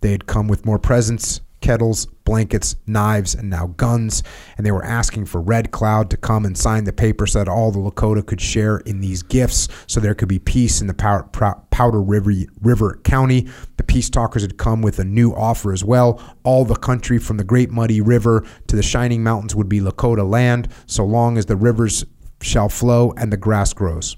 They 0.00 0.10
had 0.10 0.26
come 0.26 0.48
with 0.48 0.66
more 0.66 0.78
presents, 0.78 1.40
kettles, 1.66 2.06
blankets, 2.22 2.76
knives, 2.86 3.34
and 3.34 3.50
now 3.50 3.66
guns, 3.76 4.22
and 4.56 4.64
they 4.64 4.70
were 4.70 4.84
asking 4.84 5.26
for 5.26 5.40
Red 5.40 5.72
Cloud 5.72 6.10
to 6.10 6.16
come 6.16 6.44
and 6.44 6.56
sign 6.56 6.84
the 6.84 6.92
paper 6.92 7.26
so 7.26 7.40
that 7.40 7.48
all 7.48 7.72
the 7.72 7.80
Lakota 7.80 8.24
could 8.24 8.40
share 8.40 8.76
in 8.78 9.00
these 9.00 9.24
gifts 9.24 9.66
so 9.88 9.98
there 9.98 10.14
could 10.14 10.28
be 10.28 10.38
peace 10.38 10.80
in 10.80 10.86
the 10.86 10.94
Pow- 10.94 11.22
Pow- 11.32 11.60
Powder 11.72 12.00
River, 12.00 12.30
River 12.62 13.00
County. 13.02 13.48
The 13.78 13.82
peace 13.82 14.08
talkers 14.08 14.42
had 14.42 14.58
come 14.58 14.80
with 14.80 15.00
a 15.00 15.04
new 15.04 15.32
offer 15.32 15.72
as 15.72 15.82
well. 15.82 16.22
All 16.44 16.64
the 16.64 16.76
country 16.76 17.18
from 17.18 17.36
the 17.36 17.42
Great 17.42 17.72
Muddy 17.72 18.00
River 18.00 18.46
to 18.68 18.76
the 18.76 18.82
Shining 18.84 19.24
Mountains 19.24 19.56
would 19.56 19.68
be 19.68 19.80
Lakota 19.80 20.28
land 20.28 20.68
so 20.86 21.04
long 21.04 21.36
as 21.36 21.46
the 21.46 21.56
rivers 21.56 22.04
shall 22.42 22.68
flow 22.68 23.12
and 23.16 23.32
the 23.32 23.36
grass 23.36 23.72
grows. 23.72 24.16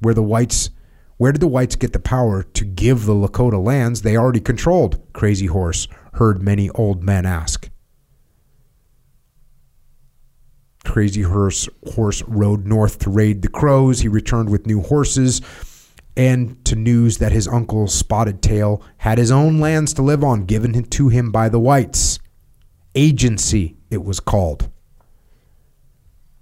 Where 0.00 0.14
the 0.14 0.24
whites 0.24 0.70
where 1.18 1.30
did 1.30 1.40
the 1.40 1.46
whites 1.46 1.76
get 1.76 1.92
the 1.92 2.00
power 2.00 2.42
to 2.42 2.64
give 2.64 3.06
the 3.06 3.14
Lakota 3.14 3.64
lands 3.64 4.02
they 4.02 4.16
already 4.16 4.40
controlled? 4.40 5.00
Crazy 5.12 5.46
Horse 5.46 5.86
heard 6.12 6.42
many 6.42 6.70
old 6.70 7.02
men 7.02 7.26
ask. 7.26 7.70
Crazy 10.84 11.22
Horse, 11.22 11.68
horse 11.94 12.22
rode 12.26 12.66
north 12.66 12.98
to 13.00 13.10
raid 13.10 13.42
the 13.42 13.48
Crows. 13.48 14.00
He 14.00 14.08
returned 14.08 14.50
with 14.50 14.66
new 14.66 14.80
horses 14.80 15.40
and 16.16 16.62
to 16.64 16.76
news 16.76 17.18
that 17.18 17.32
his 17.32 17.48
uncle 17.48 17.86
Spotted 17.88 18.42
Tail 18.42 18.82
had 18.98 19.18
his 19.18 19.30
own 19.30 19.60
lands 19.60 19.94
to 19.94 20.02
live 20.02 20.22
on 20.22 20.44
given 20.44 20.82
to 20.84 21.08
him 21.08 21.30
by 21.30 21.48
the 21.48 21.60
whites. 21.60 22.18
Agency, 22.94 23.76
it 23.90 24.04
was 24.04 24.20
called. 24.20 24.70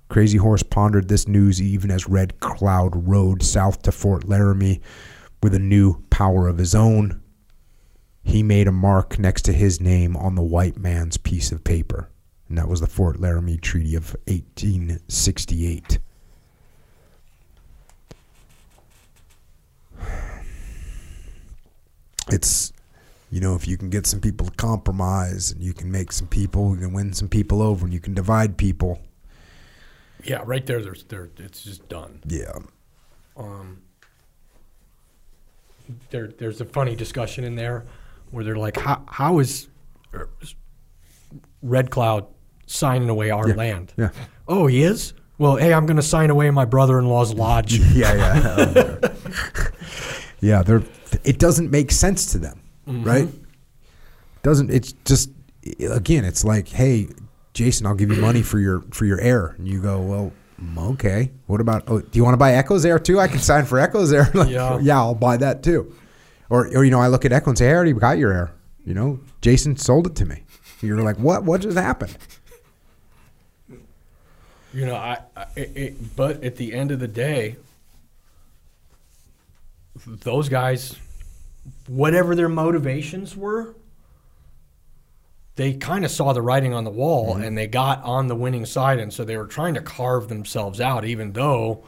Crazy 0.08 0.38
Horse 0.38 0.64
pondered 0.64 1.08
this 1.08 1.28
news 1.28 1.62
even 1.62 1.92
as 1.92 2.08
Red 2.08 2.40
Cloud 2.40 3.08
rode 3.08 3.44
south 3.44 3.82
to 3.82 3.92
Fort 3.92 4.24
Laramie 4.24 4.80
with 5.40 5.54
a 5.54 5.60
new 5.60 6.02
power 6.10 6.48
of 6.48 6.58
his 6.58 6.74
own. 6.74 7.22
He 8.22 8.42
made 8.42 8.68
a 8.68 8.72
mark 8.72 9.18
next 9.18 9.42
to 9.42 9.52
his 9.52 9.80
name 9.80 10.16
on 10.16 10.34
the 10.34 10.42
white 10.42 10.76
man's 10.76 11.16
piece 11.16 11.52
of 11.52 11.64
paper, 11.64 12.10
and 12.48 12.58
that 12.58 12.68
was 12.68 12.80
the 12.80 12.86
Fort 12.86 13.18
Laramie 13.18 13.56
Treaty 13.56 13.94
of 13.94 14.14
1868. 14.26 15.98
It's, 22.28 22.72
you 23.30 23.40
know, 23.40 23.56
if 23.56 23.66
you 23.66 23.76
can 23.76 23.90
get 23.90 24.06
some 24.06 24.20
people 24.20 24.46
to 24.46 24.52
compromise 24.52 25.50
and 25.50 25.62
you 25.62 25.72
can 25.72 25.90
make 25.90 26.12
some 26.12 26.28
people, 26.28 26.74
you 26.74 26.82
can 26.82 26.92
win 26.92 27.12
some 27.12 27.28
people 27.28 27.60
over 27.60 27.84
and 27.84 27.92
you 27.92 27.98
can 28.00 28.14
divide 28.14 28.56
people. 28.56 29.00
Yeah, 30.22 30.42
right 30.44 30.64
there. 30.64 30.82
There's 30.82 31.02
there. 31.04 31.30
It's 31.38 31.64
just 31.64 31.88
done. 31.88 32.20
Yeah. 32.26 32.52
Um, 33.36 33.82
there, 36.10 36.28
there's 36.28 36.60
a 36.60 36.64
funny 36.64 36.94
discussion 36.94 37.42
in 37.42 37.56
there 37.56 37.84
where 38.30 38.44
they're 38.44 38.56
like, 38.56 38.76
"How, 38.78 39.02
how 39.08 39.38
is 39.38 39.68
er, 40.14 40.28
Red 41.62 41.90
Cloud 41.90 42.26
signing 42.66 43.08
away 43.08 43.30
our 43.30 43.48
Yeah. 43.48 43.54
land?" 43.54 43.92
Yeah. 43.96 44.10
Oh, 44.48 44.66
he 44.66 44.82
is. 44.82 45.12
Well, 45.38 45.56
hey, 45.56 45.72
I'm 45.72 45.86
going 45.86 45.96
to 45.96 46.02
sign 46.02 46.28
away 46.30 46.50
my 46.50 46.64
brother-in-law's 46.66 47.32
lodge. 47.34 47.78
Yeah, 47.94 48.14
yeah. 48.14 49.08
yeah, 50.40 50.62
they're 50.62 50.82
it 51.24 51.38
doesn't 51.38 51.70
make 51.70 51.90
sense 51.90 52.32
to 52.32 52.38
them, 52.38 52.60
right? 52.86 53.28
Doesn't 54.42 54.70
it's 54.70 54.92
just 55.04 55.30
again, 55.80 56.24
it's 56.24 56.44
like, 56.44 56.68
hey, 56.68 57.08
Jason, 57.52 57.86
I'll 57.86 57.94
give 57.94 58.10
you 58.10 58.20
money 58.20 58.42
for 58.42 58.58
your 58.58 58.82
for 58.90 59.04
your 59.04 59.20
air, 59.20 59.54
and 59.58 59.66
you 59.68 59.80
go, 59.82 60.00
well, 60.00 60.32
mm, 60.62 60.92
okay. 60.92 61.30
What 61.46 61.60
about? 61.60 61.84
Oh, 61.88 62.00
do 62.00 62.08
you 62.18 62.24
want 62.24 62.34
to 62.34 62.38
buy 62.38 62.54
Echo's 62.54 62.84
Air 62.84 62.98
too? 62.98 63.18
I 63.20 63.28
can 63.28 63.38
sign 63.40 63.64
for 63.66 63.78
Echo's 63.78 64.12
Air. 64.12 64.30
Like, 64.34 64.50
Yeah. 64.50 64.78
yeah, 64.80 64.96
I'll 64.98 65.14
buy 65.14 65.36
that 65.38 65.62
too. 65.62 65.94
Or 66.50 66.66
or 66.66 66.84
you 66.84 66.90
know, 66.90 67.00
I 67.00 67.06
look 67.06 67.24
at 67.24 67.32
Echo 67.32 67.50
and 67.50 67.58
say, 67.58 67.66
hey, 67.66 67.70
I 67.70 67.74
already 67.76 67.92
got 67.92 68.18
your 68.18 68.32
air. 68.32 68.52
You 68.84 68.94
know, 68.94 69.20
Jason 69.40 69.76
sold 69.76 70.06
it 70.06 70.16
to 70.16 70.26
me. 70.26 70.42
You're 70.82 71.00
like, 71.02 71.16
what? 71.16 71.44
What 71.44 71.60
just 71.60 71.78
happened? 71.78 72.16
You 74.72 74.86
know, 74.86 74.94
I, 74.94 75.18
I 75.36 75.46
it, 75.56 75.76
it, 75.76 76.16
but 76.16 76.44
at 76.44 76.56
the 76.56 76.74
end 76.74 76.90
of 76.90 77.00
the 77.00 77.08
day, 77.08 77.56
those 80.06 80.48
guys, 80.48 80.96
whatever 81.86 82.34
their 82.34 82.48
motivations 82.48 83.36
were, 83.36 83.74
they 85.56 85.74
kind 85.74 86.04
of 86.04 86.10
saw 86.10 86.32
the 86.32 86.40
writing 86.40 86.72
on 86.72 86.84
the 86.84 86.90
wall 86.90 87.34
mm-hmm. 87.34 87.42
and 87.42 87.58
they 87.58 87.66
got 87.66 88.02
on 88.04 88.28
the 88.28 88.36
winning 88.36 88.64
side, 88.64 88.98
and 88.98 89.12
so 89.12 89.24
they 89.24 89.36
were 89.36 89.46
trying 89.46 89.74
to 89.74 89.82
carve 89.82 90.28
themselves 90.28 90.80
out, 90.80 91.04
even 91.04 91.32
though, 91.32 91.84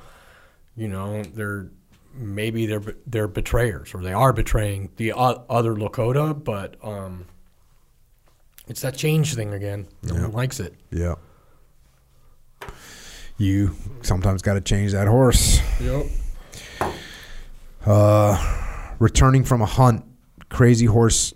you 0.77 0.89
know, 0.89 1.23
they're 1.23 1.71
maybe 2.15 2.67
they're 2.67 2.95
they're 3.07 3.29
betrayers 3.29 3.95
or 3.95 4.03
they 4.03 4.13
are 4.13 4.33
betraying 4.33 4.91
the 4.97 5.13
other 5.17 5.75
Lakota, 5.75 6.33
but 6.43 6.77
um, 6.85 7.27
it's 8.69 8.81
that 8.83 8.97
change 8.97 9.35
thing 9.35 9.53
again. 9.55 9.87
No 10.03 10.15
Yeah. 10.15 10.23
one 10.23 10.33
likes 10.33 10.61
it. 10.61 10.75
Yeah. 10.91 11.15
You 13.39 13.75
sometimes 14.03 14.43
got 14.43 14.55
to 14.55 14.61
change 14.61 14.93
that 14.93 15.09
horse. 15.09 15.61
Yep. 15.81 16.07
Uh, 17.85 18.95
returning 18.99 19.43
from 19.45 19.61
a 19.63 19.67
hunt, 19.67 20.05
Crazy 20.49 20.87
Horse 20.87 21.35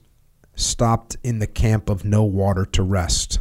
stopped 0.55 1.17
in 1.25 1.39
the 1.41 1.47
camp 1.47 1.91
of 1.91 2.05
No 2.05 2.23
Water 2.23 2.65
to 2.67 2.83
rest. 2.83 3.41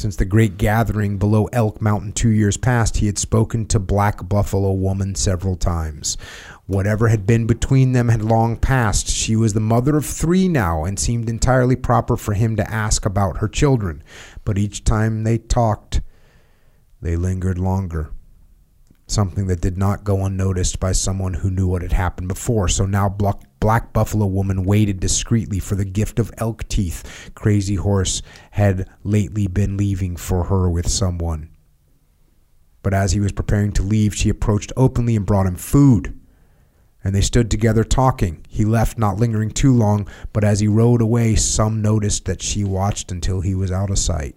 Since 0.00 0.16
the 0.16 0.24
great 0.24 0.56
gathering 0.56 1.18
below 1.18 1.44
Elk 1.52 1.82
Mountain 1.82 2.12
two 2.12 2.30
years 2.30 2.56
past, 2.56 2.96
he 2.96 3.06
had 3.06 3.18
spoken 3.18 3.66
to 3.66 3.78
Black 3.78 4.26
Buffalo 4.26 4.72
Woman 4.72 5.14
several 5.14 5.56
times. 5.56 6.16
Whatever 6.64 7.08
had 7.08 7.26
been 7.26 7.46
between 7.46 7.92
them 7.92 8.08
had 8.08 8.22
long 8.22 8.56
passed. 8.56 9.08
She 9.08 9.36
was 9.36 9.52
the 9.52 9.60
mother 9.60 9.98
of 9.98 10.06
three 10.06 10.48
now 10.48 10.84
and 10.84 10.98
seemed 10.98 11.28
entirely 11.28 11.76
proper 11.76 12.16
for 12.16 12.32
him 12.32 12.56
to 12.56 12.70
ask 12.70 13.04
about 13.04 13.40
her 13.40 13.48
children. 13.48 14.02
But 14.46 14.56
each 14.56 14.84
time 14.84 15.22
they 15.24 15.36
talked, 15.36 16.00
they 17.02 17.16
lingered 17.16 17.58
longer 17.58 18.10
something 19.10 19.46
that 19.48 19.60
did 19.60 19.76
not 19.76 20.04
go 20.04 20.24
unnoticed 20.24 20.78
by 20.80 20.92
someone 20.92 21.34
who 21.34 21.50
knew 21.50 21.66
what 21.66 21.82
had 21.82 21.92
happened 21.92 22.28
before. 22.28 22.68
So 22.68 22.86
now 22.86 23.08
Black, 23.08 23.92
Buffalo 23.92 24.26
Woman 24.26 24.64
waited 24.64 25.00
discreetly 25.00 25.58
for 25.58 25.74
the 25.74 25.84
gift 25.84 26.18
of 26.18 26.32
elk 26.38 26.66
teeth. 26.68 27.30
Crazy 27.34 27.74
Horse 27.74 28.22
had 28.52 28.88
lately 29.02 29.46
been 29.46 29.76
leaving 29.76 30.16
for 30.16 30.44
her 30.44 30.70
with 30.70 30.88
someone. 30.88 31.50
But 32.82 32.94
as 32.94 33.12
he 33.12 33.20
was 33.20 33.32
preparing 33.32 33.72
to 33.72 33.82
leave, 33.82 34.14
she 34.14 34.30
approached 34.30 34.72
openly 34.76 35.16
and 35.16 35.26
brought 35.26 35.46
him 35.46 35.56
food. 35.56 36.18
And 37.04 37.14
they 37.14 37.20
stood 37.20 37.50
together 37.50 37.84
talking. 37.84 38.44
He 38.48 38.64
left, 38.64 38.98
not 38.98 39.18
lingering 39.18 39.50
too 39.50 39.74
long, 39.74 40.08
but 40.32 40.44
as 40.44 40.60
he 40.60 40.68
rode 40.68 41.02
away, 41.02 41.34
some 41.34 41.82
noticed 41.82 42.26
that 42.26 42.42
she 42.42 42.64
watched 42.64 43.10
until 43.10 43.40
he 43.40 43.54
was 43.54 43.72
out 43.72 43.90
of 43.90 43.98
sight. 43.98 44.36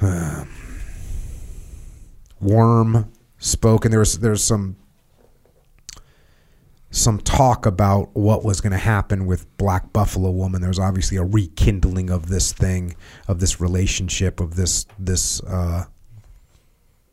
Worm 2.44 3.10
spoke, 3.38 3.84
and 3.84 3.92
there 3.92 4.00
was 4.00 4.18
there's 4.20 4.44
some 4.44 4.76
some 6.90 7.18
talk 7.18 7.66
about 7.66 8.14
what 8.14 8.44
was 8.44 8.60
going 8.60 8.70
to 8.70 8.78
happen 8.78 9.26
with 9.26 9.56
Black 9.56 9.92
Buffalo 9.92 10.30
Woman. 10.30 10.60
There 10.60 10.70
was 10.70 10.78
obviously 10.78 11.16
a 11.16 11.24
rekindling 11.24 12.08
of 12.08 12.28
this 12.28 12.52
thing, 12.52 12.94
of 13.26 13.40
this 13.40 13.60
relationship, 13.60 14.40
of 14.40 14.54
this 14.54 14.86
this 14.98 15.42
uh, 15.42 15.84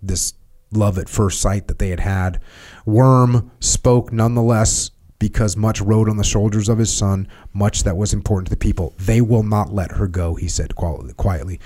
this 0.01 0.33
love 0.71 0.97
at 0.97 1.09
first 1.09 1.41
sight 1.41 1.67
that 1.67 1.79
they 1.79 1.89
had 1.89 1.99
had. 1.99 2.41
Worm 2.85 3.51
spoke 3.59 4.11
nonetheless 4.11 4.91
because 5.19 5.55
much 5.55 5.81
rode 5.81 6.09
on 6.09 6.17
the 6.17 6.23
shoulders 6.23 6.67
of 6.67 6.79
his 6.79 6.91
son, 6.91 7.27
much 7.53 7.83
that 7.83 7.95
was 7.95 8.11
important 8.13 8.47
to 8.47 8.49
the 8.49 8.57
people. 8.57 8.93
They 8.97 9.21
will 9.21 9.43
not 9.43 9.71
let 9.71 9.91
her 9.91 10.07
go, 10.07 10.33
he 10.35 10.47
said 10.47 10.75
quietly. 10.75 11.59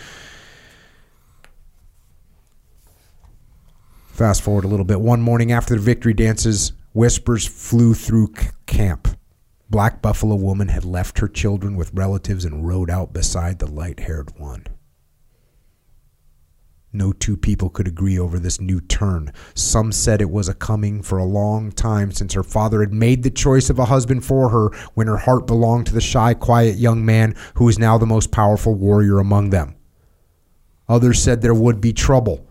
Fast 4.15 4.43
forward 4.43 4.63
a 4.63 4.69
little 4.69 4.85
bit. 4.85 5.01
One 5.01 5.19
morning 5.19 5.51
after 5.51 5.73
the 5.75 5.81
victory 5.81 6.13
dances, 6.13 6.71
whispers 6.93 7.45
flew 7.45 7.93
through 7.93 8.31
c- 8.37 8.47
camp. 8.65 9.09
Black 9.69 10.01
Buffalo 10.01 10.35
woman 10.35 10.69
had 10.69 10.85
left 10.85 11.19
her 11.19 11.27
children 11.27 11.75
with 11.75 11.93
relatives 11.93 12.45
and 12.45 12.65
rode 12.65 12.89
out 12.89 13.11
beside 13.11 13.59
the 13.59 13.69
light 13.69 13.99
haired 13.99 14.39
one. 14.39 14.67
No 16.93 17.11
two 17.11 17.35
people 17.35 17.69
could 17.69 17.89
agree 17.89 18.17
over 18.17 18.39
this 18.39 18.61
new 18.61 18.79
turn. 18.79 19.33
Some 19.53 19.91
said 19.91 20.21
it 20.21 20.29
was 20.29 20.47
a 20.47 20.53
coming 20.53 21.01
for 21.01 21.17
a 21.17 21.25
long 21.25 21.73
time 21.73 22.13
since 22.13 22.31
her 22.35 22.43
father 22.43 22.79
had 22.79 22.93
made 22.93 23.21
the 23.21 23.29
choice 23.29 23.69
of 23.69 23.79
a 23.79 23.85
husband 23.85 24.23
for 24.23 24.47
her 24.47 24.69
when 24.93 25.07
her 25.07 25.17
heart 25.17 25.45
belonged 25.45 25.87
to 25.87 25.93
the 25.93 25.99
shy, 25.99 26.33
quiet 26.33 26.77
young 26.77 27.03
man 27.03 27.35
who 27.55 27.67
is 27.67 27.77
now 27.77 27.97
the 27.97 28.05
most 28.05 28.31
powerful 28.31 28.75
warrior 28.75 29.19
among 29.19 29.49
them. 29.49 29.75
Others 30.87 31.21
said 31.21 31.41
there 31.41 31.53
would 31.53 31.81
be 31.81 31.91
trouble. 31.91 32.47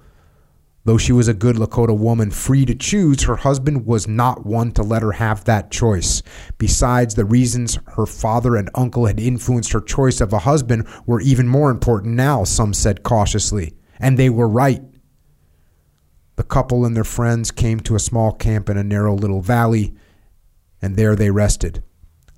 Though 0.87 0.99
she 0.99 1.13
was 1.13 1.29
a 1.29 1.35
good 1.35 1.57
Lakota 1.57 1.97
woman, 1.97 2.31
free 2.31 2.67
to 2.67 2.75
choose, 2.75 3.23
her 3.23 3.37
husband 3.37 3.87
was 3.87 4.07
not 4.07 4.45
one 4.45 4.71
to 4.73 4.83
let 4.83 5.03
her 5.03 5.13
have 5.13 5.45
that 5.45 5.71
choice. 5.71 6.23
Besides, 6.59 7.15
the 7.15 7.25
reasons 7.25 7.79
her 7.97 8.05
father 8.05 8.55
and 8.55 8.69
uncle 8.75 9.07
had 9.07 9.19
influenced 9.19 9.73
her 9.73 9.81
choice 9.81 10.21
of 10.21 10.35
a 10.35 10.41
husband 10.41 10.87
were 11.07 11.23
even 11.23 11.49
more 11.49 11.71
important 11.71 12.15
now, 12.15 12.45
some 12.45 12.75
said 12.75 13.03
cautiously. 13.03 13.75
And 13.99 14.19
they 14.19 14.29
were 14.29 14.49
right. 14.49 14.83
The 16.37 16.43
couple 16.43 16.85
and 16.85 16.95
their 16.95 17.05
friends 17.05 17.51
came 17.51 17.81
to 17.81 17.95
a 17.95 18.01
small 18.01 18.33
camp 18.33 18.69
in 18.69 18.77
a 18.77 18.85
narrow 18.85 19.15
little 19.15 19.41
valley, 19.41 19.95
and 20.83 20.97
there 20.97 21.17
they 21.17 21.31
rested. 21.31 21.83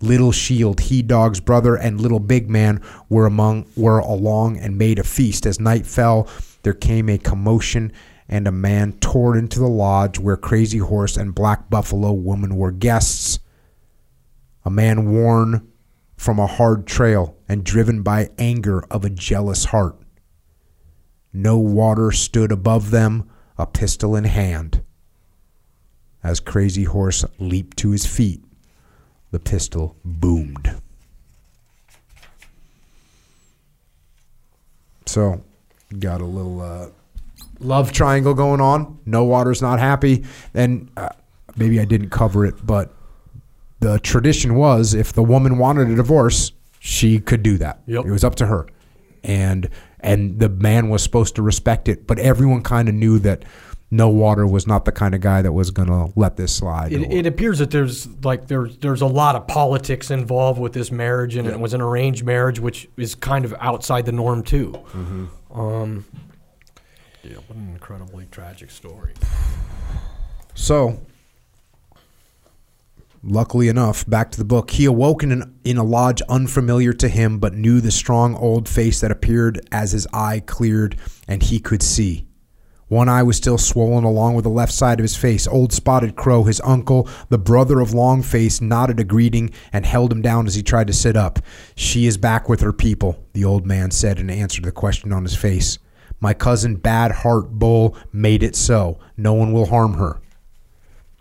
Little 0.01 0.31
Shield, 0.31 0.81
He 0.81 1.03
Dog's 1.03 1.41
brother, 1.41 1.75
and 1.75 2.01
Little 2.01 2.21
Big 2.21 2.49
Man 2.49 2.81
were 3.09 3.27
among 3.27 3.67
were 3.75 3.99
along 3.99 4.59
and 4.59 4.79
made 4.79 4.99
a 5.01 5.05
feast. 5.05 5.47
As 5.47 5.59
night 5.59 5.87
fell, 5.87 6.29
there 6.63 6.75
came 6.75 7.09
a 7.09 7.19
commotion, 7.19 7.91
and 8.29 8.47
a 8.49 8.53
man 8.53 8.93
tore 8.95 9.37
into 9.37 9.59
the 9.59 9.69
lodge 9.69 10.19
where 10.19 10.37
Crazy 10.37 10.79
Horse 10.79 11.17
and 11.17 11.35
Black 11.35 11.71
Buffalo 11.71 12.13
Woman 12.13 12.57
were 12.57 12.73
guests. 12.73 13.39
A 14.65 14.71
man 14.71 15.13
worn 15.13 15.69
from 16.17 16.39
a 16.39 16.47
hard 16.47 16.87
trail 16.87 17.37
and 17.49 17.63
driven 17.63 18.03
by 18.03 18.31
anger 18.39 18.85
of 18.91 19.05
a 19.05 19.11
jealous 19.11 19.67
heart. 19.67 19.97
No 21.33 21.59
water 21.59 22.11
stood 22.11 22.51
above 22.51 22.91
them, 22.91 23.29
a 23.59 23.67
pistol 23.67 24.17
in 24.17 24.25
hand. 24.25 24.83
As 26.23 26.41
Crazy 26.41 26.85
Horse 26.85 27.25
leaped 27.39 27.77
to 27.79 27.91
his 27.91 28.07
feet, 28.07 28.43
the 29.31 29.39
pistol 29.39 29.97
boomed. 30.05 30.81
So, 35.05 35.45
got 36.01 36.21
a 36.21 36.25
little 36.25 36.61
uh, 36.61 36.89
love 37.61 37.93
triangle 37.93 38.35
going 38.35 38.61
on. 38.61 38.99
No 39.07 39.25
water's 39.25 39.63
not 39.63 39.79
happy. 39.79 40.25
And 40.55 40.91
uh, 40.97 41.11
maybe 41.57 41.81
I 41.81 41.85
didn't 41.85 42.11
cover 42.11 42.45
it, 42.45 42.55
but 42.65 42.95
the 43.81 43.99
tradition 44.01 44.55
was 44.55 44.95
if 44.95 45.13
the 45.13 45.23
woman 45.23 45.59
wanted 45.59 45.89
a 45.91 45.97
divorce, 45.97 46.53
she 46.79 47.19
could 47.19 47.43
do 47.43 47.59
that. 47.59 47.83
Yep. 47.87 48.07
It 48.07 48.11
was 48.11 48.25
up 48.25 48.37
to 48.37 48.47
her. 48.47 48.67
And 49.23 49.69
and 50.01 50.39
the 50.39 50.49
man 50.49 50.89
was 50.89 51.03
supposed 51.03 51.35
to 51.37 51.43
respect 51.43 51.89
it, 51.89 52.07
but 52.07 52.19
everyone 52.19 52.63
kind 52.63 52.89
of 52.89 52.95
knew 52.95 53.19
that 53.21 53.45
no 53.91 54.09
water 54.09 54.47
was 54.47 54.67
not 54.67 54.85
the 54.85 54.93
kind 54.93 55.15
of 55.15 55.21
guy 55.21 55.43
that 55.43 55.53
was 55.53 55.71
going 55.71 55.89
to 55.89 56.13
let 56.17 56.37
this 56.37 56.53
slide. 56.53 56.93
It, 56.93 57.11
it 57.13 57.27
appears 57.27 57.59
that 57.59 57.71
there's 57.71 58.07
like 58.25 58.49
there's 58.49 58.77
there's 58.79 59.01
a 59.01 59.07
lot 59.07 59.37
of 59.37 59.47
politics 59.47 60.11
involved 60.11 60.61
with 60.61 60.73
this 60.73 60.91
marriage, 60.91 61.37
and 61.37 61.49
it 61.49 61.59
was 61.59 61.73
an 61.75 61.81
arranged 61.81 62.25
marriage, 62.25 62.59
which 62.61 62.89
is 62.97 63.15
kind 63.15 63.45
of 63.45 63.55
outside 63.61 64.07
the 64.07 64.13
norm 64.13 64.43
too. 64.43 64.75
Um, 65.53 66.05
yeah, 67.31 67.37
what 67.47 67.57
an 67.57 67.69
incredibly 67.71 68.27
tragic 68.31 68.71
story. 68.71 69.13
So, 70.55 71.01
luckily 73.23 73.69
enough, 73.69 74.09
back 74.09 74.31
to 74.33 74.39
the 74.39 74.45
book. 74.45 74.71
He 74.71 74.85
awoke 74.85 75.23
in, 75.23 75.33
an, 75.33 75.59
in 75.65 75.77
a 75.77 75.85
lodge 75.85 76.23
unfamiliar 76.29 76.93
to 76.95 77.09
him, 77.09 77.39
but 77.39 77.55
knew 77.55 77.81
the 77.81 77.91
strong 77.91 78.35
old 78.37 78.69
face 78.69 79.01
that 79.01 79.11
appeared 79.11 79.61
as 79.73 79.93
his 79.93 80.07
eye 80.13 80.43
cleared 80.47 80.97
and 81.29 81.43
he 81.43 81.59
could 81.59 81.83
see. 81.83 82.27
One 82.89 83.09
eye 83.09 83.25
was 83.25 83.37
still 83.37 83.59
swollen 83.59 84.05
along 84.05 84.37
with 84.37 84.45
the 84.45 84.49
left 84.49 84.73
side 84.73 85.01
of 85.01 85.05
his 85.05 85.17
face. 85.17 85.49
Old 85.49 85.73
Spotted 85.73 86.15
Crow, 86.15 86.45
his 86.45 86.61
uncle, 86.61 87.09
the 87.31 87.39
brother 87.39 87.81
of 87.81 87.91
Longface, 87.91 88.61
nodded 88.61 89.01
a 89.01 89.05
greeting 89.05 89.51
and 89.73 89.85
held 89.85 90.13
him 90.13 90.23
down 90.23 90.47
as 90.47 90.55
he 90.55 90.63
tried 90.63 90.87
to 90.87 90.93
sit 90.93 91.17
up. 91.17 91.41
She 91.75 92.07
is 92.07 92.17
back 92.17 92.49
with 92.49 92.61
her 92.61 92.73
people, 92.73 93.27
the 93.33 93.45
old 93.45 93.67
man 93.67 93.91
said 93.91 94.21
in 94.21 94.31
answer 94.31 94.63
to 94.63 94.67
the 94.67 94.73
question 94.73 95.13
on 95.13 95.25
his 95.25 95.35
face. 95.35 95.81
My 96.21 96.35
cousin 96.35 96.77
Bad 96.77 97.13
Heart 97.13 97.53
Bull 97.53 97.97
made 98.13 98.43
it 98.43 98.57
so. 98.57 98.99
No 99.17 99.35
one 99.35 99.53
will 99.53 99.67
harm 99.67 99.95
her. 99.95 100.21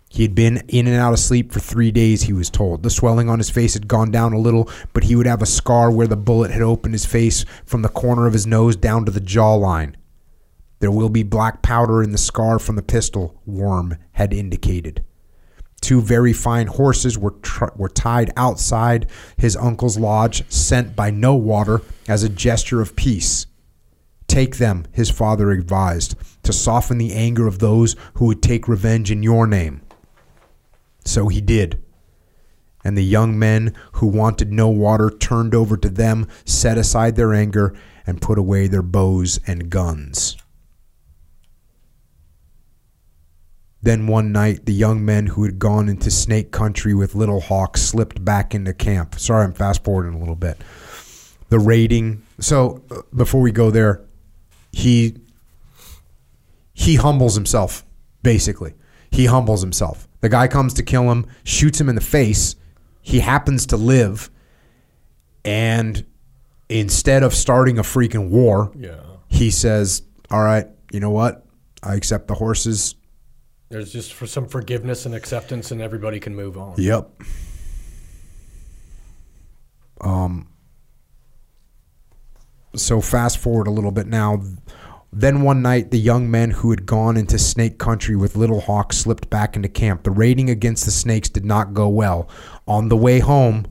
He 0.08 0.22
had 0.22 0.34
been 0.34 0.62
in 0.68 0.86
and 0.86 0.96
out 0.96 1.12
of 1.12 1.18
sleep 1.18 1.52
for 1.52 1.60
three 1.60 1.90
days, 1.90 2.22
he 2.22 2.32
was 2.32 2.48
told. 2.48 2.82
The 2.82 2.90
swelling 2.90 3.28
on 3.28 3.38
his 3.38 3.50
face 3.50 3.74
had 3.74 3.88
gone 3.88 4.10
down 4.10 4.32
a 4.32 4.38
little, 4.38 4.70
but 4.94 5.04
he 5.04 5.14
would 5.14 5.26
have 5.26 5.42
a 5.42 5.46
scar 5.46 5.90
where 5.90 6.06
the 6.06 6.16
bullet 6.16 6.50
had 6.50 6.62
opened 6.62 6.94
his 6.94 7.04
face 7.04 7.44
from 7.66 7.82
the 7.82 7.88
corner 7.88 8.26
of 8.26 8.32
his 8.32 8.46
nose 8.46 8.76
down 8.76 9.04
to 9.04 9.12
the 9.12 9.20
jawline. 9.20 9.94
There 10.78 10.90
will 10.90 11.08
be 11.08 11.22
black 11.22 11.62
powder 11.62 12.02
in 12.02 12.12
the 12.12 12.18
scar 12.18 12.58
from 12.58 12.76
the 12.76 12.82
pistol, 12.82 13.40
Worm 13.44 13.96
had 14.12 14.32
indicated. 14.32 15.04
Two 15.80 16.00
very 16.00 16.32
fine 16.32 16.66
horses 16.66 17.18
were, 17.18 17.34
tr- 17.42 17.66
were 17.76 17.88
tied 17.88 18.32
outside 18.36 19.10
his 19.36 19.56
uncle's 19.56 19.98
lodge, 19.98 20.48
sent 20.50 20.96
by 20.96 21.10
No 21.10 21.34
Water 21.34 21.82
as 22.08 22.22
a 22.22 22.28
gesture 22.28 22.80
of 22.80 22.96
peace. 22.96 23.46
Take 24.26 24.56
them, 24.56 24.86
his 24.92 25.10
father 25.10 25.50
advised, 25.50 26.14
to 26.42 26.52
soften 26.52 26.98
the 26.98 27.12
anger 27.12 27.46
of 27.46 27.58
those 27.58 27.96
who 28.14 28.26
would 28.26 28.42
take 28.42 28.68
revenge 28.68 29.10
in 29.10 29.22
your 29.22 29.46
name. 29.46 29.82
So 31.04 31.28
he 31.28 31.40
did. 31.40 31.82
And 32.84 32.96
the 32.96 33.04
young 33.04 33.38
men 33.38 33.74
who 33.92 34.06
wanted 34.06 34.52
no 34.52 34.68
water 34.68 35.10
turned 35.10 35.54
over 35.54 35.76
to 35.76 35.88
them, 35.88 36.28
set 36.44 36.78
aside 36.78 37.16
their 37.16 37.34
anger, 37.34 37.74
and 38.06 38.22
put 38.22 38.38
away 38.38 38.66
their 38.68 38.82
bows 38.82 39.40
and 39.46 39.70
guns. 39.70 40.36
Then 43.82 44.08
one 44.08 44.32
night, 44.32 44.66
the 44.66 44.72
young 44.72 45.04
men 45.04 45.26
who 45.26 45.44
had 45.44 45.58
gone 45.58 45.88
into 45.88 46.10
snake 46.10 46.50
country 46.50 46.92
with 46.92 47.14
Little 47.14 47.40
Hawk 47.40 47.76
slipped 47.76 48.24
back 48.24 48.54
into 48.54 48.74
camp. 48.74 49.18
Sorry, 49.18 49.44
I'm 49.44 49.52
fast 49.52 49.84
forwarding 49.84 50.14
a 50.14 50.18
little 50.18 50.34
bit. 50.34 50.60
The 51.50 51.60
raiding. 51.60 52.22
So 52.40 52.82
uh, 52.90 53.02
before 53.14 53.40
we 53.40 53.52
go 53.52 53.70
there, 53.70 54.05
he 54.72 55.16
he 56.74 56.96
humbles 56.96 57.34
himself. 57.34 57.84
Basically, 58.22 58.74
he 59.10 59.26
humbles 59.26 59.62
himself. 59.62 60.08
The 60.20 60.28
guy 60.28 60.48
comes 60.48 60.74
to 60.74 60.82
kill 60.82 61.10
him, 61.10 61.26
shoots 61.44 61.80
him 61.80 61.88
in 61.88 61.94
the 61.94 62.00
face. 62.00 62.56
He 63.02 63.20
happens 63.20 63.66
to 63.66 63.76
live, 63.76 64.30
and 65.44 66.04
instead 66.68 67.22
of 67.22 67.32
starting 67.34 67.78
a 67.78 67.82
freaking 67.82 68.28
war, 68.30 68.72
Yeah. 68.76 69.00
he 69.28 69.50
says, 69.50 70.02
"All 70.30 70.42
right, 70.42 70.66
you 70.92 70.98
know 71.00 71.10
what? 71.10 71.46
I 71.82 71.94
accept 71.94 72.26
the 72.26 72.34
horses. 72.34 72.96
There's 73.68 73.92
just 73.92 74.12
for 74.12 74.26
some 74.26 74.46
forgiveness 74.46 75.06
and 75.06 75.14
acceptance, 75.14 75.70
and 75.70 75.80
everybody 75.80 76.18
can 76.20 76.34
move 76.34 76.56
on. 76.58 76.74
Yep. 76.78 77.10
Um. 80.00 80.48
So 82.74 83.00
fast 83.00 83.38
forward 83.38 83.66
a 83.66 83.70
little 83.70 83.92
bit 83.92 84.06
now. 84.06 84.42
Then 85.12 85.42
one 85.42 85.62
night, 85.62 85.90
the 85.90 85.98
young 85.98 86.30
men 86.30 86.50
who 86.50 86.70
had 86.70 86.84
gone 86.84 87.16
into 87.16 87.38
snake 87.38 87.78
country 87.78 88.16
with 88.16 88.36
Little 88.36 88.60
Hawk 88.60 88.92
slipped 88.92 89.30
back 89.30 89.56
into 89.56 89.68
camp. 89.68 90.02
The 90.02 90.10
raiding 90.10 90.50
against 90.50 90.84
the 90.84 90.90
snakes 90.90 91.28
did 91.30 91.44
not 91.44 91.72
go 91.72 91.88
well. 91.88 92.28
On 92.66 92.88
the 92.88 92.96
way 92.96 93.20
home, 93.20 93.66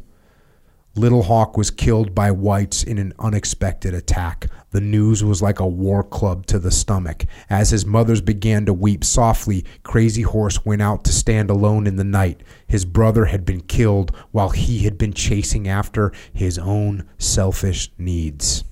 Little 0.96 1.24
Hawk 1.24 1.58
was 1.58 1.72
killed 1.72 2.16
by 2.16 2.32
whites 2.32 2.82
in 2.82 2.98
an 2.98 3.14
unexpected 3.20 3.94
attack. 3.94 4.48
The 4.72 4.80
news 4.80 5.26
was 5.26 5.42
like 5.42 5.60
a 5.60 5.68
war 5.68 6.04
club 6.04 6.46
to 6.48 6.58
the 6.58 6.72
stomach. 6.72 7.26
As 7.50 7.70
his 7.70 7.86
mothers 7.86 8.22
began 8.22 8.66
to 8.66 8.74
weep 8.74 9.04
softly, 9.04 9.66
Crazy 9.84 10.22
Horse 10.22 10.64
went 10.66 10.82
out 10.82 11.04
to 11.04 11.12
stand 11.12 11.50
alone 11.50 11.86
in 11.86 11.98
the 11.98 12.06
night. 12.06 12.42
His 12.66 12.86
brother 12.86 13.26
had 13.26 13.46
been 13.46 13.62
killed 13.62 14.16
while 14.32 14.50
he 14.50 14.80
had 14.80 14.98
been 14.98 15.14
chasing 15.14 15.68
after 15.68 16.14
his 16.32 16.58
own 16.58 17.08
selfish 17.18 17.92
needs. 17.98 18.64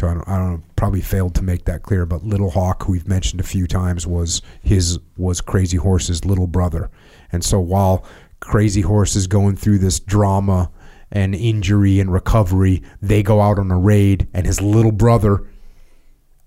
So 0.00 0.08
I 0.08 0.14
don't, 0.14 0.28
I 0.30 0.38
don't 0.38 0.52
know, 0.52 0.62
probably 0.76 1.02
failed 1.02 1.34
to 1.34 1.42
make 1.42 1.66
that 1.66 1.82
clear, 1.82 2.06
but 2.06 2.24
Little 2.24 2.48
Hawk, 2.48 2.84
who 2.84 2.92
we've 2.92 3.06
mentioned 3.06 3.38
a 3.38 3.44
few 3.44 3.66
times, 3.66 4.06
was 4.06 4.40
his 4.62 4.98
was 5.18 5.42
Crazy 5.42 5.76
Horse's 5.76 6.24
little 6.24 6.46
brother. 6.46 6.90
And 7.32 7.44
so 7.44 7.60
while 7.60 8.06
Crazy 8.40 8.80
Horse 8.80 9.14
is 9.14 9.26
going 9.26 9.56
through 9.56 9.76
this 9.76 10.00
drama 10.00 10.70
and 11.12 11.34
injury 11.34 12.00
and 12.00 12.10
recovery, 12.10 12.82
they 13.02 13.22
go 13.22 13.42
out 13.42 13.58
on 13.58 13.70
a 13.70 13.78
raid, 13.78 14.26
and 14.32 14.46
his 14.46 14.62
little 14.62 14.90
brother 14.90 15.46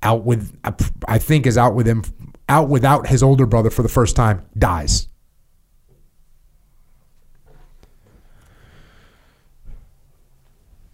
out 0.02 0.24
with 0.24 0.58
I 1.08 1.20
think 1.20 1.46
is 1.46 1.56
out 1.56 1.76
with 1.76 1.88
him 1.88 2.02
out 2.50 2.70
without 2.70 3.06
his 3.06 3.22
older 3.22 3.46
brother 3.46 3.70
for 3.70 3.84
the 3.84 3.88
first 3.90 4.16
time 4.16 4.44
dies. 4.58 5.10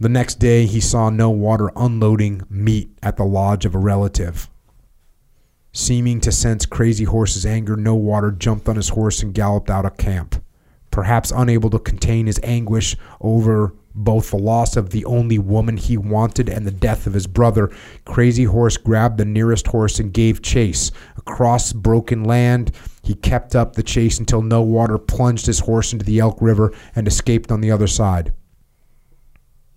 The 0.02 0.10
next 0.10 0.36
day, 0.36 0.66
he 0.66 0.80
saw 0.80 1.10
no 1.10 1.30
water 1.30 1.72
unloading 1.76 2.44
meat 2.50 2.98
at 3.03 3.18
the 3.18 3.26
lodge 3.26 3.66
of 3.66 3.76
a 3.76 3.80
relative. 3.80 4.50
Seeming 5.74 6.22
to 6.22 6.32
sense 6.32 6.66
Crazy 6.66 7.03
Horse's 7.03 7.45
anger, 7.45 7.76
No 7.76 7.95
Water 7.95 8.32
jumped 8.32 8.69
on 8.69 8.78
his 8.78 8.90
horse 8.90 9.22
and 9.22 9.34
galloped 9.34 9.69
out 9.69 9.86
of 9.86 9.98
camp. 9.98 10.42
Perhaps 10.90 11.34
unable 11.36 11.69
to 11.69 11.80
contain 11.80 12.26
his 12.28 12.40
anguish 12.44 12.95
over 13.19 13.76
both 13.94 14.32
the 14.32 14.38
loss 14.38 14.78
of 14.78 14.92
the 14.92 15.03
only 15.03 15.38
woman 15.38 15.76
he 15.76 15.98
wanted 15.98 16.48
and 16.48 16.66
the 16.66 16.72
death 16.72 17.06
of 17.06 17.14
his 17.14 17.28
brother, 17.28 17.69
Crazy 18.06 18.45
Horse 18.45 18.78
grabbed 18.78 19.18
the 19.18 19.26
nearest 19.26 19.68
horse 19.68 20.00
and 20.00 20.14
gave 20.14 20.42
chase. 20.42 20.92
Across 21.18 21.74
broken 21.74 22.24
land, 22.24 22.72
he 23.03 23.16
kept 23.16 23.56
up 23.56 23.74
the 23.74 23.84
chase 23.84 24.18
until 24.18 24.42
No 24.42 24.61
Water 24.61 24.98
plunged 24.98 25.45
his 25.45 25.60
horse 25.60 25.92
into 25.92 26.06
the 26.06 26.19
Elk 26.19 26.38
River 26.42 26.72
and 26.95 27.08
escaped 27.08 27.52
on 27.52 27.61
the 27.61 27.72
other 27.72 27.88
side. 27.88 28.34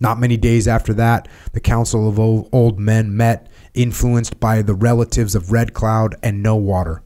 Not 0.03 0.19
many 0.19 0.35
days 0.35 0.67
after 0.67 0.93
that, 0.95 1.29
the 1.53 1.61
Council 1.61 2.09
of 2.09 2.19
Old, 2.19 2.77
Men 2.77 3.15
met, 3.15 3.47
influenced 3.73 4.37
by 4.37 4.61
the 4.61 4.73
relatives 4.73 5.33
of 5.33 5.53
Red 5.53 5.73
Cloud 5.73 6.15
and 6.21 6.43
No 6.43 6.57
Water. 6.57 7.01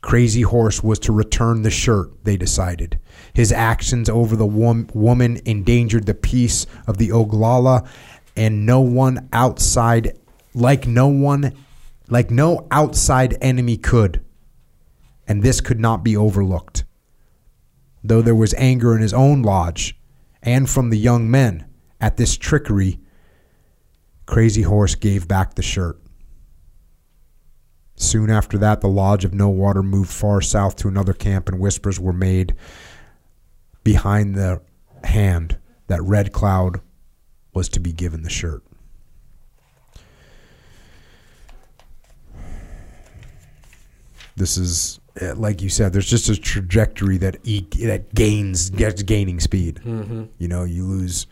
Crazy 0.00 0.42
Horse 0.42 0.82
was 0.82 0.98
to 0.98 1.12
return 1.12 1.62
the 1.62 1.70
shirt, 1.70 2.10
they 2.24 2.36
decided. 2.36 2.98
His 3.32 3.52
actions 3.52 4.08
over 4.08 4.34
the 4.34 4.44
wom- 4.44 4.88
woman 4.92 5.38
endangered 5.44 6.06
the 6.06 6.14
peace 6.14 6.66
of 6.88 6.98
the 6.98 7.10
Oglala, 7.10 7.88
and 8.34 8.66
no 8.66 8.80
one 8.80 9.28
outside, 9.32 10.18
like 10.52 10.88
no 10.88 11.06
one, 11.06 11.52
like 12.08 12.28
no 12.28 12.66
outside 12.72 13.38
enemy 13.40 13.76
could. 13.76 14.20
And 15.28 15.44
this 15.44 15.60
could 15.60 15.78
not 15.78 16.02
be 16.02 16.16
overlooked. 16.16 16.82
Though 18.02 18.20
there 18.20 18.34
was 18.34 18.52
anger 18.54 18.96
in 18.96 19.00
his 19.00 19.14
own 19.14 19.42
lodge 19.42 19.96
and 20.42 20.68
from 20.68 20.90
the 20.90 20.98
young 20.98 21.30
men 21.30 21.66
at 22.04 22.18
this 22.18 22.36
trickery, 22.36 23.00
Crazy 24.26 24.60
Horse 24.60 24.94
gave 24.94 25.26
back 25.26 25.54
the 25.54 25.62
shirt. 25.62 25.98
Soon 27.96 28.28
after 28.28 28.58
that, 28.58 28.82
the 28.82 28.88
Lodge 28.88 29.24
of 29.24 29.32
No 29.32 29.48
Water 29.48 29.82
moved 29.82 30.10
far 30.10 30.42
south 30.42 30.76
to 30.76 30.88
another 30.88 31.14
camp, 31.14 31.48
and 31.48 31.58
whispers 31.58 31.98
were 31.98 32.12
made 32.12 32.54
behind 33.84 34.34
the 34.34 34.60
hand 35.02 35.56
that 35.86 36.02
Red 36.02 36.30
Cloud 36.30 36.82
was 37.54 37.70
to 37.70 37.80
be 37.80 37.90
given 37.90 38.22
the 38.22 38.28
shirt. 38.28 38.62
This 44.36 44.58
is, 44.58 45.00
eh, 45.20 45.32
like 45.34 45.62
you 45.62 45.70
said, 45.70 45.94
there's 45.94 46.10
just 46.10 46.28
a 46.28 46.36
trajectory 46.36 47.16
that 47.18 47.38
e- 47.44 47.66
that 47.86 48.14
gains, 48.14 48.68
gets 48.68 49.02
gaining 49.02 49.40
speed. 49.40 49.80
You 49.84 50.48
know, 50.48 50.64
you 50.64 50.84
lose 50.84 51.26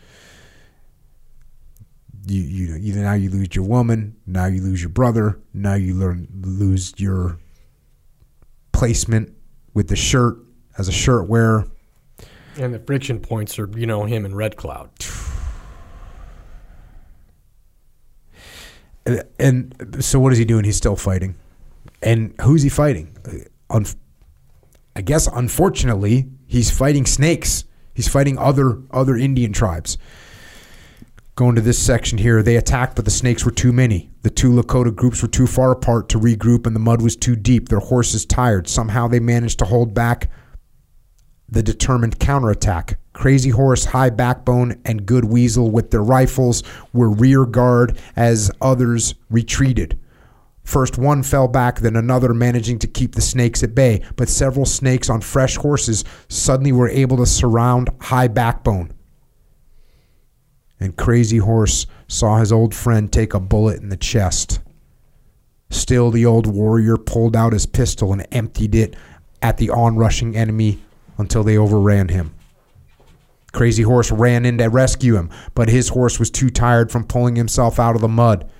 you 2.25 2.41
you 2.41 2.67
know 2.71 2.77
Either 2.77 3.01
now 3.01 3.13
you 3.13 3.29
lose 3.29 3.55
your 3.55 3.65
woman, 3.65 4.15
now 4.25 4.45
you 4.45 4.61
lose 4.61 4.81
your 4.81 4.89
brother, 4.89 5.39
now 5.53 5.73
you 5.73 5.93
learn 5.93 6.27
lose 6.41 6.93
your 6.97 7.37
placement 8.71 9.33
with 9.73 9.87
the 9.87 9.95
shirt 9.95 10.37
as 10.77 10.87
a 10.87 10.91
shirt 10.91 11.27
wearer. 11.27 11.67
And 12.57 12.73
the 12.73 12.79
friction 12.79 13.19
points 13.19 13.57
are 13.59 13.69
you 13.77 13.85
know 13.85 14.05
him 14.05 14.25
and 14.25 14.35
Red 14.35 14.57
Cloud. 14.57 14.89
And, 19.05 19.23
and 19.37 20.01
so 20.01 20.17
what 20.17 20.31
is 20.31 20.39
he 20.39 20.45
doing? 20.45 20.63
He's 20.63 20.77
still 20.77 20.95
fighting. 20.95 21.35
And 22.01 22.33
who's 22.39 22.61
he 22.61 22.69
fighting? 22.69 23.13
Uh, 23.27 23.39
Un- 23.69 23.85
I 24.95 25.01
guess 25.01 25.27
unfortunately, 25.27 26.27
he's 26.45 26.71
fighting 26.71 27.05
snakes. 27.05 27.65
He's 27.93 28.07
fighting 28.07 28.37
other 28.37 28.81
other 28.91 29.17
Indian 29.17 29.51
tribes. 29.51 29.97
Going 31.35 31.55
to 31.55 31.61
this 31.61 31.79
section 31.79 32.19
here, 32.19 32.43
they 32.43 32.57
attacked, 32.57 32.95
but 32.95 33.05
the 33.05 33.11
snakes 33.11 33.43
were 33.43 33.51
too 33.51 33.73
many. 33.73 34.11
The 34.21 34.29
two 34.29 34.51
Lakota 34.51 34.95
groups 34.95 35.23
were 35.23 35.27
too 35.27 35.47
far 35.47 35.71
apart 35.71 36.07
to 36.09 36.19
regroup, 36.19 36.67
and 36.67 36.75
the 36.75 36.79
mud 36.79 37.01
was 37.01 37.15
too 37.15 37.35
deep. 37.35 37.69
Their 37.69 37.79
horses 37.79 38.23
tired. 38.23 38.67
Somehow 38.67 39.07
they 39.07 39.19
managed 39.19 39.57
to 39.59 39.65
hold 39.65 39.95
back 39.95 40.29
the 41.49 41.63
determined 41.63 42.19
counterattack. 42.19 42.99
Crazy 43.13 43.49
Horse, 43.49 43.85
High 43.85 44.11
Backbone, 44.11 44.79
and 44.85 45.07
Good 45.07 45.25
Weasel, 45.25 45.71
with 45.71 45.89
their 45.89 46.03
rifles, 46.03 46.61
were 46.93 47.09
rear 47.09 47.47
guard 47.47 47.97
as 48.15 48.51
others 48.61 49.15
retreated. 49.31 49.99
First 50.63 50.99
one 50.99 51.23
fell 51.23 51.47
back, 51.47 51.79
then 51.79 51.95
another, 51.95 52.35
managing 52.35 52.77
to 52.79 52.87
keep 52.87 53.15
the 53.15 53.21
snakes 53.21 53.63
at 53.63 53.73
bay. 53.73 54.03
But 54.15 54.29
several 54.29 54.65
snakes 54.67 55.09
on 55.09 55.21
fresh 55.21 55.57
horses 55.57 56.03
suddenly 56.29 56.71
were 56.71 56.89
able 56.89 57.17
to 57.17 57.25
surround 57.25 57.89
High 58.01 58.27
Backbone. 58.27 58.93
And 60.83 60.97
Crazy 60.97 61.37
Horse 61.37 61.87
saw 62.09 62.39
his 62.39 62.51
old 62.51 62.75
friend 62.75 63.09
take 63.09 63.33
a 63.33 63.39
bullet 63.39 63.79
in 63.81 63.87
the 63.87 63.95
chest. 63.95 64.59
Still, 65.69 66.11
the 66.11 66.25
old 66.25 66.45
warrior 66.45 66.97
pulled 66.97 67.37
out 67.37 67.53
his 67.53 67.65
pistol 67.65 68.11
and 68.11 68.27
emptied 68.33 68.75
it 68.75 68.97
at 69.41 69.55
the 69.55 69.69
onrushing 69.69 70.35
enemy 70.35 70.79
until 71.17 71.41
they 71.41 71.57
overran 71.57 72.09
him. 72.09 72.35
Crazy 73.53 73.83
Horse 73.83 74.11
ran 74.11 74.45
in 74.45 74.57
to 74.57 74.67
rescue 74.67 75.15
him, 75.15 75.29
but 75.55 75.69
his 75.69 75.87
horse 75.87 76.19
was 76.19 76.29
too 76.29 76.49
tired 76.49 76.91
from 76.91 77.05
pulling 77.05 77.37
himself 77.37 77.79
out 77.79 77.95
of 77.95 78.01
the 78.01 78.09
mud, 78.09 78.51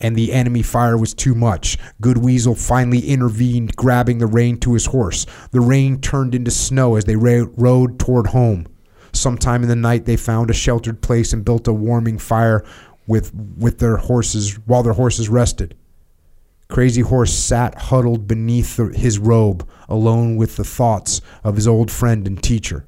and 0.00 0.16
the 0.16 0.32
enemy 0.32 0.62
fire 0.62 0.98
was 0.98 1.14
too 1.14 1.36
much. 1.36 1.78
Good 2.00 2.18
Weasel 2.18 2.56
finally 2.56 3.06
intervened, 3.06 3.76
grabbing 3.76 4.18
the 4.18 4.26
rein 4.26 4.58
to 4.60 4.74
his 4.74 4.86
horse. 4.86 5.26
The 5.52 5.60
rain 5.60 6.00
turned 6.00 6.34
into 6.34 6.50
snow 6.50 6.96
as 6.96 7.04
they 7.04 7.14
rode 7.14 8.00
toward 8.00 8.26
home. 8.26 8.66
Sometime 9.12 9.62
in 9.62 9.68
the 9.68 9.76
night, 9.76 10.04
they 10.04 10.16
found 10.16 10.50
a 10.50 10.54
sheltered 10.54 11.02
place 11.02 11.32
and 11.32 11.44
built 11.44 11.68
a 11.68 11.72
warming 11.72 12.18
fire 12.18 12.64
with 13.06 13.34
with 13.34 13.78
their 13.78 13.96
horses 13.96 14.54
while 14.66 14.82
their 14.82 14.94
horses 14.94 15.28
rested. 15.28 15.76
Crazy 16.68 17.02
Horse 17.02 17.34
sat 17.34 17.74
huddled 17.74 18.26
beneath 18.26 18.76
the, 18.76 18.86
his 18.86 19.18
robe, 19.18 19.68
alone 19.90 20.36
with 20.36 20.56
the 20.56 20.64
thoughts 20.64 21.20
of 21.44 21.56
his 21.56 21.68
old 21.68 21.90
friend 21.90 22.26
and 22.26 22.42
teacher. 22.42 22.86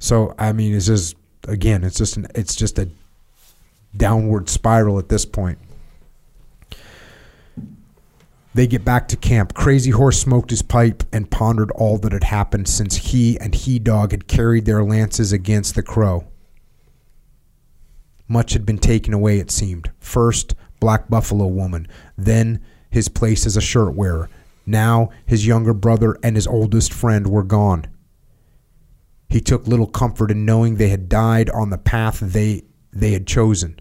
So 0.00 0.34
I 0.38 0.52
mean, 0.52 0.74
it's 0.74 0.86
just 0.86 1.14
again, 1.46 1.84
it's 1.84 1.98
just 1.98 2.16
an, 2.16 2.26
it's 2.34 2.56
just 2.56 2.78
a 2.78 2.88
downward 3.96 4.48
spiral 4.48 4.98
at 4.98 5.08
this 5.08 5.24
point. 5.24 5.58
They 8.58 8.66
get 8.66 8.84
back 8.84 9.06
to 9.06 9.16
camp. 9.16 9.54
Crazy 9.54 9.92
Horse 9.92 10.18
smoked 10.18 10.50
his 10.50 10.62
pipe 10.62 11.04
and 11.12 11.30
pondered 11.30 11.70
all 11.76 11.96
that 11.98 12.10
had 12.10 12.24
happened 12.24 12.66
since 12.66 12.96
he 12.96 13.38
and 13.38 13.54
He 13.54 13.78
Dog 13.78 14.10
had 14.10 14.26
carried 14.26 14.64
their 14.64 14.82
lances 14.82 15.32
against 15.32 15.76
the 15.76 15.82
Crow. 15.84 16.26
Much 18.26 18.54
had 18.54 18.66
been 18.66 18.78
taken 18.78 19.14
away, 19.14 19.38
it 19.38 19.52
seemed. 19.52 19.92
First, 20.00 20.56
Black 20.80 21.08
Buffalo 21.08 21.46
Woman, 21.46 21.86
then 22.16 22.60
his 22.90 23.08
place 23.08 23.46
as 23.46 23.56
a 23.56 23.60
shirt 23.60 23.94
wearer. 23.94 24.28
Now, 24.66 25.10
his 25.24 25.46
younger 25.46 25.72
brother 25.72 26.18
and 26.24 26.34
his 26.34 26.48
oldest 26.48 26.92
friend 26.92 27.28
were 27.28 27.44
gone. 27.44 27.86
He 29.28 29.40
took 29.40 29.68
little 29.68 29.86
comfort 29.86 30.32
in 30.32 30.44
knowing 30.44 30.74
they 30.74 30.88
had 30.88 31.08
died 31.08 31.48
on 31.50 31.70
the 31.70 31.78
path 31.78 32.18
they, 32.18 32.64
they 32.92 33.12
had 33.12 33.28
chosen. 33.28 33.78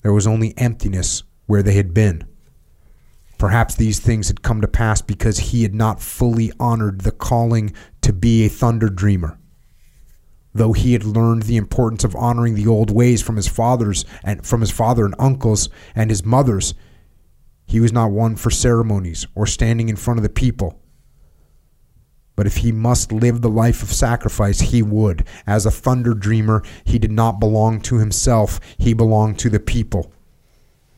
There 0.00 0.14
was 0.14 0.26
only 0.26 0.56
emptiness 0.56 1.24
where 1.44 1.62
they 1.62 1.74
had 1.74 1.92
been. 1.92 2.24
Perhaps 3.44 3.74
these 3.74 4.00
things 4.00 4.28
had 4.28 4.40
come 4.40 4.62
to 4.62 4.66
pass 4.66 5.02
because 5.02 5.36
he 5.36 5.64
had 5.64 5.74
not 5.74 6.00
fully 6.00 6.50
honored 6.58 7.02
the 7.02 7.12
calling 7.12 7.74
to 8.00 8.10
be 8.10 8.46
a 8.46 8.48
thunder 8.48 8.88
dreamer. 8.88 9.38
Though 10.54 10.72
he 10.72 10.94
had 10.94 11.04
learned 11.04 11.42
the 11.42 11.58
importance 11.58 12.04
of 12.04 12.16
honoring 12.16 12.54
the 12.54 12.66
old 12.66 12.90
ways 12.90 13.20
from 13.20 13.36
his 13.36 13.46
fathers 13.46 14.06
and 14.24 14.46
from 14.46 14.62
his 14.62 14.70
father 14.70 15.04
and 15.04 15.14
uncles 15.18 15.68
and 15.94 16.08
his 16.08 16.24
mothers, 16.24 16.72
he 17.66 17.80
was 17.80 17.92
not 17.92 18.12
one 18.12 18.36
for 18.36 18.48
ceremonies 18.48 19.26
or 19.34 19.46
standing 19.46 19.90
in 19.90 19.96
front 19.96 20.18
of 20.18 20.22
the 20.22 20.30
people. 20.30 20.80
But 22.36 22.46
if 22.46 22.56
he 22.56 22.72
must 22.72 23.12
live 23.12 23.42
the 23.42 23.50
life 23.50 23.82
of 23.82 23.92
sacrifice, 23.92 24.60
he 24.60 24.80
would. 24.80 25.26
As 25.46 25.66
a 25.66 25.70
thunder 25.70 26.14
dreamer, 26.14 26.62
he 26.84 26.98
did 26.98 27.12
not 27.12 27.40
belong 27.40 27.82
to 27.82 27.98
himself, 27.98 28.58
he 28.78 28.94
belonged 28.94 29.38
to 29.40 29.50
the 29.50 29.60
people. 29.60 30.10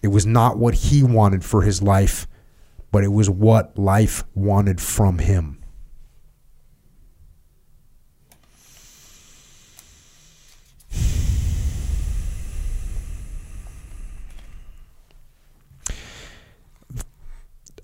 It 0.00 0.12
was 0.12 0.26
not 0.26 0.58
what 0.58 0.74
he 0.74 1.02
wanted 1.02 1.44
for 1.44 1.62
his 1.62 1.82
life, 1.82 2.28
but 2.90 3.04
it 3.04 3.12
was 3.12 3.28
what 3.28 3.78
life 3.78 4.24
wanted 4.34 4.80
from 4.80 5.18
him. 5.18 5.62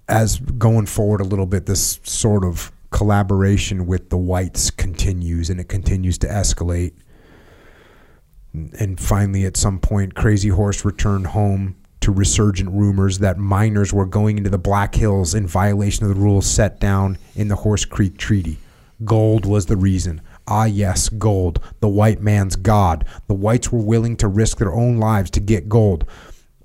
As 0.08 0.38
going 0.38 0.86
forward 0.86 1.20
a 1.20 1.24
little 1.24 1.46
bit, 1.46 1.66
this 1.66 1.98
sort 2.02 2.44
of 2.44 2.70
collaboration 2.90 3.86
with 3.86 4.10
the 4.10 4.18
whites 4.18 4.70
continues 4.70 5.48
and 5.48 5.58
it 5.58 5.68
continues 5.68 6.18
to 6.18 6.26
escalate. 6.26 6.92
And 8.52 9.00
finally, 9.00 9.46
at 9.46 9.56
some 9.56 9.78
point, 9.78 10.14
Crazy 10.14 10.50
Horse 10.50 10.84
returned 10.84 11.28
home 11.28 11.76
to 12.02 12.12
resurgent 12.12 12.70
rumors 12.70 13.18
that 13.18 13.38
miners 13.38 13.92
were 13.92 14.06
going 14.06 14.38
into 14.38 14.50
the 14.50 14.58
Black 14.58 14.94
Hills 14.94 15.34
in 15.34 15.46
violation 15.46 16.04
of 16.04 16.14
the 16.14 16.20
rules 16.20 16.46
set 16.46 16.80
down 16.80 17.18
in 17.34 17.48
the 17.48 17.56
Horse 17.56 17.84
Creek 17.84 18.18
Treaty. 18.18 18.58
Gold 19.04 19.46
was 19.46 19.66
the 19.66 19.76
reason. 19.76 20.20
Ah, 20.46 20.64
yes, 20.64 21.08
gold, 21.08 21.60
the 21.80 21.88
white 21.88 22.20
man's 22.20 22.56
god. 22.56 23.04
The 23.26 23.34
whites 23.34 23.70
were 23.72 23.82
willing 23.82 24.16
to 24.18 24.28
risk 24.28 24.58
their 24.58 24.72
own 24.72 24.98
lives 24.98 25.30
to 25.32 25.40
get 25.40 25.68
gold. 25.68 26.04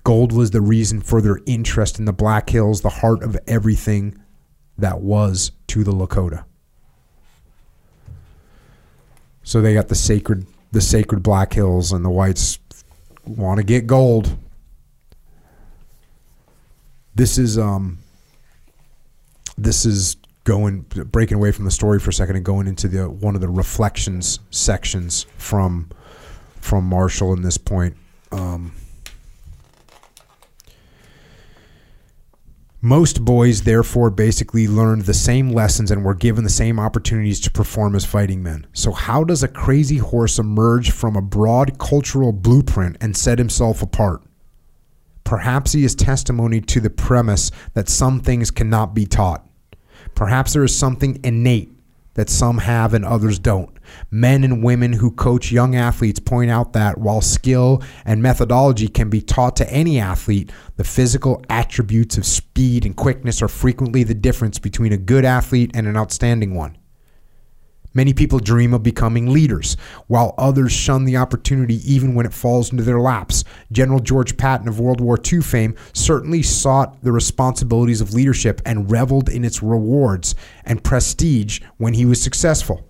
Gold 0.03 0.31
was 0.31 0.51
the 0.51 0.61
reason 0.61 1.01
for 1.01 1.21
their 1.21 1.39
interest 1.45 1.99
in 1.99 2.05
the 2.05 2.13
Black 2.13 2.49
Hills, 2.49 2.81
the 2.81 2.89
heart 2.89 3.23
of 3.23 3.37
everything 3.47 4.17
that 4.77 5.01
was 5.01 5.51
to 5.67 5.83
the 5.83 5.91
Lakota. 5.91 6.43
So 9.43 9.61
they 9.61 9.73
got 9.73 9.87
the 9.87 9.95
sacred 9.95 10.45
the 10.71 10.81
sacred 10.81 11.23
Black 11.23 11.53
Hills 11.53 11.91
and 11.91 12.03
the 12.03 12.09
whites 12.09 12.59
want 13.25 13.57
to 13.57 13.63
get 13.63 13.87
gold. 13.87 14.37
This 17.17 17.39
is 17.39 17.57
um 17.57 17.97
this 19.57 19.87
is 19.87 20.17
going 20.43 20.81
breaking 20.81 21.37
away 21.37 21.51
from 21.51 21.65
the 21.65 21.71
story 21.71 21.99
for 21.99 22.11
a 22.11 22.13
second 22.13 22.35
and 22.35 22.45
going 22.45 22.67
into 22.67 22.87
the 22.87 23.09
one 23.09 23.33
of 23.33 23.41
the 23.41 23.49
reflections 23.49 24.39
sections 24.51 25.25
from 25.35 25.89
from 26.61 26.83
Marshall 26.83 27.33
in 27.33 27.41
this 27.41 27.57
point. 27.57 27.97
Um, 28.31 28.73
Most 32.79 33.25
boys, 33.25 33.63
therefore, 33.63 34.11
basically 34.11 34.67
learned 34.67 35.05
the 35.05 35.13
same 35.15 35.49
lessons 35.49 35.89
and 35.89 36.05
were 36.05 36.13
given 36.13 36.43
the 36.43 36.49
same 36.51 36.79
opportunities 36.79 37.39
to 37.41 37.51
perform 37.51 37.95
as 37.95 38.05
fighting 38.05 38.43
men. 38.43 38.67
So, 38.73 38.91
how 38.91 39.23
does 39.23 39.41
a 39.41 39.47
crazy 39.47 39.97
horse 39.97 40.37
emerge 40.37 40.91
from 40.91 41.15
a 41.15 41.21
broad 41.21 41.79
cultural 41.79 42.31
blueprint 42.31 42.97
and 43.01 43.17
set 43.17 43.39
himself 43.39 43.81
apart? 43.81 44.21
Perhaps 45.27 45.73
he 45.73 45.83
is 45.83 45.93
testimony 45.93 46.61
to 46.61 46.79
the 46.79 46.89
premise 46.89 47.51
that 47.73 47.89
some 47.89 48.21
things 48.21 48.49
cannot 48.49 48.95
be 48.95 49.05
taught. 49.05 49.45
Perhaps 50.15 50.53
there 50.53 50.63
is 50.63 50.73
something 50.73 51.19
innate 51.21 51.69
that 52.13 52.29
some 52.29 52.59
have 52.59 52.93
and 52.93 53.03
others 53.03 53.37
don't. 53.37 53.77
Men 54.09 54.45
and 54.45 54.63
women 54.63 54.93
who 54.93 55.11
coach 55.11 55.51
young 55.51 55.75
athletes 55.75 56.21
point 56.21 56.49
out 56.49 56.71
that 56.71 56.97
while 56.97 57.19
skill 57.19 57.83
and 58.05 58.23
methodology 58.23 58.87
can 58.87 59.09
be 59.09 59.19
taught 59.19 59.57
to 59.57 59.69
any 59.69 59.99
athlete, 59.99 60.49
the 60.77 60.85
physical 60.85 61.43
attributes 61.49 62.17
of 62.17 62.25
speed 62.25 62.85
and 62.85 62.95
quickness 62.95 63.41
are 63.41 63.49
frequently 63.49 64.03
the 64.03 64.15
difference 64.15 64.59
between 64.59 64.93
a 64.93 64.97
good 64.97 65.25
athlete 65.25 65.71
and 65.73 65.87
an 65.87 65.97
outstanding 65.97 66.55
one. 66.55 66.77
Many 67.97 68.13
people 68.13 68.37
dream 68.37 68.75
of 68.75 68.83
becoming 68.83 69.33
leaders, 69.33 69.75
while 70.05 70.35
others 70.37 70.71
shun 70.71 71.05
the 71.05 71.17
opportunity 71.17 71.81
even 71.91 72.13
when 72.13 72.27
it 72.27 72.33
falls 72.33 72.71
into 72.71 72.83
their 72.83 72.99
laps. 72.99 73.43
General 73.71 73.99
George 73.99 74.37
Patton 74.37 74.67
of 74.67 74.79
World 74.79 75.01
War 75.01 75.17
II 75.17 75.41
fame 75.41 75.73
certainly 75.93 76.43
sought 76.43 77.01
the 77.01 77.11
responsibilities 77.11 77.99
of 77.99 78.13
leadership 78.13 78.61
and 78.67 78.91
reveled 78.91 79.29
in 79.29 79.43
its 79.43 79.63
rewards 79.63 80.35
and 80.63 80.83
prestige 80.83 81.59
when 81.77 81.95
he 81.95 82.05
was 82.05 82.21
successful. 82.21 82.87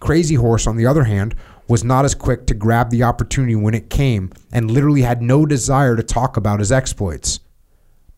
Crazy 0.00 0.34
Horse, 0.34 0.66
on 0.66 0.76
the 0.76 0.86
other 0.86 1.04
hand, 1.04 1.36
was 1.68 1.84
not 1.84 2.04
as 2.04 2.16
quick 2.16 2.44
to 2.48 2.54
grab 2.54 2.90
the 2.90 3.04
opportunity 3.04 3.54
when 3.54 3.72
it 3.72 3.88
came 3.88 4.32
and 4.50 4.68
literally 4.68 5.02
had 5.02 5.22
no 5.22 5.46
desire 5.46 5.94
to 5.94 6.02
talk 6.02 6.36
about 6.36 6.58
his 6.58 6.72
exploits. 6.72 7.38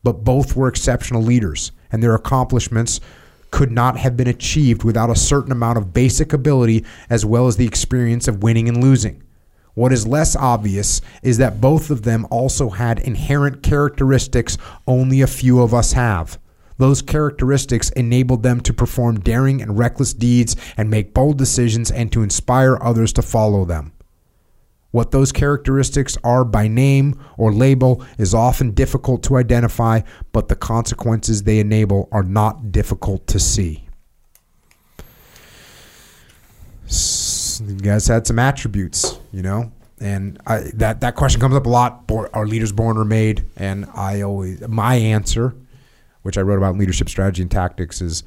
But 0.03 0.25
both 0.25 0.57
were 0.57 0.69
exceptional 0.69 1.20
leaders, 1.20 1.73
and 1.93 2.03
their 2.03 2.15
accomplishments 2.15 3.03
could 3.50 3.70
not 3.70 3.99
have 3.99 4.16
been 4.16 4.28
achieved 4.28 4.84
without 4.84 5.10
a 5.10 5.16
certain 5.16 5.52
amount 5.52 5.78
of 5.78 5.92
basic 5.92 6.33
ability 6.33 6.84
as 7.08 7.25
well 7.25 7.47
as 7.47 7.57
the 7.57 7.66
experience 7.66 8.28
of 8.28 8.42
winning 8.42 8.68
and 8.68 8.83
losing. 8.83 9.23
What 9.75 9.92
is 9.92 10.07
less 10.07 10.34
obvious 10.34 11.02
is 11.23 11.36
that 11.39 11.60
both 11.60 11.91
of 11.91 12.02
them 12.02 12.26
also 12.31 12.70
had 12.70 12.99
inherent 12.99 13.62
characteristics 13.62 14.57
only 14.86 15.20
a 15.20 15.26
few 15.26 15.60
of 15.60 15.75
us 15.75 15.92
have. 15.92 16.39
Those 16.78 17.02
characteristics 17.02 17.91
enabled 17.91 18.42
them 18.42 18.60
to 18.62 18.75
perform 18.75 19.20
daring 19.20 19.62
and 19.62 19.78
reckless 19.78 20.12
deeds 20.12 20.57
and 20.76 20.91
make 20.91 21.15
bold 21.15 21.39
decisions 21.39 21.91
and 21.91 22.10
to 22.12 22.23
inspire 22.23 22.78
others 22.83 23.12
to 23.15 23.23
follow 23.23 23.65
them. 23.65 23.92
What 24.93 25.11
those 25.11 25.33
characteristics 25.33 26.17
are 26.25 26.45
by 26.45 26.69
name 26.69 27.21
or 27.37 27.53
label 27.53 28.05
is 28.19 28.33
often 28.33 28.71
difficult 28.71 29.23
to 29.25 29.37
identify, 29.37 30.01
but 30.33 30.49
the 30.49 30.57
consequences 30.57 31.43
they 31.43 31.59
enable 31.59 32.09
are 32.13 32.23
not 32.23 32.73
difficult 32.73 33.27
to 33.27 33.39
see. 33.39 33.87
You 37.67 37.77
guys 37.77 38.07
had 38.07 38.27
some 38.27 38.39
attributes, 38.39 39.19
you 39.33 39.43
know, 39.43 39.73
and 40.01 40.39
I, 40.47 40.71
that 40.75 41.01
that 41.01 41.17
question 41.17 41.41
comes 41.41 41.57
up 41.57 41.67
a 41.67 41.69
lot. 41.69 42.11
Are 42.11 42.47
leaders 42.47 42.71
born 42.71 42.97
or 42.97 43.05
made? 43.05 43.45
And 43.57 43.87
I 43.95 44.23
always 44.23 44.67
my 44.69 44.95
answer, 44.95 45.55
which 46.23 46.39
I 46.39 46.43
wrote 46.43 46.59
about 46.59 46.75
in 46.75 46.79
leadership 46.79 47.09
strategy 47.09 47.43
and 47.43 47.51
tactics, 47.51 48.01
is 48.01 48.23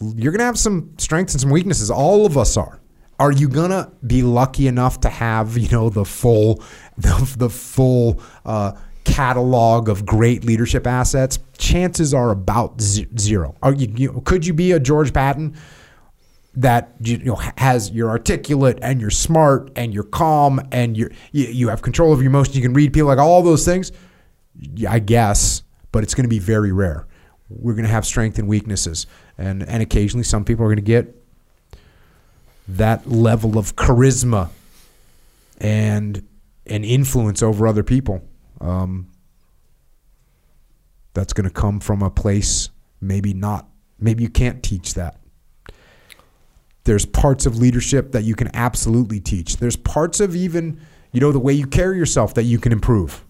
you're 0.00 0.32
gonna 0.32 0.44
have 0.44 0.58
some 0.58 0.94
strengths 0.98 1.34
and 1.34 1.40
some 1.40 1.50
weaknesses. 1.50 1.90
All 1.90 2.26
of 2.26 2.36
us 2.36 2.56
are. 2.56 2.79
Are 3.20 3.30
you 3.30 3.50
gonna 3.50 3.92
be 4.04 4.22
lucky 4.22 4.66
enough 4.66 5.00
to 5.02 5.10
have 5.10 5.58
you 5.58 5.68
know 5.68 5.90
the 5.90 6.06
full 6.06 6.64
the, 6.98 7.34
the 7.38 7.50
full 7.50 8.20
uh, 8.44 8.72
catalog 9.04 9.88
of 9.90 10.06
great 10.06 10.42
leadership 10.44 10.86
assets? 10.86 11.38
Chances 11.58 12.14
are 12.14 12.30
about 12.30 12.80
ze- 12.80 13.08
zero. 13.18 13.54
Are 13.62 13.74
you, 13.74 13.92
you 13.94 14.22
could 14.24 14.46
you 14.46 14.54
be 14.54 14.72
a 14.72 14.80
George 14.80 15.12
Patton? 15.12 15.56
that 16.54 16.92
you 17.00 17.18
know 17.18 17.36
has 17.58 17.92
you're 17.92 18.10
articulate 18.10 18.76
and 18.82 19.00
you're 19.00 19.08
smart 19.08 19.70
and 19.76 19.94
you're 19.94 20.02
calm 20.02 20.60
and 20.72 20.96
you're 20.96 21.10
you, 21.30 21.46
you 21.46 21.68
have 21.68 21.80
control 21.80 22.12
of 22.12 22.20
your 22.20 22.28
emotions 22.28 22.56
you 22.56 22.62
can 22.62 22.72
read 22.72 22.92
people 22.92 23.06
like 23.06 23.20
all 23.20 23.40
those 23.40 23.64
things 23.64 23.92
i 24.88 24.98
guess 24.98 25.62
but 25.92 26.02
it's 26.02 26.12
going 26.12 26.24
to 26.24 26.28
be 26.28 26.40
very 26.40 26.72
rare 26.72 27.06
we're 27.48 27.74
going 27.74 27.84
to 27.84 27.90
have 27.90 28.04
strength 28.04 28.36
and 28.36 28.48
weaknesses 28.48 29.06
and 29.38 29.62
and 29.62 29.80
occasionally 29.80 30.24
some 30.24 30.44
people 30.44 30.64
are 30.64 30.68
going 30.68 30.74
to 30.74 30.82
get 30.82 31.19
that 32.76 33.10
level 33.10 33.58
of 33.58 33.76
charisma 33.76 34.50
and 35.58 36.26
an 36.66 36.84
influence 36.84 37.42
over 37.42 37.66
other 37.66 37.82
people 37.82 38.22
um, 38.60 39.08
that's 41.14 41.32
going 41.32 41.48
to 41.48 41.54
come 41.54 41.80
from 41.80 42.02
a 42.02 42.10
place 42.10 42.70
maybe 43.00 43.32
not 43.34 43.68
maybe 43.98 44.22
you 44.22 44.28
can't 44.28 44.62
teach 44.62 44.94
that 44.94 45.20
there's 46.84 47.06
parts 47.06 47.46
of 47.46 47.56
leadership 47.56 48.12
that 48.12 48.24
you 48.24 48.34
can 48.34 48.50
absolutely 48.54 49.20
teach. 49.20 49.58
There's 49.58 49.76
parts 49.76 50.20
of 50.20 50.34
even, 50.34 50.80
you 51.12 51.20
know, 51.20 51.32
the 51.32 51.38
way 51.38 51.52
you 51.52 51.66
carry 51.66 51.96
yourself 51.98 52.34
that 52.34 52.44
you 52.44 52.58
can 52.58 52.72
improve. 52.72 53.24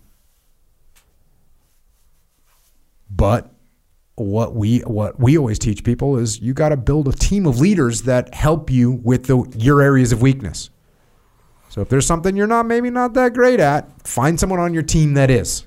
But 3.10 3.52
what 4.26 4.54
we 4.54 4.80
what 4.80 5.18
we 5.18 5.38
always 5.38 5.58
teach 5.58 5.82
people 5.82 6.18
is 6.18 6.40
you 6.40 6.52
got 6.52 6.70
to 6.70 6.76
build 6.76 7.08
a 7.08 7.12
team 7.12 7.46
of 7.46 7.58
leaders 7.58 8.02
that 8.02 8.34
help 8.34 8.70
you 8.70 8.90
with 8.90 9.26
the, 9.26 9.50
your 9.56 9.80
areas 9.80 10.12
of 10.12 10.20
weakness. 10.20 10.70
So 11.70 11.80
if 11.80 11.88
there's 11.88 12.06
something 12.06 12.36
you're 12.36 12.46
not 12.46 12.66
maybe 12.66 12.90
not 12.90 13.14
that 13.14 13.32
great 13.32 13.60
at, 13.60 14.06
find 14.06 14.38
someone 14.38 14.60
on 14.60 14.74
your 14.74 14.82
team 14.82 15.14
that 15.14 15.30
is. 15.30 15.66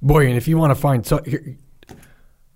Boy, 0.00 0.26
and 0.26 0.36
if 0.36 0.46
you 0.46 0.56
want 0.56 0.70
to 0.70 0.74
find 0.74 1.04
so, 1.04 1.20
here, 1.24 1.58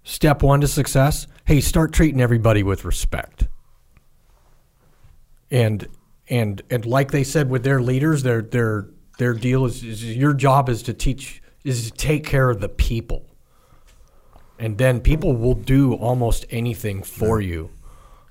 step 0.05 0.43
one 0.43 0.61
to 0.61 0.69
success, 0.69 1.27
hey, 1.45 1.61
start 1.61 1.93
treating 1.93 2.21
everybody 2.21 2.63
with 2.63 2.85
respect. 2.85 3.49
And 5.51 5.89
and 6.29 6.63
and 6.71 6.87
like 6.87 7.11
they 7.11 7.25
said 7.25 7.51
with 7.51 7.65
their 7.65 7.83
leaders, 7.83 8.23
their 8.23 8.41
their 8.41 8.89
their 9.19 9.35
deal 9.35 9.67
is, 9.67 9.83
is 9.83 10.17
your 10.17 10.33
job 10.33 10.69
is 10.69 10.83
to 10.85 10.95
teach 10.95 11.40
is 11.65 11.91
to 11.91 11.97
take 11.97 12.25
care 12.25 12.51
of 12.51 12.61
the 12.61 12.69
people. 12.69 13.25
And 14.59 14.77
then 14.79 15.01
people 15.01 15.35
will 15.35 15.55
do 15.55 15.95
almost 15.95 16.45
anything 16.51 17.03
for 17.03 17.41
you. 17.41 17.71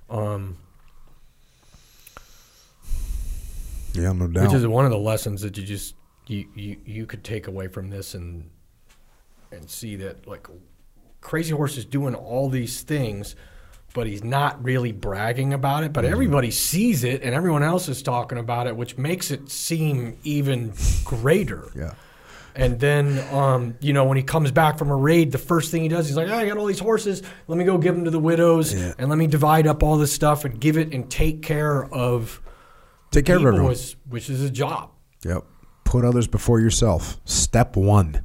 Um, 0.09 0.57
Yeah, 3.93 4.11
no 4.13 4.27
doubt. 4.27 4.43
which 4.45 4.53
is 4.53 4.65
one 4.67 4.85
of 4.85 4.91
the 4.91 4.97
lessons 4.99 5.41
that 5.41 5.57
you 5.57 5.63
just 5.63 5.95
you, 6.27 6.45
you 6.55 6.77
you 6.85 7.05
could 7.05 7.23
take 7.23 7.47
away 7.47 7.67
from 7.67 7.89
this 7.89 8.13
and 8.13 8.49
and 9.51 9.67
see 9.69 9.95
that 9.97 10.27
like 10.27 10.47
crazy 11.21 11.51
horse 11.51 11.75
is 11.75 11.85
doing 11.85 12.13
all 12.13 12.49
these 12.49 12.81
things 12.83 13.35
but 13.95 14.05
he's 14.05 14.23
not 14.23 14.63
really 14.63 14.91
bragging 14.91 15.53
about 15.53 15.83
it 15.83 15.91
but 15.91 16.05
everybody 16.05 16.51
sees 16.51 17.03
it 17.03 17.23
and 17.23 17.33
everyone 17.33 17.63
else 17.63 17.89
is 17.89 18.03
talking 18.03 18.37
about 18.37 18.67
it 18.67 18.75
which 18.75 18.95
makes 18.97 19.31
it 19.31 19.49
seem 19.49 20.17
even 20.23 20.71
greater 21.03 21.69
yeah. 21.75 21.93
And 22.55 22.79
then, 22.79 23.19
um, 23.33 23.75
you 23.79 23.93
know, 23.93 24.05
when 24.05 24.17
he 24.17 24.23
comes 24.23 24.51
back 24.51 24.77
from 24.77 24.89
a 24.89 24.95
raid, 24.95 25.31
the 25.31 25.37
first 25.37 25.71
thing 25.71 25.81
he 25.81 25.87
does, 25.87 26.07
he's 26.07 26.17
like, 26.17 26.27
oh, 26.29 26.33
I 26.35 26.47
got 26.47 26.57
all 26.57 26.65
these 26.65 26.79
horses. 26.79 27.21
Let 27.47 27.57
me 27.57 27.63
go 27.63 27.77
give 27.77 27.95
them 27.95 28.05
to 28.05 28.11
the 28.11 28.19
widows 28.19 28.73
Yeah. 28.73 28.93
and 28.97 29.09
let 29.09 29.17
me 29.17 29.27
divide 29.27 29.67
up 29.67 29.83
all 29.83 29.97
this 29.97 30.11
stuff 30.13 30.45
and 30.45 30.59
give 30.59 30.77
it 30.77 30.93
and 30.93 31.09
take 31.09 31.41
care 31.41 31.85
of 31.93 32.41
Take 33.11 33.25
care 33.25 33.37
of 33.37 33.45
everyone. 33.45 33.69
which, 33.69 33.95
which 34.09 34.29
is 34.29 34.43
a 34.43 34.49
job. 34.49 34.91
Yep. 35.25 35.43
Put 35.83 36.05
others 36.05 36.27
before 36.27 36.59
yourself. 36.59 37.19
Step 37.25 37.75
one. 37.75 38.21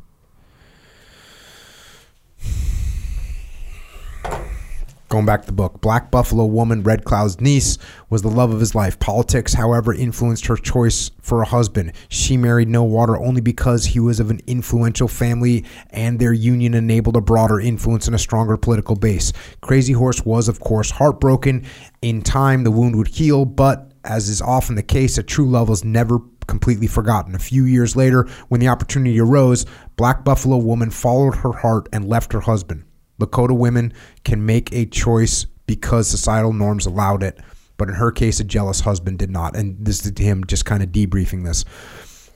Going 5.15 5.27
back 5.27 5.43
to 5.43 5.47
the 5.47 5.53
book, 5.53 5.81
Black 5.81 6.11
Buffalo 6.11 6.45
Woman, 6.45 6.83
Red 6.83 7.05
Cloud's 7.05 7.41
niece, 7.41 7.79
was 8.11 8.23
the 8.23 8.29
love 8.29 8.53
of 8.53 8.59
his 8.59 8.75
life. 8.75 8.99
Politics, 8.99 9.55
however, 9.55 9.95
influenced 9.95 10.47
her 10.47 10.57
choice 10.57 11.13
for 11.21 11.41
a 11.41 11.47
husband. 11.47 11.93
She 12.09 12.37
married 12.37 12.67
No 12.67 12.83
Water 12.83 13.17
only 13.17 13.41
because 13.41 13.85
he 13.85 14.01
was 14.01 14.19
of 14.19 14.33
an 14.33 14.41
influential 14.49 15.07
family 15.07 15.65
and 15.91 16.19
their 16.19 16.33
union 16.33 16.75
enabled 16.75 17.17
a 17.17 17.21
broader 17.21 17.61
influence 17.61 18.09
and 18.09 18.17
a 18.17 18.19
stronger 18.19 18.57
political 18.57 18.97
base. 18.97 19.33
Crazy 19.61 19.93
Horse 19.93 20.25
was, 20.25 20.49
of 20.49 20.59
course, 20.59 20.91
heartbroken. 20.91 21.65
In 22.03 22.21
time, 22.21 22.65
the 22.65 22.73
wound 22.73 22.97
would 22.97 23.07
heal, 23.07 23.45
but 23.45 23.93
as 24.03 24.29
is 24.29 24.43
often 24.43 24.75
the 24.75 24.83
case, 24.83 25.17
a 25.17 25.23
true 25.23 25.49
love 25.49 25.71
is 25.71 25.85
never 25.85 26.19
completely 26.49 26.89
forgotten. 26.89 27.37
A 27.37 27.39
few 27.39 27.67
years 27.67 27.95
later, 27.95 28.27
when 28.49 28.61
the 28.61 28.67
opportunity 28.67 29.21
arose, 29.21 29.65
Black 29.95 30.25
Buffalo 30.25 30.57
Woman 30.57 30.91
followed 30.91 31.37
her 31.37 31.53
heart 31.53 31.89
and 31.93 32.09
left 32.09 32.33
her 32.33 32.41
husband. 32.41 32.84
Lakota 33.21 33.57
women 33.57 33.93
can 34.25 34.45
make 34.45 34.73
a 34.73 34.87
choice 34.87 35.47
because 35.67 36.09
societal 36.09 36.53
norms 36.53 36.87
allowed 36.87 37.23
it, 37.23 37.39
but 37.77 37.89
in 37.89 37.95
her 37.95 38.11
case, 38.11 38.41
a 38.41 38.45
jealous 38.45 38.81
husband 38.81 39.19
did 39.19 39.31
not. 39.31 39.57
And 39.57 39.77
this 39.85 40.05
is 40.05 40.19
him 40.19 40.45
just 40.47 40.65
kind 40.65 40.83
of 40.83 40.91
debriefing 40.91 41.45
this. 41.45 41.65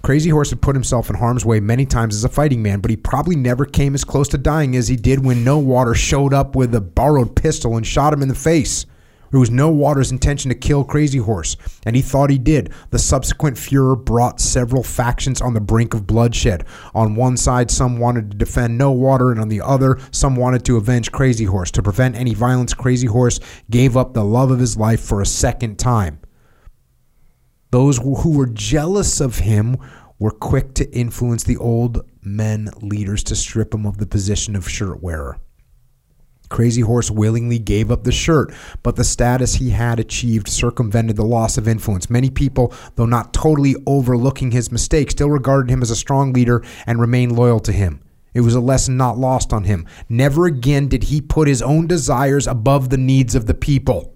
Crazy 0.02 0.30
Horse 0.30 0.50
had 0.50 0.62
put 0.62 0.76
himself 0.76 1.10
in 1.10 1.16
harm's 1.16 1.44
way 1.44 1.58
many 1.58 1.84
times 1.84 2.14
as 2.14 2.24
a 2.24 2.28
fighting 2.28 2.62
man, 2.62 2.80
but 2.80 2.90
he 2.90 2.96
probably 2.96 3.36
never 3.36 3.64
came 3.64 3.94
as 3.94 4.04
close 4.04 4.28
to 4.28 4.38
dying 4.38 4.76
as 4.76 4.88
he 4.88 4.96
did 4.96 5.24
when 5.24 5.42
No 5.42 5.58
Water 5.58 5.94
showed 5.94 6.32
up 6.32 6.54
with 6.54 6.74
a 6.74 6.80
borrowed 6.80 7.34
pistol 7.34 7.76
and 7.76 7.86
shot 7.86 8.12
him 8.12 8.22
in 8.22 8.28
the 8.28 8.34
face. 8.34 8.86
It 9.32 9.36
was 9.36 9.50
No 9.50 9.68
Water's 9.68 10.10
intention 10.10 10.48
to 10.48 10.54
kill 10.54 10.84
Crazy 10.84 11.18
Horse, 11.18 11.56
and 11.84 11.94
he 11.94 12.02
thought 12.02 12.30
he 12.30 12.38
did. 12.38 12.72
The 12.90 12.98
subsequent 12.98 13.58
furor 13.58 13.96
brought 13.96 14.40
several 14.40 14.82
factions 14.82 15.40
on 15.40 15.54
the 15.54 15.60
brink 15.60 15.94
of 15.94 16.06
bloodshed. 16.06 16.64
On 16.94 17.14
one 17.14 17.36
side, 17.36 17.70
some 17.70 17.98
wanted 17.98 18.30
to 18.30 18.36
defend 18.36 18.78
No 18.78 18.90
Water, 18.90 19.30
and 19.30 19.40
on 19.40 19.48
the 19.48 19.60
other, 19.60 19.98
some 20.10 20.36
wanted 20.36 20.64
to 20.64 20.76
avenge 20.76 21.12
Crazy 21.12 21.44
Horse. 21.44 21.70
To 21.72 21.82
prevent 21.82 22.16
any 22.16 22.34
violence, 22.34 22.74
Crazy 22.74 23.06
Horse 23.06 23.40
gave 23.70 23.96
up 23.96 24.14
the 24.14 24.24
love 24.24 24.50
of 24.50 24.60
his 24.60 24.76
life 24.76 25.00
for 25.00 25.20
a 25.20 25.26
second 25.26 25.78
time. 25.78 26.20
Those 27.70 27.98
who 27.98 28.30
were 28.30 28.46
jealous 28.46 29.20
of 29.20 29.40
him 29.40 29.76
were 30.18 30.30
quick 30.30 30.74
to 30.74 30.90
influence 30.90 31.44
the 31.44 31.58
old 31.58 32.00
men 32.22 32.70
leaders 32.80 33.22
to 33.24 33.36
strip 33.36 33.74
him 33.74 33.86
of 33.86 33.98
the 33.98 34.06
position 34.06 34.56
of 34.56 34.68
shirt 34.68 35.02
wearer. 35.02 35.38
Crazy 36.48 36.80
Horse 36.80 37.10
willingly 37.10 37.58
gave 37.58 37.90
up 37.90 38.04
the 38.04 38.12
shirt, 38.12 38.52
but 38.82 38.96
the 38.96 39.04
status 39.04 39.54
he 39.54 39.70
had 39.70 40.00
achieved 40.00 40.48
circumvented 40.48 41.16
the 41.16 41.24
loss 41.24 41.58
of 41.58 41.68
influence. 41.68 42.08
Many 42.08 42.30
people, 42.30 42.72
though 42.96 43.06
not 43.06 43.32
totally 43.32 43.76
overlooking 43.86 44.50
his 44.50 44.72
mistake, 44.72 45.10
still 45.10 45.30
regarded 45.30 45.70
him 45.70 45.82
as 45.82 45.90
a 45.90 45.96
strong 45.96 46.32
leader 46.32 46.62
and 46.86 47.00
remained 47.00 47.36
loyal 47.36 47.60
to 47.60 47.72
him. 47.72 48.00
It 48.34 48.42
was 48.42 48.54
a 48.54 48.60
lesson 48.60 48.96
not 48.96 49.18
lost 49.18 49.52
on 49.52 49.64
him. 49.64 49.86
Never 50.08 50.46
again 50.46 50.88
did 50.88 51.04
he 51.04 51.20
put 51.20 51.48
his 51.48 51.62
own 51.62 51.86
desires 51.86 52.46
above 52.46 52.90
the 52.90 52.98
needs 52.98 53.34
of 53.34 53.46
the 53.46 53.54
people. 53.54 54.14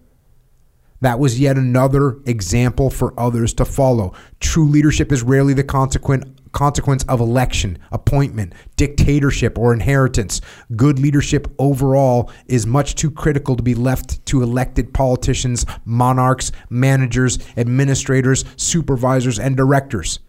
That 1.03 1.19
was 1.19 1.41
yet 1.41 1.59
another 1.59 2.19
example 2.27 2.89
for 2.89 3.13
others 3.19 3.53
to 3.55 3.65
follow. 3.65 4.15
True 4.39 4.69
leadership 4.69 5.11
is 5.11 5.25
rarely 5.25 5.53
the 5.53 5.65
consequent 5.65 6.39
consequence 6.53 7.03
of 7.05 7.19
election, 7.19 7.79
appointment, 7.91 8.53
dictatorship, 8.77 9.59
or 9.59 9.73
inheritance. 9.73 10.41
Good 10.77 10.99
leadership 10.99 11.49
overall 11.59 12.31
is 12.47 12.67
much 12.67 12.95
too 12.95 13.11
critical 13.11 13.57
to 13.57 13.63
be 13.63 13.75
left 13.75 14.25
to 14.27 14.43
elected 14.43 14.95
politicians, 14.95 15.67
monarchs, 15.85 16.53
managers, 16.71 17.39
administrators, 17.57 18.45
supervisors, 18.57 19.39
and 19.39 19.57
directors. 19.57 20.21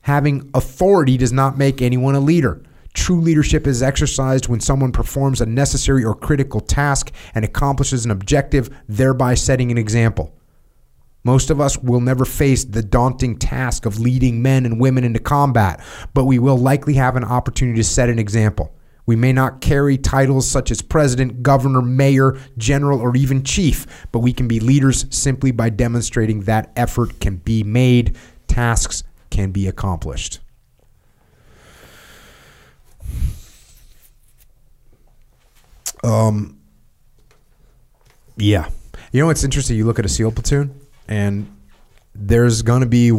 Having 0.00 0.50
authority 0.54 1.16
does 1.18 1.32
not 1.32 1.56
make 1.56 1.80
anyone 1.80 2.14
a 2.16 2.20
leader. 2.20 2.62
True 2.94 3.20
leadership 3.20 3.66
is 3.66 3.82
exercised 3.82 4.48
when 4.48 4.60
someone 4.60 4.92
performs 4.92 5.40
a 5.40 5.46
necessary 5.46 6.04
or 6.04 6.14
critical 6.14 6.60
task 6.60 7.12
and 7.34 7.44
accomplishes 7.44 8.04
an 8.04 8.10
objective, 8.12 8.70
thereby 8.88 9.34
setting 9.34 9.70
an 9.70 9.78
example. 9.78 10.32
Most 11.24 11.50
of 11.50 11.60
us 11.60 11.76
will 11.78 12.00
never 12.00 12.24
face 12.24 12.64
the 12.64 12.82
daunting 12.82 13.36
task 13.38 13.84
of 13.84 13.98
leading 13.98 14.42
men 14.42 14.64
and 14.64 14.78
women 14.78 15.04
into 15.04 15.18
combat, 15.18 15.82
but 16.12 16.24
we 16.24 16.38
will 16.38 16.56
likely 16.56 16.94
have 16.94 17.16
an 17.16 17.24
opportunity 17.24 17.78
to 17.78 17.84
set 17.84 18.10
an 18.10 18.18
example. 18.18 18.74
We 19.06 19.16
may 19.16 19.32
not 19.32 19.60
carry 19.60 19.98
titles 19.98 20.48
such 20.48 20.70
as 20.70 20.80
president, 20.80 21.42
governor, 21.42 21.82
mayor, 21.82 22.38
general, 22.56 23.00
or 23.00 23.16
even 23.16 23.42
chief, 23.42 24.06
but 24.12 24.20
we 24.20 24.32
can 24.32 24.48
be 24.48 24.60
leaders 24.60 25.06
simply 25.10 25.50
by 25.50 25.70
demonstrating 25.70 26.42
that 26.42 26.72
effort 26.76 27.20
can 27.20 27.36
be 27.36 27.62
made, 27.62 28.16
tasks 28.46 29.02
can 29.30 29.50
be 29.50 29.66
accomplished. 29.66 30.40
Um, 36.04 36.60
yeah. 38.36 38.68
You 39.10 39.20
know 39.20 39.26
what's 39.26 39.42
interesting? 39.42 39.76
You 39.76 39.86
look 39.86 39.98
at 39.98 40.04
a 40.04 40.08
SEAL 40.08 40.32
platoon, 40.32 40.78
and 41.08 41.50
there's 42.14 42.62
going 42.62 42.80
to 42.82 42.86
be 42.86 43.10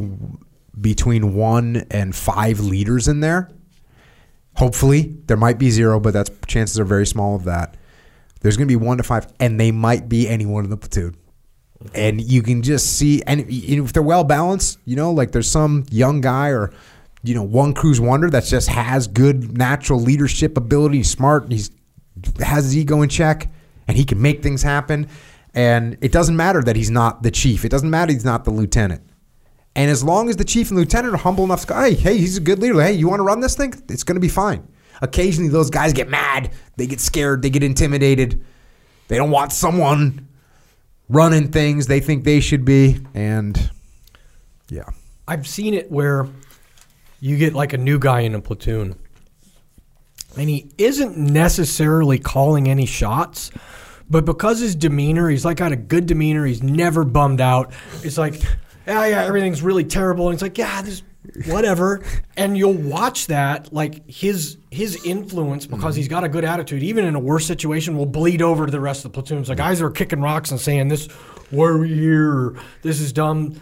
between 0.79 1.33
one 1.33 1.85
and 1.89 2.15
five 2.15 2.59
leaders 2.59 3.07
in 3.07 3.21
there. 3.21 3.49
Hopefully, 4.55 5.17
there 5.25 5.37
might 5.37 5.57
be 5.57 5.69
zero, 5.69 5.99
but 5.99 6.13
that's 6.13 6.29
chances 6.47 6.79
are 6.79 6.85
very 6.85 7.05
small 7.05 7.35
of 7.35 7.43
that. 7.45 7.75
There's 8.41 8.57
going 8.57 8.67
to 8.67 8.71
be 8.71 8.83
one 8.83 8.97
to 8.97 9.03
five, 9.03 9.27
and 9.39 9.59
they 9.59 9.71
might 9.71 10.07
be 10.07 10.29
anyone 10.29 10.63
in 10.63 10.69
the 10.69 10.77
platoon. 10.77 11.15
And 11.93 12.21
you 12.21 12.41
can 12.41 12.61
just 12.61 12.97
see, 12.97 13.21
and 13.23 13.45
if 13.49 13.91
they're 13.91 14.03
well 14.03 14.23
balanced, 14.23 14.79
you 14.85 14.95
know, 14.95 15.11
like 15.11 15.31
there's 15.31 15.49
some 15.49 15.85
young 15.89 16.21
guy 16.21 16.49
or 16.49 16.71
you 17.23 17.33
know 17.33 17.43
one 17.43 17.73
cruise 17.73 17.99
wonder 17.99 18.29
that 18.29 18.45
just 18.45 18.69
has 18.69 19.07
good 19.07 19.57
natural 19.57 19.99
leadership 19.99 20.57
ability, 20.57 21.03
smart, 21.03 21.51
he's 21.51 21.71
has 22.39 22.65
his 22.65 22.77
ego 22.77 23.01
in 23.01 23.09
check, 23.09 23.49
and 23.87 23.97
he 23.97 24.05
can 24.05 24.21
make 24.21 24.41
things 24.41 24.63
happen. 24.63 25.07
And 25.53 25.97
it 26.01 26.11
doesn't 26.11 26.35
matter 26.35 26.61
that 26.63 26.75
he's 26.75 26.91
not 26.91 27.23
the 27.23 27.31
chief. 27.31 27.63
It 27.63 27.69
doesn't 27.69 27.89
matter 27.89 28.11
he's 28.11 28.25
not 28.25 28.43
the 28.43 28.51
lieutenant. 28.51 29.01
And 29.75 29.91
as 29.91 30.03
long 30.03 30.29
as 30.29 30.37
the 30.37 30.43
chief 30.43 30.69
and 30.69 30.79
lieutenant 30.79 31.13
are 31.13 31.17
humble 31.17 31.43
enough 31.43 31.61
to 31.61 31.67
go, 31.67 31.79
hey, 31.79 31.93
hey, 31.93 32.17
he's 32.17 32.37
a 32.37 32.41
good 32.41 32.59
leader. 32.59 32.81
Hey, 32.81 32.93
you 32.93 33.09
want 33.09 33.19
to 33.19 33.23
run 33.23 33.41
this 33.41 33.55
thing? 33.55 33.73
It's 33.89 34.03
going 34.03 34.15
to 34.15 34.21
be 34.21 34.29
fine. 34.29 34.67
Occasionally, 35.01 35.49
those 35.49 35.69
guys 35.69 35.91
get 35.91 36.09
mad. 36.09 36.51
They 36.77 36.87
get 36.87 37.01
scared. 37.01 37.41
They 37.41 37.49
get 37.49 37.63
intimidated. 37.63 38.43
They 39.07 39.17
don't 39.17 39.31
want 39.31 39.51
someone 39.51 40.27
running 41.09 41.51
things 41.51 41.87
they 41.87 41.99
think 41.99 42.23
they 42.23 42.39
should 42.39 42.63
be. 42.63 42.99
And 43.13 43.69
yeah. 44.69 44.89
I've 45.27 45.47
seen 45.47 45.73
it 45.73 45.91
where 45.91 46.27
you 47.19 47.37
get 47.37 47.53
like 47.53 47.73
a 47.73 47.77
new 47.77 47.99
guy 47.99 48.21
in 48.21 48.35
a 48.35 48.41
platoon 48.41 48.95
and 50.37 50.49
he 50.49 50.69
isn't 50.77 51.17
necessarily 51.17 52.19
calling 52.19 52.67
any 52.67 52.85
shots, 52.85 53.51
but 54.09 54.25
because 54.25 54.59
his 54.59 54.75
demeanor, 54.75 55.29
he's 55.29 55.45
like 55.45 55.57
got 55.57 55.71
a 55.71 55.77
good 55.77 56.05
demeanor, 56.05 56.45
he's 56.45 56.63
never 56.63 57.03
bummed 57.03 57.41
out. 57.41 57.73
It's 58.03 58.17
like, 58.17 58.41
yeah, 58.85 59.05
yeah, 59.05 59.23
everything's 59.23 59.61
really 59.61 59.83
terrible. 59.83 60.27
And 60.27 60.33
it's 60.33 60.43
like, 60.43 60.57
yeah, 60.57 60.81
this 60.81 61.01
whatever. 61.47 62.03
and 62.37 62.57
you'll 62.57 62.73
watch 62.73 63.27
that, 63.27 63.73
like 63.73 64.07
his 64.09 64.57
his 64.71 65.03
influence 65.05 65.65
because 65.65 65.95
he's 65.95 66.07
got 66.07 66.23
a 66.23 66.29
good 66.29 66.45
attitude, 66.45 66.83
even 66.83 67.05
in 67.05 67.15
a 67.15 67.19
worse 67.19 67.45
situation, 67.45 67.97
will 67.97 68.05
bleed 68.05 68.41
over 68.41 68.65
to 68.65 68.71
the 68.71 68.79
rest 68.79 69.05
of 69.05 69.11
the 69.11 69.15
platoons. 69.15 69.47
The 69.47 69.55
guys 69.55 69.81
are 69.81 69.89
kicking 69.89 70.21
rocks 70.21 70.51
and 70.51 70.59
saying, 70.59 70.87
This 70.89 71.07
why 71.49 71.67
are 71.67 71.77
we 71.77 71.93
here? 71.93 72.55
This 72.81 72.99
is 72.99 73.13
dumb. 73.13 73.61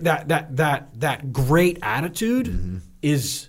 That 0.00 0.28
that 0.28 0.56
that 0.56 1.00
that 1.00 1.32
great 1.32 1.78
attitude 1.82 2.46
mm-hmm. 2.46 2.78
is 3.02 3.47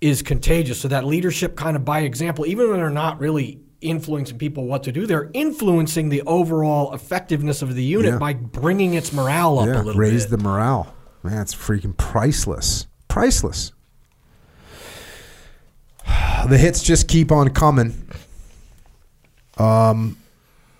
is 0.00 0.22
contagious. 0.22 0.80
So 0.80 0.88
that 0.88 1.04
leadership 1.04 1.56
kind 1.56 1.76
of 1.76 1.84
by 1.84 2.00
example, 2.00 2.46
even 2.46 2.70
when 2.70 2.78
they're 2.78 2.90
not 2.90 3.18
really 3.20 3.60
influencing 3.80 4.38
people 4.38 4.66
what 4.66 4.82
to 4.84 4.92
do, 4.92 5.06
they're 5.06 5.30
influencing 5.34 6.08
the 6.08 6.22
overall 6.22 6.92
effectiveness 6.94 7.62
of 7.62 7.74
the 7.74 7.82
unit 7.84 8.12
Yeah. 8.12 8.18
by 8.18 8.34
bringing 8.34 8.94
its 8.94 9.12
morale 9.12 9.58
up 9.60 9.66
yeah, 9.68 9.80
a 9.80 9.82
little 9.82 10.00
raise 10.00 10.24
bit. 10.26 10.30
the 10.38 10.42
morale. 10.42 10.94
Man, 11.22 11.40
it's 11.42 11.54
freaking 11.54 11.96
priceless. 11.96 12.86
Priceless. 13.08 13.72
The 16.48 16.56
hits 16.56 16.82
just 16.82 17.08
keep 17.08 17.30
on 17.32 17.50
coming. 17.50 18.08
Um, 19.58 20.16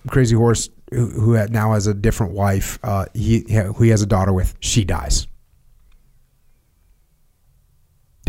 Crazy 0.08 0.36
Horse, 0.36 0.70
who, 0.92 1.06
who 1.08 1.46
now 1.48 1.72
has 1.74 1.86
a 1.88 1.94
different 1.94 2.32
wife, 2.32 2.78
uh, 2.82 3.06
he 3.12 3.44
who 3.52 3.82
he 3.82 3.90
has 3.90 4.00
a 4.00 4.06
daughter 4.06 4.32
with, 4.32 4.54
she 4.60 4.84
dies. 4.84 5.26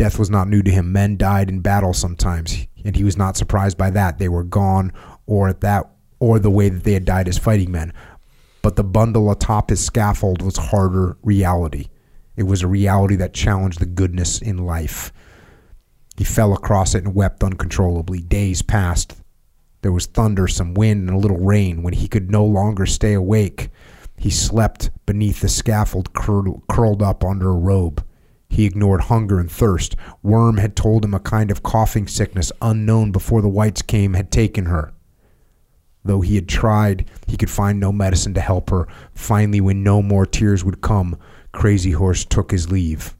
Death 0.00 0.18
was 0.18 0.30
not 0.30 0.48
new 0.48 0.62
to 0.62 0.70
him. 0.70 0.92
Men 0.92 1.18
died 1.18 1.50
in 1.50 1.60
battle 1.60 1.92
sometimes, 1.92 2.66
and 2.86 2.96
he 2.96 3.04
was 3.04 3.18
not 3.18 3.36
surprised 3.36 3.76
by 3.76 3.90
that. 3.90 4.16
They 4.18 4.30
were 4.30 4.44
gone, 4.44 4.94
or 5.26 5.46
at 5.46 5.60
that, 5.60 5.90
or 6.20 6.38
the 6.38 6.48
way 6.48 6.70
that 6.70 6.84
they 6.84 6.94
had 6.94 7.04
died 7.04 7.28
as 7.28 7.36
fighting 7.36 7.70
men. 7.70 7.92
But 8.62 8.76
the 8.76 8.82
bundle 8.82 9.30
atop 9.30 9.68
his 9.68 9.84
scaffold 9.84 10.40
was 10.40 10.56
harder 10.56 11.18
reality. 11.22 11.88
It 12.34 12.44
was 12.44 12.62
a 12.62 12.66
reality 12.66 13.14
that 13.16 13.34
challenged 13.34 13.78
the 13.78 13.84
goodness 13.84 14.40
in 14.40 14.64
life. 14.64 15.12
He 16.16 16.24
fell 16.24 16.54
across 16.54 16.94
it 16.94 17.04
and 17.04 17.14
wept 17.14 17.44
uncontrollably. 17.44 18.22
Days 18.22 18.62
passed. 18.62 19.20
There 19.82 19.92
was 19.92 20.06
thunder, 20.06 20.48
some 20.48 20.72
wind, 20.72 21.10
and 21.10 21.18
a 21.18 21.20
little 21.20 21.44
rain. 21.44 21.82
When 21.82 21.92
he 21.92 22.08
could 22.08 22.30
no 22.30 22.46
longer 22.46 22.86
stay 22.86 23.12
awake, 23.12 23.68
he 24.16 24.30
slept 24.30 24.88
beneath 25.04 25.42
the 25.42 25.48
scaffold, 25.50 26.14
curled, 26.14 26.62
curled 26.70 27.02
up 27.02 27.22
under 27.22 27.50
a 27.50 27.52
robe. 27.52 28.02
He 28.50 28.66
ignored 28.66 29.02
hunger 29.02 29.38
and 29.38 29.50
thirst. 29.50 29.96
Worm 30.22 30.58
had 30.58 30.76
told 30.76 31.04
him 31.04 31.14
a 31.14 31.20
kind 31.20 31.50
of 31.50 31.62
coughing 31.62 32.06
sickness 32.06 32.52
unknown 32.60 33.12
before 33.12 33.40
the 33.40 33.48
whites 33.48 33.80
came 33.80 34.14
had 34.14 34.30
taken 34.30 34.66
her. 34.66 34.92
Though 36.04 36.20
he 36.20 36.34
had 36.34 36.48
tried, 36.48 37.08
he 37.26 37.36
could 37.36 37.48
find 37.48 37.78
no 37.78 37.92
medicine 37.92 38.34
to 38.34 38.40
help 38.40 38.70
her. 38.70 38.88
Finally, 39.14 39.60
when 39.60 39.82
no 39.82 40.02
more 40.02 40.26
tears 40.26 40.64
would 40.64 40.80
come, 40.80 41.16
Crazy 41.52 41.92
Horse 41.92 42.24
took 42.24 42.50
his 42.50 42.70
leave. 42.70 43.16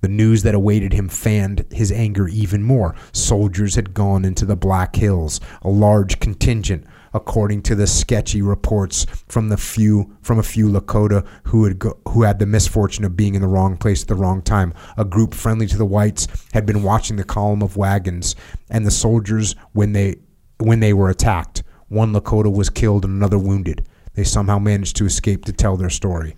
The 0.00 0.08
news 0.08 0.42
that 0.42 0.54
awaited 0.54 0.92
him 0.92 1.08
fanned 1.08 1.64
his 1.72 1.90
anger 1.90 2.28
even 2.28 2.62
more. 2.62 2.94
Soldiers 3.12 3.74
had 3.74 3.94
gone 3.94 4.24
into 4.24 4.44
the 4.44 4.54
Black 4.54 4.96
Hills, 4.96 5.40
a 5.62 5.70
large 5.70 6.20
contingent, 6.20 6.84
according 7.12 7.62
to 7.62 7.74
the 7.74 7.86
sketchy 7.86 8.42
reports 8.42 9.06
from 9.28 9.48
the 9.48 9.56
few 9.56 10.16
from 10.22 10.38
a 10.38 10.42
few 10.42 10.68
Lakota 10.68 11.26
who 11.44 11.64
had 11.64 11.78
go, 11.78 11.98
who 12.08 12.22
had 12.22 12.38
the 12.38 12.46
misfortune 12.46 13.04
of 13.04 13.16
being 13.16 13.34
in 13.34 13.42
the 13.42 13.48
wrong 13.48 13.76
place 13.76 14.02
at 14.02 14.08
the 14.08 14.14
wrong 14.14 14.42
time. 14.42 14.74
A 14.96 15.04
group 15.04 15.34
friendly 15.34 15.66
to 15.66 15.76
the 15.76 15.86
whites 15.86 16.28
had 16.52 16.66
been 16.66 16.82
watching 16.82 17.16
the 17.16 17.24
column 17.24 17.62
of 17.62 17.76
wagons 17.76 18.36
and 18.70 18.86
the 18.86 18.90
soldiers 18.90 19.54
when 19.72 19.92
they 19.92 20.16
when 20.58 20.80
they 20.80 20.92
were 20.92 21.10
attacked. 21.10 21.62
One 21.88 22.12
Lakota 22.12 22.52
was 22.52 22.68
killed 22.68 23.04
and 23.04 23.14
another 23.14 23.38
wounded. 23.38 23.86
They 24.14 24.24
somehow 24.24 24.58
managed 24.58 24.96
to 24.96 25.06
escape 25.06 25.44
to 25.44 25.52
tell 25.52 25.76
their 25.76 25.90
story. 25.90 26.36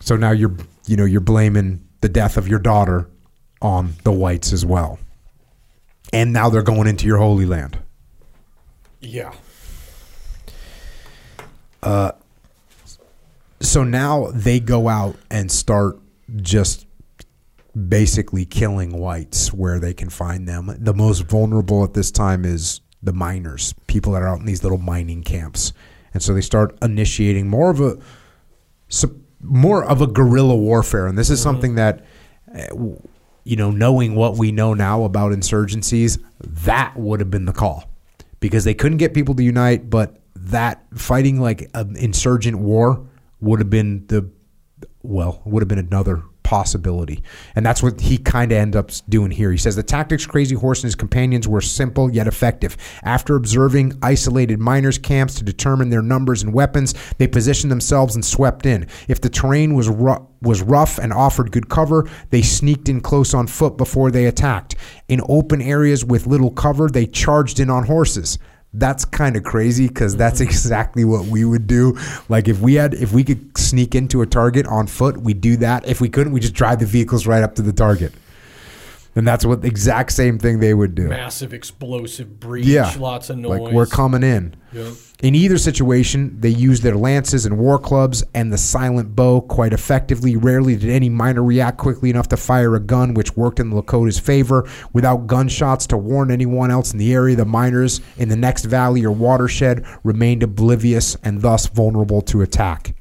So 0.00 0.16
now 0.16 0.30
you're 0.30 0.54
you 0.86 0.96
know 0.96 1.04
you're 1.04 1.20
blaming 1.20 1.86
the 2.00 2.08
death 2.08 2.36
of 2.36 2.48
your 2.48 2.58
daughter 2.58 3.10
on 3.60 3.94
the 4.04 4.12
whites 4.12 4.52
as 4.52 4.64
well. 4.64 4.98
And 6.12 6.32
now 6.32 6.48
they're 6.48 6.62
going 6.62 6.88
into 6.88 7.06
your 7.06 7.18
holy 7.18 7.46
land. 7.46 7.78
Yeah. 9.00 9.32
Uh, 11.82 12.12
So 13.62 13.84
now 13.84 14.30
they 14.32 14.58
go 14.58 14.88
out 14.88 15.16
and 15.30 15.52
start 15.52 15.98
just 16.36 16.86
basically 17.88 18.46
killing 18.46 18.98
whites 18.98 19.52
where 19.52 19.78
they 19.78 19.92
can 19.92 20.08
find 20.08 20.48
them. 20.48 20.74
The 20.78 20.94
most 20.94 21.20
vulnerable 21.20 21.84
at 21.84 21.92
this 21.92 22.10
time 22.10 22.44
is 22.46 22.80
the 23.02 23.12
miners, 23.12 23.74
people 23.86 24.12
that 24.12 24.22
are 24.22 24.28
out 24.28 24.40
in 24.40 24.46
these 24.46 24.62
little 24.62 24.78
mining 24.78 25.22
camps. 25.22 25.74
And 26.14 26.22
so 26.22 26.32
they 26.32 26.40
start 26.40 26.76
initiating 26.82 27.48
more 27.48 27.70
of 27.70 27.80
a 27.80 27.98
more 29.42 29.84
of 29.84 30.00
a 30.00 30.06
guerrilla 30.06 30.56
warfare. 30.56 31.06
And 31.06 31.16
this 31.18 31.28
is 31.30 31.40
something 31.40 31.74
that 31.74 32.04
uh, 32.54 32.74
you 33.44 33.56
know, 33.56 33.70
knowing 33.70 34.14
what 34.14 34.36
we 34.36 34.52
know 34.52 34.74
now 34.74 35.04
about 35.04 35.32
insurgencies, 35.32 36.18
that 36.40 36.96
would 36.96 37.20
have 37.20 37.30
been 37.30 37.44
the 37.44 37.52
call. 37.52 37.89
Because 38.40 38.64
they 38.64 38.74
couldn't 38.74 38.98
get 38.98 39.14
people 39.14 39.34
to 39.34 39.42
unite, 39.42 39.90
but 39.90 40.16
that 40.34 40.84
fighting 40.94 41.40
like 41.40 41.70
an 41.74 41.96
insurgent 41.96 42.58
war 42.58 43.06
would 43.40 43.60
have 43.60 43.70
been 43.70 44.06
the 44.06 44.30
well, 45.02 45.40
would 45.44 45.62
have 45.62 45.68
been 45.68 45.78
another 45.78 46.22
possibility. 46.50 47.22
And 47.54 47.64
that's 47.64 47.80
what 47.80 48.00
he 48.00 48.18
kind 48.18 48.50
of 48.50 48.58
ends 48.58 48.76
up 48.76 48.90
doing 49.08 49.30
here. 49.30 49.52
He 49.52 49.56
says 49.56 49.76
the 49.76 49.84
tactics 49.84 50.26
Crazy 50.26 50.56
Horse 50.56 50.80
and 50.80 50.88
his 50.88 50.96
companions 50.96 51.46
were 51.46 51.60
simple 51.60 52.10
yet 52.10 52.26
effective. 52.26 52.76
After 53.04 53.36
observing 53.36 53.96
isolated 54.02 54.58
miners' 54.58 54.98
camps 54.98 55.36
to 55.36 55.44
determine 55.44 55.90
their 55.90 56.02
numbers 56.02 56.42
and 56.42 56.52
weapons, 56.52 56.92
they 57.18 57.28
positioned 57.28 57.70
themselves 57.70 58.16
and 58.16 58.24
swept 58.24 58.66
in. 58.66 58.88
If 59.06 59.20
the 59.20 59.30
terrain 59.30 59.74
was 59.74 59.88
ru- 59.88 60.26
was 60.42 60.60
rough 60.60 60.98
and 60.98 61.12
offered 61.12 61.52
good 61.52 61.68
cover, 61.68 62.10
they 62.30 62.42
sneaked 62.42 62.88
in 62.88 63.00
close 63.00 63.32
on 63.32 63.46
foot 63.46 63.76
before 63.76 64.10
they 64.10 64.26
attacked. 64.26 64.74
In 65.06 65.20
open 65.28 65.62
areas 65.62 66.04
with 66.04 66.26
little 66.26 66.50
cover, 66.50 66.88
they 66.88 67.06
charged 67.06 67.60
in 67.60 67.70
on 67.70 67.84
horses 67.84 68.38
that's 68.72 69.04
kind 69.04 69.36
of 69.36 69.42
crazy 69.42 69.88
because 69.88 70.16
that's 70.16 70.40
mm-hmm. 70.40 70.48
exactly 70.48 71.04
what 71.04 71.26
we 71.26 71.44
would 71.44 71.66
do. 71.66 71.98
Like 72.28 72.48
if 72.48 72.60
we 72.60 72.74
had, 72.74 72.94
if 72.94 73.12
we 73.12 73.24
could 73.24 73.56
sneak 73.58 73.94
into 73.94 74.22
a 74.22 74.26
target 74.26 74.66
on 74.66 74.86
foot, 74.86 75.18
we'd 75.18 75.40
do 75.40 75.56
that. 75.58 75.86
If 75.86 76.00
we 76.00 76.08
couldn't, 76.08 76.32
we 76.32 76.40
just 76.40 76.54
drive 76.54 76.78
the 76.78 76.86
vehicles 76.86 77.26
right 77.26 77.42
up 77.42 77.54
to 77.56 77.62
the 77.62 77.72
target. 77.72 78.12
And 79.16 79.26
that's 79.26 79.44
what 79.44 79.62
the 79.62 79.68
exact 79.68 80.12
same 80.12 80.38
thing 80.38 80.60
they 80.60 80.72
would 80.72 80.94
do. 80.94 81.08
Massive 81.08 81.52
explosive 81.52 82.38
breach, 82.38 82.64
Yeah. 82.66 82.94
lots 82.98 83.28
of 83.28 83.38
noise. 83.38 83.60
Like 83.60 83.72
we're 83.72 83.86
coming 83.86 84.22
in. 84.22 84.54
Yep. 84.72 84.92
In 85.22 85.34
either 85.34 85.58
situation, 85.58 86.36
they 86.40 86.48
used 86.48 86.84
their 86.84 86.94
lances 86.94 87.44
and 87.44 87.58
war 87.58 87.76
clubs 87.78 88.22
and 88.34 88.52
the 88.52 88.56
silent 88.56 89.16
bow 89.16 89.40
quite 89.40 89.72
effectively. 89.72 90.36
Rarely 90.36 90.76
did 90.76 90.90
any 90.90 91.08
miner 91.08 91.42
react 91.42 91.76
quickly 91.76 92.08
enough 92.08 92.28
to 92.28 92.36
fire 92.36 92.76
a 92.76 92.80
gun, 92.80 93.12
which 93.14 93.36
worked 93.36 93.58
in 93.58 93.70
the 93.70 93.76
Lakota's 93.82 94.20
favor. 94.20 94.66
Without 94.92 95.26
gunshots 95.26 95.86
to 95.88 95.96
warn 95.96 96.30
anyone 96.30 96.70
else 96.70 96.92
in 96.92 96.98
the 96.98 97.12
area, 97.12 97.34
the 97.34 97.44
miners 97.44 98.00
in 98.16 98.28
the 98.28 98.36
next 98.36 98.64
valley 98.66 99.04
or 99.04 99.10
watershed 99.10 99.84
remained 100.04 100.44
oblivious 100.44 101.16
and 101.24 101.42
thus 101.42 101.66
vulnerable 101.66 102.22
to 102.22 102.42
attack. 102.42 102.94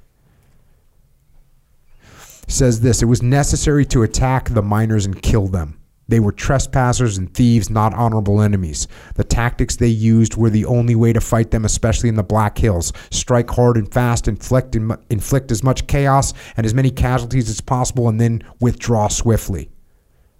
Says 2.48 2.82
this 2.82 3.04
it 3.04 3.06
was 3.06 3.22
necessary 3.22 3.86
to 3.86 4.02
attack 4.02 4.50
the 4.50 4.64
miners 4.64 5.06
and 5.06 5.22
kill 5.22 5.48
them. 5.48 5.79
They 6.10 6.20
were 6.20 6.32
trespassers 6.32 7.20
and 7.20 7.32
thieves, 7.34 7.70
not 7.70 7.94
honorable 7.94 8.42
enemies. 8.42 8.88
The 9.14 9.24
tactics 9.24 9.76
they 9.76 9.88
used 9.88 10.36
were 10.36 10.50
the 10.50 10.66
only 10.66 10.96
way 10.96 11.14
to 11.14 11.22
fight 11.22 11.52
them, 11.52 11.66
especially 11.66 12.10
in 12.10 12.16
the 12.16 12.24
Black 12.24 12.58
Hills. 12.58 12.92
Strike 13.12 13.52
hard 13.52 13.78
and 13.78 13.94
fast, 13.94 14.28
inflict, 14.28 14.76
inflict 14.76 15.52
as 15.52 15.64
much 15.64 15.86
chaos 15.86 16.34
and 16.58 16.66
as 16.66 16.74
many 16.74 16.90
casualties 16.90 17.48
as 17.48 17.62
possible, 17.62 18.10
and 18.10 18.20
then 18.20 18.44
withdraw 18.60 19.08
swiftly. 19.08 19.70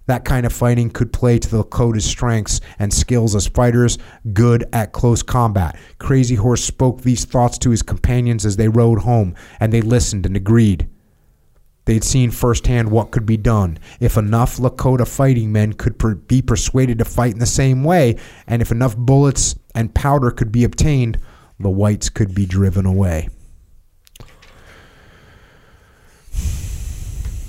That 0.06 0.24
kind 0.24 0.44
of 0.44 0.52
fighting 0.52 0.90
could 0.90 1.12
play 1.12 1.38
to 1.38 1.48
the 1.48 1.58
Lakota's 1.62 2.04
strengths 2.04 2.60
and 2.80 2.92
skills 2.92 3.36
as 3.36 3.46
fighters, 3.46 3.96
good 4.32 4.64
at 4.72 4.90
close 4.90 5.22
combat. 5.22 5.78
Crazy 5.98 6.34
Horse 6.34 6.64
spoke 6.64 7.02
these 7.02 7.24
thoughts 7.24 7.58
to 7.58 7.70
his 7.70 7.82
companions 7.82 8.44
as 8.44 8.56
they 8.56 8.68
rode 8.68 8.98
home, 9.02 9.36
and 9.60 9.72
they 9.72 9.82
listened 9.82 10.26
and 10.26 10.36
agreed. 10.36 10.88
They'd 11.86 12.04
seen 12.04 12.30
firsthand 12.30 12.90
what 12.90 13.10
could 13.10 13.26
be 13.26 13.36
done. 13.36 13.78
If 14.00 14.16
enough 14.16 14.58
Lakota 14.58 15.08
fighting 15.08 15.50
men 15.50 15.72
could 15.72 15.98
per- 15.98 16.14
be 16.14 16.42
persuaded 16.42 16.98
to 16.98 17.04
fight 17.04 17.32
in 17.32 17.38
the 17.38 17.46
same 17.46 17.84
way, 17.84 18.16
and 18.46 18.62
if 18.62 18.70
enough 18.70 18.96
bullets 18.96 19.56
and 19.74 19.94
powder 19.94 20.30
could 20.30 20.52
be 20.52 20.64
obtained, 20.64 21.18
the 21.58 21.70
whites 21.70 22.08
could 22.08 22.34
be 22.34 22.46
driven 22.46 22.86
away. 22.86 23.28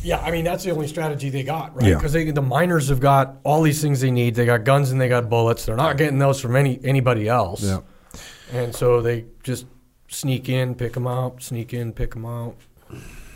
Yeah, 0.03 0.19
I 0.19 0.31
mean 0.31 0.43
that's 0.43 0.63
the 0.63 0.71
only 0.71 0.87
strategy 0.87 1.29
they 1.29 1.43
got, 1.43 1.75
right? 1.75 1.89
Yeah. 1.89 1.95
Because 1.95 2.13
the 2.13 2.41
miners 2.41 2.89
have 2.89 2.99
got 2.99 3.37
all 3.43 3.61
these 3.61 3.81
things 3.81 4.01
they 4.01 4.09
need. 4.09 4.33
They 4.35 4.45
got 4.45 4.63
guns 4.63 4.91
and 4.91 4.99
they 4.99 5.09
got 5.09 5.29
bullets. 5.29 5.65
They're 5.65 5.75
not 5.75 5.97
getting 5.97 6.17
those 6.17 6.41
from 6.41 6.55
any 6.55 6.79
anybody 6.83 7.27
else. 7.27 7.63
Yeah. 7.63 7.81
And 8.51 8.75
so 8.75 9.01
they 9.01 9.25
just 9.43 9.67
sneak 10.07 10.49
in, 10.49 10.75
pick 10.75 10.93
them 10.93 11.07
out, 11.07 11.43
sneak 11.43 11.73
in, 11.73 11.93
pick 11.93 12.13
them 12.13 12.25
out. 12.25 12.55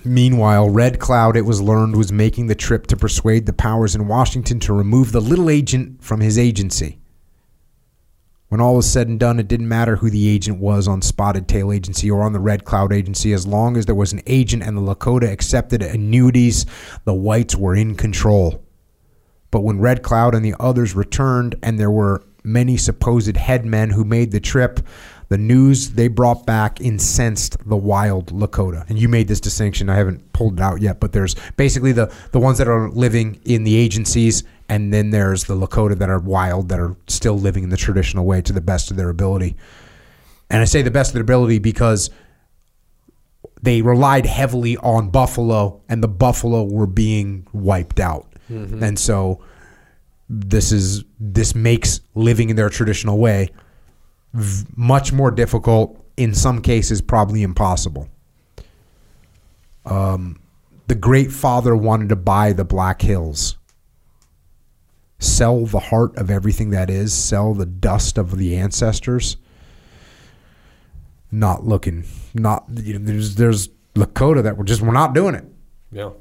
Meanwhile, 0.05 0.69
Red 0.69 0.99
Cloud, 0.99 1.35
it 1.35 1.45
was 1.45 1.61
learned, 1.61 1.95
was 1.95 2.11
making 2.11 2.45
the 2.45 2.55
trip 2.55 2.85
to 2.87 2.95
persuade 2.95 3.47
the 3.47 3.53
powers 3.53 3.95
in 3.95 4.07
Washington 4.07 4.59
to 4.61 4.73
remove 4.73 5.11
the 5.11 5.19
little 5.19 5.49
agent 5.49 6.03
from 6.03 6.21
his 6.21 6.37
agency. 6.37 6.99
When 8.49 8.61
all 8.61 8.75
was 8.75 8.89
said 8.89 9.07
and 9.07 9.19
done, 9.19 9.39
it 9.39 9.47
didn't 9.47 9.67
matter 9.67 9.95
who 9.95 10.11
the 10.11 10.29
agent 10.29 10.59
was 10.59 10.87
on 10.87 11.01
Spotted 11.01 11.47
Tail 11.47 11.71
Agency 11.71 12.11
or 12.11 12.21
on 12.21 12.33
the 12.33 12.39
Red 12.39 12.63
Cloud 12.63 12.93
Agency. 12.93 13.33
As 13.33 13.47
long 13.47 13.75
as 13.75 13.87
there 13.87 13.95
was 13.95 14.13
an 14.13 14.21
agent 14.27 14.61
and 14.61 14.77
the 14.77 14.81
Lakota 14.81 15.29
accepted 15.29 15.81
annuities, 15.81 16.67
the 17.05 17.13
whites 17.13 17.55
were 17.55 17.75
in 17.75 17.95
control. 17.95 18.63
But 19.49 19.61
when 19.61 19.79
Red 19.79 20.03
Cloud 20.03 20.35
and 20.35 20.45
the 20.45 20.55
others 20.59 20.95
returned, 20.95 21.55
and 21.63 21.79
there 21.79 21.89
were 21.89 22.23
many 22.43 22.77
supposed 22.77 23.35
headmen 23.35 23.89
who 23.89 24.05
made 24.05 24.31
the 24.31 24.39
trip, 24.39 24.79
the 25.29 25.37
news 25.37 25.91
they 25.91 26.07
brought 26.07 26.45
back 26.45 26.79
incensed 26.81 27.57
the 27.67 27.75
wild 27.75 28.27
Lakota. 28.27 28.87
And 28.89 28.99
you 28.99 29.09
made 29.09 29.27
this 29.27 29.39
distinction. 29.39 29.89
I 29.89 29.95
haven't 29.95 30.33
pulled 30.33 30.59
it 30.59 30.61
out 30.61 30.81
yet, 30.81 30.99
but 30.99 31.11
there's 31.13 31.35
basically 31.57 31.91
the, 31.91 32.13
the 32.31 32.39
ones 32.39 32.57
that 32.57 32.67
are 32.67 32.89
living 32.89 33.39
in 33.45 33.63
the 33.63 33.75
agencies, 33.75 34.43
and 34.69 34.93
then 34.93 35.09
there's 35.09 35.45
the 35.45 35.55
Lakota 35.55 35.97
that 35.97 36.09
are 36.09 36.19
wild, 36.19 36.69
that 36.69 36.79
are 36.79 36.95
still 37.07 37.37
living 37.37 37.63
in 37.63 37.69
the 37.69 37.77
traditional 37.77 38.25
way 38.25 38.41
to 38.41 38.53
the 38.53 38.61
best 38.61 38.91
of 38.91 38.97
their 38.97 39.09
ability. 39.09 39.55
And 40.49 40.61
I 40.61 40.65
say 40.65 40.81
the 40.81 40.91
best 40.91 41.09
of 41.09 41.13
their 41.15 41.23
ability 41.23 41.59
because 41.59 42.09
they 43.61 43.81
relied 43.81 44.25
heavily 44.25 44.77
on 44.77 45.09
buffalo, 45.09 45.81
and 45.89 46.03
the 46.03 46.07
buffalo 46.07 46.63
were 46.63 46.87
being 46.87 47.47
wiped 47.51 47.99
out. 47.99 48.31
Mm-hmm. 48.51 48.83
And 48.83 48.99
so 48.99 49.43
this 50.29 50.71
is 50.71 51.03
this 51.19 51.55
makes 51.55 51.99
living 52.15 52.49
in 52.49 52.55
their 52.55 52.69
traditional 52.69 53.17
way 53.17 53.49
v- 54.35 54.65
much 54.75 55.11
more 55.11 55.31
difficult. 55.31 56.01
In 56.17 56.33
some 56.33 56.61
cases, 56.61 57.01
probably 57.01 57.43
impossible. 57.43 58.09
Um, 59.85 60.39
the 60.87 60.95
Great 60.95 61.31
Father 61.31 61.75
wanted 61.75 62.09
to 62.09 62.15
buy 62.15 62.53
the 62.53 62.63
Black 62.63 63.01
Hills, 63.01 63.57
sell 65.19 65.65
the 65.65 65.79
heart 65.79 66.15
of 66.15 66.29
everything 66.29 66.69
that 66.69 66.89
is, 66.89 67.13
sell 67.13 67.53
the 67.53 67.65
dust 67.65 68.17
of 68.17 68.37
the 68.37 68.55
ancestors. 68.55 69.37
Not 71.31 71.65
looking, 71.65 72.05
not 72.33 72.65
you 72.71 72.97
know, 72.97 73.05
there's 73.05 73.35
there's 73.35 73.69
Lakota 73.95 74.43
that 74.43 74.57
were 74.57 74.63
just 74.63 74.81
we're 74.81 74.93
not 74.93 75.13
doing 75.13 75.35
it. 75.35 75.45
Yeah. 75.91 76.11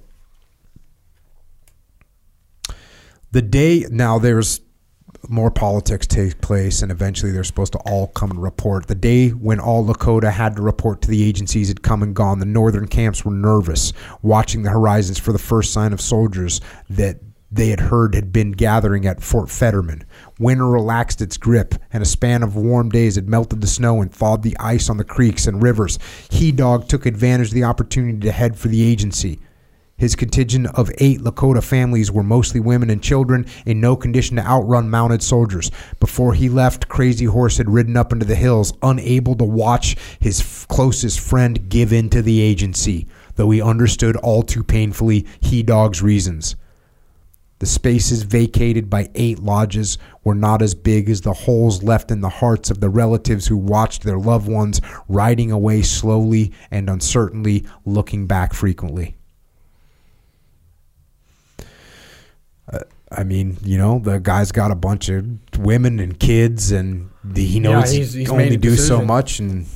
the 3.34 3.42
day 3.42 3.84
now 3.90 4.18
there's 4.18 4.60
more 5.28 5.50
politics 5.50 6.06
take 6.06 6.40
place 6.40 6.82
and 6.82 6.90
eventually 6.90 7.32
they're 7.32 7.44
supposed 7.44 7.72
to 7.72 7.78
all 7.80 8.08
come 8.08 8.30
and 8.30 8.42
report. 8.42 8.86
The 8.86 8.94
day 8.94 9.30
when 9.30 9.60
all 9.60 9.84
lakota 9.84 10.30
had 10.30 10.56
to 10.56 10.62
report 10.62 11.02
to 11.02 11.08
the 11.08 11.26
agencies 11.26 11.68
had 11.68 11.82
come 11.82 12.02
and 12.02 12.14
gone 12.14 12.38
the 12.38 12.46
northern 12.46 12.86
camps 12.86 13.24
were 13.24 13.32
nervous 13.32 13.92
watching 14.22 14.62
the 14.62 14.70
horizons 14.70 15.18
for 15.18 15.32
the 15.32 15.38
first 15.38 15.72
sign 15.72 15.92
of 15.92 16.00
soldiers 16.00 16.60
that 16.90 17.20
they 17.50 17.68
had 17.68 17.78
heard 17.78 18.14
had 18.14 18.32
been 18.32 18.50
gathering 18.50 19.06
at 19.06 19.22
fort 19.22 19.48
fetterman. 19.48 20.04
Winter 20.40 20.66
relaxed 20.66 21.20
its 21.20 21.36
grip 21.36 21.76
and 21.92 22.02
a 22.02 22.06
span 22.06 22.42
of 22.42 22.56
warm 22.56 22.88
days 22.88 23.14
had 23.14 23.28
melted 23.28 23.60
the 23.60 23.66
snow 23.66 24.02
and 24.02 24.12
thawed 24.12 24.42
the 24.42 24.56
ice 24.58 24.90
on 24.90 24.96
the 24.96 25.04
creeks 25.04 25.46
and 25.46 25.62
rivers. 25.62 25.98
He 26.30 26.50
dog 26.50 26.88
took 26.88 27.06
advantage 27.06 27.48
of 27.48 27.54
the 27.54 27.64
opportunity 27.64 28.18
to 28.20 28.32
head 28.32 28.58
for 28.58 28.68
the 28.68 28.82
agency 28.82 29.40
his 29.96 30.16
contingent 30.16 30.66
of 30.74 30.90
eight 30.98 31.20
Lakota 31.20 31.62
families 31.62 32.10
were 32.10 32.22
mostly 32.22 32.60
women 32.60 32.90
and 32.90 33.02
children 33.02 33.46
in 33.64 33.80
no 33.80 33.96
condition 33.96 34.36
to 34.36 34.46
outrun 34.46 34.90
mounted 34.90 35.22
soldiers. 35.22 35.70
Before 36.00 36.34
he 36.34 36.48
left, 36.48 36.88
Crazy 36.88 37.26
Horse 37.26 37.58
had 37.58 37.70
ridden 37.70 37.96
up 37.96 38.12
into 38.12 38.26
the 38.26 38.34
hills, 38.34 38.72
unable 38.82 39.36
to 39.36 39.44
watch 39.44 39.96
his 40.18 40.40
f- 40.40 40.66
closest 40.68 41.20
friend 41.20 41.68
give 41.68 41.92
in 41.92 42.10
to 42.10 42.22
the 42.22 42.40
agency, 42.40 43.06
though 43.36 43.50
he 43.50 43.62
understood 43.62 44.16
all 44.16 44.42
too 44.42 44.64
painfully 44.64 45.26
He 45.40 45.62
Dog's 45.62 46.02
reasons. 46.02 46.56
The 47.60 47.66
spaces 47.66 48.24
vacated 48.24 48.90
by 48.90 49.10
eight 49.14 49.38
lodges 49.38 49.96
were 50.24 50.34
not 50.34 50.60
as 50.60 50.74
big 50.74 51.08
as 51.08 51.20
the 51.20 51.32
holes 51.32 51.82
left 51.84 52.10
in 52.10 52.20
the 52.20 52.28
hearts 52.28 52.68
of 52.68 52.80
the 52.80 52.90
relatives 52.90 53.46
who 53.46 53.56
watched 53.56 54.02
their 54.02 54.18
loved 54.18 54.48
ones 54.48 54.80
riding 55.08 55.52
away 55.52 55.82
slowly 55.82 56.52
and 56.70 56.90
uncertainly, 56.90 57.64
looking 57.86 58.26
back 58.26 58.52
frequently. 58.52 59.16
I 63.16 63.24
mean, 63.24 63.56
you 63.62 63.78
know, 63.78 63.98
the 63.98 64.18
guy's 64.18 64.52
got 64.52 64.70
a 64.70 64.74
bunch 64.74 65.08
of 65.08 65.24
women 65.58 65.98
and 66.00 66.18
kids, 66.18 66.72
and 66.72 67.10
the, 67.22 67.44
he 67.44 67.60
knows 67.60 67.90
he's- 67.90 68.12
he 68.12 68.20
he's 68.20 68.28
can 68.28 68.40
only 68.40 68.56
do 68.56 68.76
so 68.76 69.04
much. 69.04 69.38
And 69.38 69.66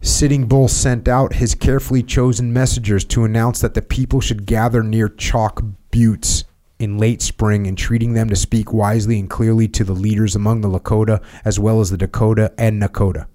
Sitting 0.00 0.46
Bull 0.46 0.66
sent 0.66 1.06
out 1.06 1.34
his 1.34 1.54
carefully 1.54 2.02
chosen 2.02 2.52
messengers 2.52 3.04
to 3.06 3.24
announce 3.24 3.60
that 3.60 3.74
the 3.74 3.82
people 3.82 4.20
should 4.20 4.46
gather 4.46 4.82
near 4.82 5.08
Chalk 5.08 5.62
Buttes 5.92 6.44
in 6.80 6.98
late 6.98 7.22
spring, 7.22 7.66
entreating 7.66 8.14
them 8.14 8.28
to 8.28 8.34
speak 8.34 8.72
wisely 8.72 9.20
and 9.20 9.30
clearly 9.30 9.68
to 9.68 9.84
the 9.84 9.92
leaders 9.92 10.34
among 10.34 10.60
the 10.60 10.68
Lakota, 10.68 11.22
as 11.44 11.60
well 11.60 11.80
as 11.80 11.90
the 11.90 11.96
Dakota 11.96 12.52
and 12.58 12.82
Nakota. 12.82 13.26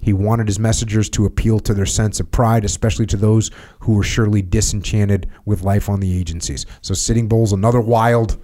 He 0.00 0.12
wanted 0.12 0.48
his 0.48 0.58
messengers 0.58 1.10
to 1.10 1.26
appeal 1.26 1.60
to 1.60 1.74
their 1.74 1.86
sense 1.86 2.20
of 2.20 2.30
pride, 2.30 2.64
especially 2.64 3.06
to 3.06 3.16
those 3.16 3.50
who 3.80 3.94
were 3.94 4.02
surely 4.02 4.42
disenchanted 4.42 5.28
with 5.44 5.62
life 5.62 5.88
on 5.88 6.00
the 6.00 6.18
agencies. 6.18 6.66
So, 6.80 6.94
Sitting 6.94 7.28
Bull's 7.28 7.52
another 7.52 7.80
wild 7.80 8.38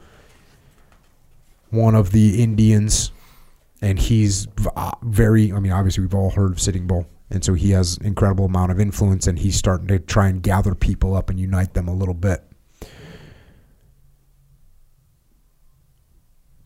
one 1.70 1.94
of 1.94 2.12
the 2.12 2.42
Indians, 2.42 3.10
and 3.82 3.98
he's 3.98 4.48
uh, 4.76 4.92
very. 5.02 5.52
I 5.52 5.60
mean, 5.60 5.72
obviously, 5.72 6.02
we've 6.02 6.14
all 6.14 6.30
heard 6.30 6.52
of 6.52 6.60
Sitting 6.60 6.86
Bull, 6.86 7.06
and 7.30 7.44
so 7.44 7.54
he 7.54 7.70
has 7.70 7.98
incredible 7.98 8.46
amount 8.46 8.72
of 8.72 8.80
influence, 8.80 9.26
and 9.26 9.38
he's 9.38 9.56
starting 9.56 9.88
to 9.88 9.98
try 9.98 10.28
and 10.28 10.42
gather 10.42 10.74
people 10.74 11.14
up 11.14 11.30
and 11.30 11.38
unite 11.38 11.74
them 11.74 11.88
a 11.88 11.94
little 11.94 12.14
bit. 12.14 12.42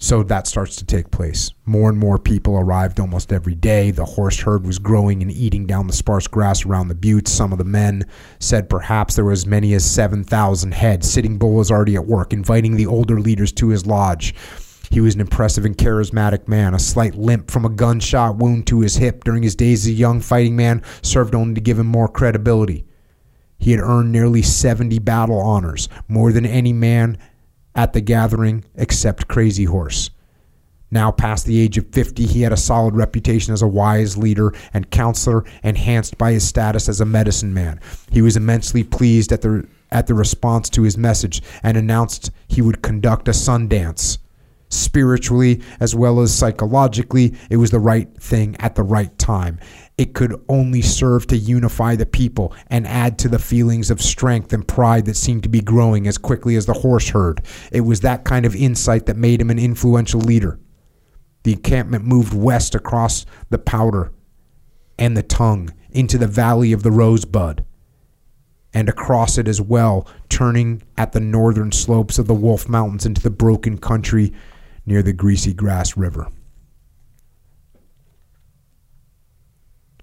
So 0.02 0.22
that 0.22 0.46
starts 0.46 0.76
to 0.76 0.86
take 0.86 1.10
place. 1.10 1.52
More 1.66 1.90
and 1.90 1.98
more 1.98 2.18
people 2.18 2.56
arrived 2.56 2.98
almost 2.98 3.34
every 3.34 3.54
day. 3.54 3.90
The 3.90 4.06
horse 4.06 4.40
herd 4.40 4.66
was 4.66 4.78
growing 4.78 5.20
and 5.20 5.30
eating 5.30 5.66
down 5.66 5.86
the 5.86 5.92
sparse 5.92 6.26
grass 6.26 6.64
around 6.64 6.88
the 6.88 6.94
buttes. 6.94 7.30
Some 7.30 7.52
of 7.52 7.58
the 7.58 7.64
men 7.64 8.06
said 8.38 8.70
perhaps 8.70 9.14
there 9.14 9.26
were 9.26 9.30
as 9.30 9.44
many 9.44 9.74
as 9.74 9.84
7,000 9.84 10.72
head. 10.72 11.04
Sitting 11.04 11.36
Bull 11.36 11.52
was 11.52 11.70
already 11.70 11.96
at 11.96 12.06
work, 12.06 12.32
inviting 12.32 12.76
the 12.76 12.86
older 12.86 13.20
leaders 13.20 13.52
to 13.52 13.68
his 13.68 13.84
lodge. 13.84 14.34
He 14.90 15.02
was 15.02 15.14
an 15.14 15.20
impressive 15.20 15.66
and 15.66 15.76
charismatic 15.76 16.48
man. 16.48 16.72
A 16.72 16.78
slight 16.78 17.14
limp 17.14 17.50
from 17.50 17.66
a 17.66 17.70
gunshot 17.70 18.38
wound 18.38 18.66
to 18.68 18.80
his 18.80 18.96
hip 18.96 19.22
during 19.24 19.42
his 19.42 19.54
days 19.54 19.84
as 19.84 19.92
a 19.92 19.94
young 19.94 20.22
fighting 20.22 20.56
man 20.56 20.82
served 21.02 21.34
only 21.34 21.54
to 21.54 21.60
give 21.60 21.78
him 21.78 21.86
more 21.86 22.08
credibility. 22.08 22.86
He 23.58 23.72
had 23.72 23.80
earned 23.80 24.10
nearly 24.10 24.40
70 24.40 24.98
battle 25.00 25.38
honors, 25.38 25.90
more 26.08 26.32
than 26.32 26.46
any 26.46 26.72
man 26.72 27.18
at 27.74 27.92
the 27.92 28.00
gathering 28.00 28.64
except 28.74 29.28
Crazy 29.28 29.64
Horse. 29.64 30.10
Now 30.90 31.12
past 31.12 31.46
the 31.46 31.60
age 31.60 31.78
of 31.78 31.86
50, 31.90 32.26
he 32.26 32.42
had 32.42 32.52
a 32.52 32.56
solid 32.56 32.96
reputation 32.96 33.52
as 33.52 33.62
a 33.62 33.68
wise 33.68 34.16
leader 34.16 34.52
and 34.72 34.90
counselor, 34.90 35.44
enhanced 35.62 36.18
by 36.18 36.32
his 36.32 36.46
status 36.46 36.88
as 36.88 37.00
a 37.00 37.06
medicine 37.06 37.54
man. 37.54 37.80
He 38.10 38.22
was 38.22 38.36
immensely 38.36 38.82
pleased 38.82 39.32
at 39.32 39.42
the 39.42 39.66
at 39.92 40.06
the 40.06 40.14
response 40.14 40.70
to 40.70 40.82
his 40.82 40.96
message 40.96 41.42
and 41.64 41.76
announced 41.76 42.30
he 42.46 42.62
would 42.62 42.82
conduct 42.82 43.28
a 43.28 43.34
sun 43.34 43.66
dance. 43.66 44.18
Spiritually 44.68 45.60
as 45.80 45.96
well 45.96 46.20
as 46.20 46.32
psychologically, 46.32 47.34
it 47.50 47.56
was 47.56 47.72
the 47.72 47.80
right 47.80 48.08
thing 48.22 48.56
at 48.60 48.76
the 48.76 48.84
right 48.84 49.16
time. 49.18 49.58
It 50.00 50.14
could 50.14 50.42
only 50.48 50.80
serve 50.80 51.26
to 51.26 51.36
unify 51.36 51.94
the 51.94 52.06
people 52.06 52.54
and 52.68 52.86
add 52.86 53.18
to 53.18 53.28
the 53.28 53.38
feelings 53.38 53.90
of 53.90 54.00
strength 54.00 54.50
and 54.50 54.66
pride 54.66 55.04
that 55.04 55.16
seemed 55.16 55.42
to 55.42 55.50
be 55.50 55.60
growing 55.60 56.06
as 56.06 56.16
quickly 56.16 56.56
as 56.56 56.64
the 56.64 56.72
horse 56.72 57.10
herd. 57.10 57.42
It 57.70 57.82
was 57.82 58.00
that 58.00 58.24
kind 58.24 58.46
of 58.46 58.56
insight 58.56 59.04
that 59.04 59.18
made 59.18 59.42
him 59.42 59.50
an 59.50 59.58
influential 59.58 60.22
leader. 60.22 60.58
The 61.42 61.52
encampment 61.52 62.06
moved 62.06 62.32
west 62.32 62.74
across 62.74 63.26
the 63.50 63.58
Powder 63.58 64.10
and 64.98 65.14
the 65.18 65.22
Tongue 65.22 65.70
into 65.90 66.16
the 66.16 66.26
valley 66.26 66.72
of 66.72 66.82
the 66.82 66.90
Rosebud 66.90 67.62
and 68.72 68.88
across 68.88 69.36
it 69.36 69.46
as 69.46 69.60
well, 69.60 70.08
turning 70.30 70.82
at 70.96 71.12
the 71.12 71.20
northern 71.20 71.72
slopes 71.72 72.18
of 72.18 72.26
the 72.26 72.32
Wolf 72.32 72.70
Mountains 72.70 73.04
into 73.04 73.20
the 73.20 73.28
broken 73.28 73.76
country 73.76 74.32
near 74.86 75.02
the 75.02 75.12
Greasy 75.12 75.52
Grass 75.52 75.94
River. 75.94 76.28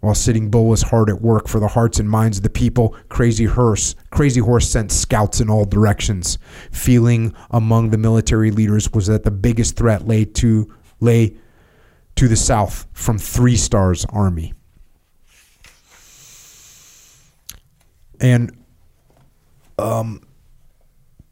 While 0.07 0.15
Sitting 0.15 0.49
Bull 0.49 0.67
was 0.67 0.83
hard 0.83 1.09
at 1.09 1.21
work 1.21 1.49
for 1.49 1.59
the 1.59 1.67
hearts 1.67 1.99
and 1.99 2.09
minds 2.09 2.37
of 2.37 2.43
the 2.43 2.49
people, 2.49 2.95
Crazy 3.09 3.43
Horse, 3.43 3.93
Crazy 4.09 4.39
Horse 4.39 4.69
sent 4.69 4.89
scouts 4.89 5.41
in 5.41 5.49
all 5.49 5.65
directions. 5.65 6.37
Feeling 6.71 7.35
among 7.51 7.89
the 7.89 7.97
military 7.97 8.49
leaders 8.49 8.89
was 8.93 9.07
that 9.07 9.25
the 9.25 9.31
biggest 9.31 9.75
threat 9.75 10.07
lay 10.07 10.23
to 10.23 10.73
lay 11.01 11.35
to 12.15 12.29
the 12.29 12.37
south 12.37 12.87
from 12.93 13.17
Three 13.17 13.57
Stars 13.57 14.05
Army. 14.05 14.53
And 18.21 18.57
um, 19.77 20.21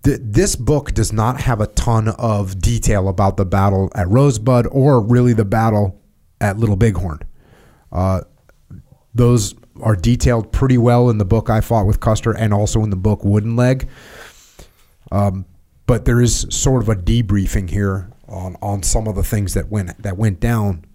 th- 0.03 0.19
this 0.21 0.57
book 0.57 0.91
does 0.91 1.13
not 1.13 1.39
have 1.39 1.61
a 1.61 1.67
ton 1.67 2.09
of 2.09 2.59
detail 2.59 3.07
about 3.07 3.37
the 3.37 3.45
battle 3.45 3.89
at 3.95 4.09
Rosebud 4.09 4.67
or 4.69 4.99
really 4.99 5.31
the 5.31 5.45
battle 5.45 6.01
at 6.41 6.57
Little 6.57 6.75
Bighorn. 6.75 7.21
Uh, 7.89 8.19
those 9.15 9.55
are 9.81 9.95
detailed 9.95 10.51
pretty 10.51 10.77
well 10.77 11.09
in 11.09 11.17
the 11.17 11.25
book 11.25 11.49
I 11.49 11.61
fought 11.61 11.87
with 11.87 11.99
Custer 11.99 12.31
and 12.31 12.53
also 12.53 12.83
in 12.83 12.89
the 12.91 12.95
book 12.95 13.23
Wooden 13.25 13.55
Leg. 13.55 13.89
Um, 15.11 15.45
but 15.87 16.05
there 16.05 16.21
is 16.21 16.45
sort 16.49 16.81
of 16.81 16.89
a 16.89 16.95
debriefing 16.95 17.69
here 17.69 18.09
on, 18.27 18.55
on 18.61 18.83
some 18.83 19.07
of 19.07 19.15
the 19.15 19.23
things 19.23 19.53
that 19.53 19.69
went 19.69 20.01
that 20.01 20.17
went 20.17 20.39
down 20.39 20.85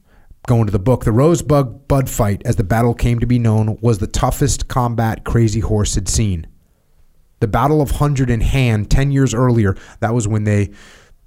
going 0.47 0.67
to 0.67 0.73
the 0.73 0.79
book. 0.79 1.05
The 1.05 1.13
Rosebud 1.13 1.87
Bud 1.89 2.09
fight, 2.09 2.43
as 2.45 2.57
the 2.57 2.65
battle 2.65 2.95
came 2.95 3.19
to 3.21 3.27
be 3.27 3.39
known, 3.39 3.79
was 3.81 3.99
the 3.99 4.07
toughest 4.07 4.69
combat 4.69 5.25
Crazy 5.25 5.61
Horse 5.61 5.95
had 5.95 6.09
seen. 6.09 6.47
The 7.41 7.47
Battle 7.47 7.81
of 7.81 7.93
Hundred 7.93 8.29
in 8.31 8.41
Hand, 8.41 8.91
ten 8.91 9.11
years 9.13 9.33
earlier, 9.33 9.77
that 10.01 10.13
was 10.13 10.27
when 10.29 10.45
they 10.45 10.71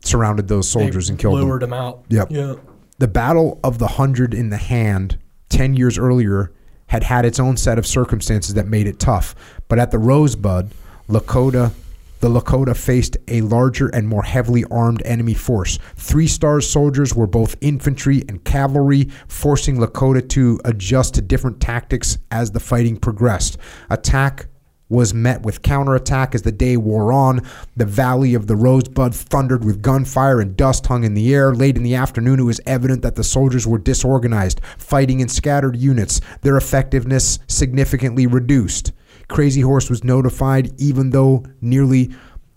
surrounded 0.04 0.48
those 0.48 0.68
soldiers 0.70 1.08
They 1.08 1.14
and 1.14 1.20
killed 1.20 1.40
them. 1.40 1.46
lured 1.48 1.62
them 1.62 1.74
out. 1.74 2.04
Yep. 2.10 2.28
Yeah. 2.32 2.56
The 3.00 3.08
Battle 3.08 3.60
of 3.64 3.80
the 3.80 3.88
Hundred 3.88 4.34
in 4.34 4.50
the 4.50 4.58
Hand, 4.58 5.18
10 5.50 5.76
years 5.76 5.98
earlier, 5.98 6.52
had 6.88 7.04
had 7.04 7.26
its 7.26 7.40
own 7.40 7.58
set 7.58 7.78
of 7.78 7.88
circumstances 7.88 8.54
that 8.56 8.68
made 8.68 8.88
it 8.88 9.00
tough. 9.00 9.36
But 9.68 9.80
at 9.80 9.92
the 9.92 10.00
Rosebud, 10.00 10.72
Lakota, 11.08 11.72
the 12.20 12.30
Lakota 12.30 12.74
faced 12.74 13.18
a 13.28 13.42
larger 13.42 13.90
and 13.90 14.08
more 14.08 14.24
heavily 14.24 14.64
armed 14.72 15.02
enemy 15.04 15.34
force. 15.34 15.78
Three 15.98 16.28
Stars 16.28 16.70
soldiers 16.70 17.14
were 17.14 17.28
both 17.28 17.58
infantry 17.60 18.24
and 18.30 18.42
cavalry, 18.46 19.10
forcing 19.28 19.78
Lakota 19.78 20.28
to 20.30 20.58
adjust 20.64 21.16
to 21.16 21.22
different 21.22 21.60
tactics 21.60 22.18
as 22.32 22.52
the 22.52 22.62
fighting 22.62 22.96
progressed. 22.96 23.58
Attack 23.90 24.46
was 24.94 25.14
met 25.14 25.42
with 25.42 25.64
counterattack 25.64 26.36
as 26.36 26.44
the 26.44 26.52
day 26.52 26.78
wore 26.78 27.12
on. 27.12 27.42
The 27.76 27.86
valley 27.86 28.36
of 28.36 28.48
the 28.48 28.56
Rosebud 28.56 29.14
thundered 29.14 29.66
with 29.66 29.82
gunfire 29.82 30.40
and 30.40 30.56
dust 30.56 30.86
hung 30.86 31.04
in 31.04 31.16
the 31.16 31.34
air. 31.34 31.54
Late 31.54 31.76
in 31.76 31.84
the 31.84 31.96
afternoon, 31.96 32.40
it 32.40 32.44
was 32.44 32.62
evident 32.66 33.02
that 33.02 33.16
the 33.16 33.24
soldiers 33.24 33.66
were 33.66 33.80
disorganized, 33.80 34.62
fighting 34.78 35.20
in 35.20 35.28
scattered 35.28 35.76
units, 35.76 36.22
their 36.42 36.56
effectiveness 36.56 37.40
significantly 37.48 38.28
reduced. 38.28 38.94
Crazy 39.28 39.62
Horse 39.62 39.90
was 39.90 40.04
notified, 40.04 40.80
even 40.80 41.10
though 41.10 41.44
nearly 41.60 42.12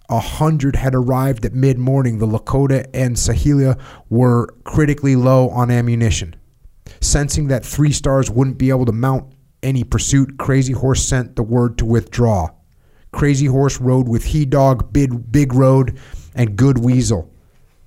a 0.08 0.20
hundred 0.20 0.76
had 0.76 0.94
arrived 0.94 1.44
at 1.44 1.54
mid 1.54 1.78
morning. 1.78 2.18
The 2.18 2.26
Lakota 2.26 2.86
and 2.92 3.16
Sahiyela 3.16 3.80
were 4.10 4.48
critically 4.64 5.16
low 5.16 5.48
on 5.48 5.70
ammunition. 5.70 6.36
Sensing 7.00 7.48
that 7.48 7.64
three 7.64 7.92
stars 7.92 8.30
wouldn't 8.30 8.58
be 8.58 8.70
able 8.70 8.86
to 8.86 8.92
mount 8.92 9.32
any 9.66 9.84
pursuit, 9.84 10.38
Crazy 10.38 10.72
Horse 10.72 11.04
sent 11.04 11.36
the 11.36 11.42
word 11.42 11.76
to 11.78 11.84
withdraw. 11.84 12.50
Crazy 13.12 13.46
Horse 13.46 13.80
rode 13.80 14.08
with 14.08 14.26
He 14.26 14.46
Dog, 14.46 14.92
Big, 14.92 15.32
Big 15.32 15.52
Road, 15.52 15.98
and 16.34 16.56
Good 16.56 16.78
Weasel, 16.78 17.30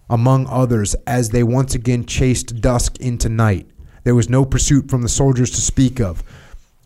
among 0.09 0.47
others, 0.47 0.95
as 1.07 1.29
they 1.29 1.43
once 1.43 1.75
again 1.75 2.05
chased 2.05 2.61
dusk 2.61 2.99
into 2.99 3.29
night. 3.29 3.69
There 4.03 4.15
was 4.15 4.29
no 4.29 4.43
pursuit 4.45 4.89
from 4.89 5.01
the 5.01 5.09
soldiers 5.09 5.51
to 5.51 5.61
speak 5.61 5.99
of. 5.99 6.23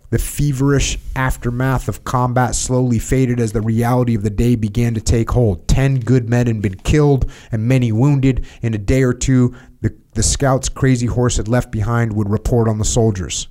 The 0.09 0.19
feverish 0.19 0.99
aftermath 1.15 1.87
of 1.87 2.03
combat 2.03 2.53
slowly 2.53 2.99
faded 2.99 3.39
as 3.39 3.51
the 3.51 3.61
reality 3.61 4.13
of 4.13 4.21
the 4.21 4.29
day 4.29 4.55
began 4.55 4.93
to 4.93 5.01
take 5.01 5.31
hold. 5.31 5.67
Ten 5.67 5.99
good 5.99 6.29
men 6.29 6.45
had 6.45 6.61
been 6.61 6.75
killed 6.75 7.31
and 7.51 7.67
many 7.67 7.91
wounded. 7.91 8.45
In 8.61 8.75
a 8.75 8.77
day 8.77 9.01
or 9.01 9.13
two, 9.13 9.55
the, 9.81 9.97
the 10.13 10.21
scouts 10.21 10.69
Crazy 10.69 11.07
Horse 11.07 11.37
had 11.37 11.47
left 11.47 11.71
behind 11.71 12.13
would 12.13 12.29
report 12.29 12.67
on 12.67 12.77
the 12.77 12.85
soldiers. 12.85 13.47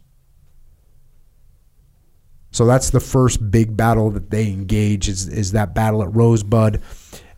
So 2.52 2.66
that's 2.66 2.90
the 2.90 3.00
first 3.00 3.50
big 3.50 3.76
battle 3.76 4.10
that 4.10 4.30
they 4.30 4.48
engage 4.48 5.08
is, 5.08 5.26
is 5.26 5.52
that 5.52 5.74
battle 5.74 6.02
at 6.02 6.14
Rosebud. 6.14 6.80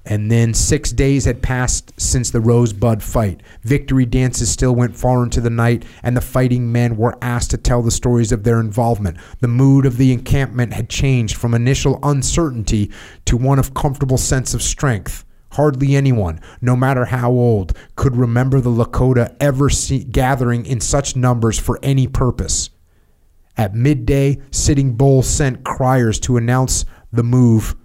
And 0.07 0.31
then 0.31 0.53
six 0.53 0.93
days 0.93 1.25
had 1.25 1.43
passed 1.43 1.99
since 1.99 2.31
the 2.31 2.41
Rosebud 2.41 3.03
fight. 3.03 3.41
Victory 3.63 4.05
dances 4.05 4.51
still 4.51 4.75
went 4.75 4.95
far 4.95 5.23
into 5.23 5.41
the 5.41 5.49
night, 5.49 5.85
and 6.03 6.15
the 6.15 6.21
fighting 6.21 6.71
men 6.71 6.99
were 6.99 7.17
asked 7.23 7.53
to 7.53 7.57
tell 7.57 7.81
the 7.81 7.91
stories 7.91 8.31
of 8.31 8.45
their 8.45 8.61
involvement. 8.61 9.17
The 9.41 9.49
mood 9.49 9.87
of 9.87 9.97
the 9.97 10.13
encampment 10.13 10.75
had 10.75 10.91
changed 10.91 11.37
from 11.37 11.55
initial 11.55 12.01
uncertainty 12.03 12.91
to 13.25 13.39
one 13.39 13.59
of 13.59 13.73
comfortable 13.73 14.19
sense 14.19 14.53
of 14.53 14.63
strength. 14.63 15.25
Hardly 15.53 15.95
anyone, 15.95 16.41
no 16.61 16.77
matter 16.77 17.07
how 17.07 17.31
old, 17.31 17.75
could 17.97 18.17
remember 18.17 18.61
the 18.61 18.71
Lakota 18.71 19.35
ever 19.41 19.71
see, 19.71 20.05
gathering 20.05 20.67
in 20.67 20.81
such 20.81 21.17
numbers 21.17 21.59
for 21.59 21.79
any 21.83 22.09
purpose. 22.09 22.69
At 23.57 23.75
midday, 23.75 24.39
Sitting 24.51 24.97
Bull 24.97 25.23
sent 25.23 25.65
criers 25.65 26.19
to 26.21 26.37
announce 26.37 26.85
the 27.13 27.23
move 27.23 27.77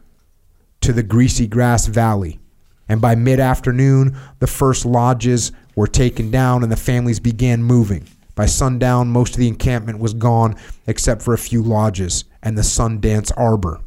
to 0.81 0.93
the 0.93 1.03
Greasy 1.03 1.47
Grass 1.47 1.85
Valley. 1.85 2.39
And 2.87 2.99
by 2.99 3.13
mid 3.13 3.39
afternoon, 3.39 4.17
the 4.39 4.47
first 4.47 4.85
lodges 4.85 5.51
were 5.75 5.87
taken 5.87 6.31
down 6.31 6.63
and 6.63 6.71
the 6.71 6.77
families 6.77 7.19
began 7.19 7.63
moving. 7.63 8.07
By 8.33 8.47
sundown, 8.47 9.09
most 9.09 9.33
of 9.33 9.39
the 9.39 9.47
encampment 9.47 9.99
was 9.99 10.13
gone 10.13 10.55
except 10.87 11.21
for 11.21 11.33
a 11.33 11.37
few 11.37 11.61
lodges 11.61 12.25
and 12.41 12.57
the 12.57 12.63
Sundance 12.63 13.31
Arbor. 13.37 13.81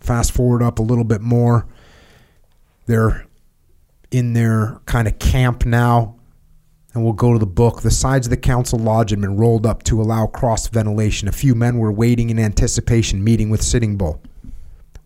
Fast 0.00 0.32
forward 0.32 0.62
up 0.62 0.78
a 0.78 0.82
little 0.82 1.04
bit 1.04 1.20
more. 1.20 1.66
They're 2.86 3.26
in 4.10 4.32
their 4.32 4.80
kind 4.86 5.06
of 5.06 5.18
camp 5.18 5.66
now 5.66 6.17
and 6.98 7.04
we'll 7.04 7.14
go 7.14 7.32
to 7.32 7.38
the 7.38 7.46
book. 7.46 7.80
The 7.80 7.92
sides 7.92 8.26
of 8.26 8.30
the 8.30 8.36
council 8.36 8.76
lodge 8.76 9.10
had 9.10 9.20
been 9.20 9.36
rolled 9.36 9.64
up 9.64 9.84
to 9.84 10.02
allow 10.02 10.26
cross 10.26 10.66
ventilation. 10.66 11.28
A 11.28 11.32
few 11.32 11.54
men 11.54 11.78
were 11.78 11.92
waiting 11.92 12.28
in 12.28 12.40
anticipation, 12.40 13.22
meeting 13.22 13.50
with 13.50 13.62
Sitting 13.62 13.96
Bull. 13.96 14.20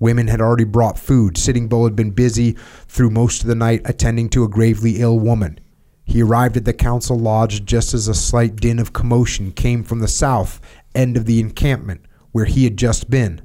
Women 0.00 0.26
had 0.26 0.40
already 0.40 0.64
brought 0.64 0.98
food. 0.98 1.36
Sitting 1.36 1.68
Bull 1.68 1.84
had 1.84 1.94
been 1.94 2.10
busy 2.10 2.52
through 2.88 3.10
most 3.10 3.42
of 3.42 3.48
the 3.48 3.54
night 3.54 3.82
attending 3.84 4.30
to 4.30 4.42
a 4.42 4.48
gravely 4.48 5.00
ill 5.02 5.18
woman. 5.18 5.60
He 6.04 6.22
arrived 6.22 6.56
at 6.56 6.64
the 6.64 6.72
council 6.72 7.18
lodge 7.18 7.64
just 7.66 7.92
as 7.92 8.08
a 8.08 8.14
slight 8.14 8.56
din 8.56 8.78
of 8.78 8.94
commotion 8.94 9.52
came 9.52 9.84
from 9.84 10.00
the 10.00 10.08
south 10.08 10.62
end 10.94 11.18
of 11.18 11.26
the 11.26 11.40
encampment, 11.40 12.06
where 12.32 12.46
he 12.46 12.64
had 12.64 12.78
just 12.78 13.10
been. 13.10 13.42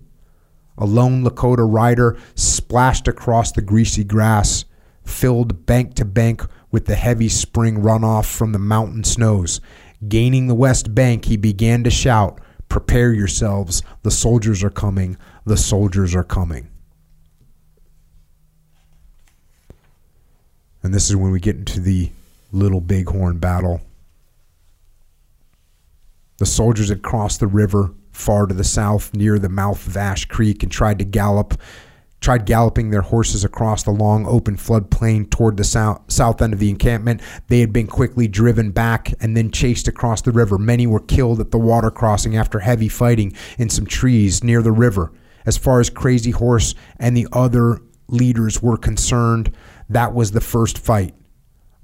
A 0.78 0.86
lone 0.86 1.24
Lakota 1.24 1.70
rider 1.70 2.18
splashed 2.36 3.10
across 3.10 3.52
the 3.52 3.62
greasy 3.62 4.06
grass, 4.06 4.64
filled 5.08 5.66
bank 5.66 5.96
to 5.96 6.06
bank 6.06 6.44
with 6.72 6.86
the 6.86 6.96
heavy 6.96 7.30
spring 7.30 7.78
runoff 7.78 8.26
from 8.26 8.52
the 8.52 8.60
mountain 8.60 9.04
snows. 9.04 9.62
Gaining 10.08 10.48
the 10.48 10.56
west 10.56 10.94
bank, 10.94 11.26
he 11.26 11.38
began 11.38 11.84
to 11.84 11.90
shout, 11.90 12.40
Prepare 12.70 13.14
yourselves, 13.14 13.82
the 14.04 14.12
soldiers 14.12 14.64
are 14.64 14.70
coming, 14.70 15.18
the 15.46 15.58
soldiers 15.58 16.14
are 16.14 16.24
coming. 16.24 16.70
And 20.84 20.94
this 20.94 21.10
is 21.10 21.16
when 21.16 21.32
we 21.32 21.40
get 21.40 21.56
into 21.56 21.80
the 21.80 22.12
Little 22.52 22.82
Bighorn 22.82 23.40
battle. 23.40 23.82
The 26.38 26.46
soldiers 26.46 26.90
had 26.90 27.02
crossed 27.02 27.40
the 27.40 27.48
river 27.48 27.94
far 28.12 28.46
to 28.46 28.54
the 28.54 28.64
south 28.64 29.14
near 29.14 29.40
the 29.40 29.50
mouth 29.50 29.86
of 29.88 29.98
Ash 29.98 30.26
Creek 30.26 30.64
and 30.64 30.72
tried 30.72 31.00
to 31.00 31.06
gallop 31.06 31.60
tried 32.20 32.46
galloping 32.46 32.90
their 32.90 33.02
horses 33.02 33.44
across 33.44 33.84
the 33.84 33.92
long 33.92 34.26
open 34.26 34.58
floodplain 34.58 35.30
toward 35.30 35.58
the 35.58 35.64
south, 35.64 36.02
south 36.12 36.42
end 36.42 36.54
of 36.54 36.60
the 36.60 36.70
encampment. 36.70 37.22
They 37.48 37.60
had 37.60 37.72
been 37.72 37.88
quickly 37.88 38.28
driven 38.28 38.72
back 38.72 39.14
and 39.20 39.38
then 39.38 39.52
chased 39.52 39.88
across 39.88 40.22
the 40.22 40.32
river. 40.32 40.58
Many 40.58 40.88
were 40.88 41.00
killed 41.00 41.40
at 41.40 41.52
the 41.52 41.60
water 41.60 41.92
crossing 41.92 42.36
after 42.36 42.60
heavy 42.60 42.90
fighting 42.90 43.34
in 43.58 43.70
some 43.70 43.86
trees 43.86 44.44
near 44.44 44.62
the 44.62 44.72
river. 44.72 45.12
As 45.46 45.58
far 45.58 45.80
as 45.80 45.90
Crazy 45.90 46.32
Horse 46.32 46.76
and 47.00 47.16
the 47.16 47.28
other 47.32 47.80
leaders 48.08 48.62
were 48.62 48.78
concerned, 48.78 49.56
that 49.90 50.14
was 50.14 50.32
the 50.32 50.42
first 50.42 50.78
fight. 50.78 51.14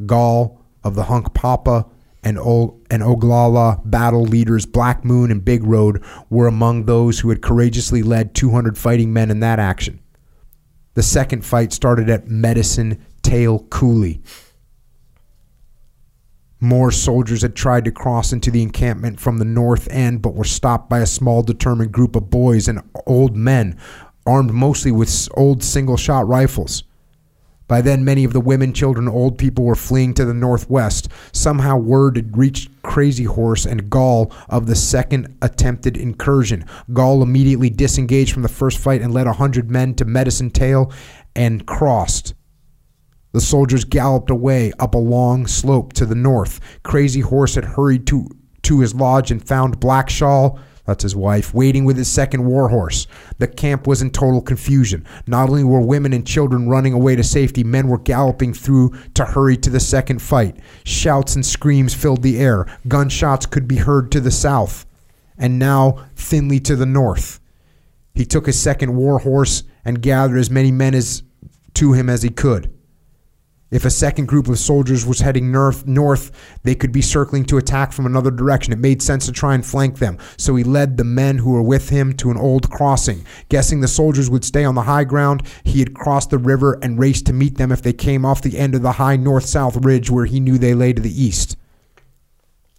Gall 0.06 0.62
of 0.84 0.96
the 0.96 1.04
Hunkpapa 1.04 1.90
and, 2.24 2.38
o- 2.38 2.82
and 2.90 3.04
Oglala 3.04 3.82
battle 3.86 4.24
leaders 4.24 4.66
Black 4.66 5.06
Moon 5.06 5.32
and 5.32 5.46
Big 5.46 5.64
Road 5.64 6.04
were 6.30 6.48
among 6.48 6.86
those 6.86 7.20
who 7.20 7.30
had 7.30 7.42
courageously 7.42 8.02
led 8.02 8.34
200 8.34 8.78
fighting 8.78 9.14
men 9.14 9.30
in 9.30 9.40
that 9.42 9.60
action. 9.60 10.00
The 10.96 11.04
second 11.04 11.44
fight 11.44 11.74
started 11.74 12.10
at 12.10 12.28
Medicine 12.28 13.04
Tail 13.24 13.60
Coulee. 13.70 14.22
More 16.60 16.92
soldiers 16.92 17.42
had 17.42 17.56
tried 17.56 17.84
to 17.86 17.92
cross 17.92 18.32
into 18.32 18.50
the 18.50 18.62
encampment 18.62 19.20
from 19.20 19.38
the 19.38 19.46
north 19.46 19.88
end, 19.90 20.22
but 20.22 20.36
were 20.36 20.46
stopped 20.46 20.90
by 20.90 21.00
a 21.00 21.06
small, 21.06 21.44
determined 21.44 21.92
group 21.92 22.16
of 22.16 22.30
boys 22.30 22.68
and 22.68 22.82
old 23.06 23.36
men, 23.36 23.78
armed 24.26 24.54
mostly 24.54 24.92
with 24.92 25.28
old 25.36 25.64
single 25.64 25.98
shot 25.98 26.28
rifles. 26.28 26.84
By 27.74 27.82
then, 27.82 28.06
many 28.06 28.24
of 28.24 28.34
the 28.34 28.40
women, 28.40 28.72
children, 28.72 29.08
old 29.08 29.40
people 29.40 29.66
were 29.66 29.74
fleeing 29.74 30.14
to 30.14 30.26
the 30.26 30.34
northwest. 30.36 31.10
Somehow, 31.32 31.76
word 31.78 32.18
had 32.18 32.38
reached 32.38 32.70
Crazy 32.84 33.24
Horse 33.24 33.66
and 33.66 33.90
Gall 33.90 34.32
of 34.48 34.68
the 34.68 34.76
second 34.76 35.36
attempted 35.42 35.98
incursion. 35.98 36.66
Gall 36.94 37.24
immediately 37.24 37.72
disengaged 37.72 38.32
from 38.32 38.44
the 38.44 38.48
first 38.48 38.78
fight 38.78 39.02
and 39.02 39.12
led 39.12 39.26
a 39.26 39.34
hundred 39.34 39.72
men 39.72 39.96
to 39.96 40.06
Medicine 40.06 40.52
Tail 40.52 40.92
and 41.36 41.66
crossed. 41.66 42.36
The 43.32 43.42
soldiers 43.42 43.86
galloped 43.86 44.30
away 44.30 44.72
up 44.78 44.94
a 44.94 45.00
long 45.00 45.48
slope 45.48 45.94
to 45.94 46.06
the 46.06 46.14
north. 46.14 46.60
Crazy 46.84 47.22
Horse 47.22 47.56
had 47.56 47.66
hurried 47.66 48.06
to, 48.06 48.28
to 48.62 48.82
his 48.82 48.94
lodge 48.94 49.32
and 49.32 49.44
found 49.44 49.80
Black 49.80 50.12
Shawl, 50.12 50.60
that's 50.86 51.04
his 51.04 51.16
wife, 51.16 51.54
waiting 51.54 51.86
with 51.86 51.98
his 51.98 52.12
second 52.12 52.46
war 52.46 52.68
horse. 52.68 53.08
The 53.38 53.48
camp 53.48 53.88
was 53.88 54.02
in 54.02 54.12
total 54.12 54.42
confusion. 54.42 55.06
Not 55.26 55.50
only 55.50 55.64
were 55.64 55.80
women 55.80 56.12
and 56.12 56.28
children 56.28 56.68
running 56.68 56.92
away 56.92 57.16
to 57.16 57.24
safety, 57.24 57.64
men 57.64 57.88
were 57.88 57.98
galloping 57.98 58.54
through 58.54 58.94
to 59.14 59.24
hurry 59.24 59.56
to 59.58 59.70
the 59.70 59.80
second 59.80 60.22
fight. 60.22 60.58
Shouts 60.84 61.36
and 61.36 61.46
screams 61.46 61.94
filled 61.94 62.22
the 62.22 62.38
air. 62.40 62.66
Gunshots 62.88 63.46
could 63.46 63.68
be 63.68 63.78
heard 63.78 64.12
to 64.12 64.20
the 64.20 64.32
south, 64.32 64.86
and 65.38 65.58
now 65.58 66.06
thinly 66.16 66.60
to 66.62 66.76
the 66.76 66.86
north. 66.86 67.40
He 68.14 68.26
took 68.26 68.46
his 68.46 68.62
second 68.62 68.96
war 68.96 69.20
horse 69.20 69.64
and 69.86 70.02
gathered 70.02 70.38
as 70.38 70.50
many 70.50 70.72
men 70.72 70.94
as 70.96 71.24
to 71.76 71.94
him 71.94 72.10
as 72.10 72.24
he 72.24 72.30
could. 72.30 72.73
If 73.74 73.86
a 73.86 73.90
second 73.90 74.28
group 74.28 74.50
of 74.50 74.60
soldiers 74.60 75.04
was 75.04 75.22
heading 75.22 75.52
north, 75.52 75.88
north, 75.88 76.32
they 76.62 76.76
could 76.76 76.92
be 76.92 77.02
circling 77.02 77.44
to 77.46 77.58
attack 77.58 77.92
from 77.92 78.06
another 78.06 78.30
direction. 78.30 78.72
It 78.72 78.78
made 78.78 79.02
sense 79.02 79.26
to 79.26 79.32
try 79.32 79.56
and 79.56 79.66
flank 79.66 79.98
them. 79.98 80.20
So 80.38 80.56
he 80.56 80.64
led 80.64 80.96
the 80.96 81.04
men 81.04 81.40
who 81.40 81.54
were 81.54 81.64
with 81.64 81.90
him 81.90 82.14
to 82.18 82.30
an 82.30 82.38
old 82.38 82.70
crossing. 82.70 83.26
Guessing 83.50 83.82
the 83.82 83.88
soldiers 83.88 84.30
would 84.30 84.46
stay 84.46 84.64
on 84.64 84.76
the 84.76 84.84
high 84.84 85.06
ground, 85.06 85.42
he 85.64 85.80
had 85.80 85.96
crossed 85.96 86.30
the 86.30 86.38
river 86.38 86.78
and 86.84 87.00
raced 87.00 87.26
to 87.26 87.34
meet 87.34 87.58
them 87.58 87.72
if 87.72 87.82
they 87.82 87.94
came 87.94 88.26
off 88.26 88.44
the 88.44 88.60
end 88.60 88.76
of 88.76 88.84
the 88.84 88.92
high 88.92 89.16
north 89.16 89.46
south 89.46 89.84
ridge 89.84 90.12
where 90.12 90.26
he 90.26 90.40
knew 90.40 90.60
they 90.60 90.76
lay 90.76 90.94
to 90.94 91.02
the 91.02 91.24
east. 91.24 91.58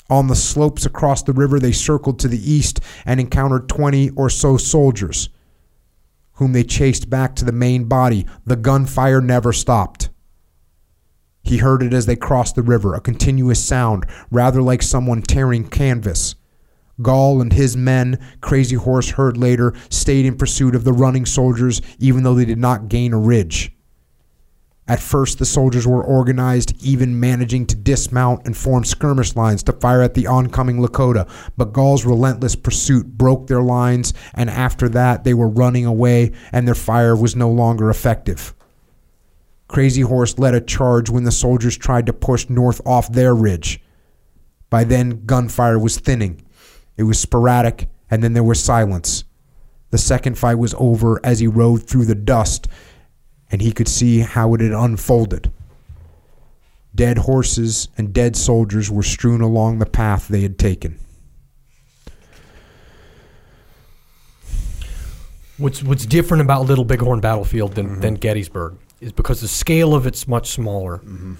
On 0.08 0.28
the 0.28 0.36
slopes 0.36 0.86
across 0.86 1.24
the 1.24 1.32
river, 1.32 1.58
they 1.58 1.72
circled 1.72 2.20
to 2.20 2.28
the 2.28 2.52
east 2.52 2.78
and 3.04 3.18
encountered 3.18 3.68
20 3.68 4.10
or 4.10 4.30
so 4.30 4.56
soldiers, 4.56 5.28
whom 6.34 6.52
they 6.52 6.62
chased 6.62 7.10
back 7.10 7.34
to 7.34 7.44
the 7.44 7.50
main 7.50 7.86
body. 7.86 8.28
The 8.46 8.54
gunfire 8.54 9.20
never 9.20 9.52
stopped. 9.52 10.10
He 11.44 11.58
heard 11.58 11.82
it 11.82 11.92
as 11.92 12.06
they 12.06 12.16
crossed 12.16 12.54
the 12.54 12.62
river, 12.62 12.94
a 12.94 13.00
continuous 13.00 13.62
sound, 13.62 14.06
rather 14.30 14.62
like 14.62 14.82
someone 14.82 15.22
tearing 15.22 15.68
canvas. 15.68 16.34
Gall 17.02 17.40
and 17.40 17.52
his 17.52 17.76
men, 17.76 18.18
Crazy 18.40 18.76
Horse 18.76 19.10
heard 19.10 19.36
later, 19.36 19.74
stayed 19.90 20.24
in 20.26 20.38
pursuit 20.38 20.74
of 20.74 20.84
the 20.84 20.92
running 20.92 21.26
soldiers, 21.26 21.82
even 21.98 22.22
though 22.22 22.34
they 22.34 22.44
did 22.44 22.58
not 22.58 22.88
gain 22.88 23.12
a 23.12 23.18
ridge. 23.18 23.72
At 24.86 25.00
first, 25.00 25.38
the 25.38 25.46
soldiers 25.46 25.86
were 25.86 26.04
organized, 26.04 26.74
even 26.84 27.18
managing 27.18 27.66
to 27.66 27.76
dismount 27.76 28.46
and 28.46 28.56
form 28.56 28.84
skirmish 28.84 29.34
lines 29.34 29.62
to 29.64 29.72
fire 29.72 30.02
at 30.02 30.14
the 30.14 30.26
oncoming 30.26 30.78
Lakota. 30.78 31.28
But 31.56 31.72
Gall's 31.72 32.04
relentless 32.04 32.54
pursuit 32.54 33.06
broke 33.06 33.46
their 33.46 33.62
lines, 33.62 34.12
and 34.34 34.50
after 34.50 34.88
that, 34.90 35.24
they 35.24 35.32
were 35.32 35.48
running 35.48 35.86
away, 35.86 36.32
and 36.52 36.66
their 36.66 36.74
fire 36.74 37.16
was 37.16 37.34
no 37.34 37.50
longer 37.50 37.88
effective. 37.88 38.54
Crazy 39.74 40.02
Horse 40.02 40.38
led 40.38 40.54
a 40.54 40.60
charge 40.60 41.10
when 41.10 41.24
the 41.24 41.32
soldiers 41.32 41.76
tried 41.76 42.06
to 42.06 42.12
push 42.12 42.48
north 42.48 42.80
off 42.86 43.10
their 43.10 43.34
ridge. 43.34 43.82
By 44.70 44.84
then, 44.84 45.24
gunfire 45.26 45.80
was 45.80 45.98
thinning. 45.98 46.42
It 46.96 47.02
was 47.02 47.18
sporadic, 47.18 47.88
and 48.08 48.22
then 48.22 48.34
there 48.34 48.44
was 48.44 48.62
silence. 48.62 49.24
The 49.90 49.98
second 49.98 50.38
fight 50.38 50.60
was 50.60 50.76
over 50.78 51.20
as 51.26 51.40
he 51.40 51.48
rode 51.48 51.88
through 51.88 52.04
the 52.04 52.14
dust, 52.14 52.68
and 53.50 53.60
he 53.60 53.72
could 53.72 53.88
see 53.88 54.20
how 54.20 54.54
it 54.54 54.60
had 54.60 54.70
unfolded. 54.70 55.50
Dead 56.94 57.18
horses 57.18 57.88
and 57.98 58.14
dead 58.14 58.36
soldiers 58.36 58.92
were 58.92 59.02
strewn 59.02 59.40
along 59.40 59.80
the 59.80 59.86
path 59.86 60.28
they 60.28 60.42
had 60.42 60.56
taken. 60.56 61.00
What's 65.58 65.82
what's 65.82 66.06
different 66.06 66.42
about 66.42 66.66
Little 66.66 66.84
Bighorn 66.84 67.18
Battlefield 67.18 67.74
than, 67.74 67.88
mm-hmm. 67.88 68.00
than 68.02 68.14
Gettysburg 68.14 68.78
is 69.04 69.12
because 69.12 69.40
the 69.40 69.48
scale 69.48 69.94
of 69.94 70.06
it's 70.06 70.26
much 70.26 70.50
smaller. 70.50 70.98
Mm-hmm. 70.98 71.34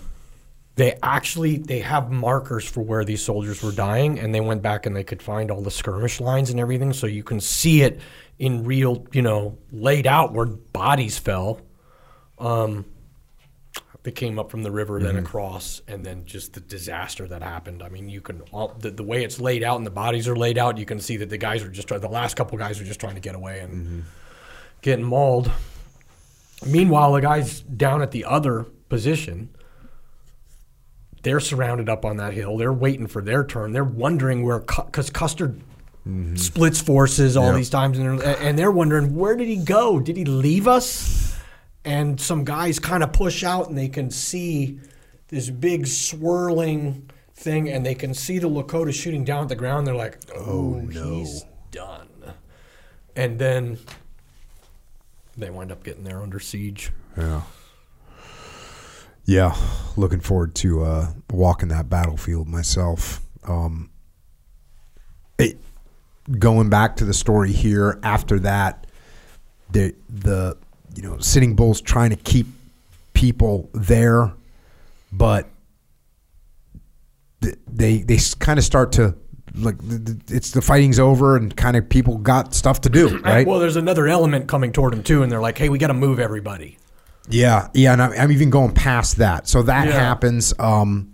They 0.76 0.99
actually 1.02 1.59
they 1.59 1.81
have 1.81 2.10
markers 2.10 2.68
for 2.68 2.83
where 2.83 3.05
these 3.05 3.23
soldiers 3.23 3.62
were 3.62 3.73
dying, 3.73 4.18
and 4.18 4.34
they 4.34 4.41
went 4.41 4.60
back 4.60 4.86
and 4.86 4.94
they 4.94 5.05
could 5.05 5.23
find 5.23 5.51
all 5.51 5.62
the 5.62 5.70
skirmish 5.70 6.20
lines 6.20 6.51
and 6.51 6.59
everything, 6.59 6.93
so 6.93 7.07
you 7.07 7.23
can 7.23 7.41
see 7.41 7.83
it 7.83 8.01
in 8.39 8.65
real, 8.65 9.07
you 9.12 9.23
know, 9.23 9.57
laid 9.70 10.07
out 10.07 10.33
where 10.33 10.47
bodies 10.47 11.17
fell. 11.17 11.60
Um, 12.39 12.84
they 14.02 14.10
came 14.10 14.39
up 14.39 14.51
from 14.51 14.62
the 14.62 14.70
river, 14.70 15.01
then 15.01 15.15
mm-hmm. 15.15 15.25
across, 15.25 15.81
and 15.89 16.05
then 16.05 16.26
just 16.26 16.52
the 16.52 16.60
disaster 16.60 17.26
that 17.28 17.43
happened. 17.43 17.83
I 17.83 17.89
mean, 17.89 18.10
you 18.10 18.20
can 18.20 18.43
all, 18.52 18.75
the, 18.78 18.91
the 18.91 19.02
way 19.02 19.25
it's 19.25 19.41
laid 19.41 19.62
out 19.62 19.78
and 19.78 19.86
the 19.86 19.91
bodies 19.91 20.28
are 20.28 20.36
laid 20.36 20.59
out. 20.59 20.76
You 20.76 20.84
can 20.84 21.01
see 21.01 21.17
that 21.18 21.31
the 21.31 21.39
guys 21.39 21.62
are 21.62 21.70
just 21.70 21.89
trying. 21.89 22.02
The 22.02 22.09
last 22.09 22.34
couple 22.34 22.59
guys 22.59 22.78
are 22.81 22.84
just 22.84 23.01
trying 23.01 23.15
to 23.15 23.20
get 23.20 23.34
away 23.34 23.60
and 23.60 23.73
mm-hmm. 23.73 24.01
getting 24.83 25.07
mauled. 25.07 25.51
Meanwhile, 26.67 27.12
the 27.12 27.20
guys 27.20 27.60
down 27.60 28.02
at 28.02 28.10
the 28.10 28.25
other 28.25 28.65
position, 28.89 29.51
they're 31.23 31.41
surrounded 31.41 31.89
up 31.89 32.05
on 32.05 32.18
that 32.18 32.34
hill. 32.34 32.57
They're 32.57 32.73
waiting 32.73 33.07
for 33.07 33.23
their 33.23 33.44
turn. 33.44 33.73
They're 33.73 33.84
wondering 33.84 34.44
where 34.44 34.60
because 34.60 35.10
Custer 35.10 35.49
mm-hmm. 35.49 36.36
splits 36.36 36.81
forces 36.81 37.36
all 37.36 37.47
Yep. 37.49 37.57
these 37.57 37.70
times, 37.70 37.99
and 37.99 38.20
they're, 38.20 38.39
and 38.41 38.59
they're 38.59 38.70
wondering 38.70 39.17
where 39.17 39.36
did 39.36 39.49
he 39.49 39.57
go? 39.57 39.99
Did 40.01 40.17
he 40.17 40.25
leave 40.25 40.68
us? 40.68 41.36
And 41.84 42.18
some 42.20 42.44
guys 42.44 42.78
kind 42.78 43.02
of 43.02 43.12
push 43.12 43.44
out, 43.44 43.68
and 43.68 43.76
they 43.76 43.89
can 43.89 44.10
see 44.10 44.81
this 45.28 45.51
big 45.51 45.86
swirling 45.86 47.10
thing, 47.34 47.68
and 47.68 47.84
they 47.84 47.94
can 47.94 48.15
see 48.15 48.39
the 48.39 48.49
Lakota 48.49 48.93
shooting 48.93 49.25
down 49.25 49.43
at 49.43 49.49
the 49.49 49.57
ground. 49.57 49.86
They're 49.86 49.94
like, 49.94 50.18
"Oh, 50.34 50.81
oh 50.83 50.86
he's 50.86 51.44
done." 51.70 52.09
And 53.17 53.39
then 53.39 53.78
they 55.37 55.51
wind 55.51 55.73
up 55.73 55.83
getting 55.83 56.05
there 56.05 56.23
under 56.23 56.41
siege. 56.41 56.93
Yeah. 57.17 57.43
Yeah, 59.27 59.57
looking 59.97 60.21
forward 60.21 60.55
to 60.57 60.85
uh, 60.85 61.13
walking 61.31 61.69
that 61.71 61.89
battlefield 61.89 62.47
myself. 62.47 63.23
Um, 63.45 63.91
it, 65.39 65.57
going 66.39 66.69
back 66.69 66.97
to 66.97 67.07
the 67.07 67.15
story 67.15 67.51
here, 67.51 67.99
after 68.03 68.39
that, 68.41 68.87
the 69.71 69.95
the 70.11 70.59
you 70.95 71.03
know 71.03 71.19
Sitting 71.19 71.57
Bull's 71.57 71.81
trying 71.81 72.11
to 72.11 72.17
keep 72.17 72.47
people 73.15 73.71
there, 73.73 74.31
but 75.11 75.49
th- 77.41 77.57
they 77.67 77.99
they 77.99 78.19
kind 78.39 78.59
of 78.59 78.65
start 78.65 78.93
to 78.93 79.15
like 79.57 79.76
it's 80.28 80.50
the 80.50 80.60
fighting's 80.62 80.99
over 80.99 81.36
and 81.36 81.57
kind 81.57 81.76
of 81.76 81.89
people 81.89 82.18
got 82.18 82.55
stuff 82.55 82.81
to 82.83 82.89
do, 82.91 83.18
right? 83.24 83.47
Well, 83.47 83.58
there's 83.60 83.76
another 83.76 84.07
element 84.08 84.49
coming 84.49 84.73
toward 84.73 84.92
them 84.92 85.02
too, 85.02 85.23
and 85.23 85.31
they're 85.31 85.41
like, 85.41 85.58
"Hey, 85.58 85.68
we 85.68 85.78
got 85.78 85.89
to 85.89 85.94
move 85.94 86.18
everybody." 86.18 86.78
Yeah, 87.28 87.68
yeah, 87.73 87.92
and 87.94 88.02
I'm, 88.02 88.12
I'm 88.12 88.33
even 88.33 88.50
going 88.50 88.73
past 88.73 89.16
that. 89.16 89.49
So 89.49 89.62
that 89.62 89.86
Yeah. 89.86 89.92
happens, 89.92 90.52
um, 90.58 91.10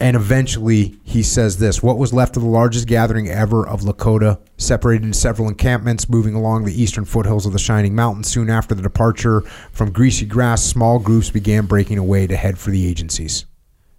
and 0.00 0.16
eventually 0.16 0.96
he 1.04 1.22
says 1.22 1.58
this: 1.58 1.82
"What 1.82 1.96
was 1.98 2.12
left 2.12 2.36
of 2.36 2.42
the 2.42 2.48
largest 2.48 2.86
gathering 2.88 3.28
ever 3.28 3.66
of 3.66 3.82
Lakota, 3.82 4.38
separated 4.58 5.04
into 5.04 5.18
several 5.18 5.48
encampments, 5.48 6.08
moving 6.08 6.34
along 6.34 6.64
the 6.64 6.82
eastern 6.82 7.04
foothills 7.04 7.46
of 7.46 7.52
the 7.52 7.58
Shining 7.58 7.94
Mountain. 7.94 8.24
Soon 8.24 8.50
after 8.50 8.74
the 8.74 8.82
departure 8.82 9.42
from 9.72 9.90
Greasy 9.92 10.26
Grass, 10.26 10.62
small 10.64 10.98
groups 10.98 11.30
began 11.30 11.66
breaking 11.66 11.98
away 11.98 12.26
to 12.26 12.36
head 12.36 12.58
for 12.58 12.70
the 12.70 12.86
agencies. 12.86 13.46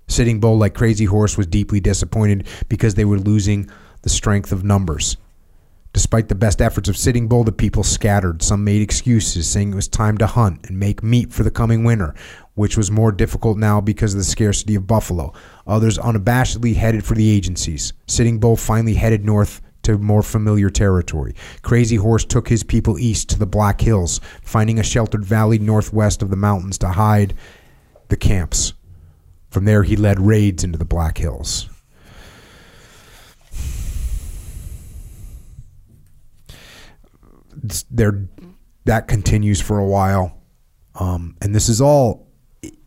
Sitting 0.07 0.39
Bull, 0.39 0.57
like 0.57 0.73
Crazy 0.73 1.05
Horse, 1.05 1.37
was 1.37 1.47
deeply 1.47 1.79
disappointed 1.79 2.47
because 2.69 2.95
they 2.95 3.05
were 3.05 3.19
losing 3.19 3.69
the 4.03 4.09
strength 4.09 4.51
of 4.51 4.63
numbers. 4.63 5.17
Despite 5.93 6.27
the 6.27 6.35
best 6.35 6.59
efforts 6.59 6.89
of 6.89 6.97
Sitting 6.97 7.27
Bull, 7.27 7.43
the 7.43 7.51
people 7.51 7.83
scattered. 7.83 8.41
Some 8.41 8.63
made 8.63 8.81
excuses, 8.81 9.47
saying 9.47 9.73
it 9.73 9.75
was 9.75 9.87
time 9.87 10.17
to 10.17 10.25
hunt 10.25 10.65
and 10.67 10.79
make 10.79 11.03
meat 11.03 11.31
for 11.31 11.43
the 11.43 11.51
coming 11.51 11.83
winter, 11.83 12.15
which 12.55 12.75
was 12.75 12.89
more 12.89 13.11
difficult 13.11 13.59
now 13.59 13.79
because 13.79 14.13
of 14.15 14.17
the 14.17 14.23
scarcity 14.23 14.73
of 14.73 14.87
buffalo. 14.87 15.33
Others 15.67 15.99
unabashedly 15.99 16.75
headed 16.75 17.05
for 17.05 17.13
the 17.13 17.29
agencies. 17.29 17.93
Sitting 18.07 18.39
Bull 18.39 18.57
finally 18.57 18.95
headed 18.95 19.23
north 19.23 19.61
to 19.83 19.99
more 19.99 20.23
familiar 20.23 20.71
territory. 20.71 21.35
Crazy 21.61 21.97
Horse 21.97 22.25
took 22.25 22.47
his 22.47 22.63
people 22.63 22.97
east 22.97 23.29
to 23.29 23.37
the 23.37 23.45
Black 23.45 23.79
Hills, 23.79 24.19
finding 24.41 24.79
a 24.79 24.83
sheltered 24.83 25.23
valley 25.23 25.59
northwest 25.59 26.23
of 26.23 26.31
the 26.31 26.35
mountains 26.35 26.79
to 26.79 26.89
hide 26.89 27.35
the 28.07 28.17
camps. 28.17 28.73
From 29.53 29.65
there, 29.65 29.83
he 29.83 29.95
led 29.95 30.19
raids 30.19 30.63
into 30.63 30.79
the 30.79 30.85
Black 30.85 31.19
Hills. 31.19 31.69
There, 37.91 38.27
that 38.85 39.07
continues 39.07 39.61
for 39.61 39.77
a 39.77 39.85
while, 39.85 40.41
um, 40.95 41.37
and 41.39 41.53
this 41.53 41.69
is 41.69 41.79
all. 41.79 42.27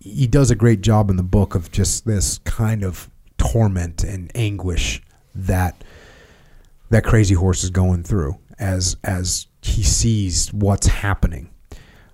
He 0.00 0.26
does 0.26 0.50
a 0.50 0.56
great 0.56 0.80
job 0.80 1.08
in 1.08 1.16
the 1.16 1.22
book 1.22 1.54
of 1.54 1.70
just 1.70 2.04
this 2.04 2.38
kind 2.38 2.82
of 2.82 3.08
torment 3.38 4.02
and 4.02 4.32
anguish 4.34 5.00
that 5.36 5.84
that 6.90 7.04
crazy 7.04 7.34
horse 7.34 7.62
is 7.62 7.70
going 7.70 8.02
through 8.02 8.38
as 8.58 8.96
as 9.04 9.46
he 9.62 9.84
sees 9.84 10.52
what's 10.52 10.88
happening. 10.88 11.48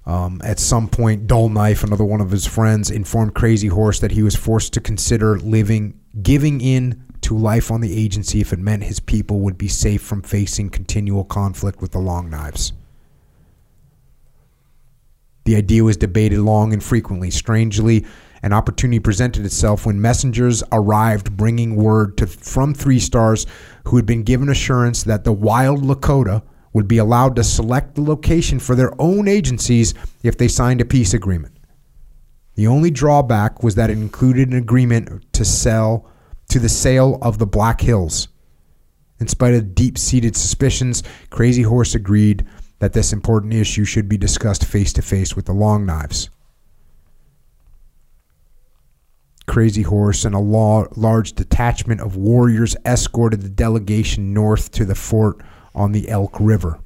Um, 0.05 0.41
at 0.45 0.59
some 0.59 0.89
point, 0.89 1.27
Dull 1.27 1.49
Knife, 1.49 1.85
another 1.85 2.05
one 2.05 2.21
of 2.21 2.31
his 2.31 2.47
friends, 2.47 2.91
informed 2.91 3.35
Crazy 3.35 3.69
Horse 3.69 4.01
that 4.01 4.13
he 4.13 4.23
was 4.23 4.35
forced 4.35 4.73
to 4.73 4.81
consider 4.81 5.39
living, 5.39 5.99
giving 6.23 6.61
in 6.61 7.05
to 7.21 7.37
life 7.37 7.71
on 7.71 7.81
the 7.81 7.97
agency 7.97 8.41
if 8.41 8.53
it 8.53 8.59
meant 8.59 8.83
his 8.83 8.99
people 8.99 9.41
would 9.41 9.57
be 9.57 9.69
safe 9.69 10.03
from 10.03 10.23
facing 10.23 10.71
continual 10.71 11.25
conflict 11.25 11.81
with 11.81 11.93
the 11.93 12.01
Long 12.01 12.29
Knives. 12.29 12.73
The 15.45 15.57
idea 15.57 15.85
was 15.85 15.97
debated 15.97 16.41
long 16.41 16.73
and 16.73 16.83
frequently. 16.83 17.31
Strangely, 17.31 18.05
an 18.43 18.53
opportunity 18.53 18.99
presented 18.99 19.45
itself 19.45 19.87
when 19.87 20.01
messengers 20.01 20.63
arrived 20.73 21.37
bringing 21.37 21.77
word 21.77 22.17
to, 22.19 22.27
from 22.27 22.75
Three 22.75 22.99
Stars, 22.99 23.47
who 23.85 23.97
had 23.97 24.07
been 24.07 24.25
given 24.25 24.49
assurance 24.49 25.05
that 25.05 25.25
the 25.25 25.33
Wild 25.33 25.83
Lakota 25.83 26.43
would 26.73 26.89
be 26.89 26.99
allowed 26.99 27.37
to 27.37 27.45
select 27.45 27.95
the 27.95 28.03
location 28.03 28.59
for 28.59 28.75
their 28.75 28.93
own 29.01 29.29
agencies 29.29 29.95
if 30.23 30.39
they 30.39 30.49
signed 30.49 30.81
a 30.81 30.85
peace 30.85 31.15
agreement. 31.15 31.57
The 32.55 32.67
only 32.67 32.91
drawback 32.91 33.63
was 33.63 33.75
that 33.77 33.91
it 33.91 33.99
included 33.99 34.49
an 34.49 34.59
agreement 34.59 35.33
to 35.33 35.45
sell 35.45 36.07
to 36.49 36.59
the 36.59 36.69
sale 36.69 37.19
of 37.23 37.39
the 37.39 37.47
Black 37.47 37.81
Hills. 37.81 38.29
In 39.21 39.29
spite 39.29 39.55
of 39.55 39.75
deep-seated 39.75 40.37
suspicions, 40.37 41.03
Crazy 41.31 41.63
Horse 41.63 41.95
agreed 41.95 42.47
that 42.81 42.93
this 42.93 43.13
important 43.13 43.55
issue 43.55 43.85
should 43.85 44.09
be 44.09 44.19
discussed 44.19 44.65
face 44.65 44.93
to 44.95 45.03
face 45.03 45.37
with 45.37 45.47
the 45.47 45.53
Long 45.53 45.87
Knives. 45.87 46.29
Crazy 49.47 49.83
Horse 49.83 50.25
and 50.25 50.35
a 50.35 50.41
law, 50.41 50.87
large 50.97 51.35
detachment 51.35 52.01
of 52.01 52.17
warriors 52.17 52.77
escorted 52.85 53.43
the 53.43 53.49
delegation 53.49 54.35
north 54.35 54.71
to 54.73 54.85
the 54.85 54.95
fort 54.95 55.41
on 55.75 55.93
the 55.93 56.09
Elk 56.09 56.37
River. 56.41 56.81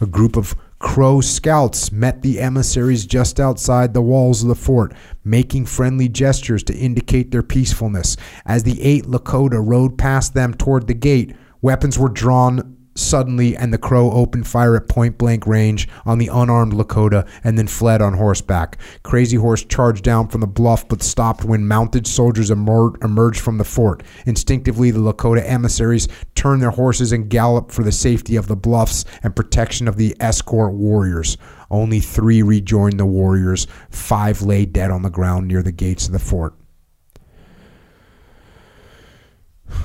A 0.00 0.06
group 0.06 0.36
of 0.36 0.54
Crow 0.78 1.22
scouts 1.22 1.90
met 1.90 2.20
the 2.20 2.38
emissaries 2.38 3.06
just 3.06 3.40
outside 3.40 3.94
the 3.94 4.02
walls 4.02 4.42
of 4.42 4.48
the 4.48 4.54
fort, 4.54 4.92
making 5.24 5.64
friendly 5.64 6.08
gestures 6.08 6.62
to 6.64 6.76
indicate 6.76 7.30
their 7.30 7.42
peacefulness. 7.42 8.16
As 8.44 8.62
the 8.62 8.82
eight 8.82 9.04
Lakota 9.04 9.58
rode 9.64 9.96
past 9.96 10.34
them 10.34 10.52
toward 10.52 10.86
the 10.86 10.94
gate, 10.94 11.34
weapons 11.62 11.98
were 11.98 12.10
drawn 12.10 12.76
suddenly, 12.98 13.56
and 13.56 13.72
the 13.72 13.78
Crow 13.78 14.10
opened 14.10 14.46
fire 14.46 14.76
at 14.76 14.88
point 14.88 15.18
blank 15.18 15.46
range 15.46 15.88
on 16.04 16.18
the 16.18 16.28
unarmed 16.28 16.72
Lakota 16.72 17.28
and 17.44 17.58
then 17.58 17.66
fled 17.66 18.02
on 18.02 18.14
horseback. 18.14 18.78
Crazy 19.02 19.36
Horse 19.36 19.64
charged 19.64 20.04
down 20.04 20.28
from 20.28 20.40
the 20.40 20.46
bluff 20.46 20.88
but 20.88 21.02
stopped 21.02 21.44
when 21.44 21.66
mounted 21.66 22.06
soldiers 22.06 22.50
emer- 22.50 22.96
emerged 23.02 23.40
from 23.40 23.58
the 23.58 23.64
fort. 23.64 24.02
Instinctively, 24.26 24.90
the 24.90 24.98
Lakota 24.98 25.42
emissaries 25.44 26.08
turned 26.34 26.62
their 26.62 26.70
horses 26.70 27.12
and 27.12 27.28
galloped 27.28 27.72
for 27.72 27.82
the 27.82 27.92
safety 27.92 28.36
of 28.36 28.46
the 28.46 28.56
bluffs 28.56 29.04
and 29.22 29.36
protection 29.36 29.88
of 29.88 29.96
the 29.96 30.16
escort 30.20 30.72
warriors. 30.74 31.36
Only 31.70 32.00
three 32.00 32.42
rejoined 32.42 32.98
the 33.00 33.06
warriors. 33.06 33.66
Five 33.90 34.42
lay 34.42 34.66
dead 34.66 34.90
on 34.90 35.02
the 35.02 35.10
ground 35.10 35.48
near 35.48 35.62
the 35.62 35.72
gates 35.72 36.06
of 36.06 36.12
the 36.12 36.18
fort. 36.18 36.54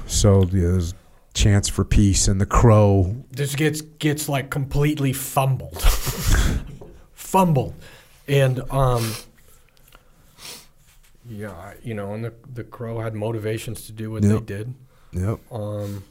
So 0.06 0.43
there's 0.43 0.93
chance 1.34 1.69
for 1.69 1.84
peace, 1.84 2.27
and 2.27 2.40
the 2.40 2.45
crow. 2.45 3.24
This 3.32 3.56
gets 3.56 3.82
gets 3.82 4.30
like 4.30 4.50
completely 4.50 5.14
fumbled. 5.14 5.82
Fumbled. 7.14 7.74
And 8.27 8.60
um 8.72 9.14
yeah 11.30 11.74
you 11.84 11.93
know 11.93 12.14
and 12.14 12.26
the 12.26 12.34
the 12.53 12.64
crow 12.64 13.00
had 13.00 13.14
motivations 13.16 13.85
to 13.85 13.92
do 13.92 14.11
what 14.11 14.22
they 14.24 14.40
did. 14.40 14.74
Yep. 15.14 15.40
um 15.51 16.03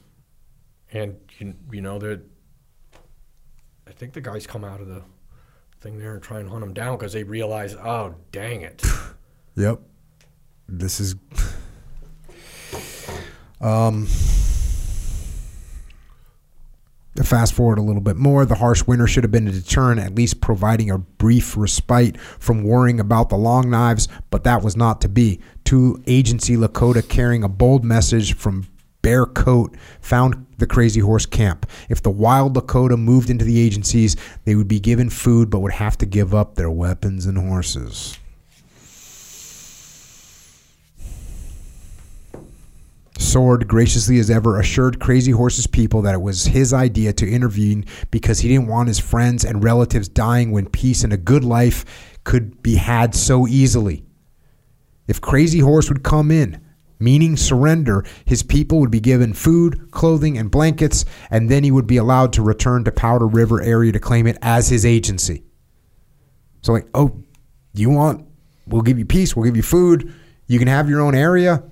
and 0.93 1.17
you, 1.39 1.55
you 1.73 1.81
know 1.81 1.99
that 1.99 2.21
i 3.87 3.93
think 3.93 4.13
the 4.13 4.21
guys 4.21 4.47
come 4.47 4.65
out 4.65 4.81
of 4.81 4.89
the 4.89 5.03
thing 5.81 5.99
there 5.99 6.15
and 6.15 6.23
try 6.23 6.41
and 6.41 6.49
hunt 6.49 6.61
them 6.61 6.75
down 6.75 6.97
because 6.99 7.13
they 7.13 7.25
realize 7.25 7.75
oh 7.75 8.15
dang 8.33 8.63
it. 8.63 8.83
Yep. 9.57 9.81
This 10.69 11.01
is 11.01 11.15
um 13.61 14.07
fast 17.25 17.55
forward 17.55 17.79
a 17.79 17.83
little 17.83 18.01
bit 18.01 18.17
more, 18.17 18.45
the 18.45 18.57
harsh 18.57 18.85
winter 18.87 19.07
should 19.07 19.25
have 19.25 19.31
been 19.31 19.49
a 19.49 19.53
deterrent, 19.53 20.01
at 20.01 20.15
least 20.15 20.41
providing 20.41 20.91
a 20.91 20.99
brief 20.99 21.57
respite 21.57 22.19
from 22.19 22.63
worrying 22.63 23.01
about 23.01 23.29
the 23.29 23.37
long 23.37 23.69
knives, 23.69 24.09
but 24.31 24.45
that 24.45 24.63
was 24.63 24.77
not 24.77 25.01
to 25.01 25.09
be. 25.09 25.41
Two 25.65 26.03
agency 26.07 26.57
Lakota 26.57 27.07
carrying 27.07 27.45
a 27.45 27.49
bold 27.49 27.85
message 27.85 28.35
from 28.35 28.67
Bear 29.03 29.27
Coat 29.27 29.75
found 30.01 30.47
the 30.59 30.67
Crazy 30.67 31.01
Horse 31.01 31.27
camp. 31.27 31.67
If 31.89 32.03
the 32.03 32.11
wild 32.11 32.55
Lakota 32.55 32.99
moved 32.99 33.31
into 33.31 33.45
the 33.45 33.61
agencies, 33.61 34.17
they 34.45 34.55
would 34.55 34.69
be 34.69 34.81
given 34.81 35.11
food 35.11 35.51
but 35.51 35.61
would 35.61 35.73
have 35.73 35.97
to 35.99 36.07
give 36.07 36.35
up 36.35 36.55
their 36.55 36.71
weapons 36.71 37.27
and 37.27 37.39
horses. 37.39 38.19
Sword, 43.21 43.69
graciously 43.69 44.19
as 44.19 44.31
ever, 44.31 44.59
assured 44.59 44.99
Crazy 44.99 45.31
Horse's 45.31 45.67
people 45.67 46.03
that 46.03 46.15
it 46.15 46.23
was 46.23 46.47
his 46.47 46.73
idea 46.73 47.13
to 47.13 47.31
intervene 47.31 47.85
because 48.11 48.41
he 48.41 48.49
didn't 48.49 48.67
want 48.67 48.89
his 48.89 48.99
friends 48.99 49.45
and 49.45 49.63
relatives 49.63 50.09
dying 50.09 50.51
when 50.51 50.69
peace 50.69 51.05
and 51.05 51.13
a 51.13 51.19
good 51.19 51.45
life 51.45 52.17
could 52.25 52.63
be 52.63 52.77
had 52.77 53.15
so 53.15 53.47
easily. 53.47 54.05
If 55.07 55.21
Crazy 55.21 55.59
Horse 55.59 55.91
would 55.91 56.03
come 56.03 56.31
in, 56.31 56.61
meaning 56.99 57.37
surrender, 57.37 58.05
his 58.25 58.43
people 58.43 58.81
would 58.81 58.91
be 58.91 59.01
given 59.01 59.35
food, 59.35 59.91
clothing, 59.91 60.39
and 60.39 60.51
blankets, 60.51 61.05
and 61.31 61.51
then 61.51 61.63
he 61.63 61.71
would 61.71 61.87
be 61.87 61.99
allowed 61.99 62.33
to 62.33 62.43
return 62.43 62.85
to 62.85 62.93
Powder 62.93 63.27
River 63.27 63.61
area 63.61 63.93
to 63.93 64.01
claim 64.01 64.27
it 64.27 64.39
as 64.41 64.69
his 64.69 64.87
agency. 64.87 65.45
So, 66.63 66.73
like, 66.73 66.89
oh, 66.95 67.23
you 67.75 67.91
want, 67.91 68.27
we'll 68.67 68.83
give 68.83 68.99
you 68.99 69.07
peace, 69.07 69.37
we'll 69.37 69.47
give 69.47 69.57
you 69.57 69.63
food, 69.63 70.13
you 70.47 70.59
can 70.59 70.69
have 70.69 70.89
your 70.89 71.01
own 71.01 71.15
area. 71.15 71.63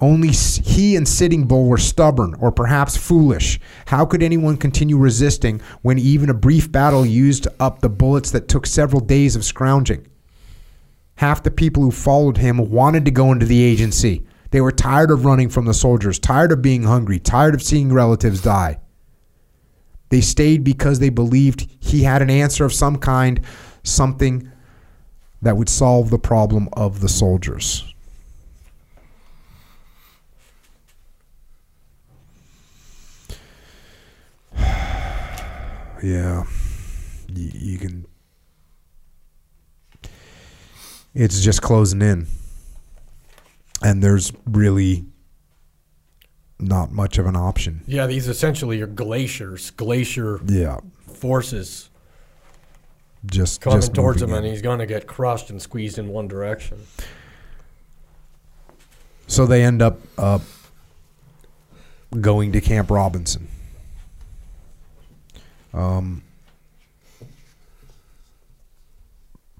Only 0.00 0.28
he 0.28 0.94
and 0.94 1.08
Sitting 1.08 1.46
Bull 1.46 1.66
were 1.66 1.78
stubborn 1.78 2.34
or 2.34 2.52
perhaps 2.52 2.96
foolish. 2.96 3.58
How 3.86 4.04
could 4.04 4.22
anyone 4.22 4.56
continue 4.56 4.98
resisting 4.98 5.60
when 5.82 5.98
even 5.98 6.28
a 6.28 6.34
brief 6.34 6.70
battle 6.70 7.06
used 7.06 7.48
up 7.58 7.80
the 7.80 7.88
bullets 7.88 8.30
that 8.32 8.48
took 8.48 8.66
several 8.66 9.00
days 9.00 9.36
of 9.36 9.44
scrounging? 9.44 10.06
Half 11.16 11.42
the 11.42 11.50
people 11.50 11.82
who 11.82 11.90
followed 11.90 12.36
him 12.36 12.70
wanted 12.70 13.06
to 13.06 13.10
go 13.10 13.32
into 13.32 13.46
the 13.46 13.62
agency. 13.62 14.26
They 14.50 14.60
were 14.60 14.72
tired 14.72 15.10
of 15.10 15.24
running 15.24 15.48
from 15.48 15.64
the 15.64 15.74
soldiers, 15.74 16.18
tired 16.18 16.52
of 16.52 16.60
being 16.60 16.82
hungry, 16.82 17.18
tired 17.18 17.54
of 17.54 17.62
seeing 17.62 17.92
relatives 17.92 18.42
die. 18.42 18.78
They 20.10 20.20
stayed 20.20 20.62
because 20.62 20.98
they 20.98 21.08
believed 21.08 21.68
he 21.80 22.02
had 22.02 22.22
an 22.22 22.30
answer 22.30 22.64
of 22.64 22.72
some 22.72 22.98
kind, 22.98 23.40
something 23.82 24.50
that 25.42 25.56
would 25.56 25.68
solve 25.68 26.10
the 26.10 26.18
problem 26.18 26.68
of 26.74 27.00
the 27.00 27.08
soldiers. 27.08 27.92
Yeah, 36.06 36.44
you, 37.28 37.50
you 37.54 37.78
can. 37.78 38.06
It's 41.14 41.40
just 41.40 41.62
closing 41.62 42.02
in, 42.02 42.26
and 43.82 44.02
there's 44.02 44.32
really 44.44 45.06
not 46.58 46.90
much 46.90 47.18
of 47.18 47.26
an 47.26 47.36
option. 47.36 47.82
yeah 47.86 48.06
these 48.06 48.28
essentially 48.28 48.80
are 48.80 48.86
glaciers 48.86 49.70
glacier 49.72 50.40
Yeah, 50.46 50.78
forces 51.06 51.90
just 53.26 53.60
coming 53.60 53.80
just 53.80 53.92
towards 53.94 54.22
him 54.22 54.30
moving 54.30 54.44
and 54.44 54.52
he's 54.54 54.62
going 54.62 54.78
to 54.78 54.86
get 54.86 55.06
crushed 55.06 55.50
and 55.50 55.60
squeezed 55.60 55.98
in 55.98 56.08
one 56.08 56.28
direction 56.28 56.78
So 59.26 59.44
they 59.44 59.62
end 59.64 59.82
up 59.82 59.98
uh, 60.16 60.38
going 62.18 62.52
to 62.52 62.60
Camp 62.62 62.90
Robinson. 62.90 63.48
Um, 65.76 66.22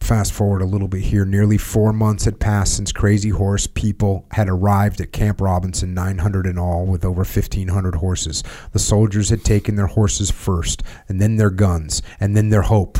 fast 0.00 0.32
forward 0.32 0.62
a 0.62 0.66
little 0.66 0.88
bit 0.88 1.02
here. 1.02 1.24
Nearly 1.24 1.58
four 1.58 1.92
months 1.92 2.24
had 2.24 2.40
passed 2.40 2.76
since 2.76 2.92
Crazy 2.92 3.28
Horse 3.28 3.66
people 3.66 4.24
had 4.30 4.48
arrived 4.48 5.00
at 5.00 5.12
Camp 5.12 5.40
Robinson, 5.40 5.92
900 5.94 6.46
in 6.46 6.58
all, 6.58 6.86
with 6.86 7.04
over 7.04 7.18
1,500 7.18 7.96
horses. 7.96 8.42
The 8.72 8.78
soldiers 8.78 9.28
had 9.28 9.44
taken 9.44 9.76
their 9.76 9.88
horses 9.88 10.30
first, 10.30 10.82
and 11.08 11.20
then 11.20 11.36
their 11.36 11.50
guns, 11.50 12.02
and 12.18 12.36
then 12.36 12.48
their 12.48 12.62
hope. 12.62 12.98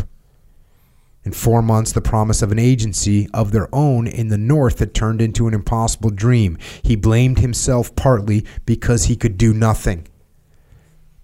In 1.24 1.32
four 1.32 1.62
months, 1.62 1.92
the 1.92 2.00
promise 2.00 2.42
of 2.42 2.52
an 2.52 2.58
agency 2.58 3.28
of 3.32 3.50
their 3.50 3.74
own 3.74 4.06
in 4.06 4.28
the 4.28 4.38
north 4.38 4.78
had 4.78 4.94
turned 4.94 5.20
into 5.20 5.48
an 5.48 5.54
impossible 5.54 6.10
dream. 6.10 6.58
He 6.82 6.96
blamed 6.96 7.38
himself 7.38 7.96
partly 7.96 8.44
because 8.64 9.04
he 9.04 9.16
could 9.16 9.38
do 9.38 9.52
nothing. 9.52 10.06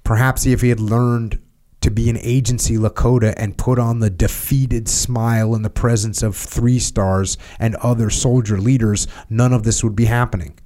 Perhaps 0.04 0.46
if 0.46 0.60
he 0.60 0.70
had 0.70 0.80
learned 0.80 1.41
to 1.82 1.90
be 1.90 2.08
an 2.08 2.18
agency 2.18 2.76
Lakota 2.76 3.34
and 3.36 3.58
put 3.58 3.78
on 3.78 4.00
the 4.00 4.10
defeated 4.10 4.88
smile 4.88 5.54
in 5.54 5.62
the 5.62 5.70
presence 5.70 6.22
of 6.22 6.36
three 6.36 6.78
stars 6.78 7.38
and 7.58 7.76
other 7.76 8.10
soldier 8.10 8.58
leaders, 8.58 9.06
none 9.28 9.52
of 9.52 9.62
this 9.62 9.84
would 9.84 9.94
be 9.94 10.06
happening. 10.06 10.58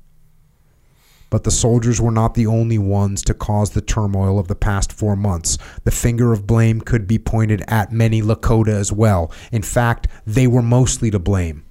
But 1.29 1.45
the 1.45 1.51
soldiers 1.51 2.01
were 2.01 2.13
not 2.13 2.35
the 2.35 2.47
only 2.47 2.79
ones 2.79 3.21
to 3.23 3.35
cause 3.35 3.71
the 3.71 3.83
turmoil 3.83 4.39
of 4.39 4.49
the 4.49 4.55
past 4.55 4.93
four 4.93 5.17
months. 5.17 5.59
The 5.85 5.91
finger 5.91 6.33
of 6.33 6.47
blame 6.47 6.81
could 6.81 7.07
be 7.07 7.19
pointed 7.19 7.63
at 7.67 7.93
many 7.93 8.23
Lakota 8.23 8.69
as 8.69 8.93
well. 8.93 9.33
In 9.51 9.63
fact, 9.63 10.07
they 10.25 10.47
were 10.47 10.63
mostly 10.63 11.11
to 11.11 11.19
blame. 11.19 11.66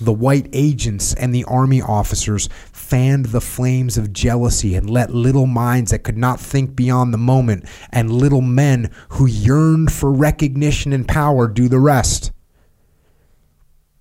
The 0.00 0.12
white 0.12 0.48
agents 0.52 1.14
and 1.14 1.34
the 1.34 1.44
army 1.44 1.80
officers 1.80 2.48
fanned 2.72 3.26
the 3.26 3.40
flames 3.40 3.96
of 3.96 4.12
jealousy 4.12 4.74
and 4.74 4.90
let 4.90 5.14
little 5.14 5.46
minds 5.46 5.92
that 5.92 6.02
could 6.02 6.18
not 6.18 6.40
think 6.40 6.74
beyond 6.74 7.14
the 7.14 7.18
moment 7.18 7.64
and 7.90 8.10
little 8.10 8.40
men 8.40 8.90
who 9.10 9.26
yearned 9.26 9.92
for 9.92 10.12
recognition 10.12 10.92
and 10.92 11.06
power 11.06 11.46
do 11.46 11.68
the 11.68 11.78
rest. 11.78 12.32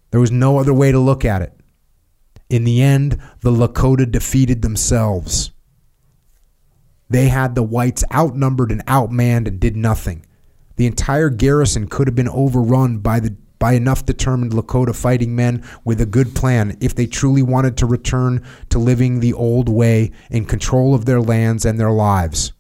There 0.10 0.20
was 0.20 0.32
no 0.32 0.58
other 0.58 0.74
way 0.74 0.92
to 0.92 1.00
look 1.00 1.26
at 1.26 1.42
it. 1.42 1.54
In 2.50 2.64
the 2.64 2.82
end, 2.82 3.20
the 3.42 3.52
Lakota 3.52 4.10
defeated 4.10 4.62
themselves. 4.62 5.52
They 7.10 7.30
had 7.30 7.56
the 7.56 7.64
whites 7.64 8.04
outnumbered 8.14 8.72
and 8.72 8.86
outmanned 8.86 9.48
and 9.48 9.60
did 9.60 9.76
nothing. 9.76 10.26
The 10.76 10.88
entire 10.88 11.30
garrison 11.30 11.88
could 11.88 12.08
have 12.08 12.16
been 12.16 12.30
overrun 12.30 12.98
by 13.00 13.20
the 13.20 13.36
by 13.64 13.76
enough 13.76 14.06
determined 14.06 14.52
Lakota 14.52 14.94
fighting 14.94 15.38
men 15.38 15.64
with 15.86 16.02
a 16.02 16.06
good 16.06 16.36
plan 16.36 16.76
if 16.82 16.94
they 16.94 17.08
truly 17.08 17.42
wanted 17.42 17.78
to 17.78 17.86
return 17.86 18.46
to 18.68 18.78
living 18.78 19.22
the 19.22 19.32
old 19.32 19.70
way 19.70 20.12
in 20.30 20.44
control 20.44 20.94
of 20.94 21.06
their 21.06 21.22
lands 21.22 21.64
and 21.64 21.80
their 21.80 21.90
lives. 21.90 22.52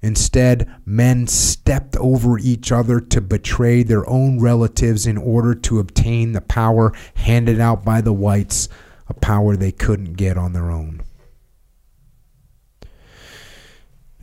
Instead, 0.00 0.68
men 0.84 1.28
stepped 1.28 1.94
over 1.98 2.36
each 2.36 2.72
other 2.72 2.98
to 2.98 3.20
betray 3.20 3.84
their 3.84 4.04
own 4.10 4.40
relatives 4.40 5.06
in 5.06 5.16
order 5.16 5.54
to 5.54 5.78
obtain 5.78 6.32
the 6.32 6.40
power 6.40 6.92
handed 7.14 7.60
out 7.60 7.84
by 7.84 8.00
the 8.00 8.12
whites, 8.12 8.68
a 9.06 9.14
power 9.14 9.54
they 9.56 9.70
couldn't 9.70 10.14
get 10.14 10.36
on 10.36 10.52
their 10.52 10.68
own. 10.68 11.00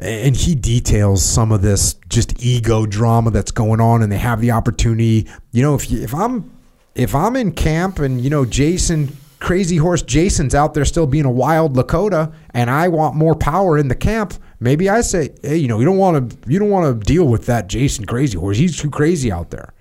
And 0.01 0.35
he 0.35 0.55
details 0.55 1.23
some 1.23 1.51
of 1.51 1.61
this 1.61 1.95
just 2.07 2.43
ego 2.43 2.85
drama 2.85 3.31
that's 3.31 3.51
going 3.51 3.81
on, 3.81 4.01
and 4.01 4.11
they 4.11 4.17
have 4.17 4.39
the 4.39 4.51
opportunity. 4.51 5.27
You 5.51 5.61
know, 5.61 5.75
if 5.75 5.91
you, 5.91 6.01
if 6.01 6.13
I'm 6.13 6.51
if 6.95 7.13
I'm 7.13 7.35
in 7.35 7.51
camp 7.51 7.99
and 7.99 8.21
you 8.21 8.29
know 8.29 8.45
Jason 8.45 9.15
Crazy 9.39 9.77
Horse 9.77 10.01
Jason's 10.01 10.53
out 10.53 10.73
there 10.73 10.85
still 10.85 11.07
being 11.07 11.25
a 11.25 11.31
wild 11.31 11.75
Lakota, 11.75 12.33
and 12.53 12.69
I 12.69 12.87
want 12.87 13.15
more 13.15 13.35
power 13.35 13.77
in 13.77 13.87
the 13.87 13.95
camp, 13.95 14.33
maybe 14.59 14.89
I 14.89 15.01
say, 15.01 15.29
hey, 15.41 15.57
you 15.57 15.67
know, 15.67 15.79
you 15.79 15.85
don't 15.85 15.97
want 15.97 16.31
to 16.31 16.51
you 16.51 16.59
don't 16.59 16.69
want 16.69 16.99
to 16.99 17.05
deal 17.05 17.27
with 17.27 17.45
that 17.47 17.67
Jason 17.67 18.05
Crazy 18.05 18.37
Horse. 18.37 18.57
He's 18.57 18.77
too 18.77 18.89
crazy 18.89 19.31
out 19.31 19.49
there. 19.49 19.73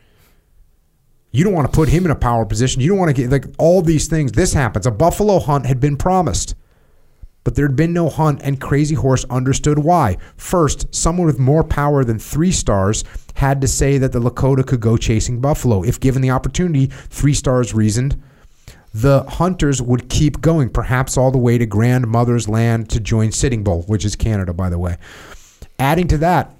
You 1.30 1.44
don't 1.44 1.52
want 1.52 1.70
to 1.70 1.76
put 1.76 1.88
him 1.88 2.04
in 2.04 2.10
a 2.10 2.16
power 2.16 2.44
position. 2.44 2.80
You 2.80 2.88
don't 2.88 2.98
want 2.98 3.14
to 3.14 3.22
get 3.22 3.30
like 3.30 3.44
all 3.58 3.82
these 3.82 4.06
things. 4.08 4.32
This 4.32 4.52
happens. 4.52 4.86
A 4.86 4.90
buffalo 4.90 5.38
hunt 5.38 5.66
had 5.66 5.80
been 5.80 5.96
promised. 5.96 6.54
But 7.48 7.54
there 7.54 7.66
had 7.66 7.76
been 7.76 7.94
no 7.94 8.10
hunt, 8.10 8.42
and 8.44 8.60
Crazy 8.60 8.94
Horse 8.94 9.24
understood 9.30 9.78
why. 9.78 10.18
First, 10.36 10.94
someone 10.94 11.26
with 11.26 11.38
more 11.38 11.64
power 11.64 12.04
than 12.04 12.18
three 12.18 12.52
stars 12.52 13.04
had 13.36 13.62
to 13.62 13.66
say 13.66 13.96
that 13.96 14.12
the 14.12 14.20
Lakota 14.20 14.66
could 14.66 14.80
go 14.80 14.98
chasing 14.98 15.40
buffalo. 15.40 15.82
If 15.82 15.98
given 15.98 16.20
the 16.20 16.28
opportunity, 16.28 16.88
three 17.08 17.32
stars 17.32 17.72
reasoned, 17.72 18.20
the 18.92 19.22
hunters 19.22 19.80
would 19.80 20.10
keep 20.10 20.42
going, 20.42 20.68
perhaps 20.68 21.16
all 21.16 21.30
the 21.30 21.38
way 21.38 21.56
to 21.56 21.64
Grandmother's 21.64 22.50
Land 22.50 22.90
to 22.90 23.00
join 23.00 23.32
Sitting 23.32 23.64
Bull, 23.64 23.80
which 23.84 24.04
is 24.04 24.14
Canada, 24.14 24.52
by 24.52 24.68
the 24.68 24.78
way. 24.78 24.98
Adding 25.78 26.08
to 26.08 26.18
that, 26.18 26.54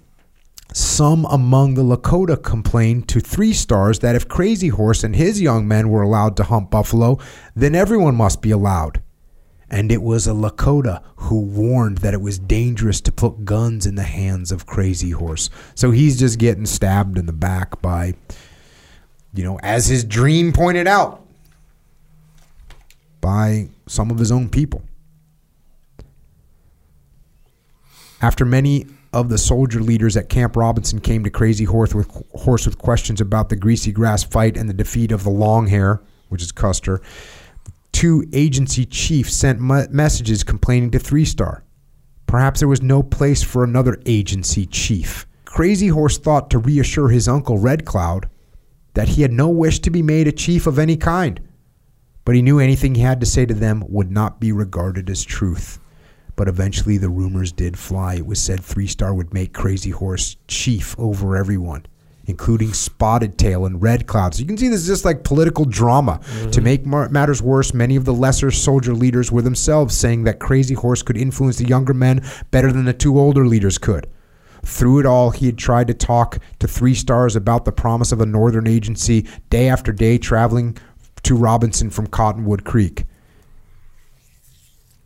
some 0.72 1.26
among 1.26 1.74
the 1.74 1.84
Lakota 1.84 2.42
complained 2.42 3.08
to 3.08 3.20
Three 3.20 3.52
Stars 3.52 3.98
that 3.98 4.16
if 4.16 4.26
Crazy 4.26 4.68
Horse 4.68 5.04
and 5.04 5.14
his 5.14 5.38
young 5.38 5.68
men 5.68 5.90
were 5.90 6.00
allowed 6.00 6.34
to 6.38 6.44
hunt 6.44 6.70
buffalo, 6.70 7.18
then 7.54 7.74
everyone 7.74 8.14
must 8.14 8.40
be 8.40 8.52
allowed. 8.52 9.02
And 9.70 9.92
it 9.92 10.02
was 10.02 10.26
a 10.26 10.32
Lakota 10.32 11.02
who 11.16 11.40
warned 11.40 11.98
that 11.98 12.14
it 12.14 12.22
was 12.22 12.38
dangerous 12.38 13.00
to 13.02 13.12
put 13.12 13.44
guns 13.44 13.86
in 13.86 13.96
the 13.96 14.02
hands 14.02 14.50
of 14.50 14.64
Crazy 14.64 15.10
Horse. 15.10 15.50
So 15.74 15.90
he's 15.90 16.18
just 16.18 16.38
getting 16.38 16.64
stabbed 16.64 17.18
in 17.18 17.26
the 17.26 17.32
back 17.32 17.82
by, 17.82 18.14
you 19.34 19.44
know, 19.44 19.58
as 19.62 19.86
his 19.86 20.04
dream 20.04 20.52
pointed 20.52 20.86
out, 20.86 21.22
by 23.20 23.68
some 23.86 24.10
of 24.10 24.18
his 24.18 24.32
own 24.32 24.48
people. 24.48 24.82
After 28.22 28.44
many 28.44 28.86
of 29.12 29.28
the 29.28 29.38
soldier 29.38 29.80
leaders 29.80 30.16
at 30.16 30.28
Camp 30.28 30.56
Robinson 30.56 31.00
came 31.00 31.24
to 31.24 31.30
Crazy 31.30 31.64
Horse 31.64 31.94
with, 31.94 32.10
Horse 32.32 32.66
with 32.66 32.78
questions 32.78 33.20
about 33.20 33.48
the 33.48 33.56
greasy 33.56 33.92
grass 33.92 34.24
fight 34.24 34.56
and 34.56 34.68
the 34.68 34.74
defeat 34.74 35.12
of 35.12 35.24
the 35.24 35.30
long 35.30 35.66
hair, 35.66 36.00
which 36.28 36.42
is 36.42 36.52
Custer, 36.52 37.00
two 37.98 38.24
agency 38.32 38.84
chiefs 38.84 39.34
sent 39.34 39.60
messages 39.60 40.44
complaining 40.44 40.88
to 40.88 41.00
Three 41.00 41.24
Star. 41.24 41.64
Perhaps 42.26 42.60
there 42.60 42.68
was 42.68 42.80
no 42.80 43.02
place 43.02 43.42
for 43.42 43.64
another 43.64 44.00
agency 44.06 44.66
chief. 44.66 45.26
Crazy 45.44 45.88
Horse 45.88 46.16
thought 46.16 46.48
to 46.50 46.60
reassure 46.60 47.08
his 47.08 47.26
uncle 47.26 47.58
Red 47.58 47.84
Cloud 47.84 48.30
that 48.94 49.08
he 49.08 49.22
had 49.22 49.32
no 49.32 49.48
wish 49.48 49.80
to 49.80 49.90
be 49.90 50.00
made 50.00 50.28
a 50.28 50.32
chief 50.32 50.68
of 50.68 50.78
any 50.78 50.96
kind, 50.96 51.40
but 52.24 52.36
he 52.36 52.42
knew 52.42 52.60
anything 52.60 52.94
he 52.94 53.00
had 53.00 53.18
to 53.18 53.26
say 53.26 53.44
to 53.44 53.52
them 53.52 53.82
would 53.88 54.12
not 54.12 54.38
be 54.38 54.52
regarded 54.52 55.10
as 55.10 55.24
truth. 55.24 55.80
But 56.36 56.46
eventually 56.46 56.98
the 56.98 57.08
rumors 57.08 57.50
did 57.50 57.76
fly. 57.76 58.14
It 58.14 58.26
was 58.26 58.40
said 58.40 58.60
Three 58.62 58.86
Star 58.86 59.12
would 59.12 59.34
make 59.34 59.52
Crazy 59.52 59.90
Horse 59.90 60.36
chief 60.46 60.94
over 61.00 61.36
everyone 61.36 61.84
including 62.28 62.74
Spotted 62.74 63.38
Tail 63.38 63.64
and 63.64 63.82
Red 63.82 64.06
Cloud. 64.06 64.34
So 64.34 64.40
you 64.40 64.46
can 64.46 64.58
see 64.58 64.68
this 64.68 64.82
is 64.82 64.86
just 64.86 65.04
like 65.04 65.24
political 65.24 65.64
drama. 65.64 66.20
Mm-hmm. 66.22 66.50
To 66.50 66.60
make 66.60 66.86
matters 66.86 67.42
worse, 67.42 67.74
many 67.74 67.96
of 67.96 68.04
the 68.04 68.12
lesser 68.12 68.50
soldier 68.50 68.94
leaders 68.94 69.32
were 69.32 69.42
themselves 69.42 69.96
saying 69.96 70.24
that 70.24 70.38
Crazy 70.38 70.74
Horse 70.74 71.02
could 71.02 71.16
influence 71.16 71.56
the 71.56 71.66
younger 71.66 71.94
men 71.94 72.22
better 72.50 72.70
than 72.70 72.84
the 72.84 72.92
two 72.92 73.18
older 73.18 73.46
leaders 73.46 73.78
could. 73.78 74.06
Through 74.64 75.00
it 75.00 75.06
all, 75.06 75.30
he 75.30 75.46
had 75.46 75.56
tried 75.56 75.86
to 75.86 75.94
talk 75.94 76.38
to 76.58 76.68
Three 76.68 76.94
Stars 76.94 77.34
about 77.34 77.64
the 77.64 77.72
promise 77.72 78.12
of 78.12 78.20
a 78.20 78.26
northern 78.26 78.66
agency 78.66 79.26
day 79.48 79.68
after 79.68 79.92
day 79.92 80.18
traveling 80.18 80.76
to 81.22 81.34
Robinson 81.34 81.88
from 81.88 82.06
Cottonwood 82.08 82.64
Creek. 82.64 83.06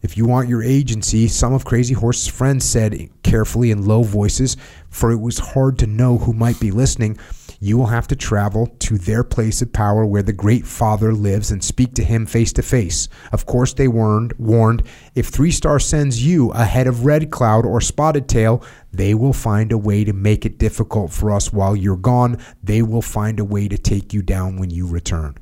If 0.03 0.17
you 0.17 0.27
want 0.27 0.49
your 0.49 0.65
agency, 0.65 1.29
some 1.29 1.53
of 1.53 1.65
Crazy 1.65 1.95
Horse's 1.95 2.27
friends 2.27 2.65
said 2.65 3.09
carefully 3.23 3.71
in 3.71 3.87
low 3.87 4.03
voices, 4.03 4.57
for 4.91 5.13
it 5.13 5.21
was 5.21 5.39
hard 5.39 5.79
to 5.79 5.87
know 5.87 6.19
who 6.19 6.33
might 6.33 6.59
be 6.59 6.73
listening, 6.73 7.19
you 7.61 7.79
will 7.79 7.87
have 7.87 8.09
to 8.09 8.17
travel 8.17 8.67
to 8.81 8.99
their 8.99 9.23
place 9.23 9.63
of 9.63 9.73
power 9.73 10.05
where 10.05 10.25
the 10.25 10.33
great 10.33 10.67
father 10.67 11.13
lives 11.13 11.53
and 11.53 11.63
speak 11.63 11.95
to 11.95 12.03
him 12.03 12.27
face 12.27 12.53
to 12.55 12.63
face. 12.63 13.09
Of 13.31 13.47
course, 13.47 13.75
they 13.75 13.87
warned, 13.87 14.33
warned 14.39 14.83
if 15.15 15.29
Three 15.29 15.53
Star 15.53 15.79
sends 15.79 16.27
you 16.27 16.51
ahead 16.51 16.89
of 16.89 17.05
Red 17.05 17.31
Cloud 17.31 17.65
or 17.65 17.81
Spotted 17.81 18.29
Tail, 18.29 18.65
they 18.93 19.15
will 19.15 19.33
find 19.33 19.71
a 19.71 19.79
way 19.79 20.03
to 20.03 20.13
make 20.13 20.45
it 20.45 20.59
difficult 20.59 21.13
for 21.13 21.31
us 21.31 21.53
while 21.53 21.77
you're 21.77 21.97
gone. 21.97 22.39
They 22.61 22.83
will 22.83 23.03
find 23.03 23.39
a 23.39 23.45
way 23.45 23.69
to 23.69 23.79
take 23.79 24.13
you 24.13 24.23
down 24.23 24.59
when 24.59 24.71
you 24.71 24.89
return. 24.89 25.37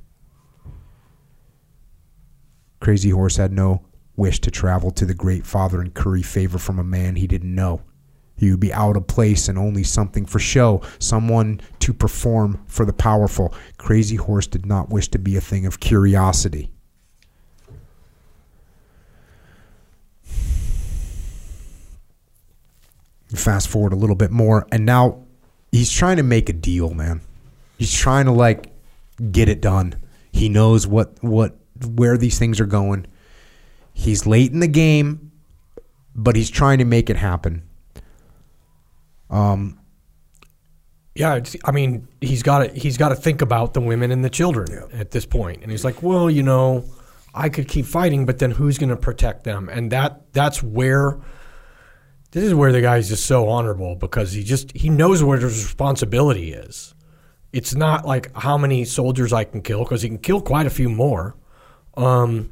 Crazy 2.80 3.10
Horse 3.10 3.36
had 3.36 3.52
no 3.52 3.86
wish 4.20 4.38
to 4.38 4.50
travel 4.50 4.90
to 4.90 5.06
the 5.06 5.14
Great 5.14 5.46
Father 5.46 5.80
and 5.80 5.94
curry 5.94 6.20
favor 6.20 6.58
from 6.58 6.78
a 6.78 6.84
man 6.84 7.16
he 7.16 7.26
didn't 7.26 7.54
know. 7.54 7.80
He 8.36 8.50
would 8.50 8.60
be 8.60 8.72
out 8.72 8.96
of 8.96 9.06
place 9.06 9.48
and 9.48 9.58
only 9.58 9.82
something 9.82 10.26
for 10.26 10.38
show, 10.38 10.82
someone 10.98 11.62
to 11.78 11.94
perform 11.94 12.62
for 12.66 12.84
the 12.84 12.92
powerful. 12.92 13.54
Crazy 13.78 14.16
Horse 14.16 14.46
did 14.46 14.66
not 14.66 14.90
wish 14.90 15.08
to 15.08 15.18
be 15.18 15.36
a 15.36 15.40
thing 15.40 15.64
of 15.64 15.80
curiosity. 15.80 16.70
Fast 23.34 23.68
forward 23.68 23.94
a 23.94 23.96
little 23.96 24.16
bit 24.16 24.30
more, 24.30 24.66
and 24.70 24.84
now 24.84 25.24
he's 25.72 25.90
trying 25.90 26.18
to 26.18 26.22
make 26.22 26.50
a 26.50 26.52
deal, 26.52 26.92
man. 26.92 27.22
He's 27.78 27.94
trying 27.94 28.26
to 28.26 28.32
like 28.32 28.70
get 29.32 29.48
it 29.48 29.62
done. 29.62 29.94
He 30.30 30.50
knows 30.50 30.86
what 30.86 31.22
what 31.22 31.56
where 31.86 32.18
these 32.18 32.38
things 32.38 32.60
are 32.60 32.66
going. 32.66 33.06
He's 34.00 34.26
late 34.26 34.50
in 34.52 34.60
the 34.60 34.68
game. 34.68 35.30
but 36.14 36.34
he's 36.36 36.50
trying 36.50 36.78
to 36.78 36.84
make 36.84 37.08
it 37.08 37.16
happen. 37.16 37.62
Um, 39.30 39.78
Yeah, 41.14 41.34
it's, 41.36 41.54
I 41.64 41.70
mean, 41.70 42.08
he's 42.20 42.42
got 42.42 42.58
to 42.60 42.68
he's 42.72 42.96
got 42.96 43.10
to 43.10 43.14
think 43.16 43.42
about 43.42 43.74
the 43.74 43.80
women 43.80 44.10
and 44.10 44.24
the 44.24 44.30
children 44.30 44.66
at 44.92 45.10
this 45.10 45.26
point, 45.26 45.62
and 45.62 45.70
he's 45.70 45.84
like, 45.84 46.02
well, 46.02 46.28
you 46.30 46.42
know, 46.42 46.84
I 47.34 47.48
could 47.48 47.68
keep 47.68 47.86
fighting, 47.86 48.26
but 48.26 48.38
then 48.38 48.50
who's 48.50 48.78
going 48.78 48.90
to 48.90 48.96
protect 48.96 49.44
them? 49.44 49.68
And 49.68 49.92
that 49.92 50.32
that's 50.32 50.62
where 50.62 51.18
this 52.32 52.44
is 52.44 52.54
where 52.54 52.72
the 52.72 52.80
guy's 52.80 53.08
just 53.08 53.26
so 53.26 53.48
honorable 53.48 53.94
because 53.96 54.32
he 54.32 54.42
just 54.42 54.76
he 54.76 54.88
knows 54.88 55.22
what 55.22 55.42
his 55.42 55.62
responsibility 55.64 56.52
is. 56.52 56.94
It's 57.52 57.74
not 57.74 58.04
like 58.06 58.34
how 58.36 58.56
many 58.58 58.84
soldiers 58.84 59.32
I 59.32 59.44
can 59.44 59.62
kill 59.62 59.84
because 59.84 60.02
he 60.02 60.08
can 60.08 60.18
kill 60.18 60.40
quite 60.40 60.66
a 60.66 60.70
few 60.70 60.88
more. 60.88 61.36
Um, 61.96 62.50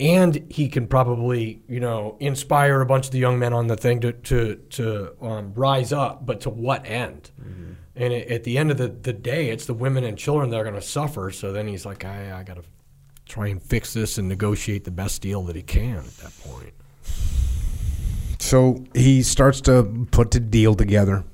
and 0.00 0.44
he 0.48 0.68
can 0.68 0.86
probably, 0.86 1.62
you 1.68 1.80
know, 1.80 2.16
inspire 2.20 2.80
a 2.80 2.86
bunch 2.86 3.06
of 3.06 3.12
the 3.12 3.18
young 3.18 3.38
men 3.38 3.52
on 3.52 3.66
the 3.66 3.76
thing 3.76 4.00
to 4.00 4.12
to 4.12 4.56
to 4.70 5.14
um, 5.20 5.52
rise 5.54 5.92
up. 5.92 6.24
But 6.24 6.40
to 6.42 6.50
what 6.50 6.86
end? 6.86 7.30
And 7.96 8.12
it, 8.12 8.30
at 8.30 8.44
the 8.44 8.58
end 8.58 8.70
of 8.70 8.78
the, 8.78 8.88
the 8.88 9.12
day, 9.12 9.50
it's 9.50 9.66
the 9.66 9.74
women 9.74 10.04
and 10.04 10.16
children 10.16 10.50
that 10.50 10.56
are 10.56 10.62
going 10.62 10.76
to 10.76 10.80
suffer. 10.80 11.32
So 11.32 11.52
then 11.52 11.66
he's 11.66 11.84
like, 11.84 12.04
I, 12.04 12.38
I 12.38 12.42
got 12.44 12.56
to 12.56 12.62
try 13.26 13.48
and 13.48 13.60
fix 13.60 13.92
this 13.92 14.18
and 14.18 14.28
negotiate 14.28 14.84
the 14.84 14.92
best 14.92 15.20
deal 15.20 15.42
that 15.44 15.56
he 15.56 15.62
can 15.62 15.98
at 15.98 16.16
that 16.18 16.32
point. 16.40 16.74
So 18.38 18.84
he 18.94 19.22
starts 19.22 19.60
to 19.62 20.06
put 20.12 20.30
the 20.30 20.38
deal 20.38 20.74
together. 20.74 21.24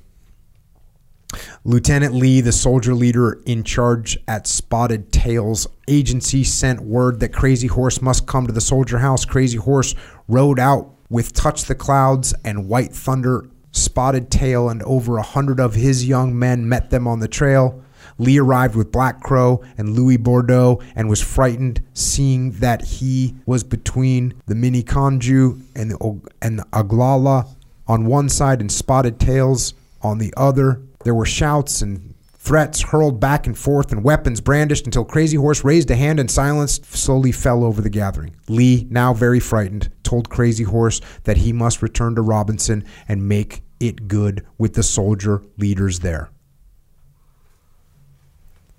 Lieutenant 1.63 2.13
Lee, 2.13 2.41
the 2.41 2.51
soldier 2.51 2.93
leader 2.93 3.41
in 3.45 3.63
charge 3.63 4.17
at 4.27 4.47
Spotted 4.47 5.11
Tails 5.11 5.67
agency, 5.87 6.43
sent 6.43 6.81
word 6.81 7.19
that 7.19 7.29
Crazy 7.33 7.67
Horse 7.67 8.01
must 8.01 8.27
come 8.27 8.47
to 8.47 8.53
the 8.53 8.61
soldier 8.61 8.99
house. 8.99 9.25
Crazy 9.25 9.57
Horse 9.57 9.95
rode 10.27 10.59
out 10.59 10.91
with 11.09 11.33
Touch 11.33 11.65
the 11.65 11.75
Clouds 11.75 12.33
and 12.43 12.67
White 12.67 12.93
Thunder. 12.93 13.49
Spotted 13.71 14.31
Tail 14.31 14.69
and 14.69 14.81
over 14.83 15.17
a 15.17 15.23
hundred 15.23 15.59
of 15.59 15.75
his 15.75 16.07
young 16.07 16.37
men 16.37 16.67
met 16.69 16.89
them 16.89 17.07
on 17.07 17.19
the 17.19 17.27
trail. 17.27 17.83
Lee 18.17 18.37
arrived 18.37 18.75
with 18.75 18.91
Black 18.91 19.21
Crow 19.21 19.63
and 19.77 19.95
Louis 19.95 20.17
Bordeaux 20.17 20.81
and 20.95 21.09
was 21.09 21.21
frightened 21.21 21.81
seeing 21.93 22.51
that 22.51 22.83
he 22.83 23.35
was 23.45 23.63
between 23.63 24.33
the 24.45 24.55
Miniconjou 24.55 25.61
and 25.75 25.91
the, 25.91 26.21
and 26.41 26.59
the 26.59 26.65
Oglala 26.71 27.47
on 27.87 28.05
one 28.05 28.29
side 28.29 28.61
and 28.61 28.71
Spotted 28.71 29.19
Tails 29.19 29.73
on 30.01 30.17
the 30.19 30.33
other. 30.37 30.81
There 31.05 31.13
were 31.13 31.25
shouts 31.25 31.83
and 31.83 32.15
threats 32.39 32.81
hurled 32.81 33.19
back 33.19 33.45
and 33.45 33.55
forth 33.55 33.91
and 33.91 34.03
weapons 34.03 34.41
brandished 34.41 34.85
until 34.85 35.05
Crazy 35.05 35.37
Horse 35.37 35.63
raised 35.63 35.89
a 35.91 35.95
hand 35.95 36.19
and 36.19 36.29
silence 36.29 36.79
slowly 36.83 37.31
fell 37.31 37.63
over 37.63 37.79
the 37.79 37.91
gathering. 37.91 38.35
Lee, 38.49 38.87
now 38.89 39.13
very 39.13 39.39
frightened, 39.39 39.91
told 40.01 40.29
Crazy 40.29 40.63
Horse 40.63 41.01
that 41.25 41.37
he 41.37 41.53
must 41.53 41.83
return 41.83 42.15
to 42.15 42.23
Robinson 42.23 42.83
and 43.07 43.29
make 43.29 43.61
it 43.79 44.07
good 44.07 44.47
with 44.57 44.73
the 44.73 44.81
soldier 44.81 45.43
leaders 45.57 45.99
there. 45.99 46.31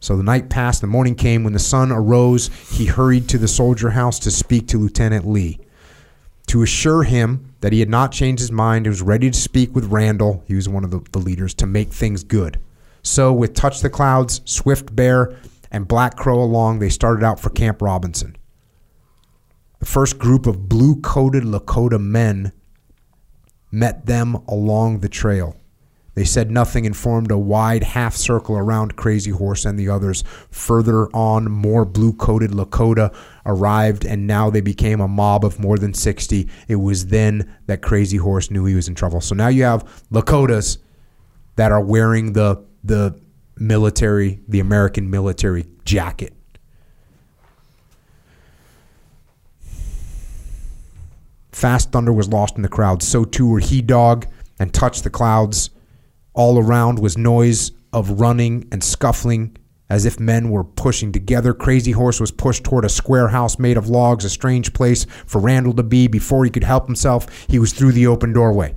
So 0.01 0.17
the 0.17 0.25
night 0.25 0.51
passed, 0.51 0.81
the 0.81 0.89
morning 0.89 1.15
came. 1.15 1.45
When 1.45 1.53
the 1.53 1.61
sun 1.61 1.93
arose, 1.93 2.51
he 2.71 2.87
hurried 2.87 3.29
to 3.29 3.39
the 3.39 3.49
soldier 3.49 3.91
house 3.91 4.19
to 4.21 4.33
speak 4.33 4.67
to 4.69 4.79
Lieutenant 4.79 5.29
Lee. 5.29 5.61
To 6.49 6.63
assure 6.63 7.03
him 7.03 7.55
that 7.61 7.73
he 7.73 7.81
had 7.81 7.89
not 7.89 8.13
changed 8.13 8.41
his 8.41 8.53
mind 8.53 8.87
and 8.87 8.93
was 8.93 9.03
ready 9.03 9.31
to 9.31 9.39
speak 9.39 9.75
with 9.75 9.87
Randall, 9.87 10.45
he 10.47 10.55
was 10.55 10.69
one 10.69 10.85
of 10.85 10.91
the, 10.91 11.01
the 11.13 11.19
leaders, 11.19 11.55
to 11.55 11.67
make 11.67 11.93
things 11.93 12.23
good. 12.23 12.61
So, 13.03 13.33
with 13.33 13.55
Touch 13.55 13.81
the 13.81 13.91
Clouds, 13.91 14.41
Swift 14.45 14.95
Bear, 14.95 15.37
and 15.71 15.89
Black 15.89 16.17
Crow 16.17 16.41
along, 16.41 16.79
they 16.79 16.89
started 16.89 17.25
out 17.25 17.41
for 17.41 17.51
Camp 17.51 17.83
Robinson. 17.83 18.37
The 19.81 19.87
first 19.87 20.19
group 20.19 20.47
of 20.47 20.69
blue 20.69 21.01
coated 21.01 21.45
Lakota 21.45 22.01
men 22.01 22.53
met 23.71 24.07
them 24.07 24.37
along 24.49 25.01
the 25.01 25.09
trail. 25.09 25.57
They 26.15 26.25
said 26.25 26.51
nothing 26.51 26.87
and 26.87 26.97
formed 26.97 27.31
a 27.31 27.37
wide 27.37 27.83
half 27.83 28.17
circle 28.17 28.57
around 28.57 28.97
Crazy 28.97 29.31
Horse 29.31 29.67
and 29.67 29.79
the 29.79 29.91
others. 29.91 30.25
Further 30.51 31.09
on, 31.15 31.51
more 31.51 31.85
blue 31.85 32.15
coated 32.15 32.53
Lakota 32.53 33.15
arrived, 33.47 34.05
and 34.05 34.27
now 34.27 34.51
they 34.51 34.61
became 34.61 35.01
a 35.01 35.09
mob 35.09 35.45
of 35.45 35.59
more 35.59 35.79
than 35.79 35.95
60. 35.95 36.49
It 36.69 36.77
was 36.77 37.07
then 37.07 37.57
that 37.67 37.81
Crazy 37.81 38.19
Horse 38.19 38.51
knew 38.51 38.65
he 38.65 38.75
was 38.75 38.89
in 38.89 38.95
trouble. 38.95 39.21
So 39.21 39.35
now 39.35 39.49
you 39.49 39.63
have 39.65 39.85
Lakotas 40.11 40.79
that 41.55 41.73
are 41.73 41.81
wearing 41.81 42.35
the, 42.35 42.63
the 42.85 43.19
military, 43.57 44.41
the 44.49 44.61
American 44.61 45.09
military 45.09 45.67
jacket. 45.85 46.35
Fast 51.53 51.91
Thunder 51.91 52.13
was 52.13 52.29
lost 52.29 52.57
in 52.57 52.63
the 52.63 52.69
crowd. 52.69 53.03
So 53.03 53.25
too 53.25 53.49
were 53.49 53.61
He 53.61 53.81
Dog 53.81 54.27
and 54.59 54.75
Touch 54.75 55.01
the 55.01 55.09
Clouds. 55.09 55.71
All 56.35 56.59
around 56.59 56.99
was 56.99 57.17
noise 57.17 57.73
of 57.95 58.21
running 58.21 58.69
and 58.71 58.85
scuffling 58.85 59.57
as 59.89 60.05
if 60.05 60.19
men 60.19 60.51
were 60.51 60.65
pushing 60.65 61.13
together. 61.13 61.55
Crazy 61.55 61.93
Horse 61.93 62.21
was 62.21 62.33
pushed 62.33 62.65
toward 62.65 62.85
a 62.85 62.89
square 62.89 63.29
house 63.29 63.59
made 63.59 63.77
of 63.77 63.89
logs, 63.89 64.25
a 64.25 64.31
strange 64.31 64.73
place 64.73 65.07
for 65.27 65.41
Randall 65.41 65.75
to 65.75 65.83
be. 65.83 66.09
Before 66.09 66.45
he 66.45 66.51
could 66.51 66.65
help 66.65 66.87
himself, 66.87 67.27
he 67.49 67.59
was 67.59 67.73
through 67.73 67.93
the 67.93 68.07
open 68.07 68.33
doorway. 68.33 68.75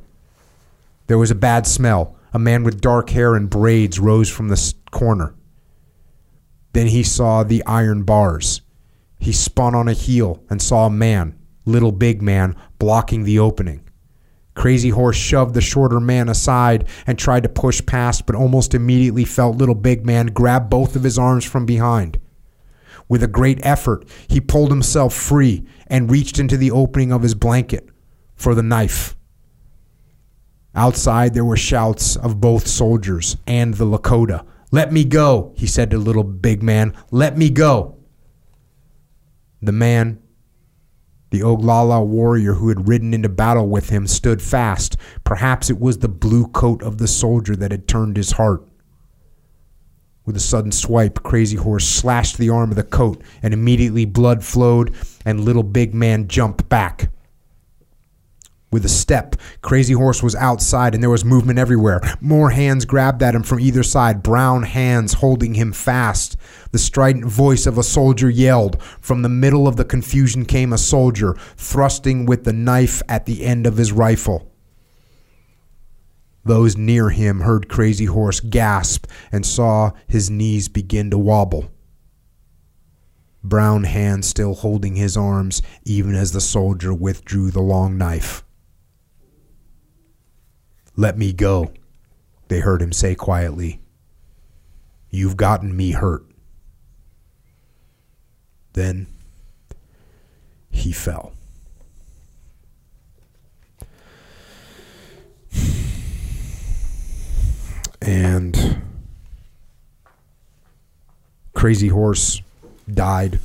There 1.07 1.17
was 1.17 1.31
a 1.31 1.35
bad 1.35 1.65
smell. 1.65 2.15
A 2.31 2.37
man 2.37 2.63
with 2.63 2.79
dark 2.79 3.09
hair 3.09 3.35
and 3.35 3.49
braids 3.49 3.99
rose 3.99 4.29
from 4.29 4.49
the 4.49 4.73
corner. 4.91 5.33
Then 6.73 6.87
he 6.87 7.01
saw 7.01 7.41
the 7.43 7.65
iron 7.65 8.03
bars. 8.03 8.61
He 9.17 9.31
spun 9.31 9.73
on 9.73 9.87
a 9.87 9.93
heel 9.93 10.43
and 10.49 10.61
saw 10.61 10.85
a 10.85 10.91
man, 10.91 11.37
little 11.65 11.91
big 11.91 12.21
man, 12.21 12.55
blocking 12.77 13.23
the 13.23 13.39
opening. 13.39 13.88
Crazy 14.55 14.89
Horse 14.89 15.15
shoved 15.15 15.53
the 15.53 15.61
shorter 15.61 15.99
man 15.99 16.27
aside 16.27 16.87
and 17.07 17.17
tried 17.17 17.43
to 17.43 17.49
push 17.49 17.85
past, 17.85 18.25
but 18.25 18.35
almost 18.35 18.73
immediately 18.73 19.25
felt 19.25 19.57
Little 19.57 19.75
Big 19.75 20.05
Man 20.05 20.27
grab 20.27 20.69
both 20.69 20.95
of 20.95 21.03
his 21.03 21.17
arms 21.17 21.45
from 21.45 21.65
behind. 21.65 22.19
With 23.07 23.23
a 23.23 23.27
great 23.27 23.59
effort, 23.63 24.07
he 24.27 24.39
pulled 24.39 24.69
himself 24.69 25.13
free 25.13 25.65
and 25.87 26.11
reached 26.11 26.39
into 26.39 26.57
the 26.57 26.71
opening 26.71 27.11
of 27.11 27.23
his 27.23 27.35
blanket 27.35 27.89
for 28.35 28.53
the 28.53 28.63
knife. 28.63 29.15
Outside, 30.75 31.33
there 31.33 31.45
were 31.45 31.57
shouts 31.57 32.15
of 32.15 32.39
both 32.39 32.67
soldiers 32.67 33.37
and 33.47 33.73
the 33.73 33.85
Lakota. 33.85 34.45
Let 34.71 34.93
me 34.93 35.03
go, 35.03 35.53
he 35.57 35.65
said 35.65 35.89
to 35.91 35.97
Little 35.97 36.23
Big 36.23 36.61
Man. 36.61 36.95
Let 37.09 37.37
me 37.37 37.49
go. 37.49 37.97
The 39.61 39.71
man 39.71 40.21
the 41.29 41.41
Oglala 41.41 42.05
warrior 42.05 42.53
who 42.53 42.69
had 42.69 42.87
ridden 42.87 43.13
into 43.13 43.29
battle 43.29 43.67
with 43.69 43.89
him 43.89 44.07
stood 44.07 44.41
fast. 44.41 44.97
Perhaps 45.23 45.69
it 45.69 45.79
was 45.79 45.99
the 45.99 46.09
blue 46.09 46.47
coat 46.47 46.81
of 46.81 46.97
the 46.97 47.07
soldier 47.07 47.55
that 47.55 47.71
had 47.71 47.87
turned 47.87 48.17
his 48.17 48.33
heart. 48.33 48.65
With 50.25 50.35
a 50.35 50.39
sudden 50.39 50.71
swipe, 50.71 51.23
Crazy 51.23 51.57
Horse 51.57 51.87
slashed 51.87 52.37
the 52.37 52.49
arm 52.49 52.69
of 52.69 52.75
the 52.75 52.83
coat, 52.83 53.23
and 53.41 53.53
immediately 53.53 54.05
blood 54.05 54.43
flowed, 54.43 54.93
and 55.25 55.39
Little 55.39 55.63
Big 55.63 55.93
Man 55.93 56.27
jumped 56.27 56.69
back. 56.69 57.09
With 58.71 58.85
a 58.85 58.89
step, 58.89 59.35
Crazy 59.61 59.93
Horse 59.93 60.21
was 60.21 60.35
outside 60.35 60.93
and 60.93 61.01
there 61.01 61.09
was 61.09 61.25
movement 61.25 61.57
everywhere. 61.57 62.01
More 62.21 62.51
hands 62.51 62.85
grabbed 62.85 63.23
at 63.23 63.33
him 63.33 63.41
from 63.41 63.59
either 63.59 63.81
side, 63.81 64.21
brown 64.21 64.61
hands 64.61 65.13
holding 65.13 65.55
him 65.55 65.73
fast. 65.73 66.37
The 66.71 66.77
strident 66.77 67.25
voice 67.25 67.65
of 67.65 67.79
a 67.79 67.83
soldier 67.83 68.29
yelled. 68.29 68.81
From 69.01 69.23
the 69.23 69.29
middle 69.29 69.67
of 69.67 69.75
the 69.75 69.85
confusion 69.85 70.45
came 70.45 70.71
a 70.71 70.77
soldier, 70.77 71.33
thrusting 71.57 72.27
with 72.27 72.43
the 72.43 72.53
knife 72.53 73.01
at 73.09 73.25
the 73.25 73.43
end 73.43 73.65
of 73.65 73.77
his 73.77 73.91
rifle. 73.91 74.51
Those 76.45 76.77
near 76.77 77.09
him 77.09 77.41
heard 77.41 77.69
Crazy 77.69 78.05
Horse 78.05 78.39
gasp 78.39 79.07
and 79.31 79.45
saw 79.45 79.91
his 80.07 80.29
knees 80.29 80.67
begin 80.67 81.09
to 81.09 81.17
wobble. 81.17 81.71
Brown 83.43 83.85
hands 83.85 84.27
still 84.27 84.53
holding 84.53 84.95
his 84.95 85.17
arms, 85.17 85.63
even 85.85 86.13
as 86.13 86.33
the 86.33 86.41
soldier 86.41 86.93
withdrew 86.93 87.49
the 87.49 87.61
long 87.61 87.97
knife. 87.97 88.43
Let 90.99 91.17
me 91.17 91.31
go, 91.31 91.71
they 92.49 92.59
heard 92.59 92.81
him 92.81 92.91
say 92.91 93.15
quietly. 93.15 93.79
You've 95.09 95.37
gotten 95.37 95.77
me 95.77 95.91
hurt. 95.91 96.25
Then 98.73 99.07
he 100.69 100.91
fell. 100.91 101.31
And 108.01 108.81
Crazy 111.53 111.87
Horse 111.87 112.41
died 112.93 113.39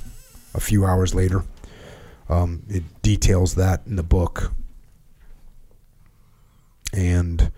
a 0.54 0.60
few 0.60 0.84
hours 0.84 1.14
later. 1.14 1.44
Um, 2.28 2.64
it 2.68 2.82
details 3.02 3.54
that 3.54 3.82
in 3.86 3.94
the 3.94 4.02
book. 4.02 4.52
And 6.96 7.50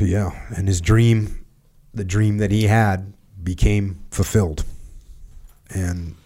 yeah, 0.00 0.30
and 0.56 0.66
his 0.66 0.80
dream, 0.80 1.44
the 1.94 2.04
dream 2.04 2.38
that 2.38 2.50
he 2.50 2.64
had, 2.64 3.12
became 3.42 4.00
fulfilled. 4.10 4.64
And 5.70 6.16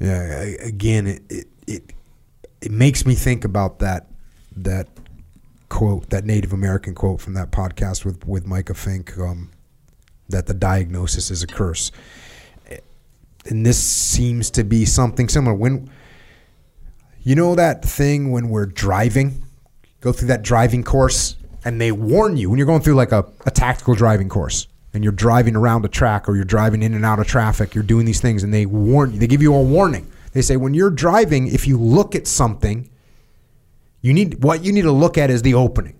Yeah, 0.00 0.22
again, 0.62 1.06
it, 1.06 1.22
it 1.28 1.46
it 1.66 1.92
it 2.62 2.70
makes 2.70 3.04
me 3.04 3.14
think 3.14 3.44
about 3.44 3.80
that 3.80 4.06
that 4.56 4.88
quote, 5.68 6.08
that 6.10 6.24
Native 6.24 6.52
American 6.52 6.94
quote 6.94 7.20
from 7.20 7.34
that 7.34 7.50
podcast 7.50 8.04
with 8.04 8.26
with 8.26 8.46
Micah 8.46 8.74
Fink, 8.74 9.18
um, 9.18 9.50
that 10.30 10.46
the 10.46 10.54
diagnosis 10.54 11.30
is 11.30 11.42
a 11.42 11.46
curse, 11.46 11.92
and 13.44 13.66
this 13.66 13.78
seems 13.78 14.50
to 14.52 14.64
be 14.64 14.86
something 14.86 15.28
similar. 15.28 15.54
When 15.54 15.90
you 17.22 17.34
know 17.34 17.54
that 17.54 17.84
thing 17.84 18.30
when 18.30 18.48
we're 18.48 18.66
driving, 18.66 19.42
go 20.00 20.12
through 20.12 20.28
that 20.28 20.42
driving 20.42 20.82
course, 20.82 21.36
and 21.64 21.80
they 21.80 21.92
warn 21.92 22.36
you 22.36 22.48
when 22.48 22.58
you're 22.58 22.66
going 22.66 22.80
through 22.80 22.94
like 22.94 23.12
a, 23.12 23.26
a 23.44 23.50
tactical 23.50 23.94
driving 23.94 24.28
course 24.28 24.66
and 24.94 25.04
you're 25.04 25.12
driving 25.12 25.54
around 25.54 25.84
a 25.84 25.88
track 25.88 26.28
or 26.28 26.34
you're 26.34 26.44
driving 26.44 26.82
in 26.82 26.94
and 26.94 27.04
out 27.04 27.18
of 27.18 27.26
traffic, 27.26 27.74
you're 27.74 27.84
doing 27.84 28.06
these 28.06 28.20
things 28.20 28.42
and 28.42 28.52
they 28.52 28.66
warn 28.66 29.12
you, 29.12 29.18
they 29.18 29.26
give 29.26 29.42
you 29.42 29.54
a 29.54 29.62
warning. 29.62 30.10
They 30.32 30.42
say 30.42 30.56
when 30.56 30.74
you're 30.74 30.90
driving, 30.90 31.48
if 31.48 31.66
you 31.66 31.78
look 31.78 32.14
at 32.14 32.26
something, 32.26 32.88
you 34.00 34.14
need 34.14 34.42
what 34.42 34.64
you 34.64 34.72
need 34.72 34.82
to 34.82 34.92
look 34.92 35.18
at 35.18 35.28
is 35.28 35.42
the 35.42 35.54
opening. 35.54 35.99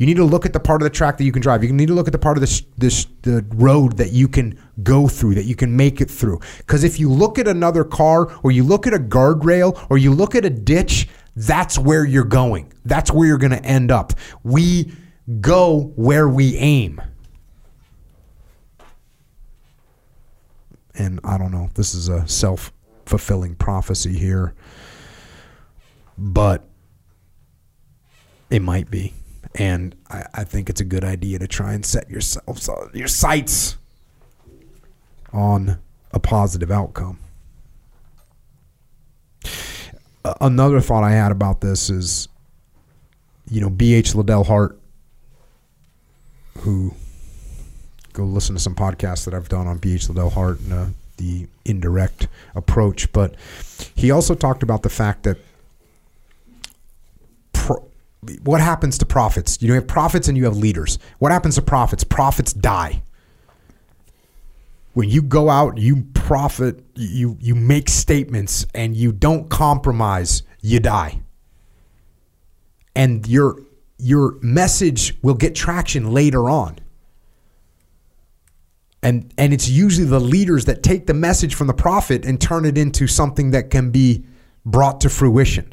You 0.00 0.06
need 0.06 0.16
to 0.16 0.24
look 0.24 0.46
at 0.46 0.54
the 0.54 0.60
part 0.60 0.80
of 0.80 0.84
the 0.84 0.90
track 0.96 1.18
that 1.18 1.24
you 1.24 1.30
can 1.30 1.42
drive. 1.42 1.62
You 1.62 1.70
need 1.74 1.88
to 1.88 1.92
look 1.92 2.08
at 2.08 2.12
the 2.12 2.18
part 2.18 2.38
of 2.38 2.40
this 2.40 2.62
this 2.78 3.06
the 3.20 3.44
road 3.50 3.98
that 3.98 4.12
you 4.12 4.28
can 4.28 4.58
go 4.82 5.06
through, 5.06 5.34
that 5.34 5.44
you 5.44 5.54
can 5.54 5.76
make 5.76 6.00
it 6.00 6.10
through. 6.10 6.40
Because 6.56 6.84
if 6.84 6.98
you 6.98 7.12
look 7.12 7.38
at 7.38 7.46
another 7.46 7.84
car, 7.84 8.34
or 8.42 8.50
you 8.50 8.64
look 8.64 8.86
at 8.86 8.94
a 8.94 8.98
guardrail, 8.98 9.86
or 9.90 9.98
you 9.98 10.14
look 10.14 10.34
at 10.34 10.46
a 10.46 10.48
ditch, 10.48 11.06
that's 11.36 11.78
where 11.78 12.02
you're 12.06 12.24
going. 12.24 12.72
That's 12.82 13.12
where 13.12 13.28
you're 13.28 13.36
going 13.36 13.50
to 13.50 13.62
end 13.62 13.90
up. 13.90 14.14
We 14.42 14.90
go 15.42 15.92
where 15.96 16.30
we 16.30 16.56
aim. 16.56 17.02
And 20.94 21.20
I 21.24 21.36
don't 21.36 21.52
know. 21.52 21.68
This 21.74 21.92
is 21.92 22.08
a 22.08 22.26
self 22.26 22.72
fulfilling 23.04 23.54
prophecy 23.54 24.16
here, 24.16 24.54
but 26.16 26.66
it 28.48 28.62
might 28.62 28.90
be. 28.90 29.12
And 29.54 29.96
I, 30.08 30.24
I 30.34 30.44
think 30.44 30.70
it's 30.70 30.80
a 30.80 30.84
good 30.84 31.04
idea 31.04 31.38
to 31.38 31.48
try 31.48 31.72
and 31.72 31.84
set 31.84 32.08
yourself 32.08 32.68
your 32.94 33.08
sights 33.08 33.76
on 35.32 35.78
a 36.12 36.18
positive 36.18 36.70
outcome. 36.70 37.18
Another 40.40 40.80
thought 40.80 41.02
I 41.02 41.12
had 41.12 41.32
about 41.32 41.60
this 41.60 41.90
is, 41.90 42.28
you 43.50 43.60
know, 43.60 43.70
B.H. 43.70 44.14
Liddell 44.14 44.44
Hart, 44.44 44.78
who 46.58 46.94
go 48.12 48.24
listen 48.24 48.54
to 48.54 48.60
some 48.60 48.74
podcasts 48.74 49.24
that 49.24 49.34
I've 49.34 49.48
done 49.48 49.66
on 49.66 49.78
B.H. 49.78 50.08
Liddell 50.08 50.30
Hart 50.30 50.60
and 50.60 50.72
uh, 50.72 50.86
the 51.16 51.46
indirect 51.64 52.28
approach, 52.54 53.12
but 53.12 53.34
he 53.94 54.10
also 54.10 54.34
talked 54.34 54.62
about 54.62 54.82
the 54.82 54.88
fact 54.88 55.22
that 55.24 55.38
what 58.42 58.60
happens 58.60 58.98
to 58.98 59.06
prophets? 59.06 59.58
You 59.62 59.72
have 59.74 59.86
prophets 59.86 60.28
and 60.28 60.36
you 60.36 60.44
have 60.44 60.56
leaders. 60.56 60.98
What 61.18 61.32
happens 61.32 61.54
to 61.54 61.62
prophets? 61.62 62.04
Prophets 62.04 62.52
die. 62.52 63.02
When 64.92 65.08
you 65.08 65.22
go 65.22 65.48
out, 65.48 65.78
you 65.78 66.04
prophet, 66.14 66.84
you 66.94 67.36
you 67.40 67.54
make 67.54 67.88
statements 67.88 68.66
and 68.74 68.96
you 68.96 69.12
don't 69.12 69.48
compromise, 69.48 70.42
you 70.60 70.80
die. 70.80 71.22
And 72.94 73.26
your 73.26 73.62
your 73.98 74.36
message 74.42 75.16
will 75.22 75.34
get 75.34 75.54
traction 75.54 76.12
later 76.12 76.50
on. 76.50 76.78
And 79.02 79.32
and 79.38 79.54
it's 79.54 79.68
usually 79.68 80.06
the 80.06 80.20
leaders 80.20 80.66
that 80.66 80.82
take 80.82 81.06
the 81.06 81.14
message 81.14 81.54
from 81.54 81.68
the 81.68 81.74
prophet 81.74 82.26
and 82.26 82.38
turn 82.40 82.66
it 82.66 82.76
into 82.76 83.06
something 83.06 83.52
that 83.52 83.70
can 83.70 83.90
be 83.90 84.26
brought 84.66 85.00
to 85.02 85.08
fruition. 85.08 85.72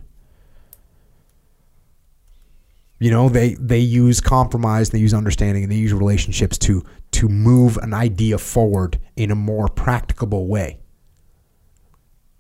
You 3.00 3.12
know, 3.12 3.30
they 3.30 3.54
they 3.56 3.80
use 3.80 4.20
compromise, 4.20 4.90
they 4.90 5.00
use 5.00 5.14
understanding, 5.14 5.64
and 5.64 5.72
they 5.72 5.78
use 5.78 5.94
relationships 5.94 6.58
to 6.60 6.84
to 7.12 7.30
move 7.30 7.78
an 7.78 7.94
idea 7.94 8.38
forward 8.38 9.00
in 9.16 9.30
a 9.30 9.36
more 9.36 9.68
practicable 9.68 10.48
way. 10.48 10.80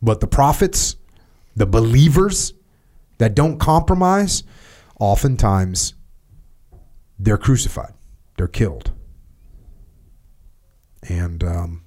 But 0.02 0.19
the 0.19 0.27
prophets, 0.27 0.95
the 1.56 1.66
believers 1.66 2.53
that 3.19 3.36
don't 3.36 3.60
compromise, 3.60 4.44
oftentimes 5.00 5.94
they're 7.19 7.38
crucified, 7.38 7.94
they're 8.38 8.48
killed, 8.48 8.92
and 11.03 11.44
um, 11.44 11.84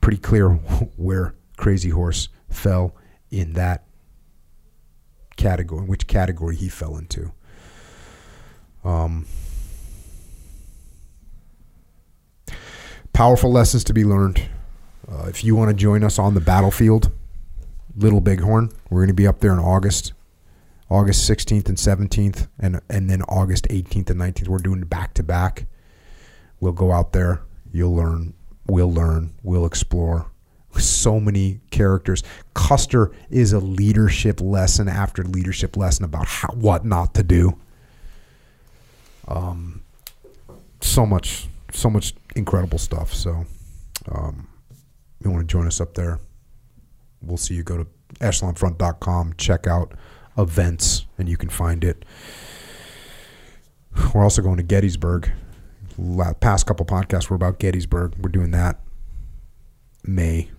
pretty 0.00 0.18
clear 0.18 0.48
where 0.96 1.34
Crazy 1.58 1.90
Horse 1.90 2.30
fell 2.48 2.94
in 3.30 3.52
that 3.54 3.84
category, 5.36 5.84
which 5.84 6.06
category 6.06 6.56
he 6.56 6.68
fell 6.70 6.96
into. 6.96 7.32
Um, 8.84 9.26
powerful 13.12 13.50
lessons 13.50 13.84
to 13.84 13.92
be 13.92 14.04
learned. 14.04 14.42
Uh, 15.10 15.26
if 15.26 15.42
you 15.42 15.56
want 15.56 15.70
to 15.70 15.74
join 15.74 16.04
us 16.04 16.18
on 16.18 16.34
the 16.34 16.40
battlefield, 16.40 17.10
Little 17.96 18.20
Bighorn, 18.20 18.70
we're 18.90 19.00
going 19.00 19.08
to 19.08 19.14
be 19.14 19.26
up 19.26 19.40
there 19.40 19.52
in 19.52 19.58
August, 19.58 20.12
August 20.90 21.28
16th 21.28 21.68
and 21.68 21.76
17th, 21.76 22.48
and 22.58 22.80
and 22.88 23.10
then 23.10 23.22
August 23.22 23.66
18th 23.68 24.10
and 24.10 24.20
19th. 24.20 24.48
We're 24.48 24.58
doing 24.58 24.82
back 24.82 25.14
to 25.14 25.22
back. 25.22 25.66
We'll 26.60 26.72
go 26.72 26.92
out 26.92 27.12
there. 27.12 27.42
You'll 27.72 27.94
learn. 27.94 28.34
We'll 28.66 28.92
learn. 28.92 29.34
We'll 29.42 29.66
explore. 29.66 30.30
So 30.78 31.18
many 31.18 31.60
characters. 31.70 32.22
Custer 32.54 33.10
is 33.30 33.52
a 33.52 33.58
leadership 33.58 34.40
lesson 34.40 34.88
after 34.88 35.24
leadership 35.24 35.76
lesson 35.76 36.04
about 36.04 36.26
how 36.26 36.50
what 36.50 36.84
not 36.84 37.14
to 37.14 37.22
do 37.22 37.58
um, 39.28 39.82
so 40.80 41.06
much, 41.06 41.46
so 41.72 41.88
much 41.88 42.14
incredible 42.34 42.78
stuff. 42.78 43.12
So, 43.14 43.44
um, 44.10 44.48
you 45.22 45.30
want 45.30 45.46
to 45.46 45.52
join 45.52 45.66
us 45.66 45.80
up 45.80 45.94
there? 45.94 46.18
We'll 47.22 47.36
see 47.36 47.54
you. 47.54 47.62
Go 47.62 47.78
to 47.78 47.86
echelonfront.com, 48.20 49.34
check 49.36 49.66
out 49.66 49.92
events, 50.36 51.06
and 51.18 51.28
you 51.28 51.36
can 51.36 51.48
find 51.48 51.84
it. 51.84 52.04
We're 54.14 54.22
also 54.22 54.42
going 54.42 54.56
to 54.56 54.62
Gettysburg. 54.62 55.30
Past 56.40 56.66
couple 56.66 56.86
podcasts 56.86 57.28
were 57.28 57.36
about 57.36 57.58
Gettysburg. 57.58 58.14
We're 58.20 58.30
doing 58.30 58.52
that 58.52 58.80
May 60.04 60.50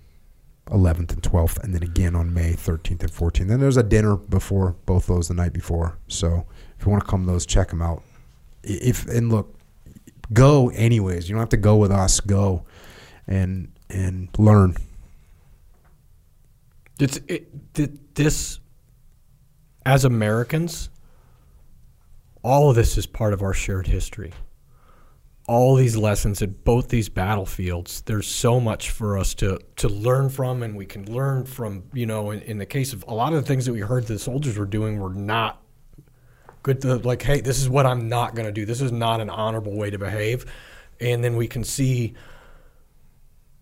11th 0.67 1.13
and 1.13 1.23
12th, 1.23 1.63
and 1.63 1.73
then 1.73 1.81
again 1.81 2.15
on 2.15 2.33
May 2.33 2.53
13th 2.53 3.01
and 3.01 3.11
14th. 3.11 3.47
Then 3.47 3.59
there's 3.59 3.77
a 3.77 3.83
dinner 3.83 4.17
before 4.17 4.75
both 4.85 5.07
those 5.07 5.29
the 5.29 5.33
night 5.33 5.53
before. 5.53 5.97
So 6.07 6.45
if 6.77 6.85
you 6.85 6.91
want 6.91 7.03
to 7.05 7.09
come 7.09 7.25
to 7.25 7.31
those, 7.31 7.45
check 7.45 7.69
them 7.69 7.81
out 7.81 8.03
if 8.63 9.07
and 9.07 9.29
look, 9.29 9.55
go 10.33 10.69
anyways. 10.69 11.29
You 11.29 11.33
don't 11.33 11.41
have 11.41 11.49
to 11.49 11.57
go 11.57 11.77
with 11.77 11.91
us. 11.91 12.19
Go 12.19 12.65
and 13.27 13.71
and 13.89 14.29
learn. 14.37 14.75
It's 16.99 17.17
it, 17.27 17.73
th- 17.73 17.91
this 18.13 18.59
as 19.85 20.05
Americans. 20.05 20.89
All 22.41 22.69
of 22.69 22.75
this 22.75 22.97
is 22.97 23.05
part 23.05 23.33
of 23.33 23.41
our 23.41 23.53
shared 23.53 23.87
history. 23.87 24.33
All 25.47 25.75
these 25.75 25.97
lessons 25.97 26.41
at 26.41 26.63
both 26.63 26.89
these 26.89 27.09
battlefields. 27.09 28.01
There's 28.01 28.27
so 28.27 28.59
much 28.59 28.91
for 28.91 29.17
us 29.17 29.33
to 29.35 29.59
to 29.77 29.89
learn 29.89 30.29
from, 30.29 30.61
and 30.61 30.75
we 30.75 30.85
can 30.85 31.11
learn 31.11 31.45
from. 31.45 31.83
You 31.93 32.05
know, 32.05 32.31
in, 32.31 32.41
in 32.41 32.57
the 32.57 32.65
case 32.65 32.93
of 32.93 33.03
a 33.07 33.13
lot 33.13 33.33
of 33.33 33.41
the 33.41 33.47
things 33.47 33.65
that 33.65 33.73
we 33.73 33.79
heard 33.79 34.05
the 34.05 34.19
soldiers 34.19 34.57
were 34.57 34.65
doing 34.65 34.99
were 34.99 35.13
not 35.13 35.61
good. 36.63 36.81
To, 36.81 36.97
like, 36.97 37.21
hey, 37.21 37.41
this 37.41 37.59
is 37.61 37.69
what 37.69 37.85
I'm 37.85 38.09
not 38.09 38.35
going 38.35 38.45
to 38.45 38.51
do. 38.51 38.65
This 38.65 38.81
is 38.81 38.91
not 38.91 39.21
an 39.21 39.29
honorable 39.29 39.75
way 39.75 39.89
to 39.89 39.97
behave. 39.97 40.45
And 40.99 41.23
then 41.23 41.35
we 41.35 41.47
can 41.47 41.63
see 41.63 42.15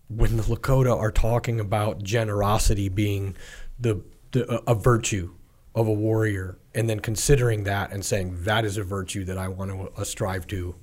when 0.08 0.36
the 0.36 0.42
Lakota 0.42 0.96
are 0.96 1.12
talking 1.12 1.60
about 1.60 2.02
generosity 2.02 2.88
being 2.88 3.36
the, 3.78 4.02
the 4.32 4.62
a 4.68 4.74
virtue 4.74 5.34
of 5.74 5.86
a 5.86 5.92
warrior, 5.92 6.58
and 6.74 6.88
then 6.88 6.98
considering 6.98 7.64
that 7.64 7.92
and 7.92 8.04
saying 8.04 8.42
that 8.42 8.64
is 8.64 8.76
a 8.76 8.82
virtue 8.82 9.24
that 9.24 9.38
I 9.38 9.48
want 9.48 9.70
to 9.70 10.00
uh, 10.00 10.04
strive 10.04 10.46
to 10.48 10.74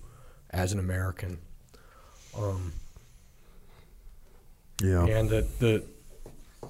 as 0.52 0.72
an 0.72 0.80
American. 0.80 1.40
Um, 2.38 2.74
Yeah. 4.82 5.06
and 5.06 5.30
that 5.30 5.60
the, 5.60 5.84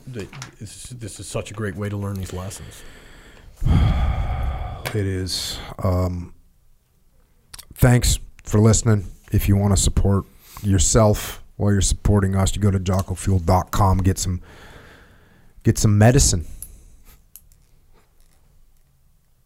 the 0.08 0.28
this, 0.60 0.86
this 0.90 1.20
is 1.20 1.28
such 1.28 1.52
a 1.52 1.54
great 1.54 1.76
way 1.76 1.90
to 1.90 1.98
learn 1.98 2.16
these 2.16 2.34
lessons. 2.34 2.82
It 4.94 4.96
is. 5.08 5.60
Um, 5.84 6.34
thanks 7.74 8.20
for 8.44 8.60
listening. 8.60 9.08
If 9.32 9.48
you 9.48 9.58
want 9.58 9.76
to 9.76 9.82
support 9.82 10.26
yourself 10.62 11.44
while 11.58 11.72
you're 11.72 11.82
supporting 11.82 12.36
us, 12.36 12.56
you 12.56 12.62
go 12.62 12.72
to 12.72 12.80
jockofuel.com, 12.80 14.00
get 14.00 14.18
some 14.18 14.42
get 15.64 15.78
some 15.78 15.98
medicine. 15.98 16.46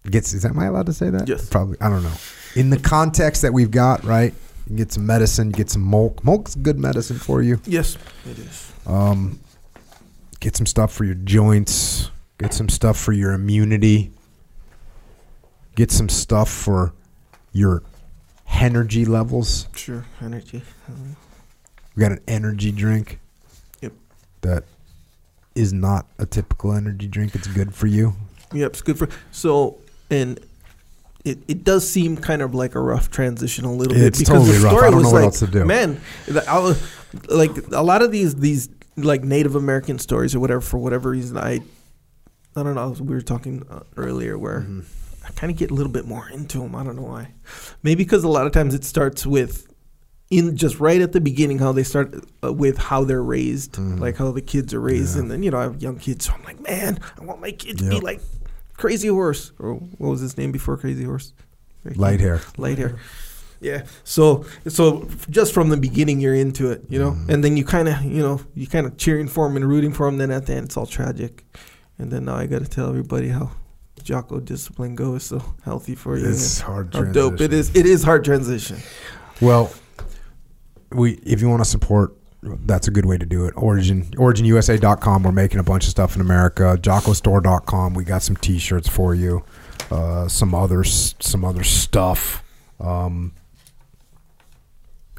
Gets 0.10 0.34
is 0.34 0.44
that 0.44 0.52
am 0.52 0.60
I 0.60 0.66
allowed 0.66 0.88
to 0.88 0.94
say 0.94 1.10
that? 1.10 1.28
Yes. 1.28 1.50
Probably. 1.50 1.78
I 1.82 1.90
don't 1.90 2.04
know. 2.04 2.14
In 2.56 2.70
the 2.70 2.80
context 2.80 3.42
that 3.44 3.54
we've 3.54 3.72
got, 3.72 4.04
right? 4.04 4.34
You 4.70 4.76
get 4.76 4.92
some 4.92 5.06
medicine, 5.06 5.48
you 5.48 5.54
get 5.54 5.70
some 5.70 5.82
mulk. 5.82 6.24
Mulk's 6.24 6.56
good 6.56 6.80
medicine 6.80 7.18
for 7.18 7.42
you. 7.42 7.60
Yes, 7.66 7.98
it 8.26 8.38
is. 8.38 8.72
Um, 8.86 9.40
get 10.40 10.56
some 10.56 10.66
stuff 10.66 10.94
for 10.94 11.06
your 11.06 11.16
joints. 11.16 12.12
Get 12.38 12.54
some 12.54 12.70
stuff 12.70 12.98
for 12.98 13.12
your 13.12 13.34
immunity. 13.34 14.12
Get 15.80 15.92
some 15.92 16.10
stuff 16.10 16.50
for 16.50 16.92
your 17.54 17.84
energy 18.52 19.06
levels. 19.06 19.70
Sure, 19.78 20.04
energy. 20.22 20.62
We 21.96 22.02
got 22.02 22.12
an 22.12 22.20
energy 22.28 22.74
drink. 22.74 23.18
Yep. 23.82 23.94
That 24.42 24.66
is 25.56 25.72
not 25.72 26.06
a 26.18 26.26
typical 26.26 26.74
energy 26.74 27.08
drink. 27.08 27.34
It's 27.34 27.48
good 27.48 27.74
for 27.74 27.88
you. 27.88 28.14
Yep, 28.52 28.72
it's 28.72 28.82
good 28.82 28.98
for. 29.00 29.08
So, 29.32 29.78
and 30.12 30.38
it, 31.24 31.38
it 31.48 31.64
does 31.64 31.90
seem 31.90 32.18
kind 32.18 32.42
of 32.42 32.54
like 32.54 32.76
a 32.76 32.82
rough 32.82 33.10
transition 33.10 33.64
a 33.64 33.72
little 33.72 33.96
It's 33.96 34.20
bit 34.20 34.28
because 34.28 34.42
totally 34.48 34.58
the 34.58 34.64
rough. 34.66 34.74
story 34.74 34.88
I 34.88 34.92
don't 34.92 34.98
was 34.98 35.04
know 35.06 35.12
what 35.14 35.16
like, 35.20 35.26
else 35.28 35.40
to 35.40 35.48
do. 35.48 35.64
man, 35.64 36.02
I 36.46 36.60
was, 36.60 36.94
like 37.30 37.52
a 37.72 37.82
lot 37.84 38.02
of 38.02 38.12
these 38.12 38.36
these 38.36 38.68
like 38.98 39.24
Native 39.24 39.56
American 39.56 39.98
stories 39.98 40.36
or 40.36 40.42
whatever 40.42 40.60
for 40.60 40.78
whatever 40.78 41.12
reason 41.12 41.38
I 41.38 41.62
I 42.54 42.64
don't 42.64 42.76
know. 42.76 42.90
We 43.02 43.16
were 43.16 43.22
talking 43.22 43.66
uh, 43.70 43.80
earlier 43.96 44.38
where 44.38 44.60
Mm-hmm. 44.64 44.82
I 45.30 45.32
kind 45.34 45.52
of 45.52 45.58
get 45.58 45.70
a 45.72 45.74
little 45.74 45.92
bit 45.92 46.06
more 46.06 46.28
into 46.30 46.58
them. 46.60 46.76
I 46.76 46.84
don't 46.84 46.96
know 46.96 47.04
why. 47.04 47.34
Maybe 47.84 48.04
because 48.04 48.24
a 48.24 48.28
lot 48.28 48.48
of 48.48 48.52
times 48.52 48.74
it 48.74 48.84
starts 48.84 49.26
with 49.26 49.68
in 50.32 50.56
just 50.58 50.80
right 50.80 51.02
at 51.02 51.12
the 51.12 51.22
beginning 51.22 51.58
how 51.60 51.72
they 51.72 51.84
start 51.84 52.14
uh, 52.44 52.52
with 52.54 52.78
how 52.78 53.04
they're 53.04 53.24
raised, 53.24 53.78
like 53.80 54.18
how 54.18 54.32
the 54.32 54.42
kids 54.42 54.74
are 54.74 54.80
raised. 54.82 55.16
Yeah. 55.16 55.22
and 55.22 55.32
then 55.32 55.44
you 55.44 55.52
know 55.52 55.58
I 55.60 55.64
have 55.64 55.82
young 55.82 55.98
kids, 56.00 56.26
so 56.26 56.34
I'm 56.34 56.44
like, 56.44 56.60
man, 56.60 57.00
I 57.20 57.24
want 57.24 57.42
my 57.42 57.52
kid 57.52 57.78
to 57.80 57.90
be 57.90 58.00
like 58.00 58.22
Crazy 58.78 59.08
Horse, 59.08 59.52
or 59.60 59.74
what 59.76 60.10
was 60.10 60.22
his 60.22 60.38
name 60.38 60.52
before 60.52 60.78
Crazy 60.78 61.04
Horse? 61.04 61.34
Light 61.96 62.20
hair. 62.20 62.42
Light 62.58 62.78
hair. 62.78 62.98
Yeah. 63.62 63.84
So 64.04 64.46
so 64.68 65.08
just 65.30 65.54
from 65.54 65.70
the 65.70 65.78
beginning 65.78 66.20
you're 66.20 66.36
into 66.36 66.70
it, 66.72 66.84
you 66.90 67.00
know, 67.00 67.12
Mm-hmm. 67.12 67.30
and 67.32 67.44
then 67.44 67.58
you 67.58 67.66
kind 67.66 67.88
of 67.90 68.02
you 68.04 68.22
know 68.22 68.40
you 68.56 68.68
kind 68.68 68.86
of 68.86 68.98
cheering 68.98 69.28
for 69.28 69.48
him 69.48 69.56
and 69.56 69.68
rooting 69.68 69.92
for 69.94 70.08
him. 70.08 70.18
Then 70.18 70.32
at 70.32 70.46
the 70.46 70.54
end 70.54 70.66
it's 70.68 70.78
all 70.78 70.86
tragic, 70.86 71.44
and 71.98 72.12
then 72.12 72.26
now 72.26 72.36
I 72.36 72.46
got 72.46 72.60
to 72.62 72.68
tell 72.70 72.88
everybody 72.90 73.30
how 73.30 73.52
Jocko 74.04 74.40
discipline 74.40 74.96
go 74.96 75.16
is 75.16 75.24
so 75.24 75.44
healthy 75.64 75.96
for 75.96 76.18
you. 76.18 76.30
It's 76.30 76.60
hard. 76.60 76.94
How 76.94 77.04
dope 77.04 77.34
it 77.36 77.50
transition. 77.50 77.60
is! 77.60 77.76
It 77.76 77.86
is 77.86 78.04
hard 78.04 78.24
transition. 78.24 78.78
Well, 79.42 79.72
we 80.92 81.14
if 81.24 81.42
you 81.42 81.50
want 81.50 81.64
to 81.64 81.70
support, 81.70 82.16
that's 82.42 82.88
a 82.88 82.92
good 82.92 83.06
way 83.06 83.18
to 83.18 83.26
do 83.26 83.46
it. 83.46 83.54
Origin 83.56 84.04
OriginUSA.com. 84.04 85.24
We're 85.24 85.32
making 85.32 85.60
a 85.60 85.64
bunch 85.64 85.86
of 85.86 85.92
stuff 85.92 86.16
in 86.16 86.22
America. 86.22 86.78
JockoStore.com. 86.82 87.94
We 87.94 88.04
got 88.04 88.22
some 88.24 88.36
T-shirts 88.36 88.88
for 88.88 89.14
you. 89.14 89.44
Uh, 89.92 90.28
some 90.28 90.54
other 90.54 90.84
some 90.84 91.44
other 91.44 91.64
stuff. 91.64 92.44
Um, 92.80 93.34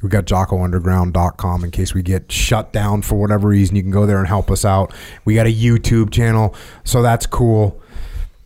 we 0.02 0.08
got 0.08 0.24
JockoUnderground.com 0.24 1.64
in 1.64 1.70
case 1.70 1.92
we 1.92 2.02
get 2.02 2.32
shut 2.32 2.72
down 2.72 3.02
for 3.02 3.16
whatever 3.16 3.48
reason. 3.48 3.76
You 3.76 3.82
can 3.82 3.90
go 3.90 4.06
there 4.06 4.18
and 4.18 4.26
help 4.26 4.50
us 4.50 4.64
out. 4.64 4.94
We 5.24 5.34
got 5.34 5.46
a 5.46 5.52
YouTube 5.52 6.10
channel, 6.10 6.54
so 6.84 7.02
that's 7.02 7.26
cool. 7.26 7.80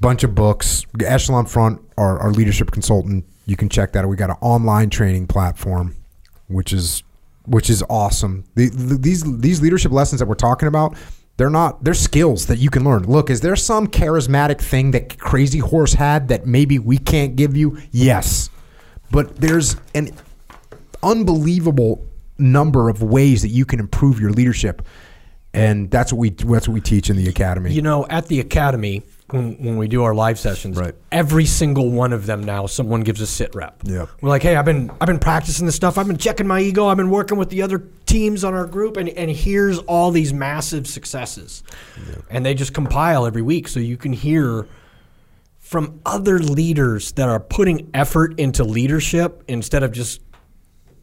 Bunch 0.01 0.25
of 0.25 0.35
books. 0.35 0.85
Echelon 1.03 1.47
Front, 1.47 1.81
our, 1.97 2.19
our 2.19 2.31
leadership 2.33 2.71
consultant. 2.71 3.25
You 3.47 3.57
can 3.57 3.69
check 3.69 3.93
that 3.93 4.05
out. 4.05 4.09
We 4.09 4.17
got 4.17 4.31
an 4.31 4.37
online 4.41 4.91
training 4.91 5.27
platform, 5.29 5.95
which 6.49 6.73
is 6.73 7.03
which 7.47 7.69
is 7.69 7.83
awesome. 7.91 8.45
The, 8.55 8.69
the- 8.71 8.97
these 8.97 9.23
these 9.41 9.61
leadership 9.63 9.93
lessons 9.93 10.19
that 10.21 10.27
we're 10.27 10.35
talking 10.35 10.67
about, 10.69 10.97
they're 11.37 11.51
not 11.51 11.85
they're 11.85 11.95
skills 11.95 12.47
that 12.47 12.59
you 12.59 12.71
can 12.71 12.85
learn. 12.85 13.05
Look, 13.05 13.29
is 13.31 13.41
there 13.41 13.57
some 13.57 13.87
charismatic 13.87 14.61
thing 14.61 14.91
that 14.93 15.19
Crazy 15.19 15.59
Horse 15.59 15.93
had 15.95 16.29
that 16.29 16.47
maybe 16.47 16.79
we 16.79 16.99
can't 16.99 17.37
give 17.37 17.57
you? 17.57 17.79
Yes, 17.91 18.51
but 19.11 19.37
there's 19.37 19.77
an 19.95 20.11
unbelievable 21.03 22.05
number 22.39 22.89
of 22.89 23.03
ways 23.03 23.43
that 23.43 23.49
you 23.49 23.65
can 23.65 23.79
improve 23.81 24.21
your 24.21 24.31
leadership, 24.33 24.83
and 25.53 25.91
that's 25.91 26.13
what 26.13 26.19
we 26.19 26.31
that's 26.31 26.67
what 26.69 26.75
we 26.75 26.81
teach 26.81 27.11
in 27.11 27.17
the 27.17 27.29
academy. 27.29 27.73
You 27.73 27.83
know, 27.83 28.07
at 28.09 28.27
the 28.29 28.41
academy, 28.41 29.03
when, 29.31 29.55
when 29.55 29.77
we 29.79 29.89
do 29.89 30.03
our 30.05 30.15
live 30.15 30.39
sessions, 30.39 30.77
Right. 30.77 30.95
every 31.11 31.47
single 31.47 31.91
one 31.91 32.13
of 32.13 32.27
them 32.27 32.45
now, 32.45 32.67
someone 32.67 33.03
gives 33.03 33.21
a 33.21 33.27
sit 33.27 33.55
rep. 33.55 33.81
Yep. 33.85 34.09
We're 34.21 34.29
like, 34.29 34.43
hey, 34.43 34.55
I've 34.57 34.65
been 34.67 34.91
I've 35.01 35.07
been 35.07 35.19
practicing 35.19 35.65
this 35.67 35.75
stuff. 35.75 35.97
I've 35.97 36.07
been 36.07 36.19
checking 36.19 36.47
my 36.47 36.61
ego. 36.61 36.87
I've 36.89 36.97
been 36.99 37.11
working 37.11 37.39
with 37.39 37.49
the 37.49 37.63
other 37.63 37.83
teams 38.07 38.45
on 38.45 38.53
our 38.55 38.67
group, 38.67 38.97
and 38.97 39.09
and 39.09 39.31
here's 39.31 39.79
all 39.79 40.11
these 40.11 40.33
massive 40.35 40.87
successes, 40.87 41.63
and 42.31 42.45
they 42.45 42.55
just 42.55 42.75
compile 42.75 43.27
every 43.27 43.43
week, 43.43 43.67
so 43.69 43.81
you 43.81 43.97
can 43.97 44.13
hear 44.13 44.67
from 45.59 46.01
other 46.05 46.39
leaders 46.39 47.13
that 47.13 47.29
are 47.29 47.41
putting 47.41 47.91
effort 47.95 48.39
into 48.39 48.63
leadership 48.63 49.43
instead 49.49 49.83
of 49.83 49.91
just 49.93 50.21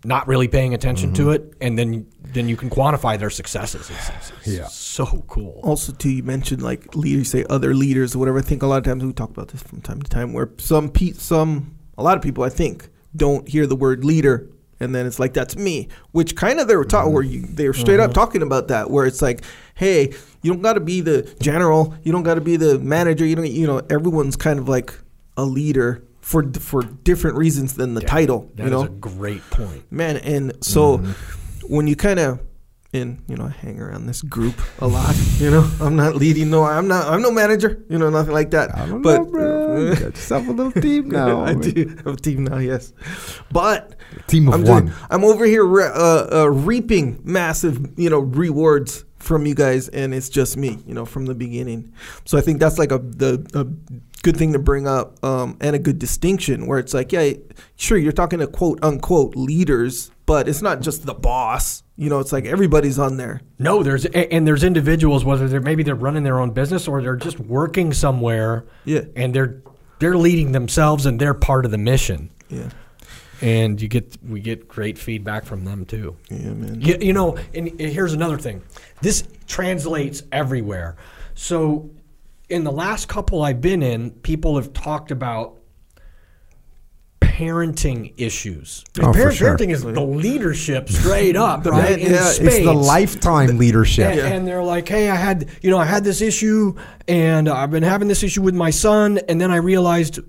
not 0.04 0.28
really 0.28 0.48
paying 0.48 0.74
attention 0.74 1.14
to 1.14 1.24
mm-hmm. 1.24 1.32
it, 1.32 1.54
and 1.62 1.78
then 1.78 2.08
then 2.34 2.48
you 2.48 2.56
can 2.56 2.70
quantify 2.70 3.20
their 3.20 3.30
successes. 3.30 3.90
It's, 3.90 4.10
it's- 4.10 4.32
it's 4.40 4.48
Yeah. 4.48 4.66
so 4.68 5.06
cool. 5.28 5.60
Also, 5.64 5.92
too, 5.92 6.10
you 6.10 6.24
mentioned 6.24 6.62
like 6.62 6.96
leaders, 6.96 7.30
say 7.30 7.44
other 7.50 7.74
leaders 7.74 8.16
or 8.16 8.20
whatever. 8.20 8.40
I 8.40 8.42
think 8.42 8.64
a 8.64 8.68
lot 8.68 8.78
of 8.78 8.84
times 8.84 9.04
we 9.04 9.12
talk 9.14 9.30
about 9.30 9.50
this 9.50 9.62
from 9.62 9.82
time 9.82 10.02
to 10.02 10.10
time, 10.10 10.34
where 10.34 10.50
some 10.58 10.90
pe- 10.90 11.12
some 11.14 11.76
a 11.98 12.04
lot 12.04 12.18
of 12.18 12.24
people 12.24 12.44
I 12.44 12.50
think 12.50 12.90
don't 13.16 13.48
hear 13.48 13.68
the 13.68 13.76
word 13.76 14.06
leader, 14.06 14.50
and 14.80 14.96
then 14.96 15.06
it's 15.06 15.20
like 15.20 15.34
that's 15.34 15.56
me, 15.56 15.90
which 16.12 16.36
kind 16.36 16.60
of 16.60 16.68
they 16.68 16.76
were 16.76 16.86
taught 16.86 17.06
mm-hmm. 17.06 17.14
where 17.14 17.24
you 17.24 17.42
they 17.42 17.68
were 17.68 17.74
straight 17.74 18.00
up 18.00 18.12
mm-hmm. 18.12 18.20
talking 18.20 18.42
about 18.42 18.70
that, 18.70 18.90
where 18.90 19.06
it's 19.06 19.22
like, 19.22 19.44
hey, 19.76 20.14
you 20.42 20.52
don't 20.54 20.62
got 20.62 20.74
to 20.74 20.80
be 20.80 21.02
the 21.02 21.24
general, 21.42 21.94
you 22.04 22.12
don't 22.12 22.24
got 22.24 22.36
to 22.36 22.42
be 22.42 22.56
the 22.56 22.80
manager, 22.80 23.26
you 23.26 23.36
don't, 23.36 23.52
you 23.52 23.68
know, 23.68 23.82
everyone's 23.90 24.36
kind 24.36 24.58
of 24.58 24.68
like 24.70 24.94
a 25.38 25.44
leader 25.44 26.04
for 26.32 26.42
for 26.70 26.82
different 27.04 27.36
reasons 27.38 27.74
than 27.80 27.94
the 27.94 28.02
title, 28.02 28.50
That 28.56 28.64
you 28.66 28.70
know 28.72 28.84
a 28.84 28.90
great 28.90 29.44
point. 29.52 29.84
man 29.92 30.16
and 30.18 30.54
so 30.64 30.98
when 31.76 31.86
you 31.88 31.96
kind 31.96 32.20
of 32.20 32.40
and 32.94 33.10
you 33.30 33.36
know 33.38 33.46
I 33.46 33.54
hang 33.66 33.80
around 33.80 34.06
this 34.08 34.22
group 34.22 34.56
a 34.80 34.88
lot 34.88 35.16
you 35.44 35.50
know 35.50 35.64
I'm 35.80 35.96
not 35.96 36.16
leading 36.16 36.50
no 36.50 36.64
I'm 36.64 36.88
not 36.88 37.04
I'm 37.12 37.22
no 37.22 37.32
manager 37.32 37.72
you 37.90 37.98
know 37.98 38.10
nothing 38.10 38.34
like 38.40 38.52
that 38.52 38.68
I 38.76 38.86
don't 38.88 39.02
but 39.02 39.18
know, 39.20 39.26
bro. 39.32 39.82
You 39.88 39.96
got 39.96 40.16
yourself 40.20 40.48
a 40.48 40.52
little 40.52 40.72
team 40.88 41.10
now. 41.10 41.40
I 41.42 41.54
do 41.54 41.88
have 42.04 42.14
a 42.20 42.22
team 42.28 42.44
now 42.52 42.58
yes 42.60 42.92
but 43.52 43.96
Team 44.28 44.48
of 44.50 44.54
I'm 44.56 44.64
one. 44.66 44.88
just- 44.88 45.00
I'm 45.10 45.24
over 45.24 45.46
here 45.46 45.64
re- 45.64 45.86
uh, 46.08 46.42
uh, 46.44 46.48
reaping 46.52 47.20
massive 47.24 47.80
you 47.98 48.10
know 48.10 48.20
rewards 48.20 49.06
from 49.20 49.46
you 49.46 49.56
guys 49.56 49.88
and 49.90 50.14
it's 50.14 50.28
just 50.30 50.58
me 50.58 50.80
you 50.86 50.94
know 50.94 51.06
from 51.06 51.28
the 51.28 51.36
beginning 51.36 51.94
so 52.26 52.38
I 52.38 52.42
think 52.42 52.60
that's 52.60 52.78
like 52.78 52.92
a 52.92 52.98
the 53.00 53.32
a 53.62 53.64
good 54.22 54.38
thing 54.38 54.54
to 54.54 54.60
bring 54.60 54.88
up 54.88 55.24
um, 55.24 55.58
and 55.62 55.76
a 55.76 55.80
good 55.80 55.98
distinction 56.00 56.68
where 56.68 56.80
it's 56.80 56.94
like 56.94 57.12
yeah 57.12 57.32
sure 57.76 57.98
you're 57.98 58.12
talking 58.12 58.40
to 58.40 58.48
quote 58.48 58.80
unquote 58.84 59.36
leaders 59.36 60.12
but 60.26 60.48
it's 60.48 60.62
not 60.62 60.80
just 60.82 61.06
the 61.06 61.14
boss 61.14 61.84
you 61.98 62.10
know 62.10 62.20
it's 62.20 62.32
like 62.32 62.46
everybody's 62.46 62.98
on 63.00 63.18
there 63.18 63.42
No, 63.60 63.84
there's 63.84 64.06
and 64.06 64.48
there's 64.48 64.64
individuals 64.64 65.26
whether 65.26 65.48
they're 65.48 65.62
maybe 65.62 65.84
they're 65.84 65.96
running 65.96 66.24
their 66.24 66.40
own 66.40 66.52
business 66.52 66.88
or 66.88 67.02
they're 67.02 67.16
just 67.16 67.40
working 67.40 67.94
somewhere. 67.94 68.66
Yeah. 68.86 69.02
and 69.16 69.34
they're 69.34 69.62
they're 70.00 70.18
leading 70.18 70.52
themselves 70.52 71.06
and 71.06 71.20
they're 71.20 71.34
part 71.36 71.66
of 71.66 71.72
the 71.72 71.78
mission. 71.78 72.32
yeah 72.50 72.70
And 73.42 73.82
you 73.82 73.88
get 73.88 74.18
we 74.28 74.40
get 74.40 74.68
great 74.68 74.98
feedback 74.98 75.46
from 75.46 75.66
them 75.66 75.86
too. 75.86 76.16
yeah 76.30 76.54
man 76.54 76.80
You, 76.82 76.98
you 77.02 77.14
know, 77.14 77.38
and 77.54 77.80
here's 77.80 78.14
another 78.14 78.38
thing. 78.38 78.62
This 79.02 79.24
translates 79.48 80.24
everywhere. 80.32 80.96
So, 81.36 81.90
in 82.52 82.64
the 82.64 82.72
last 82.72 83.08
couple 83.08 83.42
I've 83.42 83.62
been 83.62 83.82
in, 83.82 84.12
people 84.12 84.58
have 84.58 84.74
talked 84.74 85.10
about 85.12 85.58
parenting 87.20 88.14
issues. 88.18 88.84
Oh, 89.00 89.08
for 89.08 89.14
Parent- 89.14 89.36
sure. 89.38 89.58
Parenting 89.58 89.70
is 89.72 89.84
the 89.84 90.02
leadership 90.02 90.90
straight 90.90 91.36
up, 91.36 91.66
right? 91.66 91.92
man- 91.92 92.00
In 92.00 92.12
yeah, 92.12 92.28
it's 92.30 92.38
the 92.40 92.46
it's 92.46 92.56
the 92.58 92.64
spades. 92.64 92.88
lifetime 92.88 93.58
leadership. 93.58 94.12
And, 94.12 94.20
and 94.20 94.48
they're 94.48 94.64
like, 94.64 94.88
"Hey, 94.88 95.10
I 95.10 95.16
had, 95.16 95.50
you 95.62 95.70
know, 95.72 95.78
I 95.78 95.86
had 95.86 96.04
this 96.04 96.22
issue, 96.22 96.76
and 97.08 97.48
I've 97.50 97.72
been 97.72 97.84
having 97.84 98.08
this 98.08 98.24
issue 98.24 98.42
with 98.42 98.56
my 98.56 98.70
son, 98.70 99.20
and 99.30 99.40
then 99.40 99.52
I 99.52 99.58
realized, 99.58 100.20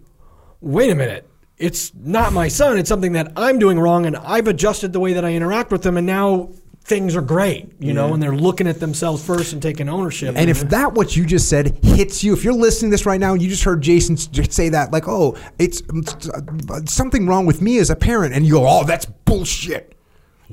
wait 0.60 0.90
a 0.90 0.94
minute, 0.94 1.28
it's 1.58 1.92
not 1.94 2.32
my 2.32 2.48
son; 2.48 2.78
it's 2.78 2.88
something 2.88 3.12
that 3.12 3.32
I'm 3.36 3.58
doing 3.58 3.78
wrong, 3.80 4.06
and 4.06 4.16
I've 4.16 4.46
adjusted 4.48 4.92
the 4.92 5.00
way 5.00 5.12
that 5.14 5.24
I 5.24 5.32
interact 5.34 5.70
with 5.72 5.82
them, 5.82 5.96
and 5.96 6.06
now 6.06 6.50
things 6.84 7.14
are 7.14 7.22
great, 7.22 7.70
you 7.78 7.92
know, 7.92 8.12
and 8.12 8.22
they're 8.22 8.34
looking 8.34 8.66
at 8.66 8.80
themselves 8.80 9.24
first 9.24 9.52
and 9.52 9.62
taking 9.62 9.88
ownership. 9.88 10.34
And 10.36 10.50
if 10.50 10.60
that 10.70 10.92
what 10.92 11.16
you 11.16 11.24
just 11.24 11.48
said 11.48 11.78
hits 11.84 12.24
you, 12.24 12.32
if 12.32 12.42
you're 12.42 12.52
listening 12.52 12.90
to 12.90 12.94
this 12.94 13.06
right 13.06 13.20
now 13.20 13.32
and 13.32 13.40
you 13.40 13.48
just 13.48 13.62
heard 13.62 13.80
Jason 13.80 14.16
say 14.16 14.68
that, 14.70 14.92
like, 14.92 15.06
oh, 15.06 15.36
it's, 15.58 15.82
it's 15.94 16.28
uh, 16.28 16.80
something 16.86 17.26
wrong 17.26 17.46
with 17.46 17.62
me 17.62 17.78
as 17.78 17.90
a 17.90 17.96
parent, 17.96 18.34
and 18.34 18.44
you 18.44 18.54
go, 18.54 18.66
oh, 18.66 18.84
that's 18.84 19.06
bullshit. 19.06 19.96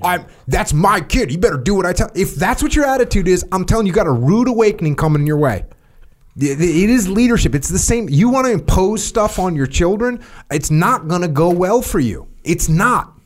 I'm 0.02 0.26
that's 0.48 0.72
my 0.72 1.02
kid. 1.02 1.30
You 1.30 1.38
better 1.38 1.58
do 1.58 1.76
what 1.76 1.86
I 1.86 1.92
tell. 1.92 2.10
If 2.16 2.36
that's 2.36 2.64
what 2.64 2.74
your 2.74 2.86
attitude 2.86 3.28
is, 3.28 3.46
I'm 3.52 3.66
telling 3.66 3.86
you, 3.86 3.92
you 3.92 3.96
got 3.96 4.08
a 4.08 4.12
rude 4.12 4.48
awakening 4.48 4.96
coming 4.96 5.28
your 5.28 5.36
way. 5.38 5.66
It 6.38 6.62
it 6.62 6.90
is 6.90 7.10
leadership. 7.10 7.54
It's 7.54 7.68
the 7.68 7.80
same. 7.80 8.08
You 8.08 8.30
want 8.30 8.46
to 8.46 8.54
impose 8.54 9.04
stuff 9.04 9.40
on 9.40 9.58
your 9.58 9.68
children, 9.68 10.24
it's 10.50 10.72
not 10.72 11.10
going 11.10 11.22
to 11.22 11.28
go 11.28 11.50
well 11.50 11.82
for 11.82 12.00
you. 12.00 12.30
It's 12.46 12.70
not. 12.70 13.19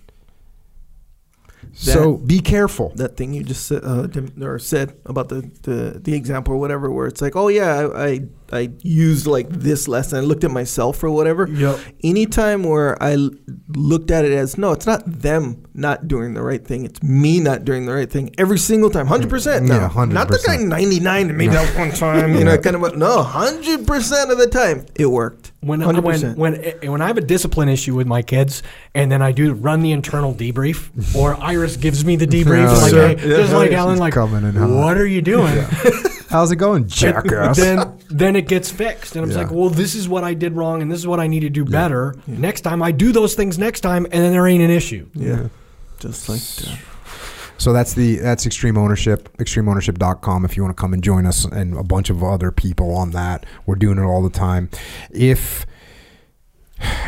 So 1.74 2.18
be 2.18 2.40
careful. 2.40 2.92
that 2.96 3.18
thing 3.18 3.34
you 3.34 3.44
just 3.44 3.66
said, 3.66 3.84
uh, 3.84 4.08
or 4.42 4.60
said 4.60 4.96
about 5.06 5.30
the, 5.30 5.50
the 5.64 6.00
the 6.00 6.14
example 6.14 6.54
or 6.54 6.58
whatever, 6.58 6.92
where 6.92 7.08
it's 7.08 7.22
like, 7.22 7.36
oh 7.36 7.48
yeah, 7.48 7.88
I, 7.96 8.06
I 8.06 8.20
I 8.52 8.72
used 8.82 9.26
like 9.28 9.50
this 9.50 9.88
lesson. 9.88 10.18
I 10.20 10.22
looked 10.22 10.44
at 10.44 10.52
myself 10.52 11.04
or 11.04 11.10
whatever. 11.10 11.48
Yep. 11.50 11.80
Anytime 12.04 12.64
where 12.64 13.02
I 13.02 13.14
l- 13.14 13.30
looked 13.70 14.12
at 14.12 14.26
it 14.26 14.32
as 14.32 14.58
no, 14.58 14.72
it's 14.72 14.86
not 14.86 15.04
them 15.06 15.64
not 15.76 16.08
doing 16.08 16.34
the 16.36 16.42
right 16.44 16.64
thing. 16.66 16.86
It's 16.86 17.02
me 17.02 17.40
not 17.40 17.66
doing 17.66 17.86
the 17.86 17.94
right 17.94 18.10
thing 18.12 18.34
every 18.38 18.60
single 18.60 18.90
time, 18.90 19.08
hundred 19.08 19.30
percent. 19.30 19.68
Yeah, 19.68 19.88
hundred 19.88 20.14
Not 20.14 20.28
the 20.28 20.40
guy 20.46 20.58
100%. 20.58 20.68
ninety 20.68 21.00
nine 21.00 21.36
maybe 21.36 21.54
that 21.54 21.78
one 21.78 21.92
time. 21.92 22.36
You 22.36 22.44
know, 22.44 22.58
kind 22.58 22.76
of. 22.76 22.84
a- 22.84 22.96
No, 22.98 23.24
hundred 23.24 23.88
percent 23.88 24.32
of 24.32 24.38
the 24.38 24.48
time 24.48 24.86
it 24.96 25.06
worked. 25.08 25.52
When, 25.62 25.80
when 25.80 25.96
100%. 25.96 26.36
when 26.36 26.56
eh, 26.64 26.88
when 26.90 27.02
I 27.02 27.08
have 27.08 27.18
a 27.18 27.22
discipline 27.22 27.70
issue 27.70 27.96
with 27.96 28.06
my 28.06 28.22
kids, 28.22 28.62
and 28.94 29.10
then 29.12 29.22
I 29.22 29.32
do 29.32 29.54
run 29.54 29.82
the 29.82 29.94
internal 29.94 30.34
debrief, 30.36 30.90
or 31.16 31.36
Iris 31.42 31.78
gives 31.78 32.04
me 32.04 32.18
the 32.18 32.28
debrief, 32.28 32.68
Oh, 32.70 32.82
like, 32.82 32.94
yeah. 32.94 33.08
hey, 33.08 33.16
just 33.38 33.52
Yeah, 33.52 33.58
like 33.58 33.72
yeah, 33.72 33.80
Alan, 33.80 33.98
like, 33.98 34.14
coming 34.14 34.44
in 34.44 34.76
what 34.78 34.98
are 34.98 35.06
you 35.08 35.22
doing? 35.22 35.54
How's 36.34 36.52
it 36.52 36.56
going, 36.56 36.88
jackass? 36.88 37.56
then 37.58 37.94
then 38.10 38.36
it 38.36 38.48
gets 38.48 38.72
fixed, 38.72 39.16
and 39.16 39.24
I'm 39.24 39.32
Yeah. 39.32 39.38
like, 39.44 39.52
well, 39.52 39.70
this 39.70 39.94
is 39.94 40.10
what 40.10 40.24
I 40.24 40.34
did 40.34 40.54
wrong, 40.54 40.82
and 40.82 40.92
this 40.92 40.98
is 41.00 41.06
what 41.06 41.20
I 41.20 41.28
need 41.28 41.42
to 41.42 41.50
do 41.50 41.64
better 41.64 42.16
next 42.26 42.62
time. 42.62 42.82
I 42.82 42.92
do 42.92 43.12
those 43.12 43.36
things 43.36 43.60
next 43.60 43.82
time, 43.82 44.06
and 44.06 44.24
then 44.24 44.32
there 44.32 44.48
ain't 44.48 44.64
an 44.64 44.72
issue. 44.72 45.06
yeah, 45.14 45.48
just 46.00 46.28
like 46.28 46.42
that. 46.42 46.80
So 47.60 47.72
that's 47.72 47.94
the 47.94 48.16
that's 48.18 48.48
extreme 48.48 48.78
ownership, 48.80 49.30
extremeownership.com 49.38 50.44
if 50.44 50.58
you 50.58 50.64
want 50.64 50.76
to 50.76 50.82
come 50.82 50.92
and 50.94 51.04
join 51.04 51.26
us 51.28 51.46
and 51.46 51.78
a 51.78 51.84
bunch 51.84 52.10
of 52.10 52.24
other 52.24 52.50
people 52.52 52.96
on 52.96 53.12
that. 53.12 53.46
We're 53.68 53.76
doing 53.76 54.00
it 54.00 54.04
all 54.04 54.24
the 54.24 54.32
time. 54.32 54.70
If 55.12 55.66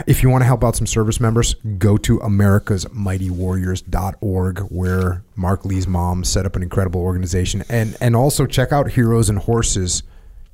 if 0.08 0.24
you 0.24 0.30
want 0.30 0.42
to 0.42 0.46
help 0.46 0.64
out 0.64 0.76
some 0.76 0.88
service 0.88 1.20
members, 1.20 1.54
go 1.78 1.98
to 1.98 2.18
americasmightywarriors.org 2.20 4.60
where 4.60 5.24
Mark 5.36 5.66
Lee's 5.66 5.88
mom 5.88 6.24
set 6.24 6.46
up 6.46 6.56
an 6.56 6.64
incredible 6.64 7.02
organization 7.02 7.64
and 7.70 7.98
and 8.00 8.16
also 8.16 8.46
check 8.46 8.72
out 8.72 8.92
Heroes 8.92 9.30
and 9.30 9.40
Horses, 9.40 10.04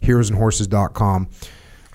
heroesandhorses.com. 0.01 1.29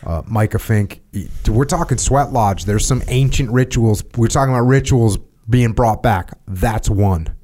Uh, 0.05 0.23
Micah 0.27 0.59
Fink, 0.59 1.01
we're 1.49 1.65
talking 1.65 1.97
Sweat 1.99 2.33
Lodge. 2.33 2.65
There's 2.65 2.87
some 2.87 3.03
ancient 3.09 3.51
rituals. 3.51 4.05
We're 4.17 4.29
talking 4.29 4.55
about 4.55 4.67
rituals 4.67 5.19
being 5.49 5.73
brought 5.73 6.03
back. 6.03 6.33
That's 6.47 6.91
one 6.91 7.35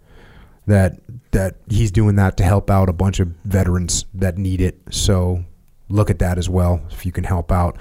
that 0.66 1.00
that 1.32 1.56
he's 1.68 1.90
doing 1.90 2.16
that 2.16 2.36
to 2.36 2.44
help 2.44 2.70
out 2.70 2.88
a 2.88 2.92
bunch 2.92 3.20
of 3.20 3.28
veterans 3.44 4.04
that 4.14 4.36
need 4.36 4.60
it. 4.60 4.78
So 4.90 5.44
look 5.88 6.10
at 6.10 6.18
that 6.20 6.38
as 6.38 6.48
well 6.48 6.82
if 6.90 7.06
you 7.06 7.12
can 7.12 7.24
help 7.24 7.50
out. 7.50 7.76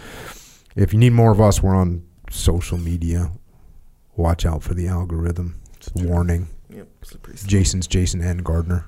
If 0.75 0.93
you 0.93 0.99
need 0.99 1.13
more 1.13 1.31
of 1.31 1.41
us, 1.41 1.61
we're 1.61 1.75
on 1.75 2.03
social 2.29 2.77
media. 2.77 3.31
Watch 4.15 4.45
out 4.45 4.63
for 4.63 4.73
the 4.73 4.87
algorithm. 4.87 5.61
Warning. 5.95 6.47
Yep. 6.69 6.87
Jason's 7.45 7.87
Jason 7.87 8.21
N 8.21 8.37
Gardner. 8.37 8.85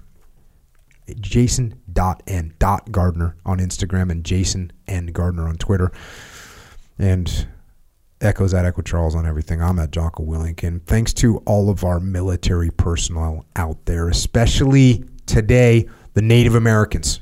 Jason 1.19 1.79
dot 1.91 2.23
N 2.27 2.53
dot 2.59 2.91
Gardner 2.91 3.35
on 3.45 3.59
Instagram 3.59 4.11
and 4.11 4.23
Jason 4.23 4.71
N 4.87 5.07
Gardner 5.07 5.47
on 5.47 5.55
Twitter. 5.57 5.91
And 6.97 7.47
Echo's 8.21 8.53
at 8.53 8.63
Echo 8.63 8.81
Charles 8.81 9.15
on 9.15 9.25
everything. 9.25 9.61
I'm 9.61 9.79
at 9.79 9.91
Jocko 9.91 10.23
Willink. 10.23 10.85
Thanks 10.85 11.13
to 11.15 11.37
all 11.39 11.69
of 11.69 11.83
our 11.83 11.99
military 11.99 12.69
personnel 12.69 13.45
out 13.55 13.83
there, 13.85 14.07
especially 14.07 15.03
today, 15.25 15.89
the 16.13 16.21
Native 16.21 16.55
Americans. 16.55 17.19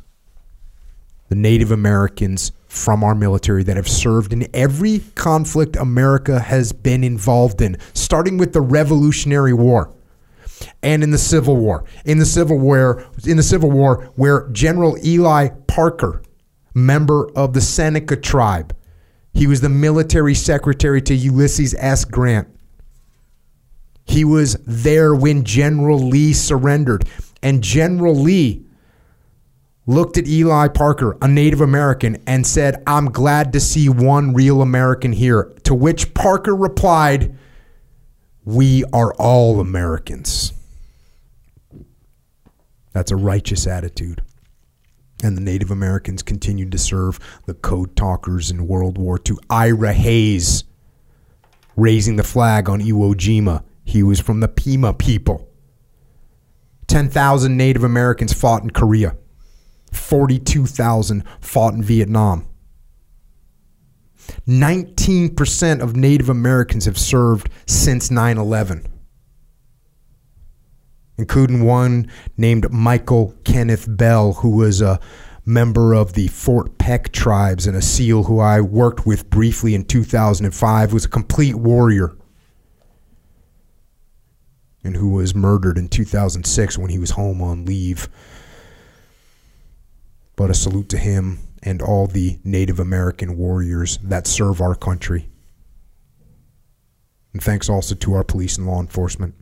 The 1.29 1.35
Native 1.35 1.71
Americans 1.71 2.51
from 2.71 3.03
our 3.03 3.13
military 3.13 3.63
that 3.63 3.75
have 3.75 3.87
served 3.87 4.31
in 4.31 4.47
every 4.53 4.99
conflict 5.15 5.75
America 5.75 6.39
has 6.39 6.71
been 6.71 7.03
involved 7.03 7.61
in, 7.61 7.75
starting 7.93 8.37
with 8.37 8.53
the 8.53 8.61
Revolutionary 8.61 9.51
War 9.51 9.93
and 10.81 11.03
in 11.03 11.11
the 11.11 11.17
Civil 11.17 11.57
War. 11.57 11.83
In 12.05 12.17
the 12.17 12.25
Civil 12.25 12.57
War, 12.57 13.05
in 13.27 13.35
the 13.35 13.43
Civil 13.43 13.69
War, 13.69 14.09
where 14.15 14.47
General 14.53 14.97
Eli 15.05 15.49
Parker, 15.67 16.23
member 16.73 17.29
of 17.35 17.51
the 17.51 17.59
Seneca 17.59 18.15
tribe, 18.15 18.73
he 19.33 19.47
was 19.47 19.59
the 19.59 19.67
military 19.67 20.33
secretary 20.33 21.01
to 21.01 21.13
Ulysses 21.13 21.75
S. 21.77 22.05
Grant. 22.05 22.47
He 24.05 24.23
was 24.23 24.55
there 24.65 25.13
when 25.13 25.43
General 25.43 25.99
Lee 25.99 26.31
surrendered, 26.31 27.03
and 27.43 27.61
General 27.61 28.15
Lee 28.15 28.65
looked 29.85 30.17
at 30.17 30.27
Eli 30.27 30.67
Parker, 30.67 31.17
a 31.21 31.27
Native 31.27 31.61
American, 31.61 32.17
and 32.27 32.45
said, 32.45 32.81
"I'm 32.85 33.11
glad 33.11 33.53
to 33.53 33.59
see 33.59 33.89
one 33.89 34.33
real 34.33 34.61
American 34.61 35.11
here." 35.11 35.51
To 35.63 35.73
which 35.73 36.13
Parker 36.13 36.55
replied, 36.55 37.35
we 38.43 38.83
are 38.91 39.13
all 39.13 39.59
Americans. 39.59 40.53
That's 42.91 43.11
a 43.11 43.15
righteous 43.15 43.67
attitude. 43.67 44.23
And 45.23 45.37
the 45.37 45.41
Native 45.41 45.69
Americans 45.69 46.23
continued 46.23 46.71
to 46.71 46.79
serve 46.79 47.19
the 47.45 47.53
code 47.53 47.95
talkers 47.95 48.49
in 48.49 48.67
World 48.67 48.97
War 48.97 49.19
II. 49.23 49.37
Ira 49.49 49.93
Hayes 49.93 50.63
raising 51.75 52.15
the 52.15 52.23
flag 52.23 52.67
on 52.67 52.81
Iwo 52.81 53.13
Jima. 53.13 53.63
He 53.83 54.01
was 54.01 54.19
from 54.19 54.39
the 54.39 54.47
Pima 54.47 54.93
people. 54.93 55.47
10,000 56.87 57.55
Native 57.55 57.83
Americans 57.83 58.33
fought 58.33 58.63
in 58.63 58.71
Korea. 58.71 59.15
42,000 59.91 61.23
fought 61.39 61.73
in 61.73 61.83
Vietnam. 61.83 62.47
19% 64.47 65.81
of 65.81 65.95
Native 65.95 66.29
Americans 66.29 66.85
have 66.85 66.97
served 66.97 67.49
since 67.65 68.09
9 68.11 68.37
11, 68.37 68.87
including 71.17 71.63
one 71.63 72.09
named 72.37 72.71
Michael 72.71 73.35
Kenneth 73.43 73.85
Bell, 73.87 74.33
who 74.33 74.51
was 74.55 74.81
a 74.81 74.99
member 75.45 75.93
of 75.93 76.13
the 76.13 76.27
Fort 76.27 76.77
Peck 76.77 77.11
tribes 77.11 77.67
and 77.67 77.75
a 77.75 77.81
SEAL 77.81 78.23
who 78.23 78.39
I 78.39 78.61
worked 78.61 79.05
with 79.05 79.29
briefly 79.29 79.75
in 79.75 79.85
2005, 79.85 80.93
was 80.93 81.05
a 81.05 81.09
complete 81.09 81.55
warrior, 81.55 82.15
and 84.83 84.95
who 84.95 85.09
was 85.09 85.35
murdered 85.35 85.77
in 85.77 85.89
2006 85.89 86.77
when 86.77 86.89
he 86.89 86.99
was 86.99 87.11
home 87.11 87.41
on 87.41 87.65
leave. 87.65 88.07
But 90.35 90.49
a 90.49 90.53
salute 90.53 90.89
to 90.89 90.97
him 90.97 91.39
and 91.63 91.81
all 91.81 92.07
the 92.07 92.39
Native 92.43 92.79
American 92.79 93.37
warriors 93.37 93.99
that 94.03 94.27
serve 94.27 94.61
our 94.61 94.75
country. 94.75 95.29
And 97.33 97.41
thanks 97.41 97.69
also 97.69 97.95
to 97.95 98.13
our 98.13 98.23
police 98.23 98.57
and 98.57 98.67
law 98.67 98.79
enforcement, 98.79 99.35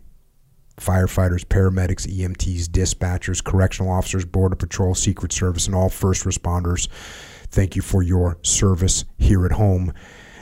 firefighters, 0.78 1.46
paramedics, 1.46 2.08
EMTs, 2.08 2.66
dispatchers, 2.66 3.44
correctional 3.44 3.92
officers, 3.92 4.26
Border 4.26 4.56
Patrol, 4.56 4.94
Secret 4.94 5.32
Service, 5.32 5.66
and 5.66 5.76
all 5.76 5.90
first 5.90 6.24
responders. 6.24 6.88
Thank 7.50 7.76
you 7.76 7.82
for 7.82 8.04
your 8.04 8.38
service 8.44 9.06
here 9.18 9.46
at 9.46 9.54
home. 9.54 9.94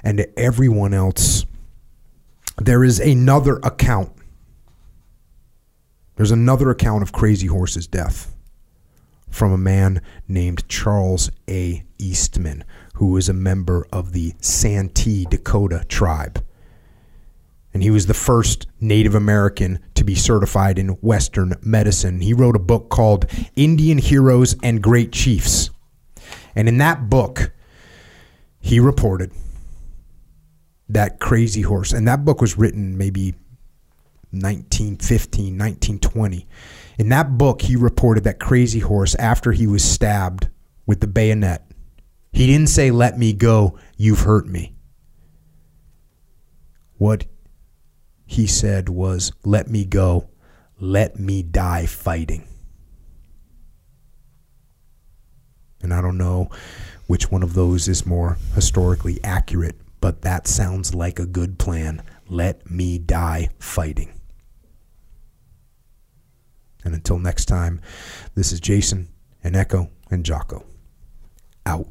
And 0.04 0.18
to 0.18 0.40
everyone 0.40 0.94
else, 0.94 1.46
there 2.58 2.84
is 2.84 3.00
another 3.00 3.58
account. 3.64 4.12
There's 6.16 6.32
another 6.32 6.70
account 6.70 7.04
of 7.04 7.12
Crazy 7.12 7.48
Horse's 7.48 7.88
death 7.88 8.36
from 9.30 9.52
a 9.52 9.58
man 9.58 10.02
named 10.28 10.68
Charles 10.68 11.32
A. 11.50 11.84
Eastman, 12.00 12.64
who 12.96 13.12
was 13.12 13.30
a 13.30 13.34
member 13.34 13.86
of 13.92 14.14
the 14.14 14.34
Santee 14.40 15.26
Dakota 15.26 15.86
tribe. 15.88 16.44
And 17.74 17.84
he 17.84 17.92
was 17.92 18.08
the 18.08 18.14
first 18.14 18.68
Native 18.80 19.14
American 19.14 19.80
to 19.96 20.04
be 20.04 20.16
certified 20.16 20.80
in 20.80 20.90
Western 21.02 21.54
medicine. 21.62 22.22
He 22.22 22.34
wrote 22.34 22.56
a 22.56 22.60
book 22.60 22.90
called 22.90 23.26
Indian 23.56 23.98
Heroes 24.00 24.56
and 24.64 24.82
Great 24.82 25.12
Chiefs. 25.12 25.70
And 26.56 26.68
in 26.68 26.80
that 26.80 27.10
book, 27.10 27.52
he 28.60 28.80
reported 28.80 29.32
that 30.90 31.20
crazy 31.20 31.62
horse. 31.62 31.94
And 31.94 32.08
that 32.08 32.26
book 32.26 32.42
was 32.42 32.58
written 32.58 32.98
maybe 32.98 33.34
1915, 34.32 35.58
1920. 35.58 36.48
In 36.98 37.10
that 37.10 37.38
book, 37.38 37.62
he 37.62 37.76
reported 37.76 38.24
that 38.24 38.40
Crazy 38.40 38.80
Horse, 38.80 39.14
after 39.16 39.52
he 39.52 39.68
was 39.68 39.84
stabbed 39.84 40.50
with 40.86 41.00
the 41.00 41.08
bayonet, 41.08 41.64
he 42.32 42.48
didn't 42.48 42.70
say, 42.70 42.92
Let 42.92 43.18
me 43.18 43.34
go, 43.34 43.78
you've 43.98 44.22
hurt 44.22 44.48
me. 44.48 44.76
What 46.98 47.26
he 48.26 48.48
said 48.48 48.90
was, 48.90 49.32
Let 49.46 49.68
me 49.70 49.86
go, 49.86 50.30
let 50.80 51.20
me 51.20 51.44
die 51.44 51.86
fighting. 51.86 52.48
And 55.82 55.94
I 55.94 56.02
don't 56.02 56.18
know 56.18 56.50
which 57.06 57.32
one 57.32 57.44
of 57.44 57.54
those 57.54 57.88
is 57.88 58.06
more 58.06 58.38
historically 58.56 59.24
accurate, 59.24 59.76
but 60.02 60.22
that 60.24 60.48
sounds 60.48 60.94
like 60.94 61.20
a 61.20 61.26
good 61.26 61.60
plan. 61.60 62.02
Let 62.28 62.70
me 62.70 62.98
die 62.98 63.50
fighting. 63.60 64.17
And 66.88 66.96
until 66.96 67.20
next 67.20 67.48
time, 67.48 67.82
this 68.34 68.54
is 68.54 68.62
Jason 68.62 69.10
and 69.44 69.58
Echo 69.58 69.90
and 70.10 70.26
Jocko. 70.26 70.64
Out. 71.66 71.90